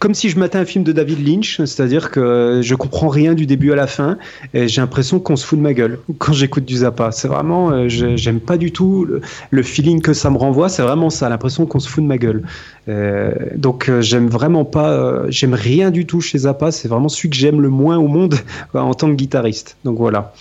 comme 0.00 0.14
si 0.14 0.28
je 0.28 0.38
matais 0.38 0.58
un 0.58 0.64
film 0.64 0.84
de 0.84 0.92
David 0.92 1.26
Lynch, 1.26 1.58
c'est-à-dire 1.58 2.10
que 2.10 2.60
je 2.62 2.74
comprends 2.74 3.08
rien 3.08 3.34
du 3.34 3.46
début 3.46 3.72
à 3.72 3.76
la 3.76 3.86
fin 3.86 4.18
et 4.54 4.68
j'ai 4.68 4.80
l'impression 4.80 5.20
qu'on 5.20 5.36
se 5.36 5.44
fout 5.44 5.58
de 5.58 5.62
ma 5.62 5.74
gueule 5.74 5.98
quand 6.18 6.32
j'écoute 6.32 6.64
du 6.70 6.76
Zappa. 6.78 7.10
C'est 7.10 7.28
vraiment, 7.28 7.70
euh, 7.70 7.88
j'aime 7.88 8.40
pas 8.40 8.56
du 8.56 8.72
tout 8.72 9.04
le, 9.04 9.20
le 9.50 9.62
feeling 9.62 10.00
que 10.00 10.12
ça 10.12 10.30
me 10.30 10.38
renvoie. 10.38 10.68
C'est 10.68 10.82
vraiment 10.82 11.10
ça, 11.10 11.28
l'impression 11.28 11.66
qu'on 11.66 11.80
se 11.80 11.88
fout 11.88 12.02
de 12.02 12.08
ma 12.08 12.16
gueule. 12.16 12.44
Euh, 12.88 13.32
donc 13.56 13.88
euh, 13.88 14.00
j'aime 14.00 14.28
vraiment 14.28 14.64
pas, 14.64 15.28
j'aime 15.28 15.54
rien 15.54 15.90
du 15.90 16.06
tout 16.06 16.20
chez 16.20 16.38
Zappa. 16.38 16.70
C'est 16.70 16.88
vraiment 16.88 17.08
celui 17.08 17.30
que 17.30 17.36
j'aime 17.36 17.60
le 17.60 17.68
moins 17.68 17.98
au 17.98 18.06
monde 18.06 18.36
en 18.74 18.94
tant 18.94 19.08
que 19.08 19.14
guitariste. 19.14 19.76
Donc 19.84 19.98
voilà. 19.98 20.32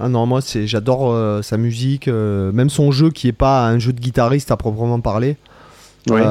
Ah 0.00 0.08
non, 0.08 0.26
moi, 0.26 0.40
c'est, 0.40 0.66
j'adore 0.66 1.16
sa 1.44 1.56
musique, 1.56 2.08
même 2.08 2.70
son 2.70 2.90
jeu 2.90 3.10
qui 3.10 3.28
est 3.28 3.32
pas 3.32 3.66
un 3.66 3.78
jeu 3.78 3.92
de 3.92 4.00
guitariste 4.00 4.50
à 4.50 4.56
proprement 4.56 5.00
parler. 5.00 5.36
Ouais. 6.08 6.22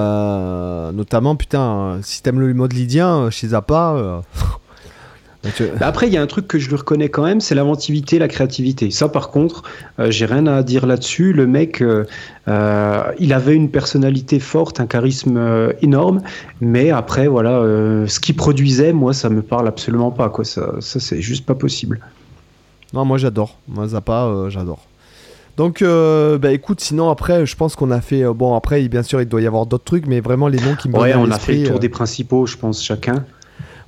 Notamment, 0.93 1.35
putain, 1.35 1.99
si 2.01 2.21
t'aimes 2.21 2.41
le 2.41 2.53
mode 2.53 2.73
lydien 2.73 3.29
chez 3.29 3.49
Zappa. 3.49 4.21
Euh, 5.45 5.49
tu- 5.55 5.63
Bah 5.79 5.87
Après, 5.87 6.07
il 6.07 6.13
y 6.13 6.17
a 6.17 6.21
un 6.21 6.27
truc 6.27 6.47
que 6.47 6.59
je 6.59 6.69
lui 6.69 6.75
reconnais 6.75 7.09
quand 7.09 7.23
même, 7.23 7.41
c'est 7.41 7.55
l'inventivité, 7.55 8.19
la 8.19 8.27
créativité. 8.27 8.91
Ça, 8.91 9.09
par 9.09 9.29
contre, 9.29 9.63
euh, 9.99 10.09
j'ai 10.11 10.25
rien 10.25 10.47
à 10.47 10.63
dire 10.63 10.85
là-dessus. 10.85 11.33
Le 11.33 11.47
mec, 11.47 11.81
euh, 11.81 12.03
il 13.19 13.33
avait 13.33 13.55
une 13.55 13.69
personnalité 13.69 14.39
forte, 14.39 14.79
un 14.79 14.87
charisme 14.87 15.37
euh, 15.37 15.73
énorme, 15.81 16.21
mais 16.61 16.91
après, 16.91 17.27
voilà, 17.27 17.61
ce 18.07 18.19
qu'il 18.19 18.35
produisait, 18.35 18.93
moi, 18.93 19.13
ça 19.13 19.29
me 19.29 19.41
parle 19.41 19.67
absolument 19.67 20.11
pas. 20.11 20.29
Quoi. 20.29 20.45
Ça, 20.45 20.73
ça 20.79 20.99
c'est 20.99 21.21
juste 21.21 21.45
pas 21.45 21.55
possible. 21.55 21.99
Non, 22.93 23.05
moi 23.05 23.17
j'adore. 23.17 23.57
Moi 23.67 23.87
Zappa, 23.87 24.31
j'adore. 24.49 24.85
Donc, 25.57 25.81
euh, 25.83 26.39
bah 26.39 26.51
écoute, 26.51 26.79
sinon 26.81 27.09
après, 27.11 27.45
je 27.45 27.55
pense 27.55 27.75
qu'on 27.75 27.91
a 27.91 28.01
fait. 28.01 28.23
euh, 28.23 28.33
bon, 28.33 28.55
après, 28.55 28.87
bien 28.87 29.03
sûr, 29.03 29.21
il 29.21 29.27
doit 29.27 29.41
y 29.41 29.45
avoir 29.47 29.65
d'autres 29.67 29.83
trucs, 29.83 30.07
mais 30.07 30.19
vraiment 30.19 30.47
les 30.47 30.59
noms 30.59 30.75
qui 30.75 30.89
me 30.89 30.97
Ouais, 30.97 31.13
on 31.15 31.29
a 31.29 31.37
fait 31.37 31.57
le 31.57 31.67
tour 31.67 31.75
euh, 31.75 31.79
des 31.79 31.89
principaux, 31.89 32.45
je 32.47 32.57
pense, 32.57 32.83
chacun. 32.83 33.23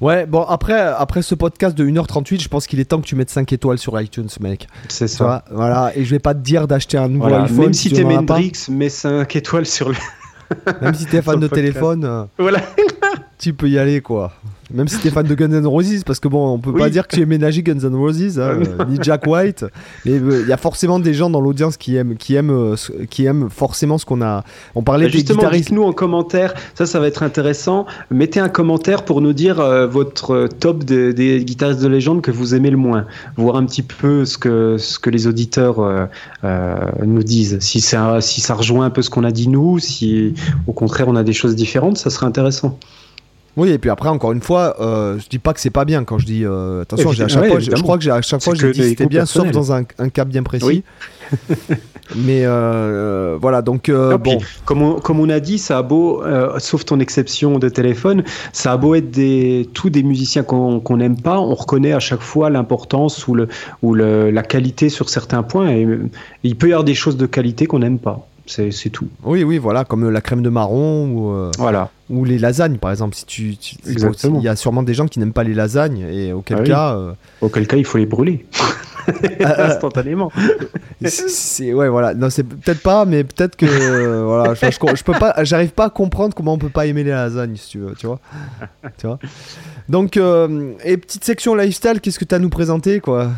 Ouais, 0.01 0.25
bon, 0.25 0.41
après, 0.43 0.79
après 0.79 1.21
ce 1.21 1.35
podcast 1.35 1.77
de 1.77 1.85
1h38, 1.85 2.41
je 2.41 2.47
pense 2.49 2.67
qu'il 2.67 2.79
est 2.79 2.85
temps 2.85 2.99
que 3.01 3.05
tu 3.07 3.15
mettes 3.15 3.29
5 3.29 3.51
étoiles 3.53 3.77
sur 3.77 3.99
iTunes, 3.99 4.27
mec. 4.41 4.67
C'est 4.89 5.07
ça. 5.07 5.45
voilà, 5.51 5.91
et 5.95 6.03
je 6.03 6.09
vais 6.11 6.19
pas 6.19 6.33
te 6.33 6.39
dire 6.39 6.67
d'acheter 6.67 6.97
un 6.97 7.07
nouveau 7.07 7.27
Voilà. 7.29 7.43
iPhone. 7.45 7.57
Même 7.65 7.73
si 7.73 7.89
tu 7.89 7.95
t'es. 7.95 8.03
Mendrix, 8.03 8.51
mets 8.69 8.89
5 8.89 9.35
étoiles 9.35 9.65
sur 9.65 9.89
le. 9.89 9.95
Même 10.81 10.93
si 10.93 11.05
t'es 11.05 11.21
fan 11.21 11.39
de 11.39 11.47
podcast. 11.47 11.53
téléphone, 11.53 12.05
euh, 12.05 12.23
Voilà. 12.37 12.59
tu 13.39 13.53
peux 13.53 13.69
y 13.69 13.77
aller, 13.79 14.01
quoi. 14.01 14.31
Même 14.73 14.87
si 14.87 14.97
t'es 14.99 15.11
fan 15.11 15.25
de 15.27 15.35
Guns 15.35 15.51
N' 15.51 15.67
Roses, 15.67 16.03
parce 16.03 16.19
que 16.19 16.27
bon, 16.27 16.53
on 16.53 16.57
peut 16.59 16.73
pas 16.73 16.89
dire 16.89 17.07
que 17.07 17.15
tu 17.15 17.21
es 17.21 17.25
ménagé 17.27 17.61
Guns 17.61 17.79
N' 17.83 17.95
Roses, 17.95 18.39
hein, 18.39 18.57
euh, 18.79 18.85
ni 18.89 18.97
Jack 18.99 19.27
White, 19.27 19.63
mais 20.05 20.13
euh, 20.13 20.41
il 20.41 20.49
y 20.49 20.51
a 20.53 20.57
forcément 20.57 20.97
des 20.99 21.13
gens 21.13 21.29
dans 21.29 21.39
l'audience 21.39 21.77
qui 21.77 21.95
aiment, 21.95 22.15
qui 22.17 22.33
aiment, 22.33 22.49
euh, 22.49 22.75
qui 23.11 23.25
aiment 23.25 23.49
forcément 23.51 23.99
ce 23.99 24.05
qu'on 24.05 24.23
a. 24.23 24.43
On 24.73 24.81
parlait 24.81 25.05
Bah, 25.05 25.11
des 25.11 25.17
Justement, 25.19 25.37
guitaristes. 25.39 25.67
dites-nous 25.69 25.83
en 25.83 25.93
commentaire, 25.93 26.55
ça, 26.73 26.87
ça 26.87 26.99
va 26.99 27.05
être 27.07 27.21
intéressant. 27.21 27.85
Mettez 28.09 28.39
un 28.39 28.49
commentaire 28.49 29.05
pour 29.05 29.21
nous 29.21 29.33
dire 29.33 29.59
euh, 29.59 29.85
votre 29.85 30.47
top 30.59 30.83
de- 30.83 31.11
des 31.11 31.45
guitaristes 31.45 31.81
de 31.81 31.87
légende 31.87 32.21
que 32.23 32.31
vous 32.31 32.55
aimez 32.55 32.71
le 32.71 32.77
moins. 32.77 33.05
Voir 33.37 33.57
un 33.57 33.65
petit 33.67 33.83
peu 33.83 34.25
ce 34.25 34.39
que, 34.39 34.77
ce 34.79 34.97
que 34.97 35.11
les 35.11 35.27
auditeurs 35.27 35.75
euh, 35.79 36.77
nous 37.05 37.23
disent. 37.23 37.59
Si 37.59 37.81
ça, 37.81 38.19
si 38.19 38.41
ça 38.41 38.55
rejoint 38.55 38.85
un 38.87 38.89
peu 38.89 39.01
ce 39.03 39.09
qu'on 39.11 39.23
a 39.25 39.31
dit 39.31 39.47
nous, 39.47 39.77
si 39.77 40.33
au 40.65 40.73
contraire 40.73 41.07
on 41.07 41.15
a 41.15 41.23
des 41.23 41.33
choses 41.33 41.55
différentes, 41.55 41.97
ça 41.97 42.09
serait 42.09 42.25
intéressant. 42.25 42.79
Oui, 43.57 43.69
et 43.69 43.77
puis 43.77 43.89
après, 43.89 44.09
encore 44.09 44.33
une 44.33 44.41
fois, 44.41 44.75
euh, 44.81 45.17
je 45.17 45.29
dis 45.29 45.39
pas 45.39 45.53
que 45.53 45.59
c'est 45.61 45.69
pas 45.69 45.85
bien 45.85 46.03
quand 46.03 46.17
je 46.19 46.25
dis. 46.25 46.43
euh, 46.45 46.81
attention, 46.81 47.11
j'ai 47.13 47.23
à 47.23 47.27
chaque 47.29 47.43
Ouais, 47.43 47.49
fois, 47.49 47.59
je- 47.59 47.71
crois 47.71 47.97
que 47.97 48.03
j'ai 48.03 48.11
à 48.11 48.21
chaque 48.21 48.43
fois, 48.43 48.53
j'ai 48.53 48.71
dit 48.71 48.83
c'était 48.89 49.05
bien, 49.05 49.25
sauf 49.25 49.49
dans 49.51 49.71
un, 49.71 49.83
un 49.97 50.09
cas 50.09 50.25
bien 50.25 50.43
précis. 50.43 50.65
Oui. 50.65 50.83
mais 52.15 52.41
euh, 52.45 53.37
voilà, 53.41 53.61
donc 53.61 53.89
euh, 53.89 54.17
puis, 54.17 54.35
bon. 54.35 54.41
comme, 54.65 54.81
on, 54.81 54.93
comme 54.99 55.19
on 55.19 55.29
a 55.29 55.39
dit, 55.39 55.57
ça 55.57 55.77
a 55.77 55.81
beau, 55.81 56.21
sauf 56.59 56.85
ton 56.85 56.99
exception 56.99 57.57
de 57.57 57.69
téléphone, 57.69 58.23
ça 58.53 58.73
a 58.73 58.77
beau 58.77 58.93
être 58.95 59.09
des, 59.09 59.69
tous 59.73 59.89
des 59.89 60.03
musiciens 60.03 60.43
qu'on 60.43 60.79
qu'on 60.79 60.97
n'aime 60.97 61.19
pas, 61.19 61.39
on 61.39 61.55
reconnaît 61.55 61.93
à 61.93 61.99
chaque 61.99 62.21
fois 62.21 62.49
l'importance 62.49 63.27
ou, 63.27 63.35
le, 63.35 63.47
ou 63.81 63.93
le, 63.93 64.31
la 64.31 64.43
qualité 64.43 64.89
sur 64.89 65.09
certains 65.09 65.43
points. 65.43 65.69
Et, 65.71 65.87
il 66.43 66.55
peut 66.55 66.67
y 66.67 66.73
avoir 66.73 66.83
des 66.83 66.93
choses 66.93 67.17
de 67.17 67.25
qualité 67.25 67.65
qu'on 67.65 67.79
n'aime 67.79 67.99
pas. 67.99 68.27
C'est 68.47 68.89
tout. 68.91 69.07
Oui, 69.23 69.43
oui, 69.43 69.57
voilà, 69.57 69.85
comme 69.85 70.09
la 70.09 70.21
crème 70.21 70.41
de 70.43 70.49
marron 70.49 71.07
ou, 71.09 71.31
euh, 71.31 71.51
Voilà. 71.57 71.89
ou 72.09 72.25
les 72.25 72.37
lasagnes, 72.37 72.77
par 72.77 72.91
exemple. 72.91 73.15
Si 73.15 73.25
tu. 73.25 73.55
Il 73.85 74.41
y 74.41 74.47
a 74.47 74.55
sûrement 74.55 74.83
des 74.83 74.93
gens 74.93 75.07
qui 75.07 75.19
n'aiment 75.19 75.33
pas 75.33 75.43
les 75.43 75.53
lasagnes, 75.55 75.99
et 76.11 76.31
auquel 76.33 76.57
Ah 76.57 76.61
oui. 76.61 76.67
cas. 76.67 76.95
euh, 76.95 77.13
Auquel 77.41 77.67
cas, 77.67 77.77
il 77.77 77.85
faut 77.85 77.97
les 77.97 78.05
brûler. 78.05 78.45
Instantanément. 79.39 80.31
c'est- 81.03 81.29
c'est 81.29 81.73
ouais, 81.73 81.89
voilà. 81.89 82.13
Non, 82.13 82.29
c'est 82.29 82.43
peut-être 82.43 82.81
pas, 82.81 83.05
mais 83.05 83.23
peut-être 83.23 83.55
que 83.55 83.65
euh, 83.65 84.23
voilà. 84.25 84.53
Je, 84.53 84.65
je, 84.65 84.95
je 84.95 85.03
peux 85.03 85.13
pas, 85.13 85.43
j'arrive 85.43 85.71
pas 85.71 85.85
à 85.85 85.89
comprendre 85.89 86.33
comment 86.35 86.53
on 86.53 86.57
peut 86.57 86.69
pas 86.69 86.85
aimer 86.85 87.03
les 87.03 87.11
lasagnes, 87.11 87.55
si 87.55 87.69
tu 87.69 87.79
veux, 87.79 87.93
tu 87.95 88.07
vois. 88.07 88.19
tu 88.97 89.07
vois. 89.07 89.19
Donc, 89.89 90.17
euh, 90.17 90.73
et 90.83 90.97
petite 90.97 91.23
section 91.23 91.53
lifestyle, 91.55 91.99
qu'est-ce 92.01 92.17
que 92.19 92.25
tu 92.25 92.33
as 92.33 92.37
à 92.37 92.39
nous 92.39 92.49
présenter, 92.49 92.99
quoi? 92.99 93.29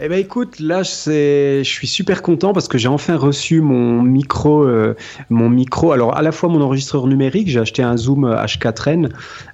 Eh 0.00 0.08
ben 0.08 0.18
écoute, 0.18 0.58
là 0.58 0.82
je 0.82 1.62
suis 1.62 1.86
super 1.86 2.22
content 2.22 2.52
parce 2.52 2.66
que 2.66 2.76
j'ai 2.76 2.88
enfin 2.88 3.16
reçu 3.16 3.60
mon 3.60 4.02
micro, 4.02 4.64
euh, 4.64 4.96
mon 5.30 5.48
micro. 5.48 5.92
Alors 5.92 6.16
à 6.16 6.22
la 6.22 6.32
fois 6.32 6.48
mon 6.48 6.60
enregistreur 6.60 7.06
numérique, 7.06 7.48
j'ai 7.48 7.60
acheté 7.60 7.82
un 7.82 7.96
Zoom 7.96 8.26
H4n. 8.26 9.10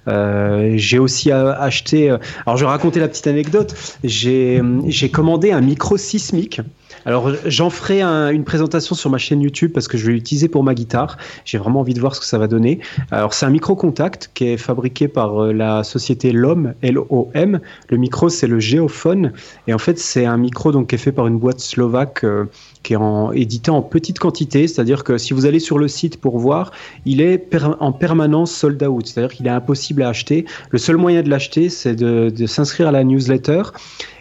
Euh, 0.07 0.73
j'ai 0.75 0.97
aussi 0.97 1.31
euh, 1.31 1.53
acheté. 1.53 2.09
euh, 2.09 2.17
alors 2.47 2.57
je 2.57 2.65
vais 2.65 2.69
raconter 2.71 2.99
la 2.99 3.07
petite 3.07 3.27
anecdote. 3.27 3.75
J'ai, 4.03 4.61
j'ai 4.87 5.09
commandé 5.11 5.51
un 5.51 5.61
micro 5.61 5.97
sismique. 5.97 6.61
Alors 7.05 7.31
j'en 7.45 7.69
ferai 7.69 8.01
un- 8.01 8.29
une 8.29 8.43
présentation 8.43 8.95
sur 8.95 9.09
ma 9.09 9.17
chaîne 9.17 9.41
YouTube 9.41 9.71
parce 9.73 9.87
que 9.87 9.97
je 9.97 10.05
vais 10.07 10.13
l'utiliser 10.13 10.47
pour 10.47 10.63
ma 10.63 10.73
guitare. 10.73 11.17
J'ai 11.45 11.57
vraiment 11.57 11.79
envie 11.79 11.93
de 11.93 11.99
voir 11.99 12.15
ce 12.15 12.19
que 12.19 12.25
ça 12.25 12.37
va 12.37 12.47
donner. 12.47 12.79
Alors 13.11 13.33
c'est 13.33 13.45
un 13.45 13.49
micro 13.49 13.75
contact 13.75 14.31
qui 14.33 14.45
est 14.47 14.57
fabriqué 14.57 15.07
par 15.07 15.43
euh, 15.43 15.53
la 15.53 15.83
société 15.83 16.31
LOM, 16.31 16.73
L-O-M. 16.81 17.59
Le 17.89 17.97
micro 17.97 18.29
c'est 18.29 18.47
le 18.47 18.59
Geophone. 18.59 19.33
Et 19.67 19.73
en 19.73 19.77
fait, 19.77 19.97
c'est 19.99 20.25
un 20.25 20.37
micro 20.37 20.71
donc, 20.71 20.87
qui 20.87 20.95
est 20.95 20.99
fait 20.99 21.11
par 21.11 21.27
une 21.27 21.39
boîte 21.39 21.59
slovaque 21.59 22.23
euh, 22.23 22.45
qui 22.83 22.93
est 22.93 22.97
en, 22.97 23.31
édité 23.31 23.71
en 23.71 23.81
petite 23.81 24.19
quantité. 24.19 24.67
C'est-à-dire 24.67 25.03
que 25.03 25.17
si 25.17 25.33
vous 25.33 25.45
allez 25.45 25.59
sur 25.59 25.79
le 25.79 25.87
site 25.87 26.19
pour 26.19 26.37
voir, 26.39 26.71
il 27.05 27.21
est 27.21 27.47
en 27.79 27.91
permanence 27.91 28.51
sold 28.51 28.81
out. 28.83 29.07
C'est-à-dire 29.07 29.35
qu'il 29.35 29.47
est 29.47 29.51
impossible 29.51 30.03
à 30.03 30.09
acheter. 30.09 30.45
Le 30.69 30.77
seul 30.77 30.97
moyen 30.97 31.21
de 31.21 31.29
l'acheter, 31.29 31.69
c'est 31.69 31.95
de 31.95 32.45
s'inscrire 32.45 32.87
à 32.87 32.91
la 32.91 33.03
newsletter 33.03 33.63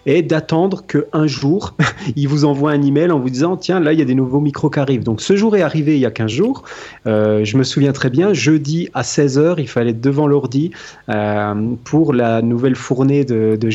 et 0.08 0.22
d'attendre 0.22 0.84
qu'un 0.86 1.26
jour, 1.26 1.74
il 2.16 2.28
vous 2.28 2.46
envoie 2.46 2.70
un 2.70 2.80
email 2.82 3.10
en 3.10 3.18
vous 3.18 3.28
disant 3.28 3.58
Tiens, 3.58 3.78
là, 3.78 3.92
il 3.92 3.98
y 3.98 4.02
a 4.02 4.06
des 4.06 4.14
nouveaux 4.14 4.40
micros 4.40 4.70
qui 4.70 4.80
arrivent. 4.80 5.04
Donc, 5.04 5.20
ce 5.20 5.36
jour 5.36 5.54
est 5.54 5.60
arrivé 5.60 5.96
il 5.96 6.00
y 6.00 6.06
a 6.06 6.10
15 6.10 6.30
jours. 6.30 6.62
Euh, 7.06 7.44
je 7.44 7.58
me 7.58 7.62
souviens 7.62 7.92
très 7.92 8.08
bien, 8.08 8.32
jeudi 8.32 8.88
à 8.94 9.02
16h, 9.02 9.56
il 9.58 9.68
fallait 9.68 9.90
être 9.90 10.00
devant 10.00 10.26
l'ordi 10.26 10.70
euh, 11.10 11.54
pour 11.84 12.14
la 12.14 12.40
nouvelle 12.40 12.74
fournée 12.74 13.24
de, 13.24 13.56
de. 13.60 13.68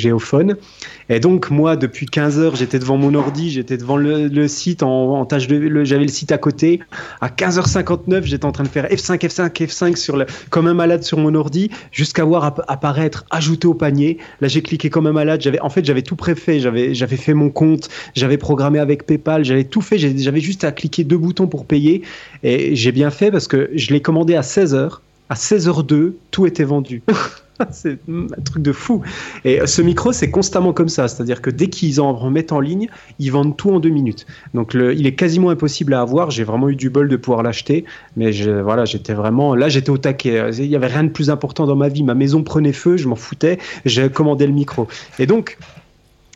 Et 1.09 1.19
donc, 1.19 1.49
moi, 1.49 1.75
depuis 1.75 2.05
15 2.05 2.39
heures, 2.39 2.55
j'étais 2.55 2.79
devant 2.79 2.97
mon 2.97 3.13
ordi, 3.13 3.51
j'étais 3.51 3.77
devant 3.77 3.97
le, 3.97 4.47
site 4.47 4.83
en, 4.83 5.25
tâche 5.25 5.47
J'avais 5.47 6.03
le 6.03 6.07
site 6.07 6.31
à 6.31 6.37
côté. 6.37 6.79
À 7.21 7.29
15h59, 7.29 8.23
j'étais 8.23 8.45
en 8.45 8.51
train 8.51 8.63
de 8.63 8.69
faire 8.69 8.85
F5, 8.87 9.19
F5, 9.19 9.49
F5 9.51 9.95
sur 9.95 10.23
comme 10.49 10.67
un 10.67 10.73
malade 10.73 11.03
sur 11.03 11.17
mon 11.17 11.35
ordi, 11.35 11.69
jusqu'à 11.91 12.23
voir 12.23 12.45
app- 12.45 12.61
apparaître 12.67 13.25
ajouté 13.31 13.67
au 13.67 13.73
panier. 13.73 14.17
Là, 14.41 14.47
j'ai 14.47 14.61
cliqué 14.61 14.89
comme 14.89 15.07
un 15.07 15.13
malade. 15.13 15.41
J'avais, 15.41 15.59
en 15.59 15.69
fait, 15.69 15.85
j'avais 15.85 16.01
tout 16.01 16.15
préfait. 16.15 16.59
J'avais, 16.59 16.93
j'avais 16.93 17.17
fait 17.17 17.33
mon 17.33 17.49
compte, 17.49 17.89
j'avais 18.15 18.37
programmé 18.37 18.79
avec 18.79 19.05
PayPal, 19.05 19.43
j'avais 19.43 19.65
tout 19.65 19.81
fait. 19.81 19.97
J'avais 19.97 20.39
juste 20.41 20.63
à 20.63 20.71
cliquer 20.71 21.03
deux 21.03 21.17
boutons 21.17 21.47
pour 21.47 21.65
payer. 21.65 22.03
Et 22.43 22.75
j'ai 22.75 22.91
bien 22.91 23.09
fait 23.09 23.31
parce 23.31 23.47
que 23.47 23.69
je 23.75 23.93
l'ai 23.93 24.01
commandé 24.01 24.35
à 24.35 24.41
16h. 24.41 24.99
À 25.29 25.35
16h02, 25.35 26.13
tout 26.31 26.45
était 26.45 26.63
vendu. 26.63 27.01
c'est 27.71 27.99
un 28.09 28.41
truc 28.43 28.63
de 28.63 28.71
fou. 28.71 29.01
Et 29.45 29.65
ce 29.65 29.81
micro, 29.81 30.11
c'est 30.11 30.31
constamment 30.31 30.73
comme 30.73 30.89
ça. 30.89 31.07
C'est-à-dire 31.07 31.41
que 31.41 31.49
dès 31.49 31.67
qu'ils 31.67 32.01
en 32.01 32.13
remettent 32.13 32.51
en 32.51 32.59
ligne, 32.59 32.87
ils 33.19 33.31
vendent 33.31 33.55
tout 33.55 33.71
en 33.71 33.79
deux 33.79 33.89
minutes. 33.89 34.25
Donc 34.53 34.73
il 34.73 35.05
est 35.05 35.15
quasiment 35.15 35.49
impossible 35.49 35.93
à 35.93 36.01
avoir. 36.01 36.31
J'ai 36.31 36.43
vraiment 36.43 36.69
eu 36.69 36.75
du 36.75 36.89
bol 36.89 37.07
de 37.07 37.15
pouvoir 37.15 37.43
l'acheter. 37.43 37.85
Mais 38.17 38.31
voilà, 38.61 38.85
j'étais 38.85 39.13
vraiment. 39.13 39.55
Là, 39.55 39.69
j'étais 39.69 39.89
au 39.89 39.97
taquet. 39.97 40.51
Il 40.57 40.69
n'y 40.69 40.75
avait 40.75 40.87
rien 40.87 41.03
de 41.03 41.09
plus 41.09 41.29
important 41.29 41.65
dans 41.65 41.75
ma 41.75 41.89
vie. 41.89 42.03
Ma 42.03 42.15
maison 42.15 42.43
prenait 42.43 42.73
feu, 42.73 42.97
je 42.97 43.07
m'en 43.07 43.15
foutais. 43.15 43.59
J'ai 43.85 44.09
commandé 44.09 44.47
le 44.47 44.53
micro. 44.53 44.87
Et 45.19 45.25
donc. 45.25 45.57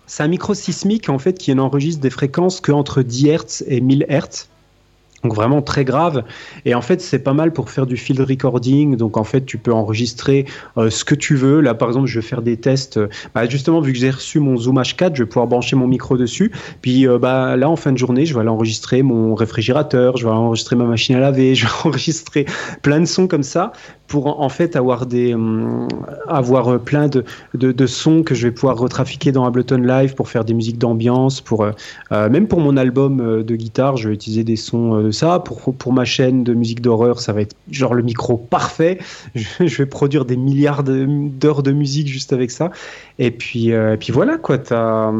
C'est 0.09 0.23
un 0.23 0.29
micro 0.29 0.53
sismique 0.53 1.09
en 1.09 1.19
fait 1.19 1.37
qui 1.37 1.53
n'enregistre 1.53 2.01
des 2.01 2.09
fréquences 2.09 2.61
que 2.61 2.71
entre 2.71 3.01
10 3.01 3.27
Hz 3.27 3.63
et 3.67 3.81
1000 3.81 4.05
Hz. 4.07 4.47
Donc 5.23 5.33
vraiment 5.33 5.63
très 5.63 5.83
grave. 5.83 6.23
Et 6.65 6.75
en 6.75 6.81
fait, 6.81 7.01
c'est 7.01 7.19
pas 7.19 7.33
mal 7.33 7.51
pour 7.51 7.71
faire 7.71 7.87
du 7.87 7.97
field 7.97 8.21
recording. 8.21 8.95
Donc 8.95 9.17
en 9.17 9.23
fait, 9.23 9.45
tu 9.45 9.57
peux 9.57 9.73
enregistrer 9.73 10.45
euh, 10.77 10.91
ce 10.91 11.03
que 11.03 11.15
tu 11.15 11.35
veux. 11.35 11.59
Là, 11.59 11.73
par 11.73 11.87
exemple, 11.87 12.05
je 12.05 12.19
vais 12.19 12.25
faire 12.25 12.43
des 12.43 12.57
tests. 12.57 12.97
Euh, 12.97 13.07
Bah, 13.33 13.47
justement, 13.47 13.81
vu 13.81 13.93
que 13.93 13.99
j'ai 13.99 14.11
reçu 14.11 14.39
mon 14.39 14.57
Zoom 14.57 14.79
H4, 14.79 15.15
je 15.15 15.23
vais 15.23 15.27
pouvoir 15.27 15.47
brancher 15.47 15.75
mon 15.75 15.87
micro 15.87 16.17
dessus. 16.17 16.51
Puis 16.81 17.07
euh, 17.07 17.17
bah, 17.17 17.57
là, 17.57 17.67
en 17.67 17.75
fin 17.75 17.91
de 17.91 17.97
journée, 17.97 18.25
je 18.27 18.33
vais 18.35 18.41
aller 18.41 18.49
enregistrer 18.49 19.01
mon 19.01 19.33
réfrigérateur, 19.33 20.17
je 20.17 20.23
vais 20.23 20.29
aller 20.29 20.39
enregistrer 20.39 20.75
ma 20.75 20.85
machine 20.85 21.15
à 21.15 21.19
laver, 21.19 21.55
je 21.55 21.65
vais 21.65 21.71
enregistrer 21.83 22.45
plein 22.83 22.99
de 22.99 23.05
sons 23.05 23.27
comme 23.27 23.43
ça 23.43 23.71
pour 24.07 24.41
en 24.41 24.49
fait 24.49 24.75
avoir 24.75 25.05
des 25.05 25.33
hum, 25.33 25.87
avoir 26.27 26.69
euh, 26.69 26.77
plein 26.77 27.07
de, 27.07 27.23
de, 27.53 27.87
sons 27.87 28.23
que 28.23 28.35
je 28.35 28.47
vais 28.47 28.53
pouvoir 28.53 28.77
retrafiquer 28.77 29.31
dans 29.31 29.45
Ableton 29.45 29.77
Live 29.77 30.15
pour 30.15 30.29
faire 30.29 30.45
des 30.45 30.53
musiques 30.53 30.77
d'ambiance 30.77 31.41
pour 31.41 31.63
euh, 31.63 31.71
euh, 32.11 32.29
même 32.29 32.47
pour 32.47 32.59
mon 32.59 32.77
album 32.77 33.43
de 33.43 33.55
guitare 33.55 33.97
je 33.97 34.09
vais 34.09 34.15
utiliser 34.15 34.43
des 34.43 34.55
sons 34.55 35.01
de 35.01 35.11
ça. 35.11 35.39
Pour 35.39 35.75
pour 35.75 35.93
ma 35.93 36.05
chaîne 36.05 36.43
de 36.43 36.53
musique 36.53 36.81
d'horreur 36.81 37.19
ça 37.19 37.33
va 37.33 37.41
être 37.41 37.55
genre 37.69 37.93
le 37.93 38.03
micro 38.03 38.37
parfait. 38.37 38.99
Je, 39.35 39.77
vais 39.77 39.85
produire 39.85 40.25
des 40.25 40.37
milliards 40.37 40.83
d'heures 40.83 41.63
de 41.63 41.71
musique 41.71 42.07
juste 42.07 42.33
avec 42.33 42.51
ça. 42.51 42.71
Et 43.19 43.31
puis 43.31 43.69
et 43.69 43.97
puis 43.99 44.11
voilà 44.11 44.37
quoi. 44.37 44.57
T'as 44.57 45.11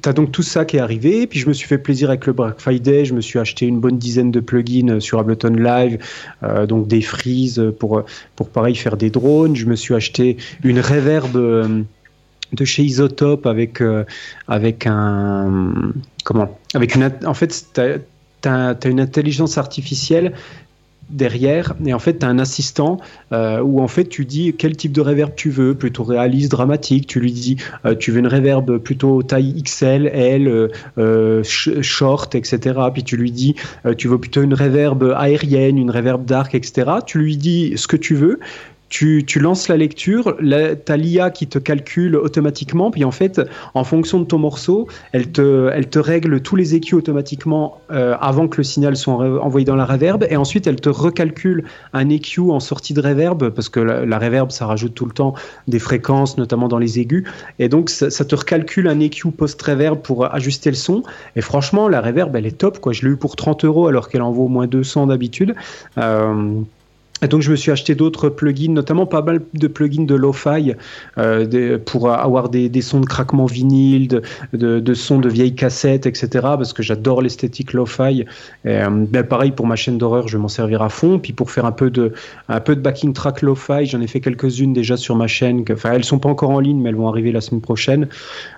t'as 0.00 0.12
donc 0.12 0.32
tout 0.32 0.42
ça 0.42 0.64
qui 0.64 0.76
est 0.76 0.80
arrivé, 0.80 1.26
puis 1.26 1.38
je 1.38 1.48
me 1.48 1.52
suis 1.52 1.66
fait 1.66 1.78
plaisir 1.78 2.08
avec 2.08 2.26
le 2.26 2.32
Black 2.32 2.58
Friday, 2.58 3.04
je 3.04 3.14
me 3.14 3.20
suis 3.20 3.38
acheté 3.38 3.66
une 3.66 3.80
bonne 3.80 3.98
dizaine 3.98 4.30
de 4.30 4.40
plugins 4.40 5.00
sur 5.00 5.18
Ableton 5.18 5.54
Live, 5.54 5.98
euh, 6.42 6.66
donc 6.66 6.88
des 6.88 7.02
freezes 7.02 7.72
pour, 7.78 8.04
pour 8.34 8.48
pareil 8.48 8.74
faire 8.74 8.96
des 8.96 9.10
drones, 9.10 9.56
je 9.56 9.66
me 9.66 9.76
suis 9.76 9.94
acheté 9.94 10.36
une 10.64 10.80
reverb 10.80 11.36
euh, 11.36 11.82
de 12.52 12.64
chez 12.64 12.82
Isotope 12.82 13.46
avec, 13.46 13.80
euh, 13.80 14.04
avec 14.48 14.86
un... 14.86 15.92
Comment? 16.24 16.58
Avec 16.74 16.94
une... 16.94 17.10
En 17.24 17.34
fait, 17.34 17.66
t'as 17.72 17.98
as, 18.44 18.88
une 18.88 19.00
intelligence 19.00 19.58
artificielle 19.58 20.32
derrière 21.10 21.74
et 21.84 21.94
en 21.94 21.98
fait 21.98 22.18
tu 22.18 22.26
as 22.26 22.28
un 22.28 22.38
assistant 22.38 22.98
euh, 23.32 23.60
où 23.60 23.80
en 23.80 23.88
fait 23.88 24.04
tu 24.04 24.24
dis 24.24 24.54
quel 24.58 24.76
type 24.76 24.92
de 24.92 25.00
reverb 25.00 25.32
tu 25.36 25.50
veux 25.50 25.74
plutôt 25.74 26.02
réaliste 26.02 26.50
dramatique 26.50 27.06
tu 27.06 27.20
lui 27.20 27.32
dis 27.32 27.56
euh, 27.84 27.94
tu 27.94 28.10
veux 28.10 28.18
une 28.18 28.26
reverb 28.26 28.78
plutôt 28.78 29.22
taille 29.22 29.62
XL 29.62 30.08
L 30.12 30.70
euh, 30.98 31.42
sh- 31.42 31.80
short 31.82 32.34
etc 32.34 32.78
puis 32.92 33.04
tu 33.04 33.16
lui 33.16 33.30
dis 33.30 33.54
tu 33.98 34.08
veux 34.08 34.18
plutôt 34.18 34.42
une 34.42 34.54
reverb 34.54 35.14
aérienne 35.16 35.78
une 35.78 35.90
reverb 35.90 36.24
dark 36.24 36.54
etc 36.54 36.90
tu 37.06 37.18
lui 37.18 37.36
dis 37.36 37.74
ce 37.76 37.86
que 37.86 37.96
tu 37.96 38.14
veux 38.14 38.40
tu, 38.88 39.24
lances 39.40 39.68
la 39.68 39.76
lecture, 39.76 40.36
tu 40.38 40.92
as 40.92 40.96
l'IA 40.96 41.30
qui 41.30 41.46
te 41.46 41.58
calcule 41.58 42.16
automatiquement, 42.16 42.90
puis 42.90 43.04
en 43.04 43.10
fait, 43.10 43.40
en 43.74 43.84
fonction 43.84 44.20
de 44.20 44.24
ton 44.24 44.38
morceau, 44.38 44.86
elle 45.12 45.30
te, 45.30 45.98
règle 45.98 46.40
tous 46.40 46.56
les 46.56 46.74
EQ 46.74 46.94
automatiquement 46.94 47.80
euh, 47.90 48.16
avant 48.20 48.48
que 48.48 48.58
le 48.58 48.64
signal 48.64 48.96
soit 48.96 49.14
envoyé 49.14 49.64
dans 49.64 49.76
la 49.76 49.84
reverb, 49.84 50.24
et 50.28 50.36
ensuite 50.36 50.66
elle 50.66 50.80
te 50.80 50.88
recalcule 50.88 51.64
un 51.92 52.08
EQ 52.08 52.50
en 52.50 52.60
sortie 52.60 52.94
de 52.94 53.00
reverb, 53.00 53.50
parce 53.50 53.68
que 53.68 53.80
la, 53.80 54.06
la 54.06 54.18
reverb, 54.18 54.50
ça 54.50 54.66
rajoute 54.66 54.94
tout 54.94 55.06
le 55.06 55.12
temps 55.12 55.34
des 55.66 55.78
fréquences, 55.78 56.38
notamment 56.38 56.68
dans 56.68 56.78
les 56.78 57.00
aigus, 57.00 57.24
et 57.58 57.68
donc 57.68 57.90
ça, 57.90 58.10
ça 58.10 58.24
te 58.24 58.34
recalcule 58.34 58.88
un 58.88 59.00
EQ 59.00 59.32
post-reverb 59.32 60.00
pour 60.00 60.32
ajuster 60.32 60.70
le 60.70 60.76
son, 60.76 61.02
et 61.34 61.40
franchement, 61.40 61.88
la 61.88 62.00
reverb, 62.00 62.34
elle 62.36 62.46
est 62.46 62.58
top, 62.58 62.78
quoi. 62.78 62.92
je 62.92 63.04
l'ai 63.04 63.12
eu 63.12 63.16
pour 63.16 63.36
30 63.36 63.64
euros 63.64 63.88
alors 63.88 64.08
qu'elle 64.08 64.22
en 64.22 64.30
vaut 64.30 64.44
au 64.44 64.48
moins 64.48 64.66
200 64.66 65.08
d'habitude. 65.08 65.54
Euh, 65.98 66.60
et 67.22 67.28
donc 67.28 67.40
je 67.40 67.50
me 67.50 67.56
suis 67.56 67.70
acheté 67.70 67.94
d'autres 67.94 68.28
plugins, 68.28 68.72
notamment 68.72 69.06
pas 69.06 69.22
mal 69.22 69.40
de 69.54 69.68
plugins 69.68 70.04
de 70.04 70.14
lo-fi 70.14 70.74
euh, 71.16 71.78
pour 71.78 72.10
avoir 72.10 72.50
des, 72.50 72.82
sons 72.82 73.00
de 73.00 73.06
craquement 73.06 73.46
vinyle, 73.46 74.20
de, 74.52 74.94
sons 74.94 75.18
de 75.18 75.28
vieilles 75.28 75.54
cassettes, 75.54 76.06
etc. 76.06 76.28
Parce 76.42 76.72
que 76.74 76.82
j'adore 76.82 77.22
l'esthétique 77.22 77.72
lo-fi. 77.72 78.24
Euh, 78.66 78.88
ben 78.90 79.24
pareil 79.24 79.50
pour 79.50 79.66
ma 79.66 79.76
chaîne 79.76 79.96
d'horreur, 79.96 80.28
je 80.28 80.36
vais 80.36 80.42
m'en 80.42 80.48
servir 80.48 80.82
à 80.82 80.90
fond. 80.90 81.18
Puis 81.18 81.32
pour 81.32 81.50
faire 81.50 81.64
un 81.64 81.72
peu 81.72 81.90
de, 81.90 82.12
un 82.48 82.60
peu 82.60 82.76
de 82.76 82.80
backing 82.80 83.14
track 83.14 83.40
lo-fi, 83.40 83.86
j'en 83.86 84.00
ai 84.02 84.06
fait 84.06 84.20
quelques-unes 84.20 84.74
déjà 84.74 84.98
sur 84.98 85.16
ma 85.16 85.26
chaîne. 85.26 85.64
Enfin, 85.70 85.92
elles 85.92 86.04
sont 86.04 86.18
pas 86.18 86.28
encore 86.28 86.50
en 86.50 86.60
ligne, 86.60 86.80
mais 86.82 86.90
elles 86.90 86.96
vont 86.96 87.08
arriver 87.08 87.32
la 87.32 87.40
semaine 87.40 87.62
prochaine. 87.62 88.08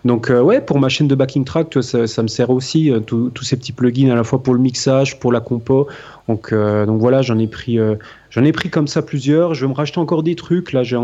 Donc 0.05 0.31
euh, 0.31 0.41
ouais, 0.41 0.61
pour 0.61 0.81
ma 0.81 0.89
chaîne 0.89 1.07
de 1.07 1.15
backing 1.15 1.45
track, 1.45 1.79
ça, 1.81 2.23
me 2.23 2.29
sert 2.29 2.51
aussi 2.51 2.91
tous 3.07 3.43
ces 3.43 3.57
petits 3.57 3.73
plugins 3.73 4.11
à 4.11 4.17
la 4.17 4.25
fois 4.25 4.43
pour 4.43 4.55
le 4.55 4.61
mixage, 4.61 5.21
pour 5.21 5.31
la 5.31 5.41
compo. 5.41 5.87
Donc, 6.29 6.53
euh, 6.53 6.85
donc 6.85 7.01
voilà, 7.01 7.23
j'en 7.23 7.39
ai 7.39 7.47
pris, 7.47 7.79
euh, 7.79 7.95
j'en 8.31 8.45
ai 8.45 8.53
pris 8.53 8.69
comme 8.69 8.87
ça 8.87 9.01
plusieurs. 9.01 9.55
Je 9.55 9.65
vais 9.65 9.69
me 9.69 9.75
racheter 9.75 9.99
encore 9.99 10.23
des 10.23 10.35
trucs. 10.35 10.73
Là, 10.73 10.83
j'ai, 10.83 10.97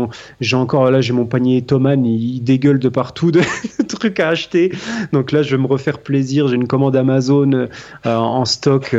encore, 0.55 0.91
là, 0.91 1.01
j'ai 1.01 1.13
mon 1.13 1.25
panier 1.25 1.63
Thomann, 1.63 2.05
il, 2.05 2.41
dégueule 2.41 2.77
de 2.77 2.89
partout 2.89 3.31
de, 3.31 3.41
trucs 3.87 4.19
à 4.19 4.29
acheter. 4.29 4.71
Donc 5.13 5.31
là, 5.31 5.41
je 5.41 5.55
vais 5.55 5.61
me 5.61 5.67
refaire 5.67 5.97
plaisir. 5.97 6.47
J'ai 6.47 6.55
une 6.55 6.67
commande 6.67 6.95
Amazon 6.95 7.51
euh, 7.53 7.67
en 8.05 8.45
stock. 8.45 8.95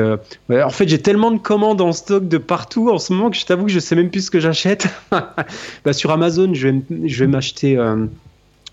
En 0.51 0.71
fait, 0.71 0.89
j'ai 0.89 1.01
tellement 1.01 1.31
de 1.31 1.39
commandes 1.39 1.81
en 1.81 1.93
stock 1.93 2.27
de 2.27 2.39
partout 2.39 2.91
en 2.91 2.99
ce 2.99 3.13
moment 3.13 3.31
que 3.31 3.37
je 3.37 3.47
t'avoue 3.47 3.67
que 3.67 3.73
je 3.73 3.79
sais 3.79 3.95
même 3.95 4.11
plus 4.11 4.27
ce 4.27 4.31
que 4.31 4.41
j'achète. 4.41 4.89
bah, 5.11 5.93
sur 5.93 6.11
Amazon, 6.11 6.53
je 6.55 6.69
vais, 6.69 6.83
je 7.05 7.21
vais 7.21 7.29
m'acheter 7.29 7.77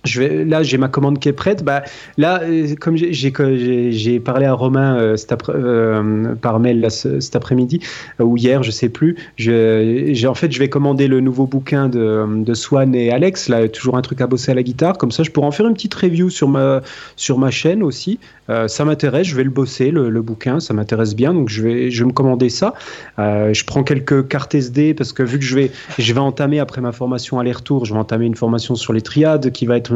là, 0.05 0.63
j'ai 0.63 0.77
ma 0.77 0.87
commande 0.87 1.19
qui 1.19 1.29
est 1.29 1.33
prête. 1.33 1.63
Bah, 1.63 1.83
là, 2.17 2.41
comme 2.79 2.97
j'ai 2.97 4.19
parlé 4.19 4.45
à 4.45 4.53
Romain 4.53 4.97
euh, 4.97 5.15
cet 5.15 5.31
après, 5.31 5.53
euh, 5.55 6.35
par 6.35 6.59
mail 6.59 6.85
cet 6.89 7.35
après-midi 7.35 7.79
euh, 8.19 8.23
ou 8.23 8.37
hier, 8.37 8.63
je 8.63 8.71
sais 8.71 8.89
plus. 8.89 9.15
Je, 9.37 10.27
en 10.27 10.33
fait, 10.33 10.51
je 10.51 10.59
vais 10.59 10.69
commander 10.69 11.07
le 11.07 11.21
nouveau 11.21 11.45
bouquin 11.45 11.89
de, 11.89 12.43
de, 12.43 12.53
Swan 12.53 12.93
et 12.95 13.11
Alex. 13.11 13.49
Là, 13.49 13.67
toujours 13.67 13.97
un 13.97 14.01
truc 14.01 14.21
à 14.21 14.27
bosser 14.27 14.51
à 14.51 14.55
la 14.55 14.63
guitare. 14.63 14.97
Comme 14.97 15.11
ça, 15.11 15.23
je 15.23 15.31
pourrais 15.31 15.47
en 15.47 15.51
faire 15.51 15.67
une 15.67 15.73
petite 15.73 15.93
review 15.93 16.29
sur 16.29 16.47
ma 16.47 16.81
sur 17.15 17.37
ma 17.37 17.51
chaîne 17.51 17.83
aussi. 17.83 18.19
Euh, 18.49 18.67
ça 18.67 18.83
m'intéresse. 18.85 19.27
Je 19.27 19.35
vais 19.35 19.43
le 19.43 19.49
bosser 19.49 19.91
le, 19.91 20.21
bouquin. 20.21 20.59
Ça 20.59 20.73
m'intéresse 20.73 21.15
bien. 21.15 21.33
Donc, 21.33 21.49
je 21.49 21.61
vais 21.61 21.91
je 21.91 22.03
me 22.03 22.11
commander 22.11 22.49
ça. 22.49 22.73
Euh, 23.19 23.53
je 23.53 23.65
prends 23.65 23.83
quelques 23.83 24.27
cartes 24.27 24.55
SD 24.55 24.93
parce 24.93 25.13
que 25.13 25.23
vu 25.23 25.39
que 25.39 25.45
je 25.45 25.55
vais 25.55 25.71
je 25.97 26.13
vais 26.13 26.19
entamer 26.19 26.59
après 26.59 26.81
ma 26.81 26.91
formation 26.91 27.39
aller-retour, 27.39 27.85
je 27.85 27.93
vais 27.93 27.99
entamer 27.99 28.25
une 28.25 28.35
formation 28.35 28.75
sur 28.75 28.93
les 28.93 29.01
triades 29.01 29.51
qui 29.51 29.65
va 29.65 29.77
être 29.77 29.92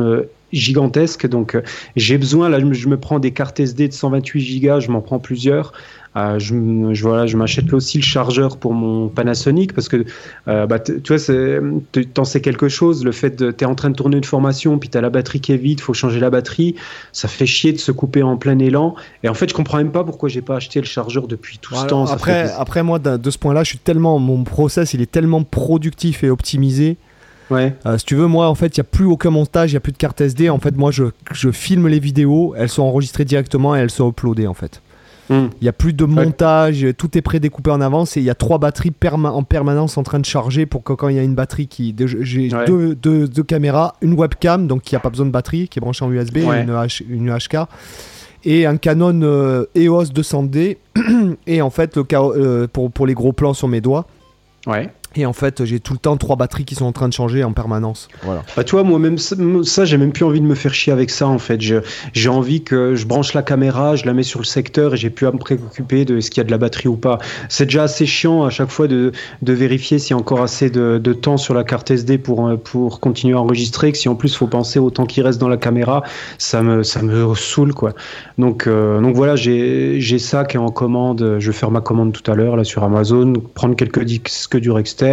gigantesque. 0.53 1.27
Donc, 1.27 1.55
euh, 1.55 1.61
j'ai 1.95 2.17
besoin, 2.17 2.49
là, 2.49 2.59
je 2.71 2.87
me 2.87 2.97
prends 2.97 3.19
des 3.19 3.31
cartes 3.31 3.59
SD 3.59 3.89
de 3.89 3.93
128 3.93 4.61
Go, 4.61 4.79
je 4.79 4.91
m'en 4.91 5.01
prends 5.01 5.19
plusieurs. 5.19 5.73
Euh, 6.15 6.39
je, 6.39 6.55
je, 6.93 7.03
voilà, 7.03 7.27
je 7.27 7.37
m'achète 7.37 7.71
aussi 7.73 7.99
le 7.99 8.03
chargeur 8.03 8.57
pour 8.57 8.73
mon 8.73 9.07
Panasonic 9.07 9.73
parce 9.73 9.87
que 9.87 10.03
euh, 10.47 10.65
bah, 10.65 10.79
tu 10.79 10.99
vois, 11.07 11.61
t'en 12.15 12.23
sais 12.23 12.41
quelque 12.41 12.69
chose. 12.69 13.05
Le 13.05 13.11
fait 13.11 13.37
de, 13.37 13.51
t'es 13.51 13.65
en 13.65 13.75
train 13.75 13.91
de 13.91 13.95
tourner 13.95 14.17
une 14.17 14.23
formation, 14.23 14.79
puis 14.79 14.89
t'as 14.89 15.01
la 15.01 15.11
batterie 15.11 15.41
qui 15.41 15.51
est 15.51 15.57
vide, 15.57 15.79
faut 15.79 15.93
changer 15.93 16.19
la 16.19 16.31
batterie. 16.31 16.75
Ça 17.11 17.27
fait 17.27 17.45
chier 17.45 17.71
de 17.71 17.77
se 17.77 17.91
couper 17.91 18.23
en 18.23 18.37
plein 18.37 18.57
élan. 18.57 18.95
Et 19.21 19.29
en 19.29 19.35
fait, 19.35 19.49
je 19.49 19.53
comprends 19.53 19.77
même 19.77 19.91
pas 19.91 20.03
pourquoi 20.03 20.27
j'ai 20.27 20.41
pas 20.41 20.55
acheté 20.55 20.79
le 20.79 20.87
chargeur 20.87 21.27
depuis 21.27 21.59
tout 21.59 21.75
ce 21.75 21.85
temps. 21.85 22.07
Après, 22.07 22.49
après 22.57 22.81
moi, 22.81 22.97
de, 22.97 23.17
de 23.17 23.29
ce 23.29 23.37
point-là, 23.37 23.63
je 23.63 23.69
suis 23.69 23.77
tellement, 23.77 24.17
mon 24.17 24.43
process, 24.43 24.95
il 24.95 25.01
est 25.01 25.11
tellement 25.11 25.43
productif 25.43 26.23
et 26.23 26.31
optimisé 26.31 26.97
Ouais. 27.49 27.73
Euh, 27.85 27.97
si 27.97 28.05
tu 28.05 28.15
veux, 28.15 28.27
moi, 28.27 28.49
en 28.49 28.55
fait, 28.55 28.77
il 28.77 28.79
n'y 28.79 28.81
a 28.81 28.89
plus 28.89 29.05
aucun 29.05 29.29
montage, 29.29 29.71
il 29.71 29.73
n'y 29.73 29.77
a 29.77 29.81
plus 29.81 29.91
de 29.91 29.97
carte 29.97 30.19
SD. 30.19 30.49
En 30.49 30.59
fait, 30.59 30.75
moi, 30.75 30.91
je, 30.91 31.05
je, 31.31 31.49
filme 31.51 31.87
les 31.87 31.99
vidéos, 31.99 32.53
elles 32.57 32.69
sont 32.69 32.83
enregistrées 32.83 33.25
directement 33.25 33.75
et 33.75 33.79
elles 33.79 33.89
sont 33.89 34.09
uploadées, 34.09 34.47
en 34.47 34.53
fait. 34.53 34.81
Il 35.29 35.35
mm. 35.35 35.49
n'y 35.61 35.67
a 35.67 35.73
plus 35.73 35.93
de 35.93 36.05
montage, 36.05 36.83
ouais. 36.83 36.93
tout 36.93 37.17
est 37.17 37.21
prédécoupé 37.21 37.69
en 37.71 37.81
avance 37.81 38.15
et 38.15 38.21
il 38.21 38.23
y 38.25 38.29
a 38.29 38.35
trois 38.35 38.59
batteries 38.59 38.91
perma 38.91 39.31
en 39.31 39.43
permanence 39.43 39.97
en 39.97 40.03
train 40.03 40.19
de 40.19 40.25
charger 40.25 40.65
pour 40.65 40.83
que 40.83 40.93
quand 40.93 41.09
il 41.09 41.17
y 41.17 41.19
a 41.19 41.23
une 41.23 41.35
batterie 41.35 41.67
qui. 41.67 41.93
J'ai 41.97 42.53
ouais. 42.53 42.65
deux, 42.65 42.95
deux, 42.95 43.27
deux, 43.27 43.43
caméras, 43.43 43.95
une 44.01 44.13
webcam, 44.13 44.67
donc 44.67 44.89
il 44.89 44.95
n'y 44.95 44.97
a 44.97 45.01
pas 45.01 45.09
besoin 45.09 45.25
de 45.25 45.31
batterie, 45.31 45.67
qui 45.67 45.79
est 45.79 45.81
branchée 45.81 46.05
en 46.05 46.11
USB, 46.11 46.37
une, 46.37 46.71
H, 46.71 47.03
une 47.09 47.35
HK 47.35 47.67
et 48.45 48.65
un 48.65 48.77
Canon 48.77 49.19
euh, 49.23 49.65
EOS 49.75 50.05
200D 50.05 50.77
et 51.47 51.61
en 51.61 51.69
fait 51.69 51.97
le, 51.97 52.05
euh, 52.13 52.67
pour, 52.71 52.91
pour 52.91 53.05
les 53.05 53.13
gros 53.13 53.33
plans 53.33 53.53
sur 53.53 53.67
mes 53.67 53.81
doigts. 53.81 54.05
Ouais. 54.65 54.89
Et 55.15 55.25
en 55.25 55.33
fait, 55.33 55.65
j'ai 55.65 55.79
tout 55.79 55.93
le 55.93 55.99
temps 55.99 56.17
trois 56.17 56.35
batteries 56.35 56.65
qui 56.65 56.75
sont 56.75 56.85
en 56.85 56.91
train 56.91 57.07
de 57.07 57.13
changer 57.13 57.43
en 57.43 57.53
permanence. 57.53 58.07
Voilà. 58.23 58.43
Bah, 58.55 58.63
tu 58.63 58.73
vois, 58.73 58.83
moi, 58.83 58.99
même 58.99 59.17
ça, 59.17 59.85
j'ai 59.85 59.97
même 59.97 60.11
plus 60.11 60.25
envie 60.25 60.41
de 60.41 60.45
me 60.45 60.53
faire 60.53 60.73
chier 60.73 60.93
avec 60.93 61.09
ça, 61.09 61.27
en 61.27 61.39
fait. 61.39 61.59
J'ai 61.61 62.29
envie 62.29 62.63
que 62.63 62.93
je 62.93 63.05
branche 63.05 63.33
la 63.33 63.41
caméra, 63.41 63.95
je 63.95 64.05
la 64.05 64.13
mets 64.13 64.23
sur 64.23 64.39
le 64.39 64.45
secteur 64.45 64.93
et 64.93 64.97
j'ai 64.97 65.09
plus 65.09 65.25
à 65.25 65.31
me 65.31 65.37
préoccuper 65.37 66.05
de 66.05 66.19
ce 66.19 66.29
qu'il 66.29 66.39
y 66.39 66.41
a 66.41 66.43
de 66.43 66.51
la 66.51 66.57
batterie 66.57 66.89
ou 66.89 66.97
pas. 66.97 67.17
C'est 67.49 67.65
déjà 67.65 67.83
assez 67.83 68.05
chiant 68.05 68.43
à 68.43 68.49
chaque 68.49 68.69
fois 68.69 68.87
de, 68.87 69.11
vérifier 69.41 69.97
s'il 69.97 70.11
y 70.11 70.13
a 70.13 70.17
encore 70.17 70.41
assez 70.41 70.69
de, 70.69 71.13
temps 71.13 71.37
sur 71.37 71.53
la 71.53 71.63
carte 71.63 71.89
SD 71.89 72.19
pour, 72.19 72.51
pour 72.63 72.99
continuer 72.99 73.33
à 73.33 73.39
enregistrer, 73.39 73.91
que 73.91 73.97
si 73.97 74.09
en 74.09 74.15
plus 74.15 74.33
il 74.33 74.37
faut 74.37 74.47
penser 74.47 74.77
au 74.77 74.91
temps 74.91 75.05
qui 75.05 75.21
reste 75.21 75.39
dans 75.39 75.49
la 75.49 75.57
caméra, 75.57 76.03
ça 76.37 76.61
me, 76.61 76.83
ça 76.83 77.01
me 77.01 77.33
saoule, 77.33 77.73
quoi. 77.73 77.93
Donc, 78.37 78.67
euh, 78.67 79.01
donc 79.01 79.15
voilà, 79.15 79.35
j'ai 79.35 80.19
ça 80.19 80.45
qui 80.45 80.57
est 80.57 80.59
en 80.59 80.69
commande. 80.69 81.37
Je 81.39 81.47
vais 81.47 81.57
faire 81.57 81.71
ma 81.71 81.81
commande 81.81 82.11
tout 82.11 82.29
à 82.29 82.35
l'heure, 82.35 82.55
là, 82.55 82.63
sur 82.63 82.83
Amazon, 82.83 83.33
prendre 83.55 83.75
quelques 83.75 84.03
disques 84.03 84.57
durs 84.57 84.77
externes 84.77 85.06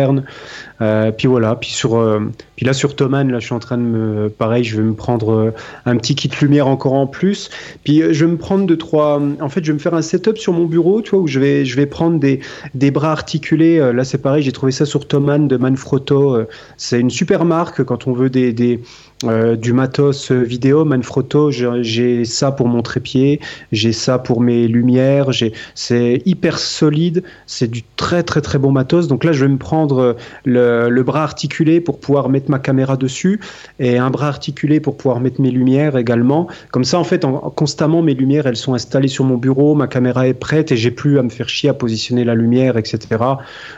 euh, 0.80 1.12
puis 1.12 1.28
voilà, 1.28 1.54
puis 1.54 1.70
sur, 1.70 1.96
euh, 1.96 2.20
puis 2.56 2.66
là 2.66 2.72
sur 2.72 2.96
Thomann, 2.96 3.30
là 3.30 3.38
je 3.38 3.46
suis 3.46 3.54
en 3.54 3.58
train 3.58 3.78
de 3.78 3.82
me, 3.82 4.28
pareil, 4.28 4.64
je 4.64 4.76
vais 4.76 4.82
me 4.82 4.94
prendre 4.94 5.32
euh, 5.32 5.50
un 5.86 5.96
petit 5.96 6.14
kit 6.14 6.30
lumière 6.40 6.66
encore 6.68 6.94
en 6.94 7.06
plus. 7.06 7.50
Puis 7.84 8.02
je 8.12 8.24
vais 8.24 8.30
me 8.30 8.36
prendre 8.36 8.66
deux 8.66 8.76
trois, 8.76 9.20
en 9.40 9.48
fait 9.48 9.64
je 9.64 9.72
vais 9.72 9.74
me 9.74 9.78
faire 9.78 9.94
un 9.94 10.02
setup 10.02 10.38
sur 10.38 10.52
mon 10.52 10.66
bureau, 10.66 11.02
tu 11.02 11.10
vois, 11.10 11.20
où 11.20 11.26
je 11.26 11.38
vais, 11.40 11.64
je 11.64 11.76
vais 11.76 11.86
prendre 11.86 12.18
des, 12.18 12.40
des 12.74 12.90
bras 12.90 13.12
articulés. 13.12 13.78
là 13.92 14.04
c'est 14.04 14.18
pareil, 14.18 14.42
j'ai 14.42 14.52
trouvé 14.52 14.72
ça 14.72 14.86
sur 14.86 15.06
Thomann 15.06 15.48
de 15.48 15.56
Manfrotto. 15.56 16.38
c'est 16.76 17.00
une 17.00 17.10
super 17.10 17.44
marque 17.44 17.84
quand 17.84 18.06
on 18.06 18.12
veut 18.12 18.30
des, 18.30 18.52
des 18.52 18.80
euh, 19.28 19.56
du 19.56 19.72
matos 19.72 20.30
vidéo, 20.30 20.84
Manfrotto, 20.84 21.50
j'ai 21.50 22.24
ça 22.24 22.52
pour 22.52 22.68
mon 22.68 22.82
trépied, 22.82 23.40
j'ai 23.72 23.92
ça 23.92 24.18
pour 24.18 24.40
mes 24.40 24.68
lumières, 24.68 25.30
c'est 25.74 26.22
hyper 26.24 26.58
solide, 26.58 27.22
c'est 27.46 27.70
du 27.70 27.82
très 27.96 28.22
très 28.22 28.40
très 28.40 28.58
bon 28.58 28.72
matos. 28.72 29.08
Donc 29.08 29.24
là, 29.24 29.32
je 29.32 29.44
vais 29.44 29.50
me 29.50 29.58
prendre 29.58 30.16
le, 30.44 30.88
le, 30.88 31.02
bras 31.02 31.22
articulé 31.22 31.80
pour 31.80 32.00
pouvoir 32.00 32.28
mettre 32.28 32.50
ma 32.50 32.58
caméra 32.58 32.96
dessus 32.96 33.40
et 33.78 33.98
un 33.98 34.10
bras 34.10 34.28
articulé 34.28 34.80
pour 34.80 34.96
pouvoir 34.96 35.20
mettre 35.20 35.40
mes 35.40 35.50
lumières 35.50 35.96
également. 35.96 36.48
Comme 36.70 36.84
ça, 36.84 36.98
en 36.98 37.04
fait, 37.04 37.24
en, 37.24 37.38
constamment, 37.50 38.02
mes 38.02 38.14
lumières, 38.14 38.46
elles 38.46 38.56
sont 38.56 38.74
installées 38.74 39.08
sur 39.08 39.24
mon 39.24 39.36
bureau, 39.36 39.74
ma 39.74 39.86
caméra 39.86 40.28
est 40.28 40.34
prête 40.34 40.72
et 40.72 40.76
j'ai 40.76 40.90
plus 40.90 41.18
à 41.18 41.22
me 41.22 41.30
faire 41.30 41.48
chier 41.48 41.68
à 41.68 41.74
positionner 41.74 42.24
la 42.24 42.34
lumière, 42.34 42.76
etc. 42.76 42.98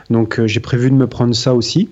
Donc 0.09 0.39
euh, 0.39 0.47
j'ai 0.47 0.59
prévu 0.59 0.89
de 0.89 0.95
me 0.95 1.07
prendre 1.07 1.35
ça 1.35 1.53
aussi. 1.53 1.89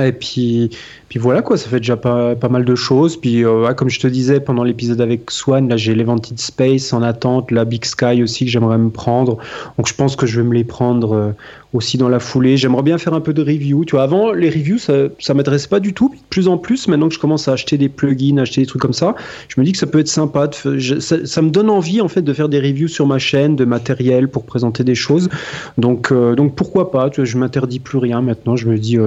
Et 0.00 0.12
puis, 0.12 0.70
puis 1.08 1.18
voilà 1.18 1.40
quoi, 1.40 1.56
ça 1.56 1.68
fait 1.70 1.78
déjà 1.78 1.96
pas, 1.96 2.36
mal 2.50 2.64
de 2.64 2.74
choses. 2.74 3.16
Puis 3.16 3.44
euh, 3.44 3.72
comme 3.72 3.88
je 3.88 3.98
te 3.98 4.06
disais 4.06 4.40
pendant 4.40 4.62
l'épisode 4.62 5.00
avec 5.00 5.30
Swan, 5.30 5.68
là 5.68 5.76
j'ai 5.76 5.94
l'Evented 5.94 6.38
Space 6.38 6.92
en 6.92 7.02
attente, 7.02 7.50
la 7.50 7.64
Big 7.64 7.84
Sky 7.84 8.22
aussi 8.22 8.44
que 8.44 8.50
j'aimerais 8.50 8.78
me 8.78 8.90
prendre. 8.90 9.38
Donc 9.78 9.88
je 9.88 9.94
pense 9.94 10.16
que 10.16 10.26
je 10.26 10.40
vais 10.40 10.46
me 10.46 10.54
les 10.54 10.64
prendre 10.64 11.14
euh, 11.14 11.32
aussi 11.72 11.96
dans 11.96 12.10
la 12.10 12.20
foulée. 12.20 12.58
J'aimerais 12.58 12.82
bien 12.82 12.98
faire 12.98 13.14
un 13.14 13.20
peu 13.20 13.32
de 13.32 13.40
review. 13.40 13.86
Tu 13.86 13.92
vois, 13.92 14.02
avant 14.02 14.32
les 14.32 14.50
reviews 14.50 14.78
ça, 14.78 14.92
ça 15.18 15.32
m'adresse 15.32 15.66
pas 15.66 15.80
du 15.80 15.94
tout. 15.94 16.10
De 16.10 16.20
plus 16.28 16.46
en 16.46 16.58
plus, 16.58 16.88
maintenant 16.88 17.08
que 17.08 17.14
je 17.14 17.18
commence 17.18 17.48
à 17.48 17.52
acheter 17.52 17.78
des 17.78 17.88
plugins, 17.88 18.36
acheter 18.36 18.60
des 18.60 18.66
trucs 18.66 18.82
comme 18.82 18.92
ça, 18.92 19.14
je 19.48 19.58
me 19.58 19.64
dis 19.64 19.72
que 19.72 19.78
ça 19.78 19.86
peut 19.86 20.00
être 20.00 20.08
sympa. 20.08 20.50
Ça, 20.52 21.42
me 21.42 21.50
donne 21.50 21.70
envie 21.70 22.02
en 22.02 22.08
fait 22.08 22.22
de 22.22 22.32
faire 22.34 22.50
des 22.50 22.60
reviews 22.60 22.88
sur 22.88 23.06
ma 23.06 23.18
chaîne, 23.18 23.56
de 23.56 23.64
matériel 23.64 24.28
pour 24.28 24.44
présenter 24.44 24.84
des 24.84 24.94
choses. 24.94 25.30
Donc 25.78 26.12
euh, 26.12 26.34
donc 26.34 26.54
pourquoi 26.54 26.90
pas 26.90 27.08
tu 27.08 27.20
vois, 27.20 27.24
Je 27.24 27.38
m'interdis 27.38 27.78
plus 27.78 27.98
rien 27.98 28.20
maintenant. 28.20 28.56
Je 28.56 28.68
me 28.68 28.76
dis 28.76 28.98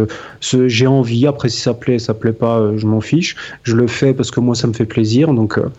j'ai 0.41 0.88
envie. 0.88 1.28
Après 1.28 1.49
si 1.49 1.61
ça 1.61 1.76
plaît, 1.76 1.90
ça 1.99 2.13
plaît 2.13 2.34
pas, 2.34 2.59
euh, 2.59 2.77
je 2.77 2.88
m'en 2.88 3.01
fiche. 3.01 3.35
Je 3.63 3.76
le 3.76 3.88
fais 3.88 4.13
parce 4.13 4.31
que 4.31 4.39
moi 4.39 4.55
ça 4.55 4.68
me 4.68 4.73
fait 4.73 4.85
plaisir. 4.85 5.34
Donc 5.34 5.57
euh, 5.57 5.69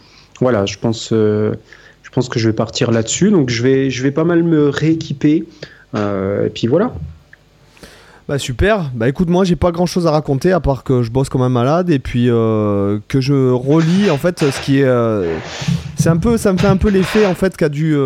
voilà, 0.41 0.67
je 0.67 0.79
pense, 0.79 1.11
euh, 1.13 1.55
je 2.03 2.11
pense 2.11 2.29
que 2.29 2.39
je 2.39 2.49
vais 2.49 2.55
partir 2.55 2.91
là-dessus. 2.91 3.31
Donc 3.31 3.51
je 3.51 3.63
vais, 3.63 3.91
je 3.91 4.03
vais 4.03 4.11
pas 4.11 4.25
mal 4.25 4.43
me 4.43 4.69
rééquiper. 4.69 5.45
et 5.95 6.51
puis 6.55 6.67
voilà. 6.67 6.93
Bah 8.29 8.39
super, 8.39 8.93
bah 8.95 9.09
écoute 9.09 9.29
moi 9.29 9.45
j'ai 9.45 9.57
pas 9.57 9.73
grand 9.73 9.85
chose 9.85 10.07
à 10.07 10.13
raconter 10.13 10.53
à 10.53 10.61
part 10.61 10.85
que 10.85 11.03
je 11.03 11.11
bosse 11.11 11.29
comme 11.29 11.43
un 11.43 11.49
malade 11.49 11.91
et 11.91 11.99
puis 11.99 12.27
que 12.27 13.21
je 13.21 13.51
relis 13.51 14.11
en 14.11 14.17
fait 14.17 14.49
ce 14.49 14.61
qui 14.61 14.79
est 14.79 14.89
c'est 15.97 16.09
un 16.09 16.17
peu 16.17 16.37
ça 16.37 16.53
me 16.53 16.59
fait 16.59 16.69
un 16.69 16.77
peu 16.77 16.89
l'effet 16.89 17.27
en 17.27 17.35
fait 17.35 17.57
qu'a 17.57 17.69
dû 17.69 17.97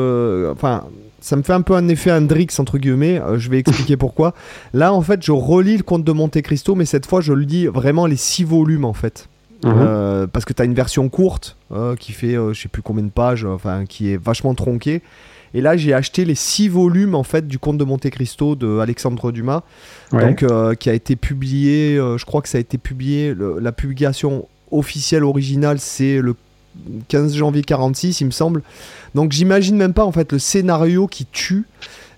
enfin 0.50 0.84
ça 1.20 1.36
me 1.36 1.42
fait 1.42 1.52
un 1.52 1.62
peu 1.62 1.74
un 1.74 1.88
effet 1.88 2.12
Hendrix 2.12 2.48
entre 2.58 2.78
guillemets. 2.78 3.20
euh, 3.20 3.38
je 3.38 3.50
vais 3.50 3.58
expliquer 3.58 3.96
pourquoi. 3.96 4.34
Là, 4.74 4.92
en 4.92 5.02
fait, 5.02 5.22
je 5.24 5.32
relis 5.32 5.76
le 5.78 5.82
Comte 5.82 6.04
de 6.04 6.12
Monte 6.12 6.40
Cristo, 6.42 6.74
mais 6.74 6.84
cette 6.84 7.06
fois, 7.06 7.20
je 7.20 7.32
lis 7.32 7.66
vraiment 7.66 8.06
les 8.06 8.16
six 8.16 8.44
volumes 8.44 8.84
en 8.84 8.92
fait. 8.92 9.28
Mhm. 9.64 9.72
Euh, 9.74 10.26
parce 10.26 10.44
que 10.44 10.52
tu 10.52 10.60
as 10.60 10.66
une 10.66 10.74
version 10.74 11.08
courte 11.08 11.56
euh, 11.72 11.96
qui 11.96 12.12
fait 12.12 12.34
je 12.34 12.60
sais 12.60 12.68
plus 12.68 12.82
combien 12.82 13.04
de 13.04 13.10
pages, 13.10 13.44
enfin 13.44 13.84
qui 13.86 14.12
est 14.12 14.16
vachement 14.22 14.54
tronquée. 14.54 15.02
Et 15.54 15.62
là, 15.62 15.76
j'ai 15.78 15.94
acheté 15.94 16.26
les 16.26 16.34
six 16.34 16.68
volumes 16.68 17.14
en 17.14 17.22
fait 17.22 17.48
du 17.48 17.58
Comte 17.58 17.78
de 17.78 17.84
Monte 17.84 18.10
Cristo 18.10 18.54
de 18.56 18.78
Alexandre 18.78 19.32
Dumas, 19.32 19.62
Ouais. 20.12 20.24
donc 20.34 20.44
qui 20.78 20.90
a 20.90 20.92
été 20.94 21.16
publié. 21.16 21.96
je 21.96 22.24
crois 22.26 22.42
que 22.42 22.48
ça 22.48 22.58
a 22.58 22.60
été 22.60 22.76
publié. 22.76 23.32
le- 23.32 23.58
la 23.58 23.72
publication 23.72 24.46
officielle 24.70 25.24
originale, 25.24 25.78
c'est 25.78 26.20
le 26.20 26.34
15 27.08 27.34
janvier 27.34 27.62
46, 27.62 28.20
il 28.20 28.26
me 28.26 28.30
semble. 28.32 28.62
Donc 29.16 29.32
j'imagine 29.32 29.76
même 29.76 29.94
pas 29.94 30.04
en 30.04 30.12
fait 30.12 30.30
le 30.32 30.38
scénario 30.38 31.08
qui 31.08 31.26
tue. 31.26 31.64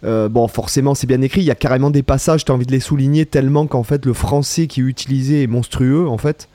Euh, 0.05 0.29
bon, 0.29 0.47
forcément, 0.47 0.95
c'est 0.95 1.09
bien 1.09 1.21
écrit. 1.23 1.41
Il 1.41 1.45
y 1.47 1.51
a 1.51 1.57
carrément 1.57 1.91
des 1.91 2.05
passages, 2.05 2.45
tu 2.45 2.53
as 2.53 2.55
envie 2.55 2.67
de 2.67 2.71
les 2.71 2.79
souligner 2.79 3.27
tellement 3.27 3.67
qu'en 3.67 3.83
fait, 3.83 4.07
le 4.07 4.13
français 4.13 4.69
qui 4.69 4.81
est 4.81 4.85
utilisé 4.85 5.43
est 5.43 5.49
monstrueux, 5.49 6.07
en 6.07 6.19
fait. 6.19 6.49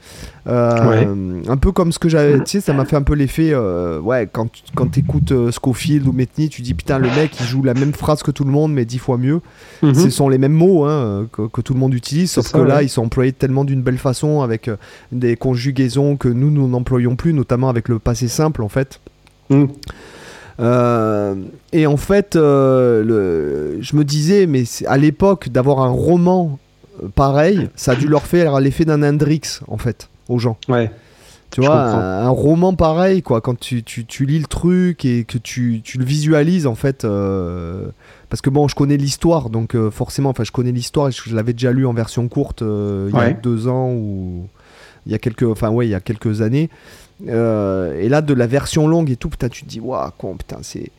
Euh, 0.48 1.42
Un 1.50 1.58
peu 1.58 1.74
comme 1.74 1.92
ce 1.92 2.00
que 2.00 2.08
j'avais. 2.08 2.38
Tu 2.40 2.52
sais, 2.52 2.62
ça 2.62 2.72
m'a 2.72 2.86
fait 2.86 2.96
un 2.96 3.02
peu 3.02 3.16
l'effet. 3.16 3.50
euh, 3.52 4.00
ouais, 4.00 4.30
quand, 4.32 4.48
quand 4.76 4.88
tu 4.92 5.02
écoutes 5.02 5.34
Schofield 5.52 6.08
ou 6.08 6.14
Metny, 6.14 6.48
tu 6.48 6.62
dis 6.62 6.74
putain, 6.74 7.00
le 7.00 7.10
mec, 7.10 7.38
il 7.42 7.46
joue 7.46 7.64
la 7.64 7.74
même 7.74 7.92
phrase 7.92 8.24
que 8.24 8.32
tout 8.32 8.46
le 8.46 8.52
monde, 8.52 8.72
mais 8.72 8.86
dix 8.86 8.98
fois 9.00 9.18
mieux. 9.18 9.42
Mhm. 9.82 9.94
Ce 9.94 10.10
sont 10.10 10.30
les 10.30 10.38
mêmes 10.38 10.54
mots 10.54 10.86
hein, 10.86 11.28
que, 11.34 11.48
que 11.48 11.60
tout 11.60 11.74
le 11.74 11.80
monde 11.82 11.94
utilise, 11.94 12.32
sauf 12.32 12.46
ça, 12.48 12.58
que 12.60 12.64
là, 12.64 12.78
ouais. 12.78 12.86
ils 12.86 12.90
sont 12.90 13.04
employés 13.04 13.34
tellement 13.34 13.66
d'une 13.66 13.82
belle 13.82 13.98
façon, 13.98 14.42
avec 14.42 14.70
des 15.12 15.36
conjugaisons 15.36 16.16
que 16.16 16.30
nous, 16.30 16.50
nous 16.50 16.70
n'employons 16.70 17.18
plus, 17.18 17.34
notamment 17.34 17.68
avec 17.68 17.90
le 17.90 18.00
passé 18.00 18.30
simple, 18.30 18.64
en 18.64 18.70
fait. 18.70 19.02
Mhm. 19.50 19.68
Euh, 20.60 21.36
et 21.72 21.88
en 21.88 21.98
fait, 21.98 22.36
euh, 22.36 23.04
le- 23.04 23.82
je 23.82 23.96
me 23.96 24.04
disais, 24.04 24.46
mais 24.46 24.64
à 24.88 24.98
l'époque, 24.98 25.50
d'avoir 25.50 25.82
un 25.82 25.90
roman 25.90 26.60
euh, 27.04 27.08
pareil, 27.14 27.70
ça 27.76 27.94
a 27.94 27.96
dû 27.96 28.08
leur 28.08 28.24
faire 28.28 28.60
l'effet 28.60 28.86
d'un 28.86 29.02
Hendrix, 29.04 29.42
en 29.68 29.78
fait, 29.78 30.10
aux 30.30 30.38
gens. 30.40 30.58
Ouais. 30.70 30.92
Tu 31.50 31.62
vois, 31.62 31.82
un, 31.96 32.26
un 32.26 32.30
roman 32.30 32.74
pareil, 32.74 33.22
quoi, 33.22 33.40
quand 33.42 33.60
tu, 33.60 33.84
tu, 33.84 34.06
tu 34.06 34.26
lis 34.26 34.40
le 34.40 34.46
truc 34.48 35.06
et 35.06 35.24
que 35.24 35.38
tu, 35.38 35.82
tu 35.84 35.98
le 36.00 36.06
visualises, 36.06 36.66
en 36.66 36.74
fait. 36.76 37.06
euh, 37.06 37.88
parce 38.30 38.42
que 38.42 38.50
bon, 38.50 38.68
je 38.68 38.74
connais 38.76 38.98
l'histoire, 38.98 39.52
donc 39.52 39.76
forcément, 39.92 40.30
enfin, 40.30 40.44
je 40.44 40.52
connais 40.52 40.72
l'histoire 40.72 41.10
et 41.10 41.12
je, 41.12 41.22
je 41.28 41.36
l'avais 41.36 41.54
déjà 41.54 41.72
lu 41.72 41.86
en 41.86 41.94
version 41.94 42.28
courte 42.28 42.62
il 42.62 43.12
y 43.14 43.18
a 43.18 43.34
deux 43.34 43.68
ans 43.68 43.92
ou 43.92 44.48
il 45.06 45.12
y 45.12 45.16
a 45.16 45.20
quelques, 45.20 45.44
enfin, 45.44 45.70
ouais, 45.70 45.86
il 45.86 45.92
y 45.92 45.96
a 45.96 46.00
quelques 46.00 46.42
années. 46.42 46.70
Euh, 47.28 48.00
et 48.02 48.10
là, 48.10 48.22
de 48.22 48.34
la 48.34 48.48
version 48.48 48.88
longue 48.88 49.10
et 49.12 49.16
tout, 49.16 49.30
putain, 49.30 49.50
tu 49.50 49.64
te 49.64 49.70
dis, 49.70 49.80
waouh, 49.80 50.10
con, 50.18 50.36
putain, 50.36 50.58
c'est. 50.62 50.90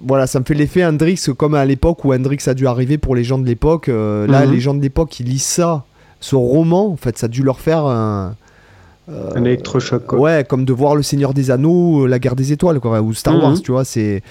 Voilà, 0.00 0.26
ça 0.26 0.38
me 0.40 0.44
fait 0.44 0.54
l'effet 0.54 0.84
Hendrix 0.84 1.20
comme 1.36 1.54
à 1.54 1.64
l'époque 1.64 2.04
où 2.04 2.12
Hendrix 2.14 2.38
a 2.46 2.54
dû 2.54 2.66
arriver 2.66 2.96
pour 2.98 3.16
les 3.16 3.24
gens 3.24 3.38
de 3.38 3.46
l'époque. 3.46 3.88
Euh, 3.88 4.26
Là, 4.26 4.46
Mhm. 4.46 4.52
les 4.52 4.60
gens 4.60 4.74
de 4.74 4.80
l'époque 4.82 5.08
qui 5.10 5.24
lisent 5.24 5.42
ça, 5.42 5.84
ce 6.20 6.36
roman, 6.36 6.86
en 6.92 6.96
fait, 6.96 7.18
ça 7.18 7.26
a 7.26 7.28
dû 7.28 7.42
leur 7.42 7.58
faire 7.60 7.84
un. 7.86 8.36
Euh, 9.08 9.30
Un 9.34 9.44
électrochoc, 9.44 10.06
quoi. 10.06 10.18
Ouais, 10.18 10.44
comme 10.48 10.64
de 10.64 10.72
voir 10.72 10.94
Le 10.94 11.02
Seigneur 11.02 11.34
des 11.34 11.50
Anneaux, 11.50 12.04
euh, 12.04 12.06
La 12.06 12.18
Guerre 12.18 12.36
des 12.36 12.52
Étoiles, 12.52 12.78
quoi, 12.80 13.00
ou 13.02 13.12
Star 13.14 13.34
Mhm. 13.34 13.42
Wars, 13.42 13.60
tu 13.60 13.72
vois. 13.72 13.84
C'est. 13.84 14.22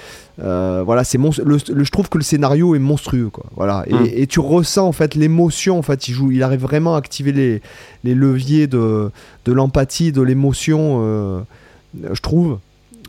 euh, 0.42 0.82
voilà, 0.86 1.04
c'est 1.04 1.20
je 1.20 1.92
trouve 1.92 2.08
que 2.10 2.18
le 2.18 2.24
scénario 2.24 2.74
est 2.76 2.80
monstrueux, 2.80 3.30
quoi. 3.30 3.46
Voilà. 3.56 3.84
Et, 3.88 3.94
Mhm. 3.94 4.10
et 4.14 4.28
tu 4.28 4.40
ressens, 4.40 4.88
en 4.88 4.92
fait, 4.94 5.16
l'émotion, 5.16 5.78
en 5.78 5.82
fait. 5.82 6.08
Il, 6.08 6.14
joue, 6.14 6.32
il 6.32 6.42
arrive 6.42 6.62
vraiment 6.62 6.96
à 6.96 6.98
activer 7.00 7.32
les, 7.32 7.62
les 8.04 8.16
leviers 8.16 8.68
de, 8.68 9.12
de 9.46 9.52
l'empathie, 9.52 10.12
de 10.12 10.22
l'émotion, 10.22 11.44
je 11.96 12.22
trouve. 12.22 12.58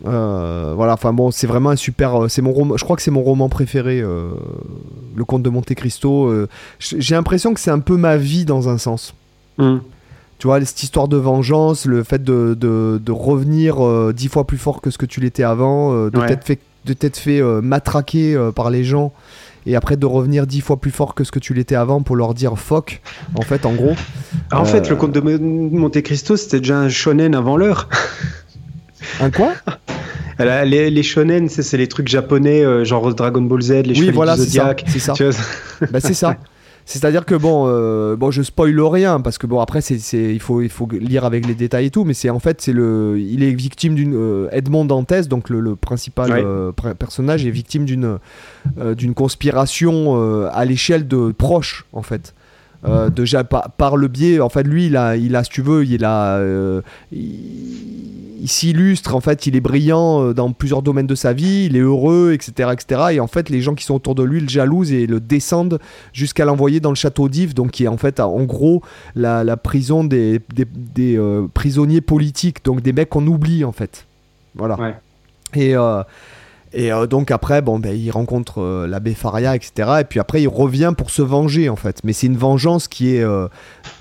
Euh, 0.05 0.73
voilà, 0.75 0.95
enfin 0.95 1.13
bon, 1.13 1.31
c'est 1.31 1.47
vraiment 1.47 1.71
un 1.71 1.77
super. 1.77 2.25
C'est 2.29 2.43
mon 2.43 2.51
roman, 2.53 2.77
je 2.77 2.83
crois 2.83 2.97
que 2.97 3.03
c'est 3.03 3.13
mon 3.13 3.23
roman 3.23 3.49
préféré, 3.49 4.01
euh, 4.01 4.31
Le 5.15 5.25
Comte 5.25 5.45
de 5.45 5.49
Monte 5.51 5.73
Cristo. 5.75 6.27
euh, 6.27 6.49
J'ai 6.81 7.15
l'impression 7.15 7.55
que 7.55 7.61
c'est 7.61 7.71
un 7.71 7.79
peu 7.79 7.97
ma 7.97 8.17
vie 8.17 8.45
dans 8.45 8.69
un 8.69 8.79
sens. 8.79 9.15
Mhm. 9.59 9.81
Tu 10.43 10.49
vois, 10.49 10.61
cette 10.65 10.83
histoire 10.83 11.07
de 11.07 11.17
vengeance, 11.17 11.87
le 11.87 12.03
fait 12.03 12.25
de, 12.25 12.57
de, 12.59 13.01
de 13.01 13.13
revenir 13.13 13.77
euh, 13.87 14.13
dix 14.13 14.27
fois 14.27 14.45
plus 14.45 14.59
fort 14.59 14.81
que 14.81 14.91
ce 14.91 14.99
que 14.99 15.07
tu 15.07 15.21
l'étais 15.21 15.45
avant, 15.45 15.95
euh, 15.95 16.11
de 16.11 16.19
Ouais. 16.19 16.27
t'être 16.27 16.43
fait, 16.45 16.59
de 16.85 16.93
t'être 16.95 17.17
fait 17.17 17.41
euh, 17.41 17.61
matraquer 17.63 18.37
par 18.57 18.69
les 18.69 18.83
gens, 18.83 19.13
et 19.67 19.77
après 19.77 19.97
de 19.97 20.05
revenir 20.05 20.49
dix 20.49 20.61
fois 20.61 20.81
plus 20.81 20.91
fort 20.91 21.15
que 21.15 21.23
ce 21.23 21.31
que 21.31 21.39
tu 21.39 21.55
l'étais 21.55 21.77
avant 21.77 22.03
pour 22.03 22.17
leur 22.17 22.35
dire 22.35 22.59
fuck, 22.59 23.03
en 23.37 23.43
fait, 23.43 23.65
en 23.67 23.73
gros. 23.75 23.95
En 24.51 24.63
Euh, 24.63 24.65
fait, 24.65 24.91
le 24.91 24.97
comte 24.97 25.13
de 25.13 25.21
Mo- 25.21 25.39
Monte 25.79 26.03
Cristo, 26.03 26.37
c'était 26.37 26.59
déjà 26.59 26.81
un 26.81 26.89
shonen 26.89 27.37
avant 27.37 27.57
l'heure. 27.57 27.89
Un 29.21 29.31
quoi? 29.31 29.53
Les, 30.41 30.91
les 30.91 31.03
shonen, 31.05 31.49
c'est 31.49 31.63
c'est 31.63 31.77
les 31.77 31.87
trucs 31.87 32.09
japonais, 32.09 32.65
euh, 32.65 32.85
genre 32.85 33.15
Dragon 33.15 33.43
Ball 33.43 33.63
Z, 33.63 33.71
les 33.85 33.97
Oui, 33.97 34.11
voilà, 34.11 34.35
du 34.35 34.43
c'est 34.43 34.49
ça. 34.49 34.63
Zodiac. 34.63 34.85
C'est 34.89 34.99
ça. 34.99 35.13
Tu 35.13 35.23
vois, 35.23 35.89
Bah, 35.93 36.01
c'est 36.01 36.15
ça. 36.15 36.35
C'est-à-dire 36.85 37.25
que 37.25 37.35
bon, 37.35 37.67
euh, 37.69 38.17
bon, 38.17 38.31
je 38.31 38.43
spoil 38.43 38.79
rien 38.81 39.21
parce 39.21 39.39
que 39.39 39.47
bon 39.47 39.61
après 39.61 39.81
c'est, 39.81 39.97
il 40.35 40.41
faut 40.41 40.63
il 40.63 40.69
faut 40.69 40.89
lire 40.91 41.25
avec 41.25 41.47
les 41.47 41.55
détails 41.55 41.87
et 41.87 41.91
tout, 41.91 42.05
mais 42.05 42.15
c'est 42.15 42.29
en 42.31 42.41
fait 42.41 42.61
c'est 42.61 42.73
le, 42.73 43.19
il 43.21 43.43
est 43.45 43.53
victime 43.53 43.95
d'une 43.95 44.15
euh, 44.15 44.49
Edmond 44.51 44.85
Dantès, 44.85 45.29
donc 45.29 45.49
le, 45.49 45.61
le 45.61 45.77
principal 45.77 46.31
Ouais. 46.33 46.43
euh, 46.45 46.73
pr- 46.73 46.95
personnage 46.95 47.47
est 47.47 47.51
victime 47.51 47.85
d'une 47.85 48.19
d'une 48.97 49.15
conspiration 49.15 50.49
à 50.53 50.65
l'échelle 50.65 51.07
de 51.09 51.33
proches 51.33 51.85
en 51.93 52.03
fait. 52.03 52.35
Euh, 52.85 53.11
déjà 53.11 53.45
par, 53.45 53.71
par 53.73 53.97
le 53.97 54.09
biais, 54.09 54.41
en 54.41 54.49
fait, 54.49 54.65
lui, 54.65 54.87
il 54.87 54.97
a, 54.97 55.17
il 55.17 55.37
a, 55.37 55.45
si 55.45 55.51
tu 55.51 55.63
veux, 55.63 55.85
il 55.85 56.05
a, 56.05 56.37
euh, 56.37 56.83
il, 57.13 58.03
il 58.43 58.49
s'illustre, 58.49 59.15
en 59.15 59.21
fait, 59.21 59.47
il 59.47 59.55
est 59.55 59.61
brillant 59.61 60.25
euh, 60.25 60.35
dans 60.35 60.51
plusieurs 60.51 60.83
domaines 60.83 61.07
de 61.07 61.15
sa 61.15 61.33
vie, 61.33 61.67
il 61.67 61.77
est 61.77 61.81
heureux, 61.81 62.33
etc., 62.33 62.71
etc. 62.73 63.01
Et 63.13 63.21
en 63.21 63.29
fait, 63.29 63.49
les 63.49 63.61
gens 63.61 63.77
qui 63.77 63.85
sont 63.85 63.95
autour 63.95 64.17
de 64.17 64.25
lui 64.25 64.41
le 64.41 64.49
jalousent 64.49 64.91
et 64.91 65.07
le 65.07 65.21
descendent 65.21 65.79
jusqu'à 66.13 66.45
l'envoyer 66.45 66.81
dans 66.81 66.91
le 66.91 66.97
château 66.97 67.29
d'Yves, 67.29 67.55
donc 67.55 67.71
qui 67.71 67.85
est 67.85 67.89
en 67.89 67.97
fait, 67.97 68.19
en 68.19 68.43
gros, 68.43 68.83
la, 69.15 69.45
la 69.45 69.57
prison 69.57 70.03
des, 70.03 70.41
des, 70.53 70.65
des, 70.65 71.17
euh, 71.17 71.47
prisonniers 71.55 72.01
politiques, 72.01 72.65
donc 72.65 72.83
des 72.83 72.93
mecs 72.93 73.11
qu'on 73.11 73.27
oublie, 73.29 73.65
en 73.65 73.73
fait. 73.73 74.07
Voilà. 74.57 74.77
Ouais. 74.77 74.95
Et, 75.55 75.75
et 76.75 76.93
euh, 76.93 77.07
donc 77.07 77.31
après, 77.31 77.63
bon, 77.63 77.79
ben, 77.79 77.95
il 77.97 78.11
rencontre 78.11 78.61
euh, 78.63 78.87
l'abbé 78.87 79.15
Faria, 79.15 79.57
etc. 79.57 79.91
Et 80.01 80.05
puis 80.05 80.21
après, 80.21 80.43
il 80.43 80.49
revient 80.49 80.93
pour 80.97 81.11
se 81.11 81.23
venger, 81.23 81.69
en 81.69 81.77
fait. 81.77 81.99
Mais 82.05 82.13
c'est 82.13 82.27
une 82.29 82.37
vengeance 82.37 82.89
qui 82.89 83.17
est 83.17 83.23
euh, 83.23 83.49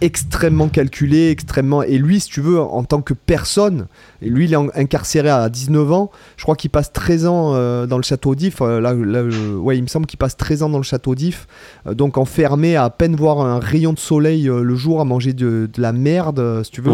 extrêmement 0.02 0.68
calculée, 0.68 1.30
extrêmement... 1.30 1.84
Et 1.84 1.98
lui, 1.98 2.19
si 2.19 2.30
tu 2.30 2.41
veux, 2.41 2.60
en 2.60 2.84
tant 2.84 3.02
que 3.02 3.14
personne, 3.14 3.88
et 4.22 4.30
lui, 4.30 4.45
il 4.45 4.53
est 4.53 4.57
en- 4.57 4.69
incarcéré 4.76 5.30
à 5.30 5.49
19 5.49 5.91
ans. 5.91 6.11
Je 6.38 6.43
crois 6.43 6.56
qu'il 6.56 6.69
passe 6.69 6.93
13 6.93 7.26
ans 7.26 7.52
dans 7.88 7.98
le 7.98 8.03
château 8.03 8.35
d'If. 8.35 8.60
Là, 8.61 8.80
là, 8.93 9.23
ouais, 9.57 9.77
il 9.77 9.81
me 9.84 9.88
semble 9.88 10.06
qu'il 10.06 10.19
passe 10.19 10.38
13 10.38 10.64
ans 10.64 10.69
dans 10.69 10.77
le 10.77 10.84
château 10.84 11.15
d'If. 11.15 11.48
Donc 11.89 12.18
enfermé 12.18 12.76
à 12.76 12.81
à 12.84 12.89
peine 12.89 13.15
voir 13.15 13.39
un 13.41 13.60
rayon 13.60 13.93
de 13.93 13.99
soleil 13.99 14.43
le 14.45 14.76
jour, 14.76 14.99
à 15.02 15.06
manger 15.06 15.34
de, 15.34 15.69
de 15.72 15.81
la 15.81 15.93
merde, 15.93 16.61
si 16.64 16.72
tu 16.72 16.81
veux. 16.81 16.91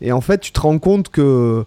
Et 0.00 0.12
en 0.12 0.20
fait, 0.20 0.38
tu 0.40 0.52
te 0.52 0.60
rends 0.60 0.78
compte 0.78 1.08
que 1.08 1.64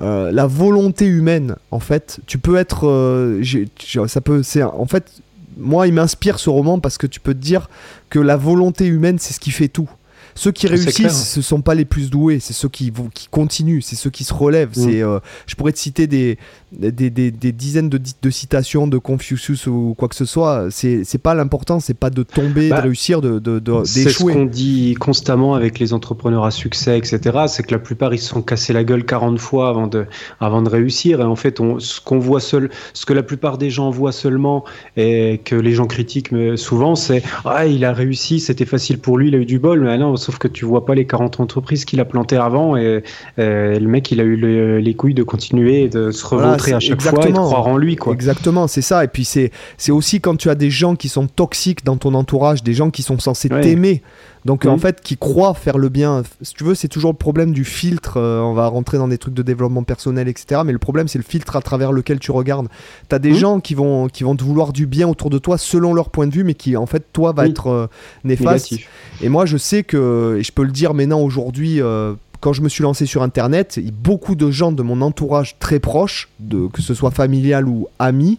euh, 0.00 0.30
la 0.32 0.46
volonté 0.46 1.06
humaine, 1.06 1.56
en 1.70 1.80
fait, 1.80 2.20
tu 2.26 2.38
peux 2.38 2.56
être, 2.56 2.88
euh, 2.88 3.38
j'ai- 3.42 3.68
j'ai- 3.84 4.06
ça 4.08 4.20
peut, 4.20 4.42
c'est, 4.42 4.62
en 4.62 4.86
fait, 4.86 5.12
moi, 5.58 5.86
il 5.86 5.92
m'inspire 5.92 6.38
ce 6.38 6.48
roman 6.50 6.78
parce 6.80 6.96
que 6.98 7.06
tu 7.06 7.20
peux 7.20 7.34
te 7.34 7.38
dire 7.40 7.68
que 8.10 8.18
la 8.18 8.36
volonté 8.36 8.86
humaine, 8.86 9.18
c'est 9.18 9.34
ce 9.34 9.40
qui 9.40 9.50
fait 9.50 9.68
tout. 9.68 9.88
Ceux 10.34 10.50
qui 10.50 10.62
C'est 10.62 10.68
réussissent, 10.68 10.94
clair. 10.96 11.12
ce 11.12 11.42
sont 11.42 11.60
pas 11.60 11.74
les 11.74 11.84
plus 11.84 12.08
doués, 12.08 12.40
c'est 12.40 12.54
ceux 12.54 12.70
qui, 12.70 12.90
vont- 12.90 13.10
qui 13.12 13.28
continuent, 13.28 13.82
c'est 13.82 13.96
ceux 13.96 14.08
qui 14.08 14.24
se 14.24 14.32
relèvent. 14.32 14.70
Mm. 14.70 14.82
C'est, 14.84 15.02
euh, 15.02 15.18
je 15.46 15.54
pourrais 15.56 15.72
te 15.72 15.78
citer 15.78 16.06
des, 16.06 16.38
des, 16.72 17.10
des- 17.10 17.30
des 17.30 17.52
dizaines 17.52 17.88
de, 17.88 18.30
citations 18.30 18.86
de 18.86 18.98
Confucius 18.98 19.66
ou 19.66 19.94
quoi 19.96 20.08
que 20.08 20.14
ce 20.14 20.24
soit. 20.24 20.68
C'est, 20.70 21.04
pas 21.22 21.34
l'important, 21.34 21.80
c'est 21.80 21.94
pas 21.94 22.10
de 22.10 22.22
tomber, 22.22 22.68
Bah, 22.70 22.78
de 22.78 22.82
réussir, 22.82 23.20
de, 23.20 23.38
de- 23.38 23.58
de- 23.58 23.82
C'est 23.84 24.00
ce 24.00 24.04
d'échouer. 24.06 24.32
qu'on 24.32 24.44
dit 24.46 24.94
constamment 24.98 25.54
avec 25.54 25.78
les 25.78 25.92
entrepreneurs 25.92 26.44
à 26.44 26.50
succès, 26.50 26.96
etc. 26.98 27.20
C'est 27.46 27.62
que 27.62 27.72
la 27.72 27.78
plupart 27.78 28.14
ils 28.14 28.18
se 28.18 28.28
sont 28.28 28.42
cassés 28.42 28.72
la 28.72 28.84
gueule 28.84 29.04
40 29.04 29.38
fois 29.38 29.68
avant 29.68 29.86
de, 29.86 30.06
avant 30.40 30.62
de 30.62 30.68
réussir. 30.68 31.20
Et 31.20 31.24
en 31.24 31.36
fait, 31.36 31.60
on, 31.60 31.78
ce 31.78 32.00
qu'on 32.00 32.18
voit 32.18 32.40
seul, 32.40 32.70
ce 32.94 33.04
que 33.06 33.12
la 33.12 33.22
plupart 33.22 33.58
des 33.58 33.70
gens 33.70 33.90
voient 33.90 34.12
seulement 34.12 34.64
et 34.96 35.40
que 35.44 35.54
les 35.56 35.72
gens 35.72 35.86
critiquent 35.86 36.32
mais 36.32 36.56
souvent, 36.56 36.94
c'est 36.94 37.22
ah 37.44 37.66
il 37.66 37.84
a 37.84 37.92
réussi, 37.92 38.40
c'était 38.40 38.64
facile 38.66 38.98
pour 38.98 39.18
lui, 39.18 39.28
il 39.28 39.34
a 39.34 39.38
eu 39.38 39.44
du 39.46 39.58
bol. 39.58 39.80
Mais 39.82 39.98
non, 39.98 40.16
sauf 40.16 40.38
que 40.38 40.48
tu 40.48 40.64
vois 40.64 40.84
pas 40.86 40.94
les 40.94 41.06
40 41.06 41.40
entreprises 41.40 41.84
qu'il 41.84 42.00
a 42.00 42.04
plantées 42.04 42.36
avant 42.36 42.76
et, 42.76 43.02
et 43.38 43.78
le 43.78 43.86
mec 43.88 44.10
il 44.10 44.20
a 44.20 44.24
eu 44.24 44.36
le- 44.36 44.78
les 44.78 44.94
couilles 44.94 45.14
de 45.14 45.22
continuer 45.22 45.82
et 45.84 45.88
de 45.88 46.10
se 46.10 46.22
Voilà, 46.34 46.52
à 46.70 46.80
chaque 46.80 47.00
fois 47.00 47.10
et 47.10 47.14
de 47.14 47.18
exactement. 47.20 47.46
croire 47.46 47.66
en 47.66 47.76
lui 47.76 47.96
quoi. 47.96 48.12
Exactement, 48.12 48.66
c'est 48.68 48.82
ça. 48.82 49.04
Et 49.04 49.08
puis 49.08 49.24
c'est 49.24 49.50
c'est 49.78 49.92
aussi 49.92 50.20
quand 50.20 50.36
tu 50.36 50.48
as 50.50 50.54
des 50.54 50.70
gens 50.70 50.94
qui 50.96 51.08
sont 51.08 51.26
toxiques 51.26 51.84
dans 51.84 51.96
ton 51.96 52.14
entourage, 52.14 52.62
des 52.62 52.74
gens 52.74 52.90
qui 52.90 53.02
sont 53.02 53.18
censés 53.18 53.48
Ouais. 53.52 53.60
t'aimer, 53.60 54.02
donc 54.44 54.64
en 54.66 54.78
fait 54.78 55.00
qui 55.00 55.16
croient 55.16 55.54
faire 55.54 55.78
le 55.78 55.88
bien. 55.88 56.22
Si 56.42 56.54
tu 56.54 56.64
veux, 56.64 56.74
c'est 56.74 56.88
toujours 56.88 57.10
le 57.12 57.16
problème 57.16 57.52
du 57.52 57.64
filtre. 57.64 58.18
euh, 58.18 58.40
on 58.40 58.54
va 58.54 58.66
rentrer 58.68 58.98
dans 58.98 59.08
des 59.08 59.18
trucs 59.18 59.34
de 59.34 59.42
développement 59.42 59.82
personnel, 59.82 60.28
etc. 60.28 60.60
Mais 60.64 60.72
le 60.72 60.78
problème, 60.78 61.08
c'est 61.08 61.18
le 61.18 61.24
filtre 61.24 61.56
à 61.56 61.60
travers 61.62 61.92
lequel 61.92 62.18
tu 62.18 62.30
regardes. 62.30 62.68
T'as 63.08 63.18
des 63.18 63.30
Mhm. 63.30 63.36
gens 63.36 63.60
qui 63.60 63.74
vont 63.74 64.08
qui 64.08 64.22
vont 64.24 64.36
te 64.36 64.44
vouloir 64.44 64.72
du 64.72 64.86
bien 64.86 65.08
autour 65.08 65.30
de 65.30 65.38
toi 65.38 65.58
selon 65.58 65.94
leur 65.94 66.10
point 66.10 66.26
de 66.26 66.32
vue, 66.34 66.44
mais 66.44 66.54
qui 66.54 66.76
en 66.76 66.86
fait 66.86 67.04
toi 67.12 67.32
va 67.32 67.44
Oui. 67.44 67.50
être 67.50 67.66
euh, 67.68 67.86
néfaste. 68.24 68.70
Négatif. 68.72 68.88
Et 69.22 69.28
moi, 69.28 69.46
je 69.46 69.56
sais 69.56 69.82
que, 69.82 70.36
et 70.38 70.42
je 70.42 70.52
peux 70.52 70.64
le 70.64 70.72
dire 70.72 70.92
maintenant 70.94 71.20
aujourd'hui, 71.20 71.80
euh, 71.80 72.14
quand 72.42 72.52
je 72.52 72.60
me 72.60 72.68
suis 72.68 72.82
lancé 72.82 73.06
sur 73.06 73.22
Internet, 73.22 73.80
beaucoup 74.02 74.34
de 74.34 74.50
gens 74.50 74.72
de 74.72 74.82
mon 74.82 75.00
entourage 75.00 75.56
très 75.60 75.78
proche, 75.78 76.28
de, 76.40 76.66
que 76.66 76.82
ce 76.82 76.92
soit 76.92 77.10
familial 77.12 77.66
ou 77.68 77.86
ami, 77.98 78.38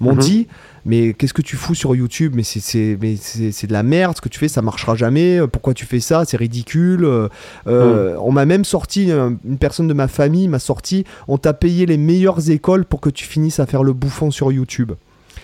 m'ont 0.00 0.12
Mhm. 0.14 0.18
dit 0.20 0.46
mais 0.84 1.12
qu'est-ce 1.12 1.34
que 1.34 1.42
tu 1.42 1.56
fous 1.56 1.74
sur 1.74 1.94
YouTube? 1.96 2.32
Mais 2.34 2.42
c'est- 2.44 2.96
de 2.96 3.72
la 3.72 3.82
merde 3.82 4.16
ce 4.16 4.20
que 4.22 4.28
tu 4.30 4.38
fais, 4.38 4.48
ça 4.48 4.62
marchera 4.62 4.94
jamais. 4.94 5.38
Pourquoi 5.52 5.74
tu 5.74 5.84
fais 5.84 6.00
ça? 6.00 6.24
C'est 6.24 6.36
ridicule. 6.38 7.04
Euh, 7.04 7.28
euh, 7.66 8.16
On 8.20 8.32
m'a 8.32 8.46
même 8.46 8.64
sorti, 8.64 9.10
euh, 9.10 9.30
une 9.46 9.58
personne 9.58 9.88
de 9.88 9.92
ma 9.94 10.08
famille 10.08 10.46
m'a 10.48 10.58
sorti, 10.60 11.04
on 11.26 11.36
t'a 11.36 11.52
payé 11.52 11.84
les 11.84 11.98
meilleures 11.98 12.50
écoles 12.50 12.84
pour 12.86 13.00
que 13.00 13.10
tu 13.10 13.24
finisses 13.26 13.60
à 13.60 13.66
faire 13.66 13.82
le 13.82 13.92
bouffon 13.92 14.30
sur 14.30 14.50
YouTube. 14.52 14.92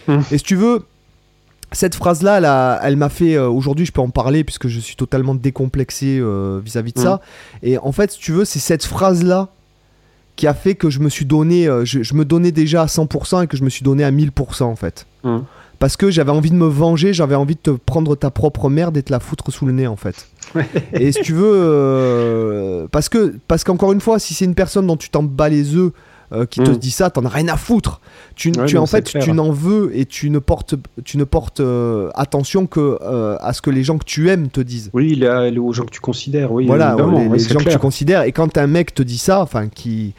Mhm. 0.09 0.23
Et 0.31 0.39
si 0.39 0.45
tu 0.45 0.55
veux, 0.57 0.81
cette 1.75 1.95
phrase-là, 1.95 2.39
elle, 2.39 2.45
a- 2.47 2.81
elle 2.83 2.97
m'a 2.97 3.09
fait. 3.11 3.35
euh, 3.35 3.49
Aujourd'hui, 3.49 3.85
je 3.87 3.93
peux 3.93 4.01
en 4.01 4.09
parler 4.11 4.45
puisque 4.45 4.69
je 4.69 4.81
suis 4.81 4.97
totalement 4.97 5.35
décomplexé 5.35 6.19
euh, 6.21 6.61
vis-à-vis 6.65 6.93
de 6.93 6.99
ça. 7.01 7.21
Et 7.63 7.77
en 7.79 7.93
fait, 7.93 8.13
si 8.13 8.19
tu 8.19 8.33
veux, 8.33 8.45
c'est 8.45 8.59
cette 8.61 8.85
phrase-là 8.85 9.49
qui 10.37 10.47
a 10.47 10.55
fait 10.55 10.75
que 10.75 10.91
je 10.91 11.01
me 11.01 11.09
suis 11.09 11.25
donné. 11.27 11.69
euh, 11.69 11.85
je, 11.85 12.03
je 12.03 12.15
me 12.15 12.25
donnais 12.25 12.51
déjà 12.53 12.83
à 12.83 12.87
100% 12.87 13.45
et 13.45 13.47
que 13.47 13.57
je 13.57 13.63
me 13.65 13.71
suis 13.71 13.85
donné 13.85 14.03
à 14.05 14.11
1000% 14.11 14.63
en 14.65 14.77
fait. 14.77 15.07
Mhm. 15.25 15.45
Parce 15.81 15.97
que 15.97 16.11
j'avais 16.11 16.31
envie 16.31 16.51
de 16.51 16.57
me 16.57 16.67
venger, 16.67 17.13
j'avais 17.13 17.35
envie 17.35 17.57
de 17.57 17.61
te 17.61 17.71
prendre 17.71 18.15
ta 18.17 18.31
propre 18.31 18.69
merde 18.71 18.97
et 18.97 19.03
te 19.03 19.13
la 19.13 19.21
foutre 19.21 19.53
sous 19.53 19.67
le 19.67 19.73
nez 19.73 19.87
en 19.87 19.97
fait. 19.97 20.29
et 20.93 21.13
si 21.13 21.21
tu 21.23 21.33
veux. 21.35 22.87
parce 22.91 23.09
que, 23.09 23.35
parce 23.49 23.65
qu'encore 23.65 23.93
une 23.93 24.01
fois, 24.01 24.19
si 24.19 24.35
c'est 24.35 24.45
une 24.45 24.55
personne 24.55 24.87
dont 24.87 24.97
tu 24.97 25.11
t'en 25.11 25.23
bats 25.23 25.49
les 25.49 25.75
œufs. 25.75 25.93
Euh, 26.33 26.47
qui 26.47 26.61
te 26.61 26.71
Mhm. 26.71 26.77
dit 26.77 26.91
ça, 26.91 27.11
t'en 27.11 27.25
as 27.25 27.29
rien 27.29 27.49
à 27.49 27.57
foutre. 27.57 28.01
Tu, 28.35 28.53
Ouais, 28.57 28.67
tu 28.67 28.75
non, 28.77 28.83
en 28.83 28.87
fait, 28.87 29.09
clair. 29.11 29.23
tu 29.23 29.33
n'en 29.33 29.51
veux 29.51 29.91
et 29.97 30.07
tu 30.07 30.31
ne 30.31 30.39
portes, 30.39 30.75
tu 31.05 31.19
ne 31.19 31.25
portes 31.25 31.61
euh, 31.61 32.11
attention 32.15 32.67
que 32.67 32.99
euh, 33.03 33.37
à 33.41 33.53
ce 33.53 33.63
que 33.63 33.71
les 33.71 33.85
gens 33.85 33.99
que 33.99 34.05
tu 34.05 34.31
aimes 34.31 34.49
te 34.49 34.61
disent. 34.61 34.91
Oui, 34.93 35.11
il 35.13 35.23
est 35.25 35.59
aux 35.59 35.73
gens 35.73 35.85
que 35.85 35.91
tu 35.91 36.01
considères, 36.01 36.51
oui. 36.53 36.67
Voilà, 36.67 36.97
les, 37.15 37.29
les 37.29 37.39
gens 37.39 37.59
que 37.61 37.69
tu 37.71 37.79
considères. 37.79 38.23
Et 38.23 38.33
quand 38.33 38.57
un 38.59 38.67
mec 38.67 38.95
te 38.95 39.03
dit 39.03 39.19
ça, 39.19 39.41
enfin, 39.41 39.69
qui, 39.69 40.15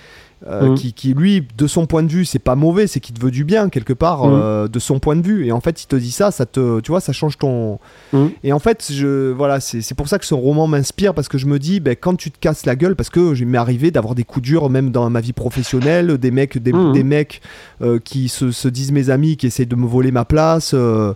euh, 0.48 0.70
Mhm. 0.70 0.76
qui, 0.76 0.94
qui, 0.94 1.14
lui, 1.14 1.48
de 1.58 1.68
son 1.68 1.86
point 1.88 2.04
de 2.04 2.08
vue, 2.12 2.24
c'est 2.26 2.40
pas 2.40 2.56
mauvais, 2.56 2.88
c'est 2.88 3.00
qu'il 3.00 3.16
te 3.16 3.22
veut 3.22 3.32
du 3.32 3.44
bien 3.44 3.70
quelque 3.70 3.94
part, 3.94 4.26
Mhm. 4.26 4.34
euh, 4.34 4.68
de 4.68 4.80
son 4.80 5.00
point 5.00 5.16
de 5.16 5.22
vue. 5.26 5.46
Et 5.48 5.52
en 5.52 5.60
fait, 5.62 5.84
il 5.84 5.88
te 5.88 5.96
dit 5.96 6.12
ça, 6.12 6.30
ça 6.32 6.46
te, 6.46 6.80
tu 6.82 6.92
vois, 6.92 7.00
ça 7.02 7.14
change 7.14 7.38
ton. 7.38 7.80
Mhm. 8.14 8.32
Et 8.44 8.54
en 8.54 8.60
fait, 8.60 8.88
je, 8.92 9.32
voilà, 9.32 9.60
c'est 9.60 9.96
pour 9.96 10.08
ça 10.08 10.20
que 10.20 10.26
ce 10.26 10.34
roman 10.36 10.68
m'inspire 10.68 11.14
parce 11.14 11.28
que 11.28 11.38
je 11.38 11.48
me 11.48 11.58
dis, 11.60 11.80
ben, 11.80 11.96
quand 12.00 12.16
tu 12.16 12.30
te 12.32 12.38
casses 12.40 12.66
la 12.66 12.76
gueule, 12.76 12.96
parce 12.96 13.10
que 13.10 13.36
il 13.36 13.48
m'est 13.48 13.58
arrivé 13.58 13.90
d'avoir 13.92 14.14
des 14.16 14.24
coups 14.24 14.44
durs 14.46 14.70
même 14.70 14.92
dans 14.92 15.10
ma 15.10 15.20
vie 15.22 15.34
professionnelle, 15.34 16.18
des 16.18 16.32
mecs, 16.32 16.58
des, 16.58 16.72
des 16.94 17.04
mecs 17.04 17.42
euh, 17.82 18.00
qui 18.00 18.30
se, 18.30 18.52
se 18.52 18.68
disent 18.68 18.92
mes 18.92 19.10
amis, 19.10 19.38
qui 19.38 19.48
essaient 19.48 19.66
de 19.66 19.76
me 19.76 19.88
voler 19.88 20.12
ma 20.12 20.26
place. 20.26 20.74
euh, 20.76 21.14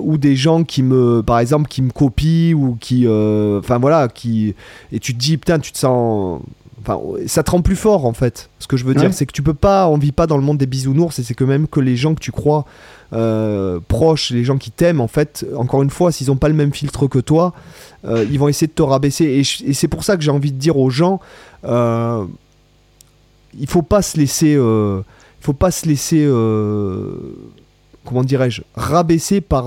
ou 0.00 0.16
des 0.18 0.36
gens 0.36 0.64
qui 0.64 0.82
me 0.82 1.22
par 1.22 1.38
exemple 1.38 1.68
qui 1.68 1.82
me 1.82 1.90
copient 1.90 2.54
ou 2.54 2.76
qui 2.80 3.06
enfin 3.08 3.78
voilà 3.78 4.08
qui 4.08 4.54
et 4.92 4.98
tu 4.98 5.14
te 5.14 5.18
dis 5.18 5.36
putain 5.36 5.58
tu 5.58 5.72
te 5.72 5.78
sens 5.78 6.40
enfin 6.82 7.00
ça 7.26 7.42
te 7.42 7.50
rend 7.50 7.62
plus 7.62 7.76
fort 7.76 8.04
en 8.04 8.12
fait. 8.12 8.50
Ce 8.58 8.66
que 8.66 8.76
je 8.76 8.84
veux 8.84 8.94
dire 8.94 9.12
c'est 9.14 9.26
que 9.26 9.32
tu 9.32 9.42
peux 9.42 9.54
pas 9.54 9.88
on 9.88 9.98
vit 9.98 10.12
pas 10.12 10.26
dans 10.26 10.36
le 10.36 10.42
monde 10.42 10.58
des 10.58 10.66
bisounours 10.66 11.18
et 11.18 11.22
c'est 11.22 11.34
que 11.34 11.44
même 11.44 11.66
que 11.66 11.80
les 11.80 11.96
gens 11.96 12.14
que 12.14 12.20
tu 12.20 12.32
crois 12.32 12.64
euh, 13.12 13.78
proches 13.88 14.30
les 14.30 14.44
gens 14.44 14.58
qui 14.58 14.70
t'aiment 14.70 15.00
en 15.00 15.08
fait 15.08 15.46
encore 15.56 15.82
une 15.82 15.90
fois 15.90 16.12
s'ils 16.12 16.30
ont 16.30 16.36
pas 16.36 16.48
le 16.48 16.54
même 16.54 16.72
filtre 16.72 17.06
que 17.06 17.18
toi 17.18 17.52
euh, 18.04 18.24
ils 18.30 18.38
vont 18.38 18.48
essayer 18.48 18.66
de 18.66 18.72
te 18.72 18.82
rabaisser. 18.82 19.24
Et, 19.24 19.72
c'est 19.72 19.88
pour 19.88 20.04
ça 20.04 20.16
que 20.16 20.22
j'ai 20.22 20.30
envie 20.30 20.52
de 20.52 20.58
dire 20.58 20.76
aux 20.76 20.90
gens 20.90 21.20
euh, 21.64 22.24
il 23.58 23.68
faut 23.68 23.82
pas 23.82 24.02
se 24.02 24.16
laisser 24.16 24.56
faut 25.40 25.52
pas 25.52 25.70
se 25.70 25.86
laisser 25.86 26.26
comment 28.04 28.24
dirais-je 28.24 28.62
rabaisser 28.74 29.40
par 29.40 29.66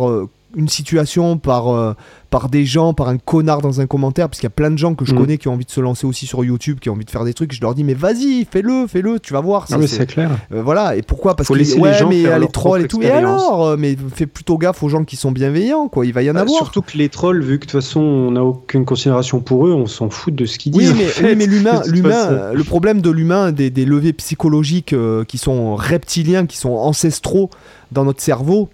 une 0.55 0.67
situation 0.69 1.37
par 1.37 1.69
euh, 1.69 1.93
par 2.29 2.49
des 2.49 2.65
gens 2.65 2.93
par 2.93 3.07
un 3.09 3.17
connard 3.17 3.61
dans 3.61 3.79
un 3.81 3.85
commentaire 3.87 4.27
parce 4.29 4.39
qu'il 4.39 4.45
y 4.45 4.47
a 4.47 4.51
plein 4.51 4.71
de 4.71 4.77
gens 4.77 4.93
que 4.95 5.05
je 5.05 5.13
Mhm. 5.13 5.19
connais 5.19 5.37
qui 5.37 5.47
ont 5.47 5.53
envie 5.53 5.65
de 5.65 5.71
se 5.71 5.79
lancer 5.81 6.05
aussi 6.07 6.25
sur 6.25 6.43
YouTube 6.43 6.79
qui 6.79 6.89
ont 6.89 6.93
envie 6.93 7.05
de 7.05 7.11
faire 7.11 7.23
des 7.23 7.33
trucs 7.33 7.53
je 7.53 7.61
leur 7.61 7.75
dis 7.75 7.83
mais 7.83 7.93
vas-y 7.93 8.45
fais-le 8.49 8.87
fais-le 8.87 9.19
tu 9.19 9.33
vas 9.33 9.41
voir 9.41 9.63
Ah, 9.67 9.71
ça, 9.73 9.77
mais 9.77 9.87
c'est- 9.87 10.05
clair. 10.05 10.31
euh, 10.53 10.61
voilà 10.61 10.95
et 10.95 11.01
pourquoi? 11.01 11.35
Parce 11.35 11.47
Faut 11.47 11.53
que 11.53 11.59
les 11.59 11.73
ouais 11.75 11.93
gens 11.93 12.09
mais 12.09 12.23
faire 12.23 12.33
elle 12.33 12.39
leur 12.41 12.49
est 12.49 12.51
troll 12.51 12.81
et 12.81 12.87
tout 12.87 13.01
et 13.01 13.09
alors 13.09 13.65
euh, 13.67 13.75
mais 13.77 13.95
fais 14.13 14.25
plutôt 14.27 14.57
gaffe 14.57 14.81
aux 14.83 14.89
gens 14.89 15.03
qui 15.05 15.15
sont 15.15 15.31
bienveillants 15.31 15.87
quoi 15.87 16.05
il 16.05 16.13
va 16.13 16.23
y 16.23 16.29
en 16.31 16.35
Ah, 16.35 16.41
avoir 16.41 16.57
surtout 16.57 16.81
que 16.81 16.97
les 16.97 17.09
trolls, 17.09 17.41
vu 17.41 17.59
que 17.59 17.65
de 17.65 17.71
toute 17.71 17.81
façon 17.81 18.01
on 18.01 18.31
n'a 18.31 18.43
aucune 18.43 18.85
considération 18.85 19.39
pour 19.39 19.67
eux, 19.67 19.73
on 19.73 19.87
s'en 19.87 20.09
fout 20.09 20.33
de 20.35 20.45
ce 20.45 20.57
qu'ils 20.57 20.73
Oui, 20.75 20.83
disent. 20.83 20.91
en 20.91 20.95
mais, 20.95 21.03
fait, 21.05 21.25
oui, 21.29 21.35
mais 21.37 21.45
l'humain, 21.47 21.81
l'humain, 21.87 22.51
le 22.53 22.63
problème 22.63 23.01
de 23.01 23.09
l'humain, 23.09 23.51
des, 23.51 23.69
des 23.69 23.85
leviers 23.85 24.13
psychologiques 24.13 24.93
euh, 24.93 25.23
qui 25.23 25.37
sont 25.37 25.75
reptiliens, 25.75 26.45
qui 26.45 26.57
sont 26.57 26.71
ancestraux 26.73 27.49
dans 27.91 28.03
notre 28.03 28.21
cerveau, 28.21 28.69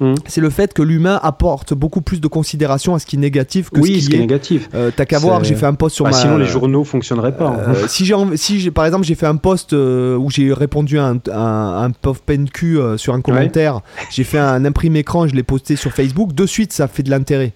Mhm. 0.00 0.14
c'est 0.26 0.40
le 0.40 0.50
fait 0.50 0.74
que 0.74 0.82
l'humain 0.82 1.18
apporte 1.22 1.72
beaucoup 1.72 2.02
plus 2.02 2.20
de 2.20 2.28
considération 2.28 2.94
à 2.94 2.98
ce 2.98 3.06
qui 3.06 3.16
est 3.16 3.18
négatif 3.18 3.70
que 3.70 3.80
oui, 3.80 3.94
ce 3.94 4.00
ce 4.00 4.04
qui 4.04 4.06
qui 4.08 4.12
est 4.12 4.18
est. 4.18 4.20
négatif. 4.20 4.68
Euh, 4.74 4.90
T'as 4.94 5.04
qu'à 5.06 5.18
voir, 5.18 5.42
j'ai 5.44 5.54
fait 5.54 5.66
un 5.66 5.74
post 5.74 5.94
sur 5.96 6.04
Bah, 6.04 6.10
ma. 6.10 6.16
Sinon, 6.16 6.36
les 6.36 6.44
journaux 6.46 6.84
fonctionneraient 6.84 7.36
pas. 7.36 7.48
hein. 7.48 7.74
Euh, 7.74 7.86
si 7.88 8.04
j'ai, 8.04 8.14
env- 8.14 8.36
si 8.36 8.60
j'ai, 8.60 8.70
par 8.70 8.84
exemple, 8.84 9.04
j'ai 9.06 9.14
fait 9.14 9.26
un 9.26 9.36
post 9.36 9.72
euh, 9.72 10.16
où 10.16 10.30
j'ai 10.30 10.52
répondu 10.52 10.98
à 10.98 11.06
un, 11.06 11.84
un 11.84 11.90
pauvre 11.90 12.20
PNQ 12.20 12.78
sur 12.98 13.14
un 13.14 13.20
commentaire, 13.22 13.80
j'ai 14.10 14.24
fait 14.24 14.38
un 14.38 14.64
imprimé 14.64 14.98
écran 15.00 15.26
je 15.28 15.34
l'ai 15.34 15.42
posté 15.42 15.76
sur 15.76 15.92
Facebook, 15.92 16.32
de 16.34 16.46
suite 16.46 16.72
ça 16.72 16.88
fait 16.88 17.02
de 17.02 17.10
l'intérêt. 17.10 17.52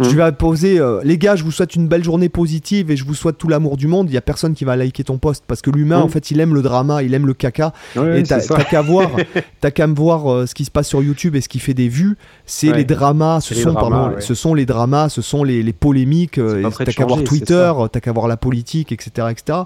Mhm. 0.00 0.08
Tu 0.08 0.16
vas 0.16 0.32
poser, 0.32 0.78
euh, 0.80 1.00
les 1.04 1.18
gars, 1.18 1.36
je 1.36 1.44
vous 1.44 1.50
souhaite 1.52 1.76
une 1.76 1.86
belle 1.86 2.02
journée 2.02 2.28
positive 2.28 2.90
et 2.90 2.96
je 2.96 3.04
vous 3.04 3.14
souhaite 3.14 3.36
tout 3.38 3.48
l'amour 3.48 3.76
du 3.76 3.86
monde. 3.86 4.08
Il 4.10 4.14
y 4.14 4.16
a 4.16 4.20
personne 4.22 4.54
qui 4.54 4.64
va 4.64 4.74
liker 4.74 5.04
ton 5.04 5.18
post 5.18 5.44
parce 5.46 5.60
que 5.62 5.70
l'humain, 5.70 5.98
Mhm. 5.98 6.04
en 6.04 6.08
fait, 6.08 6.30
il 6.30 6.40
aime 6.40 6.54
le 6.54 6.62
drama, 6.62 7.02
il 7.02 7.12
aime 7.14 7.26
le 7.26 7.34
caca. 7.34 7.72
Ouais, 7.96 8.20
et 8.20 8.22
t'as, 8.22 8.40
qu'à 8.64 8.80
voir, 8.82 9.10
t'as 9.60 9.70
qu'à 9.70 9.86
me 9.86 9.94
voir 9.94 10.32
euh, 10.32 10.46
ce 10.46 10.54
qui 10.54 10.64
se 10.64 10.70
passe 10.70 10.88
sur 10.88 11.02
YouTube 11.02 11.36
et 11.36 11.40
ce 11.40 11.48
qui 11.48 11.58
fait 11.58 11.74
des 11.74 11.88
vues. 11.88 12.16
C'est 12.46 12.70
Ouais. 12.70 12.78
les 12.78 12.84
dramas, 12.84 13.40
ce 13.40 13.54
sont, 13.54 13.72
dramas, 13.72 13.80
pardon, 13.90 14.14
ouais. 14.16 14.20
ce 14.20 14.34
sont 14.34 14.54
les 14.54 14.64
dramas, 14.66 15.08
ce 15.10 15.22
sont 15.22 15.44
les, 15.44 15.62
les 15.62 15.72
polémiques. 15.72 16.38
euh, 16.38 16.68
t'as 16.78 16.84
qu'à 16.92 17.04
voir 17.06 17.22
Twitter, 17.22 17.72
t'as 17.92 18.00
qu'à 18.00 18.12
voir 18.12 18.26
la 18.26 18.36
politique, 18.36 18.92
etc., 18.92 19.28
etc. 19.30 19.58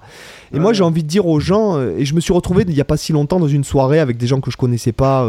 Et 0.52 0.59
moi, 0.59 0.73
j'ai 0.73 0.82
envie 0.82 1.02
de 1.02 1.09
dire 1.09 1.27
aux 1.27 1.39
gens, 1.40 1.77
euh, 1.77 1.97
et 1.97 2.05
je 2.05 2.15
me 2.15 2.20
suis 2.20 2.32
retrouvé 2.32 2.65
il 2.66 2.74
y 2.74 2.81
a 2.81 2.85
pas 2.85 2.97
si 2.97 3.12
longtemps 3.12 3.39
dans 3.39 3.47
une 3.48 3.62
soirée 3.65 4.01
avec 4.01 4.16
des 4.16 4.27
gens 4.27 4.40
que 4.40 4.51
je 4.51 4.56
connaissais 4.56 4.93
pas. 4.93 5.24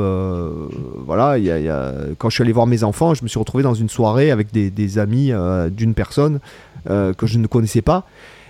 voilà, 1.05 1.37
il 1.37 1.43
y 1.43 1.51
a- 1.51 1.59
il 1.59 1.65
y 1.65 1.69
a- 1.69 1.93
quand 2.17 2.29
je 2.29 2.35
suis 2.35 2.41
allé 2.43 2.51
voir 2.51 2.67
mes 2.67 2.83
enfants, 2.83 3.13
je 3.13 3.23
me 3.23 3.27
suis 3.27 3.39
retrouvé 3.39 3.63
dans 3.63 3.73
une 3.73 3.89
soirée 3.89 4.31
avec 4.31 4.51
des, 4.51 4.69
des 4.71 4.94
amis 4.99 5.31
euh, 5.31 5.69
d'une 5.69 5.93
personne 5.93 6.39
euh, 6.89 7.13
que 7.13 7.25
je 7.27 7.37
ne 7.39 7.47
connaissais 7.47 7.81
pas. 7.81 8.05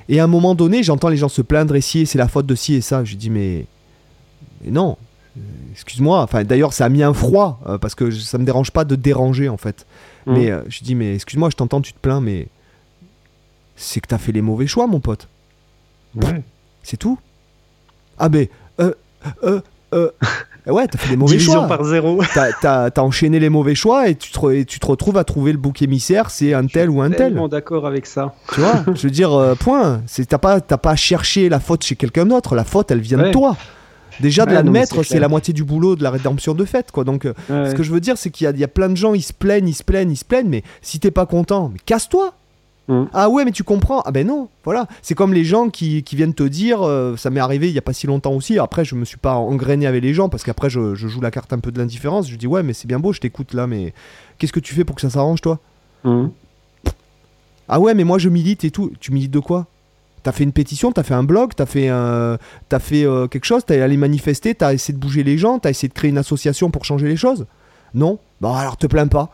Et 0.10 0.20
à 0.20 0.24
un 0.24 0.28
moment 0.28 0.54
donné, 0.56 0.84
j'entends 0.84 1.10
les 1.10 1.18
gens 1.18 1.30
se 1.30 1.42
plaindre 1.42 1.76
et 1.76 1.82
si 1.82 2.06
c'est 2.06 2.18
la 2.18 2.28
faute 2.28 2.46
de 2.46 2.56
ci 2.56 2.76
et 2.76 2.82
ça. 2.82 3.04
Je 3.04 3.16
dis 3.16 3.30
mais, 3.30 3.66
mais 4.64 4.72
non. 4.72 4.98
euh, 5.38 5.42
Excuse-moi. 5.72 6.22
Enfin, 6.22 6.44
d'ailleurs, 6.44 6.74
ça 6.74 6.86
a 6.86 6.90
mis 6.90 7.02
un 7.04 7.14
froid 7.14 7.60
euh, 7.68 7.78
parce 7.78 7.96
que 7.96 8.12
je- 8.12 8.20
ça 8.22 8.38
me 8.38 8.46
dérange 8.46 8.72
pas 8.72 8.86
de 8.86 8.96
déranger 8.96 9.50
en 9.50 9.58
fait. 9.58 9.86
Mhm. 10.28 10.34
Mais 10.38 10.52
euh, 10.52 10.62
je 10.70 10.84
dis 10.84 10.96
mais 10.96 11.16
excuse-moi, 11.16 11.50
je 11.50 11.56
t'entends, 11.56 11.82
tu 11.82 11.94
te 11.94 12.00
plains, 12.00 12.22
mais 12.22 12.48
c'est 13.76 14.00
que 14.00 14.08
t'as 14.08 14.18
fait 14.18 14.32
les 14.32 14.42
mauvais 14.42 14.68
choix, 14.68 14.88
mon 14.88 15.00
pote. 15.00 15.28
Ouais. 16.16 16.44
C'est 16.84 16.98
tout. 16.98 17.18
Ah 18.18 18.30
ben, 18.30 18.48
euh, 18.80 18.94
euh. 19.94 20.10
Ouais, 20.68 20.88
t'as 20.88 20.98
fait 20.98 21.10
des 21.10 21.16
mauvais 21.16 21.34
Division 21.34 21.54
choix. 21.60 21.68
par 21.68 21.84
zéro. 21.84 22.20
T'as, 22.34 22.52
t'as- 22.60 22.90
t'as 22.90 23.02
enchaîné 23.04 23.40
les 23.40 23.50
mauvais 23.50 23.76
choix 23.76 24.10
et 24.10 24.16
tu 24.16 24.32
te, 24.32 24.52
et 24.52 24.66
tu 24.66 24.80
te 24.80 24.86
retrouves 24.88 25.16
à 25.18 25.24
trouver 25.24 25.52
le 25.52 25.60
bouc 25.60 25.84
émissaire, 25.84 26.32
c'est 26.32 26.56
un 26.56 26.66
tel 26.66 26.90
ou 26.90 27.02
un 27.04 27.10
tel. 27.10 27.18
Tellement 27.18 27.48
d'accord 27.48 27.86
avec 27.86 28.08
ça. 28.08 28.34
Tu 28.52 28.62
vois 28.62 28.84
Je 28.96 29.04
veux 29.04 29.12
dire, 29.12 29.32
euh, 29.34 29.54
point. 29.54 30.02
C'est, 30.08 30.26
t'as, 30.28 30.40
pas, 30.40 30.60
t'as 30.62 30.78
pas 30.78 30.96
cherché 30.96 31.50
la 31.50 31.60
faute 31.60 31.84
chez 31.84 31.96
quelqu'un 31.96 32.26
d'autre. 32.26 32.56
La 32.56 32.64
faute, 32.64 32.90
elle 32.90 33.00
vient 33.02 33.20
de 33.20 33.32
toi. 33.32 33.56
Déjà, 34.22 34.46
de 34.46 34.50
Ouais, 34.50 34.56
l'admettre, 34.56 35.04
c'est 35.04 35.20
la 35.20 35.28
moitié 35.28 35.54
du 35.54 35.64
boulot 35.64 35.96
de 35.96 36.02
la 36.02 36.10
rédemption 36.10 36.56
de 36.56 36.66
fait. 36.66 36.90
Quoi. 36.92 37.04
Donc, 37.04 37.26
euh, 37.26 37.34
Ouais. 37.50 37.70
ce 37.70 37.76
que 37.76 37.84
je 37.84 37.92
veux 37.92 38.00
dire, 38.00 38.18
c'est 38.18 38.30
qu'il 38.32 38.46
y 38.46 38.48
a, 38.48 38.52
il 38.52 38.58
y 38.60 38.64
a 38.64 38.68
plein 38.68 38.90
de 38.90 38.96
gens, 38.96 39.14
ils 39.14 39.22
se 39.22 39.34
plaignent, 39.34 39.68
ils 39.68 39.74
se 39.76 39.84
plaignent, 39.84 40.10
ils 40.10 40.16
se 40.16 40.26
plaignent, 40.26 40.48
mais 40.50 40.64
si 40.82 41.00
t'es 41.00 41.12
pas 41.12 41.26
content, 41.28 41.70
mais 41.72 41.80
casse-toi 41.86 42.34
Mhm. 42.88 43.08
Ah 43.14 43.30
ouais, 43.30 43.46
mais 43.46 43.52
tu 43.52 43.64
comprends 43.64 44.02
Ah 44.06 44.12
ben 44.12 44.28
non, 44.28 44.48
voilà. 44.64 44.88
C'est 45.02 45.16
comme 45.16 45.34
les 45.34 45.44
gens 45.44 45.70
qui, 45.70 46.04
qui 46.04 46.16
viennent 46.16 46.36
te 46.36 46.44
dire, 46.44 46.84
euh, 46.84 47.18
ça 47.18 47.30
m'est 47.32 47.40
arrivé 47.40 47.68
il 47.68 47.74
y 47.74 47.80
a 47.80 47.82
pas 47.82 47.94
si 47.94 48.06
longtemps 48.06 48.34
aussi, 48.34 48.60
après 48.60 48.86
je 48.86 48.94
me 48.96 49.06
suis 49.06 49.18
pas 49.18 49.34
engrainé 49.36 49.88
avec 49.88 50.04
les 50.04 50.14
gens, 50.14 50.30
parce 50.30 50.44
qu'après 50.44 50.70
je, 50.70 50.94
je 50.94 51.08
joue 51.08 51.20
la 51.22 51.32
carte 51.32 51.52
un 51.52 51.60
peu 51.60 51.72
de 51.72 51.80
l'indifférence, 51.80 52.30
je 52.30 52.36
dis 52.36 52.46
ouais 52.48 52.62
mais 52.62 52.74
c'est 52.74 52.88
bien 52.88 53.00
beau, 53.00 53.12
je 53.12 53.20
t'écoute 53.20 53.54
là, 53.56 53.66
mais 53.66 53.94
qu'est-ce 54.38 54.54
que 54.54 54.60
tu 54.60 54.76
fais 54.76 54.84
pour 54.84 54.96
que 54.96 55.02
ça 55.02 55.10
s'arrange 55.10 55.42
toi? 55.42 55.60
Mhm. 56.04 56.30
Ah 57.68 57.80
ouais 57.80 57.96
mais 57.96 58.04
moi 58.04 58.20
je 58.20 58.30
milite 58.30 58.64
et 58.64 58.72
tout, 58.72 58.92
tu 59.00 59.12
milites 59.12 59.32
de 59.32 59.40
quoi? 59.40 59.66
T'as 60.22 60.32
fait 60.32 60.44
une 60.44 60.52
pétition, 60.54 60.92
t'as 60.92 61.04
fait 61.04 61.14
un 61.14 61.24
blog, 61.24 61.52
t'as 61.56 61.66
fait, 61.68 61.90
t'as 62.70 62.80
fait 62.80 63.06
euh, 63.06 63.28
quelque 63.28 63.46
chose, 63.46 63.64
t'es 63.66 63.80
allé 63.82 63.96
manifester, 63.98 64.56
t'as 64.56 64.74
essayé 64.74 64.94
de 64.96 65.00
bouger 65.00 65.24
les 65.24 65.38
gens, 65.38 65.60
t'as 65.60 65.70
essayé 65.70 65.88
de 65.88 65.94
créer 65.94 66.10
une 66.10 66.18
association 66.18 66.72
pour 66.72 66.84
changer 66.86 67.08
les 67.08 67.16
choses? 67.16 67.46
Non? 67.94 68.18
Bon 68.42 68.54
alors 68.54 68.78
te 68.78 68.88
plains 68.88 69.08
pas. 69.08 69.30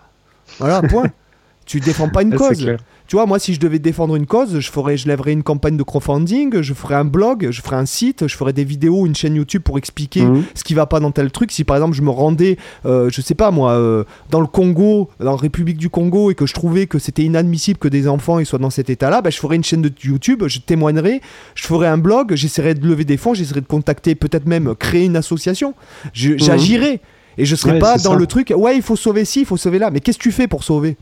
Voilà, 0.59 0.81
point. 0.81 1.07
tu 1.65 1.79
défends 1.79 2.09
pas 2.09 2.23
une 2.23 2.33
Ah, 2.33 2.37
cause. 2.37 2.75
Tu 3.11 3.17
vois, 3.17 3.25
moi, 3.25 3.39
si 3.39 3.53
je 3.53 3.59
devais 3.59 3.79
défendre 3.79 4.15
une 4.15 4.25
cause, 4.25 4.61
je 4.61 4.71
ferais, 4.71 4.95
je 4.95 5.05
lèverais 5.05 5.33
une 5.33 5.43
campagne 5.43 5.75
de 5.75 5.83
crowdfunding, 5.83 6.61
je 6.61 6.73
ferais 6.73 6.95
un 6.95 7.03
blog, 7.03 7.49
je 7.51 7.61
ferais 7.61 7.75
un 7.75 7.85
site, 7.85 8.25
je 8.25 8.37
ferais 8.37 8.53
des 8.53 8.63
vidéos, 8.63 9.05
une 9.05 9.15
chaîne 9.15 9.35
YouTube 9.35 9.63
pour 9.63 9.77
expliquer 9.77 10.21
Mhm. 10.21 10.43
ce 10.55 10.63
qui 10.63 10.73
va 10.73 10.85
pas 10.85 11.01
dans 11.01 11.11
tel 11.11 11.29
truc. 11.29 11.51
Si 11.51 11.65
par 11.65 11.75
exemple 11.75 11.93
je 11.93 12.03
me 12.03 12.09
rendais, 12.09 12.55
euh, 12.85 13.09
je 13.11 13.19
sais 13.19 13.35
pas 13.35 13.51
moi, 13.51 13.73
euh, 13.73 14.05
dans 14.29 14.39
le 14.39 14.47
Congo, 14.47 15.09
dans 15.19 15.31
la 15.31 15.35
République 15.35 15.75
du 15.77 15.89
Congo, 15.89 16.31
et 16.31 16.35
que 16.35 16.45
je 16.45 16.53
trouvais 16.53 16.87
que 16.87 16.99
c'était 16.99 17.23
inadmissible 17.23 17.77
que 17.79 17.89
des 17.89 18.07
enfants 18.07 18.39
ils 18.39 18.45
soient 18.45 18.59
dans 18.59 18.69
cet 18.69 18.89
état-là, 18.89 19.21
bah, 19.21 19.29
je 19.29 19.39
ferais 19.39 19.57
une 19.57 19.63
chaîne 19.65 19.81
de 19.81 19.91
YouTube, 20.05 20.43
je 20.47 20.59
témoignerais, 20.59 21.19
je 21.55 21.67
ferais 21.67 21.87
un 21.87 21.97
blog, 21.97 22.33
j'essaierais 22.35 22.75
de 22.75 22.87
lever 22.87 23.03
des 23.03 23.17
fonds, 23.17 23.33
j'essaierais 23.33 23.59
de 23.59 23.67
contacter, 23.67 24.15
peut-être 24.15 24.45
même 24.45 24.73
créer 24.73 25.03
une 25.03 25.17
association. 25.17 25.73
Je- 26.13 26.37
J'agirais. 26.37 27.01
Et 27.37 27.43
je 27.43 27.57
serais 27.57 27.73
Ouais, 27.73 27.79
pas 27.79 27.97
dans 27.97 28.11
ça. 28.13 28.17
le 28.17 28.25
truc, 28.25 28.53
ouais, 28.55 28.77
il 28.77 28.81
faut 28.81 28.95
sauver 28.95 29.25
ci, 29.25 29.41
il 29.41 29.45
faut 29.45 29.57
sauver 29.57 29.79
là. 29.79 29.91
Mais 29.91 29.99
qu'est-ce 29.99 30.17
que 30.17 30.23
tu 30.23 30.31
fais 30.31 30.47
pour 30.47 30.63
sauver? 30.63 30.95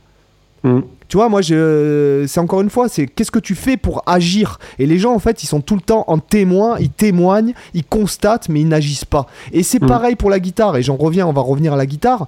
Mm. 0.63 0.79
Tu 1.07 1.17
vois, 1.17 1.27
moi, 1.27 1.41
je... 1.41 2.25
c'est 2.27 2.39
encore 2.39 2.61
une 2.61 2.69
fois, 2.69 2.87
c'est 2.87 3.07
qu'est-ce 3.07 3.31
que 3.31 3.39
tu 3.39 3.55
fais 3.55 3.77
pour 3.77 4.03
agir? 4.05 4.59
Et 4.77 4.85
les 4.85 4.99
gens, 4.99 5.13
en 5.13 5.19
fait, 5.19 5.41
ils 5.43 5.47
sont 5.47 5.59
tout 5.61 5.73
le 5.75 5.81
temps 5.81 6.03
en 6.07 6.19
témoin, 6.19 6.77
ils 6.79 6.91
témoignent, 6.91 7.53
ils 7.73 7.83
constatent, 7.83 8.47
mais 8.47 8.61
ils 8.61 8.67
n'agissent 8.67 9.05
pas. 9.05 9.25
Et 9.51 9.63
c'est 9.63 9.81
Mm. 9.81 9.87
pareil 9.87 10.15
pour 10.15 10.29
la 10.29 10.39
guitare, 10.39 10.77
et 10.77 10.83
j'en 10.83 10.97
reviens, 10.97 11.25
on 11.25 11.33
va 11.33 11.41
revenir 11.41 11.73
à 11.73 11.77
la 11.77 11.87
guitare. 11.87 12.27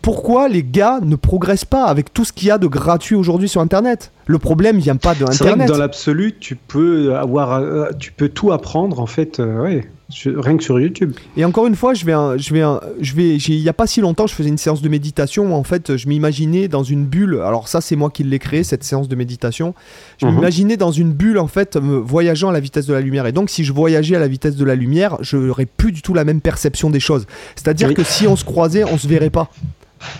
Pourquoi 0.00 0.48
les 0.48 0.62
gars 0.62 1.00
ne 1.02 1.16
progressent 1.16 1.64
pas 1.64 1.86
avec 1.86 2.12
tout 2.12 2.24
ce 2.24 2.32
qu'il 2.32 2.48
y 2.48 2.50
a 2.50 2.58
de 2.58 2.66
gratuit 2.68 3.16
aujourd'hui 3.16 3.48
sur 3.48 3.60
Internet? 3.60 4.12
Le 4.26 4.38
problème 4.38 4.78
vient 4.78 4.96
pas 4.96 5.14
de 5.14 5.18
C'est 5.18 5.24
vrai 5.24 5.36
que 5.38 5.44
Internet. 5.44 5.68
dans 5.68 5.76
l'absolu, 5.78 6.34
tu 6.38 6.56
peux 6.56 7.14
avoir, 7.14 7.52
euh, 7.54 7.86
tu 7.98 8.10
peux 8.12 8.28
tout 8.28 8.52
apprendre 8.52 9.00
en 9.00 9.06
fait, 9.06 9.38
euh, 9.40 9.60
ouais, 9.62 9.86
rien 10.24 10.56
que 10.56 10.62
sur 10.64 10.80
YouTube. 10.80 11.12
Et 11.36 11.44
encore 11.44 11.66
une 11.66 11.76
fois, 11.76 11.92
je 11.92 12.06
vais, 12.06 12.14
je 12.38 12.54
vais, 12.54 12.62
je 13.00 13.14
vais, 13.14 13.36
il 13.36 13.58
y 13.60 13.68
a 13.68 13.72
pas 13.74 13.86
si 13.86 14.00
longtemps, 14.00 14.26
je 14.26 14.34
faisais 14.34 14.48
une 14.48 14.56
séance 14.58 14.80
de 14.80 14.88
méditation 14.88 15.52
où 15.52 15.54
en 15.54 15.62
fait, 15.64 15.96
je 15.96 16.08
m'imaginais 16.08 16.68
dans 16.68 16.82
une 16.82 17.04
bulle. 17.04 17.40
Alors 17.44 17.68
ça, 17.68 17.80
c'est 17.82 17.96
moi 17.96 18.08
qui 18.10 18.24
l'ai 18.24 18.38
créé 18.38 18.64
cette 18.64 18.82
séance 18.84 19.08
de 19.08 19.16
méditation. 19.16 19.74
Je 20.20 20.26
Mhm. 20.26 20.36
m'imaginais 20.36 20.76
dans 20.78 20.90
une 20.92 21.12
bulle 21.12 21.38
en 21.38 21.48
fait, 21.48 21.76
me 21.76 21.96
voyageant 21.96 22.48
à 22.48 22.52
la 22.52 22.60
vitesse 22.60 22.86
de 22.86 22.94
la 22.94 23.00
lumière. 23.02 23.26
Et 23.26 23.32
donc, 23.32 23.50
si 23.50 23.62
je 23.64 23.72
voyageais 23.74 24.16
à 24.16 24.20
la 24.20 24.28
vitesse 24.28 24.56
de 24.56 24.64
la 24.64 24.74
lumière, 24.74 25.16
je 25.20 25.36
n'aurais 25.36 25.66
plus 25.66 25.92
du 25.92 26.00
tout 26.00 26.14
la 26.14 26.24
même 26.24 26.40
perception 26.40 26.88
des 26.90 27.00
choses. 27.00 27.26
C'est-à-dire 27.56 27.88
Oui. 27.88 27.94
que 27.94 28.04
si 28.04 28.26
on 28.26 28.36
se 28.36 28.44
croisait, 28.44 28.84
on 28.84 28.96
se 28.96 29.06
verrait 29.08 29.30
pas. 29.30 29.50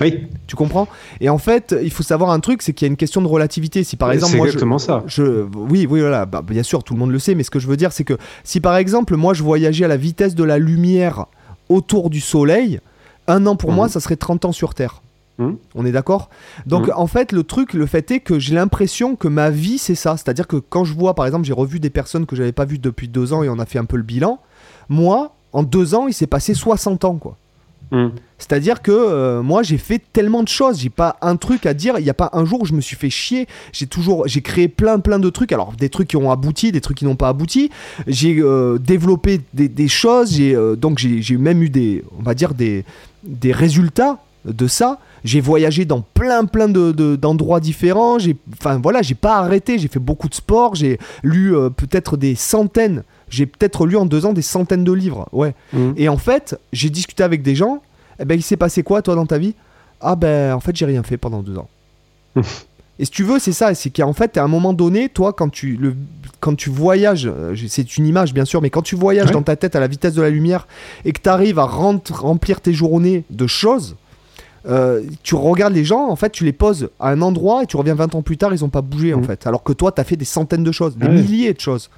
Oui, 0.01 0.27
Tu 0.47 0.57
comprends? 0.57 0.89
Et 1.21 1.29
en 1.29 1.39
fait, 1.39 1.75
il 1.83 1.91
faut 1.91 2.03
savoir 2.03 2.31
un 2.31 2.41
truc, 2.41 2.63
c'est 2.63 2.73
qu'il 2.73 2.87
y 2.87 2.89
a 2.89 2.91
une 2.91 2.97
question 2.97 3.21
de 3.23 3.27
relativité. 3.27 3.85
Si 3.85 3.97
par 3.97 4.13
exemple, 4.13 4.37
moi, 4.37 4.47
je- 4.47 4.51
exactement 4.53 4.79
ça. 4.79 5.03
je, 5.07 5.45
oui, 5.55 5.87
oui, 5.89 6.01
voilà, 6.01 6.27
bah, 6.27 6.43
bien 6.43 6.63
sûr, 6.63 6.83
tout 6.85 6.95
le 6.95 7.01
monde 7.01 7.11
le 7.11 7.19
sait, 7.19 7.35
mais 7.35 7.43
ce 7.43 7.51
que 7.51 7.59
je 7.59 7.67
veux 7.67 7.77
dire, 7.77 7.93
c'est 7.93 8.05
que 8.05 8.15
si 8.45 8.61
par 8.61 8.77
exemple, 8.77 9.17
moi, 9.17 9.35
je 9.35 9.43
voyageais 9.43 9.85
à 9.85 9.89
la 9.89 9.97
vitesse 9.97 10.35
de 10.35 10.45
la 10.45 10.59
lumière 10.59 11.27
autour 11.69 12.11
du 12.11 12.21
Soleil, 12.21 12.81
un 13.27 13.47
an 13.47 13.57
pour 13.57 13.71
Mhm. 13.71 13.77
moi, 13.77 13.89
ça 13.89 14.01
serait 14.01 14.17
30 14.17 14.45
ans 14.45 14.53
sur 14.53 14.75
Terre. 14.75 15.03
Mhm. 15.39 15.57
On 15.75 15.85
est 15.87 15.93
d'accord? 15.93 16.29
Donc 16.67 16.87
Mhm. 16.89 16.95
en 16.97 17.07
fait, 17.07 17.33
le 17.33 17.43
truc, 17.43 17.73
le 17.73 17.87
fait 17.87 18.09
est 18.11 18.21
que 18.21 18.39
j'ai 18.39 18.55
l'impression 18.55 19.17
que 19.17 19.27
ma 19.29 19.51
vie, 19.51 19.79
c'est 19.79 19.95
ça. 19.97 20.17
C'est-à-dire 20.17 20.47
que 20.47 20.57
quand 20.57 20.85
je 20.85 20.95
vois, 20.95 21.15
par 21.15 21.27
exemple, 21.27 21.45
j'ai 21.45 21.53
revu 21.53 21.81
des 21.81 21.91
personnes 21.91 22.27
que 22.27 22.37
j'avais 22.37 22.53
pas 22.53 22.65
vues 22.67 22.79
depuis 22.79 23.09
deux 23.09 23.33
ans 23.33 23.43
et 23.43 23.49
on 23.49 23.59
a 23.59 23.67
fait 23.67 23.79
un 23.79 23.85
peu 23.87 23.97
le 23.97 24.03
bilan, 24.05 24.39
moi, 24.89 25.35
en 25.53 25.63
deux 25.63 25.95
ans, 25.95 26.07
il 26.07 26.13
s'est 26.15 26.27
passé 26.27 26.55
60 26.55 27.05
ans, 27.05 27.15
quoi. 27.17 27.37
Mm. 27.95 28.09
C'est-à-dire 28.39 28.83
que 28.83 28.91
euh, 28.93 29.43
moi 29.43 29.63
j'ai 29.63 29.79
fait 29.79 30.03
tellement 30.13 30.43
de 30.43 30.49
choses, 30.49 30.81
j'ai 30.81 30.91
pas 30.91 31.17
un 31.23 31.37
truc 31.37 31.65
à 31.65 31.73
dire, 31.73 31.95
il 31.99 32.03
n'y 32.05 32.11
a 32.11 32.15
pas 32.15 32.31
un 32.33 32.45
jour 32.45 32.63
où 32.63 32.67
je 32.67 32.75
me 32.75 32.81
suis 32.81 32.97
fait 32.97 33.09
chier, 33.09 33.47
j'ai 33.73 33.87
toujours 33.87 34.27
j'ai 34.27 34.43
créé 34.43 34.69
plein 34.69 34.99
plein 34.99 35.19
de 35.19 35.31
trucs, 35.31 35.53
alors 35.53 35.73
des 35.73 35.89
trucs 35.89 36.09
qui 36.09 36.17
ont 36.17 36.31
abouti, 36.31 36.73
des 36.73 36.81
trucs 36.81 36.99
qui 36.99 37.05
n'ont 37.05 37.17
pas 37.17 37.29
abouti, 37.29 37.71
j'ai 38.07 38.37
euh, 38.41 38.79
développé 38.79 39.41
des, 39.55 39.69
des 39.69 39.89
choses, 39.89 40.33
j'ai 40.33 40.55
euh, 40.55 40.75
donc 40.77 40.99
j'ai 40.99 41.37
même 41.39 41.63
eu 41.63 41.71
des 41.71 42.03
on 42.19 42.23
va 42.23 42.35
dire 42.35 42.53
des 42.55 42.85
des 43.23 43.53
résultats 43.53 44.19
de 44.45 44.67
ça. 44.67 44.99
J'ai 45.25 45.41
voyagé 45.41 45.87
dans 45.87 46.03
plein 46.03 46.45
plein 46.45 46.69
de- 46.69 46.93
de- 46.93 47.17
d'endroits 47.17 47.61
différents. 47.61 48.19
J'ai, 48.19 48.37
enfin 48.59 48.79
voilà, 48.83 49.01
j'ai 49.01 49.15
pas 49.15 49.37
arrêté. 49.39 49.79
J'ai 49.79 49.89
fait 49.89 49.99
beaucoup 49.99 50.29
de 50.29 50.35
sport. 50.35 50.75
J'ai 50.75 50.99
lu 51.23 51.55
peut-être 51.79 52.19
des 52.19 52.35
centaines. 52.35 53.05
J'ai 53.31 53.47
peut-être 53.47 53.87
lu 53.87 53.97
en 53.97 54.05
deux 54.05 54.27
ans 54.27 54.35
des 54.35 54.43
centaines 54.43 54.85
de 54.85 54.93
livres. 54.93 55.27
Ouais. 55.33 55.55
Mm. 55.73 55.93
Et 55.97 56.11
en 56.11 56.19
fait, 56.19 56.61
j'ai 56.75 56.91
discuté 56.91 57.23
avec 57.23 57.41
des 57.41 57.55
gens. 57.55 57.81
Eh 58.21 58.25
ben, 58.25 58.35
il 58.39 58.43
s'est 58.43 58.57
passé 58.57 58.83
quoi, 58.83 59.03
toi, 59.03 59.15
dans 59.15 59.27
ta 59.27 59.39
vie? 59.39 59.55
Ah 60.01 60.17
ben, 60.17 60.53
en 60.55 60.61
fait, 60.61 60.75
j'ai 60.77 60.87
rien 60.87 61.03
fait 61.03 61.17
pendant 61.17 61.43
deux 61.43 61.57
ans. 61.59 61.69
Et 63.01 63.05
si 63.07 63.11
tu 63.11 63.25
veux, 63.25 63.41
c'est 63.41 63.53
ça. 63.53 63.75
C'est 63.75 63.91
qu'en 63.91 64.13
fait, 64.13 64.37
à 64.37 64.45
un 64.45 64.49
moment 64.49 64.73
donné, 64.73 65.09
toi, 65.09 65.33
quand 65.33 65.49
tu, 65.49 65.77
le, 65.77 65.97
quand 66.39 66.55
tu 66.55 66.71
voyages, 66.71 67.27
euh, 67.27 67.55
c'est 67.69 67.97
une 67.99 68.07
image, 68.07 68.33
bien 68.33 68.45
sûr, 68.45 68.63
mais 68.63 68.71
quand 68.71 68.83
tu 68.83 68.95
voyages 68.95 69.27
Ouais. 69.27 69.33
dans 69.33 69.43
ta 69.43 69.57
tête 69.57 69.75
à 69.75 69.81
la 69.81 69.89
vitesse 69.89 70.15
de 70.15 70.23
la 70.23 70.31
lumière 70.31 70.69
et 71.05 71.13
que 71.13 71.21
tu 71.21 71.29
arrives 71.29 71.59
à 71.59 71.65
remplir 71.65 72.61
tes 72.61 72.73
journées 72.73 73.25
de 73.31 73.47
choses, 73.49 73.97
euh, 74.67 75.03
tu 75.25 75.35
regardes 75.35 75.75
les 75.75 75.85
gens, 75.85 76.09
en 76.09 76.15
fait, 76.15 76.31
tu 76.31 76.45
les 76.45 76.53
poses 76.53 76.89
à 77.01 77.11
un 77.11 77.21
endroit 77.21 77.65
et 77.65 77.67
tu 77.67 77.77
reviens 77.77 77.97
20 77.97 78.15
ans 78.15 78.23
plus 78.23 78.37
tard, 78.37 78.55
ils 78.55 78.65
ont 78.65 78.69
pas 78.71 78.81
bougé, 78.81 79.13
en 79.13 79.19
Mhm. 79.19 79.25
fait. 79.25 79.47
Alors 79.49 79.65
que 79.65 79.73
toi, 79.73 79.91
tu 79.91 80.01
as 80.01 80.05
fait 80.05 80.17
des 80.17 80.25
centaines 80.25 80.63
de 80.65 80.73
choses, 80.73 80.97
des 80.97 81.07
Ouais. 81.07 81.13
milliers 81.15 81.53
de 81.53 81.61
choses. 81.61 81.91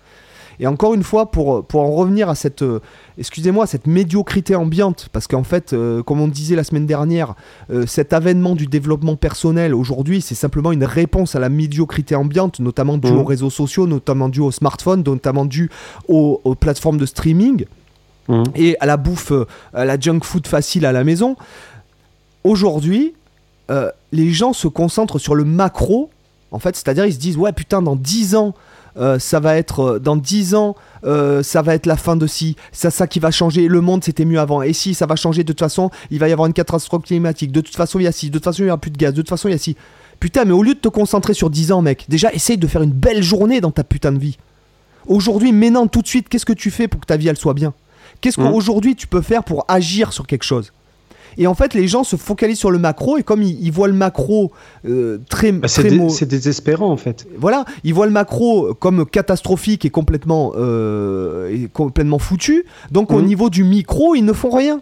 Et 0.61 0.66
encore 0.66 0.95
une 0.95 1.03
fois, 1.03 1.31
pour, 1.31 1.65
pour 1.65 1.83
en 1.83 1.93
revenir 1.93 2.28
à 2.28 2.35
cette, 2.35 2.62
euh, 2.62 2.81
excusez-moi, 3.19 3.66
cette 3.66 3.87
médiocrité 3.87 4.55
ambiante, 4.57 5.09
parce 5.12 5.27
qu'en 5.27 5.43
fait, 5.45 5.73
euh, 5.73 6.03
comme 6.03 6.20
on 6.20 6.28
disait 6.28 6.57
la 6.57 6.65
semaine 6.65 6.87
dernière, 6.87 7.35
euh, 7.70 7.87
cet 7.87 8.12
avènement 8.12 8.55
du 8.55 8.66
développement 8.66 9.16
personnel 9.16 9.74
aujourd'hui, 9.74 10.20
c'est 10.23 10.35
simplement 10.35 10.73
une 10.73 10.85
réponse 10.85 11.35
à 11.35 11.41
la 11.41 11.49
médiocrité 11.49 12.15
ambiante, 12.15 12.61
notamment 12.61 12.97
due 12.99 13.11
Mhm. 13.12 13.19
aux 13.19 13.24
réseaux 13.24 13.51
sociaux, 13.51 13.87
notamment 13.87 14.28
due 14.28 14.41
aux 14.41 14.51
smartphones, 14.53 15.03
notamment 15.05 15.45
due 15.45 15.70
aux, 16.09 16.41
aux 16.45 16.55
plateformes 16.55 16.99
de 16.99 17.07
streaming 17.07 17.65
Mm. 18.28 18.43
et 18.57 18.77
à 18.81 18.87
la 18.87 18.97
bouffe, 18.97 19.33
à 19.73 19.85
la 19.85 20.01
junk 20.01 20.20
food 20.24 20.49
facile 20.49 20.85
à 20.85 20.91
la 20.91 21.05
maison. 21.05 21.37
Aujourd'hui, 22.45 23.15
les 24.12 24.31
gens 24.33 24.53
se 24.53 24.69
concentrent 24.69 25.19
sur 25.19 25.35
le 25.35 25.45
macro, 25.45 26.11
en 26.51 26.59
fait, 26.59 26.77
c'est-à-dire 26.77 27.07
ils 27.07 27.12
se 27.15 27.19
disent 27.19 27.37
ouais 27.37 27.53
putain 27.53 27.83
dans 27.83 27.97
10 27.97 28.35
ans 28.37 28.55
euh, 28.98 29.18
ça 29.18 29.40
va 29.40 29.56
être 29.56 29.81
euh, 29.81 29.98
dans 29.98 30.16
10 30.16 30.55
ans 30.55 30.74
euh, 31.05 31.43
ça 31.43 31.62
va 31.62 31.74
être 31.74 31.86
la 31.86 31.97
fin 31.97 32.16
de 32.16 32.27
ci, 32.27 32.56
c'est 32.73 32.90
ça 32.90 33.06
qui 33.06 33.20
va 33.20 33.31
changer, 33.31 33.68
le 33.68 33.81
monde 33.81 34.02
c'était 34.02 34.24
mieux 34.24 34.40
avant. 34.40 34.62
Et 34.62 34.73
si 34.73 34.94
ça 34.94 35.06
va 35.06 35.14
changer 35.16 35.44
de 35.44 35.52
toute 35.52 35.60
façon, 35.60 35.90
il 36.10 36.18
va 36.18 36.28
y 36.28 36.32
avoir 36.32 36.47
une 36.47 36.52
catastrophe 36.52 37.05
climatique, 37.05 37.52
de 37.52 37.60
toute 37.60 37.77
façon 37.77 37.98
il 38.01 38.05
y 38.05 38.06
a 38.06 38.12
ci, 38.12 38.28
de 38.28 38.35
toute 38.35 38.44
façon 38.44 38.62
il 38.62 38.66
y 38.66 38.68
aura 38.68 38.78
plus 38.78 38.90
de 38.90 38.97
gaz, 38.98 39.12
de 39.12 39.20
toute 39.23 39.28
façon 39.28 39.48
il 39.48 39.52
y 39.52 39.55
a 39.55 39.59
ci. 39.59 39.77
Putain, 40.18 40.44
mais 40.44 40.52
au 40.52 40.62
lieu 40.62 40.74
de 40.74 40.81
te 40.81 40.89
concentrer 40.89 41.35
sur 41.35 41.51
10 41.51 41.73
ans, 41.73 41.82
mec, 41.82 42.06
déjà 42.09 42.32
essaye 42.32 42.56
de 42.59 42.66
faire 42.66 42.82
une 42.82 42.90
belle 42.90 43.23
journée 43.23 43.60
dans 43.60 43.70
ta 43.70 43.85
putain 43.85 44.12
de 44.12 44.18
vie. 44.18 44.39
Aujourd'hui, 45.06 45.52
maintenant, 45.52 45.86
tout 45.86 46.02
de 46.02 46.09
suite, 46.09 46.28
qu'est-ce 46.28 46.47
que 46.47 46.52
tu 46.55 46.70
fais 46.70 46.89
pour 46.89 47.01
que 47.01 47.06
ta 47.06 47.16
vie 47.16 47.28
elle 47.28 47.36
soit 47.36 47.55
bien? 47.55 47.74
Qu'est-ce 48.20 48.40
Mhm. 48.40 48.51
qu'aujourd'hui 48.51 48.97
tu 48.97 49.06
peux 49.06 49.20
faire 49.20 49.44
pour 49.44 49.64
agir 49.68 50.12
sur 50.12 50.27
quelque 50.27 50.44
chose? 50.44 50.73
Et 51.38 51.46
en 51.46 51.54
fait, 51.54 51.74
les 51.74 51.86
gens 51.88 52.04
se 52.04 52.16
focalisent 52.16 52.58
sur 52.58 52.70
le 52.70 52.78
macro 52.78 53.16
et 53.18 53.22
comme 53.22 53.42
ils, 53.42 53.58
ils 53.64 53.72
voient 53.72 53.88
le 53.88 53.94
macro 53.94 54.52
euh, 54.88 55.18
très, 55.28 55.52
Bah, 55.52 55.68
c'est 55.68 55.82
très 55.88 55.96
mau- 55.96 56.08
c'est 56.08 56.26
désespérant 56.26 56.90
en 56.90 56.96
fait. 56.96 57.26
voilà, 57.38 57.64
ils 57.84 57.92
voient 57.94 58.06
le 58.06 58.12
macro 58.12 58.74
comme 58.74 59.04
catastrophique 59.06 59.84
et 59.84 59.90
complètement, 59.90 60.52
euh, 60.56 61.48
et 61.50 61.68
complètement 61.72 62.18
foutu. 62.18 62.64
Donc 62.90 63.10
au 63.12 63.18
Mhm. 63.20 63.26
niveau 63.26 63.50
du 63.50 63.64
micro, 63.64 64.14
ils 64.14 64.24
ne 64.24 64.32
font 64.32 64.50
rien. 64.50 64.80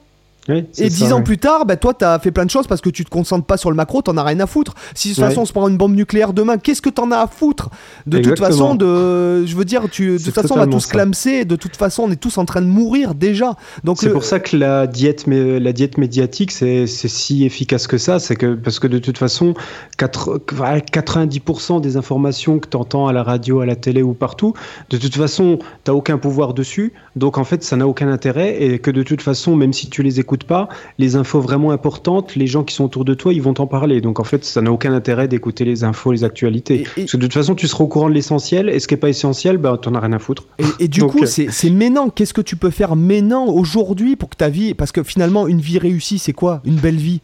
Oui, 0.49 0.65
Et 0.79 0.89
dix 0.91 1.13
ans 1.13 1.17
ouais. 1.19 1.23
plus 1.23 1.39
tard, 1.39 1.65
bah, 1.65 1.77
toi, 1.77 1.95
t'as 1.95 2.19
fait 2.19 2.31
plein 2.31 2.45
de 2.45 2.51
choses 2.51 2.67
parce 2.67 2.81
que 2.83 2.91
tu 2.91 3.05
te 3.05 3.09
concentres 3.11 3.47
pas 3.47 3.57
sur 3.57 3.71
le 3.71 3.77
macro, 3.77 4.03
t'en 4.03 4.17
as 4.19 4.23
rien 4.23 4.39
à 4.41 4.47
foutre. 4.47 4.75
Si 4.95 5.09
de 5.11 5.15
toute 5.15 5.23
Ouais. 5.25 5.29
façon 5.31 5.43
on 5.43 5.45
se 5.47 5.53
prend 5.53 5.67
une 5.69 5.79
bombe 5.79 5.95
nucléaire 5.95 6.33
demain, 6.35 6.59
qu'est-ce 6.59 6.83
que 6.83 6.91
t'en 6.91 7.11
as 7.13 7.17
à 7.19 7.27
foutre 7.27 7.71
De 8.07 8.19
toute 8.19 8.39
façon, 8.39 8.75
de, 8.75 9.47
je 9.47 9.57
veux 9.57 9.65
dire, 9.65 9.85
tu, 9.91 10.19
de 10.19 10.23
toute 10.23 10.35
façon, 10.35 10.55
on 10.55 10.59
va 10.59 10.67
tous 10.67 10.87
clamser. 10.87 11.45
De 11.47 11.57
toute 11.57 11.77
façon, 11.77 12.03
on 12.05 12.11
est 12.11 12.17
tous 12.21 12.37
en 12.39 12.45
train 12.45 12.61
de 12.61 12.67
mourir 12.67 13.15
déjà. 13.15 13.55
Donc 13.85 13.99
C'est 13.99 14.07
le- 14.09 14.13
pour 14.13 14.25
ça 14.25 14.39
que 14.39 14.57
la 14.57 14.87
diète, 14.87 15.25
la 15.27 15.73
diète 15.73 15.97
médiatique, 15.99 16.53
c'est 16.53 16.87
si 16.87 17.45
efficace 17.45 17.87
que 17.87 17.97
ça. 17.99 18.19
C'est 18.19 18.37
que 18.37 18.55
parce 18.55 18.79
que 18.79 18.87
de 18.87 18.99
toute 18.99 19.17
façon, 19.19 19.55
quatre- 19.97 20.41
ouais, 20.61 20.83
90% 20.83 21.81
des 21.81 21.97
informations 21.97 22.59
que 22.59 22.69
tu 22.69 22.77
entends 22.77 23.07
à 23.07 23.13
la 23.13 23.23
radio, 23.23 23.61
à 23.61 23.67
la 23.67 23.77
télé 23.77 24.03
ou 24.03 24.13
partout, 24.15 24.53
de 24.91 24.99
toute 24.99 25.15
façon, 25.17 25.59
tu 25.85 25.91
n'as 25.91 25.95
aucun 25.97 26.19
pouvoir 26.19 26.55
dessus. 26.55 26.93
Donc 27.17 27.39
en 27.39 27.45
fait, 27.45 27.63
ça 27.65 27.77
n'a 27.77 27.87
aucun 27.87 28.09
intérêt 28.09 28.63
et 28.63 28.79
que 28.79 28.91
de 28.91 29.03
toute 29.03 29.23
façon, 29.23 29.57
même 29.57 29.73
si 29.73 29.89
tu 29.89 30.03
les 30.03 30.21
écoutes 30.21 30.34
pas, 30.43 30.69
les 30.99 31.15
infos 31.15 31.41
vraiment 31.41 31.71
importantes, 31.71 32.35
les 32.35 32.49
gens 32.49 32.65
qui 32.65 32.75
sont 32.75 32.83
autour 32.85 33.05
de 33.05 33.15
toi, 33.15 33.33
ils 33.33 33.41
vont 33.41 33.55
t'en 33.55 33.69
parler. 33.69 34.01
Donc 34.01 34.19
en 34.19 34.25
fait, 34.25 34.45
ça 34.45 34.61
n'a 34.61 34.73
aucun 34.73 34.93
intérêt 34.93 35.29
d'écouter 35.29 35.65
les 35.65 35.85
infos, 35.85 36.11
les 36.11 36.25
actualités. 36.25 36.75
Et- 36.75 36.81
et- 36.81 36.85
Parce 37.03 37.13
que 37.13 37.17
de 37.19 37.23
toute 37.27 37.35
façon, 37.35 37.55
tu 37.55 37.69
seras 37.69 37.85
au 37.85 37.87
courant 37.87 38.09
de 38.09 38.15
l'essentiel 38.15 38.69
et 38.69 38.81
ce 38.81 38.89
qui 38.89 38.95
n'est 38.95 38.99
pas 39.01 39.09
essentiel, 39.11 39.59
bah, 39.59 39.79
t'en 39.81 39.95
as 39.95 40.01
rien 40.01 40.13
à 40.15 40.19
foutre. 40.19 40.45
Et, 40.59 40.65
et 40.85 40.89
du 40.89 40.99
Donc, 41.01 41.13
coup, 41.13 41.23
euh, 41.23 41.27
c'est 41.27 41.51
c'est 41.53 41.71
maintenant. 41.71 42.09
Qu'est-ce 42.09 42.35
que 42.35 42.41
tu 42.41 42.57
peux 42.57 42.71
faire 42.71 42.97
maintenant, 42.97 43.47
aujourd'hui, 43.47 44.17
pour 44.17 44.31
que 44.31 44.37
ta 44.37 44.49
vie. 44.49 44.75
Parce 44.75 44.91
que 44.91 45.05
finalement, 45.05 45.47
une 45.47 45.61
vie 45.61 45.79
réussie, 45.79 46.19
c'est 46.19 46.33
quoi? 46.33 46.61
Une 46.65 46.77
belle 46.77 46.97
vie? 46.97 47.21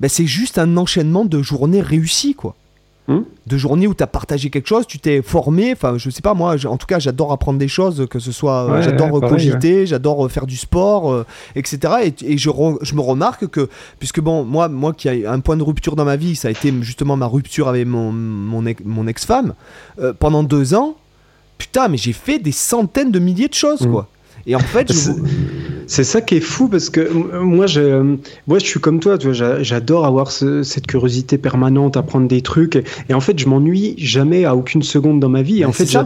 Ben, 0.00 0.08
C'est 0.08 0.26
juste 0.26 0.58
un 0.58 0.76
enchaînement 0.78 1.24
de 1.26 1.42
journées 1.42 1.82
réussies, 1.82 2.34
quoi. 2.34 2.56
Hmm. 3.12 3.22
De 3.48 3.56
journées 3.58 3.88
où 3.88 3.94
tu 3.94 4.04
as 4.04 4.06
partagé 4.06 4.50
quelque 4.50 4.68
chose, 4.68 4.86
tu 4.86 5.00
t'es 5.00 5.20
formé. 5.20 5.72
Enfin, 5.72 5.98
je 5.98 6.10
sais 6.10 6.22
pas, 6.22 6.32
moi, 6.32 6.54
en 6.64 6.76
tout 6.76 6.86
cas, 6.86 7.00
j'adore 7.00 7.32
apprendre 7.32 7.58
des 7.58 7.66
choses, 7.66 8.06
que 8.08 8.20
ce 8.20 8.30
soit. 8.30 8.66
euh, 8.68 8.72
Ouais, 8.74 8.82
j'adore 8.82 9.12
ouais, 9.14 9.24
euh, 9.24 9.28
cogiter, 9.28 9.84
j'adore 9.84 10.24
euh, 10.24 10.28
faire 10.28 10.46
du 10.46 10.56
sport, 10.56 11.10
euh, 11.10 11.26
etc. 11.56 11.92
Et, 12.04 12.34
et 12.34 12.38
je, 12.38 12.50
re- 12.50 12.78
je 12.82 12.94
me 12.94 13.00
remarque 13.00 13.48
que, 13.48 13.68
puisque 13.98 14.20
bon, 14.20 14.44
moi, 14.44 14.68
moi 14.68 14.92
qui 14.92 15.08
a 15.08 15.32
un 15.32 15.40
point 15.40 15.56
de 15.56 15.64
rupture 15.64 15.96
dans 15.96 16.04
ma 16.04 16.14
vie, 16.14 16.36
ça 16.36 16.46
a 16.46 16.50
été 16.52 16.72
justement 16.82 17.16
ma 17.16 17.26
rupture 17.26 17.66
avec 17.66 17.84
mon, 17.88 18.12
mon, 18.12 18.64
ex- 18.64 18.82
mon 18.84 19.08
ex-femme, 19.08 19.54
euh, 19.98 20.12
pendant 20.16 20.44
deux 20.44 20.74
ans, 20.74 20.94
putain, 21.58 21.88
mais 21.88 21.96
j'ai 21.96 22.12
fait 22.12 22.38
des 22.38 22.52
centaines 22.52 23.10
de 23.10 23.18
milliers 23.18 23.48
de 23.48 23.54
choses, 23.54 23.80
Mm. 23.86 23.90
quoi. 23.90 24.06
Et 24.46 24.54
en 24.54 24.60
fait, 24.60 24.92
je, 24.92 25.10
C'est- 25.90 26.04
ça 26.04 26.20
qui 26.20 26.36
est 26.36 26.40
fou 26.40 26.68
parce 26.68 26.88
que 26.90 27.00
euh, 27.00 27.40
moi, 27.40 27.66
je, 27.66 27.80
euh, 27.80 28.16
moi, 28.46 28.58
je 28.58 28.64
suis 28.66 28.80
comme 28.80 29.00
toi. 29.00 29.18
tu 29.18 29.26
vois, 29.26 29.34
j'a- 29.34 29.62
J'adore 29.62 30.06
avoir 30.06 30.30
ce- 30.30 30.62
cette 30.62 30.86
curiosité 30.86 31.36
permanente, 31.38 31.96
apprendre 31.96 32.28
des 32.28 32.42
trucs. 32.42 32.76
Et, 32.76 32.84
et 33.08 33.14
en 33.14 33.20
fait, 33.20 33.38
je 33.38 33.48
m'ennuie 33.48 33.94
jamais 33.98 34.44
à 34.44 34.54
aucune 34.56 34.82
seconde 34.82 35.20
dans 35.20 35.28
ma 35.28 35.42
vie. 35.42 35.60
Et 35.60 35.64
en 35.64 35.68
Mais 35.68 35.74
fait, 35.74 35.96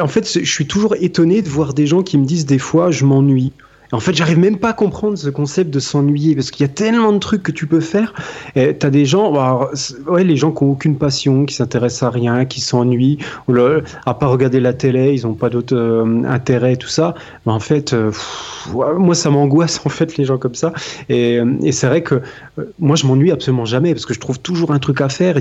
en 0.00 0.08
fait, 0.08 0.38
je 0.42 0.50
suis 0.50 0.66
toujours 0.66 0.94
étonné 1.00 1.42
de 1.42 1.48
voir 1.48 1.74
des 1.74 1.86
gens 1.86 2.02
qui 2.02 2.18
me 2.18 2.24
disent 2.24 2.46
des 2.46 2.58
fois, 2.58 2.90
je 2.90 3.04
m'ennuie. 3.04 3.52
En 3.94 4.00
fait, 4.00 4.12
j'arrive 4.14 4.38
même 4.38 4.58
pas 4.58 4.70
à 4.70 4.72
comprendre 4.72 5.16
ce 5.16 5.30
concept 5.30 5.70
de 5.70 5.78
s'ennuyer 5.78 6.34
parce 6.34 6.50
qu'il 6.50 6.66
y 6.66 6.68
a 6.68 6.72
tellement 6.72 7.12
de 7.12 7.18
trucs 7.18 7.42
que 7.44 7.52
tu 7.52 7.66
peux 7.66 7.80
faire. 7.80 8.12
Et 8.56 8.76
t'as 8.76 8.90
des 8.90 9.06
gens, 9.06 9.32
c'est- 9.74 10.00
ouais, 10.08 10.24
les 10.24 10.36
gens 10.36 10.50
qui 10.50 10.64
ont 10.64 10.72
aucune 10.72 10.98
passion, 10.98 11.44
qui 11.44 11.54
s'intéressent 11.54 12.02
à 12.02 12.10
rien, 12.10 12.44
qui 12.44 12.60
s'ennuient, 12.60 13.18
à 14.04 14.14
part 14.14 14.30
regarder 14.30 14.58
la 14.58 14.72
télé, 14.72 15.12
ils 15.12 15.26
ont 15.26 15.34
pas 15.34 15.48
d'autre 15.48 15.76
euh, 15.76 16.22
intérêt, 16.26 16.76
tout 16.76 16.88
ça. 16.88 17.14
Mais 17.46 17.52
en 17.52 17.60
fait, 17.60 17.92
euh, 17.92 18.10
moi, 18.98 19.14
ça 19.14 19.30
m'angoisse 19.30 19.80
en 19.84 19.88
fait 19.88 20.16
les 20.16 20.24
gens 20.24 20.38
comme 20.38 20.54
ça. 20.56 20.72
Et, 21.08 21.38
euh, 21.38 21.70
c'est 21.70 21.86
vrai 21.86 22.02
que 22.02 22.16
euh, 22.58 22.64
moi, 22.80 22.96
je 22.96 23.06
m'ennuie 23.06 23.30
absolument 23.30 23.64
jamais 23.64 23.92
parce 23.94 24.06
que 24.06 24.14
je 24.14 24.20
trouve 24.20 24.40
toujours 24.40 24.72
un 24.72 24.78
truc 24.80 25.00
à 25.00 25.08
faire. 25.08 25.36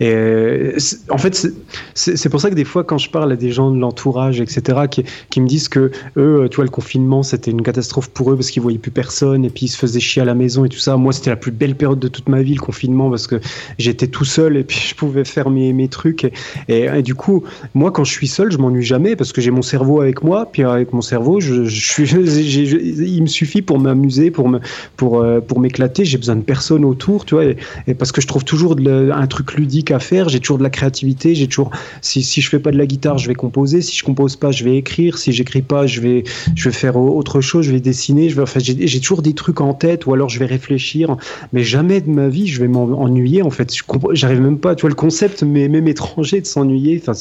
Et, 0.00 0.72
en 1.08 1.18
fait, 1.18 1.46
c'est 1.94 2.28
pour 2.28 2.40
ça 2.40 2.50
que 2.50 2.54
des 2.54 2.64
fois, 2.64 2.84
quand 2.84 2.98
je 2.98 3.08
parle 3.10 3.32
à 3.32 3.36
des 3.36 3.50
gens 3.50 3.70
de 3.70 3.78
l'entourage, 3.78 4.40
etc., 4.40 4.82
qui, 4.90 5.04
qui 5.30 5.40
me 5.40 5.46
disent 5.46 5.68
que 5.68 5.90
eux, 6.18 6.48
tu 6.50 6.56
vois, 6.56 6.64
le 6.64 6.70
confinement, 6.70 7.22
c'était 7.22 7.50
une 7.50 7.62
catastrophe 7.62 7.93
pour 8.02 8.30
eux 8.32 8.36
parce 8.36 8.50
qu'ils 8.50 8.62
voyaient 8.62 8.78
plus 8.78 8.90
personne 8.90 9.44
et 9.44 9.50
puis 9.50 9.66
ils 9.66 9.68
se 9.68 9.78
faisaient 9.78 10.00
chier 10.00 10.22
à 10.22 10.24
la 10.24 10.34
maison 10.34 10.64
et 10.64 10.68
tout 10.68 10.78
ça. 10.78 10.96
Moi, 10.96 11.12
c'était 11.12 11.30
la 11.30 11.36
plus 11.36 11.52
belle 11.52 11.74
période 11.74 11.98
de 11.98 12.08
toute 12.08 12.28
ma 12.28 12.42
vie, 12.42 12.54
le 12.54 12.60
confinement, 12.60 13.10
parce 13.10 13.26
que 13.26 13.40
j'étais 13.78 14.06
tout 14.06 14.24
seul 14.24 14.56
et 14.56 14.64
puis 14.64 14.78
je 14.88 14.94
pouvais 14.94 15.24
faire 15.24 15.50
mes, 15.50 15.72
mes 15.72 15.88
trucs. 15.88 16.30
Et, 16.68 17.02
du 17.02 17.14
coup, 17.14 17.44
moi, 17.74 17.90
quand 17.90 18.04
je 18.04 18.12
suis 18.12 18.28
seul, 18.28 18.50
je 18.50 18.58
m'ennuie 18.58 18.82
jamais 18.84 19.16
parce 19.16 19.32
que 19.32 19.40
j'ai 19.40 19.50
mon 19.50 19.62
cerveau 19.62 20.00
avec 20.00 20.22
moi. 20.22 20.46
Puis 20.50 20.62
avec 20.62 20.92
mon 20.92 21.00
cerveau, 21.00 21.40
je, 21.40 21.64
suis, 21.68 22.04
il 22.14 23.22
me 23.22 23.26
suffit 23.26 23.62
pour 23.62 23.78
m'amuser, 23.78 24.30
pour 24.30 24.48
me, 24.48 24.60
pour, 24.96 25.20
euh, 25.20 25.40
pour 25.40 25.60
m'éclater. 25.60 26.04
J'ai 26.04 26.18
besoin 26.18 26.36
de 26.36 26.42
personne 26.42 26.84
autour, 26.84 27.24
tu 27.24 27.34
vois. 27.34 27.44
Et, 27.86 27.94
parce 27.94 28.12
que 28.12 28.20
je 28.20 28.26
trouve 28.26 28.44
toujours 28.44 28.76
un 28.78 29.26
truc 29.26 29.54
ludique 29.54 29.90
à 29.90 29.98
faire. 29.98 30.28
J'ai 30.28 30.40
toujours 30.40 30.58
de 30.58 30.62
la 30.62 30.70
créativité. 30.70 31.34
J'ai 31.34 31.46
toujours, 31.46 31.70
si, 32.00 32.22
si 32.22 32.40
je 32.40 32.48
fais 32.48 32.58
pas 32.58 32.70
de 32.70 32.78
la 32.78 32.86
guitare, 32.86 33.18
je 33.18 33.28
vais 33.28 33.34
composer. 33.34 33.82
Si 33.82 33.96
je 33.96 34.04
compose 34.04 34.36
pas, 34.36 34.50
je 34.50 34.64
vais 34.64 34.76
écrire. 34.76 35.18
Si 35.18 35.32
j'écris 35.32 35.62
pas, 35.62 35.86
je 35.86 36.00
vais, 36.00 36.24
je 36.54 36.68
vais 36.68 36.74
faire 36.74 36.96
au- 36.96 37.16
autre 37.16 37.40
chose. 37.40 37.66
Dessiner. 37.80 38.28
Je 38.28 38.36
vais, 38.36 38.42
enfin, 38.42 38.60
j'ai 38.60 39.00
toujours 39.00 39.22
des 39.22 39.34
trucs 39.34 39.60
en 39.60 39.74
tête 39.74 40.06
ou 40.06 40.14
alors 40.14 40.28
je 40.28 40.38
vais 40.38 40.46
réfléchir. 40.46 41.16
Mais 41.52 41.62
jamais 41.62 42.00
de 42.00 42.10
ma 42.10 42.28
vie, 42.28 42.46
je 42.46 42.60
vais 42.60 42.68
m'ennuyer. 42.68 43.42
En 43.42 43.50
fait, 43.50 43.72
j'arrive 44.12 44.40
même 44.40 44.58
pas. 44.58 44.74
Tu 44.74 44.82
vois, 44.82 44.90
le 44.90 44.94
concept, 44.96 45.42
mais 45.42 45.68
même 45.68 45.88
étranger, 45.88 46.40
de 46.40 46.46
s'ennuyer. 46.46 47.02
Enfin, 47.06 47.12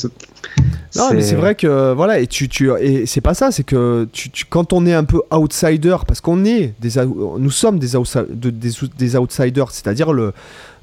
Non, 0.95 1.09
mais 1.13 1.21
c'est 1.21 1.35
vrai 1.35 1.55
que 1.55 1.93
voilà, 1.93 2.19
et 2.19 2.27
tu, 2.27 2.47
tu 2.47 2.69
et 2.79 3.05
c'est 3.07 3.21
pas 3.21 3.33
ça, 3.33 3.51
c'est 3.51 3.63
que 3.63 4.07
tu, 4.11 4.29
tu- 4.29 4.45
quand 4.45 4.73
on 4.73 4.85
est 4.85 4.93
un 4.93 5.03
peu 5.05 5.21
outsider, 5.31 5.97
parce 6.07 6.21
qu'on 6.21 6.45
est 6.45 6.73
des, 6.79 6.99
ou- 6.99 7.39
nous 7.39 7.49
sommes 7.49 7.79
des, 7.79 7.95
outside- 7.95 8.27
des, 8.31 8.51
des 8.51 9.15
outsiders, 9.17 9.71
c'est-à-dire 9.71 10.13
le, 10.13 10.33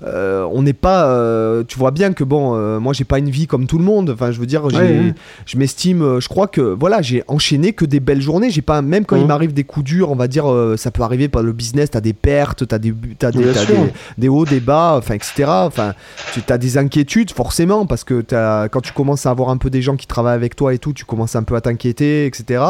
euh, 0.05 0.47
on 0.53 0.63
n'est 0.63 0.73
pas, 0.73 1.07
euh, 1.09 1.63
tu 1.67 1.79
vois 1.79 1.91
bien 1.91 2.13
que 2.13 2.25
bon, 2.25 2.55
euh, 2.57 2.81
moi 2.81 2.93
j'ai 2.93 3.05
pas 3.05 3.19
une 3.19 3.29
vie 3.31 3.47
comme 3.47 3.67
tout 3.67 3.79
le 3.79 3.85
monde. 3.85 4.11
Enfin, 4.11 4.31
je 4.31 4.41
veux 4.41 4.47
dire, 4.47 4.65
Ouais, 4.65 5.15
je 5.47 5.59
m'estime, 5.59 6.21
je 6.21 6.29
crois 6.29 6.47
que 6.47 6.61
voilà, 6.61 7.03
j'ai 7.03 7.23
enchaîné 7.29 7.73
que 7.73 7.85
des 7.85 8.01
belles 8.01 8.23
journées. 8.23 8.51
J'ai 8.51 8.63
pas, 8.63 8.81
même 8.83 9.05
quand 9.05 9.17
il 9.17 9.27
m'arrive 9.29 9.53
des 9.53 9.65
coups 9.65 9.85
durs, 9.85 10.11
on 10.11 10.17
va 10.17 10.29
dire, 10.29 10.47
ça 10.77 10.91
peut 10.91 11.03
arriver 11.03 11.29
par 11.29 11.43
le 11.43 11.53
business, 11.53 11.91
t'as 11.91 12.01
des 12.01 12.13
pertes, 12.15 12.67
t'as 12.67 12.79
des, 12.79 12.95
t'as 13.19 13.31
des, 13.31 13.45
des, 13.67 13.91
des 14.19 14.29
hauts, 14.29 14.45
des 14.45 14.61
bas, 14.61 14.95
enfin, 14.99 15.15
etc. 15.15 15.45
Enfin, 15.49 15.95
tu 16.33 16.41
as 16.49 16.59
des 16.59 16.79
inquiétudes 16.79 17.31
forcément 17.33 17.87
parce 17.87 18.05
que 18.05 18.21
t'as- 18.23 18.69
quand 18.69 18.81
tu 18.81 18.93
commences 18.93 19.27
à 19.27 19.31
avoir 19.31 19.51
un 19.51 19.57
peu 19.59 19.71
des 19.71 19.83
gens 19.83 19.97
qui 19.97 20.07
travaillent 20.07 20.35
avec 20.35 20.57
toi 20.57 20.73
et 20.75 20.79
tout, 20.79 20.93
tu 20.93 21.05
commences 21.05 21.37
un 21.37 21.43
peu 21.43 21.55
à 21.57 21.61
t'inquiéter, 21.61 22.27
etc. 22.27 22.63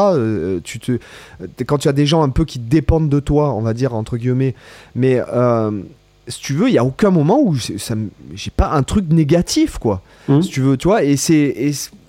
Tu 0.63 0.79
te, 0.79 0.97
quand 1.65 1.77
tu 1.77 1.87
as 1.87 1.93
des 1.93 2.05
gens 2.05 2.23
un 2.23 2.29
peu 2.29 2.45
qui 2.45 2.59
dépendent 2.59 3.09
de 3.09 3.19
toi, 3.19 3.53
on 3.53 3.61
va 3.61 3.73
dire 3.73 3.93
entre 3.95 4.17
guillemets, 4.17 4.55
mais 4.95 5.21
si 6.31 6.39
tu 6.41 6.53
veux, 6.53 6.69
il 6.69 6.73
y 6.73 6.77
a 6.77 6.83
aucun 6.85 7.11
moment 7.11 7.39
où 7.41 7.55
ça, 7.57 7.93
j'ai 8.33 8.51
pas 8.51 8.71
un 8.71 8.83
truc 8.83 9.05
négatif 9.09 9.77
quoi. 9.77 10.01
Mhm. 10.27 10.41
Si 10.41 10.49
tu 10.49 10.61
veux, 10.61 10.77
tu 10.77 10.87
vois, 10.87 11.03
et 11.03 11.17
c'est 11.17 11.35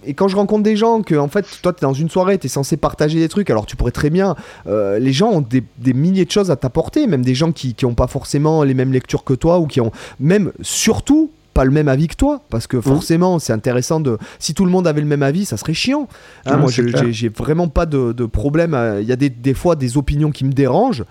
et, 0.04 0.14
quand 0.14 0.26
je 0.28 0.34
rencontre 0.36 0.62
des 0.64 0.74
gens 0.76 1.02
que 1.02 1.14
en 1.14 1.28
fait 1.28 1.46
toi 1.62 1.72
tu 1.72 1.78
es 1.78 1.82
dans 1.86 1.92
une 1.92 2.08
soirée, 2.10 2.38
tu 2.38 2.46
es 2.46 2.48
censé 2.50 2.76
partager 2.76 3.18
des 3.20 3.28
trucs, 3.28 3.50
alors 3.50 3.66
tu 3.66 3.76
pourrais 3.76 3.92
très 3.92 4.10
bien 4.10 4.34
euh, 4.66 4.98
les 4.98 5.12
gens 5.12 5.30
ont 5.30 5.40
des, 5.42 5.62
des 5.78 5.92
milliers 5.92 6.24
de 6.24 6.30
choses 6.30 6.50
à 6.50 6.56
t'apporter, 6.56 7.06
même 7.06 7.24
des 7.24 7.34
gens 7.36 7.52
qui 7.52 7.76
n'ont 7.82 7.94
pas 7.94 8.06
forcément 8.08 8.64
les 8.64 8.74
mêmes 8.74 8.92
lectures 8.92 9.22
que 9.24 9.34
toi 9.34 9.58
ou 9.60 9.66
qui 9.66 9.80
ont 9.80 9.92
même 10.18 10.50
surtout 10.60 11.30
pas 11.54 11.64
le 11.66 11.70
même 11.70 11.86
avis 11.88 12.08
que 12.08 12.16
toi 12.16 12.40
parce 12.48 12.66
que 12.66 12.80
forcément 12.80 13.38
c'est 13.38 13.52
intéressant 13.52 14.00
de 14.00 14.16
si 14.38 14.54
tout 14.54 14.64
le 14.64 14.70
monde 14.70 14.86
avait 14.86 15.02
le 15.02 15.06
même 15.06 15.22
avis 15.22 15.44
ça 15.44 15.58
serait 15.58 15.74
chiant 15.74 16.08
Hein, 16.46 16.56
moi 16.56 16.72
clair. 16.72 17.04
j'ai 17.04 17.12
j'ai 17.12 17.28
vraiment 17.28 17.68
pas 17.68 17.84
de, 17.84 18.12
de 18.12 18.24
problème 18.24 18.72
à- 18.74 19.00
il 19.02 19.06
y 19.06 19.12
a 19.12 19.16
des, 19.16 19.28
des 19.28 19.52
fois 19.52 19.76
des 19.76 19.98
opinions 19.98 20.30
qui 20.30 20.44
me 20.46 20.52
dérangent 20.52 21.04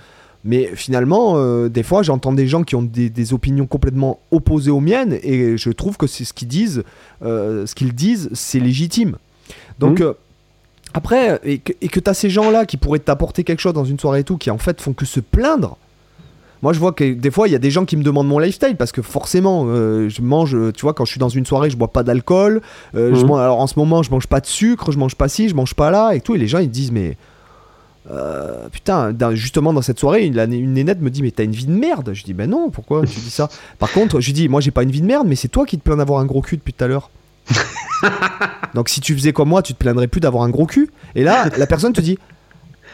mais 0.44 0.72
finalement 0.76 1.34
euh, 1.36 1.70
des 1.70 1.84
fois 1.84 2.02
j'entends 2.04 2.34
des 2.34 2.48
gens 2.48 2.64
qui 2.64 2.76
ont 2.76 2.82
des, 2.82 3.10
des 3.10 3.34
opinions 3.34 3.68
complètement 3.68 4.20
opposées 4.32 4.72
aux 4.72 4.80
miennes 4.80 5.18
et 5.24 5.58
je 5.58 5.70
trouve 5.70 5.98
que 5.98 6.08
c'est 6.08 6.26
ce 6.26 6.34
qu'ils 6.34 6.48
disent 6.48 6.84
euh, 7.24 7.66
ce 7.66 7.76
qu'ils 7.76 7.94
disent 7.94 8.30
c'est 8.34 8.60
légitime 8.60 9.18
donc 9.80 10.00
Mhm. 10.00 10.06
euh, 10.08 10.14
après, 10.94 11.40
et 11.46 11.60
que, 11.60 11.72
que 11.88 12.00
tu 12.02 12.10
as 12.10 12.14
ces 12.14 12.30
gens-là 12.30 12.66
qui 12.66 12.76
pourraient 12.76 13.00
t'apporter 13.00 13.46
quelque 13.46 13.62
chose 13.62 13.72
dans 13.74 13.86
une 13.86 13.98
soirée 13.98 14.20
et 14.20 14.24
tout, 14.26 14.36
qui 14.38 14.52
en 14.52 14.58
fait 14.58 14.82
font 14.82 14.92
que 14.92 15.06
se 15.06 15.22
plaindre. 15.22 15.78
Moi, 16.62 16.74
je 16.74 16.80
vois 16.80 16.92
que 16.92 17.14
des 17.14 17.32
fois, 17.32 17.48
il 17.48 17.52
y 17.52 17.56
a 17.56 17.60
des 17.60 17.72
gens 17.72 17.86
qui 17.86 17.96
me 17.96 18.04
demandent 18.04 18.28
mon 18.28 18.40
lifestyle 18.40 18.76
parce 18.76 18.92
que 18.92 19.02
forcément, 19.02 19.64
euh, 19.68 20.10
je 20.10 20.22
mange, 20.22 20.56
tu 20.74 20.82
vois, 20.82 20.94
quand 20.94 21.06
je 21.06 21.12
suis 21.12 21.20
dans 21.20 21.30
une 21.30 21.46
soirée, 21.46 21.70
je 21.70 21.78
bois 21.78 21.88
pas 21.94 22.04
d'alcool. 22.04 22.62
euh, 22.96 23.16
mange- 23.26 23.40
alors 23.40 23.62
en 23.62 23.68
ce 23.68 23.80
moment, 23.80 24.04
je 24.04 24.12
mange 24.12 24.28
pas 24.28 24.42
de 24.42 24.46
sucre, 24.48 24.92
je 24.92 24.98
mange 24.98 25.16
pas 25.16 25.30
ci, 25.30 25.48
je 25.48 25.56
mange 25.56 25.74
pas 25.76 25.92
là 25.92 26.12
et 26.14 26.20
tout. 26.20 26.36
Et 26.36 26.38
les 26.38 26.48
gens, 26.48 26.60
ils 26.60 26.70
disent, 26.70 26.92
mais. 26.92 27.16
Euh, 28.10 28.68
putain, 28.70 29.12
dans- 29.14 29.36
justement 29.36 29.74
dans 29.74 29.82
cette 29.84 30.00
soirée, 30.00 30.26
une, 30.26 30.40
une 30.54 30.74
nénette 30.74 31.02
me 31.02 31.10
dit 31.12 31.22
Mais 31.22 31.32
t'as 31.32 31.44
une 31.44 31.52
vie 31.52 31.66
de 31.68 31.72
merde 31.72 32.12
Je 32.14 32.24
dis 32.24 32.34
Ben 32.34 32.50
non, 32.50 32.70
pourquoi 32.72 33.02
tu 33.06 33.20
dis 33.20 33.30
ça? 33.30 33.48
Par 33.78 33.92
contre, 33.92 34.20
je 34.22 34.26
lui 34.28 34.34
dis 34.34 34.50
Moi 34.50 34.60
j'ai 34.62 34.72
pas 34.72 34.84
une 34.84 34.92
vie 34.92 35.02
de 35.02 35.06
merde, 35.06 35.28
mais 35.28 35.36
c'est 35.36 35.48
toi 35.50 35.66
qui 35.66 35.78
te 35.78 35.84
plains 35.84 35.98
d'avoir 35.98 36.20
un 36.20 36.26
gros 36.26 36.42
cul 36.42 36.58
depuis 36.58 36.74
tout 36.74 36.84
à 36.84 36.88
l'heure. 36.88 37.10
Donc 38.74 38.90
si 38.90 39.02
tu 39.02 39.14
faisais 39.14 39.34
comme 39.34 39.50
moi, 39.50 39.62
tu 39.62 39.74
te 39.74 39.78
plaindrais 39.80 40.08
plus 40.08 40.22
d'avoir 40.22 40.44
un 40.44 40.50
gros 40.50 40.66
cul. 40.66 40.90
Et 41.16 41.24
là, 41.24 41.50
la 41.58 41.68
personne 41.68 41.94
te 41.94 42.02
dit 42.02 42.18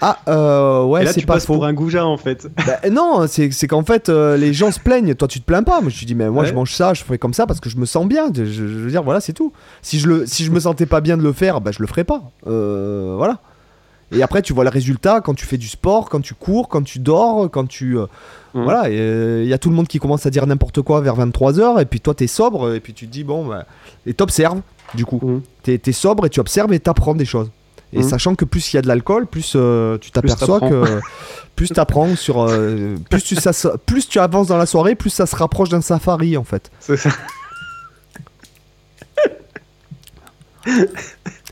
Ah, 0.01 0.19
euh, 0.27 0.83
ouais, 0.83 1.05
c'est 1.07 1.25
pas 1.25 1.39
faux. 1.39 1.53
pour 1.55 1.65
un 1.65 1.73
goujat 1.73 2.05
en 2.05 2.17
fait. 2.17 2.47
Bah, 2.65 2.89
non, 2.91 3.25
c'est 3.27 3.51
c'est 3.51 3.67
qu'en 3.67 3.83
fait, 3.83 4.09
euh, 4.09 4.35
les 4.37 4.53
gens 4.53 4.71
se 4.71 4.79
plaignent. 4.79 5.15
Toi, 5.15 5.27
tu 5.27 5.39
te 5.39 5.45
plains 5.45 5.63
pas. 5.63 5.81
Moi, 5.81 5.89
je 5.89 5.99
te 5.99 6.05
dis, 6.05 6.15
mais 6.15 6.29
moi, 6.29 6.43
Ouais. 6.43 6.49
je 6.49 6.53
mange 6.53 6.73
ça, 6.73 6.93
je 6.93 7.03
fais 7.03 7.17
comme 7.17 7.33
ça 7.33 7.45
parce 7.47 7.59
que 7.59 7.69
je 7.69 7.77
me 7.77 7.85
sens 7.85 8.05
bien. 8.07 8.29
Je, 8.35 8.43
je 8.45 8.63
veux 8.63 8.89
dire, 8.89 9.03
voilà, 9.03 9.21
c'est 9.21 9.33
tout. 9.33 9.53
Si 9.81 9.99
je, 9.99 10.07
le, 10.07 10.25
si 10.25 10.43
je 10.43 10.51
me 10.51 10.59
sentais 10.59 10.85
pas 10.85 10.99
bien 11.01 11.15
de 11.17 11.23
le 11.23 11.31
faire, 11.33 11.61
bah, 11.61 11.71
je 11.71 11.79
le 11.81 11.87
ferais 11.87 12.03
pas. 12.03 12.23
Euh, 12.47 13.13
voilà. 13.17 13.39
Et 14.11 14.21
après, 14.23 14.41
tu 14.41 14.53
vois 14.53 14.63
le 14.63 14.69
résultat 14.69 15.19
quand 15.21 15.33
tu 15.33 15.45
fais 15.45 15.57
du 15.57 15.67
sport, 15.67 16.09
quand 16.09 16.21
tu 16.21 16.33
cours, 16.33 16.69
quand 16.69 16.81
tu 16.83 16.99
dors, 16.99 17.49
quand 17.51 17.67
tu. 17.67 17.97
euh, 17.97 18.05
Mhm. 18.53 18.63
Voilà, 18.63 18.89
il 18.89 19.45
y 19.47 19.53
a 19.53 19.57
tout 19.59 19.69
le 19.69 19.75
monde 19.75 19.87
qui 19.87 19.99
commence 19.99 20.25
à 20.25 20.29
dire 20.31 20.47
n'importe 20.47 20.81
quoi 20.81 21.01
vers 21.01 21.15
23h, 21.15 21.79
et 21.81 21.85
puis 21.85 21.99
toi, 21.99 22.15
t'es 22.15 22.25
sobre, 22.27 22.73
et 22.73 22.79
puis 22.79 22.93
tu 22.93 23.05
te 23.05 23.11
dis, 23.11 23.23
bon, 23.23 23.45
bah, 23.45 23.65
et 24.07 24.13
t'observes, 24.13 24.61
du 24.95 25.05
coup. 25.05 25.19
Mhm. 25.21 25.41
T'es 25.63 25.79
es 25.85 25.91
sobre 25.91 26.25
et 26.25 26.29
tu 26.29 26.39
observes 26.39 26.71
et 26.73 26.79
t'apprends 26.79 27.13
des 27.13 27.25
choses. 27.25 27.51
Et 27.93 27.97
Mhm. 27.99 28.03
sachant 28.09 28.35
que 28.35 28.45
plus 28.45 28.73
il 28.73 28.77
y 28.77 28.79
a 28.79 28.81
de 28.81 28.87
l'alcool, 28.87 29.27
plus 29.27 29.53
euh, 29.55 29.97
tu 29.99 30.11
t'aperçois 30.11 30.59
que 30.69 30.99
plus 31.55 31.69
t'apprends 31.69 32.15
sur 32.15 32.41
euh, 32.41 32.95
plus 33.09 33.21
tu 33.23 33.35
ça 33.35 33.51
plus 33.85 34.09
tu 34.09 34.19
avances 34.19 34.47
dans 34.47 34.57
la 34.57 34.65
soirée, 34.65 34.95
plus 34.95 35.09
ça 35.09 35.25
se 35.25 35.35
rapproche 35.35 35.69
d'un 35.69 35.79
safari 35.81 36.35
en 36.35 36.43
fait. 36.43 36.69
C'est 36.81 36.97
ça. 36.97 37.09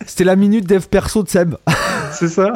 C'était 0.05 0.23
la 0.23 0.35
minute 0.35 0.67
dev 0.67 0.85
perso 0.89 1.23
de 1.23 1.29
Seb. 1.29 1.55
C'est 2.11 2.27
ça. 2.27 2.53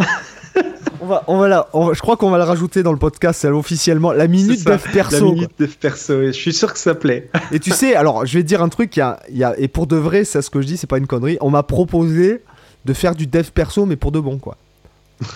On 1.02 1.06
va, 1.06 1.23
on 1.27 1.38
va 1.38 1.48
la, 1.48 1.68
on 1.73 1.94
je 1.94 2.02
crois 2.02 2.18
qu'on 2.18 2.30
va 2.30 2.38
la 2.38 2.44
rajouter 2.45 2.84
dans 2.84 2.91
le 2.91 2.98
podcast 2.99 3.45
officiellement. 3.45 4.11
La 4.11 4.27
minute 4.27 4.65
dev 4.65 4.81
perso. 4.91 5.26
La 5.27 5.31
minute 5.34 5.52
de 5.60 5.65
perso. 5.65 6.26
Je 6.26 6.31
suis 6.31 6.52
sûr 6.53 6.73
que 6.73 6.80
ça 6.80 6.94
plaît. 6.95 7.30
Et 7.53 7.60
tu 7.60 7.72
sais, 7.72 7.95
alors 7.95 8.26
je 8.26 8.38
vais 8.38 8.44
te 8.44 8.48
dire 8.48 8.61
un 8.61 8.68
truc, 8.69 8.95
il 8.98 8.99
y 8.99 9.02
a, 9.03 9.19
il 9.30 9.38
y 9.38 9.44
a- 9.44 9.57
et 9.57 9.68
pour 9.69 9.88
de 9.88 9.95
vrai, 9.95 10.26
c'est 10.26 10.41
ce 10.41 10.49
que 10.49 10.61
je 10.61 10.68
dis, 10.68 10.76
c'est 10.77 10.88
pas 10.88 10.98
une 10.98 11.07
connerie. 11.07 11.38
On 11.41 11.49
m'a 11.49 11.64
proposé 11.64 12.44
de 12.86 12.94
faire 12.94 13.15
du 13.15 13.27
dev 13.27 13.45
perso, 13.53 13.86
mais 13.86 13.95
pour 13.95 14.11
de 14.11 14.19
bon 14.19 14.38
quoi. 14.40 14.57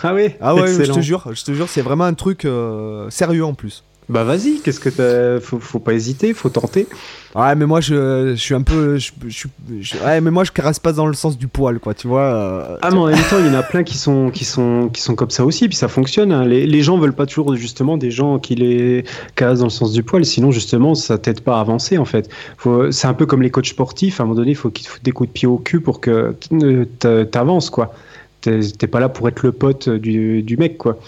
Ah 0.04 0.14
oui. 0.14 0.32
Ah 0.42 0.54
ouais, 0.56 0.68
je 0.86 0.92
te 0.92 1.00
jure, 1.02 1.28
je 1.34 1.44
te 1.44 1.52
jure, 1.54 1.68
c'est 1.70 1.82
vraiment 1.82 2.06
un 2.06 2.14
truc 2.14 2.44
euh, 2.46 3.10
sérieux 3.10 3.46
en 3.46 3.54
plus. 3.54 3.84
Bah 4.10 4.24
vas-y. 4.24 4.60
Qu'est-ce 4.62 4.80
que 4.80 4.90
t'as 4.90 5.40
faut, 5.40 5.60
faut 5.60 5.80
pas 5.80 5.94
hésiter. 5.94 6.34
Faut 6.34 6.50
tenter. 6.50 6.88
Ouais, 7.36 7.56
mais 7.56 7.66
moi 7.66 7.80
je, 7.82 8.34
je 8.36 8.40
suis 8.40 8.54
un 8.54 8.62
peu, 8.62 8.98
je, 8.98 9.12
je 9.28 9.98
ouais, 10.06 10.22
mais 10.22 10.30
moi 10.30 10.44
je 10.44 10.52
caresse 10.52 10.78
pas 10.78 10.92
dans 10.94 11.08
le 11.08 11.14
sens 11.14 11.38
du 11.38 11.48
poil, 11.48 11.80
quoi, 11.80 11.94
tu 11.94 12.08
vois. 12.08 12.22
euh, 12.22 12.78
Ah 12.82 12.92
mais 12.92 12.98
en 12.98 13.06
même 13.08 13.18
temps, 13.30 13.40
il 13.40 13.48
y 13.48 13.50
en 13.50 13.54
a 13.56 13.64
plein 13.64 13.84
qui 13.84 13.98
sont 13.98 14.30
qui 14.30 14.46
sont 14.46 14.90
qui 14.94 15.02
sont 15.02 15.16
comme 15.16 15.32
ça 15.32 15.44
aussi, 15.46 15.68
puis 15.68 15.76
ça 15.78 15.88
fonctionne. 15.88 16.32
hein. 16.32 16.46
Les, 16.46 16.68
les 16.68 16.82
gens 16.82 16.98
veulent 16.98 17.16
pas 17.16 17.26
toujours 17.26 17.56
justement 17.56 17.98
des 17.98 18.12
gens 18.12 18.38
qui 18.40 18.56
les 18.56 19.04
cassent 19.36 19.60
dans 19.60 19.66
le 19.66 19.72
sens 19.72 19.94
du 19.94 20.04
poil, 20.04 20.26
sinon 20.26 20.52
justement 20.52 20.94
ça 20.96 21.18
t'aide 21.18 21.42
pas 21.42 21.58
à 21.58 21.62
avancer 21.62 21.98
en 21.98 22.06
fait. 22.06 22.30
Faut- 22.58 22.92
C'est 22.92 23.08
un 23.08 23.14
peu 23.16 23.26
comme 23.26 23.42
les 23.42 23.50
coachs 23.52 23.66
sportifs. 23.68 24.20
À 24.20 24.24
un 24.24 24.26
moment 24.28 24.36
donné, 24.38 24.52
il 24.52 24.56
faut 24.56 24.70
qu'ils 24.70 24.86
te 24.86 24.92
foutent 24.92 25.04
des 25.04 25.12
coups 25.12 25.30
de 25.30 25.34
pied 25.34 25.48
au 25.48 25.58
cul 25.58 25.80
pour 25.80 26.02
que 26.02 26.36
euh, 26.52 26.86
t'a- 27.00 27.26
t'avances 27.26 27.70
quoi. 27.72 27.94
T'es 28.42 28.60
t'es 28.78 28.88
pas 28.88 29.00
là 29.00 29.08
pour 29.10 29.28
être 29.30 29.42
le 29.44 29.54
pote 29.54 29.88
du, 29.90 30.44
du 30.44 30.58
mec 30.58 30.78
quoi. 30.78 31.00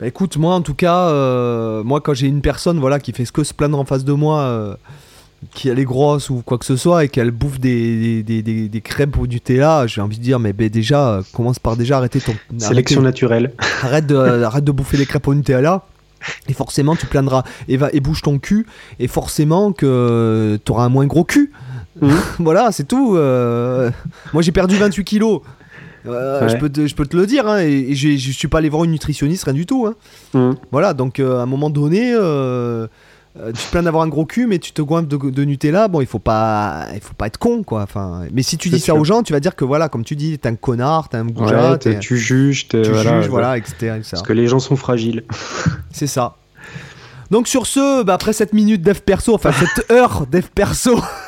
Bah, 0.00 0.06
écoute, 0.06 0.36
moi 0.36 0.54
en 0.54 0.60
tout 0.60 0.74
cas, 0.74 1.08
euh, 1.08 1.82
moi 1.82 2.00
quand 2.00 2.14
j'ai 2.14 2.28
une 2.28 2.40
personne 2.40 2.78
voilà 2.78 3.00
qui 3.00 3.12
fait 3.12 3.24
ce 3.24 3.32
que 3.32 3.42
se 3.44 3.52
plaindre 3.52 3.78
en 3.78 3.84
face 3.84 4.04
de 4.04 4.12
moi, 4.12 4.40
euh, 4.42 4.74
qui 5.54 5.68
elle 5.68 5.78
est 5.78 5.84
grosse 5.84 6.30
ou 6.30 6.42
quoi 6.44 6.56
que 6.58 6.64
ce 6.64 6.76
soit 6.76 7.04
et 7.04 7.08
qu'elle 7.08 7.30
bouffe 7.32 7.58
des, 7.58 8.22
des, 8.22 8.42
des, 8.42 8.68
des 8.68 8.80
crêpes 8.80 9.18
au 9.18 9.26
Nutella, 9.26 9.86
j'ai 9.88 10.00
envie 10.00 10.18
de 10.18 10.22
dire 10.22 10.38
mais 10.38 10.52
ben, 10.52 10.68
déjà 10.68 11.08
euh, 11.14 11.22
commence 11.32 11.58
par 11.58 11.76
déjà 11.76 11.96
arrêter 11.96 12.20
ton 12.20 12.34
Sélection 12.58 13.00
arrêter- 13.00 13.04
naturelle. 13.08 13.52
arrête 13.82 14.06
de 14.06 14.16
arrête 14.16 14.64
de 14.64 14.72
bouffer 14.72 14.96
des 14.98 15.06
crêpes 15.06 15.26
au 15.26 15.34
Nutella. 15.34 15.82
Et 16.48 16.52
forcément, 16.52 16.96
tu 16.96 17.06
plaindras 17.06 17.44
et 17.68 17.76
va 17.76 17.90
et 17.92 18.00
bouge 18.00 18.22
ton 18.22 18.40
cul 18.40 18.66
et 18.98 19.06
forcément 19.06 19.70
que 19.70 20.58
tu 20.64 20.72
auras 20.72 20.84
un 20.84 20.88
moins 20.88 21.06
gros 21.06 21.22
cul. 21.22 21.52
Mhm. 22.02 22.10
voilà, 22.40 22.72
c'est 22.72 22.88
tout. 22.88 23.12
Moi, 23.12 24.42
j'ai 24.42 24.50
perdu 24.50 24.74
28 24.76 25.04
kilos. 25.04 25.42
Euh, 26.06 26.40
Ouais. 26.42 26.48
je, 26.48 26.56
peux 26.56 26.68
te, 26.68 26.86
je 26.86 26.94
peux 26.94 27.06
te 27.06 27.16
le 27.16 27.26
dire, 27.26 27.46
hein, 27.48 27.60
et, 27.60 27.90
et 27.90 27.94
j'ai- 27.94 28.16
je 28.18 28.30
suis 28.32 28.48
pas 28.48 28.58
allé 28.58 28.68
voir 28.68 28.84
une 28.84 28.92
nutritionniste, 28.92 29.44
rien 29.44 29.54
du 29.54 29.66
tout. 29.66 29.86
hein. 29.86 29.94
Hum. 30.34 30.54
Voilà, 30.70 30.94
donc 30.94 31.18
euh, 31.20 31.38
à 31.38 31.42
un 31.42 31.46
moment 31.46 31.70
donné, 31.70 32.12
euh, 32.14 32.86
tu 33.36 33.52
te 33.52 33.70
plains 33.70 33.82
d'avoir 33.82 34.02
un 34.04 34.08
gros 34.08 34.24
cul, 34.24 34.46
mais 34.46 34.58
tu 34.58 34.72
te 34.72 34.82
goinfres 34.82 35.08
de, 35.08 35.16
de 35.30 35.44
Nutella. 35.44 35.86
Bon, 35.88 36.00
il 36.00 36.06
faut 36.06 36.18
pas, 36.18 36.86
il 36.94 37.00
faut 37.00 37.14
pas 37.14 37.26
être 37.26 37.38
con, 37.38 37.62
quoi. 37.62 37.82
Enfin, 37.82 38.22
mais 38.32 38.42
si 38.42 38.56
tu 38.58 38.68
dis 38.68 38.80
ça 38.80 38.94
aux 38.94 39.04
gens, 39.04 39.22
tu 39.22 39.32
vas 39.32 39.40
dire 39.40 39.54
que 39.56 39.64
voilà, 39.64 39.88
comme 39.88 40.04
tu 40.04 40.16
dis, 40.16 40.38
t'es 40.38 40.48
un 40.48 40.54
connard, 40.56 41.08
t'es 41.08 41.18
un 41.18 41.26
goujat, 41.26 41.72
Ouais, 41.72 41.78
t'es- 41.78 41.94
t'es- 41.94 41.98
tu 42.00 42.16
juges, 42.16 42.68
t'es- 42.68 42.82
tu 42.82 42.90
voilà, 42.90 43.20
juges, 43.20 43.30
voilà, 43.30 43.56
etc. 43.58 43.74
etc. 43.96 44.00
Parce 44.12 44.22
que 44.22 44.32
les 44.32 44.46
gens 44.46 44.58
sont 44.60 44.76
fragiles. 44.76 45.24
C'est 45.92 46.06
ça. 46.08 46.36
Donc 47.30 47.46
sur 47.46 47.66
ce, 47.66 48.02
bah, 48.04 48.14
après 48.14 48.32
cette 48.32 48.54
minute 48.54 48.80
dev 48.82 49.00
perso, 49.04 49.34
enfin 49.34 49.50
cette 49.52 49.90
heure 49.90 50.26
dev 50.30 50.46
perso, 50.54 50.98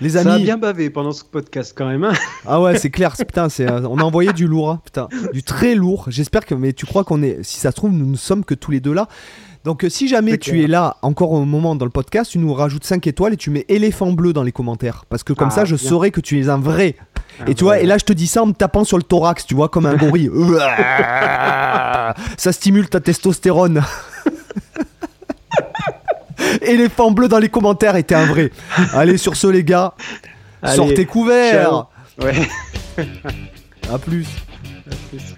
les 0.00 0.10
Ça 0.10 0.20
a 0.20 0.34
amis. 0.34 0.44
bien 0.44 0.58
bavé 0.58 0.90
pendant 0.90 1.12
ce 1.12 1.24
podcast 1.24 1.74
quand 1.76 1.86
même. 1.86 2.04
hein. 2.04 2.12
Ah 2.46 2.60
ouais, 2.60 2.78
c'est 2.78 2.90
clair, 2.90 3.14
c'est- 3.16 3.24
putain, 3.24 3.48
c'est, 3.48 3.68
euh, 3.70 3.80
on 3.88 3.98
a 3.98 4.02
envoyé 4.02 4.32
du 4.32 4.46
lourd, 4.46 4.70
hein, 4.70 4.80
putain, 4.84 5.08
du 5.32 5.42
très 5.42 5.74
lourd. 5.74 6.06
J'espère 6.08 6.44
que, 6.46 6.54
mais 6.54 6.72
tu 6.72 6.86
crois 6.86 7.04
qu'on 7.04 7.22
est, 7.22 7.38
si 7.42 7.58
ça 7.60 7.70
se 7.70 7.76
trouve, 7.76 7.92
nous 7.92 8.06
ne 8.06 8.16
sommes 8.16 8.44
que 8.44 8.54
tous 8.54 8.70
les 8.70 8.80
deux 8.80 8.92
là. 8.92 9.08
Donc 9.64 9.82
euh, 9.84 9.88
si 9.88 10.08
jamais 10.08 10.36
tu 10.36 10.62
es 10.62 10.66
là 10.66 10.96
encore 11.00 11.32
au 11.32 11.42
moment 11.46 11.74
dans 11.74 11.86
le 11.86 11.90
podcast, 11.90 12.32
tu 12.32 12.38
nous 12.38 12.52
rajoutes 12.52 12.84
5 12.84 13.06
étoiles 13.06 13.32
et 13.32 13.36
tu 13.38 13.48
mets 13.48 13.64
éléphant 13.70 14.12
bleu 14.12 14.34
dans 14.34 14.42
les 14.42 14.52
commentaires. 14.52 15.06
Parce 15.08 15.22
que 15.22 15.32
comme 15.32 15.48
Ah, 15.48 15.54
ça, 15.54 15.64
je 15.64 15.76
bien. 15.76 15.88
saurai 15.88 16.10
que 16.10 16.20
tu 16.20 16.38
es 16.38 16.50
un 16.50 16.58
vrai. 16.58 16.96
Un 17.40 17.46
et 17.46 17.54
tu 17.54 17.64
vois, 17.64 17.78
et 17.80 17.86
là 17.86 17.96
je 17.96 18.04
te 18.04 18.12
dis 18.12 18.26
ça 18.26 18.42
en 18.42 18.46
me 18.46 18.52
tapant 18.52 18.84
sur 18.84 18.98
le 18.98 19.02
thorax, 19.02 19.46
tu 19.46 19.54
vois, 19.54 19.70
comme 19.70 19.86
un 19.86 19.96
gorille. 19.96 20.28
ça 22.36 22.52
stimule 22.52 22.90
ta 22.90 23.00
testostérone. 23.00 23.80
éléphant 26.62 27.10
bleu 27.10 27.28
dans 27.28 27.38
les 27.38 27.48
commentaires 27.48 27.96
t'es 28.04 28.14
un 28.14 28.26
vrai. 28.26 28.50
Allez, 28.92 29.18
sur 29.18 29.36
ce 29.36 29.46
les 29.46 29.64
gars, 29.64 29.94
Allez, 30.62 30.76
sortez 30.76 31.06
couverts. 31.06 31.62
ciao. 31.64 32.24
Ouais. 32.24 32.48
À 33.92 33.98
plus. 33.98 34.26
À 34.90 34.94
plus. 35.10 35.34